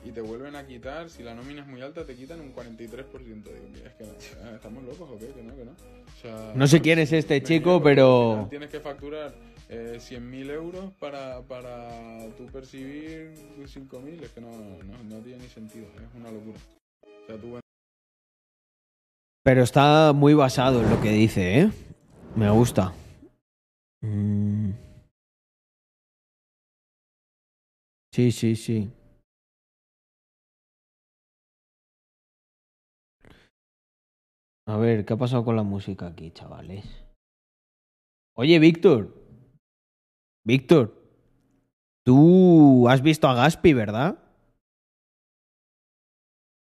Y 0.04 0.10
te 0.10 0.20
vuelven 0.20 0.56
a 0.56 0.66
quitar, 0.66 1.08
si 1.08 1.22
la 1.22 1.34
nómina 1.34 1.62
es 1.62 1.68
muy 1.68 1.82
alta, 1.82 2.04
te 2.04 2.16
quitan 2.16 2.40
un 2.40 2.52
43%. 2.54 2.82
Digo, 2.82 3.68
mira, 3.72 3.86
es 3.88 3.94
que 3.94 4.04
eh, 4.04 4.52
estamos 4.54 4.82
locos 4.84 5.08
o 5.10 5.18
qué, 5.18 5.28
que 5.28 5.42
no, 5.44 5.54
que 5.56 5.64
no. 5.64 5.70
O 5.72 6.20
sea, 6.22 6.52
No 6.56 6.66
sé 6.66 6.80
quién 6.80 6.98
es 6.98 7.12
este 7.12 7.40
chico, 7.42 7.80
pero- 7.82 8.46
Tienes 8.50 8.68
que 8.70 8.80
facturar 8.80 9.32
eh, 9.68 9.98
100.000 9.98 10.50
euros 10.50 10.92
para, 11.00 11.42
para 11.42 12.28
tú 12.36 12.46
percibir 12.46 13.34
5.000, 13.64 14.22
es 14.22 14.30
que 14.30 14.40
no, 14.40 14.50
no, 14.50 15.02
no 15.04 15.20
tiene 15.22 15.42
ni 15.42 15.48
sentido, 15.48 15.86
es 15.96 16.14
una 16.14 16.30
locura. 16.30 16.58
Pero 19.42 19.62
está 19.62 20.12
muy 20.12 20.34
basado 20.34 20.82
en 20.82 20.90
lo 20.90 21.00
que 21.00 21.10
dice, 21.10 21.60
¿eh? 21.60 21.70
Me 22.36 22.50
gusta. 22.50 22.92
Mm. 24.02 24.70
Sí, 28.12 28.32
sí, 28.32 28.56
sí. 28.56 28.90
A 34.68 34.76
ver, 34.78 35.04
¿qué 35.04 35.14
ha 35.14 35.16
pasado 35.16 35.44
con 35.44 35.54
la 35.54 35.62
música 35.62 36.08
aquí, 36.08 36.30
chavales? 36.32 36.84
Oye, 38.36 38.58
Víctor. 38.58 39.25
Víctor. 40.46 40.94
Tú 42.04 42.88
has 42.88 43.02
visto 43.02 43.28
a 43.28 43.34
Gaspi, 43.34 43.72
¿verdad? 43.72 44.18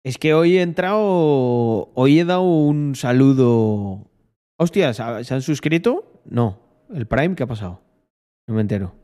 Es 0.02 0.16
que 0.16 0.32
hoy 0.32 0.56
he 0.56 0.62
entrado. 0.62 1.92
Hoy 1.94 2.18
he 2.18 2.24
dado 2.24 2.42
un 2.42 2.94
saludo. 2.94 4.10
Hostia, 4.58 4.94
¿se 4.94 5.34
han 5.34 5.42
suscrito? 5.42 6.22
No. 6.24 6.58
¿El 6.88 7.06
Prime 7.06 7.34
qué 7.34 7.42
ha 7.42 7.46
pasado? 7.46 7.82
No 8.48 8.54
me 8.54 8.62
entero. 8.62 8.94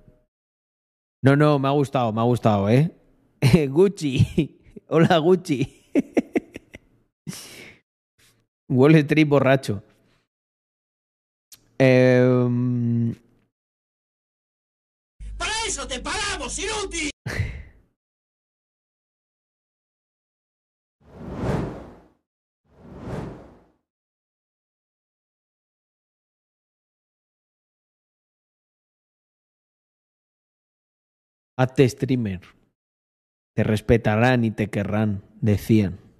No, 1.22 1.36
no, 1.36 1.58
me 1.58 1.68
ha 1.68 1.72
gustado, 1.72 2.10
me 2.12 2.22
ha 2.22 2.24
gustado, 2.24 2.70
¿eh? 2.70 2.90
Gucci. 3.68 4.58
Hola, 4.88 5.18
Gucci. 5.18 5.90
Wall 8.70 8.94
Street 8.94 9.28
borracho. 9.28 9.82
¡Para 11.76 12.48
eso 15.72 15.88
te 15.88 16.00
pagamos, 16.00 16.58
inútil! 16.58 17.10
Hazte 31.56 31.84
este 31.84 32.04
streamer. 32.04 32.40
Te 33.54 33.64
respetarán 33.64 34.44
y 34.44 34.50
te 34.50 34.68
querrán, 34.68 35.24
decían. 35.40 36.11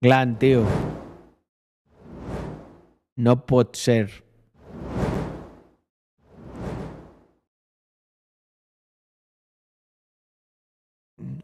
Glan, 0.00 0.38
tio. 0.38 0.64
No 3.16 3.34
pot 3.46 3.74
ser. 3.74 4.22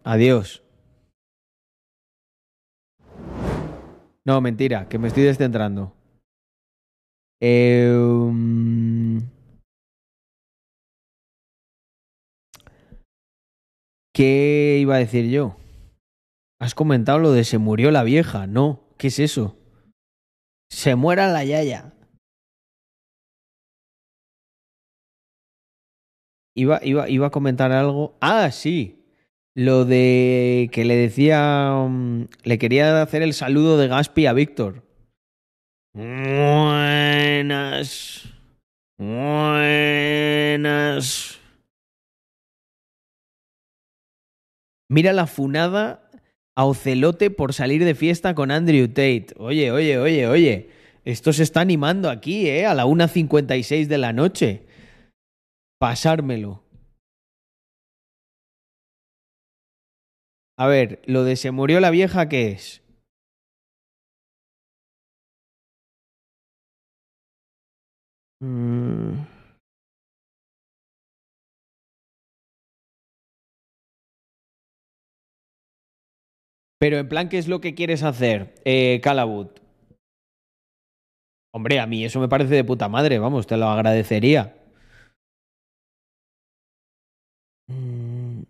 Adiós. 0.05 0.63
No, 4.25 4.41
mentira, 4.41 4.89
que 4.89 4.99
me 4.99 5.09
estoy 5.09 5.25
descentrando. 5.25 5.93
Eh, 7.41 7.91
¿Qué 14.15 14.79
iba 14.81 14.95
a 14.95 14.99
decir 14.99 15.29
yo? 15.29 15.57
Has 16.65 16.75
comentado 16.75 17.19
lo 17.19 17.33
de 17.33 17.45
se 17.45 17.59
murió 17.59 17.91
la 17.91 18.05
vieja, 18.05 18.47
¿no? 18.47 18.89
¿Qué 18.97 19.09
es 19.09 19.19
eso? 19.19 19.59
Se 20.71 20.95
muera 20.95 21.29
la 21.29 21.45
yaya. 21.45 21.93
Iba, 26.57 26.81
iba, 26.83 27.11
iba 27.11 27.27
a 27.27 27.31
comentar 27.31 27.71
algo. 27.71 28.17
Ah, 28.23 28.51
sí. 28.51 29.05
Lo 29.55 29.85
de 29.85 30.71
que 30.73 30.87
le 30.87 30.97
decía. 30.97 31.75
mm, 31.87 32.29
Le 32.45 32.59
quería 32.59 33.03
hacer 33.03 33.21
el 33.21 33.35
saludo 33.35 33.77
de 33.77 33.89
Gaspi 33.89 34.25
a 34.25 34.33
Víctor. 34.33 34.89
Buenas. 35.93 37.53
Buenas. 38.97 40.19
Mira 44.89 45.13
la 45.13 45.27
funada 45.27 46.04
a 46.57 46.65
Ocelote 46.65 47.31
por 47.31 47.53
salir 47.53 47.85
de 47.85 47.95
fiesta 47.95 48.35
con 48.35 48.51
Andrew 48.51 48.89
Tate. 48.89 49.29
Oye, 49.39 49.73
oye, 49.73 49.99
oye, 49.99 50.27
oye. 50.27 50.71
Esto 51.05 51.33
se 51.33 51.43
está 51.43 51.61
animando 51.61 52.09
aquí, 52.11 52.49
¿eh? 52.49 52.67
A 52.67 52.75
la 52.75 52.87
1.56 52.87 53.87
de 53.87 53.99
la 53.99 54.13
noche. 54.13 54.63
Pasármelo. 55.79 56.63
A 60.57 60.67
ver, 60.69 61.03
lo 61.07 61.25
de 61.25 61.37
se 61.37 61.51
murió 61.51 61.81
la 61.81 61.91
vieja, 61.91 62.29
¿qué 62.29 62.53
es? 62.53 62.83
Mm. 68.41 69.34
Pero 76.85 76.99
en 76.99 77.09
plan, 77.09 77.31
¿qué 77.31 77.39
es 77.39 77.49
lo 77.49 77.63
que 77.63 77.75
quieres 77.75 78.03
hacer, 78.03 78.57
eh, 78.67 79.01
Calabut? 79.03 79.59
Hombre, 81.51 81.81
a 81.81 81.87
mí 81.87 82.05
eso 82.05 82.21
me 82.21 82.29
parece 82.29 82.57
de 82.57 82.63
puta 82.63 82.91
madre, 82.91 83.19
vamos, 83.19 83.47
te 83.47 83.57
lo 83.57 83.69
agradecería. 83.69 84.55
Mm. 87.69 88.43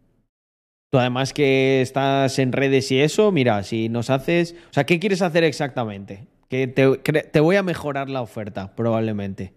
Tú 0.91 0.99
además 0.99 1.33
que 1.33 1.81
estás 1.81 2.41
en 2.41 2.51
redes 2.51 2.91
y 2.91 3.01
eso, 3.01 3.31
mira, 3.31 3.63
si 3.63 3.89
nos 3.89 4.11
haces... 4.11 4.57
O 4.69 4.73
sea, 4.73 4.85
¿qué 4.85 4.99
quieres 4.99 5.23
hacer 5.23 5.45
exactamente? 5.45 6.27
Que 6.49 6.67
te, 6.67 6.97
te 6.97 7.39
voy 7.39 7.55
a 7.55 7.63
mejorar 7.63 8.11
la 8.11 8.21
oferta, 8.21 8.75
probablemente. 8.75 9.55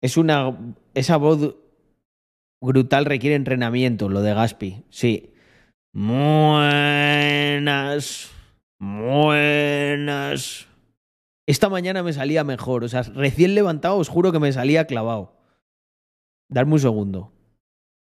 Es 0.00 0.16
una... 0.16 0.74
Esa 0.94 1.18
voz 1.18 1.56
brutal 2.58 3.04
requiere 3.04 3.36
entrenamiento, 3.36 4.08
lo 4.08 4.22
de 4.22 4.32
Gaspi, 4.32 4.84
sí. 4.88 5.31
Buenas. 5.94 7.82
Buenas. 8.80 10.66
Esta 11.46 11.68
mañana 11.68 12.02
me 12.02 12.14
salía 12.14 12.44
mejor, 12.44 12.84
o 12.84 12.88
sea, 12.88 13.02
recién 13.02 13.54
levantado 13.54 13.98
os 13.98 14.08
juro 14.08 14.32
que 14.32 14.38
me 14.38 14.52
salía 14.52 14.86
clavado. 14.86 15.36
Darme 16.48 16.72
un 16.74 16.80
segundo. 16.80 17.32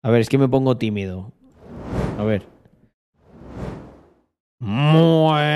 A 0.03 0.11
ver, 0.11 0.21
es 0.23 0.29
que 0.29 0.39
me 0.39 0.49
pongo 0.49 0.77
tímido. 0.77 1.33
A 2.19 2.25
ver. 2.25 2.49
Buenas. 4.61 5.53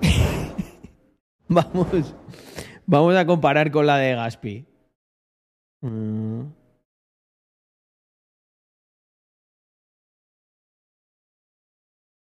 vamos. 1.48 2.14
Vamos 2.86 3.16
a 3.16 3.24
comparar 3.24 3.70
con 3.70 3.86
la 3.86 3.96
de 3.96 4.14
Gaspi. 4.14 4.66
Mm. 5.80 6.61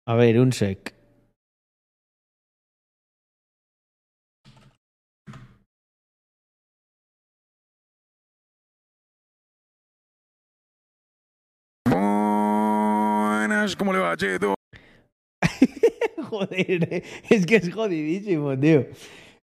A 0.07 0.15
ver, 0.15 0.39
un 0.39 0.53
sec. 0.53 0.95
Buenas, 11.89 13.77
¿cómo 13.77 13.93
le 13.93 13.99
va, 14.01 14.17
Cheto? 14.17 14.55
Joder, 16.31 17.03
es 17.31 17.47
que 17.47 17.57
es 17.57 17.73
jodidísimo, 17.73 18.59
tío. 18.59 18.87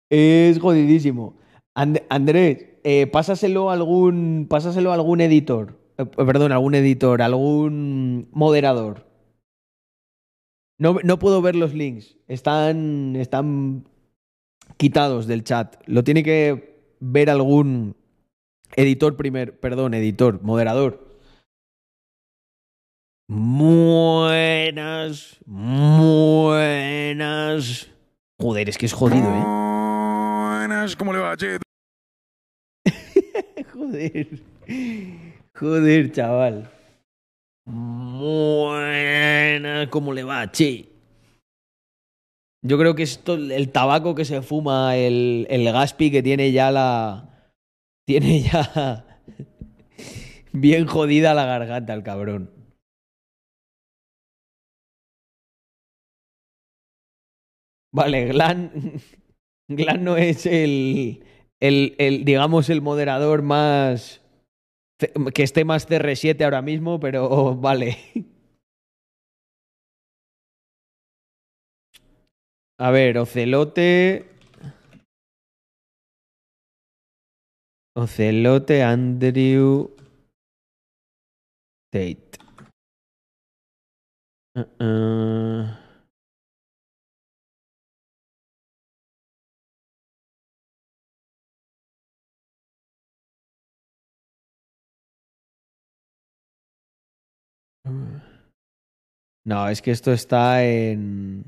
Es 0.10 0.60
jodidísimo. 0.60 1.38
And- 1.76 2.02
Andrés, 2.10 2.66
eh, 2.84 3.08
pásaselo 3.08 3.70
a 3.70 3.74
algún, 3.74 4.48
pásaselo 4.50 4.92
a 4.92 4.96
algún 4.96 5.22
editor. 5.22 5.80
Eh, 5.98 6.06
perdón, 6.06 6.52
algún 6.52 6.76
editor, 6.76 7.22
algún 7.22 8.30
moderador. 8.32 9.11
No, 10.82 10.98
no 11.04 11.20
puedo 11.20 11.44
ver 11.44 11.56
los 11.56 11.76
links. 11.76 12.18
Están, 12.28 13.16
están 13.16 13.88
quitados 14.78 15.28
del 15.28 15.44
chat. 15.44 15.76
Lo 15.86 16.04
tiene 16.04 16.24
que 16.24 16.82
ver 17.00 17.30
algún 17.30 17.96
editor 18.76 19.16
primer, 19.16 19.60
perdón, 19.60 19.94
editor, 19.94 20.42
moderador. 20.42 21.20
Buenas, 23.28 25.38
buenas. 25.46 26.68
Joder, 28.40 28.68
es 28.68 28.80
que 28.80 28.88
es 28.88 28.94
jodido, 28.94 29.36
¿eh? 29.36 29.44
Buenas, 30.58 30.96
¿cómo 30.96 31.14
le 31.14 31.20
va, 31.20 31.38
Cheto? 31.38 31.62
Joder. 33.72 34.42
Joder, 35.54 36.12
chaval. 36.12 36.81
Buenas, 37.66 39.88
¿cómo 39.90 40.14
le 40.14 40.24
va, 40.24 40.52
che? 40.52 40.90
Yo 42.64 42.78
creo 42.78 42.96
que 42.96 43.04
esto, 43.04 43.36
el 43.36 43.72
tabaco 43.72 44.16
que 44.16 44.26
se 44.26 44.42
fuma, 44.42 44.96
el, 44.96 45.48
el 45.50 45.72
Gaspi 45.72 46.12
que 46.12 46.24
tiene 46.24 46.52
ya 46.52 46.72
la. 46.72 47.54
Tiene 48.06 48.42
ya. 48.52 49.06
Bien 50.54 50.86
jodida 50.86 51.34
la 51.34 51.46
garganta, 51.46 51.94
el 51.94 52.04
cabrón. 52.04 52.52
Vale, 57.94 58.26
Glan. 58.28 58.72
Glan 59.68 60.04
no 60.04 60.18
es 60.18 60.46
el, 60.46 61.24
el, 61.60 61.96
el, 61.98 62.26
digamos, 62.26 62.70
el 62.70 62.82
moderador 62.82 63.42
más. 63.42 64.21
Que 65.34 65.44
esté 65.44 65.66
más 65.66 65.88
CR7 65.88 66.44
ahora 66.44 66.62
mismo, 66.62 67.00
pero 67.00 67.56
vale. 67.60 67.98
A 72.80 72.92
ver, 72.92 73.18
Ocelote. 73.18 74.26
Ocelote, 77.96 78.84
Andrew. 78.84 79.92
Tate. 81.92 82.40
Uh, 84.56 84.66
uh. 84.84 85.81
No, 97.84 99.68
es 99.70 99.82
que 99.82 99.92
esto 99.92 100.12
está 100.12 100.64
en. 100.64 101.46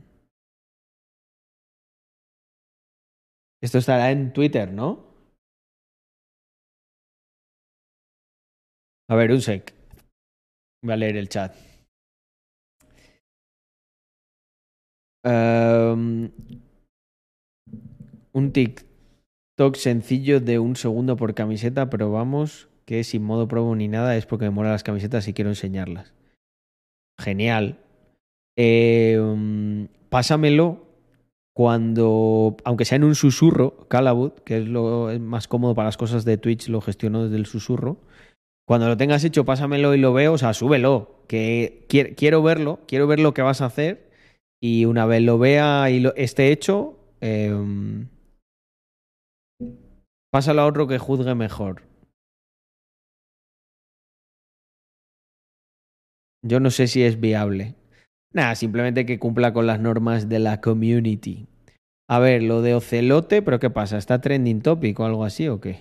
Esto 3.61 3.77
estará 3.77 4.11
en 4.11 4.33
Twitter, 4.33 4.71
¿no? 4.71 5.13
A 9.09 9.15
ver, 9.15 9.31
un 9.31 9.41
sec. 9.41 9.73
Voy 10.83 10.93
a 10.93 10.97
leer 10.97 11.17
el 11.17 11.29
chat. 11.29 11.55
Em, 15.25 16.31
un 18.33 18.51
TikTok 18.51 19.75
sencillo 19.75 20.41
de 20.41 20.59
un 20.59 20.75
segundo 20.75 21.15
por 21.15 21.33
camiseta, 21.33 21.89
pero 21.89 22.11
vamos, 22.11 22.67
que 22.85 23.03
sin 23.03 23.23
modo 23.23 23.47
promo 23.47 23.75
ni 23.75 23.87
nada, 23.87 24.17
es 24.17 24.25
porque 24.25 24.45
me 24.45 24.51
molan 24.51 24.73
las 24.73 24.83
camisetas 24.83 25.27
y 25.27 25.33
quiero 25.33 25.51
enseñarlas. 25.51 26.13
Genial. 27.23 27.79
Em, 28.57 29.87
pásamelo 30.09 30.85
cuando, 31.55 32.57
aunque 32.65 32.85
sea 32.85 32.97
en 32.97 33.03
un 33.03 33.15
susurro, 33.15 33.87
Calabut, 33.87 34.39
que 34.41 34.57
es 34.57 34.67
lo 34.67 35.09
más 35.19 35.47
cómodo 35.47 35.75
para 35.75 35.87
las 35.87 35.97
cosas 35.97 36.25
de 36.25 36.37
Twitch, 36.37 36.67
lo 36.67 36.81
gestiono 36.81 37.23
desde 37.23 37.37
el 37.37 37.45
susurro. 37.45 37.97
Cuando 38.67 38.87
lo 38.87 38.97
tengas 38.97 39.23
hecho, 39.23 39.45
pásamelo 39.45 39.93
y 39.93 39.99
lo 39.99 40.13
veo, 40.13 40.33
o 40.33 40.37
sea, 40.37 40.53
súbelo, 40.53 41.23
que 41.27 41.85
quier- 41.89 42.15
quiero 42.15 42.41
verlo, 42.43 42.79
quiero 42.87 43.07
ver 43.07 43.19
lo 43.19 43.33
que 43.33 43.41
vas 43.41 43.61
a 43.61 43.65
hacer 43.65 44.09
y 44.61 44.85
una 44.85 45.05
vez 45.05 45.21
lo 45.21 45.37
vea 45.37 45.89
y 45.89 45.99
lo, 45.99 46.15
esté 46.15 46.51
hecho, 46.51 46.97
em, 47.21 48.07
pásalo 50.31 50.61
a 50.61 50.65
otro 50.65 50.87
que 50.87 50.97
juzgue 50.97 51.35
mejor. 51.35 51.83
Yo 56.43 56.59
no 56.59 56.72
sé 56.72 56.88
si 56.88 57.03
es 57.03 57.19
viable. 57.19 57.75
Nada, 58.33 58.55
simplemente 58.55 59.05
que 59.05 59.17
cumpla 59.17 59.53
con 59.53 59.65
las 59.65 59.80
normas 59.80 60.27
de 60.27 60.39
la 60.39 60.59
community. 60.59 61.47
A 62.09 62.19
ver, 62.19 62.43
lo 62.43 62.61
de 62.61 62.75
Ocelote, 62.75 63.41
pero 63.41 63.59
¿qué 63.59 63.69
pasa? 63.69 63.97
¿Está 63.97 64.19
trending 64.19 64.61
topic 64.61 64.99
o 64.99 65.05
algo 65.05 65.23
así 65.23 65.47
o 65.47 65.61
qué? 65.61 65.80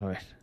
A 0.00 0.06
ver. 0.06 0.36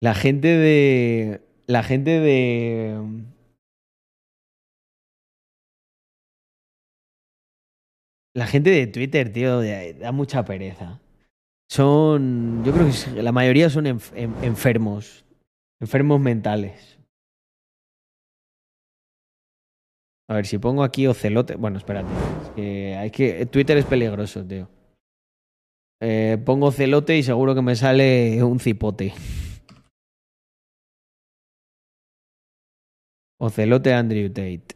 La 0.00 0.14
gente 0.14 0.48
de. 0.48 1.40
La 1.66 1.82
gente 1.82 2.20
de. 2.20 3.00
La 8.34 8.46
gente 8.46 8.70
de 8.70 8.86
Twitter, 8.86 9.32
tío, 9.32 9.60
da 9.60 10.12
mucha 10.12 10.44
pereza. 10.44 11.00
Son. 11.68 12.62
Yo 12.64 12.72
creo 12.72 12.86
que 12.88 13.22
la 13.22 13.32
mayoría 13.32 13.68
son 13.70 13.86
enf- 13.86 14.12
en- 14.14 14.34
enfermos. 14.44 15.24
Enfermos 15.80 16.20
mentales. 16.20 16.98
A 20.28 20.34
ver, 20.34 20.46
si 20.46 20.58
pongo 20.58 20.82
aquí 20.82 21.06
ocelote. 21.06 21.56
Bueno, 21.56 21.78
espérate. 21.78 22.08
Es 22.44 22.50
que 22.50 22.96
hay 22.96 23.10
que. 23.10 23.46
Twitter 23.46 23.76
es 23.78 23.84
peligroso, 23.84 24.44
tío. 24.44 24.68
Eh, 26.02 26.38
pongo 26.44 26.70
celote 26.72 27.16
y 27.16 27.22
seguro 27.22 27.54
que 27.54 27.62
me 27.62 27.74
sale 27.76 28.42
un 28.42 28.60
cipote. 28.60 29.14
Ocelote 33.40 33.92
Andrew 33.92 34.28
Tate. 34.28 34.75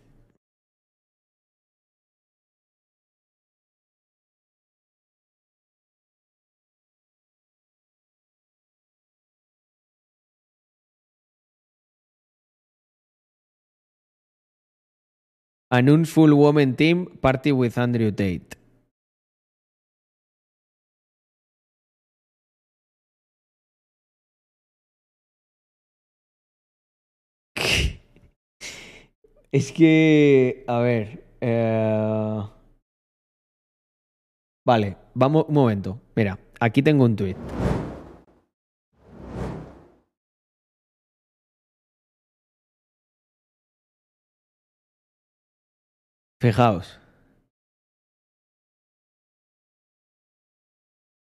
An 15.73 15.87
unfull 15.87 16.37
woman 16.37 16.75
team 16.75 17.07
party 17.23 17.53
with 17.53 17.79
Andrew 17.79 18.11
Tate. 18.11 18.57
Es 29.53 29.73
que, 29.73 30.65
a 30.69 30.79
ver, 30.79 31.25
eh, 31.41 32.41
vale, 34.65 34.97
vamos 35.15 35.47
un 35.49 35.55
momento. 35.55 36.01
Mira, 36.15 36.39
aquí 36.61 36.83
tengo 36.83 37.05
un 37.05 37.17
tweet. 37.17 37.37
Fijaos. 46.41 46.99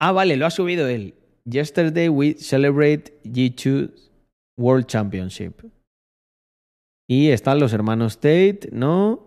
Ah, 0.02 0.11
vale, 0.11 0.35
lo 0.35 0.45
ha 0.45 0.52
subido 0.52 0.88
él. 0.90 1.16
Yesterday 1.45 2.10
we 2.10 2.34
celebrate 2.34 3.22
G2 3.24 3.94
World 4.58 4.88
Championship. 4.88 5.61
Y 7.08 7.30
están 7.30 7.60
los 7.60 7.72
hermanos 7.72 8.18
Tate, 8.18 8.69
¿no? 8.72 9.26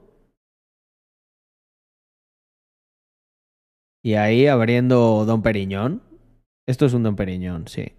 Y 4.04 4.14
ahí 4.14 4.46
abriendo 4.46 5.24
Don 5.24 5.42
Periñón. 5.42 6.02
Esto 6.68 6.86
es 6.86 6.92
un 6.92 7.02
Don 7.02 7.16
Periñón, 7.16 7.66
sí. 7.66 7.92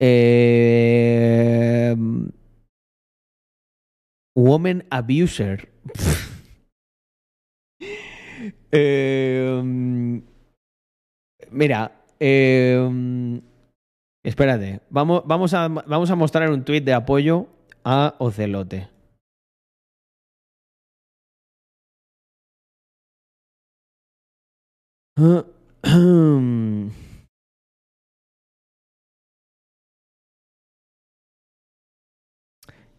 Eh, 0.00 1.94
woman 4.34 4.84
Abuser. 4.90 5.68
Eh, 8.70 9.62
mira, 11.50 11.92
eh, 12.20 13.40
espérate. 14.22 14.80
Vamos, 14.90 15.22
vamos, 15.26 15.54
a, 15.54 15.68
vamos 15.68 16.10
a 16.10 16.16
mostrar 16.16 16.50
un 16.50 16.64
tuit 16.64 16.84
de 16.84 16.92
apoyo 16.92 17.46
a 17.84 18.14
Ocelote. 18.18 18.88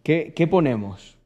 ¿Qué, 0.03 0.33
qué 0.35 0.47
ponemos? 0.47 1.18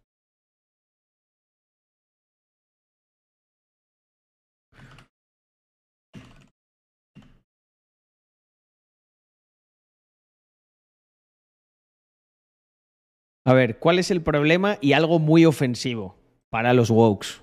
A 13.45 13.53
ver, 13.53 13.77
¿cuál 13.77 13.99
es 13.99 14.09
el 14.09 14.21
problema 14.21 14.77
y 14.79 14.93
algo 14.93 15.19
muy 15.19 15.45
ofensivo 15.45 16.15
para 16.49 16.73
los 16.73 16.89
wokes? 16.89 17.42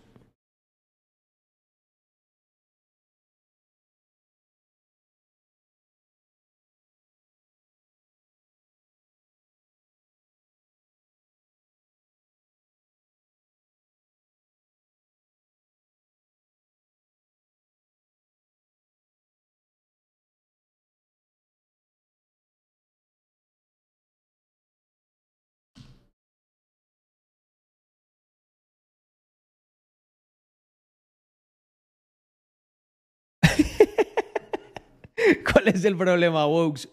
¿Cuál 35.61 35.75
es 35.75 35.85
el 35.85 35.95
problema, 35.95 36.47
Wokes? 36.47 36.89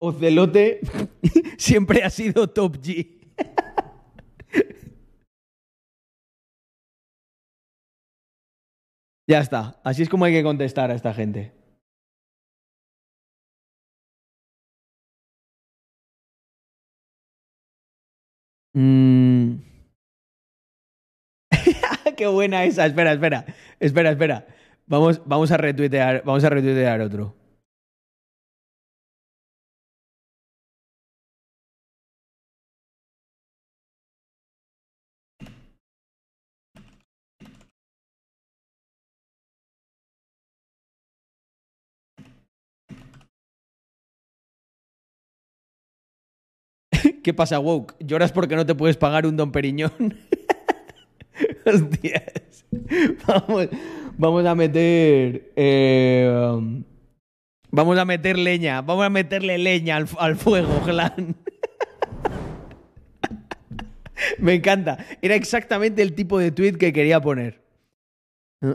Ocelote 0.00 0.80
siempre 1.58 2.02
ha 2.02 2.08
sido 2.08 2.48
top 2.48 2.78
G. 2.78 3.28
ya 9.28 9.40
está. 9.40 9.78
Así 9.84 10.02
es 10.02 10.08
como 10.08 10.24
hay 10.24 10.32
que 10.32 10.42
contestar 10.42 10.90
a 10.90 10.94
esta 10.94 11.12
gente. 11.12 11.52
Mm. 18.74 19.56
Qué 22.16 22.26
buena 22.26 22.64
esa. 22.64 22.86
Espera, 22.86 23.12
espera. 23.12 23.44
Espera, 23.78 24.10
espera. 24.10 24.46
Vamos, 24.86 25.20
vamos 25.26 25.50
a 25.50 25.58
retuitear, 25.58 26.22
vamos 26.24 26.44
a 26.44 26.48
retuitear 26.48 27.02
otro. 27.02 27.45
¿Qué 47.26 47.34
pasa, 47.34 47.58
Woke? 47.58 47.96
¿Lloras 47.98 48.30
porque 48.30 48.54
no 48.54 48.64
te 48.64 48.76
puedes 48.76 48.96
pagar 48.96 49.26
un 49.26 49.36
Don 49.36 49.50
Periñón? 49.50 49.90
Hostias. 51.66 52.64
Vamos, 53.26 53.68
vamos 54.16 54.46
a 54.46 54.54
meter. 54.54 55.50
eh, 55.56 56.30
vamos 57.72 57.98
a 57.98 58.04
meter 58.04 58.38
leña. 58.38 58.80
Vamos 58.80 59.04
a 59.04 59.10
meterle 59.10 59.58
leña 59.58 59.96
al, 59.96 60.06
al 60.20 60.36
fuego, 60.36 60.80
Glan. 60.86 61.34
Me 64.38 64.54
encanta. 64.54 65.04
Era 65.20 65.34
exactamente 65.34 66.02
el 66.02 66.14
tipo 66.14 66.38
de 66.38 66.52
tweet 66.52 66.74
que 66.74 66.92
quería 66.92 67.20
poner. 67.20 67.60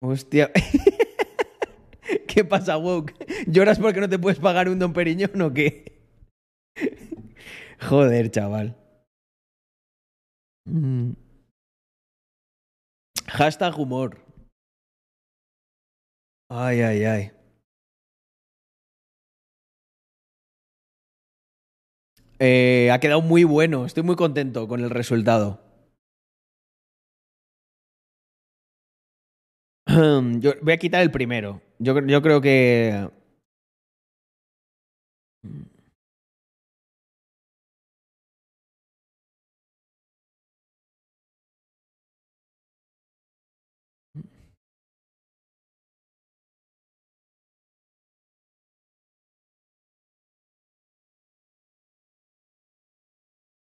Hostia. 0.00 0.50
¿Qué 2.36 2.44
pasa, 2.44 2.76
Woke? 2.76 3.14
¿Lloras 3.46 3.78
porque 3.78 3.98
no 3.98 4.10
te 4.10 4.18
puedes 4.18 4.38
pagar 4.38 4.68
un 4.68 4.78
Don 4.78 4.92
Periñón 4.92 5.40
o 5.40 5.54
qué? 5.54 6.02
Joder, 7.88 8.30
chaval. 8.30 8.76
Mm. 10.66 11.12
Hashtag 13.26 13.78
humor. 13.78 14.18
Ay, 16.50 16.82
ay, 16.82 17.04
ay. 17.04 17.30
Eh, 22.38 22.90
ha 22.92 23.00
quedado 23.00 23.22
muy 23.22 23.44
bueno. 23.44 23.86
Estoy 23.86 24.02
muy 24.02 24.16
contento 24.16 24.68
con 24.68 24.80
el 24.80 24.90
resultado. 24.90 25.65
Yo 30.40 30.52
voy 30.62 30.72
a 30.72 30.76
quitar 30.76 31.02
el 31.02 31.10
primero. 31.10 31.60
Yo, 31.78 31.98
yo 32.06 32.22
creo 32.22 32.40
que. 32.40 33.08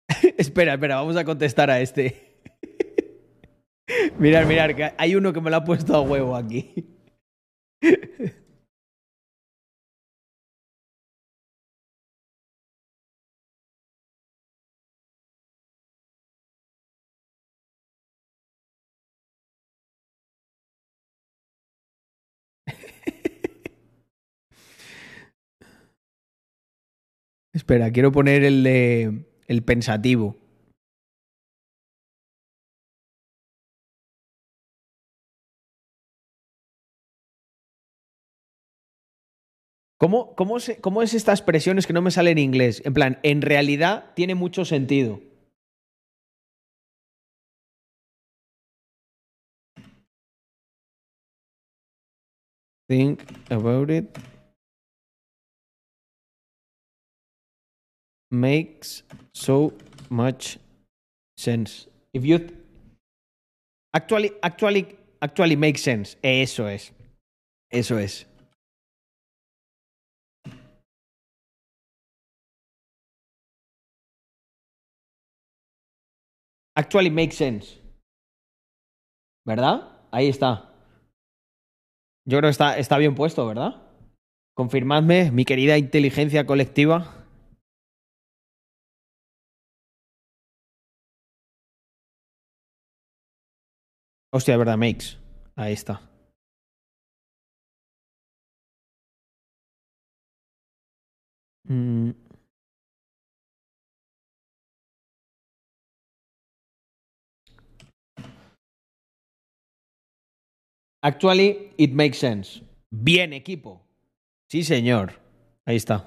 espera, 0.37 0.73
espera, 0.73 0.95
vamos 0.97 1.15
a 1.17 1.25
contestar 1.25 1.69
a 1.69 1.79
este. 1.81 2.36
mirar, 4.19 4.45
mirar, 4.45 4.75
que 4.75 4.91
hay 4.97 5.15
uno 5.15 5.33
que 5.33 5.41
me 5.41 5.49
lo 5.49 5.57
ha 5.57 5.63
puesto 5.63 5.95
a 5.95 6.01
huevo 6.01 6.35
aquí. 6.35 6.85
Espera, 27.53 27.91
quiero 27.91 28.11
poner 28.11 28.43
el 28.43 28.63
de. 28.63 29.25
el 29.47 29.63
pensativo. 29.63 30.46
¿Cómo, 39.99 40.35
cómo, 40.35 40.59
se- 40.59 40.79
¿Cómo 40.79 41.01
es 41.01 41.13
esta 41.15 41.31
expresión? 41.31 41.79
Es 41.79 41.87
que 41.87 41.93
no 41.93 42.01
me 42.03 42.11
sale 42.11 42.31
en 42.31 42.37
inglés. 42.37 42.81
En 42.85 42.93
plan, 42.93 43.19
en 43.23 43.41
realidad 43.41 44.13
tiene 44.15 44.35
mucho 44.35 44.63
sentido. 44.63 45.21
Think 52.87 53.23
about 53.49 53.89
it. 53.89 54.17
Makes 58.29 59.03
so 59.33 59.73
much 60.09 60.57
sense. 61.37 61.87
If 62.13 62.23
you 62.23 62.47
actually, 63.93 64.31
actually, 64.43 64.95
actually 65.21 65.55
makes 65.55 65.81
sense. 65.81 66.15
Eso 66.23 66.67
es. 66.67 66.91
Eso 67.71 67.97
es. 67.97 68.26
Actually 76.77 77.09
makes 77.09 77.35
sense. 77.35 77.81
¿Verdad? 79.43 80.05
Ahí 80.11 80.27
está. 80.29 80.69
Yo 82.25 82.37
creo 82.37 82.49
que 82.49 82.49
está, 82.49 82.77
está 82.77 82.99
bien 82.99 83.15
puesto, 83.15 83.47
¿verdad? 83.47 83.81
Confirmadme, 84.55 85.31
mi 85.31 85.43
querida 85.43 85.79
inteligencia 85.79 86.45
colectiva. 86.45 87.25
Hostia, 94.31 94.53
de 94.53 94.57
verdad, 94.59 94.77
makes. 94.77 95.17
Ahí 95.55 95.73
está. 95.73 96.01
Mm. 101.67 102.26
Actually, 111.03 111.71
it 111.77 111.93
makes 111.93 112.17
sense. 112.19 112.61
Bien, 112.91 113.33
equipo. 113.33 113.81
Sí, 114.49 114.63
señor. 114.63 115.13
Ahí 115.65 115.75
está. 115.77 116.05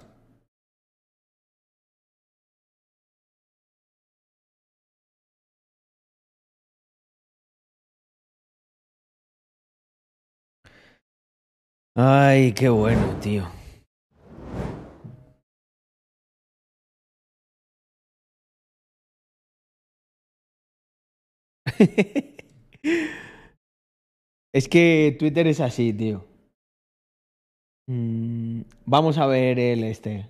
Ay, 11.95 12.53
qué 12.53 12.69
bueno, 12.69 13.17
tío. 13.21 13.49
Es 24.53 24.69
que 24.69 25.17
Twitter 25.19 25.47
es 25.47 25.61
así, 25.61 25.93
tío. 25.93 26.27
Mm, 27.87 28.63
vamos 28.87 29.19
a 29.19 29.27
ver 29.27 29.59
el 29.59 29.85
este. 29.85 30.29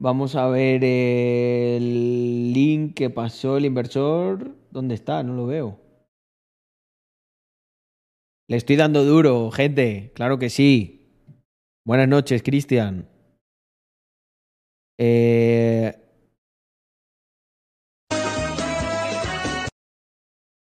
Vamos 0.00 0.36
a 0.36 0.48
ver 0.48 0.84
el 0.84 2.52
link 2.52 2.94
que 2.94 3.10
pasó 3.10 3.56
el 3.56 3.64
inversor. 3.64 4.54
¿Dónde 4.70 4.94
está? 4.94 5.22
No 5.24 5.34
lo 5.34 5.46
veo. 5.46 5.80
Le 8.48 8.56
estoy 8.56 8.76
dando 8.76 9.04
duro, 9.04 9.50
gente. 9.50 10.12
Claro 10.14 10.38
que 10.38 10.50
sí. 10.50 11.34
Buenas 11.84 12.08
noches, 12.08 12.42
Cristian. 12.42 13.08
Eh... 14.98 16.07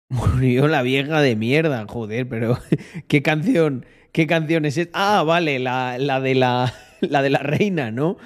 Murió 0.08 0.68
la 0.68 0.82
vieja 0.82 1.20
de 1.20 1.34
mierda, 1.34 1.84
joder, 1.88 2.28
pero 2.28 2.58
¿qué 3.08 3.22
canción? 3.22 3.86
¿Qué 4.12 4.26
canción 4.26 4.64
es 4.64 4.78
esta? 4.78 5.18
Ah, 5.18 5.22
vale, 5.24 5.58
la, 5.58 5.98
la 5.98 6.20
de 6.20 6.34
la, 6.34 6.72
la 7.00 7.22
de 7.22 7.30
la 7.30 7.40
reina, 7.40 7.90
¿no? 7.90 8.16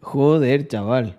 Joder, 0.00 0.68
chaval. 0.68 1.18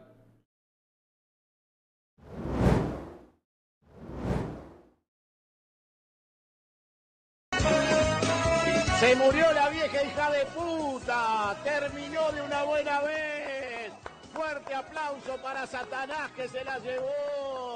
Se 9.00 9.16
murió 9.16 9.52
la 9.54 9.70
vieja 9.70 10.04
hija 10.04 10.32
de 10.32 10.46
puta. 10.46 11.56
Terminó 11.64 12.32
de 12.32 12.42
una 12.44 12.64
buena 12.64 13.02
vez. 13.02 13.92
Fuerte 14.32 14.76
aplauso 14.76 15.42
para 15.42 15.66
Satanás 15.66 16.32
que 16.36 16.48
se 16.48 16.64
la 16.64 16.78
llevó. 16.78 17.71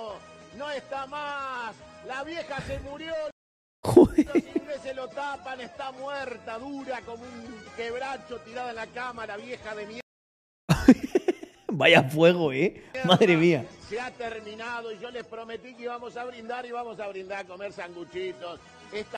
No 0.57 0.69
está 0.71 1.05
más. 1.07 1.75
La 2.07 2.23
vieja 2.23 2.61
se 2.61 2.79
murió. 2.79 3.13
Los 3.83 4.15
ingleses 4.15 4.95
lo 4.95 5.07
tapan, 5.09 5.61
está 5.61 5.91
muerta, 5.91 6.57
dura 6.57 7.01
como 7.01 7.23
un 7.23 7.55
quebracho 7.77 8.37
tirada 8.39 8.69
en 8.71 8.75
la 8.77 8.87
cama, 8.87 9.25
la 9.27 9.37
vieja 9.37 9.75
de 9.75 9.85
mierda. 9.85 10.01
Vaya 11.67 12.03
fuego, 12.03 12.51
¿eh? 12.53 12.83
Madre 13.05 13.35
mía. 13.37 13.65
Se 13.89 13.99
ha 13.99 14.09
terminado 14.11 14.91
y 14.91 14.99
yo 14.99 15.11
les 15.11 15.25
prometí 15.25 15.73
que 15.75 15.83
íbamos 15.83 16.15
a 16.17 16.23
brindar 16.25 16.65
y 16.65 16.71
vamos 16.71 16.99
a 16.99 17.07
brindar, 17.07 17.39
a 17.45 17.47
comer 17.47 17.73
sanguchitos. 17.73 18.59
Esta 18.93 19.17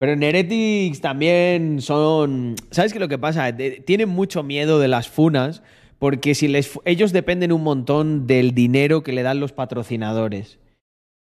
Pero 0.00 0.12
en 0.12 0.22
Heretics 0.22 1.00
también 1.00 1.80
son. 1.80 2.56
¿Sabes 2.70 2.92
qué 2.92 2.98
es 2.98 3.00
lo 3.02 3.08
que 3.08 3.18
pasa? 3.18 3.52
De- 3.52 3.80
tienen 3.80 4.08
mucho 4.08 4.42
miedo 4.42 4.78
de 4.80 4.88
las 4.88 5.08
funas 5.08 5.62
porque 5.98 6.34
si 6.34 6.48
les 6.48 6.78
ellos 6.84 7.12
dependen 7.12 7.52
un 7.52 7.62
montón 7.62 8.26
del 8.26 8.54
dinero 8.54 9.02
que 9.02 9.12
le 9.12 9.22
dan 9.22 9.40
los 9.40 9.52
patrocinadores. 9.52 10.58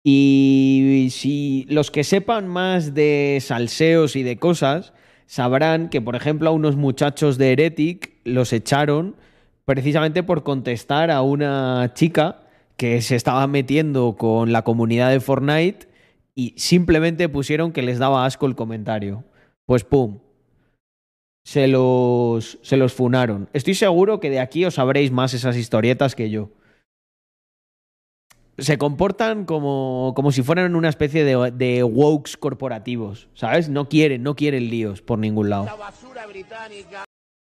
Y 0.02 1.08
si 1.10 1.66
los 1.68 1.90
que 1.90 2.04
sepan 2.04 2.48
más 2.48 2.94
de 2.94 3.38
salseos 3.40 4.16
y 4.16 4.22
de 4.22 4.38
cosas 4.38 4.94
sabrán 5.26 5.90
que, 5.90 6.00
por 6.00 6.16
ejemplo, 6.16 6.48
a 6.48 6.52
unos 6.52 6.76
muchachos 6.76 7.36
de 7.36 7.52
Heretic 7.52 8.12
los 8.24 8.52
echaron 8.52 9.16
precisamente 9.64 10.22
por 10.22 10.42
contestar 10.42 11.10
a 11.10 11.22
una 11.22 11.92
chica 11.94 12.42
que 12.76 13.02
se 13.02 13.14
estaba 13.14 13.46
metiendo 13.46 14.16
con 14.16 14.52
la 14.52 14.62
comunidad 14.62 15.10
de 15.10 15.20
Fortnite 15.20 15.88
y 16.34 16.54
simplemente 16.56 17.28
pusieron 17.28 17.72
que 17.72 17.82
les 17.82 17.98
daba 17.98 18.24
asco 18.24 18.46
el 18.46 18.56
comentario. 18.56 19.22
Pues 19.66 19.84
pum. 19.84 20.18
Se 21.44 21.66
los, 21.66 22.58
se 22.62 22.76
los 22.76 22.92
funaron. 22.92 23.48
Estoy 23.52 23.74
seguro 23.74 24.20
que 24.20 24.30
de 24.30 24.40
aquí 24.40 24.64
os 24.64 24.74
sabréis 24.74 25.10
más 25.10 25.34
esas 25.34 25.56
historietas 25.56 26.14
que 26.14 26.30
yo. 26.30 26.50
Se 28.58 28.76
comportan 28.76 29.46
como, 29.46 30.12
como 30.14 30.32
si 30.32 30.42
fueran 30.42 30.76
una 30.76 30.90
especie 30.90 31.24
de, 31.24 31.50
de 31.50 31.82
wokes 31.82 32.36
corporativos, 32.36 33.28
¿sabes? 33.32 33.70
No 33.70 33.88
quieren, 33.88 34.22
no 34.22 34.36
quieren 34.36 34.68
líos 34.68 35.00
por 35.00 35.18
ningún 35.18 35.48
lado. 35.48 35.66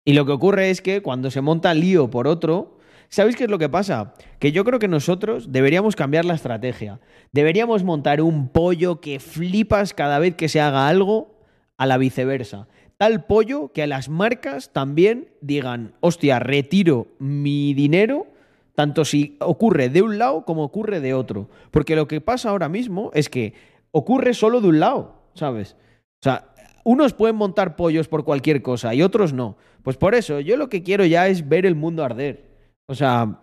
Y 0.04 0.12
lo 0.12 0.26
que 0.26 0.32
ocurre 0.32 0.70
es 0.70 0.82
que 0.82 1.02
cuando 1.02 1.30
se 1.30 1.40
monta 1.40 1.72
lío 1.72 2.10
por 2.10 2.26
otro, 2.26 2.78
¿sabéis 3.08 3.36
qué 3.36 3.44
es 3.44 3.50
lo 3.50 3.58
que 3.58 3.68
pasa? 3.68 4.14
Que 4.38 4.52
yo 4.52 4.64
creo 4.64 4.78
que 4.78 4.88
nosotros 4.88 5.52
deberíamos 5.52 5.96
cambiar 5.96 6.24
la 6.24 6.34
estrategia. 6.34 7.00
Deberíamos 7.32 7.84
montar 7.84 8.20
un 8.20 8.48
pollo 8.48 9.00
que 9.00 9.18
flipas 9.18 9.94
cada 9.94 10.18
vez 10.18 10.34
que 10.34 10.48
se 10.48 10.60
haga 10.60 10.88
algo 10.88 11.38
a 11.78 11.86
la 11.86 11.96
viceversa. 11.96 12.68
Tal 12.96 13.24
pollo 13.24 13.72
que 13.72 13.82
a 13.82 13.86
las 13.86 14.08
marcas 14.08 14.72
también 14.72 15.28
digan, 15.40 15.94
hostia, 16.00 16.38
retiro 16.38 17.08
mi 17.18 17.74
dinero, 17.74 18.26
tanto 18.74 19.04
si 19.04 19.36
ocurre 19.40 19.88
de 19.88 20.02
un 20.02 20.18
lado 20.18 20.44
como 20.44 20.64
ocurre 20.64 21.00
de 21.00 21.14
otro. 21.14 21.48
Porque 21.70 21.96
lo 21.96 22.06
que 22.06 22.20
pasa 22.20 22.50
ahora 22.50 22.68
mismo 22.68 23.10
es 23.14 23.28
que 23.28 23.54
ocurre 23.90 24.34
solo 24.34 24.60
de 24.60 24.68
un 24.68 24.80
lado, 24.80 25.22
¿sabes? 25.34 25.76
O 26.20 26.24
sea, 26.24 26.54
unos 26.84 27.14
pueden 27.14 27.36
montar 27.36 27.76
pollos 27.76 28.08
por 28.08 28.24
cualquier 28.24 28.62
cosa 28.62 28.94
y 28.94 29.02
otros 29.02 29.32
no. 29.32 29.56
Pues 29.82 29.96
por 29.96 30.14
eso, 30.14 30.40
yo 30.40 30.56
lo 30.56 30.68
que 30.68 30.82
quiero 30.82 31.04
ya 31.04 31.28
es 31.28 31.48
ver 31.48 31.66
el 31.66 31.74
mundo 31.74 32.04
arder. 32.04 32.50
O 32.86 32.94
sea, 32.94 33.40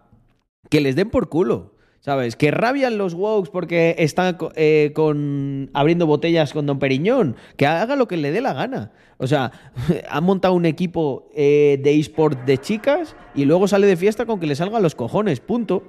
que 0.70 0.82
les 0.82 0.96
den 0.96 1.10
por 1.10 1.30
culo. 1.30 1.76
¿Sabes? 2.02 2.36
Que 2.36 2.50
rabian 2.50 2.98
los 2.98 3.14
wokes 3.14 3.52
porque 3.52 3.96
están 4.00 4.36
eh, 4.56 4.92
con, 4.96 5.70
abriendo 5.74 6.08
botellas 6.08 6.52
con 6.52 6.66
Don 6.66 6.80
Periñón. 6.80 7.36
Que 7.58 7.68
haga 7.68 7.96
lo 7.96 8.08
que 8.08 8.18
le 8.18 8.32
dé 8.32 8.42
la 8.42 8.54
gana. 8.54 8.92
O 9.18 9.28
sea, 9.28 9.52
han 10.10 10.24
montado 10.24 10.56
un 10.56 10.66
equipo 10.66 11.30
eh, 11.36 11.80
de 11.84 12.00
eSport 12.00 12.44
de 12.44 12.58
chicas 12.58 13.16
y 13.36 13.46
luego 13.46 13.68
sale 13.68 13.86
de 13.86 13.96
fiesta 13.98 14.26
con 14.26 14.40
que 14.40 14.48
le 14.48 14.56
salgan 14.56 14.82
los 14.82 14.96
cojones. 14.96 15.40
Punto. 15.42 15.84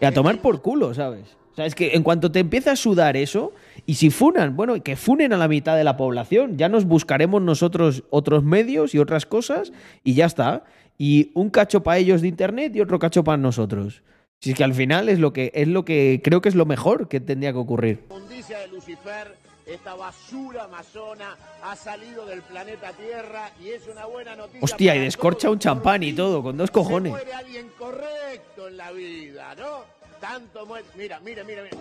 Y 0.00 0.04
a 0.04 0.12
tomar 0.12 0.40
por 0.40 0.62
culo, 0.62 0.94
¿sabes? 0.94 1.36
O 1.52 1.54
sea, 1.54 1.66
es 1.66 1.76
que 1.76 1.94
en 1.94 2.02
cuanto 2.02 2.32
te 2.32 2.40
empieza 2.40 2.72
a 2.72 2.76
sudar 2.76 3.16
eso, 3.16 3.52
y 3.86 3.94
si 3.94 4.10
funan, 4.10 4.56
bueno, 4.56 4.82
que 4.82 4.96
funen 4.96 5.32
a 5.32 5.36
la 5.36 5.46
mitad 5.46 5.76
de 5.76 5.84
la 5.84 5.96
población, 5.96 6.56
ya 6.56 6.68
nos 6.68 6.86
buscaremos 6.86 7.42
nosotros 7.42 8.02
otros 8.10 8.42
medios 8.42 8.94
y 8.94 8.98
otras 8.98 9.26
cosas, 9.26 9.72
y 10.02 10.14
ya 10.14 10.26
está. 10.26 10.64
Y 10.98 11.30
un 11.34 11.50
cacho 11.50 11.82
para 11.82 11.98
ellos 11.98 12.20
de 12.22 12.28
internet 12.28 12.74
y 12.74 12.80
otro 12.80 12.98
cacho 12.98 13.22
para 13.22 13.36
nosotros. 13.36 14.02
Si 14.42 14.52
es 14.52 14.56
que 14.56 14.64
al 14.64 14.72
final 14.72 15.10
es 15.10 15.18
lo 15.18 15.34
que, 15.34 15.52
es 15.54 15.68
lo 15.68 15.84
que 15.84 16.22
creo 16.24 16.40
que 16.40 16.48
es 16.48 16.54
lo 16.54 16.64
mejor 16.64 17.08
que 17.08 17.20
tendría 17.20 17.52
que 17.52 17.58
ocurrir. 17.58 18.04
inmundicia 18.08 18.58
de 18.60 18.68
Lucifer, 18.68 19.36
esta 19.66 19.94
basura 19.94 20.64
amazona 20.64 21.36
ha 21.62 21.76
salido 21.76 22.24
del 22.24 22.40
planeta 22.40 22.90
Tierra 22.94 23.52
y 23.62 23.68
es 23.68 23.86
una 23.86 24.06
buena 24.06 24.34
noticia. 24.36 24.60
Hostia, 24.62 24.96
y 24.96 25.00
descorcha 25.00 25.50
un 25.50 25.58
champán 25.58 26.02
y 26.02 26.14
todo, 26.14 26.42
con 26.42 26.56
dos 26.56 26.70
cojones. 26.70 27.12
Se 27.12 27.18
muere 27.18 27.34
alguien 27.34 27.70
correcto 27.78 28.68
en 28.68 28.78
la 28.78 28.90
vida, 28.92 29.54
¿no? 29.56 29.84
Tanto 30.22 30.64
muere. 30.64 30.86
Mira, 30.96 31.20
mira, 31.20 31.44
mira, 31.44 31.62
mira. 31.62 31.76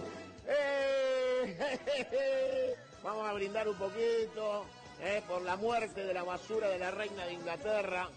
¡Eh! 0.50 1.56
Vamos 3.06 3.26
a 3.26 3.34
brindar 3.36 3.70
un 3.70 3.78
poquito 3.78 4.66
¿eh? 5.02 5.22
por 5.30 5.42
la 5.44 5.56
muerte 5.56 6.04
de 6.04 6.14
la 6.14 6.24
basura 6.24 6.68
de 6.68 6.78
la 6.78 6.92
reina 6.92 7.24
de 7.24 7.36
Inglaterra. 7.36 8.10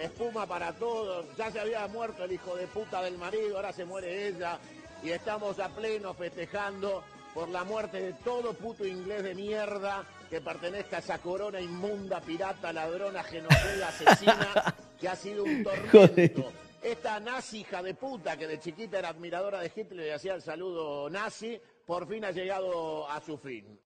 Espuma 0.00 0.46
para 0.46 0.72
todos. 0.72 1.26
Ya 1.36 1.50
se 1.50 1.60
había 1.60 1.86
muerto 1.88 2.24
el 2.24 2.32
hijo 2.32 2.56
de 2.56 2.66
puta 2.68 3.02
del 3.02 3.18
marido, 3.18 3.56
ahora 3.56 3.72
se 3.72 3.84
muere 3.84 4.28
ella. 4.28 4.58
Y 5.02 5.10
estamos 5.10 5.58
a 5.58 5.68
pleno 5.68 6.14
festejando 6.14 7.02
por 7.34 7.48
la 7.48 7.64
muerte 7.64 8.00
de 8.00 8.12
todo 8.24 8.54
puto 8.54 8.86
inglés 8.86 9.22
de 9.22 9.34
mierda 9.34 10.04
que 10.30 10.40
pertenezca 10.40 10.96
a 10.96 11.00
esa 11.00 11.18
corona 11.18 11.60
inmunda, 11.60 12.20
pirata, 12.20 12.72
ladrona, 12.72 13.22
genocida, 13.22 13.88
asesina, 13.88 14.74
que 15.00 15.08
ha 15.08 15.16
sido 15.16 15.44
un 15.44 15.64
tormento. 15.92 16.52
Esta 16.82 17.18
nazi 17.18 17.60
hija 17.60 17.82
de 17.82 17.94
puta 17.94 18.36
que 18.36 18.46
de 18.46 18.60
chiquita 18.60 18.98
era 18.98 19.08
admiradora 19.08 19.60
de 19.60 19.72
Hitler 19.74 20.06
y 20.06 20.10
hacía 20.10 20.34
el 20.34 20.42
saludo 20.42 21.10
nazi, 21.10 21.60
por 21.86 22.06
fin 22.08 22.24
ha 22.24 22.30
llegado 22.30 23.08
a 23.10 23.20
su 23.20 23.36
fin. 23.36 23.78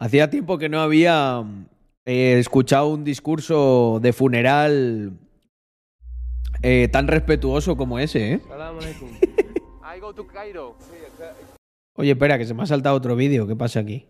Hacía 0.00 0.30
tiempo 0.30 0.56
que 0.56 0.70
no 0.70 0.80
había 0.80 1.44
eh, 2.06 2.38
escuchado 2.38 2.88
un 2.88 3.04
discurso 3.04 3.98
de 4.00 4.14
funeral 4.14 5.12
eh, 6.62 6.88
tan 6.90 7.06
respetuoso 7.06 7.76
como 7.76 7.98
ese, 7.98 8.32
¿eh? 8.32 8.40
I 9.94 10.00
go 10.00 10.14
to 10.14 10.26
Cairo. 10.26 10.74
Oye, 11.96 12.12
espera, 12.12 12.38
que 12.38 12.46
se 12.46 12.54
me 12.54 12.62
ha 12.62 12.66
saltado 12.66 12.96
otro 12.96 13.14
vídeo. 13.14 13.46
¿Qué 13.46 13.56
pasa 13.56 13.80
aquí? 13.80 14.06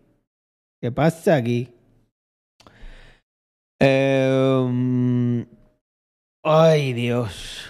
¿Qué 0.79 0.93
pasa 0.93 1.35
aquí? 1.35 1.67
Em, 3.77 5.45
Ay, 6.41 6.93
Dios. 6.93 7.69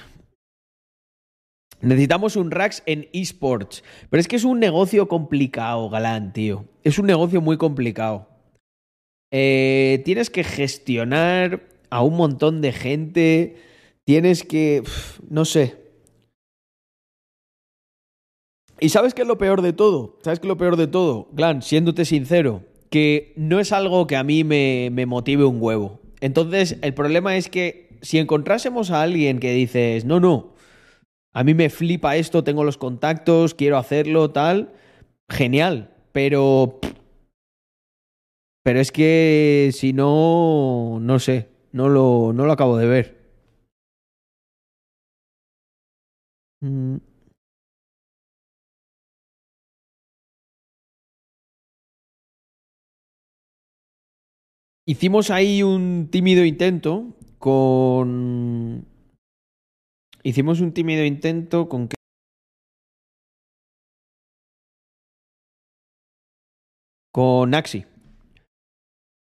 Necesitamos 1.82 2.35
un 2.35 2.51
Rax 2.51 2.84
en 2.85 3.08
esports. 3.14 3.84
Pero 4.10 4.22
es 4.22 4.27
que 4.27 4.35
es 4.35 4.43
un 4.43 4.60
negocio 4.60 5.08
complicado, 5.08 5.90
Galán, 5.90 6.34
tío. 6.34 6.66
Es 6.84 7.00
un 7.00 7.08
negocio 7.08 7.42
muy 7.42 7.58
complicado. 7.58 8.27
Eh, 9.32 10.01
tienes 10.06 10.30
que 10.30 10.43
gestionar 10.43 11.68
a 11.90 12.03
un 12.03 12.16
montón 12.16 12.61
de 12.61 12.72
gente. 12.72 13.56
Tienes 14.06 14.43
que. 14.43 14.84
No 15.30 15.45
sé. 15.45 15.82
¿Y 18.80 18.90
sabes 18.90 19.14
qué 19.14 19.22
es 19.22 19.27
lo 19.27 19.38
peor 19.38 19.61
de 19.61 19.74
todo? 19.74 20.18
¿Sabes 20.24 20.40
qué 20.40 20.48
es 20.48 20.50
lo 20.50 20.58
peor 20.58 20.76
de 20.76 20.88
todo? 20.88 21.30
Glan, 21.34 21.61
siéndote 21.61 22.03
sincero, 22.03 22.64
que 22.90 23.32
no 23.35 23.60
es 23.60 23.72
algo 23.72 24.08
que 24.08 24.16
a 24.16 24.24
mí 24.24 24.43
me, 24.43 24.90
me 24.92 25.06
motive 25.06 25.45
un 25.45 25.61
huevo. 25.61 26.00
Entonces, 26.19 26.77
el 26.82 26.95
problema 26.95 27.38
es 27.38 27.48
que 27.48 27.98
si 28.01 28.18
encontrásemos 28.18 28.90
a 28.90 29.03
alguien 29.03 29.40
que 29.40 29.53
dices, 29.53 30.06
no, 30.06 30.19
no, 30.19 30.53
a 31.34 31.43
mí 31.43 31.53
me 31.53 31.69
flipa 31.69 32.16
esto, 32.18 32.43
tengo 32.43 32.64
los 32.64 32.77
contactos, 32.77 33.53
quiero 33.53 33.77
hacerlo, 33.77 34.32
tal, 34.32 34.74
genial, 35.30 35.92
pero... 36.11 36.80
Pero 38.64 38.80
es 38.80 38.92
que 38.92 39.72
si 39.74 39.92
no, 39.92 41.00
no 41.01 41.18
sé, 41.19 41.50
no 41.72 41.90
lo, 41.90 42.32
no 42.34 42.45
lo 42.45 42.51
acabo 42.51 42.77
de 42.77 42.85
ver. 42.88 43.22
Mm. 46.61 46.98
Hicimos 54.85 55.32
ahí 55.32 55.64
un 55.64 56.10
tímido 56.11 56.45
intento 56.45 57.16
con... 57.40 58.90
Hicimos 60.24 60.61
un 60.61 60.74
tímido 60.74 61.03
intento 61.03 61.67
con... 61.67 61.88
qué? 61.88 61.95
Con 67.11 67.53
Axi. 67.56 67.85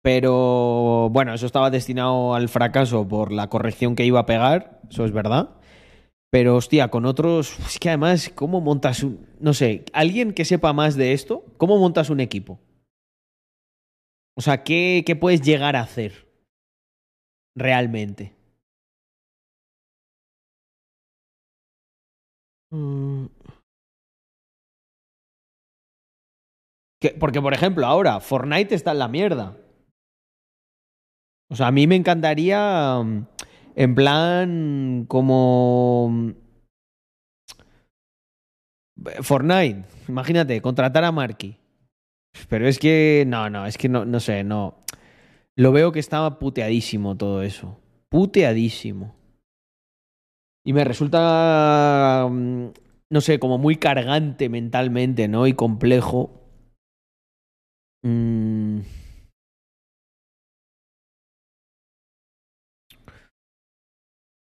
Pero 0.04 1.10
bueno, 1.10 1.34
eso 1.34 1.46
estaba 1.46 1.70
destinado 1.70 2.36
al 2.36 2.50
fracaso 2.50 3.08
por 3.08 3.32
la 3.32 3.50
corrección 3.50 3.96
que 3.96 4.06
iba 4.06 4.20
a 4.20 4.26
pegar, 4.26 4.82
eso 4.90 5.06
es 5.06 5.12
verdad. 5.12 5.56
Pero 6.30 6.58
hostia, 6.58 6.90
con 6.90 7.06
otros, 7.06 7.58
es 7.60 7.80
que 7.80 7.90
además, 7.90 8.32
¿cómo 8.36 8.60
montas 8.60 9.04
un... 9.04 9.28
No 9.40 9.54
sé, 9.54 9.86
alguien 9.94 10.34
que 10.34 10.46
sepa 10.46 10.74
más 10.74 10.96
de 10.96 11.14
esto, 11.14 11.46
¿cómo 11.58 11.78
montas 11.78 12.10
un 12.10 12.20
equipo? 12.20 12.60
O 14.36 14.42
sea, 14.42 14.64
¿qué, 14.64 15.04
qué 15.06 15.16
puedes 15.16 15.42
llegar 15.42 15.76
a 15.76 15.82
hacer 15.82 16.28
realmente? 17.56 18.36
Mm. 22.74 23.28
Que- 27.00 27.16
porque, 27.20 27.42
por 27.42 27.54
ejemplo, 27.54 27.86
ahora 27.86 28.20
Fortnite 28.20 28.74
está 28.74 28.92
en 28.94 29.00
la 29.00 29.08
mierda. 29.08 29.58
O 31.52 31.56
sea, 31.56 31.68
a 31.68 31.72
mí 31.72 31.86
me 31.86 31.96
encantaría, 31.96 33.00
mm, 33.04 33.28
en 33.76 33.96
plan, 33.96 35.06
como... 35.08 36.34
Fortnite, 39.22 39.86
imagínate, 40.08 40.62
contratar 40.62 41.04
a 41.04 41.12
Marky. 41.12 41.58
Pero 42.50 42.68
es 42.68 42.80
que, 42.80 43.26
no, 43.28 43.50
no, 43.50 43.66
es 43.66 43.78
que 43.78 43.90
no, 43.90 44.06
no 44.06 44.20
sé, 44.20 44.44
no. 44.44 44.84
Lo 45.56 45.72
veo 45.72 45.92
que 45.92 46.00
estaba 46.00 46.40
puteadísimo 46.40 47.18
todo 47.18 47.44
eso. 47.44 47.80
Puteadísimo. 48.10 49.14
Y 50.66 50.74
me 50.74 50.84
resulta, 50.86 52.28
mm, 52.30 52.68
no 53.10 53.22
sé, 53.22 53.40
como 53.40 53.58
muy 53.58 53.76
cargante 53.76 54.50
mentalmente, 54.50 55.28
¿no? 55.28 55.46
Y 55.48 55.54
complejo. 55.54 56.32
Mm. 58.04 58.82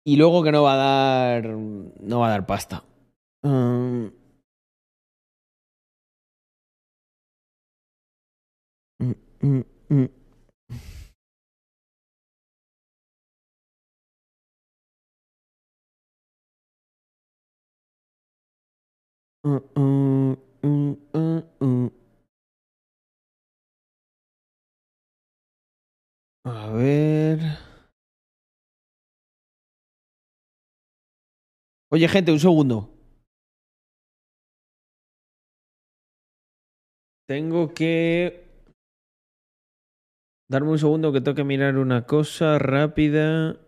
Y 0.07 0.17
luego 0.17 0.43
que 0.43 0.53
no 0.53 0.63
va 0.63 0.75
a 0.75 0.77
dar. 0.77 1.49
No 1.49 2.21
va 2.21 2.29
a 2.29 2.31
dar 2.31 2.47
pasta. 2.47 2.85
Mm. 3.43 4.09
A 26.47 26.71
ver. 26.73 27.41
Oye, 31.91 32.09
gente, 32.09 32.33
un 32.33 32.41
segundo. 32.41 32.91
Tengo 37.27 37.73
que 37.75 38.45
darme 40.49 40.71
un 40.71 40.79
segundo 40.79 41.13
que 41.13 41.21
tengo 41.21 41.35
que 41.37 41.45
mirar 41.45 41.77
una 41.77 42.07
cosa 42.07 42.59
rápida. 42.59 43.59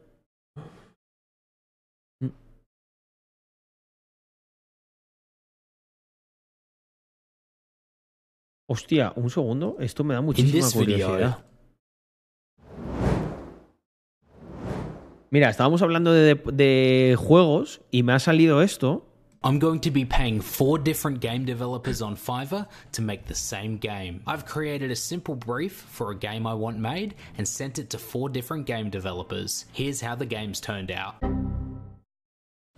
Hostia, 8.68 9.12
un 9.16 9.30
segundo. 9.30 9.76
Esto 9.80 10.02
me 10.04 10.14
da 10.14 10.20
muchísima 10.20 10.66
video- 10.68 11.06
curiosidad. 11.08 11.38
Mira, 15.30 15.50
estábamos 15.50 15.82
hablando 15.82 16.12
de, 16.12 16.34
de 16.52 17.16
juegos 17.18 17.80
y 17.90 18.02
me 18.02 18.12
ha 18.12 18.18
salido 18.18 18.62
esto. 18.62 19.04
I'm 19.44 19.58
going 19.60 19.80
to 19.80 19.90
be 19.90 20.04
paying 20.04 20.40
four 20.40 20.78
different 20.78 21.20
game 21.20 21.44
developers 21.44 22.00
on 22.02 22.16
Fiverr 22.16 22.66
to 22.92 23.02
make 23.02 23.26
the 23.26 23.34
same 23.34 23.76
game. 23.78 24.22
I've 24.26 24.44
created 24.44 24.90
a 24.90 24.96
simple 24.96 25.36
brief 25.36 25.72
for 25.72 26.10
a 26.10 26.16
game 26.16 26.46
I 26.48 26.54
want 26.54 26.78
made 26.78 27.14
and 27.38 27.46
sent 27.46 27.78
it 27.78 27.88
to 27.90 27.98
four 27.98 28.28
different 28.28 28.66
game 28.66 28.88
developers. 28.90 29.66
Here's 29.72 30.00
how 30.00 30.16
the 30.16 30.26
game's 30.26 30.58
turned 30.60 30.90
out. 30.90 31.14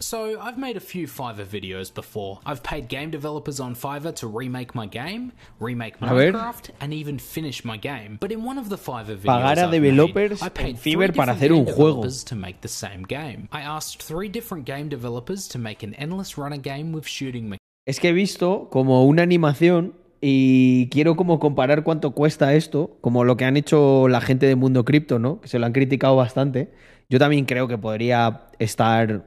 So, 0.00 0.40
I've 0.40 0.56
made 0.56 0.76
a 0.76 0.80
few 0.80 1.08
Fiverr 1.08 1.44
videos 1.44 1.92
before. 1.92 2.38
I've 2.46 2.62
paid 2.62 2.86
game 2.86 3.10
developers 3.10 3.58
on 3.58 3.74
Fiverr 3.74 4.14
to 4.16 4.28
remake 4.28 4.72
my 4.72 4.86
game, 4.86 5.32
remake. 5.58 5.98
Minecraft, 5.98 6.70
and 6.80 6.94
even 6.94 7.18
finish 7.18 7.64
my 7.64 7.76
game. 7.76 8.16
But 8.20 8.30
in 8.30 8.44
one 8.44 8.58
of 8.58 8.68
the 8.68 8.78
Fiverr 8.78 9.16
videos 9.16 9.24
Pagar 9.24 9.58
a 9.58 9.80
developers 9.80 10.40
I 10.40 10.50
paid 10.50 10.76
Fiverr 10.76 11.12
para 11.12 11.32
hacer 11.34 11.50
un 11.50 11.66
juego. 11.66 12.06
to 12.26 12.36
make 12.36 12.60
the 12.60 12.68
same 12.68 13.02
game. 13.02 13.48
I 13.50 13.62
asked 13.62 14.00
three 14.00 14.28
different 14.28 14.66
game 14.66 14.88
developers 14.88 15.48
to 15.48 15.58
make 15.58 15.82
an 15.82 15.94
endless 15.94 16.38
runner 16.38 16.58
game 16.58 16.92
with 16.92 17.04
shooting 17.04 17.48
mechanics. 17.48 17.58
Es 17.84 17.98
que 17.98 18.10
he 18.10 18.12
visto 18.12 18.68
como 18.70 19.04
una 19.04 19.22
animación 19.24 19.94
y 20.20 20.88
quiero 20.90 21.16
como 21.16 21.40
comparar 21.40 21.82
cuánto 21.82 22.12
cuesta 22.12 22.54
esto, 22.54 22.98
como 23.00 23.24
lo 23.24 23.36
que 23.36 23.46
han 23.46 23.56
hecho 23.56 24.06
la 24.06 24.20
gente 24.20 24.46
de 24.46 24.54
Mundo 24.54 24.84
Cripto, 24.84 25.18
¿no? 25.18 25.40
Que 25.40 25.48
se 25.48 25.58
lo 25.58 25.66
han 25.66 25.72
criticado 25.72 26.14
bastante. 26.14 26.70
Yo 27.08 27.18
también 27.18 27.46
creo 27.46 27.66
que 27.66 27.78
podría 27.78 28.42
estar, 28.60 29.24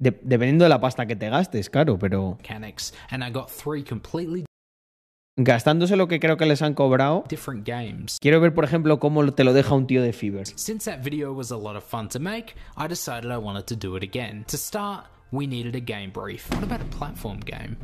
de- 0.00 0.18
dependiendo 0.22 0.64
de 0.64 0.68
la 0.70 0.80
pasta 0.80 1.06
que 1.06 1.14
te 1.14 1.28
gastes, 1.28 1.70
claro, 1.70 1.98
pero 1.98 2.36
mechanics, 2.38 2.92
and 3.10 3.22
I 3.22 3.30
got 3.30 3.48
three 3.48 3.84
completely 3.84 4.44
gastándose 5.36 5.96
lo 5.96 6.08
que 6.08 6.18
creo 6.18 6.36
que 6.36 6.46
les 6.46 6.60
han 6.62 6.74
cobrado, 6.74 7.24
different 7.28 7.66
games. 7.66 8.18
quiero 8.20 8.40
ver, 8.40 8.52
por 8.52 8.64
ejemplo, 8.64 8.98
cómo 8.98 9.32
te 9.32 9.44
lo 9.44 9.52
deja 9.52 9.74
un 9.74 9.86
tío 9.86 10.02
de 10.02 10.12
Fiverr. 10.12 10.46
Since 10.56 10.90
that 10.90 11.02
video 11.02 11.32
was 11.32 11.50
a 11.52 11.56
lot 11.56 11.76
of 11.76 11.84
fun 11.84 12.08
to 12.08 12.18
make, 12.18 12.54
I 12.76 12.88
decided 12.88 13.30
I 13.30 13.38
wanted 13.38 13.66
to 13.66 13.76
do 13.76 13.96
it 13.96 14.02
again. 14.02 14.44
To 14.48 14.56
start, 14.56 15.04
we 15.30 15.46
needed 15.46 15.76
a 15.76 15.80
game 15.80 16.10
brief. 16.10 16.50
What 16.50 16.64
about 16.64 16.80
a 16.80 16.96
platform 16.96 17.40
game? 17.40 17.76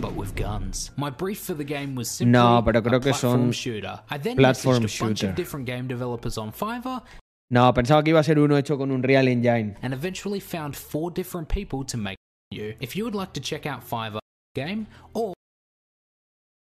But 0.00 0.14
with 0.14 0.34
guns. 0.34 0.90
My 0.96 1.10
brief 1.10 1.38
for 1.40 1.54
the 1.54 1.64
game 1.64 1.94
was 1.94 2.10
simply 2.10 2.32
No, 2.32 2.62
pero 2.64 2.82
creo 2.82 2.98
a 2.98 3.00
que 3.00 3.14
son 3.14 3.50
shooter. 3.52 4.00
I 4.10 4.18
then 4.18 4.36
platform 4.36 4.84
a 4.84 4.88
bunch 5.00 5.22
of 5.22 5.34
different 5.34 5.66
game 5.66 5.88
developers 5.88 6.36
on 6.36 6.52
Fiverr 6.52 7.02
No, 7.50 7.72
pensaba 7.72 8.02
que 8.02 8.10
iba 8.10 8.20
a 8.20 8.24
ser 8.24 8.38
uno 8.40 8.56
hecho 8.56 8.76
con 8.76 8.90
un 8.90 9.02
Real 9.02 9.28
Engine. 9.28 9.76
and 9.82 9.94
eventually 9.94 10.40
found 10.40 10.74
four 10.74 11.10
different 11.12 11.48
people 11.48 11.84
to 11.84 11.96
make 11.96 12.16
you. 12.50 12.74
If 12.80 12.96
you 12.96 13.04
would 13.04 13.14
like 13.14 13.32
to 13.34 13.40
check 13.40 13.66
out 13.66 13.82
Fiverr 13.88 14.18
game 14.54 14.86
or 15.14 15.32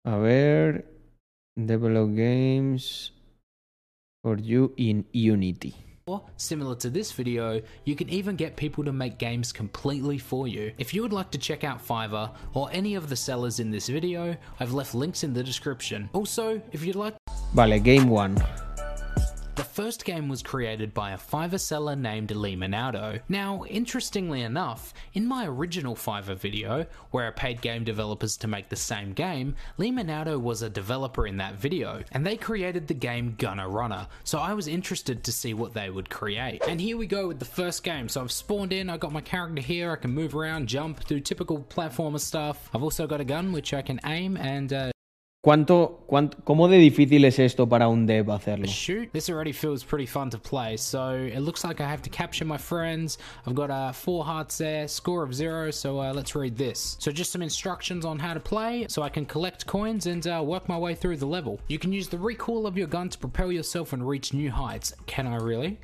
A 0.04 0.16
ver, 0.18 0.84
develop 1.56 2.14
games 2.14 3.10
for 4.22 4.38
you 4.38 4.72
in 4.76 5.04
Unity. 5.12 5.74
Or, 6.06 6.22
similar 6.36 6.74
to 6.76 6.90
this 6.90 7.12
video, 7.12 7.60
you 7.84 7.94
can 7.94 8.08
even 8.08 8.34
get 8.34 8.56
people 8.56 8.82
to 8.84 8.92
make 8.92 9.18
games 9.18 9.52
completely 9.52 10.18
for 10.18 10.48
you. 10.48 10.72
If 10.78 10.94
you 10.94 11.02
would 11.02 11.12
like 11.12 11.30
to 11.32 11.38
check 11.38 11.62
out 11.62 11.84
Fiverr 11.86 12.30
or 12.54 12.68
any 12.72 12.94
of 12.94 13.08
the 13.08 13.16
sellers 13.16 13.60
in 13.60 13.70
this 13.70 13.88
video, 13.88 14.36
I've 14.58 14.72
left 14.72 14.94
links 14.94 15.22
in 15.22 15.34
the 15.34 15.42
description. 15.42 16.08
Also, 16.12 16.60
if 16.72 16.84
you'd 16.84 16.96
like 16.96 17.14
Vale, 17.54 17.78
Game 17.80 18.08
One. 18.08 18.36
The 19.60 19.64
first 19.64 20.06
game 20.06 20.26
was 20.26 20.42
created 20.42 20.94
by 20.94 21.10
a 21.10 21.18
Fiverr 21.18 21.60
seller 21.60 21.94
named 21.94 22.30
Lee 22.30 22.56
Monaudo. 22.56 23.20
Now, 23.28 23.62
interestingly 23.68 24.40
enough, 24.40 24.94
in 25.12 25.26
my 25.26 25.46
original 25.46 25.94
Fiverr 25.94 26.34
video, 26.34 26.86
where 27.10 27.26
I 27.26 27.30
paid 27.30 27.60
game 27.60 27.84
developers 27.84 28.38
to 28.38 28.48
make 28.48 28.70
the 28.70 28.76
same 28.76 29.12
game, 29.12 29.54
Lee 29.76 29.92
Monaudo 29.92 30.40
was 30.40 30.62
a 30.62 30.70
developer 30.70 31.26
in 31.26 31.36
that 31.36 31.56
video, 31.56 32.02
and 32.12 32.24
they 32.24 32.38
created 32.38 32.88
the 32.88 32.94
game 32.94 33.34
Gunner 33.36 33.68
Runner, 33.68 34.08
so 34.24 34.38
I 34.38 34.54
was 34.54 34.66
interested 34.66 35.24
to 35.24 35.32
see 35.32 35.52
what 35.52 35.74
they 35.74 35.90
would 35.90 36.08
create. 36.08 36.62
And 36.66 36.80
here 36.80 36.96
we 36.96 37.06
go 37.06 37.28
with 37.28 37.38
the 37.38 37.44
first 37.44 37.84
game. 37.84 38.08
So 38.08 38.22
I've 38.22 38.32
spawned 38.32 38.72
in, 38.72 38.88
I 38.88 38.96
got 38.96 39.12
my 39.12 39.20
character 39.20 39.60
here, 39.60 39.92
I 39.92 39.96
can 39.96 40.12
move 40.12 40.34
around, 40.34 40.68
jump, 40.68 41.04
do 41.04 41.20
typical 41.20 41.58
platformer 41.68 42.18
stuff. 42.18 42.70
I've 42.72 42.82
also 42.82 43.06
got 43.06 43.20
a 43.20 43.24
gun 43.24 43.52
which 43.52 43.74
I 43.74 43.82
can 43.82 44.00
aim 44.06 44.38
and 44.38 44.72
uh, 44.72 44.90
¿Cuánto, 45.42 46.04
cuánto, 46.06 46.36
¿Cómo 46.44 46.68
de 46.68 46.76
difícil 46.76 47.24
es 47.24 47.38
esto 47.38 47.66
para 47.66 47.88
un 47.88 48.04
dev 48.04 48.30
hacerlo? 48.30 48.66
shoot. 48.66 49.10
This 49.14 49.30
already 49.30 49.52
feels 49.52 49.82
pretty 49.82 50.04
fun 50.04 50.28
to 50.28 50.38
play. 50.38 50.76
So 50.76 51.14
it 51.14 51.40
looks 51.40 51.64
like 51.64 51.80
I 51.80 51.88
have 51.88 52.02
to 52.02 52.10
capture 52.10 52.44
my 52.44 52.58
friends. 52.58 53.16
I've 53.46 53.54
got 53.54 53.70
uh, 53.70 53.92
four 53.92 54.22
hearts 54.22 54.58
there, 54.58 54.86
score 54.86 55.22
of 55.22 55.34
zero. 55.34 55.70
So 55.70 55.98
uh, 55.98 56.12
let's 56.12 56.34
read 56.34 56.58
this. 56.58 56.98
So 57.00 57.10
just 57.10 57.32
some 57.32 57.40
instructions 57.40 58.04
on 58.04 58.18
how 58.18 58.34
to 58.34 58.40
play, 58.40 58.84
so 58.90 59.00
I 59.00 59.08
can 59.08 59.24
collect 59.24 59.64
coins 59.66 60.04
and 60.06 60.26
uh, 60.26 60.42
work 60.44 60.68
my 60.68 60.76
way 60.76 60.94
through 60.94 61.16
the 61.16 61.26
level. 61.26 61.58
You 61.68 61.78
can 61.78 61.90
use 61.90 62.08
the 62.08 62.18
recoil 62.18 62.66
of 62.66 62.76
your 62.76 62.86
gun 62.88 63.08
to 63.08 63.16
propel 63.16 63.50
yourself 63.50 63.94
and 63.94 64.06
reach 64.06 64.34
new 64.34 64.50
heights. 64.50 64.92
Can 65.06 65.26
I 65.26 65.36
really? 65.36 65.78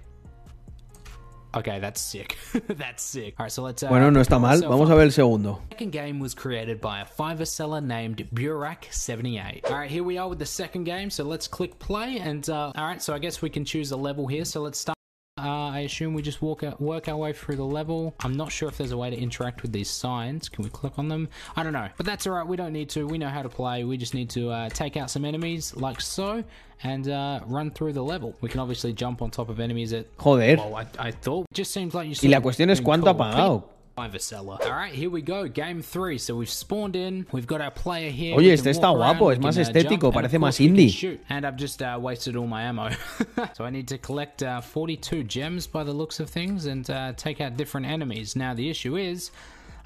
Okay, 1.56 1.78
that's 1.78 2.00
sick. 2.02 2.36
that's 2.68 3.02
sick. 3.02 3.34
All 3.38 3.44
right, 3.44 3.52
so 3.52 3.62
let's. 3.62 3.82
Uh, 3.82 3.88
Bueno, 3.88 4.10
no 4.10 4.20
está 4.20 4.38
mal. 4.38 4.60
Vamos 4.60 4.90
a 4.90 4.94
ver 4.94 5.04
el 5.04 5.10
segundo. 5.10 5.62
The 5.70 5.76
second 5.76 5.92
game 5.92 6.20
was 6.20 6.34
created 6.34 6.80
by 6.82 7.00
a 7.00 7.06
Fiverr 7.06 7.46
seller 7.46 7.80
named 7.80 8.28
Burak78. 8.34 9.64
Alright, 9.64 9.90
here 9.90 10.04
we 10.04 10.18
are 10.18 10.28
with 10.28 10.38
the 10.38 10.46
second 10.46 10.84
game, 10.84 11.08
so 11.08 11.24
let's 11.24 11.48
click 11.48 11.78
play 11.78 12.18
and 12.18 12.48
uh, 12.50 12.72
alright, 12.76 13.00
so 13.00 13.14
I 13.14 13.18
guess 13.18 13.40
we 13.40 13.48
can 13.48 13.64
choose 13.64 13.90
a 13.92 13.96
level 13.96 14.26
here, 14.26 14.44
so 14.44 14.60
let's 14.60 14.78
start. 14.78 14.95
Uh, 15.38 15.68
I 15.68 15.80
assume 15.80 16.14
we 16.14 16.22
just 16.22 16.40
walk 16.40 16.62
out, 16.62 16.80
work 16.80 17.08
our 17.08 17.16
way 17.16 17.34
through 17.34 17.56
the 17.56 17.64
level. 17.64 18.14
I'm 18.20 18.38
not 18.38 18.50
sure 18.50 18.70
if 18.70 18.78
there's 18.78 18.92
a 18.92 18.96
way 18.96 19.10
to 19.10 19.16
interact 19.18 19.60
with 19.60 19.70
these 19.70 19.90
signs. 19.90 20.48
Can 20.48 20.64
we 20.64 20.70
click 20.70 20.98
on 20.98 21.08
them? 21.08 21.28
I 21.56 21.62
don't 21.62 21.74
know, 21.74 21.90
but 21.98 22.06
that's 22.06 22.26
alright. 22.26 22.46
We 22.46 22.56
don't 22.56 22.72
need 22.72 22.88
to. 22.90 23.06
We 23.06 23.18
know 23.18 23.28
how 23.28 23.42
to 23.42 23.50
play. 23.50 23.84
We 23.84 23.98
just 23.98 24.14
need 24.14 24.30
to 24.30 24.48
uh, 24.50 24.68
take 24.70 24.96
out 24.96 25.10
some 25.10 25.26
enemies 25.26 25.76
like 25.76 26.00
so 26.00 26.42
and 26.84 27.06
uh, 27.10 27.40
run 27.46 27.70
through 27.70 27.92
the 27.92 28.02
level. 28.02 28.34
We 28.40 28.48
can 28.48 28.60
obviously 28.60 28.94
jump 28.94 29.20
on 29.20 29.30
top 29.30 29.50
of 29.50 29.60
enemies 29.60 29.92
at. 29.92 30.06
Joder. 30.16 30.56
Well, 30.56 30.74
I, 30.74 30.86
I 30.98 31.10
thought 31.10 31.44
just 31.52 31.70
seems 31.70 31.92
like 31.92 32.08
you. 32.08 32.14
Y 32.22 32.30
la 32.34 32.40
cuestión 32.40 32.70
es 32.70 32.80
cuánto 32.80 33.06
ha 33.08 33.12
Cool. 33.12 33.18
pagado. 33.26 33.64
Fiverr 33.96 34.20
seller. 34.20 34.58
All 34.62 34.70
right, 34.70 34.92
here 34.92 35.08
we 35.08 35.22
go. 35.22 35.48
Game 35.48 35.80
three. 35.80 36.18
So 36.18 36.36
we've 36.36 36.50
spawned 36.50 36.96
in. 36.96 37.26
We've 37.32 37.46
got 37.46 37.60
our 37.62 37.70
player 37.70 38.10
here. 38.10 38.36
Oye, 38.36 38.52
este 38.52 38.66
está 38.66 38.94
guapo, 38.94 39.30
es 39.30 39.38
más 39.38 39.56
estético, 39.56 40.12
parece 40.12 40.38
más 40.38 40.58
course 40.58 40.60
we 40.60 40.66
can 40.68 40.76
indie. 40.76 41.18
And 41.30 41.46
I've 41.46 41.56
just 41.56 41.80
uh, 41.80 41.98
wasted 42.00 42.36
all 42.36 42.46
my 42.46 42.62
ammo. 42.64 42.90
so 43.54 43.64
I 43.64 43.70
need 43.70 43.88
to 43.88 43.98
collect 43.98 44.42
uh, 44.42 44.60
42 44.60 45.24
gems 45.24 45.66
by 45.66 45.82
the 45.82 45.92
looks 45.92 46.20
of 46.20 46.28
things 46.28 46.66
and 46.66 46.88
uh, 46.90 47.14
take 47.16 47.40
out 47.40 47.56
different 47.56 47.86
enemies. 47.86 48.36
Now 48.36 48.52
the 48.54 48.68
issue 48.68 48.96
is. 48.96 49.30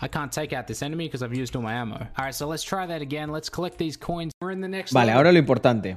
I 0.02 0.08
can't 0.08 0.32
take 0.32 0.54
out 0.54 0.66
this 0.66 0.82
enemy 0.82 1.06
because 1.06 1.22
I've 1.22 1.34
used 1.34 1.54
all 1.54 1.60
my 1.62 1.74
ammo. 1.74 1.96
All 1.96 2.24
right, 2.24 2.34
so 2.34 2.46
let's 2.48 2.62
try 2.62 2.86
that 2.86 3.02
again. 3.02 3.30
Let's 3.30 3.50
collect 3.50 3.76
these 3.76 3.98
coins. 3.98 4.32
We're 4.40 4.50
in 4.50 4.62
the 4.62 4.68
next 4.68 4.92
Vale, 4.92 5.08
level. 5.08 5.18
ahora 5.18 5.32
lo 5.32 5.38
importante. 5.38 5.96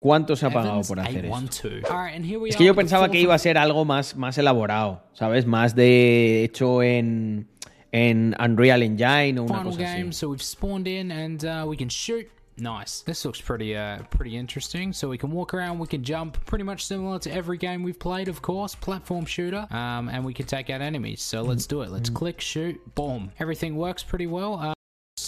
¿Cuánto 0.00 0.34
se 0.34 0.46
ha 0.46 0.50
pagado 0.50 0.76
Evans, 0.76 0.88
por 0.88 1.00
hacer 1.00 1.26
esto? 1.26 1.36
812. 1.36 1.92
All 1.92 2.02
right, 2.02 2.16
and 2.16 2.24
here 2.24 2.38
we 2.38 2.48
Es 2.48 2.56
que 2.56 2.64
yo 2.64 2.74
pensaba 2.74 3.10
que 3.10 3.20
iba 3.20 3.34
a 3.34 3.38
ser 3.38 3.58
algo 3.58 3.84
más, 3.84 4.16
más 4.16 4.38
elaborado, 4.38 5.02
¿sabes? 5.12 5.44
Más 5.44 5.74
de 5.74 6.42
hecho 6.42 6.82
en, 6.82 7.46
en 7.92 8.34
Unreal 8.40 8.82
Engine 8.82 9.38
o 9.38 9.44
una 9.44 9.62
cosa 9.62 9.78
game, 9.78 10.08
así. 10.08 10.14
so 10.14 10.30
we've 10.30 10.42
spawned 10.42 10.88
in 10.88 11.12
and 11.12 11.44
uh, 11.44 11.66
we 11.68 11.76
can 11.76 11.90
shoot. 11.90 12.26
Nice. 12.56 13.02
This 13.04 13.24
looks 13.26 13.42
pretty 13.42 13.76
uh 13.76 14.02
pretty 14.10 14.36
interesting. 14.36 14.92
So 14.94 15.08
we 15.08 15.18
can 15.18 15.30
walk 15.32 15.52
around, 15.52 15.78
we 15.78 15.86
can 15.86 16.02
jump, 16.02 16.42
pretty 16.46 16.64
much 16.64 16.84
similar 16.84 17.18
to 17.20 17.30
every 17.30 17.58
game 17.58 17.82
we've 17.82 17.98
played, 17.98 18.28
of 18.28 18.40
course. 18.40 18.74
Platform 18.74 19.26
shooter. 19.26 19.66
Um, 19.70 20.08
and 20.08 20.24
we 20.24 20.32
can 20.32 20.46
take 20.46 20.70
out 20.70 20.80
enemies. 20.80 21.20
So 21.22 21.42
let's 21.42 21.66
do 21.66 21.82
it. 21.82 21.90
Let's 21.90 22.08
click, 22.10 22.40
shoot, 22.40 22.78
boom. 22.94 23.32
Everything 23.38 23.76
works 23.76 24.02
pretty 24.02 24.26
well. 24.26 24.58
Uh, 24.60 24.74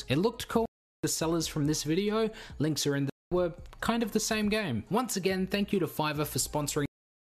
it 0.09 0.17
looked 0.17 0.49
cool. 0.49 0.67
The 1.03 1.09
sellers 1.09 1.47
from 1.47 1.67
this 1.67 1.85
video, 1.85 2.31
links 2.59 2.87
are 2.87 2.97
in 2.97 3.07
the 3.07 3.12
were 3.33 3.53
kind 3.81 4.03
of 4.03 4.13
the 4.13 4.21
same 4.21 4.49
game. 4.49 4.85
Once 4.91 5.17
again, 5.17 5.47
thank 5.47 5.73
you 5.73 5.81
to 5.81 5.87
Fiverr 5.87 6.27
for 6.27 6.39
sponsoring 6.39 6.85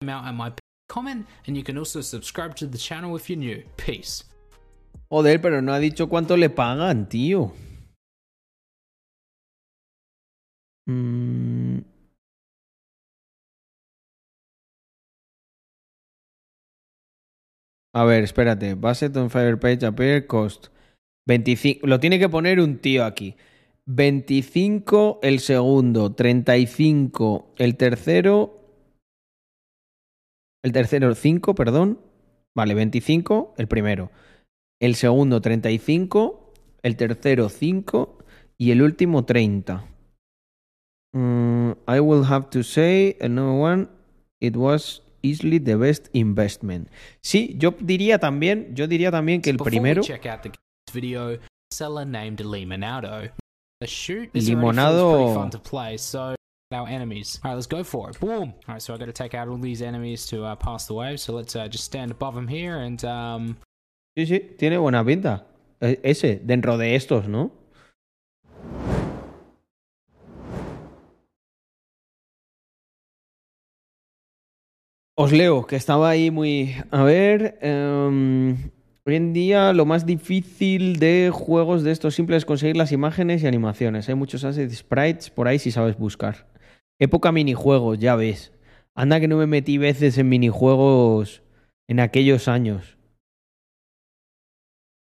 out 0.09 0.25
and 0.27 0.37
my 0.37 0.53
comment, 0.89 1.27
and 1.47 1.57
you 1.57 1.63
can 1.63 1.79
also 1.79 2.01
subscribe 2.01 2.55
to 2.57 2.67
the 2.67 2.79
channel 2.79 3.17
if 3.17 3.31
you're 3.31 3.39
new. 3.39 3.63
Peace. 3.77 4.25
Joder, 5.11 5.39
pero 5.39 5.61
no 5.61 5.73
ha 5.73 5.79
dicho 5.79 6.09
cuánto 6.09 6.37
le 6.37 6.49
pagan, 6.51 7.09
tío. 7.09 7.53
Mm. 10.89 11.85
A 17.95 18.05
ver, 18.05 18.25
espérate. 18.25 18.75
Based 18.75 19.17
on 19.17 19.29
Fire 19.29 19.57
Page 19.59 19.85
Appear 19.85 20.27
Cost. 20.27 20.69
25. 21.27 21.87
Lo 21.87 22.01
tiene 22.01 22.19
que 22.19 22.29
poner 22.29 22.59
un 22.59 22.79
tío 22.79 23.05
aquí. 23.05 23.37
25 23.87 25.21
el 25.23 25.41
segundo, 25.41 26.13
35 26.13 27.55
el 27.59 27.77
tercero. 27.77 28.59
El 30.63 30.73
tercero 30.73 31.15
5, 31.15 31.55
perdón. 31.55 32.01
Vale, 32.55 32.75
25 32.75 33.55
el 33.57 33.67
primero. 33.67 34.11
El 34.81 34.95
segundo 34.95 35.41
35, 35.41 36.53
el 36.83 36.97
tercero 36.97 37.49
5 37.49 38.19
y 38.59 38.71
el 38.71 38.83
último 38.83 39.25
30. 39.25 39.89
Mm, 41.15 41.73
I 41.89 42.01
will 42.01 42.25
have 42.25 42.49
to 42.51 42.63
say 42.63 43.17
another 43.21 43.61
one. 43.61 43.89
It 44.41 44.57
was 44.57 45.03
easily 45.23 45.59
the 45.59 45.77
best 45.77 46.09
investment. 46.13 46.89
Sí, 47.21 47.55
yo 47.59 47.75
diría 47.81 48.19
también, 48.19 48.75
yo 48.75 48.87
diría 48.87 49.11
también 49.11 49.41
que 49.41 49.51
el 49.51 49.57
primero. 49.57 50.03
Limonado. 54.35 55.51
To 55.51 55.59
our 56.73 56.89
enemies. 56.89 57.39
Alright, 57.45 57.57
let's 57.57 57.67
go 57.67 57.85
for 57.85 58.09
it. 58.09 58.19
Boom! 58.19 58.55
Alright, 58.67 58.81
so 58.81 58.95
I 58.95 58.97
gotta 58.97 59.13
take 59.13 59.35
out 59.35 59.47
all 59.49 59.59
these 59.59 59.83
enemies 59.83 60.25
to 60.29 60.43
uh, 60.45 60.57
pass 60.57 60.87
the 60.87 60.95
wave, 60.95 61.21
so 61.21 61.35
let's 61.35 61.55
uh, 61.55 61.69
just 61.69 61.85
stand 61.85 62.11
above 62.11 62.35
them 62.35 62.49
here 62.49 62.79
and 62.79 63.05
um 63.05 63.57
Sí, 64.17 64.27
sí, 64.27 64.57
tiene 64.59 64.79
buena 64.79 65.05
pinta. 65.05 65.45
E- 65.81 66.01
Ese, 66.03 66.37
dentro 66.45 66.77
de 66.79 66.95
estos, 66.95 67.29
¿no? 67.29 67.51
Os 75.15 75.31
leo, 75.33 75.67
que 75.67 75.77
estaba 75.77 76.09
ahí 76.11 76.31
muy... 76.31 76.75
A 76.91 77.03
ver... 77.05 77.59
em, 77.61 78.71
hoy 79.07 79.17
en 79.17 79.33
día 79.33 79.73
lo 79.73 79.85
más 79.85 80.07
difícil 80.07 80.99
de 80.99 81.31
juegos 81.33 81.83
de 81.83 81.93
estos 81.93 82.15
simples 82.15 82.39
es 82.39 82.45
conseguir 82.45 82.77
las 82.77 82.93
imágenes 82.93 83.43
y 83.43 83.47
animaciones. 83.47 84.09
Hay 84.09 84.15
muchos 84.15 84.45
assets, 84.45 84.77
sprites 84.77 85.31
por 85.31 85.49
ahí 85.49 85.59
si 85.59 85.71
sabes 85.71 85.99
buscar. 85.99 86.47
Época 87.01 87.33
minijuegos, 87.33 87.99
ya 87.99 88.17
ves. 88.17 88.53
Anda 88.95 89.21
que 89.21 89.29
no 89.29 89.37
me 89.37 89.47
metí 89.47 89.79
veces 89.79 90.19
en 90.19 90.29
minijuegos 90.29 91.43
en 91.89 92.01
aquellos 92.01 92.49
años. 92.49 92.97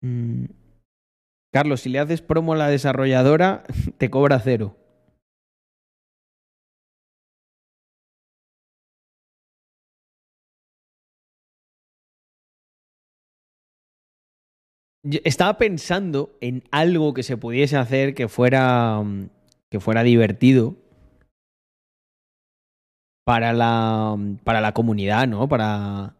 Mm. 0.01 0.47
Carlos, 1.53 1.83
si 1.83 1.89
le 1.89 1.99
haces 1.99 2.21
promo 2.21 2.53
a 2.53 2.57
la 2.57 2.69
desarrolladora, 2.69 3.65
te 3.99 4.11
cobra 4.11 4.41
cero. 4.41 4.77
Estaba 15.25 15.59
pensando 15.59 16.37
en 16.41 16.65
algo 16.71 17.13
que 17.13 17.23
se 17.23 17.37
pudiese 17.37 17.77
hacer 17.77 18.15
que 18.15 18.29
fuera 18.29 19.03
mm, 19.03 19.29
que 19.71 19.81
fuera 19.81 20.03
divertido 20.03 20.77
para 23.25 23.53
la 23.53 24.17
para 24.45 24.61
la 24.61 24.73
comunidad, 24.73 25.29
¿no? 25.29 25.49
Para 25.49 26.17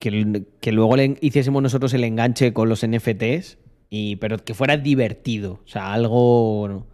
que, 0.00 0.72
luego 0.72 0.96
hiciésemos 1.20 1.62
nosotros 1.62 1.92
el 1.94 2.04
enganche 2.04 2.52
con 2.52 2.68
los 2.68 2.86
NFTs 2.86 3.58
y 3.90 4.16
pero 4.16 4.38
que 4.38 4.54
fuera 4.54 4.76
divertido, 4.76 5.60
o 5.64 5.68
sea, 5.68 5.92
algo 5.92 6.68
¿no? 6.68 6.86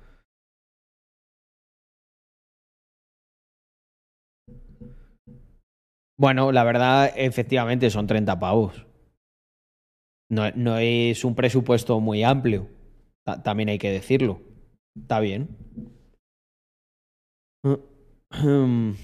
Bueno, 6.19 6.51
la 6.51 6.65
verdad, 6.65 7.13
efectivamente, 7.15 7.91
son 7.91 8.07
30 8.07 8.39
pavos. 8.41 8.87
No, 10.29 10.51
no 10.53 10.79
es 10.79 11.25
un 11.25 11.35
presupuesto 11.35 12.01
muy 12.01 12.23
amplio. 12.25 12.69
Ta- 13.25 13.43
También 13.43 13.69
hay 13.69 13.79
que 13.79 13.91
decirlo. 13.91 14.41
Está 14.97 15.21
bien. 15.21 15.49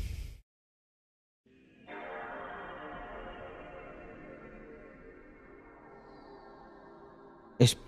Es- 7.59 7.79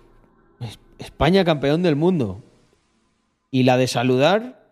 España 0.97 1.43
campeón 1.43 1.83
del 1.83 1.95
mundo. 1.95 2.43
Y 3.51 3.63
la 3.63 3.77
de 3.77 3.87
saludar, 3.87 4.69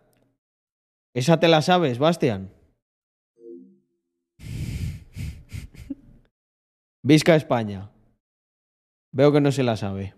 esa 1.14 1.40
te 1.40 1.48
la 1.48 1.62
sabes, 1.62 2.00
Bastian. 2.00 2.52
Visca 7.04 7.36
España. 7.36 7.90
Veo 9.14 9.32
que 9.32 9.42
no 9.42 9.52
se 9.52 9.62
la 9.62 9.78
sabe. 9.78 10.16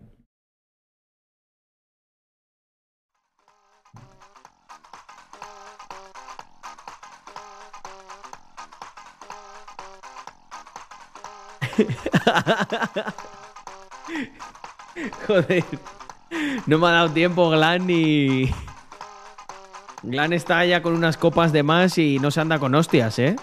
Joder. 15.28 15.66
No 16.66 16.80
me 16.80 16.88
ha 16.88 16.92
dado 16.92 17.10
tiempo, 17.10 17.50
Glan, 17.50 17.86
ni. 17.86 18.50
Glan 20.04 20.32
está 20.32 20.64
ya 20.64 20.82
con 20.82 20.94
unas 20.94 21.18
copas 21.18 21.52
de 21.52 21.64
más 21.64 21.98
y 21.98 22.18
no 22.20 22.32
se 22.32 22.40
anda 22.40 22.60
con 22.60 22.74
hostias, 22.76 23.20
¿eh? 23.20 23.36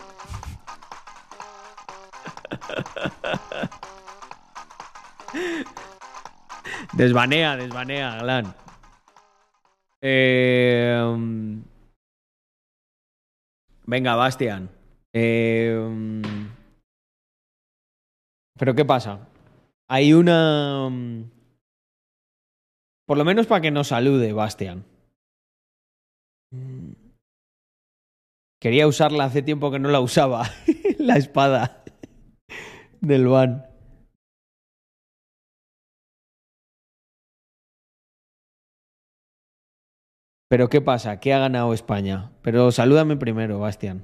Desvanea, 7.03 7.57
desvanea, 7.57 8.19
Glan. 8.19 8.55
Eh, 10.01 11.03
um, 11.05 11.65
Venga, 13.87 14.15
Bastian. 14.15 14.71
Um, 15.13 16.23
Pero 18.57 18.77
¿qué 18.77 18.85
pasa? 18.85 19.29
Hay 19.89 20.13
una... 20.13 20.87
um, 20.87 21.29
Por 23.05 23.19
lo 23.19 23.25
menos 23.25 23.49
para 23.49 23.63
que 23.63 23.73
nos 23.73 23.89
salude, 23.89 24.33
Bastian. 24.33 24.85
Mm. 26.53 26.93
Quería 28.61 28.87
usarla 28.87 29.25
hace 29.25 29.43
tiempo 29.43 29.73
que 29.73 29.81
no 29.81 29.89
la 29.89 29.99
usaba. 29.99 30.49
la 30.99 31.17
espada 31.17 31.83
del 33.01 33.27
van. 33.27 33.72
Pero 40.53 40.69
¿qué 40.69 40.83
pasa? 40.83 41.19
¿Qué 41.19 41.33
ha 41.33 41.39
ganado 41.39 41.73
España? 41.73 42.31
Pero 42.43 42.71
salúdame 42.73 43.17
primero, 43.17 43.59
Bastian. 43.59 44.01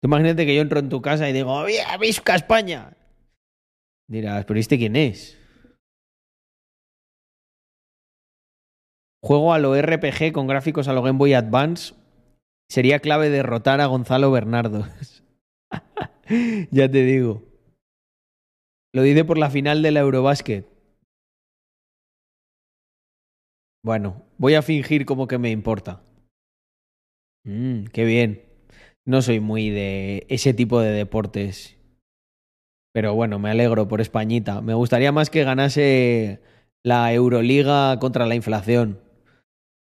Tú 0.00 0.08
imagínate 0.08 0.44
que 0.44 0.56
yo 0.56 0.60
entro 0.60 0.80
en 0.80 0.88
tu 0.88 1.00
casa 1.00 1.28
y 1.28 1.32
digo, 1.32 1.64
¡Viva 1.64 1.96
Visca 1.98 2.34
España! 2.34 2.96
Dirás, 4.10 4.44
¿pero 4.44 4.58
este 4.58 4.76
quién 4.76 4.96
es? 4.96 5.38
Juego 9.22 9.54
a 9.54 9.60
lo 9.60 9.80
RPG 9.80 10.32
con 10.32 10.48
gráficos 10.48 10.88
a 10.88 10.94
lo 10.94 11.02
Game 11.02 11.16
Boy 11.16 11.32
Advance. 11.32 11.94
Sería 12.68 12.98
clave 12.98 13.30
derrotar 13.30 13.80
a 13.80 13.86
Gonzalo 13.86 14.32
Bernardo. 14.32 14.88
ya 16.72 16.90
te 16.90 17.04
digo. 17.04 17.44
Lo 18.92 19.02
dice 19.02 19.24
por 19.24 19.38
la 19.38 19.48
final 19.48 19.80
de 19.82 19.92
la 19.92 20.00
Eurobasket. 20.00 20.66
Bueno, 23.84 24.24
voy 24.42 24.54
a 24.54 24.62
fingir 24.62 25.06
como 25.06 25.28
que 25.28 25.38
me 25.38 25.52
importa. 25.52 26.02
Mm, 27.44 27.84
qué 27.84 28.04
bien. 28.04 28.42
No 29.06 29.22
soy 29.22 29.38
muy 29.38 29.70
de 29.70 30.26
ese 30.28 30.52
tipo 30.52 30.80
de 30.80 30.90
deportes. 30.90 31.76
Pero 32.92 33.14
bueno, 33.14 33.38
me 33.38 33.50
alegro 33.50 33.86
por 33.86 34.00
Españita. 34.00 34.60
Me 34.60 34.74
gustaría 34.74 35.12
más 35.12 35.30
que 35.30 35.44
ganase 35.44 36.42
la 36.82 37.12
Euroliga 37.12 37.96
contra 38.00 38.26
la 38.26 38.34
inflación. 38.34 39.00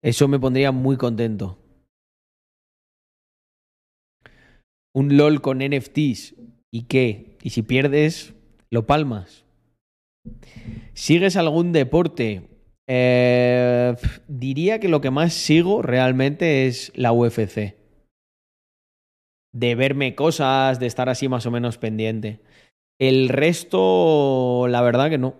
Eso 0.02 0.28
me 0.28 0.40
pondría 0.40 0.72
muy 0.72 0.96
contento. 0.96 1.58
Un 4.94 5.18
LOL 5.18 5.42
con 5.42 5.58
NFTs. 5.58 6.36
¿Y 6.70 6.84
qué? 6.84 7.36
¿Y 7.42 7.50
si 7.50 7.60
pierdes, 7.60 8.32
lo 8.70 8.86
palmas? 8.86 9.44
¿Sigues 10.94 11.36
algún 11.36 11.72
deporte? 11.72 12.57
Eh, 12.88 13.94
diría 14.28 14.80
que 14.80 14.88
lo 14.88 15.00
que 15.00 15.10
más 15.10 15.34
sigo 15.34 15.82
realmente 15.82 16.66
es 16.66 16.90
la 16.96 17.12
UFC. 17.12 17.76
De 19.52 19.74
verme 19.74 20.14
cosas, 20.14 20.78
de 20.78 20.86
estar 20.86 21.08
así 21.08 21.28
más 21.28 21.46
o 21.46 21.50
menos 21.50 21.78
pendiente. 21.78 22.40
El 22.98 23.28
resto, 23.28 24.66
la 24.68 24.82
verdad 24.82 25.10
que 25.10 25.18
no. 25.18 25.36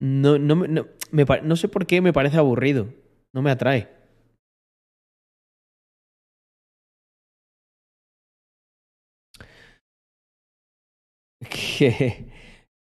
No, 0.00 0.38
no, 0.38 0.56
me- 0.56 0.68
no, 0.68 1.56
sé 1.56 1.68
por 1.68 1.86
qué 1.86 2.00
me 2.00 2.12
parece 2.12 2.38
aburrido. 2.38 2.88
No 3.32 3.42
me 3.42 3.50
atrae. 3.50 3.88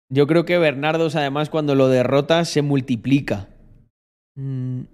Yo 0.09 0.27
creo 0.27 0.45
que 0.45 0.57
Bernardos, 0.57 1.15
además, 1.15 1.49
cuando 1.49 1.75
lo 1.75 1.88
derrotas, 1.88 2.49
se 2.49 2.61
multiplica. 2.61 3.49
Mm. 4.40 4.85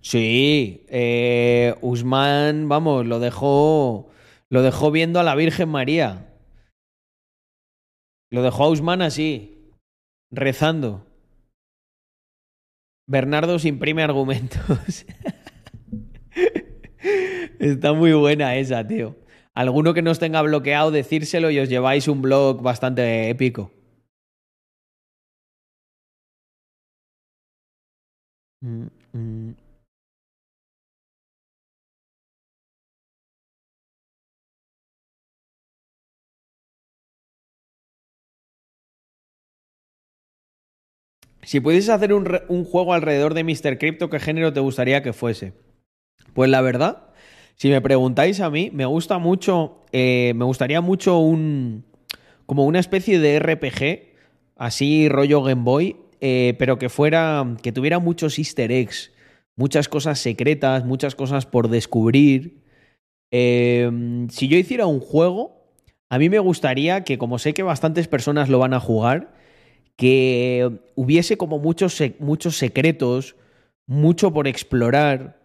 Sí, 0.00 0.86
eh, 0.88 1.74
Usman, 1.80 2.68
vamos, 2.68 3.04
lo 3.06 3.18
dejó, 3.18 4.08
lo 4.48 4.62
dejó 4.62 4.92
viendo 4.92 5.18
a 5.18 5.24
la 5.24 5.34
Virgen 5.34 5.68
María. 5.68 6.32
Lo 8.30 8.42
dejó 8.42 8.64
a 8.64 8.70
Usman 8.70 9.02
así, 9.02 9.72
rezando. 10.30 11.04
Bernardo 13.08 13.58
se 13.58 13.68
imprime 13.68 14.04
argumentos. 14.04 14.60
Está 17.58 17.92
muy 17.94 18.12
buena 18.12 18.54
esa, 18.56 18.86
tío. 18.86 19.16
Alguno 19.54 19.92
que 19.92 20.02
nos 20.02 20.20
tenga 20.20 20.42
bloqueado, 20.42 20.92
decírselo 20.92 21.50
y 21.50 21.58
os 21.58 21.68
lleváis 21.68 22.06
un 22.06 22.22
blog 22.22 22.62
bastante 22.62 23.28
épico. 23.28 23.72
Si 41.42 41.60
pudieses 41.60 41.90
hacer 41.90 42.12
un, 42.12 42.24
re- 42.24 42.42
un 42.48 42.64
juego 42.64 42.92
alrededor 42.92 43.34
de 43.34 43.44
Mr. 43.44 43.78
Crypto, 43.78 44.10
¿qué 44.10 44.18
género 44.18 44.52
te 44.52 44.60
gustaría 44.60 45.02
que 45.02 45.12
fuese? 45.12 45.52
Pues 46.34 46.50
la 46.50 46.62
verdad, 46.62 47.08
si 47.56 47.70
me 47.70 47.82
preguntáis 47.82 48.40
a 48.40 48.50
mí, 48.50 48.70
me 48.72 48.86
gusta 48.86 49.18
mucho, 49.18 49.84
eh, 49.92 50.34
me 50.36 50.44
gustaría 50.46 50.80
mucho 50.82 51.18
un, 51.18 51.84
como 52.46 52.64
una 52.66 52.80
especie 52.80 53.18
de 53.20 53.36
RPG, 53.36 54.14
así 54.56 55.08
rollo 55.08 55.42
Game 55.42 55.62
Boy, 55.64 55.96
eh, 56.20 56.54
pero 56.58 56.78
que 56.78 56.88
fuera, 56.88 57.56
que 57.62 57.72
tuviera 57.72 57.98
muchos 57.98 58.38
easter 58.38 58.72
eggs, 58.72 59.12
muchas 59.56 59.88
cosas 59.88 60.18
secretas, 60.18 60.84
muchas 60.84 61.14
cosas 61.14 61.46
por 61.46 61.68
descubrir. 61.68 62.62
Eh, 63.30 64.26
si 64.30 64.48
yo 64.48 64.56
hiciera 64.56 64.86
un 64.86 65.00
juego, 65.00 65.56
a 66.08 66.18
mí 66.18 66.28
me 66.28 66.38
gustaría 66.38 67.04
que, 67.04 67.18
como 67.18 67.38
sé 67.38 67.54
que 67.54 67.62
bastantes 67.62 68.08
personas 68.08 68.48
lo 68.48 68.58
van 68.58 68.74
a 68.74 68.80
jugar, 68.80 69.34
que 69.96 70.70
hubiese 70.94 71.36
como 71.36 71.58
muchos, 71.58 72.00
muchos 72.18 72.56
secretos, 72.56 73.36
mucho 73.86 74.32
por 74.32 74.46
explorar. 74.46 75.40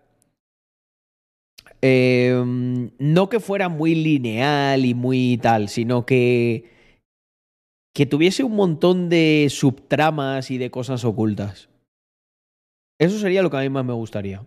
Eh, 1.82 2.43
no 3.00 3.30
que 3.30 3.40
fuera 3.40 3.69
muy 3.69 3.95
lineal 3.95 4.85
y 4.85 4.93
muy 4.93 5.40
tal, 5.41 5.69
sino 5.69 6.06
que, 6.06 6.81
que 7.94 8.06
tuviese 8.06 8.44
un 8.44 8.56
montón 8.56 9.10
de 9.10 9.48
subtramas 9.50 10.52
y 10.52 10.58
de 10.58 10.72
cosas 10.72 11.03
ocultas. 11.03 11.70
Eso 13.00 13.18
sería 13.20 13.42
lo 13.42 13.50
que 13.50 13.58
a 13.58 13.61
mí 13.61 13.70
más 13.70 13.86
me 13.86 13.94
gustaría. 13.94 14.45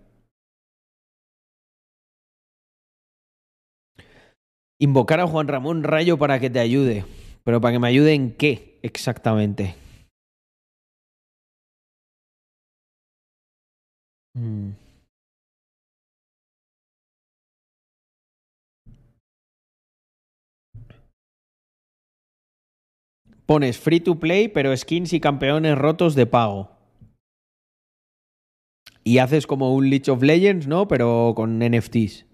Invocar 4.78 5.20
a 5.20 5.26
Juan 5.26 5.48
Ramón 5.48 5.82
Rayo 5.82 6.18
para 6.18 6.38
que 6.40 6.50
te 6.50 6.60
ayude. 6.60 7.04
Pero 7.44 7.60
para 7.60 7.72
que 7.72 7.78
me 7.78 7.88
ayude 7.88 8.14
en 8.14 8.32
qué 8.32 8.78
exactamente. 8.82 9.74
Mm. 14.34 14.83
Pones 23.46 23.78
free 23.78 24.00
to 24.00 24.18
play, 24.18 24.48
pero 24.48 24.74
skins 24.74 25.12
y 25.12 25.20
campeones 25.20 25.76
rotos 25.76 26.14
de 26.14 26.26
pago. 26.26 26.70
Y 29.04 29.18
haces 29.18 29.46
como 29.46 29.74
un 29.74 29.90
League 29.90 30.10
of 30.10 30.22
Legends, 30.22 30.66
¿no? 30.66 30.88
Pero 30.88 31.34
con 31.36 31.60
NFTs. 31.60 32.24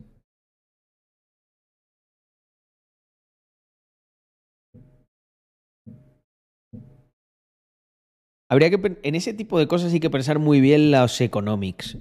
Habría 8.49 8.71
que 8.71 8.99
en 9.03 9.15
ese 9.15 9.33
tipo 9.33 9.59
de 9.59 9.69
cosas 9.69 9.93
hay 9.93 10.01
que 10.01 10.11
pensar 10.11 10.39
muy 10.39 10.61
bien 10.61 10.91
los 10.91 11.21
economics. 11.21 11.97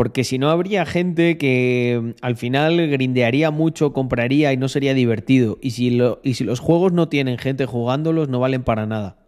Porque 0.00 0.24
si 0.24 0.38
no 0.38 0.48
habría 0.48 0.86
gente 0.86 1.36
que 1.36 2.00
mm, 2.02 2.10
al 2.22 2.34
final 2.36 2.88
grindearía 2.88 3.50
mucho, 3.50 3.92
compraría 3.92 4.50
y 4.50 4.56
no 4.56 4.66
sería 4.70 4.94
divertido. 4.94 5.58
Y 5.60 5.72
si, 5.72 5.90
lo- 5.90 6.20
y 6.24 6.32
si 6.32 6.44
los 6.44 6.58
juegos 6.58 6.94
no 6.94 7.10
tienen 7.10 7.36
gente 7.36 7.66
jugándolos, 7.66 8.30
no 8.30 8.40
valen 8.40 8.62
para 8.64 8.86
nada. 8.86 9.18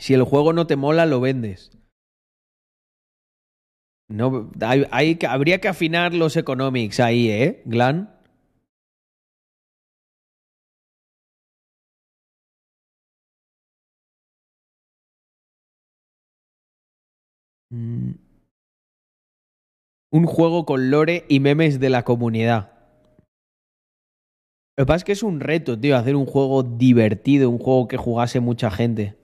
Si 0.00 0.14
el 0.14 0.22
juego 0.24 0.54
no 0.54 0.66
te 0.66 0.76
mola, 0.76 1.04
lo 1.04 1.20
vendes. 1.20 1.70
No, 4.08 4.50
hay, 4.62 5.18
habría 5.28 5.60
que 5.60 5.68
afinar 5.68 6.14
los 6.14 6.36
economics 6.38 7.00
ahí, 7.00 7.28
¿eh, 7.28 7.62
Glan? 7.66 8.18
Mm. 17.70 18.12
Un 20.12 20.26
juego 20.26 20.64
con 20.64 20.90
lore 20.90 21.26
y 21.28 21.40
memes 21.40 21.78
de 21.78 21.90
la 21.90 22.04
comunidad. 22.04 22.72
Lo 24.78 24.84
que 24.84 24.86
pasa 24.86 24.96
es 24.96 25.04
que 25.04 25.12
es 25.12 25.22
un 25.22 25.40
reto, 25.40 25.78
tío, 25.78 25.94
hacer 25.94 26.16
un 26.16 26.24
juego 26.24 26.62
divertido, 26.62 27.50
un 27.50 27.58
juego 27.58 27.86
que 27.86 27.98
jugase 27.98 28.40
mucha 28.40 28.70
gente. 28.70 29.19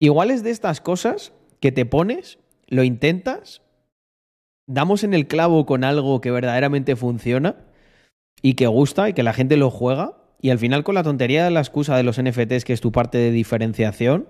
Igual 0.00 0.30
es 0.30 0.42
de 0.42 0.50
estas 0.50 0.80
cosas 0.80 1.32
que 1.60 1.72
te 1.72 1.84
pones, 1.86 2.38
lo 2.68 2.82
intentas, 2.84 3.62
damos 4.66 5.04
en 5.04 5.12
el 5.14 5.26
clavo 5.26 5.66
con 5.66 5.84
algo 5.84 6.20
que 6.20 6.30
verdaderamente 6.30 6.96
funciona 6.96 7.56
y 8.42 8.54
que 8.54 8.66
gusta 8.66 9.08
y 9.08 9.12
que 9.12 9.22
la 9.22 9.34
gente 9.34 9.56
lo 9.58 9.70
juega, 9.70 10.16
y 10.40 10.48
al 10.50 10.58
final 10.58 10.84
con 10.84 10.94
la 10.94 11.02
tontería 11.02 11.44
de 11.44 11.50
la 11.50 11.60
excusa 11.60 11.96
de 11.96 12.02
los 12.02 12.18
NFTs, 12.18 12.64
que 12.64 12.72
es 12.72 12.80
tu 12.80 12.92
parte 12.92 13.18
de 13.18 13.30
diferenciación, 13.30 14.26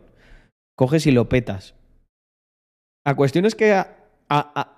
coges 0.77 1.07
y 1.07 1.13
lo 1.13 1.29
petas. 1.29 1.77
La 3.07 3.15
cuestión 3.15 3.45
es 3.47 3.55
que 3.55 3.73
a, 3.73 3.97
a- 4.29 4.61
a- 4.61 4.77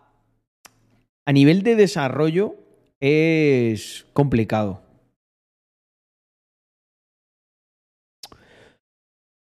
a 1.26 1.32
nivel 1.32 1.62
de 1.62 1.76
desarrollo 1.76 2.56
es 3.00 4.04
complicado. 4.12 4.81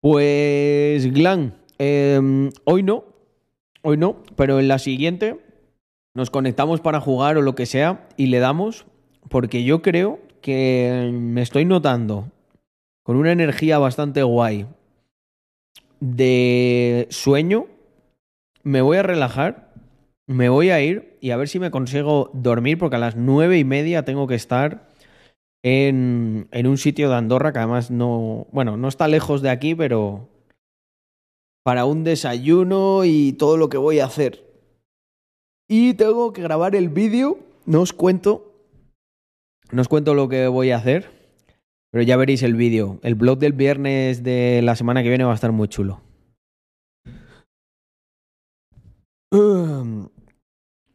Pues, 0.10 1.12
Glan, 1.14 1.56
eh, 1.80 2.50
hoy 2.64 2.82
no, 2.82 3.04
hoy 3.82 3.98
no, 3.98 4.24
pero 4.38 4.58
en 4.62 4.70
la 4.70 4.80
siguiente 4.80 5.38
nos 6.14 6.30
conectamos 6.30 6.80
para 6.80 7.02
jugar 7.02 7.36
o 7.36 7.42
lo 7.42 7.56
que 7.56 7.66
sea 7.66 8.08
y 8.16 8.28
le 8.28 8.40
damos, 8.40 8.86
porque 9.28 9.66
yo 9.66 9.82
creo 9.82 10.22
que 10.40 11.12
me 11.12 11.42
estoy 11.42 11.66
notando 11.66 12.32
con 13.04 13.18
una 13.18 13.34
energía 13.34 13.80
bastante 13.80 14.24
guay 14.24 14.66
de 16.00 17.08
sueño. 17.10 17.66
Me 18.64 18.80
voy 18.80 18.96
a 18.96 19.04
relajar 19.04 19.68
me 20.28 20.50
voy 20.50 20.70
a 20.70 20.82
ir 20.82 21.18
y 21.22 21.32
a 21.32 21.38
ver 21.38 21.48
si 21.48 21.58
me 21.58 21.72
consigo 21.72 22.30
dormir, 22.34 22.78
porque 22.78 22.98
a 22.98 23.00
las 23.00 23.16
nueve 23.16 23.58
y 23.58 23.64
media 23.64 24.04
tengo 24.04 24.28
que 24.28 24.36
estar 24.36 24.87
en, 25.68 26.48
un 26.68 26.78
sitio 26.78 27.10
de 27.10 27.16
Andorra 27.16 27.52
que 27.52 27.60
además 27.60 27.92
no, 27.92 28.48
bueno, 28.52 28.78
no 28.78 28.88
está 28.88 29.08
lejos 29.08 29.42
de 29.42 29.50
aquí, 29.50 29.76
pero 29.76 30.30
para 31.64 31.86
un 31.86 32.04
desayuno 32.04 33.04
y 33.04 33.34
todo 33.34 33.58
lo 33.58 33.68
que 33.68 33.78
voy 33.78 34.00
a 34.00 34.06
hacer. 34.06 34.46
Y 35.68 35.96
tengo 35.96 36.32
que 36.32 36.42
grabar 36.42 36.76
el 36.76 36.88
vídeo, 36.88 37.40
no 37.66 37.82
os 37.82 37.92
cuento, 37.92 38.54
no 39.72 39.82
os 39.82 39.90
cuento 39.90 40.14
lo 40.14 40.30
que 40.30 40.48
voy 40.48 40.72
a 40.72 40.78
hacer, 40.78 41.10
pero 41.92 42.04
ya 42.04 42.16
veréis 42.16 42.44
el 42.44 42.56
vídeo. 42.56 43.00
El 43.04 43.16
blog 43.16 43.38
del 43.40 43.54
viernes 43.54 44.24
de 44.24 44.62
la 44.64 44.78
semana 44.78 45.04
que 45.04 45.10
viene 45.10 45.26
va 45.26 45.34
a 45.34 45.36
estar 45.36 45.52
muy 45.52 45.68
chulo. 45.68 46.02
Um, 49.34 50.08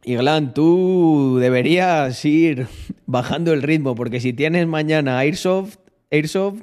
Y 0.04 0.16
Glan, 0.16 0.52
tú 0.52 1.38
deberías 1.40 2.24
ir 2.24 2.66
bajando 3.06 3.52
el 3.52 3.62
ritmo, 3.62 3.94
porque 3.94 4.20
si 4.20 4.32
tienes 4.32 4.66
mañana 4.66 5.18
Airsoft, 5.18 5.76
Airsoft, 6.10 6.62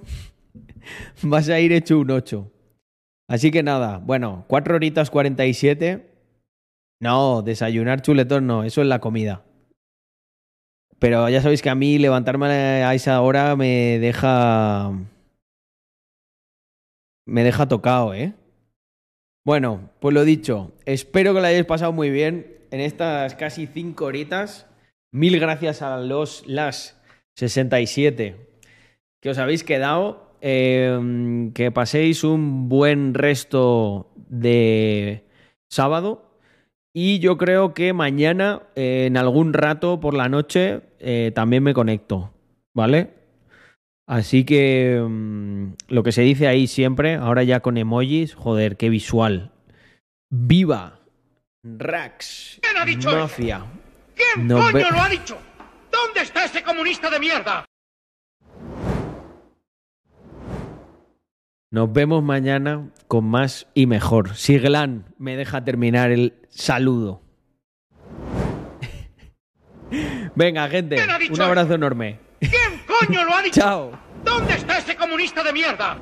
vas 1.23 1.47
a 1.47 1.59
ir 1.59 1.71
hecho 1.71 1.99
un 1.99 2.11
8. 2.11 2.51
Así 3.29 3.51
que 3.51 3.63
nada, 3.63 3.99
bueno, 3.99 4.43
4 4.47 4.75
horitas 4.75 5.09
47. 5.09 6.05
No, 6.99 7.41
desayunar 7.41 8.01
chuletón 8.01 8.45
no, 8.45 8.65
eso 8.65 8.81
es 8.81 8.87
la 8.87 8.99
comida. 8.99 9.45
Pero 10.97 11.29
ya 11.29 11.41
sabéis 11.41 11.61
que 11.61 11.69
a 11.69 11.75
mí 11.75 11.97
levantarme 11.97 12.47
a 12.47 12.93
esa 12.93 13.21
hora 13.21 13.55
me 13.55 13.99
deja. 13.99 14.91
Me 17.25 17.43
deja 17.45 17.69
tocado, 17.69 18.13
¿eh? 18.13 18.33
Bueno, 19.45 19.91
pues 20.01 20.13
lo 20.13 20.25
dicho, 20.25 20.73
espero 20.85 21.33
que 21.33 21.39
lo 21.39 21.47
hayáis 21.47 21.65
pasado 21.65 21.93
muy 21.93 22.09
bien 22.09 22.58
en 22.71 22.79
estas 22.79 23.35
casi 23.35 23.67
5 23.67 24.05
horitas. 24.05 24.67
Mil 25.11 25.39
gracias 25.39 25.81
a 25.81 25.97
los 25.97 26.45
las 26.47 27.01
67 27.35 28.49
que 29.21 29.29
os 29.29 29.37
habéis 29.37 29.63
quedado. 29.63 30.29
Eh, 30.41 31.51
que 31.53 31.71
paséis 31.71 32.23
un 32.23 32.69
buen 32.69 33.13
resto 33.13 34.11
de 34.15 35.25
sábado. 35.69 36.37
Y 36.93 37.19
yo 37.19 37.37
creo 37.37 37.73
que 37.73 37.93
mañana, 37.93 38.63
en 38.75 39.17
algún 39.17 39.53
rato 39.53 39.99
por 39.99 40.13
la 40.13 40.29
noche, 40.29 40.81
eh, 40.99 41.31
también 41.35 41.63
me 41.63 41.73
conecto. 41.73 42.33
¿Vale? 42.73 43.19
Así 44.07 44.43
que 44.43 44.99
mm, 45.07 45.73
lo 45.89 46.03
que 46.03 46.11
se 46.11 46.23
dice 46.23 46.47
ahí 46.47 46.65
siempre, 46.65 47.15
ahora 47.15 47.43
ya 47.43 47.59
con 47.59 47.77
emojis, 47.77 48.33
joder, 48.33 48.75
qué 48.75 48.89
visual. 48.89 49.51
¡Viva! 50.31 50.98
Rax. 51.63 52.59
¿Quién 52.61 52.77
ha 52.77 52.85
dicho 52.85 53.09
eso? 53.09 53.17
Mafia. 53.19 53.65
¿Quién 54.15 54.47
coño 54.47 54.71
ve- 54.71 54.85
lo 54.91 55.01
ha 55.01 55.09
dicho? 55.09 55.37
¿Dónde 55.91 56.21
está 56.21 56.45
ese 56.45 56.63
comunista 56.63 57.09
de 57.09 57.19
mierda? 57.19 57.65
Nos 61.71 61.91
vemos 61.93 62.23
mañana 62.23 62.89
con 63.07 63.25
más 63.25 63.67
y 63.73 63.85
mejor. 63.85 64.35
Siglan 64.35 65.13
me 65.17 65.35
deja 65.35 65.63
terminar 65.63 66.11
el 66.11 66.33
saludo. 66.49 67.21
Venga, 70.35 70.67
gente, 70.69 70.95
¿Quién 70.95 71.09
ha 71.11 71.17
dicho 71.19 71.33
un 71.33 71.41
abrazo 71.41 71.73
enorme. 71.75 72.19
¿Quién 72.39 72.81
coño 72.87 73.23
lo 73.25 73.35
ha 73.35 73.41
dicho? 73.43 73.59
Chao. 73.59 73.91
¿Dónde 74.23 74.53
está 74.53 74.77
ese 74.79 74.95
comunista 74.95 75.43
de 75.43 75.53
mierda? 75.53 75.97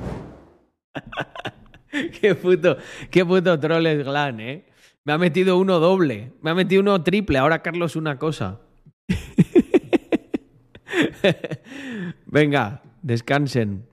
Qué 2.22 2.36
puto, 2.36 2.78
qué 3.10 3.26
puto 3.26 3.58
troll 3.60 3.86
es 3.88 4.04
Glan, 4.06 4.40
¿eh? 4.42 4.66
Me 5.08 5.14
ha 5.14 5.18
metido 5.18 5.58
uno 5.58 5.80
doble, 5.80 6.34
me 6.42 6.50
ha 6.50 6.54
metido 6.54 6.82
uno 6.82 7.02
triple, 7.02 7.38
ahora 7.38 7.62
Carlos 7.62 7.96
una 7.96 8.20
cosa. 8.20 8.60
Venga, 12.26 12.82
descansen. 13.02 13.86